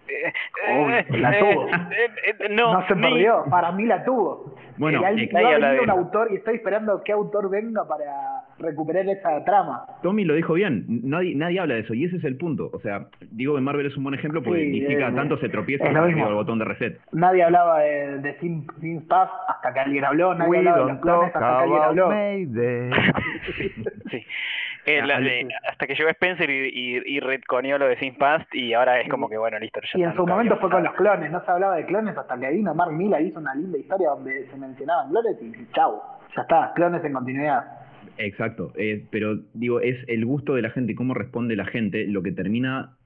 La 1.20 1.40
tuvo. 1.40 1.68
no, 2.50 2.74
no 2.74 2.88
se 2.88 2.96
ni- 2.96 3.02
perdió, 3.04 3.44
para 3.52 3.72
mí 3.74 3.86
la 3.86 4.04
tuvo. 4.04 4.56
Bueno, 4.78 5.02
Y 5.02 5.06
hay- 5.06 5.24
eh, 5.26 5.30
venido 5.32 5.70
de 5.74 5.80
un 5.82 5.90
autor 5.92 6.30
y 6.32 6.38
estoy 6.38 6.56
esperando 6.56 7.04
que 7.04 7.12
autor 7.12 7.48
venga 7.52 7.88
para 7.88 8.39
recuperar 8.60 9.08
esa 9.10 9.44
trama. 9.46 9.86
Tommy 10.04 10.26
lo 10.26 10.34
dijo 10.36 10.54
bien, 10.54 10.86
nadie, 11.04 11.36
nadie 11.36 11.60
habla 11.60 11.76
de 11.76 11.82
eso 11.82 11.94
y 11.94 12.06
ese 12.06 12.18
es 12.18 12.24
el 12.24 12.38
punto. 12.38 12.70
O 12.74 12.80
sea, 12.82 13.08
digo 13.32 13.56
que 13.56 13.62
Marvel 13.62 13.86
es 13.86 13.98
un 13.98 14.04
buen 14.04 14.16
ejemplo 14.16 14.44
porque 14.44 14.60
Sí, 14.88 14.96
cada 14.98 15.12
eh, 15.12 15.16
tanto 15.16 15.38
se 15.38 15.50
tropieza 15.50 15.86
y 15.92 15.96
arriba 15.96 16.28
el 16.28 16.34
botón 16.36 16.60
de 16.60 16.66
reset. 16.66 17.00
Nadie 17.12 17.44
hablaba 17.44 17.80
de, 17.80 18.20
de 18.20 18.40
Sin, 18.40 18.68
Sin 18.82 19.08
Pass 19.08 19.30
hasta 19.48 19.74
que 19.74 19.80
alguien 19.80 20.06
habló, 20.06 20.34
nadie 20.36 20.50
We 20.50 20.58
hablaba 20.60 20.80
de 20.86 20.92
los 20.94 21.02
clones 21.02 21.36
hasta 21.36 21.40
que 21.40 21.64
alguien 21.64 21.82
habló. 21.82 22.10
Sí. 24.10 24.26
Eh, 24.86 25.06
la- 25.06 25.20
de- 25.20 25.48
hasta 25.70 25.86
que 25.86 25.94
llegó 25.94 26.10
Spencer 26.10 26.50
y, 26.50 26.70
y, 26.74 27.02
y 27.06 27.20
retconeó 27.20 27.78
lo 27.78 27.88
de 27.88 27.98
Sin 28.00 28.16
Past 28.16 28.48
y 28.56 28.74
ahora 28.74 29.00
es 29.02 29.10
como 29.10 29.30
que 29.30 29.38
bueno, 29.38 29.60
listo. 29.60 29.80
Ya 29.82 30.00
Y 30.00 30.04
en 30.04 30.10
está, 30.10 30.22
su 30.22 30.28
momento 30.28 30.58
fue 30.58 30.70
con 30.70 30.84
los 30.84 30.94
clones, 30.94 31.32
no 31.32 31.44
se 31.46 31.52
hablaba 31.52 31.76
de 31.76 31.86
clones 31.86 32.18
hasta 32.18 32.40
que 32.40 32.50
vino 32.50 32.74
Mark 32.74 32.92
Millar 32.92 33.22
hizo 33.22 33.40
una 33.40 33.54
linda 33.54 33.78
historia 33.78 34.10
donde 34.10 34.48
se 34.48 34.58
mencionaban 34.58 35.10
clones 35.10 35.38
y 35.42 35.72
chau, 35.74 36.02
ya 36.36 36.42
está, 36.42 36.72
clones 36.76 37.04
en 37.04 37.14
continuidad. 37.14 37.64
Exacto, 38.22 38.74
eh, 38.76 39.06
pero 39.12 39.40
digo, 39.54 39.80
es 39.80 39.98
el 40.08 40.26
gusto 40.26 40.54
de 40.54 40.62
la 40.62 40.72
gente 40.72 40.92
y 40.92 40.96
cómo 40.96 41.14
responde 41.14 41.56
la 41.56 41.66
gente 41.66 42.06
lo 42.06 42.22
que 42.22 42.34
termina 42.34 42.98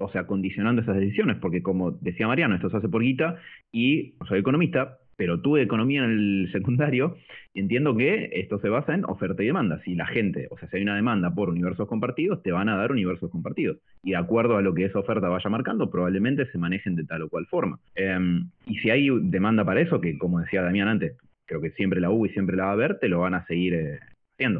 o 0.00 0.10
sea, 0.10 0.26
condicionando 0.26 0.80
esas 0.80 0.96
decisiones, 0.96 1.36
porque 1.36 1.62
como 1.62 1.90
decía 1.90 2.26
Mariano, 2.26 2.54
esto 2.54 2.70
se 2.70 2.78
hace 2.78 2.88
por 2.88 3.02
guita 3.02 3.36
y 3.70 4.14
soy 4.26 4.38
economista, 4.38 4.96
pero 5.16 5.42
tuve 5.42 5.60
economía 5.60 6.02
en 6.04 6.10
el 6.10 6.48
secundario 6.52 7.16
entiendo 7.54 7.94
que 7.94 8.30
esto 8.32 8.58
se 8.60 8.70
basa 8.70 8.94
en 8.94 9.04
oferta 9.04 9.42
y 9.42 9.46
demanda. 9.46 9.80
Si 9.84 9.94
la 9.94 10.06
gente, 10.06 10.46
o 10.50 10.56
sea, 10.56 10.70
si 10.70 10.76
hay 10.76 10.82
una 10.82 10.96
demanda 10.96 11.34
por 11.34 11.50
universos 11.50 11.86
compartidos, 11.86 12.42
te 12.42 12.52
van 12.52 12.70
a 12.70 12.76
dar 12.76 12.92
universos 12.92 13.30
compartidos. 13.30 13.78
Y 14.02 14.12
de 14.12 14.16
acuerdo 14.16 14.56
a 14.56 14.62
lo 14.62 14.72
que 14.72 14.86
esa 14.86 15.00
oferta 15.00 15.28
vaya 15.28 15.50
marcando, 15.50 15.90
probablemente 15.90 16.50
se 16.50 16.56
manejen 16.56 16.94
de 16.94 17.04
tal 17.04 17.22
o 17.22 17.28
cual 17.28 17.46
forma. 17.46 17.78
Em, 17.94 18.48
y 18.66 18.78
si 18.78 18.90
hay 18.90 19.10
demanda 19.22 19.64
para 19.64 19.80
eso, 19.80 20.00
que 20.00 20.16
como 20.16 20.40
decía 20.40 20.62
Damián 20.62 20.88
antes, 20.88 21.16
creo 21.46 21.60
que 21.60 21.72
siempre 21.72 22.00
la 22.00 22.10
hubo 22.10 22.26
y 22.26 22.30
siempre 22.30 22.56
la 22.56 22.64
va 22.64 22.70
a 22.70 22.74
haber, 22.74 22.98
te 22.98 23.08
lo 23.08 23.20
van 23.20 23.34
a 23.34 23.44
seguir 23.46 23.74
eh, 23.74 23.98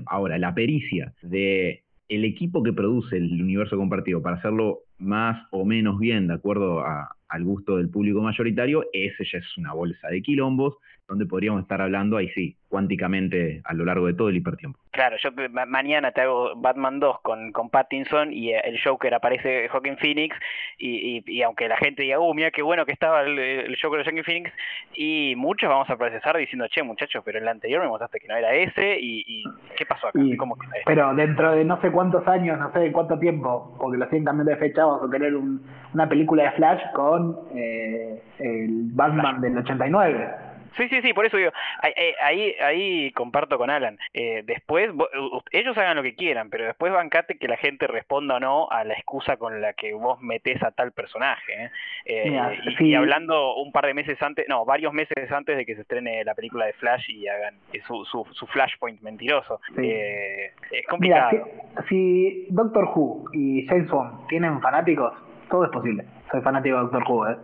Ahora, 0.06 0.38
la 0.38 0.54
pericia 0.54 1.12
de 1.22 1.82
el 2.08 2.24
equipo 2.24 2.62
que 2.62 2.72
produce 2.72 3.16
el 3.18 3.42
universo 3.42 3.76
compartido 3.76 4.22
para 4.22 4.36
hacerlo 4.36 4.80
más 4.98 5.46
o 5.50 5.64
menos 5.64 5.98
bien 5.98 6.26
de 6.26 6.34
acuerdo 6.34 6.80
a- 6.80 7.14
al 7.28 7.44
gusto 7.44 7.76
del 7.76 7.90
público 7.90 8.22
mayoritario, 8.22 8.84
ese 8.92 9.24
ya 9.30 9.38
es 9.38 9.58
una 9.58 9.74
bolsa 9.74 10.08
de 10.08 10.22
quilombos 10.22 10.76
donde 11.08 11.24
podríamos 11.26 11.62
estar 11.62 11.80
hablando 11.80 12.18
ahí 12.18 12.28
sí, 12.30 12.54
cuánticamente 12.68 13.62
a 13.64 13.72
lo 13.72 13.84
largo 13.86 14.06
de 14.06 14.14
todo 14.14 14.28
el 14.28 14.36
hipertiempo. 14.36 14.78
Claro, 14.90 15.16
yo 15.22 15.30
ma- 15.50 15.64
mañana 15.64 16.12
te 16.12 16.20
hago 16.20 16.54
Batman 16.56 17.00
2 17.00 17.20
con, 17.22 17.50
con 17.52 17.70
Pattinson 17.70 18.32
y 18.32 18.50
eh, 18.52 18.60
el 18.64 18.78
Joker 18.82 19.14
aparece 19.14 19.68
Joaquin 19.68 19.96
Phoenix 19.96 20.36
y, 20.76 21.18
y, 21.18 21.24
y 21.26 21.42
aunque 21.42 21.66
la 21.68 21.76
gente 21.78 22.02
diga, 22.02 22.18
uh, 22.20 22.34
mira 22.34 22.50
qué 22.50 22.62
bueno 22.62 22.84
que 22.84 22.92
estaba 22.92 23.22
el, 23.22 23.38
el 23.38 23.76
Joker 23.80 23.98
de 24.00 24.04
Joaquin 24.04 24.24
Phoenix 24.24 24.52
y 24.94 25.34
muchos 25.36 25.70
vamos 25.70 25.88
a 25.88 25.96
procesar 25.96 26.36
diciendo, 26.36 26.66
che 26.68 26.82
muchachos, 26.82 27.22
pero 27.24 27.38
en 27.38 27.44
el 27.44 27.48
anterior 27.48 27.80
me 27.82 27.88
mostraste 27.88 28.20
que 28.20 28.28
no 28.28 28.36
era 28.36 28.52
ese 28.54 28.98
y, 29.00 29.24
y 29.26 29.44
¿qué 29.78 29.86
pasó 29.86 30.08
acá? 30.08 30.18
Y- 30.22 30.36
¿Cómo 30.36 30.56
que? 30.58 30.66
Pero 30.84 31.14
dentro 31.14 31.52
de 31.52 31.64
no 31.64 31.80
sé 31.80 31.90
cuántos 31.90 32.26
años, 32.28 32.58
no 32.58 32.70
sé 32.72 32.80
de 32.80 32.92
cuánto 32.92 33.18
tiempo, 33.18 33.74
porque 33.80 33.96
lo 33.96 34.04
siguen 34.06 34.24
cambiando 34.26 34.50
de 34.52 34.58
fecha, 34.58 34.84
vamos 34.84 35.08
a 35.08 35.10
tener 35.10 35.34
un- 35.34 35.62
una 35.94 36.06
película 36.08 36.44
de 36.44 36.52
Flash 36.52 36.80
con 36.94 37.34
eh, 37.54 38.20
el 38.40 38.90
Batman 38.92 39.40
del 39.40 39.56
89. 39.58 40.47
Sí, 40.76 40.88
sí, 40.88 41.00
sí, 41.02 41.12
por 41.12 41.26
eso 41.26 41.36
digo, 41.36 41.50
ahí, 41.82 41.92
ahí- 42.20 42.54
ahí, 42.60 43.12
comparto 43.12 43.58
con 43.58 43.70
Alan. 43.70 43.98
Eh, 44.14 44.42
después, 44.44 44.90
vo- 44.92 45.08
u- 45.18 45.42
ellos 45.50 45.76
hagan 45.78 45.96
lo 45.96 46.02
que 46.02 46.14
quieran, 46.14 46.50
pero 46.50 46.64
después 46.66 46.92
bancate 46.92 47.38
que 47.38 47.48
la 47.48 47.56
gente 47.56 47.86
responda 47.86 48.36
o 48.36 48.40
no 48.40 48.68
a 48.70 48.84
la 48.84 48.94
excusa 48.94 49.36
con 49.36 49.60
la 49.60 49.72
que 49.72 49.92
vos 49.94 50.20
metés 50.20 50.62
a 50.62 50.70
tal 50.70 50.92
personaje. 50.92 51.52
¿eh? 51.64 51.70
Eh, 52.04 52.30
Mira, 52.30 52.54
y, 52.64 52.76
sí. 52.76 52.84
y 52.88 52.94
hablando 52.94 53.56
un 53.56 53.72
par 53.72 53.86
de 53.86 53.94
meses 53.94 54.20
antes, 54.22 54.46
no, 54.48 54.64
varios 54.64 54.92
meses 54.92 55.30
antes 55.32 55.56
de 55.56 55.64
que 55.66 55.74
se 55.74 55.82
estrene 55.82 56.24
la 56.24 56.34
película 56.34 56.66
de 56.66 56.72
Flash 56.74 57.10
y 57.10 57.26
hagan 57.28 57.54
eh, 57.72 57.80
su, 57.86 58.04
su, 58.04 58.24
su 58.32 58.46
Flashpoint 58.46 59.00
mentiroso. 59.02 59.60
Sí. 59.76 59.82
Eh, 59.84 60.46
es 60.70 60.84
Mira, 60.98 61.28
complicado. 61.30 61.48
si, 61.88 61.88
si 61.88 62.46
Doctor 62.50 62.84
Who 62.94 63.24
y 63.32 63.66
James 63.66 63.88
Bond 63.90 64.26
tienen 64.28 64.60
fanáticos, 64.60 65.12
todo 65.50 65.64
es 65.64 65.70
posible. 65.70 66.04
Soy 66.30 66.40
fanático 66.42 66.76
de 66.76 66.82
Doctor 66.82 67.02
Who, 67.08 67.30
¿eh? 67.30 67.36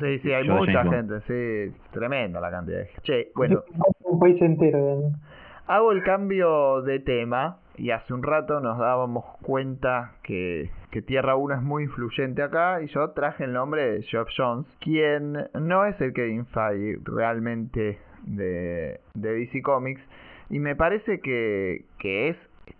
Sí, 0.00 0.18
sí, 0.20 0.32
hay 0.32 0.48
mucha 0.48 0.84
gente, 0.84 1.20
sí, 1.26 1.76
tremenda 1.92 2.40
la 2.40 2.50
cantidad 2.50 2.78
de 2.78 2.86
gente. 2.86 3.02
Che, 3.02 3.32
bueno, 3.34 3.62
Un 4.04 4.18
país 4.18 4.40
entero, 4.40 5.12
hago 5.66 5.92
el 5.92 6.02
cambio 6.02 6.82
de 6.82 7.00
tema 7.00 7.58
y 7.76 7.90
hace 7.90 8.12
un 8.12 8.22
rato 8.22 8.60
nos 8.60 8.78
dábamos 8.78 9.24
cuenta 9.42 10.12
que, 10.22 10.70
que 10.90 11.02
Tierra 11.02 11.36
1 11.36 11.54
es 11.54 11.62
muy 11.62 11.84
influyente 11.84 12.42
acá 12.42 12.82
y 12.82 12.88
yo 12.88 13.10
traje 13.10 13.44
el 13.44 13.52
nombre 13.52 13.92
de 13.92 14.02
Geoff 14.02 14.28
Jones, 14.36 14.66
quien 14.80 15.48
no 15.54 15.84
es 15.86 16.00
el 16.00 16.12
Kevin 16.12 16.46
Feige 16.46 16.98
realmente 17.04 17.98
de, 18.24 19.00
de 19.14 19.32
DC 19.32 19.62
Comics 19.62 20.02
y 20.50 20.58
me 20.58 20.76
parece 20.76 21.20
que, 21.20 21.86
que 21.98 22.28
es 22.28 22.36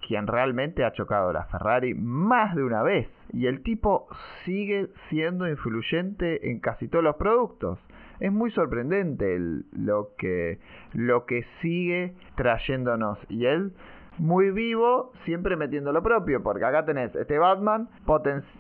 quien 0.07 0.27
realmente 0.27 0.85
ha 0.85 0.93
chocado 0.93 1.33
la 1.33 1.44
Ferrari 1.44 1.94
más 1.94 2.55
de 2.55 2.65
una 2.65 2.83
vez. 2.83 3.09
Y 3.33 3.47
el 3.47 3.62
tipo 3.62 4.09
sigue 4.44 4.89
siendo 5.09 5.49
influyente 5.49 6.51
en 6.51 6.61
casi 6.61 6.89
todos 6.89 7.05
los 7.05 7.17
productos. 7.17 7.78
Es 8.20 8.31
muy 8.31 8.51
sorprendente 8.51 9.39
lo 9.73 10.15
que 10.17 11.47
sigue 11.61 12.15
trayéndonos. 12.36 13.19
Y 13.28 13.47
él 13.47 13.73
muy 14.19 14.51
vivo 14.51 15.12
siempre 15.25 15.57
metiendo 15.57 15.93
lo 15.93 16.02
propio. 16.02 16.43
Porque 16.43 16.65
acá 16.65 16.85
tenés 16.85 17.15
este 17.15 17.39
Batman 17.39 17.89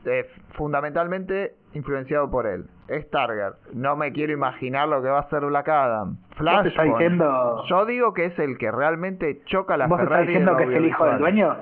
eh, 0.06 0.26
fundamentalmente 0.54 1.54
influenciado 1.74 2.30
por 2.30 2.46
él 2.46 2.66
Stargard 2.88 3.54
no 3.72 3.96
me 3.96 4.12
quiero 4.12 4.32
imaginar 4.32 4.88
lo 4.88 5.02
que 5.02 5.08
va 5.08 5.18
a 5.18 5.22
hacer 5.22 5.44
Black 5.44 5.68
Adam 5.68 6.16
¿Vos 6.16 6.36
Flash 6.36 6.66
estás 6.66 6.86
diciendo, 6.86 7.64
yo 7.68 7.86
digo 7.86 8.14
que 8.14 8.26
es 8.26 8.38
el 8.38 8.58
que 8.58 8.70
realmente 8.70 9.42
choca 9.44 9.76
la 9.76 9.86
vos 9.86 9.98
estás 9.98 10.08
Ferrari 10.08 10.26
diciendo 10.26 10.52
en 10.52 10.58
que 10.58 10.64
es 10.64 10.78
el 10.78 10.86
hijo 10.86 11.04
del 11.04 11.18
dueño? 11.18 11.56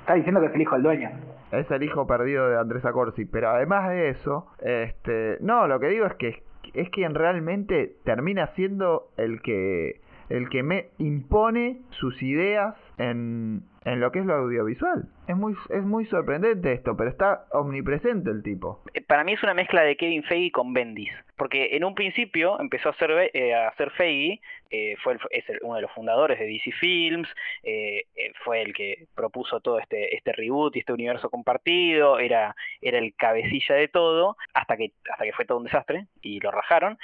Estás 0.00 0.16
diciendo 0.16 0.40
que 0.40 0.46
es 0.46 0.54
el 0.54 0.62
hijo 0.62 0.74
del 0.74 0.82
dueño. 0.82 1.10
Es 1.52 1.70
el 1.70 1.82
hijo 1.82 2.06
perdido 2.06 2.48
de 2.48 2.58
Andrés 2.58 2.84
Acorsi. 2.84 3.24
Pero 3.24 3.50
además 3.50 3.88
de 3.90 4.08
eso, 4.08 4.48
este, 4.58 5.36
no, 5.40 5.68
lo 5.68 5.78
que 5.78 5.88
digo 5.88 6.06
es 6.06 6.14
que 6.14 6.42
es 6.74 6.90
quien 6.90 7.14
realmente 7.14 7.94
termina 8.04 8.48
siendo 8.48 9.10
el 9.16 9.42
que 9.42 10.00
el 10.28 10.48
que 10.48 10.62
me 10.62 10.88
impone 10.98 11.82
sus 11.90 12.22
ideas 12.22 12.74
en, 12.96 13.62
en 13.84 14.00
lo 14.00 14.10
que 14.12 14.20
es 14.20 14.26
lo 14.26 14.34
audiovisual. 14.34 15.04
Es 15.28 15.36
muy 15.36 15.54
es 15.70 15.82
muy 15.82 16.04
sorprendente 16.06 16.72
esto, 16.72 16.96
pero 16.96 17.08
está 17.10 17.44
omnipresente 17.52 18.30
el 18.30 18.42
tipo. 18.42 18.82
Eh, 18.94 19.00
Para 19.00 19.24
mí 19.24 19.32
es 19.32 19.42
una 19.42 19.54
mezcla 19.54 19.82
de 19.82 19.96
Kevin 19.96 20.22
Feige 20.24 20.50
con 20.52 20.72
Bendis, 20.72 21.12
porque 21.36 21.76
en 21.76 21.84
un 21.84 21.94
principio 21.94 22.58
empezó 22.60 22.88
a 22.88 22.92
hacer, 22.92 23.30
eh, 23.32 23.54
a 23.54 23.68
hacer 23.68 23.90
Feige, 23.90 24.40
eh, 24.70 24.94
fue 25.02 25.14
el- 25.14 25.20
es 25.30 25.44
uno 25.62 25.76
de 25.76 25.82
los 25.82 25.92
fundadores 25.92 26.38
de 26.38 26.46
DC 26.46 26.72
Films, 26.72 27.28
eh, 27.62 28.04
eh, 28.16 28.32
fue 28.44 28.62
el 28.62 28.72
que 28.72 29.06
propuso 29.14 29.60
todo 29.60 29.78
este, 29.78 30.14
este 30.16 30.32
reboot 30.32 30.74
y 30.76 30.80
este 30.80 30.92
universo 30.92 31.30
compartido, 31.30 32.18
era, 32.18 32.56
era 32.80 32.98
el 32.98 33.14
cabecilla 33.14 33.74
de 33.76 33.88
todo, 33.88 34.36
hasta 34.54 34.76
que, 34.76 34.92
hasta 35.10 35.24
que 35.24 35.32
fue 35.32 35.44
todo 35.44 35.58
un 35.58 35.64
desastre 35.64 36.06
y 36.22 36.40
lo 36.40 36.50
rajaron, 36.50 36.98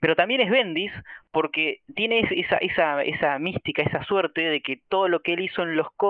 pero 0.00 0.16
también 0.16 0.40
es 0.40 0.50
Bendis 0.50 0.92
porque 1.30 1.80
tiene 1.94 2.20
es- 2.20 2.32
esa, 2.32 2.56
esa, 2.58 3.02
esa 3.02 3.38
mística, 3.38 3.82
esa 3.82 4.02
suerte 4.04 4.42
de 4.42 4.60
que 4.60 4.80
todo 4.88 5.08
lo 5.08 5.20
que 5.20 5.32
él 5.34 5.40
hizo 5.40 5.62
en 5.62 5.76
los 5.76 5.90
cómics 5.92 6.07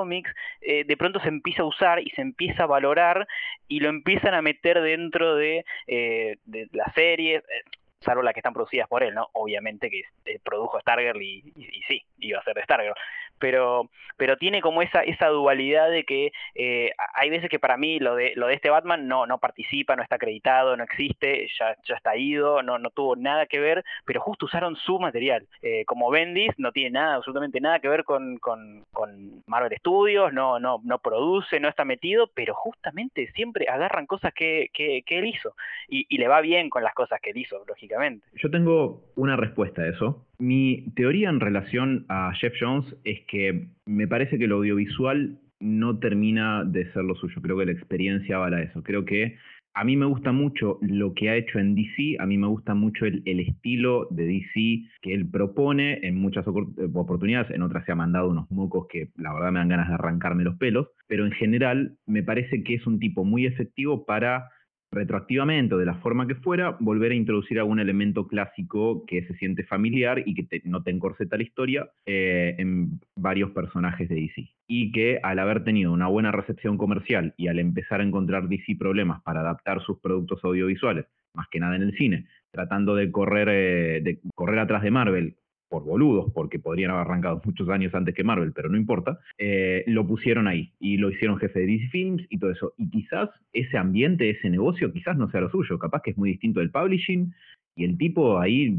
eh, 0.61 0.85
de 0.85 0.97
pronto 0.97 1.21
se 1.21 1.29
empieza 1.29 1.63
a 1.63 1.67
usar 1.67 2.01
y 2.01 2.11
se 2.11 2.23
empieza 2.23 2.65
a 2.65 2.67
valorar 2.67 3.27
y 3.69 3.81
lo 3.81 3.89
empiezan 3.89 4.35
a 4.35 4.43
meter 4.43 4.81
dentro 4.81 5.35
de, 5.37 5.65
eh, 5.87 6.37
de 6.45 6.69
las 6.73 6.93
series, 6.95 7.43
eh, 7.45 7.63
salvo 8.01 8.23
las 8.23 8.33
que 8.33 8.41
están 8.41 8.55
producidas 8.55 8.89
por 8.89 9.03
él, 9.03 9.15
¿no? 9.15 9.29
Obviamente 9.33 9.91
que 9.91 10.03
eh, 10.25 10.39
produjo 10.45 10.81
Stargirl 10.81 11.21
y, 11.21 11.53
y- 11.57 11.79
y 11.79 11.83
sí, 11.89 12.03
iba 12.21 12.39
a 12.39 12.45
ser 12.45 12.55
de 12.55 12.63
Stargirl. 12.63 12.95
Pero, 13.39 13.91
pero 14.17 14.37
tiene 14.37 14.61
como 14.61 14.83
esa, 14.83 15.03
esa 15.03 15.29
dualidad 15.29 15.91
de 15.91 16.05
que 16.05 16.33
eh, 16.55 16.93
hay 17.15 17.31
veces 17.31 17.49
que 17.49 17.59
para 17.59 17.77
mí 17.77 17.99
lo 17.99 18.15
de, 18.15 18.33
lo 18.37 18.47
de 18.47 18.55
este 18.55 18.71
Batman 18.71 19.09
no, 19.09 19.27
no 19.27 19.39
participa, 19.39 19.97
no 19.97 20.03
está 20.03 20.17
acreditado, 20.17 20.77
no 20.77 20.85
existe, 20.85 21.49
ya, 21.59 21.77
ya 21.85 21.95
está 21.97 22.17
ido, 22.17 22.63
no, 22.63 22.79
no 22.79 22.91
tuvo 22.91 23.17
nada 23.17 23.47
que 23.47 23.61
ver, 23.61 23.85
pero 24.05 24.21
justo 24.21 24.47
usaron 24.47 24.77
su 24.77 24.99
material. 24.99 25.47
Eh, 25.63 25.85
como 25.85 26.11
Bendis 26.11 26.53
no 26.59 26.73
tiene 26.73 26.91
nada, 26.91 27.17
absolutamente 27.17 27.61
nada 27.61 27.81
que 27.81 27.89
ver 27.89 28.05
con, 28.05 28.39
con, 28.39 28.85
con 28.93 29.43
Marvel 29.47 29.77
Studios, 29.79 30.33
no, 30.33 30.59
no, 30.59 30.81
no 30.85 30.99
produce, 30.99 31.61
no 31.61 31.69
está 31.69 31.85
metido, 31.85 32.31
pero 32.35 32.55
justamente 32.55 33.31
siempre 33.33 33.67
agarran 33.69 34.07
cosas 34.07 34.33
que, 34.35 34.69
que, 34.73 35.03
que 35.07 35.19
él 35.19 35.27
hizo 35.27 35.55
y, 35.89 36.07
y 36.09 36.19
le 36.19 36.29
va 36.29 36.41
bien 36.41 36.71
con 36.71 36.83
las 36.83 36.95
cosas 36.95 37.21
que 37.21 37.31
él 37.31 37.39
hizo, 37.39 37.63
lógicamente. 37.67 38.27
Yo 38.35 38.51
tengo 38.51 39.03
una 39.17 39.37
respuesta 39.37 39.83
a 39.83 39.89
eso. 39.89 40.25
Mi 40.39 40.93
teoría 40.95 41.31
en 41.31 41.41
relación 41.41 42.07
a 42.09 42.33
Jeff 42.35 42.55
Jones 42.61 42.97
es 43.05 43.21
que 43.27 43.69
me 43.87 44.07
parece 44.07 44.39
que 44.39 44.47
lo 44.47 44.57
audiovisual 44.57 45.39
no 45.61 45.99
termina 45.99 46.65
de 46.65 46.91
ser 46.93 47.05
lo 47.05 47.17
suyo. 47.17 47.43
Creo 47.43 47.59
que 47.59 47.67
la 47.67 47.73
experiencia 47.73 48.37
avala 48.37 48.63
eso. 48.63 48.83
Creo 48.83 49.05
que 49.05 49.37
a 49.75 49.85
mí 49.85 49.97
me 49.97 50.07
gusta 50.07 50.33
mucho 50.33 50.79
lo 50.83 51.15
que 51.15 51.31
ha 51.31 51.37
hecho 51.37 51.59
en 51.59 51.75
DC, 51.75 52.17
a 52.19 52.27
mí 52.27 52.37
me 52.37 52.49
gusta 52.49 52.75
mucho 52.75 53.07
el, 53.07 53.23
el 53.27 53.39
estilo 53.39 54.09
de 54.11 54.27
DC 54.27 54.89
que 55.03 55.15
él 55.15 55.29
propone 55.31 56.01
en 56.07 56.17
muchas 56.17 56.45
eh, 56.49 56.51
oportunidades, 56.95 57.51
en 57.55 57.63
otras 57.63 57.85
se 57.85 57.93
ha 57.93 57.95
mandado 57.95 58.29
unos 58.29 58.51
mocos 58.51 58.89
que 58.91 59.11
la 59.17 59.33
verdad 59.33 59.53
me 59.53 59.61
dan 59.61 59.69
ganas 59.69 59.89
de 59.89 59.95
arrancarme 59.95 60.43
los 60.43 60.57
pelos, 60.57 60.89
pero 61.07 61.25
en 61.25 61.33
general 61.33 61.97
me 62.07 62.25
parece 62.25 62.65
que 62.65 62.75
es 62.75 62.87
un 62.89 62.99
tipo 62.99 63.25
muy 63.25 63.47
efectivo 63.47 64.05
para 64.05 64.49
retroactivamente 64.91 65.75
o 65.75 65.79
de 65.79 65.87
la 65.87 65.95
forma 65.97 66.27
que 66.27 66.35
fuera, 66.35 66.77
volver 66.81 67.13
a 67.13 67.15
introducir 67.15 67.59
algún 67.59 67.81
elemento 67.81 68.27
clásico 68.27 69.05
que 69.07 69.23
se 69.27 69.35
siente 69.35 69.65
familiar 69.65 70.23
y 70.25 70.35
que 70.35 70.43
te- 70.45 70.63
no 70.65 70.83
te 70.83 70.91
encorseta 70.91 71.37
la 71.37 71.43
historia 71.43 71.89
eh, 72.07 72.55
en 72.59 73.01
varios 73.17 73.51
personajes 73.51 74.09
de 74.09 74.15
DC. 74.17 74.49
Y 74.67 74.93
que 74.93 75.21
al 75.23 75.39
haber 75.39 75.65
tenido 75.65 75.93
una 75.93 76.07
buena 76.09 76.33
recepción 76.33 76.79
comercial 76.79 77.35
y 77.37 77.49
al 77.49 77.59
empezar 77.59 78.01
a 78.01 78.05
encontrar 78.05 78.49
DC 78.49 78.77
problemas 78.79 79.23
para 79.23 79.41
adaptar 79.41 79.83
sus 79.83 79.99
productos 80.01 80.43
audiovisuales, 80.45 81.07
más 81.35 81.49
que 81.51 81.61
nada 81.61 81.77
en 81.77 81.83
el 81.83 81.97
cine, 81.97 82.27
tratando 82.51 82.95
de 82.95 83.11
correr, 83.11 83.49
eh, 83.51 84.01
de 84.03 84.21
correr 84.35 84.59
atrás 84.59 84.83
de 84.83 84.91
Marvel 84.91 85.37
por 85.69 85.85
boludos, 85.85 86.33
porque 86.33 86.59
podrían 86.59 86.91
haber 86.91 87.03
arrancado 87.03 87.41
muchos 87.45 87.69
años 87.69 87.95
antes 87.95 88.15
que 88.15 88.25
Marvel, 88.25 88.53
pero 88.53 88.69
no 88.69 88.77
importa, 88.77 89.19
eh, 89.39 89.85
lo 89.87 90.07
pusieron 90.07 90.49
ahí 90.49 90.73
y 90.81 90.97
lo 90.97 91.11
hicieron 91.11 91.39
jefe 91.39 91.61
de 91.61 91.67
DC 91.67 91.89
Films 91.89 92.27
y 92.29 92.39
todo 92.39 92.51
eso. 92.51 92.73
Y 92.77 92.91
quizás 92.91 93.31
ese 93.53 93.79
ambiente, 93.79 94.31
ese 94.31 94.51
negocio, 94.51 94.93
quizás 94.93 95.17
no 95.17 95.31
sea 95.31 95.41
lo 95.41 95.51
suyo, 95.51 95.79
capaz 95.79 96.03
que 96.03 96.11
es 96.11 96.19
muy 96.19 96.31
distinto 96.31 96.61
del 96.61 96.71
publishing 96.71 97.33
y 97.77 97.85
el 97.85 97.97
tipo 97.97 98.39
ahí, 98.39 98.79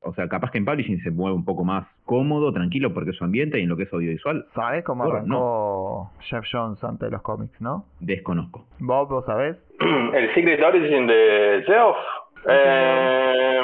o 0.00 0.12
sea, 0.14 0.28
capaz 0.28 0.50
que 0.50 0.58
en 0.58 0.64
publishing 0.64 1.00
se 1.02 1.10
mueve 1.10 1.36
un 1.36 1.44
poco 1.44 1.64
más 1.64 1.86
cómodo, 2.04 2.52
tranquilo, 2.52 2.92
porque 2.92 3.10
es 3.10 3.16
su 3.16 3.24
ambiente 3.24 3.60
y 3.60 3.62
en 3.62 3.68
lo 3.68 3.76
que 3.76 3.84
es 3.84 3.92
audiovisual, 3.92 4.46
¿Sabés 4.54 4.84
cómo 4.84 5.04
arrancó 5.04 6.10
Jeff 6.20 6.44
Jones 6.50 6.82
antes 6.82 7.08
de 7.08 7.10
los 7.10 7.22
cómics, 7.22 7.60
no? 7.60 7.86
desconozco. 8.00 8.66
Bob, 8.80 9.08
¿vos 9.08 9.24
sabés? 9.26 9.56
El 10.14 10.34
Secret 10.34 10.62
Origin 10.62 11.06
de 11.06 11.62
Geoff. 11.66 11.96
Eh, 12.48 13.60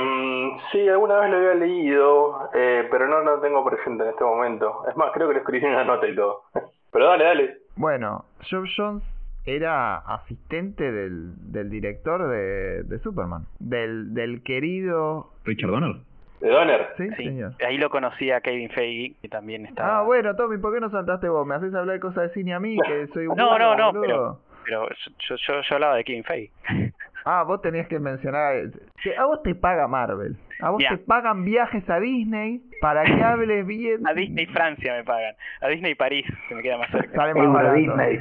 sí, 0.72 0.88
alguna 0.88 1.20
vez 1.20 1.30
lo 1.30 1.36
había 1.38 1.54
leído, 1.54 2.50
eh, 2.54 2.86
pero 2.90 3.06
no 3.08 3.20
lo 3.20 3.40
tengo 3.40 3.64
presente 3.64 4.04
en 4.04 4.10
este 4.10 4.24
momento. 4.24 4.84
Es 4.88 4.96
más, 4.96 5.10
creo 5.12 5.28
que 5.28 5.34
lo 5.34 5.40
escribí 5.40 5.64
en 5.64 5.72
una 5.72 5.84
nota 5.84 6.06
y 6.06 6.14
todo. 6.14 6.42
Pero 6.90 7.06
dale, 7.06 7.24
dale. 7.24 7.58
Bueno, 7.76 8.24
Jeff 8.40 8.64
Jones 8.74 9.02
era 9.44 9.98
asistente 9.98 10.90
del, 10.90 11.52
del 11.52 11.68
director 11.68 12.26
de, 12.28 12.82
de 12.84 12.98
Superman. 13.00 13.44
Del, 13.58 14.14
del 14.14 14.42
querido... 14.42 15.28
Richard 15.44 15.70
Donner. 15.70 15.96
De 16.40 16.48
Donner. 16.48 16.88
Sí, 16.96 17.08
Sí, 17.18 17.24
señor. 17.24 17.52
ahí 17.66 17.76
lo 17.76 17.90
conocí 17.90 18.30
a 18.30 18.40
Kevin 18.40 18.70
Feige, 18.70 19.16
que 19.20 19.28
también 19.28 19.66
está... 19.66 19.98
Ah, 19.98 20.02
bueno, 20.02 20.34
Tommy, 20.34 20.56
¿por 20.56 20.72
qué 20.72 20.80
no 20.80 20.88
saltaste 20.90 21.28
vos? 21.28 21.46
¿Me 21.46 21.56
haces 21.56 21.74
hablar 21.74 21.96
de 21.96 22.00
cosas 22.00 22.28
de 22.28 22.30
cine 22.30 22.54
a 22.54 22.58
mí? 22.60 22.78
Que 22.86 23.06
soy 23.08 23.26
un 23.26 23.36
No, 23.36 23.58
no, 23.58 23.74
no, 23.76 24.00
pero 24.00 24.38
yo, 24.66 25.36
yo, 25.36 25.60
yo 25.60 25.74
hablaba 25.74 25.96
de 25.96 26.04
Kevin 26.04 26.24
Feige. 26.24 26.50
Ah, 27.30 27.42
vos 27.42 27.60
tenías 27.60 27.86
que 27.88 27.98
mencionar... 27.98 28.54
que 29.02 29.14
A 29.16 29.26
vos 29.26 29.42
te 29.42 29.54
paga 29.54 29.86
Marvel. 29.86 30.38
A 30.60 30.70
vos 30.70 30.82
te 30.88 30.96
pagan 30.96 31.44
viajes 31.44 31.88
a 31.90 32.00
Disney 32.00 32.62
para 32.80 33.04
que 33.04 33.12
hables 33.22 33.66
bien... 33.66 34.06
A 34.06 34.14
Disney 34.14 34.46
Francia 34.46 34.94
me 34.94 35.04
pagan. 35.04 35.34
A 35.60 35.68
Disney 35.68 35.94
París, 35.94 36.24
que 36.48 36.54
me 36.54 36.62
queda 36.62 36.78
más 36.78 36.90
cerca. 36.90 37.14
Sale 37.14 37.34
más 37.34 37.44
Euro 37.44 37.52
barato. 37.52 37.74
Disney. 37.76 38.18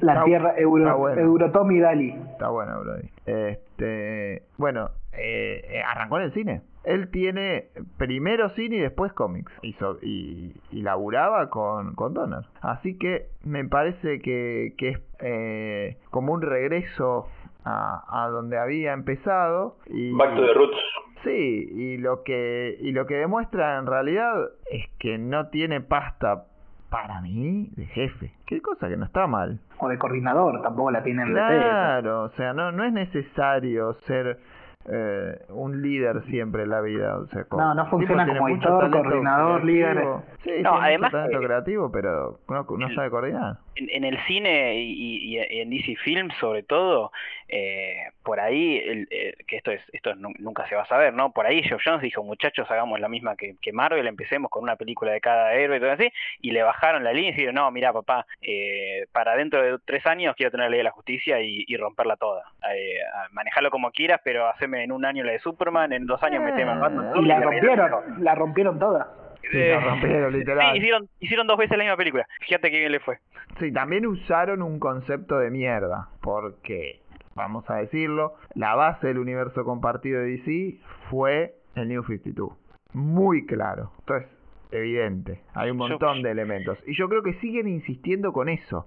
La 0.00 0.12
Está- 0.14 0.24
tierra 0.24 0.48
está 0.50 0.60
Euro, 0.62 0.98
bueno. 0.98 1.20
Eurotom 1.20 1.70
y 1.70 1.78
Dali. 1.78 2.10
Está 2.32 2.48
bueno, 2.48 2.80
Brody. 2.80 3.08
Este, 3.26 4.42
bueno, 4.58 4.90
eh, 5.12 5.62
eh, 5.70 5.82
arrancó 5.86 6.18
en 6.18 6.24
el 6.24 6.32
cine. 6.32 6.62
Él 6.82 7.08
tiene 7.10 7.68
primero 7.96 8.50
cine 8.50 8.76
y 8.76 8.80
después 8.80 9.12
cómics. 9.12 9.52
Hizo, 9.62 9.96
y, 10.02 10.52
y 10.72 10.82
laburaba 10.82 11.48
con, 11.48 11.94
con 11.94 12.12
Donner. 12.12 12.44
Así 12.60 12.98
que 12.98 13.28
me 13.44 13.64
parece 13.64 14.18
que, 14.18 14.74
que 14.76 14.88
es 14.90 14.98
eh, 15.20 15.96
como 16.10 16.32
un 16.34 16.42
regreso 16.42 17.28
a, 17.64 18.24
a 18.24 18.28
donde 18.28 18.58
había 18.58 18.92
empezado. 18.92 19.76
Y, 19.86 20.12
Back 20.16 20.34
to 20.34 20.42
the 20.46 20.52
Roots. 20.54 20.76
Sí, 21.24 21.30
y 21.72 21.96
lo 21.98 22.22
que 22.22 22.76
y 22.80 22.92
lo 22.92 23.06
que 23.06 23.14
demuestra 23.14 23.78
en 23.78 23.86
realidad 23.86 24.34
es 24.70 24.86
que 24.98 25.16
no 25.16 25.48
tiene 25.48 25.80
pasta 25.80 26.44
para 26.90 27.20
mí 27.22 27.70
de 27.76 27.86
jefe. 27.86 28.32
Qué 28.46 28.60
cosa 28.60 28.88
que 28.88 28.96
no 28.96 29.06
está 29.06 29.26
mal. 29.26 29.58
O 29.78 29.88
de 29.88 29.98
coordinador, 29.98 30.60
tampoco 30.62 30.90
la 30.90 31.02
tienen 31.02 31.28
de 31.28 31.32
Claro, 31.34 32.24
o 32.24 32.28
sea, 32.30 32.52
no, 32.52 32.70
no 32.72 32.84
es 32.84 32.92
necesario 32.92 33.94
ser 34.06 34.38
eh, 34.86 35.38
un 35.48 35.80
líder 35.80 36.22
siempre 36.26 36.64
en 36.64 36.68
la 36.70 36.82
vida. 36.82 37.16
O 37.16 37.26
sea, 37.28 37.46
No, 37.50 37.74
no 37.74 37.86
funciona 37.86 38.26
como 38.26 38.48
editor, 38.48 38.90
coordinador, 38.90 39.62
creativo. 39.62 39.66
líder. 39.66 40.04
Sí, 40.44 40.62
No, 40.62 40.74
además 40.74 41.10
talento 41.10 41.40
que- 41.40 41.46
creativo, 41.46 41.90
pero 41.90 42.38
no, 42.50 42.66
no 42.78 42.94
sabe 42.94 43.08
coordinar. 43.10 43.56
En, 43.76 43.88
en 43.90 44.04
el 44.04 44.18
cine 44.26 44.76
y, 44.76 44.92
y- 45.36 45.38
y 45.38 45.60
en 45.60 45.70
DC 45.70 45.96
Films 45.96 46.34
sobre 46.38 46.62
todo, 46.62 47.10
eh, 47.48 47.96
por 48.22 48.38
ahí, 48.40 48.78
el- 48.78 49.08
eh, 49.10 49.34
que 49.46 49.56
esto 49.56 49.70
es 49.72 49.80
esto 49.92 50.14
nu- 50.14 50.32
nunca 50.38 50.66
se 50.68 50.74
va 50.76 50.82
a 50.82 50.86
saber, 50.86 51.12
¿no? 51.12 51.32
Por 51.32 51.46
ahí 51.46 51.62
Geoff 51.62 51.82
Jones 51.84 52.02
dijo, 52.02 52.22
muchachos, 52.22 52.70
hagamos 52.70 53.00
la 53.00 53.08
misma 53.08 53.36
que, 53.36 53.56
que 53.60 53.72
Marvel, 53.72 54.06
empecemos 54.06 54.50
con 54.50 54.62
una 54.62 54.76
película 54.76 55.12
de 55.12 55.20
cada 55.20 55.54
héroe 55.54 55.76
y 55.76 55.80
todo 55.80 55.90
así, 55.92 56.08
y 56.40 56.52
le 56.52 56.62
bajaron 56.62 57.02
la 57.04 57.12
línea 57.12 57.30
y 57.30 57.34
dijeron, 57.34 57.56
no, 57.56 57.70
mira 57.70 57.92
papá, 57.92 58.26
eh, 58.42 59.06
para 59.12 59.34
dentro 59.36 59.62
de 59.62 59.78
tres 59.84 60.06
años 60.06 60.34
quiero 60.36 60.50
tener 60.52 60.66
la 60.66 60.70
ley 60.70 60.78
de 60.78 60.84
la 60.84 60.90
justicia 60.92 61.40
y, 61.40 61.64
y 61.66 61.76
romperla 61.76 62.16
toda. 62.16 62.44
Eh, 62.74 62.98
manejarlo 63.32 63.70
como 63.70 63.90
quieras, 63.90 64.20
pero 64.24 64.48
haceme 64.48 64.84
en 64.84 64.92
un 64.92 65.04
año 65.04 65.24
la 65.24 65.32
de 65.32 65.38
Superman, 65.40 65.92
en 65.92 66.06
dos 66.06 66.22
años 66.22 66.42
meteme 66.42 66.70
a 66.70 66.74
Batman. 66.76 67.10
Y 67.16 67.26
la 67.26 67.40
rompieron, 67.40 68.24
la 68.24 68.34
rompieron 68.34 68.78
toda. 68.78 69.08
Eh, 69.52 69.78
rompieron, 69.80 70.32
literal. 70.38 70.72
Sí, 70.72 70.78
hicieron, 70.78 71.08
hicieron 71.20 71.46
dos 71.46 71.58
veces 71.58 71.76
la 71.76 71.84
misma 71.84 71.96
película. 71.96 72.26
Fíjate 72.40 72.70
qué 72.70 72.78
bien 72.78 72.92
le 72.92 73.00
fue. 73.00 73.18
Sí, 73.58 73.72
también 73.72 74.06
usaron 74.06 74.62
un 74.62 74.78
concepto 74.78 75.38
de 75.38 75.50
mierda, 75.50 76.08
porque, 76.20 77.00
vamos 77.34 77.68
a 77.70 77.76
decirlo, 77.76 78.34
la 78.54 78.74
base 78.74 79.08
del 79.08 79.18
universo 79.18 79.64
compartido 79.64 80.20
de 80.20 80.36
DC 80.36 80.78
fue 81.10 81.54
el 81.74 81.88
New 81.88 82.04
52. 82.04 82.52
Muy 82.92 83.46
claro. 83.46 83.92
Entonces, 84.00 84.28
evidente. 84.70 85.40
Hay 85.54 85.70
un 85.70 85.76
montón 85.76 86.22
de 86.22 86.30
elementos. 86.30 86.78
Y 86.86 86.94
yo 86.94 87.08
creo 87.08 87.22
que 87.22 87.34
siguen 87.34 87.68
insistiendo 87.68 88.32
con 88.32 88.48
eso. 88.48 88.86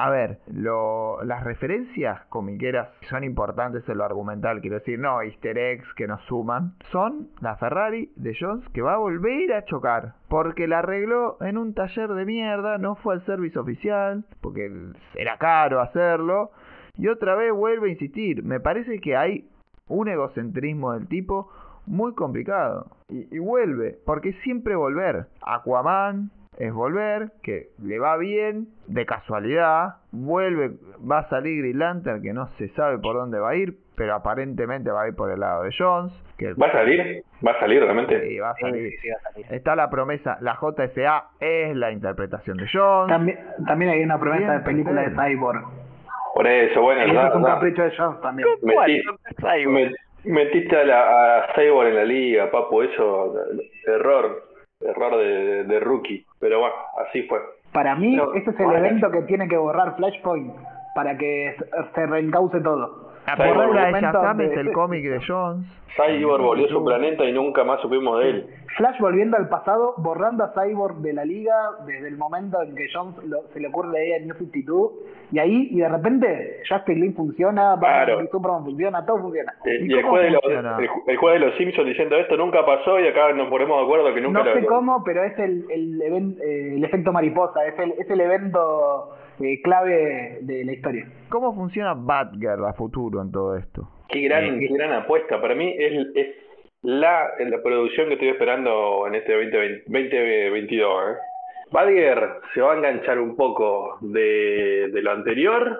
A 0.00 0.10
ver, 0.10 0.38
lo, 0.46 1.24
las 1.24 1.42
referencias 1.42 2.20
comiqueras 2.26 2.88
son 3.10 3.24
importantes 3.24 3.82
en 3.88 3.98
lo 3.98 4.04
argumental, 4.04 4.60
quiero 4.60 4.78
decir, 4.78 4.96
no 4.96 5.20
easter 5.22 5.58
eggs 5.58 5.92
que 5.94 6.06
nos 6.06 6.22
suman, 6.26 6.74
son 6.92 7.30
la 7.40 7.56
Ferrari 7.56 8.12
de 8.14 8.32
Jones 8.38 8.64
que 8.68 8.80
va 8.80 8.94
a 8.94 8.98
volver 8.98 9.52
a 9.52 9.64
chocar, 9.64 10.14
porque 10.28 10.68
la 10.68 10.78
arregló 10.78 11.36
en 11.40 11.58
un 11.58 11.74
taller 11.74 12.10
de 12.10 12.24
mierda, 12.26 12.78
no 12.78 12.94
fue 12.94 13.14
al 13.14 13.26
servicio 13.26 13.62
oficial, 13.62 14.24
porque 14.40 14.70
era 15.16 15.36
caro 15.36 15.80
hacerlo, 15.80 16.52
y 16.94 17.08
otra 17.08 17.34
vez 17.34 17.52
vuelve 17.52 17.88
a 17.88 17.92
insistir, 17.92 18.44
me 18.44 18.60
parece 18.60 19.00
que 19.00 19.16
hay 19.16 19.50
un 19.88 20.06
egocentrismo 20.06 20.92
del 20.92 21.08
tipo 21.08 21.50
muy 21.86 22.14
complicado, 22.14 22.86
y, 23.08 23.34
y 23.34 23.40
vuelve, 23.40 23.98
porque 24.06 24.32
siempre 24.44 24.76
volver, 24.76 25.26
Aquaman, 25.42 26.30
es 26.58 26.72
volver, 26.72 27.30
que 27.42 27.68
le 27.82 27.98
va 27.98 28.16
bien, 28.16 28.68
de 28.86 29.06
casualidad, 29.06 29.96
vuelve, 30.10 30.70
va 31.10 31.18
a 31.18 31.28
salir 31.28 31.58
Green 31.62 31.78
Lantern, 31.78 32.22
que 32.22 32.32
no 32.32 32.46
se 32.58 32.68
sabe 32.70 32.98
por 32.98 33.14
dónde 33.16 33.38
va 33.38 33.50
a 33.50 33.54
ir, 33.56 33.74
pero 33.96 34.14
aparentemente 34.14 34.90
va 34.90 35.02
a 35.02 35.08
ir 35.08 35.14
por 35.14 35.30
el 35.30 35.40
lado 35.40 35.62
de 35.64 35.70
Jones. 35.76 36.12
Que 36.38 36.52
¿Va 36.54 36.66
a 36.68 36.72
salir? 36.72 37.22
¿Va 37.46 37.50
a 37.52 37.60
salir 37.60 37.82
realmente? 37.82 38.28
Sí, 38.28 38.38
va 38.38 38.50
a 38.50 38.54
salir. 38.56 38.90
Sí, 38.92 38.96
sí, 39.02 39.08
va 39.08 39.16
a 39.16 39.32
salir. 39.32 39.46
Está 39.52 39.74
la 39.76 39.90
promesa, 39.90 40.38
la 40.40 40.54
JSA 40.54 41.24
es 41.40 41.76
la 41.76 41.90
interpretación 41.92 42.56
de 42.56 42.66
Jones. 42.72 43.08
También, 43.08 43.38
también 43.66 43.90
hay 43.90 44.02
una 44.04 44.18
promesa 44.18 44.52
de 44.54 44.60
película 44.60 45.02
de. 45.02 45.10
Cyborg. 45.10 45.64
Por 46.34 46.46
eso, 46.46 46.80
bueno, 46.82 47.02
eso 47.02 47.26
es 47.28 47.34
un 47.34 47.44
capricho 47.44 47.82
de 47.82 47.92
Jones 47.96 48.20
también. 48.20 48.48
¿Cuál? 48.60 48.90
Metí- 48.90 49.02
Cyborg. 49.40 49.74
met- 49.74 49.96
metiste 50.24 50.76
a, 50.76 50.84
la, 50.84 51.38
a 51.38 51.54
Cyborg 51.54 51.88
en 51.88 51.94
la 51.96 52.04
liga, 52.04 52.50
papu, 52.52 52.82
eso, 52.82 53.34
error, 53.88 54.44
error 54.80 55.16
de, 55.16 55.80
rookie. 55.80 56.24
Pero 56.38 56.60
bueno, 56.60 56.74
así 57.06 57.22
fue. 57.22 57.38
Para 57.72 57.94
mí, 57.96 58.18
ese 58.34 58.50
es 58.50 58.60
el 58.60 58.72
evento 58.72 59.10
que 59.10 59.22
tiene 59.22 59.48
que 59.48 59.56
borrar 59.56 59.96
Flashpoint 59.96 60.54
para 60.94 61.16
que 61.16 61.56
se 61.94 62.06
reencauce 62.06 62.60
todo. 62.60 63.07
La 63.28 63.36
Cyborg, 63.36 63.58
película 63.58 63.80
de 63.80 63.86
momento 63.92 64.12
Shazam 64.18 64.36
de- 64.38 64.46
es 64.46 64.56
el 64.56 64.72
cómic 64.72 65.04
de 65.04 65.20
Jones. 65.26 65.66
Cyborg 65.96 66.42
volvió 66.42 66.66
a 66.66 66.68
su 66.68 66.84
planeta 66.84 67.24
y 67.24 67.32
nunca 67.32 67.64
más 67.64 67.80
supimos 67.80 68.20
de 68.20 68.30
él. 68.30 68.46
Flash 68.76 69.00
volviendo 69.00 69.36
al 69.36 69.48
pasado, 69.48 69.94
borrando 69.98 70.44
a 70.44 70.52
Cyborg 70.52 70.98
de 70.98 71.12
la 71.12 71.24
liga 71.24 71.52
desde 71.84 72.06
el 72.06 72.16
momento 72.16 72.62
en 72.62 72.76
que 72.76 72.86
Jones 72.92 73.16
lo- 73.26 73.42
se 73.52 73.58
le 73.58 73.66
ocurre 73.68 73.88
la 73.92 74.04
idea 74.04 74.18
de 74.20 74.26
New 74.26 74.36
52 74.36 74.92
y 75.32 75.38
ahí 75.40 75.68
y 75.72 75.78
de 75.80 75.88
repente 75.88 76.60
Justice 76.68 76.98
League 76.98 77.14
funciona, 77.16 77.70
Batman 77.74 78.04
Claro. 78.04 78.22
y 78.22 78.28
Superman 78.28 78.64
funciona, 78.64 79.04
todo 79.04 79.18
funciona. 79.22 79.52
Eh, 79.64 79.78
¿Y 79.80 79.92
y 79.92 79.98
el 79.98 80.04
juez, 80.04 80.22
de 80.22 80.30
los, 80.30 80.40
el, 80.44 80.88
el 81.08 81.16
juez 81.16 81.40
de 81.40 81.46
los 81.46 81.56
Simpsons 81.56 81.88
diciendo 81.88 82.16
esto 82.16 82.36
nunca 82.36 82.64
pasó 82.64 83.00
y 83.00 83.08
acá 83.08 83.32
nos 83.32 83.48
ponemos 83.48 83.78
de 83.78 83.84
acuerdo 83.84 84.14
que 84.14 84.20
nunca 84.20 84.38
No 84.38 84.44
lo 84.44 84.54
sé 84.54 84.66
cómo, 84.66 85.02
pero 85.04 85.24
es 85.24 85.36
el, 85.40 85.64
el, 85.70 86.00
even- 86.02 86.36
eh, 86.40 86.74
el 86.76 86.84
efecto 86.84 87.10
mariposa, 87.12 87.66
es 87.66 87.76
el, 87.80 87.92
es 87.98 88.08
el 88.08 88.20
evento 88.20 89.10
eh, 89.40 89.60
clave 89.62 90.38
de 90.42 90.64
la 90.64 90.72
historia. 90.72 91.06
¿Cómo 91.28 91.54
funciona 91.54 91.94
Batgirl 91.94 92.64
a 92.66 92.72
futuro 92.72 93.22
en 93.22 93.30
todo 93.30 93.56
esto? 93.56 93.88
Qué 94.08 94.22
gran, 94.22 94.44
Eh, 94.44 94.58
qué 94.60 94.74
gran 94.74 94.92
apuesta. 94.92 95.40
Para 95.40 95.54
mí 95.54 95.74
es, 95.78 96.06
es 96.14 96.26
la, 96.82 97.30
la 97.38 97.62
producción 97.62 98.08
que 98.08 98.14
estoy 98.14 98.28
esperando 98.28 99.06
en 99.06 99.14
este 99.14 99.32
2020 99.32 100.16
2022. 100.16 101.02
¿eh? 101.10 101.16
Badger 101.70 102.40
se 102.54 102.60
va 102.60 102.72
a 102.72 102.76
enganchar 102.76 103.18
un 103.18 103.36
poco 103.36 103.98
de, 104.00 104.88
de 104.92 105.02
lo 105.02 105.12
anterior. 105.12 105.78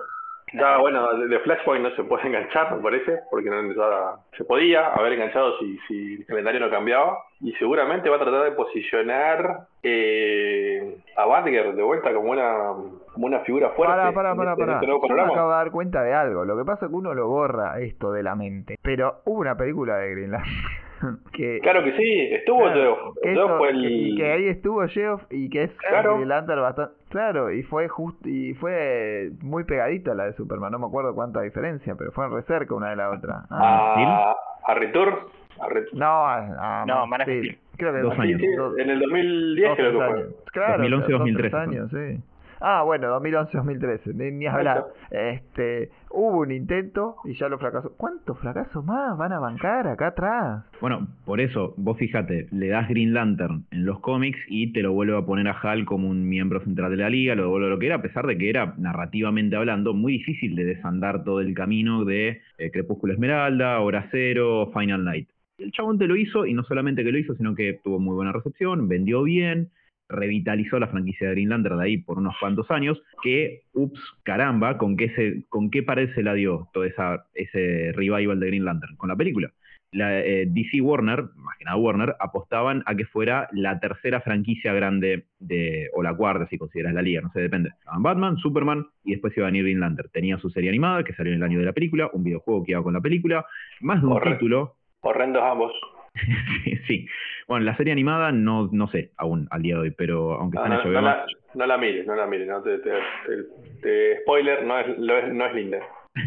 Ya, 0.52 0.78
bueno, 0.78 1.12
de, 1.18 1.28
de 1.28 1.38
Flashpoint 1.40 1.82
no 1.84 1.94
se 1.94 2.04
puede 2.04 2.26
enganchar, 2.26 2.74
me 2.76 2.82
parece, 2.82 3.20
porque 3.30 3.50
no 3.50 3.72
ya 3.74 4.16
se 4.36 4.44
podía 4.44 4.88
haber 4.88 5.14
enganchado 5.14 5.58
si, 5.58 5.78
si 5.88 6.14
el 6.14 6.26
calendario 6.26 6.60
no 6.60 6.70
cambiaba. 6.70 7.18
Y 7.40 7.52
seguramente 7.52 8.08
va 8.10 8.16
a 8.16 8.20
tratar 8.20 8.44
de 8.44 8.52
posicionar 8.52 9.68
eh, 9.84 10.98
a 11.16 11.24
Badger 11.26 11.74
de 11.74 11.82
vuelta 11.84 12.12
como 12.12 12.32
una, 12.32 12.72
como 13.12 13.26
una 13.26 13.40
figura 13.40 13.70
fuerte. 13.70 13.94
Para, 13.94 14.12
para, 14.12 14.30
en 14.32 14.36
para, 14.36 14.52
en 14.52 14.58
para. 14.58 14.80
Yo 14.84 14.98
me 15.14 15.22
acabo 15.22 15.50
de 15.50 15.56
dar 15.56 15.70
cuenta 15.70 16.02
de 16.02 16.14
algo. 16.14 16.44
Lo 16.44 16.56
que 16.58 16.64
pasa 16.64 16.86
es 16.86 16.90
que 16.90 16.96
uno 16.96 17.14
lo 17.14 17.28
borra 17.28 17.78
esto 17.80 18.10
de 18.10 18.24
la 18.24 18.34
mente. 18.34 18.76
Pero 18.82 19.20
hubo 19.24 19.40
una 19.40 19.56
película 19.56 19.98
de 19.98 20.10
Green 20.10 20.32
Lantern 20.32 21.20
que... 21.32 21.60
Claro 21.60 21.84
que 21.84 21.92
sí, 21.96 22.28
estuvo 22.32 22.62
Claro, 22.62 23.14
Geoff. 23.22 23.58
fue 23.58 23.68
el... 23.70 23.84
y 23.84 24.16
que 24.16 24.32
ahí 24.32 24.48
estuvo 24.48 24.84
Geoff 24.88 25.22
y 25.30 25.48
que 25.48 25.62
es 25.64 25.70
Claro. 25.88 26.18
Bastante... 26.26 26.94
Claro, 27.10 27.52
y 27.52 27.62
fue 27.62 27.88
justo 27.88 28.28
y 28.28 28.54
fue 28.54 29.30
muy 29.42 29.62
pegadita 29.62 30.12
la 30.14 30.24
de 30.24 30.32
Superman. 30.32 30.72
No 30.72 30.80
me 30.80 30.86
acuerdo 30.86 31.14
cuánta 31.14 31.40
diferencia, 31.42 31.94
pero 31.96 32.10
fue 32.10 32.28
re 32.28 32.42
cerca 32.42 32.74
una 32.74 32.90
de 32.90 32.96
la 32.96 33.10
otra. 33.10 33.44
Ah, 33.48 34.34
a, 34.66 34.72
a 34.72 34.74
Return. 34.74 35.14
A 35.60 35.68
no, 35.92 36.06
a, 36.06 36.82
a 36.82 36.86
No, 36.86 37.06
Man 37.06 37.20
of 37.22 37.26
Steel. 37.26 37.58
Creo 37.76 37.92
que 37.92 38.00
Dos 38.00 38.14
sí, 38.14 38.20
años. 38.20 38.40
Sí, 38.40 38.46
dos- 38.56 38.78
en 38.78 38.90
el 38.90 38.98
2010 39.00 39.68
dos, 39.68 39.76
creo 39.76 39.90
que 39.92 39.96
fue. 39.98 40.26
Claro, 40.52 40.82
2011, 40.82 41.12
dos, 41.12 41.18
2013 41.20 41.50
tres 41.50 41.54
años, 41.68 41.90
sí. 41.90 42.22
Ah, 42.60 42.82
bueno, 42.82 43.06
2011-2013, 43.20 44.14
ni, 44.14 44.32
ni 44.32 44.46
hablar. 44.48 44.86
Este, 45.12 45.90
hubo 46.10 46.40
un 46.40 46.50
intento 46.50 47.14
y 47.24 47.34
ya 47.34 47.48
lo 47.48 47.56
fracasó. 47.56 47.92
¿Cuántos 47.96 48.36
fracasos 48.40 48.84
más 48.84 49.16
van 49.16 49.32
a 49.32 49.38
bancar 49.38 49.86
acá 49.86 50.08
atrás? 50.08 50.64
Bueno, 50.80 51.06
por 51.24 51.40
eso, 51.40 51.74
vos 51.76 51.96
fíjate, 51.98 52.48
le 52.50 52.66
das 52.66 52.88
Green 52.88 53.14
Lantern 53.14 53.64
en 53.70 53.86
los 53.86 54.00
cómics 54.00 54.40
y 54.48 54.72
te 54.72 54.82
lo 54.82 54.92
vuelve 54.92 55.16
a 55.16 55.22
poner 55.22 55.46
a 55.46 55.52
Hal 55.52 55.84
como 55.84 56.08
un 56.08 56.28
miembro 56.28 56.60
central 56.64 56.90
de 56.90 56.96
la 56.96 57.10
liga, 57.10 57.36
lo 57.36 57.44
devuelve 57.44 57.68
a 57.68 57.70
lo 57.70 57.78
que 57.78 57.86
era, 57.86 57.94
a 57.96 58.02
pesar 58.02 58.26
de 58.26 58.36
que 58.36 58.50
era, 58.50 58.74
narrativamente 58.76 59.54
hablando, 59.54 59.94
muy 59.94 60.14
difícil 60.14 60.56
de 60.56 60.64
desandar 60.64 61.22
todo 61.22 61.40
el 61.40 61.54
camino 61.54 62.04
de 62.04 62.40
eh, 62.58 62.70
Crepúsculo 62.72 63.12
Esmeralda, 63.12 63.78
Hora 63.78 64.08
Cero, 64.10 64.70
Final 64.76 65.04
Night. 65.04 65.28
El 65.58 65.72
chabón 65.72 65.98
te 65.98 66.06
lo 66.06 66.16
hizo, 66.16 66.46
y 66.46 66.54
no 66.54 66.62
solamente 66.64 67.04
que 67.04 67.12
lo 67.12 67.18
hizo, 67.18 67.34
sino 67.34 67.54
que 67.54 67.80
tuvo 67.82 67.98
muy 67.98 68.14
buena 68.14 68.32
recepción, 68.32 68.88
vendió 68.88 69.22
bien, 69.24 69.70
revitalizó 70.08 70.78
la 70.78 70.88
franquicia 70.88 71.28
de 71.28 71.34
Green 71.34 71.50
Lantern 71.50 71.78
de 71.78 71.84
ahí 71.84 71.98
por 71.98 72.18
unos 72.18 72.34
cuantos 72.38 72.70
años, 72.70 73.02
que, 73.22 73.62
ups, 73.72 74.00
caramba, 74.22 74.78
¿con 74.78 74.96
qué, 74.96 75.10
se, 75.10 75.44
con 75.48 75.70
qué 75.70 75.82
pared 75.82 76.14
se 76.14 76.22
la 76.22 76.34
dio 76.34 76.68
todo 76.72 76.84
esa, 76.84 77.26
ese 77.34 77.92
revival 77.92 78.40
de 78.40 78.46
Green 78.46 78.64
Lantern? 78.64 78.96
Con 78.96 79.08
la 79.08 79.16
película. 79.16 79.50
La, 79.90 80.20
eh, 80.20 80.44
DC 80.46 80.82
Warner, 80.82 81.24
más 81.36 81.56
que 81.56 81.64
nada 81.64 81.78
Warner, 81.78 82.14
apostaban 82.20 82.82
a 82.84 82.94
que 82.94 83.06
fuera 83.06 83.48
la 83.52 83.80
tercera 83.80 84.20
franquicia 84.20 84.74
grande 84.74 85.24
de, 85.38 85.88
o 85.94 86.02
la 86.02 86.14
cuarta 86.14 86.46
si 86.48 86.58
consideras 86.58 86.92
la 86.92 87.00
liga, 87.00 87.22
no 87.22 87.32
sé, 87.32 87.40
depende. 87.40 87.70
Estaban 87.70 88.02
Batman, 88.02 88.36
Superman 88.36 88.86
y 89.02 89.12
después 89.12 89.34
iba 89.36 89.46
a 89.46 89.50
venir 89.50 89.64
Green 89.64 89.80
Lantern. 89.80 90.10
Tenía 90.12 90.38
su 90.38 90.50
serie 90.50 90.68
animada 90.68 91.04
que 91.04 91.14
salió 91.14 91.32
en 91.32 91.38
el 91.38 91.42
año 91.42 91.58
de 91.58 91.64
la 91.64 91.72
película, 91.72 92.10
un 92.12 92.22
videojuego 92.22 92.64
que 92.64 92.72
iba 92.72 92.82
con 92.82 92.92
la 92.92 93.00
película, 93.00 93.46
más 93.80 94.02
de 94.02 94.06
un 94.06 94.12
Correcto. 94.12 94.38
título, 94.38 94.74
Horrendos 95.08 95.42
ambos. 95.42 95.72
sí, 96.64 96.76
sí. 96.86 97.06
Bueno, 97.46 97.64
la 97.64 97.76
serie 97.76 97.92
animada 97.92 98.30
no, 98.32 98.68
no 98.72 98.88
sé 98.88 99.10
aún 99.16 99.48
al 99.50 99.62
día 99.62 99.74
de 99.76 99.80
hoy, 99.82 99.90
pero 99.90 100.32
aunque 100.34 100.56
No, 100.58 100.64
están 100.64 100.78
no, 100.78 100.84
no 100.84 100.90
HBO 100.90 101.00
la, 101.00 101.26
no 101.54 101.66
la 101.66 101.78
mires, 101.78 102.06
no 102.06 102.14
la 102.14 102.26
mires. 102.26 102.46
No 102.48 102.62
te, 102.62 102.78
te- 102.78 102.90
te- 102.90 103.80
te- 103.82 104.20
spoiler, 104.22 104.64
no 104.64 104.78
es, 104.78 104.98
lo 104.98 105.16
es- 105.18 105.32
no 105.32 105.46
es 105.46 105.54
linda. 105.54 105.78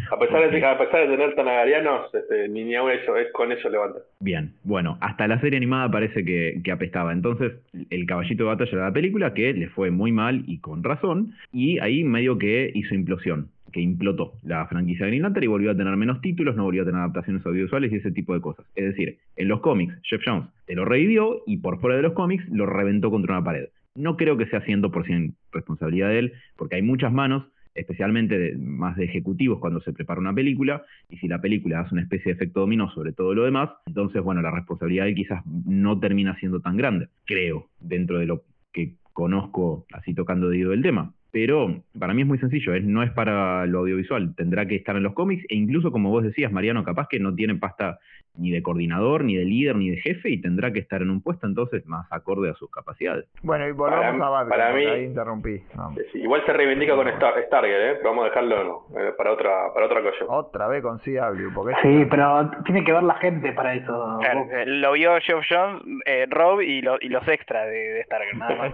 A 0.09 0.17
pesar, 0.17 0.49
de, 0.49 0.65
a 0.65 0.77
pesar 0.77 1.01
de 1.01 1.15
tener 1.17 1.35
tanagarianos, 1.35 2.13
este, 2.13 2.47
ni, 2.47 2.63
ni 2.63 2.75
aún 2.75 2.91
eso, 2.91 3.17
es, 3.17 3.31
con 3.33 3.51
eso 3.51 3.69
levanta. 3.69 3.99
Bien, 4.21 4.53
bueno, 4.63 4.97
hasta 5.01 5.27
la 5.27 5.39
serie 5.41 5.57
animada 5.57 5.91
parece 5.91 6.23
que, 6.23 6.61
que 6.63 6.71
apestaba. 6.71 7.11
Entonces, 7.11 7.53
el 7.89 8.05
caballito 8.05 8.43
de 8.45 8.49
batalla 8.49 8.71
de 8.71 8.83
la 8.83 8.93
película, 8.93 9.33
que 9.33 9.53
le 9.53 9.67
fue 9.69 9.91
muy 9.91 10.11
mal 10.11 10.43
y 10.47 10.59
con 10.59 10.83
razón, 10.83 11.33
y 11.51 11.77
ahí 11.79 12.03
medio 12.05 12.37
que 12.37 12.71
hizo 12.73 12.95
implosión, 12.95 13.49
que 13.71 13.81
implotó 13.81 14.33
la 14.43 14.65
franquicia 14.67 15.05
de 15.05 15.11
Green 15.17 15.33
y 15.41 15.47
volvió 15.47 15.71
a 15.71 15.75
tener 15.77 15.95
menos 15.95 16.21
títulos, 16.21 16.55
no 16.55 16.63
volvió 16.63 16.83
a 16.83 16.85
tener 16.85 16.99
adaptaciones 16.99 17.45
audiovisuales 17.45 17.91
y 17.91 17.95
ese 17.95 18.11
tipo 18.11 18.33
de 18.33 18.41
cosas. 18.41 18.65
Es 18.75 18.85
decir, 18.85 19.17
en 19.35 19.47
los 19.47 19.61
cómics, 19.61 19.93
Jeff 20.03 20.21
Jones 20.25 20.47
te 20.65 20.75
lo 20.75 20.85
revivió 20.85 21.41
y 21.45 21.57
por 21.57 21.79
fuera 21.79 21.95
de 21.95 22.03
los 22.03 22.13
cómics 22.13 22.47
lo 22.49 22.65
reventó 22.65 23.09
contra 23.11 23.35
una 23.37 23.43
pared. 23.43 23.69
No 23.95 24.17
creo 24.17 24.37
que 24.37 24.45
sea 24.47 24.61
100% 24.63 25.33
responsabilidad 25.51 26.09
de 26.09 26.19
él, 26.19 26.33
porque 26.55 26.75
hay 26.75 26.81
muchas 26.81 27.11
manos, 27.11 27.45
especialmente 27.75 28.37
de- 28.37 28.57
más 28.57 28.95
de 28.97 29.05
ejecutivos 29.05 29.59
cuando 29.59 29.81
se 29.81 29.93
prepara 29.93 30.19
una 30.19 30.33
película, 30.33 30.83
y 31.09 31.17
si 31.17 31.27
la 31.27 31.41
película 31.41 31.81
hace 31.81 31.95
una 31.95 32.01
especie 32.03 32.31
de 32.31 32.35
efecto 32.35 32.61
dominó 32.61 32.89
sobre 32.91 33.13
todo 33.13 33.33
lo 33.33 33.43
demás, 33.43 33.69
entonces, 33.85 34.21
bueno, 34.21 34.41
la 34.41 34.51
responsabilidad 34.51 35.05
de 35.05 35.09
él 35.11 35.15
quizás 35.15 35.45
no 35.45 35.99
termina 35.99 36.37
siendo 36.39 36.59
tan 36.61 36.77
grande, 36.77 37.07
creo, 37.25 37.67
dentro 37.79 38.19
de 38.19 38.25
lo 38.25 38.43
que 38.73 38.93
conozco 39.13 39.85
así 39.93 40.13
tocando 40.13 40.47
de 40.47 40.57
oído 40.57 40.71
del 40.71 40.81
tema. 40.81 41.13
Pero 41.31 41.83
para 41.97 42.13
mí 42.13 42.21
es 42.21 42.27
muy 42.27 42.37
sencillo, 42.39 42.77
no 42.81 43.03
es 43.03 43.11
para 43.11 43.65
lo 43.65 43.79
audiovisual, 43.79 44.35
tendrá 44.35 44.67
que 44.67 44.75
estar 44.75 44.95
en 44.97 45.03
los 45.03 45.13
cómics 45.13 45.45
e 45.49 45.55
incluso 45.55 45.91
como 45.91 46.09
vos 46.09 46.23
decías, 46.23 46.51
Mariano, 46.51 46.83
capaz 46.83 47.07
que 47.09 47.19
no 47.19 47.33
tiene 47.33 47.55
pasta 47.55 47.99
ni 48.37 48.51
de 48.51 48.61
coordinador, 48.63 49.23
ni 49.23 49.35
de 49.35 49.45
líder, 49.45 49.75
ni 49.75 49.89
de 49.89 49.97
jefe 49.97 50.29
y 50.29 50.41
tendrá 50.41 50.71
que 50.71 50.79
estar 50.79 51.01
en 51.01 51.09
un 51.09 51.21
puesto 51.21 51.47
entonces 51.47 51.85
más 51.85 52.07
acorde 52.11 52.49
a 52.49 52.53
sus 52.53 52.71
capacidades. 52.71 53.25
Bueno, 53.43 53.67
y 53.67 53.71
volvamos 53.71 54.05
Para- 54.17 54.27
a 54.27 54.29
Batman, 54.29 54.49
para 54.49 54.73
mí- 54.73 54.85
ahí 54.85 55.03
interrumpí. 55.05 55.61
Vamos. 55.75 55.99
Igual 56.13 56.43
se 56.45 56.53
reivindica 56.53 56.95
con 56.95 57.07
Star, 57.09 57.33
Stargate, 57.47 57.91
¿eh? 57.91 57.95
pero 57.97 58.09
vamos 58.09 58.25
a 58.25 58.27
dejarlo 58.29 58.85
eh, 58.97 59.11
para 59.17 59.31
otra 59.33 59.73
para 59.73 59.85
otra 59.85 59.99
ocasión. 60.01 60.27
Otra 60.29 60.67
vez 60.67 60.81
con 60.81 60.99
CW, 60.99 61.53
porque 61.53 61.75
Sí, 61.81 62.05
pero 62.09 62.49
tiene 62.65 62.83
que 62.83 62.93
ver 62.93 63.03
la 63.03 63.15
gente 63.15 63.51
para 63.53 63.73
eso. 63.73 64.17
Claro, 64.21 64.47
eh, 64.51 64.65
lo 64.65 64.91
vio 64.93 65.11
Geoff 65.21 65.43
Jones, 65.49 65.81
eh, 66.05 66.25
Rob 66.29 66.61
y, 66.61 66.81
lo- 66.81 66.97
y 67.01 67.09
los 67.09 67.27
extras 67.27 67.65
de, 67.67 67.71
de 67.93 68.03
Stargate, 68.05 68.37
nada 68.37 68.65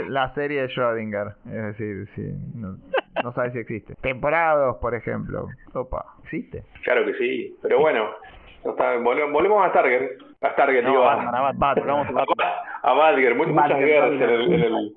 es 0.00 0.08
la 0.08 0.32
serie 0.34 0.62
de 0.62 0.68
Schrödinger, 0.68 1.34
es 1.46 1.78
decir, 1.78 2.08
sí, 2.14 2.22
no, 2.54 2.76
no 3.22 3.32
sabes 3.32 3.52
si 3.52 3.58
existe. 3.60 3.94
Temporada 4.02 4.66
2, 4.66 4.76
por 4.76 4.94
ejemplo. 4.94 5.46
Opa, 5.72 6.04
¿existe? 6.24 6.64
Claro 6.82 7.04
que 7.06 7.14
sí, 7.14 7.56
pero 7.62 7.78
bueno, 7.80 8.04
no 8.04 8.29
está- 8.64 8.96
volvemos, 8.98 9.32
volvemos 9.32 9.64
a 9.64 9.70
Stargate. 9.70 10.18
A 10.42 10.50
Stargate, 10.52 10.82
No, 10.82 10.90
digo, 10.90 11.02
a- 11.02 11.14
Batman, 11.16 11.34
a 11.34 11.40
Batman. 11.40 11.58
Batman. 11.58 11.86
Volvamos 11.86 12.08
a 12.08 12.12
Batman. 12.12 12.48
a 12.82 12.92
Badger, 12.94 13.34
mu- 13.34 13.46
muchas 13.46 13.68
Badger, 13.70 13.86
guerras 13.86 14.10
en 14.12 14.22
el, 14.22 14.52
en 14.54 14.60
el- 14.62 14.92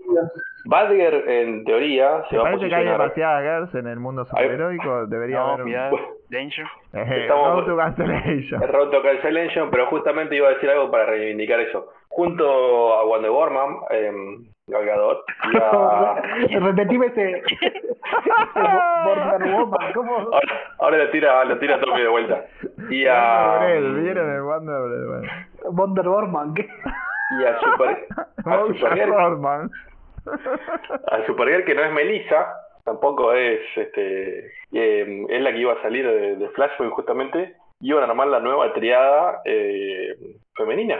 Badger, 0.65 1.13
en 1.27 1.65
teoría, 1.65 2.23
se 2.29 2.37
va 2.37 2.43
a 2.43 2.45
parece 2.45 2.69
que 2.69 2.75
hay 2.75 2.81
posicionar. 2.83 3.01
demasiadas 3.01 3.43
girls 3.43 3.75
en 3.75 3.87
el 3.91 3.99
mundo 3.99 4.23
superheroico, 4.25 5.07
debería 5.07 5.39
No, 5.39 5.43
haber 5.47 5.59
un... 5.61 5.63
cuidado. 5.67 5.97
Danger. 6.29 6.65
Eh, 6.93 7.17
Estamos- 7.23 7.53
Road 7.55 7.65
to 7.65 7.77
Cancellation. 7.77 8.63
El 8.63 8.69
Road 8.69 8.89
to 8.89 9.01
Cancellation, 9.03 9.69
pero 9.69 9.87
justamente 9.87 10.35
iba 10.35 10.47
a 10.47 10.51
decir 10.51 10.69
algo 10.69 10.89
para 10.89 11.05
reivindicar 11.07 11.59
eso. 11.59 11.89
Junto 12.15 12.93
a 12.93 13.05
Wonder 13.05 13.31
Woman, 13.31 13.77
eh, 13.89 14.11
Gal 14.67 14.85
Gadot, 14.85 15.25
y 15.51 15.57
a... 15.57 16.59
Repetime 16.59 17.07
ese. 17.07 17.41
Wonder 19.05 19.51
Woman, 19.51 19.93
¿cómo? 19.93 20.15
ahora, 20.17 20.75
ahora 20.79 20.97
lo 20.97 21.09
tira, 21.09 21.43
lo 21.45 21.57
tira 21.57 21.79
Tommy 21.79 22.01
de 22.01 22.07
vuelta. 22.07 22.45
Y 22.89 23.05
a, 23.07 23.59
¿vieron 23.65 24.29
el 24.35 24.41
Wonder. 24.41 25.29
Wonder 25.71 26.07
Woman, 26.07 26.53
¿qué? 26.53 26.69
y 27.39 27.43
a 27.45 27.59
Super, 27.59 28.07
a 28.45 28.65
Supergirl, 28.67 29.13
a 31.07 31.25
Supergirl 31.25 31.65
que 31.65 31.75
no 31.75 31.83
es 31.83 31.91
Melissa, 31.91 32.55
tampoco 32.83 33.33
es, 33.33 33.61
este, 33.75 34.47
eh, 34.71 35.25
es 35.29 35.41
la 35.41 35.51
que 35.51 35.57
iba 35.57 35.73
a 35.73 35.81
salir 35.81 36.05
de, 36.05 36.35
de 36.35 36.49
Flashpoint 36.49 36.93
justamente, 36.93 37.55
iban 37.81 38.03
a 38.03 38.07
armar 38.07 38.27
la 38.27 38.39
nueva 38.39 38.73
triada 38.73 39.41
eh, 39.45 40.15
femenina, 40.55 40.99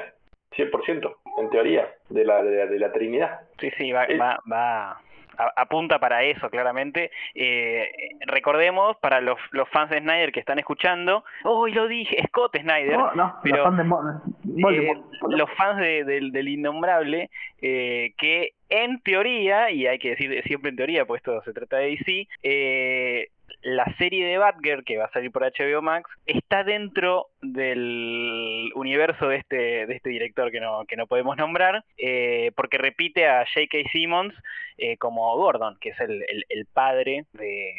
100%, 0.56 1.16
en 1.40 1.50
teoría, 1.50 1.88
de 2.10 2.26
la, 2.26 2.44
de 2.44 2.56
la, 2.58 2.66
de 2.68 2.80
la 2.80 2.92
Trinidad. 2.92 3.42
Sí, 3.60 3.70
sí, 3.78 3.92
va, 3.92 4.06
Eh. 4.06 4.18
va, 4.18 4.40
va 4.52 4.92
a- 5.36 5.52
apunta 5.56 5.98
para 5.98 6.24
eso, 6.24 6.48
claramente. 6.52 7.10
Eh, 7.34 7.90
recordemos, 8.28 8.96
para 8.98 9.20
los, 9.20 9.40
los 9.52 9.68
fans 9.70 9.90
de 9.90 10.00
Snyder 10.00 10.32
que 10.32 10.40
están 10.40 10.60
escuchando, 10.60 11.24
hoy 11.44 11.72
lo 11.72 11.88
dije, 11.88 12.24
Scott 12.28 12.56
Snyder, 12.60 12.98
No, 12.98 13.14
no, 13.16 13.36
pero, 13.42 13.58
los 13.58 13.64
fans 13.88 14.22
de 14.44 14.76
eh, 14.92 15.02
los 15.30 15.50
fans 15.56 15.80
de- 15.80 16.04
del- 16.04 16.32
del 16.32 16.48
innombrable, 16.50 17.30
eh, 17.62 18.14
que 18.18 18.52
en 18.70 19.00
teoría, 19.02 19.72
y 19.72 19.88
hay 19.88 19.98
que 20.00 20.12
decir 20.12 20.44
siempre 20.46 20.70
en 20.70 20.76
teoría, 20.78 21.06
pues 21.06 21.20
esto 21.22 21.42
se 21.44 21.54
trata 21.54 21.78
de 21.78 21.88
DC, 21.88 22.28
eh, 22.44 23.28
la 23.62 23.86
serie 23.98 24.26
de 24.26 24.38
Batgirl 24.38 24.84
que 24.84 24.98
va 24.98 25.06
a 25.06 25.12
salir 25.12 25.32
por 25.32 25.44
HBO 25.44 25.82
Max 25.82 26.10
está 26.26 26.64
dentro 26.64 27.28
del 27.42 28.72
universo 28.76 29.28
de 29.28 29.38
este, 29.38 29.86
de 29.86 29.96
este 29.96 30.10
director 30.10 30.52
que 30.52 30.60
no, 30.60 30.84
que 30.86 30.96
no 30.98 31.08
podemos 31.08 31.38
nombrar, 31.38 31.84
eh, 31.98 32.52
porque 32.56 32.78
repite 32.78 33.28
a 33.28 33.46
J.K. 33.46 33.90
Simmons 33.92 34.34
eh, 34.78 34.98
como 34.98 35.36
Gordon, 35.38 35.78
que 35.80 35.90
es 35.90 36.00
el, 36.00 36.24
el- 36.28 36.46
el 36.50 36.66
padre 36.66 37.26
de, 37.34 37.74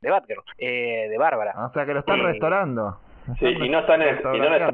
de 0.00 0.10
Batgirl, 0.10 0.42
eh, 0.58 1.06
de 1.08 1.18
Bárbara. 1.18 1.52
O 1.66 1.72
sea 1.72 1.84
que 1.86 1.92
lo 1.94 2.00
están 2.00 2.20
Eh, 2.20 2.24
restaurando. 2.24 2.98
Sí, 3.38 3.46
y 3.46 3.68
no 3.68 3.78
están 3.80 4.02
en, 4.02 4.18
y 4.34 4.38
no 4.38 4.54
está, 4.54 4.70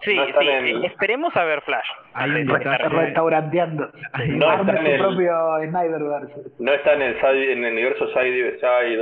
Sí, 0.00 0.16
no 0.16 0.22
están 0.24 0.42
sí, 0.42 0.48
en- 0.48 0.84
esperemos 0.84 1.36
a 1.36 1.44
ver 1.44 1.60
Flash. 1.62 1.86
Sí, 2.24 2.52
está- 2.52 2.78
Restauranteando. 2.88 3.88
No, 4.28 4.48
Arme 4.48 4.72
está 4.72 4.80
en 4.80 4.86
su 4.86 4.92
el- 4.92 4.98
propio 5.00 5.32
Snyderverse. 5.68 6.42
no 6.58 6.72
está 6.72 6.92
en 6.94 7.02
el, 7.02 7.16
en 7.24 7.64
el 7.64 7.72
universo 7.72 8.08
Side, 8.08 8.58
Side 8.58 8.96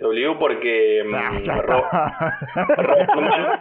W 0.00 0.34
porque 0.38 1.04
mm, 1.06 1.48
Robotman 1.60 3.60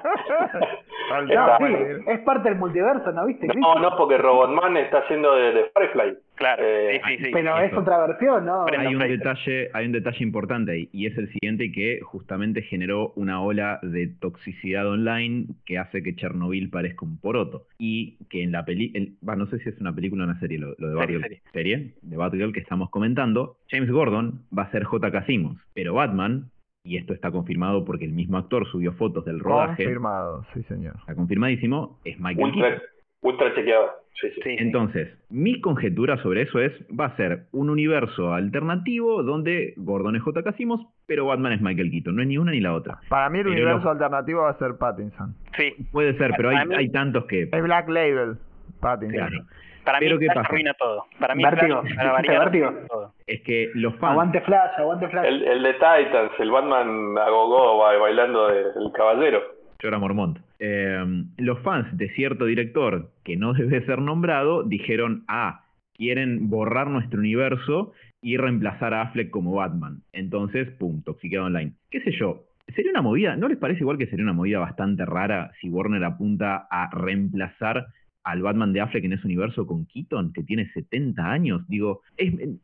No, 1.28 1.58
sí, 1.58 1.76
es 2.08 2.20
parte 2.22 2.50
del 2.50 2.58
multiverso, 2.58 3.12
¿no 3.12 3.26
viste? 3.26 3.48
No, 3.56 3.76
no, 3.76 3.96
porque 3.98 4.18
Robotman 4.18 4.78
está 4.78 5.00
haciendo 5.00 5.36
de, 5.36 5.52
de 5.54 5.72
Firefly. 5.74 6.18
Claro, 6.36 6.64
Eh, 6.66 7.02
sí, 7.08 7.18
sí, 7.18 7.24
sí. 7.26 7.30
Pero 7.34 7.58
es 7.60 7.74
otra 7.74 8.06
versión, 8.08 8.46
¿no? 8.46 8.66
Pero- 8.70 8.82
Hay 8.82 8.94
un 8.94 9.00
detalle, 9.00 9.70
hay 9.74 9.86
un 9.86 9.92
detalle 9.94 10.24
importante 10.24 10.72
ahí, 10.74 10.90
y 10.92 11.06
es 11.06 11.18
el 11.18 11.30
siguiente 11.32 11.72
que 11.72 12.00
justamente 12.04 12.62
generó 12.62 13.14
una 13.16 13.42
ola 13.42 13.80
de 13.82 14.08
toxicidad 14.08 14.88
online 14.88 15.48
que 15.66 15.78
hace 15.78 16.04
que 16.04 16.16
Chernobyl 16.16 16.70
parezca 16.70 17.06
un 17.06 17.18
poroto. 17.20 17.68
Y 17.80 18.18
que 18.30 18.44
en 18.44 18.52
la 18.52 18.66
película, 18.66 19.36
no 19.36 19.46
sé 19.48 19.60
si 19.60 19.70
es 19.70 19.80
una 19.80 19.94
película 19.96 20.24
o 20.24 20.28
una 20.28 20.40
serie, 20.40 20.60
lo, 20.60 20.76
lo 20.78 20.90
de 20.90 20.96
Serie, 21.00 21.18
Batgirl, 21.20 21.42
serie 21.54 21.94
de 22.02 22.18
Batgirl 22.18 22.54
que 22.54 22.60
estamos 22.60 22.90
comentando, 22.90 23.58
James 23.70 23.90
Gordon 23.90 24.42
va 24.58 24.64
a 24.64 24.72
ser 24.72 24.84
J.K. 24.84 25.26
Simmons, 25.26 25.60
pero 25.74 25.94
Batman, 25.94 26.50
y 26.84 26.98
esto 26.98 27.14
está 27.14 27.32
confirmado 27.32 27.84
porque 27.86 28.06
el 28.06 28.12
mismo 28.14 28.38
actor 28.38 28.68
subió 28.68 28.92
fotos 28.94 29.26
del 29.26 29.40
rodaje, 29.40 29.84
Confirmado, 29.86 30.46
sí 30.54 30.62
señor. 30.64 30.96
está 31.00 31.16
confirmadísimo, 31.16 32.00
es 32.06 32.20
Michael 32.20 32.52
Keaton. 32.54 32.82
Ultra 33.26 33.54
chequeado. 33.56 33.90
Sí, 34.22 34.30
sí. 34.30 34.36
Sí, 34.36 34.42
sí. 34.44 34.56
Entonces, 34.60 35.10
mi 35.30 35.60
conjetura 35.60 36.16
sobre 36.24 36.44
eso 36.44 36.60
es, 36.62 36.72
va 36.98 37.08
a 37.08 37.16
ser 37.18 37.48
un 37.52 37.70
universo 37.70 38.34
alternativo 38.34 39.24
donde 39.24 39.74
Gordon 39.76 40.16
es 40.16 40.22
J.K. 40.22 40.54
Simmons, 40.54 40.88
pero 41.06 41.26
Batman 41.26 41.52
es 41.52 41.62
Michael 41.62 41.92
Keaton. 41.92 42.16
No 42.16 42.22
es 42.22 42.28
ni 42.30 42.38
una 42.38 42.52
ni 42.54 42.62
la 42.62 42.74
otra. 42.74 43.00
Para 43.10 43.30
mí 43.30 43.40
el 43.40 43.44
Pero 43.46 43.56
universo 43.56 43.84
lo- 43.84 43.92
alternativo 43.92 44.42
va 44.44 44.52
a 44.52 44.58
ser 44.58 44.78
Pattinson. 44.78 45.36
Sí, 45.58 45.74
Puede 45.92 46.18
ser, 46.18 46.32
pero 46.38 46.50
hay, 46.50 46.66
mí- 46.66 46.90
tantos 46.92 47.26
que... 47.26 47.44
Es 47.52 47.64
Black 47.64 47.90
Label, 47.90 48.38
Pattinson. 48.80 49.18
Claro. 49.28 49.46
para 49.84 50.00
mí 50.00 50.06
Pero 50.06 50.18
¿qué 50.20 50.26
Flash 50.28 50.36
pasa? 50.38 50.48
arruina 50.48 50.74
todo. 50.76 51.04
Para 51.20 51.36
mí 51.36 51.44
Vértigo. 51.44 51.82
Flash, 51.82 51.96
para 51.98 52.12
variar, 52.14 52.40
Vértigo. 52.40 52.68
arruina 52.68 52.88
todo. 52.88 53.14
Es 53.28 53.42
que 53.42 53.70
los 53.74 53.96
fans... 53.96 54.12
Aguante 54.14 54.40
Flash, 54.42 54.72
aguante 54.80 55.10
Flash. 55.10 55.26
El, 55.26 55.44
el 55.44 55.62
de 55.64 55.74
Titans, 55.74 56.32
el 56.40 56.52
Batman 56.52 57.18
a 57.18 57.30
gogo 57.30 57.80
ba- 57.80 57.98
bailando 57.98 58.48
de- 58.48 58.62
el 58.62 58.92
caballero. 58.94 59.42
Llora 59.84 60.00
Mormont. 60.00 60.38
Eh, 60.60 61.24
los 61.38 61.60
fans 61.60 61.96
de 61.98 62.10
cierto 62.16 62.46
director 62.46 63.12
que 63.24 63.36
no 63.38 63.54
debe 63.54 63.86
ser 63.86 64.00
nombrado 64.00 64.64
dijeron, 64.64 65.24
ah, 65.28 65.64
quieren 65.94 66.50
borrar 66.50 66.90
nuestro 66.90 67.20
universo 67.20 67.94
y 68.22 68.38
reemplazar 68.38 68.94
a 68.94 69.02
Affleck 69.04 69.30
como 69.30 69.54
Batman. 69.54 70.02
Entonces, 70.14 70.70
pum, 70.72 71.02
toxiqueado 71.04 71.46
online. 71.46 71.74
¿Qué 71.92 72.02
sé 72.02 72.12
yo? 72.12 72.44
Sería 72.76 72.92
una 72.92 73.02
movida, 73.04 73.36
¿no 73.36 73.48
les 73.48 73.58
parece 73.58 73.82
igual 73.82 73.98
que 73.98 74.08
sería 74.08 74.24
una 74.24 74.34
movida 74.34 74.60
bastante 74.60 75.06
rara 75.06 75.52
si 75.62 75.70
Warner 75.70 76.04
apunta 76.04 76.68
a 76.70 76.90
reemplazar 76.92 77.86
al 78.24 78.42
Batman 78.42 78.74
de 78.74 78.82
Affleck 78.82 79.06
en 79.06 79.14
ese 79.14 79.28
universo 79.28 79.68
con 79.68 79.86
Keaton, 79.86 80.34
que 80.34 80.42
tiene 80.44 80.68
70 80.74 81.32
años? 81.32 81.68
Digo, 81.68 82.02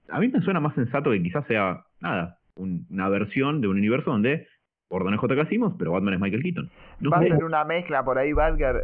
a 0.10 0.20
mí 0.20 0.28
me 0.30 0.42
suena 0.42 0.60
más 0.60 0.74
sensato 0.74 1.12
que 1.12 1.22
quizás 1.22 1.46
sea, 1.48 1.84
nada, 2.02 2.40
un- 2.56 2.88
una 2.90 3.10
versión 3.10 3.62
de 3.62 3.68
un 3.68 3.78
universo 3.78 4.10
donde 4.12 4.48
Gordon 4.92 5.14
es 5.14 5.20
J.K. 5.20 5.46
Simmons, 5.46 5.76
pero 5.80 5.94
Batman 5.94 6.16
es 6.16 6.20
Michael 6.20 6.44
Keaton. 6.44 6.70
No 7.00 7.10
Va 7.10 7.18
a 7.18 7.22
ser 7.22 7.44
una 7.44 7.64
mezcla 7.64 8.04
por 8.04 8.18
ahí, 8.18 8.34
Badger, 8.34 8.84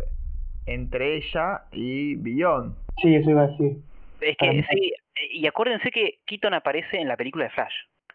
entre 0.65 1.17
ella 1.17 1.61
y 1.71 2.15
Beyond. 2.15 2.73
Sí, 3.01 3.15
eso 3.15 3.29
iba 3.29 3.43
a 3.43 3.47
decir. 3.47 3.77
Es 4.21 4.37
que 4.37 4.65
sí, 4.71 4.93
y 5.31 5.45
acuérdense 5.45 5.91
que 5.91 6.19
Keaton 6.25 6.53
aparece 6.53 6.97
en 6.97 7.07
la 7.07 7.17
película 7.17 7.43
de 7.43 7.51
Flash. 7.51 7.73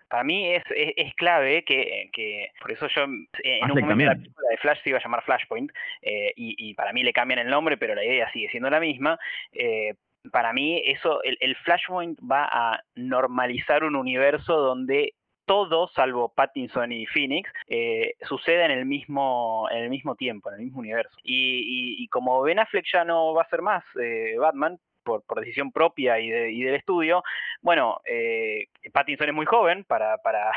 Para 0.08 0.24
mí 0.24 0.48
es, 0.48 0.62
es, 0.74 0.92
es 0.96 1.14
clave 1.14 1.64
que, 1.64 2.10
que, 2.12 2.50
por 2.60 2.72
eso 2.72 2.86
yo 2.88 3.04
en 3.04 3.70
un 3.70 3.80
momento 3.80 4.04
la 4.04 4.14
película 4.14 4.48
de 4.50 4.56
Flash 4.58 4.78
se 4.82 4.90
iba 4.90 4.98
a 4.98 5.02
llamar 5.02 5.22
Flashpoint, 5.22 5.70
eh, 6.02 6.32
y, 6.36 6.54
y 6.58 6.74
para 6.74 6.92
mí 6.92 7.02
le 7.02 7.12
cambian 7.12 7.38
el 7.38 7.48
nombre, 7.48 7.76
pero 7.76 7.94
la 7.94 8.04
idea 8.04 8.30
sigue 8.32 8.48
siendo 8.50 8.68
la 8.68 8.80
misma. 8.80 9.18
eh, 9.52 9.94
para 10.30 10.52
mí 10.52 10.80
eso, 10.84 11.22
el, 11.24 11.36
el 11.40 11.56
Flashpoint 11.56 12.18
va 12.20 12.48
a 12.50 12.80
normalizar 12.94 13.82
un 13.84 13.96
universo 13.96 14.56
donde 14.56 15.14
todo, 15.44 15.88
salvo 15.88 16.28
Pattinson 16.34 16.92
y 16.92 17.06
Phoenix, 17.06 17.50
eh, 17.68 18.14
sucede 18.28 18.64
en 18.64 18.70
el 18.70 18.86
mismo 18.86 19.68
en 19.70 19.78
el 19.84 19.90
mismo 19.90 20.14
tiempo, 20.14 20.48
en 20.50 20.56
el 20.56 20.64
mismo 20.64 20.80
universo. 20.80 21.16
Y, 21.22 21.34
y- 21.60 22.04
y 22.04 22.08
como 22.08 22.42
Ben 22.42 22.58
Affleck 22.58 22.86
ya 22.92 23.04
no 23.04 23.34
va 23.34 23.42
a 23.42 23.48
ser 23.48 23.62
más 23.62 23.84
eh, 24.00 24.36
Batman, 24.38 24.78
por, 25.04 25.24
por 25.24 25.40
decisión 25.40 25.72
propia 25.72 26.20
y, 26.20 26.30
de- 26.30 26.52
y 26.52 26.62
del 26.62 26.76
estudio, 26.76 27.24
bueno, 27.60 28.00
eh, 28.04 28.66
Pattinson 28.92 29.28
es 29.30 29.34
muy 29.34 29.46
joven 29.46 29.82
para, 29.84 30.18
para, 30.18 30.52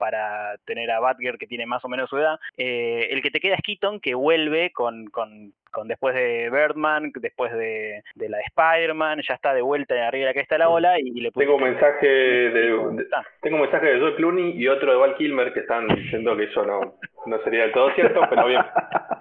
para 0.00 0.56
tener 0.64 0.90
a 0.90 0.98
Batgirl 0.98 1.36
que 1.38 1.46
tiene 1.46 1.66
más 1.66 1.84
o 1.84 1.88
menos 1.88 2.08
su 2.08 2.16
edad. 2.16 2.38
Eh, 2.56 3.08
el 3.10 3.20
que 3.22 3.30
te 3.30 3.38
queda 3.38 3.54
es 3.56 3.60
Keaton, 3.62 4.00
que 4.00 4.14
vuelve 4.14 4.72
con, 4.72 5.06
con, 5.10 5.52
con 5.70 5.86
después 5.86 6.14
de 6.14 6.48
Birdman, 6.50 7.12
después 7.16 7.52
de, 7.52 8.02
de 8.14 8.28
la 8.30 8.38
de 8.38 8.44
Spider-Man, 8.44 9.20
ya 9.28 9.34
está 9.34 9.52
de 9.52 9.60
vuelta 9.62 9.94
en 9.94 10.02
arriba 10.04 10.22
de 10.26 10.30
la 10.30 10.34
cresta 10.34 10.54
de 10.54 10.60
la 10.60 10.70
ola 10.70 10.98
y 10.98 11.10
le 11.20 11.30
Tengo 11.32 11.56
un 11.56 11.62
mensaje 11.64 12.06
de, 12.06 12.50
de- 12.50 13.02
Está. 13.02 13.24
tengo 13.42 13.56
un 13.56 13.62
mensaje 13.62 13.86
de 13.86 14.00
Joe 14.00 14.14
Clooney 14.16 14.56
y 14.56 14.66
otro 14.68 14.90
de 14.90 14.98
Val 14.98 15.14
Kilmer 15.16 15.52
que 15.52 15.60
están 15.60 15.86
diciendo 15.88 16.34
que 16.36 16.44
eso 16.44 16.64
no, 16.64 16.94
no 17.26 17.42
sería 17.44 17.62
del 17.62 17.72
todo 17.72 17.94
cierto, 17.94 18.20
pero 18.30 18.46
bien. 18.46 18.62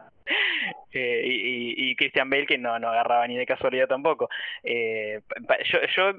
Eh, 0.91 1.22
y, 1.24 1.90
y- 1.91 1.95
Christian 1.95 2.30
Bale 2.32 2.45
que 2.48 2.58
no, 2.58 2.80
no 2.80 2.90
agarraba 2.90 3.27
ni 3.27 3.38
de 3.38 3.45
casualidad 3.45 3.88
tampoco. 3.88 4.27
Eh, 4.64 5.19
yo, 5.66 5.80
yo 5.95 6.11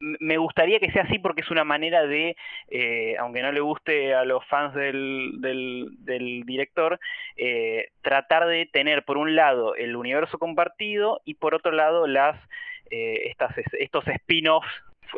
me 0.00 0.36
gustaría 0.38 0.78
que 0.78 0.90
sea 0.92 1.02
así 1.02 1.18
porque 1.18 1.40
es 1.40 1.50
una 1.50 1.64
manera 1.64 2.06
de, 2.06 2.36
eh, 2.68 3.16
aunque 3.18 3.42
no 3.42 3.52
le 3.52 3.60
guste 3.60 4.14
a 4.14 4.24
los 4.24 4.44
fans 4.46 4.74
del, 4.74 5.32
del, 5.38 6.42
director, 6.44 7.00
eh, 7.36 7.88
tratar 8.02 8.46
de 8.46 8.66
tener 8.66 9.04
por 9.04 9.18
un 9.18 9.34
lado 9.34 9.74
el 9.74 9.96
universo 9.96 10.38
compartido 10.38 11.20
y 11.24 11.34
por 11.34 11.54
otro 11.54 11.72
lado 11.72 12.06
las 12.06 12.36
eh, 12.90 13.28
estas, 13.30 13.54
estos 13.78 14.06
spin-offs 14.06 14.68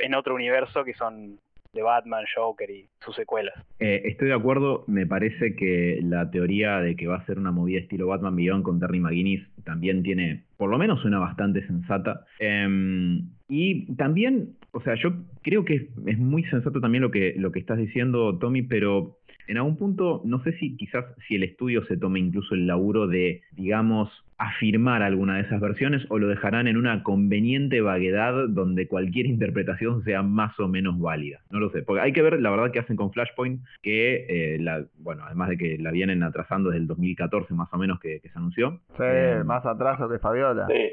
en 0.01 0.15
otro 0.15 0.35
universo 0.35 0.85
que 0.85 0.95
son 0.95 1.39
de 1.73 1.83
Batman, 1.83 2.25
Joker 2.35 2.69
y 2.71 2.89
sus 3.05 3.15
secuelas. 3.15 3.55
Eh, 3.79 4.03
estoy 4.05 4.29
de 4.29 4.35
acuerdo, 4.35 4.85
me 4.87 5.07
parece 5.07 5.55
que 5.55 6.01
la 6.03 6.31
teoría 6.31 6.81
de 6.81 6.97
que 6.97 7.07
va 7.07 7.17
a 7.17 7.27
ser 7.27 7.39
una 7.39 7.53
movida 7.53 7.81
estilo 7.81 8.09
Batman 8.09 8.37
Beyond 8.37 8.65
con 8.65 8.81
Terry 8.81 9.01
McGuinness 9.01 9.47
también 9.65 10.03
tiene, 10.03 10.45
por 10.57 10.71
lo 10.71 10.79
menos 10.79 11.01
suena 11.01 11.19
bastante 11.19 11.67
sensata. 11.67 12.25
Em, 12.39 13.31
y 13.49 13.95
también, 13.95 14.57
o 14.73 14.81
sea, 14.81 14.95
yo 14.97 15.13
creo 15.43 15.65
que 15.65 15.89
es, 16.07 16.19
muy 16.19 16.45
sensato 16.45 16.81
también 16.81 17.03
lo 17.03 17.11
que, 17.11 17.35
lo 17.37 17.53
que 17.53 17.61
estás 17.61 17.79
diciendo, 17.79 18.39
Tommy, 18.39 18.63
pero 18.63 19.19
en 19.51 19.57
algún 19.57 19.77
punto, 19.77 20.23
no 20.25 20.41
sé 20.45 20.53
si 20.59 20.77
quizás 20.77 21.05
si 21.27 21.35
el 21.35 21.43
estudio 21.43 21.85
se 21.87 21.97
tome 21.97 22.21
incluso 22.21 22.55
el 22.55 22.69
laburo 22.69 23.09
de, 23.09 23.43
digamos, 23.53 24.09
afirmar 24.39 25.03
alguna 25.03 25.37
de 25.37 25.43
esas 25.43 25.61
versiones 25.61 26.07
o 26.09 26.19
lo 26.19 26.29
dejarán 26.29 26.69
en 26.69 26.77
una 26.77 27.03
conveniente 27.03 27.81
vaguedad 27.81 28.33
donde 28.49 28.87
cualquier 28.87 29.27
interpretación 29.35 30.05
sea 30.05 30.23
más 30.23 30.59
o 30.61 30.69
menos 30.69 31.01
válida. 31.01 31.41
No 31.51 31.59
lo 31.59 31.71
sé, 31.71 31.83
porque 31.83 32.01
hay 32.01 32.13
que 32.13 32.23
ver 32.23 32.41
la 32.41 32.51
verdad 32.51 32.71
que 32.71 32.79
hacen 32.79 32.95
con 32.95 33.13
Flashpoint, 33.13 33.61
que, 33.83 34.27
eh, 34.29 34.59
la, 34.61 34.85
bueno, 34.99 35.25
además 35.27 35.49
de 35.49 35.59
que 35.59 35.79
la 35.79 35.91
vienen 35.91 36.23
atrasando 36.23 36.71
desde 36.71 36.83
el 36.83 36.87
2014 36.87 37.53
más 37.53 37.69
o 37.73 37.77
menos 37.77 37.99
que, 37.99 38.21
que 38.21 38.29
se 38.29 38.39
anunció. 38.39 38.79
Sí, 38.97 39.03
Eh, 39.03 39.43
más 39.45 39.67
atraso 39.67 40.09
que 40.09 40.21
Fabiola. 40.21 40.69
Sí. 40.69 40.93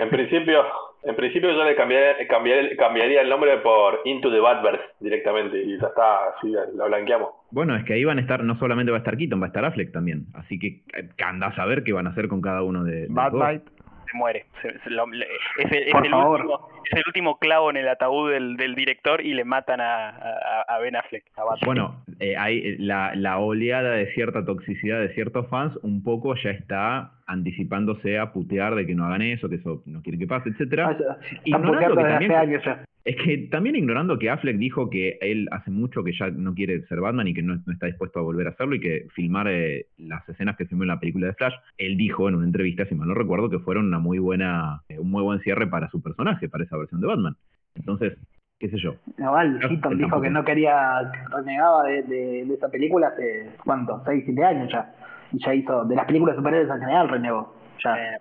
En 0.00 0.10
principio, 0.10 0.62
en 1.02 1.16
principio 1.16 1.50
yo 1.50 1.64
le 1.64 1.74
cambiaría, 1.74 2.26
cambiaría, 2.28 2.76
cambiaría 2.76 3.20
el 3.22 3.28
nombre 3.28 3.58
por 3.58 4.00
Into 4.04 4.30
the 4.30 4.40
Batverse 4.40 4.84
directamente 5.00 5.60
y 5.60 5.78
ya 5.78 5.88
está, 5.88 6.28
así 6.36 6.52
la 6.74 6.86
blanqueamos. 6.86 7.30
Bueno, 7.50 7.76
es 7.76 7.84
que 7.84 7.94
ahí 7.94 8.04
van 8.04 8.18
a 8.18 8.20
estar, 8.20 8.42
no 8.44 8.58
solamente 8.58 8.90
va 8.92 8.98
a 8.98 9.00
estar 9.00 9.16
Keaton, 9.16 9.40
va 9.40 9.44
a 9.46 9.48
estar 9.48 9.64
Affleck 9.64 9.92
también. 9.92 10.26
Así 10.34 10.58
que 10.58 10.82
eh, 10.96 11.08
andás 11.24 11.58
a 11.58 11.64
ver 11.66 11.84
qué 11.84 11.92
van 11.92 12.06
a 12.06 12.10
hacer 12.10 12.28
con 12.28 12.40
cada 12.40 12.62
uno 12.62 12.84
de, 12.84 13.02
de 13.02 13.06
los 13.06 13.14
Bad 13.14 13.32
dos. 13.32 13.40
Night. 13.40 13.62
se 14.10 14.16
muere. 14.18 14.46
Se- 14.62 14.78
se 14.80 14.90
lo- 14.90 15.06
le- 15.06 15.26
es, 15.58 15.72
el, 15.72 15.82
es 15.84 15.94
el 15.94 15.96
último, 16.14 16.68
es 16.90 16.98
el 16.98 17.02
último 17.06 17.38
clavo 17.38 17.70
en 17.70 17.76
el 17.76 17.88
ataúd 17.88 18.30
del, 18.32 18.56
del 18.56 18.74
director 18.74 19.20
y 19.20 19.34
le 19.34 19.44
matan 19.44 19.80
a, 19.80 20.10
a, 20.10 20.62
a 20.68 20.78
Ben 20.80 20.96
Affleck. 20.96 21.24
a. 21.36 21.64
Bueno, 21.64 22.04
eh, 22.20 22.36
hay, 22.36 22.58
eh, 22.58 22.76
la, 22.78 23.14
la 23.16 23.38
oleada 23.38 23.90
de 23.92 24.12
cierta 24.14 24.44
toxicidad 24.44 25.00
de 25.00 25.12
ciertos 25.14 25.48
fans 25.48 25.76
un 25.82 26.02
poco 26.02 26.34
ya 26.36 26.50
está 26.50 27.12
anticipándose 27.26 28.18
a 28.18 28.32
putear 28.32 28.74
de 28.74 28.86
que 28.86 28.94
no 28.94 29.04
hagan 29.06 29.22
eso, 29.22 29.48
que 29.48 29.56
eso 29.56 29.82
no 29.86 30.02
quiere 30.02 30.18
que 30.18 30.26
pase, 30.26 30.50
etcétera. 30.50 30.88
Ah, 30.90 30.96
ya. 30.98 31.26
Están 31.44 31.44
Ignorando 31.44 31.78
que 31.96 32.02
desde 32.02 32.10
también- 32.10 32.32
hace 32.32 32.40
años 32.40 32.64
ya. 32.64 32.84
Es 33.06 33.14
que 33.22 33.38
también 33.52 33.76
ignorando 33.76 34.18
que 34.18 34.28
Affleck 34.28 34.56
dijo 34.56 34.90
que 34.90 35.16
él 35.20 35.46
hace 35.52 35.70
mucho 35.70 36.02
que 36.02 36.10
ya 36.12 36.28
no 36.28 36.54
quiere 36.54 36.82
ser 36.88 37.00
Batman 37.00 37.28
y 37.28 37.34
que 37.34 37.42
no, 37.42 37.54
no 37.64 37.72
está 37.72 37.86
dispuesto 37.86 38.18
a 38.18 38.22
volver 38.22 38.48
a 38.48 38.50
hacerlo 38.50 38.74
y 38.74 38.80
que 38.80 39.06
filmar 39.14 39.46
eh, 39.46 39.86
las 39.96 40.28
escenas 40.28 40.56
que 40.56 40.66
filmó 40.66 40.82
en 40.82 40.88
la 40.88 40.98
película 40.98 41.28
de 41.28 41.34
Flash, 41.34 41.54
él 41.78 41.96
dijo 41.96 42.28
en 42.28 42.34
una 42.34 42.46
entrevista, 42.46 42.84
si 42.84 42.96
mal 42.96 43.06
no 43.06 43.14
recuerdo, 43.14 43.48
que 43.48 43.60
fueron 43.60 43.86
una 43.86 44.00
muy 44.00 44.18
buena, 44.18 44.82
eh, 44.88 44.98
un 44.98 45.08
muy 45.08 45.22
buen 45.22 45.38
cierre 45.38 45.68
para 45.68 45.88
su 45.88 46.02
personaje, 46.02 46.48
para 46.48 46.64
esa 46.64 46.76
versión 46.76 47.00
de 47.00 47.06
Batman. 47.06 47.36
Entonces, 47.76 48.18
qué 48.58 48.68
sé 48.70 48.78
yo. 48.78 48.96
Igual 49.16 49.60
No, 49.60 49.68
Keaton 49.68 49.98
dijo 49.98 50.20
que 50.20 50.30
no 50.30 50.44
quería, 50.44 51.08
que 51.12 51.36
renegaba 51.36 51.84
de, 51.84 52.02
de, 52.02 52.44
de 52.44 52.54
esa 52.54 52.68
película 52.68 53.06
hace, 53.06 53.50
¿cuánto? 53.64 54.02
6, 54.04 54.24
7 54.26 54.44
años 54.44 54.72
ya. 54.72 54.92
Y 55.30 55.38
ya 55.38 55.54
hizo, 55.54 55.84
de 55.84 55.94
las 55.94 56.06
películas 56.06 56.34
superhéroes 56.34 56.70
en 56.70 56.80
general 56.80 57.08
renegó. 57.08 57.54
Ya. 57.84 58.18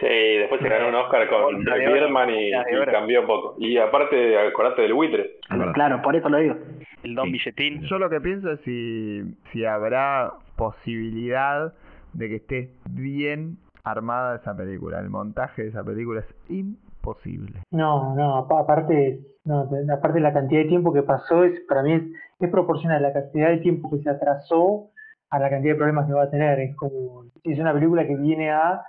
Sí, 0.00 0.06
después 0.38 0.60
se 0.60 0.68
ganó 0.68 0.88
un 0.88 0.94
Oscar 0.94 1.28
con 1.28 1.64
Birdman 1.64 2.30
y, 2.30 2.48
y 2.50 2.52
cambió 2.92 3.20
un 3.22 3.26
poco. 3.26 3.56
Y 3.58 3.76
aparte, 3.78 4.38
acordate 4.38 4.82
del 4.82 4.94
buitre. 4.94 5.36
Claro, 5.74 6.00
por 6.02 6.14
eso 6.16 6.28
lo 6.28 6.38
digo. 6.38 6.56
El 7.02 7.14
Don 7.14 7.30
Billetín. 7.32 7.82
Yo 7.82 7.98
lo 7.98 8.10
que 8.10 8.20
pienso 8.20 8.50
es 8.52 8.60
si, 8.60 9.22
si 9.52 9.64
habrá 9.64 10.32
posibilidad 10.56 11.72
de 12.12 12.28
que 12.28 12.36
esté 12.36 12.70
bien 12.90 13.56
armada 13.84 14.36
esa 14.36 14.56
película. 14.56 14.98
El 15.00 15.08
montaje 15.10 15.62
de 15.62 15.68
esa 15.68 15.84
película 15.84 16.20
es 16.20 16.34
imposible. 16.50 17.60
No, 17.70 18.14
no, 18.14 18.36
apa- 18.38 18.60
aparte, 18.60 19.20
no, 19.44 19.66
de- 19.66 19.92
aparte 19.92 20.20
la 20.20 20.32
cantidad 20.32 20.62
de 20.62 20.68
tiempo 20.68 20.92
que 20.92 21.02
pasó, 21.02 21.44
es, 21.44 21.58
para 21.68 21.82
mí 21.82 21.92
es, 21.94 22.02
es 22.40 22.50
proporcional 22.50 23.02
la 23.02 23.12
cantidad 23.12 23.48
de 23.48 23.58
tiempo 23.58 23.90
que 23.90 24.02
se 24.02 24.10
atrasó 24.10 24.90
a 25.30 25.38
la 25.38 25.50
cantidad 25.50 25.74
de 25.74 25.78
problemas 25.78 26.06
que 26.06 26.12
va 26.14 26.24
a 26.24 26.30
tener. 26.30 26.58
Es 26.60 26.76
como, 26.76 27.24
es 27.44 27.58
una 27.58 27.72
película 27.72 28.06
que 28.06 28.16
viene 28.16 28.50
a 28.50 28.82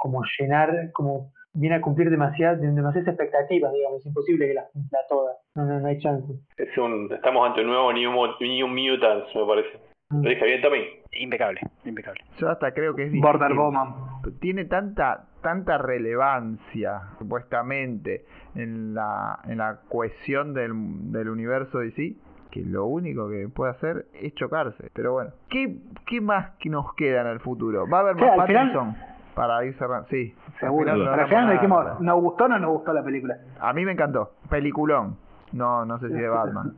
como 0.00 0.22
llenar, 0.38 0.90
como 0.92 1.32
viene 1.52 1.76
a 1.76 1.80
cumplir 1.80 2.10
demasiadas, 2.10 2.60
demasiadas 2.60 3.08
expectativas, 3.08 3.72
digamos, 3.72 4.00
es 4.00 4.06
imposible 4.06 4.46
que 4.48 4.54
las 4.54 4.70
cumpla 4.72 4.98
todas. 5.08 5.36
No, 5.54 5.64
no, 5.64 5.80
no 5.80 5.86
hay 5.88 5.98
chance. 5.98 6.32
Es 6.56 6.76
un, 6.78 7.12
estamos 7.12 7.46
ante 7.48 7.60
un 7.62 7.66
nuevo 7.68 7.92
New, 7.92 8.68
Mutants, 8.68 9.34
me 9.34 9.46
parece. 9.46 9.78
¿Lo 10.12 10.28
dije 10.28 10.44
bien, 10.44 10.60
Tommy? 10.62 10.80
Impecable, 11.20 11.60
impecable. 11.84 12.20
Yo 12.38 12.48
hasta 12.48 12.72
creo 12.72 12.96
que 12.96 13.04
es 13.04 13.12
Border 13.20 13.48
difícil. 13.50 13.56
Bowman. 13.58 13.94
Tiene 14.40 14.64
tanta 14.64 15.26
tanta 15.40 15.78
relevancia, 15.78 17.00
supuestamente, 17.18 18.24
en 18.54 18.94
la, 18.94 19.38
en 19.48 19.58
la 19.58 19.80
cohesión 19.88 20.52
del, 20.54 20.72
del 21.12 21.28
universo 21.30 21.78
DC, 21.78 22.14
que 22.50 22.60
lo 22.60 22.86
único 22.86 23.28
que 23.30 23.48
puede 23.48 23.70
hacer 23.72 24.06
es 24.14 24.34
chocarse. 24.34 24.90
Pero 24.92 25.12
bueno, 25.12 25.30
¿qué, 25.48 25.76
qué 26.06 26.20
más 26.20 26.50
que 26.58 26.68
nos 26.68 26.94
queda 26.94 27.22
en 27.22 27.28
el 27.28 27.40
futuro? 27.40 27.88
¿Va 27.88 27.98
a 27.98 28.00
haber 28.00 28.16
Sí, 28.16 28.22
más 28.22 28.38
al 28.40 28.46
final- 28.46 28.72
Pattinson? 28.72 29.09
Para 29.40 29.64
ir 29.64 29.74
cerrando. 29.78 30.06
Sí, 30.10 30.34
Seguro. 30.58 30.92
Al 30.92 31.00
hablamos 31.00 31.28
final 31.30 31.44
nos 31.46 31.52
dijimos, 31.54 32.00
¿nos 32.00 32.20
gustó 32.20 32.44
o 32.44 32.48
no 32.48 32.58
nos 32.58 32.70
gustó 32.72 32.92
la 32.92 33.02
película? 33.02 33.36
A 33.58 33.72
mí 33.72 33.86
me 33.86 33.92
encantó. 33.92 34.32
Peliculón. 34.50 35.16
No, 35.52 35.86
no 35.86 35.98
sé 35.98 36.08
si 36.08 36.14
de 36.14 36.28
Batman. 36.28 36.72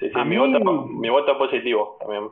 Sí, 0.00 0.08
sí, 0.08 0.18
A 0.18 0.24
mi, 0.24 0.30
mí- 0.36 0.52
voto, 0.52 0.86
mi 0.86 1.08
voto 1.10 1.38
positivo 1.38 1.96
también. 2.00 2.24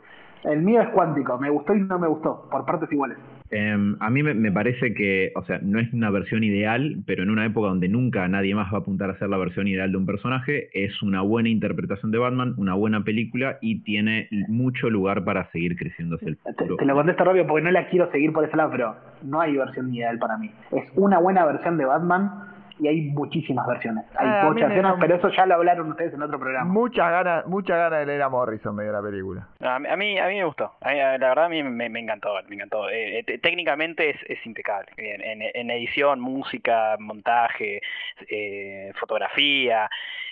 El 0.43 0.63
mío 0.63 0.81
es 0.83 0.89
cuántico, 0.89 1.39
me 1.39 1.51
gustó 1.51 1.73
y 1.75 1.81
no 1.83 1.99
me 2.01 2.09
gustó, 2.09 2.49
por 2.51 2.65
partes 2.65 2.91
iguales. 2.93 3.17
Em, 3.51 3.97
a 4.01 4.11
mí 4.11 4.23
me, 4.23 4.35
me 4.35 4.51
parece 4.53 4.95
que, 4.95 5.33
o 5.37 5.45
sea, 5.45 5.59
no 5.63 5.79
es 5.79 5.93
una 5.93 6.11
versión 6.11 6.45
ideal, 6.45 6.97
pero 7.07 7.23
en 7.23 7.31
una 7.31 7.47
época 7.47 7.69
donde 7.69 7.89
nunca 7.89 8.27
nadie 8.29 8.55
más 8.55 8.73
va 8.73 8.79
a 8.79 8.81
apuntar 8.81 9.11
a 9.11 9.19
ser 9.19 9.29
la 9.29 9.37
versión 9.39 9.69
ideal 9.69 9.91
de 9.93 9.99
un 9.99 10.07
personaje, 10.07 10.69
es 10.73 11.01
una 11.03 11.21
buena 11.23 11.49
interpretación 11.49 12.11
de 12.11 12.19
Batman, 12.19 12.55
una 12.57 12.75
buena 12.75 13.05
película 13.05 13.59
y 13.61 13.83
tiene 13.83 14.29
mucho 14.49 14.91
lugar 14.91 15.25
para 15.25 15.51
seguir 15.51 15.77
creciendo 15.77 16.17
hacia 16.17 16.29
el 16.29 16.37
Te, 16.39 16.53
futuro. 16.53 16.77
te 16.77 16.85
lo 16.85 16.95
contesto 16.95 17.25
rápido 17.25 17.47
porque 17.47 17.65
no 17.65 17.71
la 17.71 17.89
quiero 17.89 18.11
seguir 18.11 18.33
por 18.33 18.45
ese 18.45 18.57
lado, 18.57 18.71
pero 18.73 18.97
no 19.23 19.41
hay 19.41 19.57
versión 19.57 19.95
ideal 19.95 20.19
para 20.19 20.37
mí. 20.39 20.51
Es 20.73 20.91
una 20.97 21.19
buena 21.19 21.45
versión 21.47 21.79
de 21.79 21.85
Batman 21.85 22.31
y 22.79 22.89
hay 22.89 23.01
muchísimas 23.11 23.67
versiones. 23.67 24.05
Hay 24.19 24.27
Ah, 24.29 24.41
muchas 24.49 24.69
versiones, 24.69 24.97
pero 25.01 25.15
eso 25.17 25.29
ya 25.31 25.47
lo 25.47 25.55
hablaron 25.55 25.91
ustedes 25.91 26.13
en 26.15 26.23
otro 26.23 26.39
programa. 26.39 26.71
Muchas 26.71 27.11
ganas, 27.11 27.47
muchas 27.47 27.77
ganas 27.79 28.01
de 28.01 28.07
leer 28.07 28.23
a 28.23 28.29
Morrison 28.29 28.75
me 28.77 28.83
dio 28.85 28.93
la 28.93 29.03
película. 29.03 29.49
A 29.61 29.79
mí, 29.79 29.89
a 29.89 29.97
mí, 29.97 30.19
a 30.19 30.27
mí 30.29 30.35
me 30.37 30.45
gustó. 30.45 30.73
A 30.81 30.91
mí, 30.91 30.97
la 30.99 31.19
verdad, 31.19 31.45
a 31.45 31.49
mí 31.49 31.63
me, 31.63 31.89
me 31.89 32.01
encantó. 32.01 32.35
Me 32.49 32.55
encantó. 32.57 32.89
Eh, 32.91 33.21
eh, 33.27 33.39
técnicamente 33.39 34.11
es, 34.11 34.17
es 34.29 34.45
impecable. 34.47 34.89
En, 34.97 35.23
en- 35.23 35.51
en 35.55 35.71
edición, 35.71 36.21
música, 36.21 36.97
montaje, 36.99 37.81
eh, 38.29 38.93
fotografía. 38.99 39.89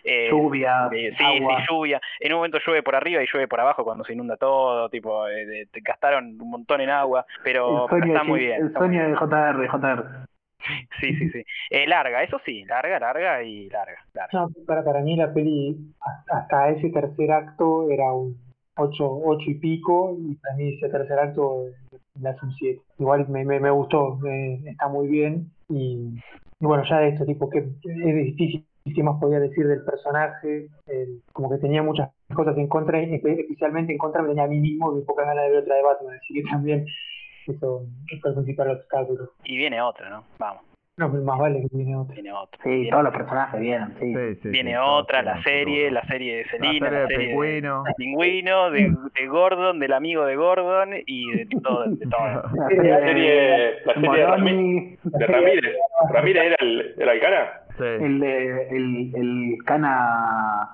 eh, 0.06 0.28
Lluvia, 0.30 0.88
eh, 0.92 1.14
sí, 1.16 1.24
agua. 1.24 1.56
sí, 1.60 1.64
lluvia. 1.70 2.00
En 2.20 2.32
un 2.32 2.38
momento 2.38 2.58
llueve 2.66 2.82
por 2.82 2.94
arriba 2.94 3.22
y 3.22 3.26
llueve 3.32 3.48
por 3.48 3.60
abajo 3.60 3.84
cuando 3.84 4.04
se 4.04 4.12
inunda 4.12 4.36
todo. 4.36 4.88
Tipo, 4.90 5.26
eh, 5.28 5.46
de- 5.46 5.66
te 5.72 5.80
gastaron 5.80 6.38
un 6.40 6.50
montón 6.50 6.80
en 6.82 6.90
agua. 6.90 7.24
Pero, 7.42 7.84
está 7.88 7.96
de, 8.22 8.22
muy 8.24 8.40
bien. 8.40 8.62
el 8.62 8.72
sueño 8.74 9.08
de 9.08 9.14
JR, 9.16 9.66
JR. 9.68 10.04
Sí, 11.00 11.14
sí, 11.16 11.28
sí. 11.30 11.44
Eh, 11.70 11.86
larga, 11.86 12.22
eso 12.22 12.38
sí. 12.44 12.64
Larga, 12.64 12.98
larga 12.98 13.42
y 13.42 13.68
larga. 13.68 13.98
No, 14.32 14.48
para, 14.66 14.82
para 14.84 15.00
mí 15.00 15.16
la 15.16 15.32
peli 15.32 15.76
hasta- 16.30 16.70
ese 16.70 16.90
tercer 16.90 17.30
acto 17.32 17.90
era 17.90 18.12
un 18.12 18.36
ocho, 18.76 19.06
ocho 19.24 19.50
y 19.50 19.54
pico 19.54 20.16
y 20.18 20.34
para 20.36 20.56
mí 20.56 20.74
ese 20.74 20.88
tercer 20.88 21.18
acto 21.18 21.66
eh, 21.68 21.98
le 22.20 22.28
hace 22.28 22.44
un 22.46 22.52
7. 22.54 22.82
Igual 22.98 23.28
me, 23.28 23.44
me, 23.44 23.60
me 23.60 23.70
gustó, 23.70 24.18
eh, 24.26 24.60
está 24.66 24.88
muy 24.88 25.08
bien 25.08 25.50
y, 25.68 26.14
bueno, 26.60 26.82
ya 26.88 26.98
de 26.98 27.08
esto 27.08 27.24
tipo 27.26 27.48
que 27.50 27.58
es 27.58 27.82
difícil 27.82 28.66
qué 28.94 29.02
más 29.02 29.18
podía 29.20 29.40
decir 29.40 29.66
del 29.66 29.84
personaje, 29.84 30.68
el- 30.86 31.22
como 31.32 31.50
que 31.50 31.58
tenía 31.58 31.82
muchas 31.82 32.10
cosas 32.34 32.56
en 32.58 32.68
contra, 32.68 33.00
especialmente 33.00 33.92
en 33.92 33.98
contra 33.98 34.22
me 34.22 34.28
tenía 34.28 34.44
a 34.44 34.48
mí 34.48 34.60
mismo 34.60 34.96
y 34.98 35.02
pocas 35.04 35.26
ganas 35.26 35.44
de 35.44 35.50
ver 35.50 35.62
otra 35.62 35.76
de 35.76 35.82
Batman, 35.82 36.16
así 36.16 36.34
que 36.34 36.42
también 36.42 36.86
eso 37.52 37.82
es 38.10 38.24
el 38.26 38.34
principal 38.34 38.70
obstáculo. 38.70 39.30
Y 39.44 39.56
viene 39.56 39.80
otra, 39.80 40.08
¿no? 40.10 40.24
Vamos. 40.38 40.62
No, 40.96 41.10
pero 41.10 41.24
más 41.24 41.40
vale 41.40 41.60
que 41.60 41.76
viene 41.76 41.96
otra. 41.96 42.14
Viene 42.14 42.32
otra. 42.32 42.60
Sí, 42.62 42.68
Viene 42.70 42.90
todos 42.90 43.02
los 43.02 43.12
personajes 43.14 43.60
vienen, 43.60 43.94
sí. 43.98 44.14
Sí, 44.14 44.34
sí, 44.42 44.48
Viene 44.50 44.70
sí, 44.70 44.76
otra, 44.80 45.22
la 45.22 45.42
serie, 45.42 45.90
la 45.90 46.06
serie 46.06 46.36
de 46.36 46.44
Selina, 46.44 46.86
serie 46.86 46.90
la 46.90 47.00
de 47.00 47.06
serie 47.08 47.26
Pingüino. 47.30 47.82
de 47.82 47.94
Pingüino, 47.96 48.70
de, 48.70 48.96
de 49.20 49.26
Gordon, 49.26 49.80
del 49.80 49.92
amigo 49.92 50.24
de 50.24 50.36
Gordon 50.36 50.90
y 51.04 51.30
de 51.32 51.46
todo. 51.60 51.84
De 51.86 52.06
todo. 52.10 52.20
La 52.24 52.42
La 52.54 52.68
serie 52.68 52.92
de- 52.92 53.00
serie, 53.08 53.74
la 53.86 53.94
serie 53.94 54.10
de, 54.12 54.26
Ramírez, 54.26 54.28
Moroni, 54.28 54.98
de 55.02 55.26
Ramírez. 55.26 55.76
¿Ramírez 56.12 56.42
era 56.44 56.56
el, 56.60 56.94
el 56.96 57.08
Alcana? 57.08 57.48
Sí. 57.76 57.84
el, 57.84 58.20
de- 58.20 58.68
el, 58.68 59.12
el 59.16 59.58
Cana, 59.64 60.68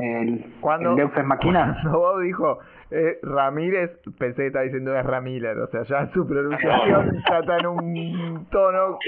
el, 0.00 0.44
Cuando, 0.60 0.96
el 0.98 1.24
Machina. 1.24 1.78
cuando 1.82 1.98
Bob 2.00 2.20
dijo 2.22 2.58
eh, 2.92 3.18
Ramírez, 3.22 3.90
pensé 4.18 4.42
que 4.42 4.46
estaba 4.48 4.64
diciendo 4.64 4.96
es 4.96 5.04
Ramírez, 5.04 5.56
o 5.56 5.66
sea, 5.68 5.82
ya 5.84 6.12
su 6.12 6.26
pronunciación 6.26 7.22
ya 7.30 7.38
está 7.38 7.56
en 7.58 7.66
un 7.66 8.46
tono. 8.50 8.98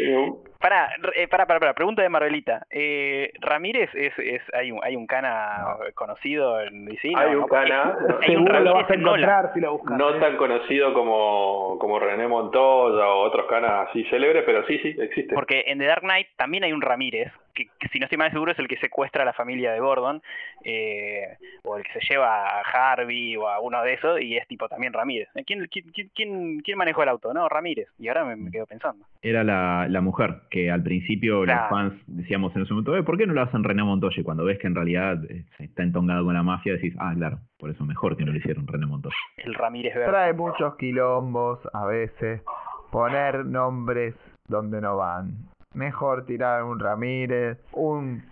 Pará, 0.60 0.88
eh, 1.14 1.28
pará, 1.28 1.44
pará, 1.46 1.60
pará, 1.60 1.74
pregunta 1.74 2.00
de 2.02 2.08
Marvelita. 2.08 2.66
Eh, 2.70 3.30
¿Ramírez 3.40 3.90
es, 3.94 4.12
es 4.18 4.40
hay 4.54 4.72
un 4.72 4.80
hay 4.82 4.96
un 4.96 5.06
cana 5.06 5.76
conocido 5.94 6.60
en 6.62 6.86
DC? 6.86 7.10
No, 7.10 7.18
Hay 7.18 7.34
un 7.34 7.46
cana, 7.48 7.82
hay- 7.82 8.06
no. 8.08 8.18
hay 8.20 8.36
un 8.36 8.44
Seguro 8.46 8.60
lo 8.60 8.74
vas 8.74 8.90
a 8.90 8.94
encontrar 8.94 9.50
si 9.52 9.60
lo 9.60 9.72
buscas. 9.72 9.98
No 9.98 10.14
tan 10.18 10.36
conocido 10.38 10.94
como, 10.94 11.78
como 11.78 11.98
René 11.98 12.26
Montoya 12.26 13.06
o 13.08 13.20
otros 13.26 13.46
canas 13.46 13.88
así 13.90 14.04
célebres, 14.04 14.44
pero 14.46 14.64
sí, 14.66 14.78
sí, 14.78 14.96
existe. 14.98 15.34
Porque 15.34 15.64
en 15.66 15.78
The 15.78 15.86
Dark 15.86 16.02
Knight 16.02 16.28
también 16.36 16.64
hay 16.64 16.72
un 16.72 16.80
Ramírez, 16.80 17.30
que, 17.54 17.66
que 17.78 17.88
si 17.88 17.98
no 17.98 18.04
estoy 18.06 18.18
mal 18.18 18.30
seguro 18.32 18.52
es 18.52 18.58
el 18.58 18.68
que 18.68 18.76
secuestra 18.78 19.22
a 19.22 19.24
la 19.26 19.32
familia 19.32 19.72
de 19.72 19.80
Gordon, 19.80 20.22
eh, 20.64 21.36
o 21.62 21.76
el 21.76 21.84
que 21.84 21.92
se 22.00 22.00
lleva 22.12 22.60
a 22.60 22.62
Harvey 22.62 23.36
o 23.36 23.48
a 23.48 23.60
uno 23.60 23.82
de 23.82 23.94
esos, 23.94 24.20
y 24.20 24.36
es 24.36 24.46
tipo 24.48 24.68
también 24.68 24.92
Ramírez. 24.92 25.28
Eh, 25.34 25.44
¿Quién, 25.44 25.66
quién, 25.70 25.90
quién- 26.14 26.60
quién, 26.60 26.78
manejó 26.78 27.02
el 27.02 27.08
auto? 27.08 27.32
No, 27.32 27.48
Ramírez. 27.48 27.88
Y 27.98 28.08
ahora 28.08 28.24
me, 28.24 28.36
me 28.36 28.50
quedo 28.50 28.66
pensando. 28.66 29.04
Era 29.22 29.44
la, 29.44 29.86
la 29.88 30.00
mujer, 30.00 30.42
que 30.50 30.70
al 30.70 30.82
principio 30.82 31.42
Claro. 31.44 31.60
los 31.62 31.70
fans 31.70 32.02
decíamos 32.06 32.54
en 32.56 32.62
ese 32.62 32.72
momento, 32.72 32.96
"Eh, 32.96 33.02
¿por 33.02 33.16
qué 33.16 33.26
no 33.26 33.32
lo 33.34 33.42
hacen 33.42 33.64
René 33.64 33.82
Montoya? 33.84 34.20
Y 34.20 34.24
cuando 34.24 34.44
ves 34.44 34.58
que 34.58 34.66
en 34.66 34.74
realidad 34.74 35.18
eh, 35.30 35.44
está 35.58 35.82
entongado 35.82 36.24
con 36.24 36.34
la 36.34 36.42
mafia, 36.42 36.74
decís, 36.74 36.94
ah, 36.98 37.12
claro, 37.16 37.38
por 37.58 37.70
eso 37.70 37.84
mejor 37.84 38.16
que 38.16 38.24
no 38.24 38.32
lo 38.32 38.38
hicieron 38.38 38.66
René 38.66 38.86
Montoya. 38.86 39.14
El 39.38 39.54
Ramírez 39.54 39.94
verde. 39.94 40.10
Trae 40.10 40.32
muchos 40.32 40.76
quilombos 40.76 41.60
a 41.72 41.86
veces. 41.86 42.42
Poner 42.90 43.44
nombres 43.44 44.14
donde 44.48 44.80
no 44.80 44.96
van. 44.96 45.32
Mejor 45.74 46.24
tirar 46.26 46.62
un 46.64 46.78
Ramírez, 46.78 47.58
un 47.72 48.22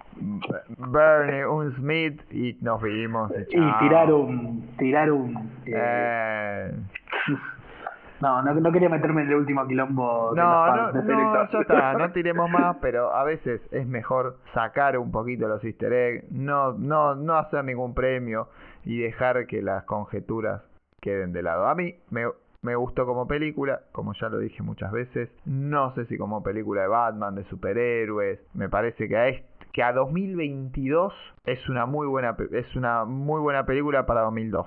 Bernie, 0.77 1.45
un 1.47 1.75
Smith 1.77 2.21
y 2.31 2.57
nos 2.61 2.81
vimos. 2.83 3.33
Y 3.51 3.73
tirar 3.81 4.13
un. 4.13 4.75
Tirar 4.79 5.11
un. 5.11 5.37
eh, 5.67 6.71
Eh, 6.73 6.73
no, 8.21 8.43
no, 8.43 8.55
no 8.55 8.73
quería 8.73 8.89
meterme 8.89 9.23
en 9.23 9.29
el 9.29 9.35
último 9.35 9.67
quilombo 9.67 10.33
de 10.35 10.41
No, 10.41 10.67
los 10.67 10.77
no, 10.77 10.83
fans 10.83 10.95
de 10.95 11.01
no, 11.01 11.07
Selector. 11.07 11.49
ya 11.51 11.59
está, 11.61 11.93
no 11.99 12.13
tiremos 12.13 12.51
más, 12.51 12.77
pero 12.81 13.13
a 13.15 13.25
veces 13.25 13.61
es 13.73 13.87
mejor 13.87 14.37
sacar 14.55 14.97
un 14.99 15.11
poquito 15.11 15.49
los 15.49 15.65
easter 15.65 15.93
eggs, 15.93 16.31
no, 16.31 16.73
no, 16.75 17.15
no 17.17 17.35
hacer 17.37 17.65
ningún 17.65 17.95
premio 17.95 18.49
y 18.85 18.99
dejar 19.01 19.47
que 19.47 19.63
las 19.63 19.83
conjeturas 19.85 20.63
queden 21.01 21.33
de 21.33 21.43
lado. 21.43 21.67
A 21.67 21.75
mí 21.75 21.97
me, 22.11 22.27
me 22.63 22.77
gustó 22.77 23.07
como 23.07 23.27
película, 23.27 23.83
como 23.93 24.15
ya 24.15 24.29
lo 24.29 24.39
dije 24.39 24.63
muchas 24.63 24.93
veces, 24.93 25.29
no 25.45 25.93
sé 25.95 26.07
si 26.07 26.17
como 26.17 26.43
película 26.43 26.83
de 26.83 26.89
Batman, 26.89 27.35
de 27.35 27.45
superhéroes, 27.45 28.41
me 28.55 28.69
parece 28.69 29.09
que 29.09 29.17
a 29.17 29.27
que 29.73 29.83
a 29.83 29.93
2022 29.93 31.15
es 31.47 31.69
una 31.69 31.87
muy 31.87 32.07
buena 32.07 32.37
es 32.53 32.77
una 32.77 33.05
muy 33.05 33.41
buena 33.41 33.65
película 33.65 34.05
para 34.07 34.21
2002. 34.23 34.67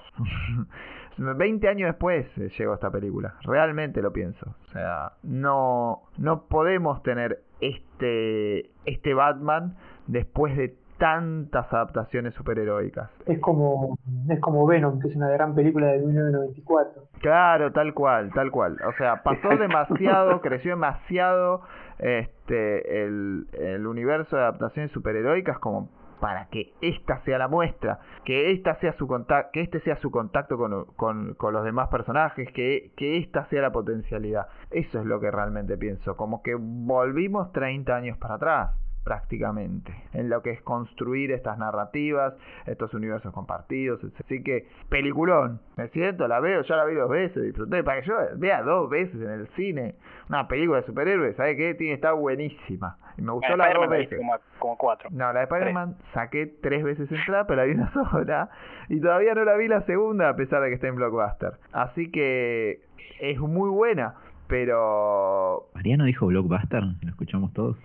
20 1.18 1.68
años 1.70 1.90
después 1.90 2.26
eh, 2.38 2.50
llegó 2.58 2.74
esta 2.74 2.92
película. 2.92 3.36
Realmente 3.44 4.02
lo 4.02 4.12
pienso. 4.12 4.56
O 4.68 4.72
sea, 4.72 5.14
no, 5.22 6.04
no 6.18 6.48
podemos 6.48 7.04
tener 7.04 7.44
este, 7.62 8.72
este 8.86 9.14
Batman 9.14 9.78
después 10.08 10.58
de 10.58 10.76
tantas 10.98 11.72
adaptaciones 11.74 12.34
superheroicas. 12.36 13.10
Es 13.26 13.40
como, 13.40 13.98
es 14.30 14.40
como 14.40 14.66
Venom, 14.66 15.00
que 15.00 15.10
es 15.10 15.16
una 15.16 15.30
gran 15.30 15.54
película 15.56 15.88
de 15.88 16.00
1994. 16.00 17.04
Claro, 17.22 17.72
tal 17.72 17.94
cual, 17.94 18.32
tal 18.34 18.52
cual. 18.52 18.78
O 18.88 18.94
sea, 18.98 19.22
pasó 19.24 19.50
demasiado, 19.58 20.42
creció 20.42 20.72
demasiado 20.72 21.62
este 22.00 23.04
el, 23.04 23.48
el 23.54 23.88
universo 23.88 24.36
de 24.36 24.44
adaptaciones 24.44 24.92
superheroicas 24.92 25.60
como 25.60 25.90
para 26.20 26.46
que 26.48 26.74
esta 26.82 27.20
sea 27.26 27.38
la 27.38 27.48
muestra, 27.50 28.00
que 28.24 28.52
esta 28.52 28.76
sea 28.76 28.94
su 28.94 29.06
contacto, 29.06 29.50
que 29.54 29.62
este 29.62 29.82
sea 29.82 29.98
su 29.98 30.10
contacto 30.12 30.58
con, 30.58 30.86
con- 30.96 31.34
con 31.36 31.54
los 31.54 31.64
demás 31.66 31.90
personajes, 31.90 32.50
que, 32.54 32.92
que 32.96 33.18
esta 33.18 33.46
sea 33.48 33.62
la 33.62 33.72
potencialidad. 33.72 34.48
Eso 34.72 35.00
es 35.00 35.06
lo 35.06 35.20
que 35.20 35.30
realmente 35.30 35.78
pienso, 35.78 36.16
como 36.16 36.42
que 36.42 36.56
volvimos 36.58 37.52
30 37.52 37.94
años 37.96 38.18
para 38.18 38.36
atrás 38.36 38.70
prácticamente 39.06 39.94
en 40.14 40.30
lo 40.30 40.42
que 40.42 40.50
es 40.50 40.62
construir 40.64 41.32
estas 41.32 41.58
narrativas, 41.58 42.34
estos 42.66 42.94
universos 42.94 43.32
compartidos, 43.34 44.04
etc. 44.04 44.16
así 44.26 44.44
que 44.44 44.68
peliculón, 44.90 45.62
me 45.78 45.88
siento, 45.90 46.28
la 46.28 46.40
veo, 46.40 46.64
ya 46.64 46.76
la 46.76 46.86
vi 46.86 46.96
dos 46.96 47.10
veces, 47.10 47.44
disfruté, 47.44 47.84
para 47.84 48.02
que 48.02 48.08
yo 48.08 48.16
vea 48.36 48.64
dos 48.64 48.90
veces 48.90 49.16
en 49.22 49.30
el 49.30 49.48
cine 49.56 49.96
una 50.28 50.48
película 50.48 50.82
de 50.82 50.88
superhéroes, 50.88 51.36
¿sabes 51.36 51.56
qué? 51.56 51.76
Tiene, 51.76 51.94
está 51.94 52.14
buenísima, 52.14 52.98
y 53.16 53.22
me 53.22 53.32
gustó 53.32 53.56
las 53.56 53.74
dos 53.74 53.88
la 53.88 53.98
viste 53.98 54.16
veces. 54.16 54.18
como, 54.18 54.34
como 54.60 54.78
cuatro. 54.78 55.10
No, 55.12 55.32
la 55.32 55.42
de 55.42 55.44
Spider-Man 55.44 55.98
saqué 56.14 56.48
tres 56.62 56.84
veces 56.84 57.10
entrada, 57.12 57.46
pero 57.46 57.62
la 57.62 57.66
vi 57.66 57.74
una 57.74 57.94
sola. 58.12 58.50
Y 58.90 59.00
todavía 59.00 59.36
no 59.36 59.46
la 59.46 59.56
vi 59.56 59.68
la 59.68 59.82
segunda, 59.82 60.30
a 60.30 60.36
pesar 60.36 60.62
de 60.64 60.70
que 60.70 60.76
está 60.76 60.88
en 60.88 60.96
Blockbuster. 60.96 61.54
Así 61.72 62.12
que 62.12 62.82
es 63.20 63.40
muy 63.40 63.70
buena, 63.70 64.16
pero... 64.48 65.70
Mariano 65.76 66.06
dijo 66.06 66.26
blockbuster, 66.28 66.84
lo 66.84 67.10
escuchamos 67.10 67.54
todos. 67.54 67.78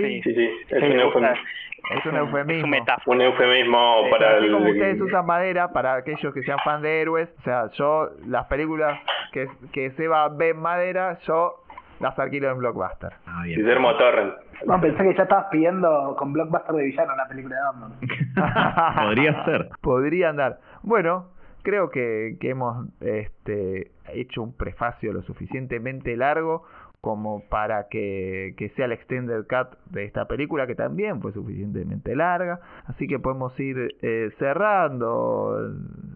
Sí, 0.00 0.22
Sí, 0.22 0.34
sí, 0.34 0.50
es 0.68 0.82
un 0.82 1.00
eufemismo. 1.00 1.44
es 1.90 2.06
un 2.06 2.16
eufemismo. 2.16 2.76
Un 3.06 3.20
eufemismo 3.20 4.02
para 4.10 4.38
así 4.38 4.50
como 4.50 4.70
ustedes 4.70 4.96
el... 4.96 5.02
usan 5.02 5.26
madera 5.26 5.72
para 5.72 5.94
aquellos 5.94 6.32
que 6.34 6.42
sean 6.42 6.58
fan 6.64 6.82
de 6.82 7.00
héroes, 7.00 7.28
o 7.38 7.42
sea, 7.42 7.70
yo 7.72 8.10
las 8.26 8.46
películas 8.46 8.98
que, 9.32 9.48
que 9.72 9.90
Seba 9.92 10.28
ve 10.28 10.50
en 10.50 10.60
madera, 10.60 11.18
yo 11.26 11.64
las 12.00 12.18
alquilo 12.18 12.50
en 12.50 12.58
Blockbuster. 12.58 13.12
Ah, 13.26 13.42
bien. 13.44 13.60
Guillermo 13.60 13.94
Torrent. 13.96 14.34
No, 14.66 14.80
pensé 14.80 15.02
que 15.02 15.14
ya 15.14 15.22
estabas 15.24 15.46
pidiendo 15.50 16.16
con 16.18 16.32
Blockbuster 16.32 16.74
de 16.74 16.84
villano 16.84 17.14
una 17.14 17.26
película 17.26 17.56
de 17.56 17.62
Batman. 17.62 18.94
Podría 19.06 19.44
ser. 19.44 19.68
Podría 19.80 20.28
andar. 20.30 20.58
Bueno, 20.82 21.28
creo 21.62 21.90
que, 21.90 22.36
que 22.40 22.50
hemos 22.50 22.86
este, 23.00 23.92
hecho 24.12 24.42
un 24.42 24.56
prefacio 24.56 25.12
lo 25.12 25.22
suficientemente 25.22 26.16
largo 26.16 26.64
como 27.04 27.42
para 27.50 27.86
que, 27.90 28.54
que 28.56 28.70
sea 28.70 28.86
el 28.86 28.92
extended 28.92 29.42
cut 29.46 29.78
de 29.90 30.04
esta 30.04 30.26
película, 30.26 30.66
que 30.66 30.74
también 30.74 31.20
fue 31.20 31.32
suficientemente 31.32 32.16
larga. 32.16 32.60
Así 32.86 33.06
que 33.06 33.18
podemos 33.18 33.52
ir 33.60 33.94
eh, 34.00 34.30
cerrando 34.38 35.58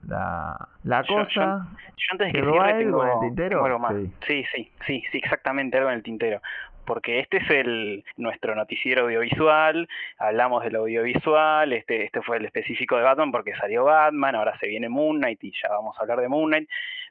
la, 0.07 0.57
la 0.85 1.03
Yo- 1.03 1.15
cosa. 1.17 1.31
yo- 1.31 1.79
Yo 1.97 2.07
antes 2.13 2.27
de 2.29 2.33
que 2.33 2.41
¿Quedó 2.41 2.53
cierre 2.53 2.73
algo 2.73 2.79
tengo, 3.01 3.05
en 3.05 3.11
el 3.13 3.21
tintero? 3.21 3.49
tengo 3.51 3.65
algo 3.67 3.79
más. 3.81 3.95
Sí. 3.97 4.13
Sí, 4.27 4.45
sí, 4.55 4.73
sí, 4.87 5.03
sí, 5.13 5.19
exactamente 5.19 5.77
algo 5.77 5.91
en 5.91 5.97
el 5.97 6.03
tintero. 6.03 6.41
Porque 6.87 7.19
este 7.21 7.37
es 7.37 7.51
el 7.51 8.03
nuestro 8.17 8.55
noticiero 8.55 9.03
audiovisual, 9.05 9.87
hablamos 10.19 10.65
del 10.65 10.77
audiovisual, 10.77 11.71
este, 11.75 12.05
este 12.07 12.23
fue 12.23 12.39
el 12.39 12.47
específico 12.47 12.97
de 12.97 13.03
Batman 13.03 13.31
porque 13.31 13.55
salió 13.57 13.85
Batman, 13.85 14.35
ahora 14.37 14.59
se 14.59 14.69
viene 14.69 14.89
Moon 14.89 15.19
Knight 15.19 15.45
y 15.45 15.53
ya 15.53 15.69
vamos 15.69 15.99
a 15.99 16.01
hablar 16.03 16.21
de 16.23 16.29
Moon 16.31 16.49
Knight, 16.49 16.67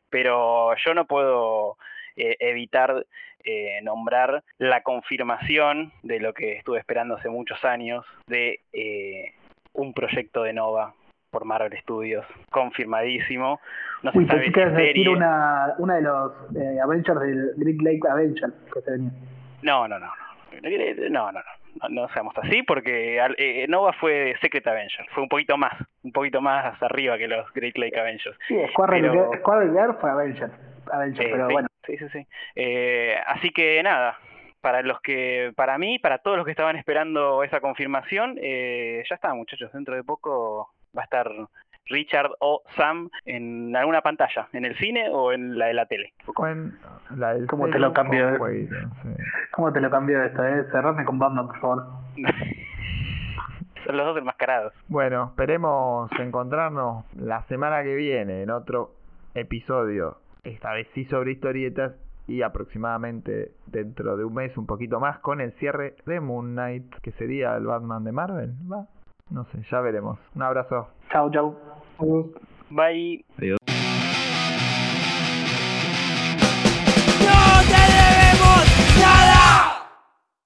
pero 0.10 0.74
yo 0.84 0.96
no 0.96 1.06
puedo 1.06 1.78
eh, 2.18 2.36
evitar 2.40 3.06
eh, 3.44 3.80
nombrar 3.84 4.44
la 4.58 4.82
confirmación 4.84 5.94
de 6.04 6.20
lo 6.20 6.34
que 6.34 6.58
estuve 6.58 6.80
esperando 6.80 7.16
hace 7.16 7.30
muchos 7.30 7.64
años, 7.64 8.06
de 8.28 8.60
eh, 8.74 9.34
un 9.74 9.94
proyecto 9.94 10.44
de 10.44 10.52
Nova 10.54 10.94
por 11.32 11.46
Marvel 11.46 11.78
Studios, 11.82 12.26
confirmadísimo. 12.52 13.60
No 14.04 14.12
se 14.12 14.18
Uy, 14.20 14.26
sabe 14.28 14.46
si 14.46 14.52
decir 14.52 15.10
una, 15.10 15.74
una 15.78 15.96
de 15.96 16.02
los 16.02 16.32
eh, 16.56 16.80
Avengers 16.84 17.20
del 17.20 17.54
Great 17.58 17.82
Lake 17.82 18.00
Avenger 18.10 18.50
que 18.74 18.82
se 18.82 18.92
venía. 18.92 19.12
No, 19.62 19.88
no, 19.88 20.00
no. 20.00 20.12
No, 20.62 21.32
no, 21.32 21.32
no. 21.32 21.40
No, 21.84 21.90
no 21.90 22.08
seamos 22.10 22.34
así 22.40 22.64
porque 22.64 23.20
al- 23.22 23.36
eh, 23.38 23.68
Nova 23.70 23.94
fue 23.94 24.34
Secret 24.42 24.66
Avenger. 24.66 25.06
Fue 25.14 25.22
un 25.22 25.30
poquito 25.30 25.58
más, 25.58 25.74
un 26.04 26.12
poquito 26.12 26.42
más 26.42 26.66
hasta 26.74 26.88
arriba 26.88 27.18
que 27.20 27.28
los 27.28 27.52
Great 27.54 27.78
Lake 27.78 28.00
Avengers. 28.00 28.36
Sí, 28.48 28.56
Squadron 28.72 29.02
Pero- 29.02 29.32
Girl- 29.32 29.98
fue 30.02 30.10
Avenger. 30.10 30.50
Avenger, 30.92 31.26
Eh, 31.28 31.30
pero 31.32 31.48
sí, 31.48 31.54
bueno. 31.54 31.67
Sí, 31.88 31.98
sí, 31.98 32.06
sí. 32.10 32.28
Eh, 32.56 33.16
así 33.26 33.50
que 33.50 33.82
nada, 33.82 34.20
para 34.62 34.82
los 34.82 35.00
que, 35.02 35.54
para 35.56 35.78
mí, 35.78 35.98
para 35.98 36.20
todos 36.20 36.38
los 36.38 36.46
que 36.46 36.52
estaban 36.52 36.76
esperando 36.76 37.44
esa 37.44 37.62
confirmación, 37.62 38.36
eh, 38.42 39.04
ya 39.10 39.16
está, 39.16 39.34
muchachos. 39.34 39.72
Dentro 39.72 39.96
de 39.96 40.04
poco 40.04 40.74
va 40.96 41.02
a 41.02 41.06
estar 41.06 41.32
Richard 41.86 42.32
o 42.40 42.64
Sam 42.76 43.10
en 43.26 43.76
alguna 43.76 44.02
pantalla, 44.02 44.48
en 44.54 44.66
el 44.66 44.76
cine 44.78 45.10
o 45.12 45.32
en 45.32 45.58
la 45.58 45.68
de 45.68 45.74
la 45.74 45.86
tele. 45.86 46.14
Con 46.34 46.78
la 47.16 47.34
del 47.34 47.48
¿Cómo 47.48 47.70
te 47.70 47.80
lo 47.80 47.94
cambio? 47.94 48.38
sí. 48.46 48.70
¿Cómo 49.52 49.72
te 49.72 49.82
lo 49.82 49.90
cambio 49.90 50.24
esto? 50.24 50.44
Eh? 50.44 50.66
Cerrame 50.72 51.06
con 51.06 51.18
Batman, 51.18 51.48
por 51.48 51.60
favor. 51.60 51.86
Son 53.86 53.96
los 53.96 54.06
dos 54.06 54.18
enmascarados. 54.18 54.74
Bueno, 54.90 55.28
esperemos 55.30 56.12
encontrarnos 56.20 57.06
la 57.16 57.44
semana 57.44 57.84
que 57.84 57.96
viene 57.96 58.42
en 58.44 58.50
otro 58.50 58.92
episodio, 59.34 60.18
esta 60.44 60.74
vez 60.74 60.88
sí 60.94 61.06
sobre 61.06 61.32
historietas 61.32 61.94
y 62.28 62.42
aproximadamente 62.42 63.54
dentro 63.66 64.18
de 64.18 64.26
un 64.26 64.34
mes, 64.34 64.58
un 64.58 64.66
poquito 64.66 65.00
más, 65.00 65.20
con 65.20 65.40
el 65.40 65.54
cierre 65.54 65.96
de 66.06 66.20
Moon 66.20 66.52
Knight, 66.52 66.96
que 67.02 67.12
sería 67.14 67.56
el 67.56 67.66
Batman 67.66 68.04
de 68.04 68.12
Marvel. 68.12 68.54
¿Va? 68.72 68.88
No 69.30 69.46
sé, 69.46 69.62
ya 69.70 69.82
veremos. 69.82 70.20
Un 70.36 70.44
abrazo. 70.44 70.90
Chao, 71.12 71.32
chao. 71.32 71.56
Bye. 72.70 73.26
Adiós. 73.38 73.77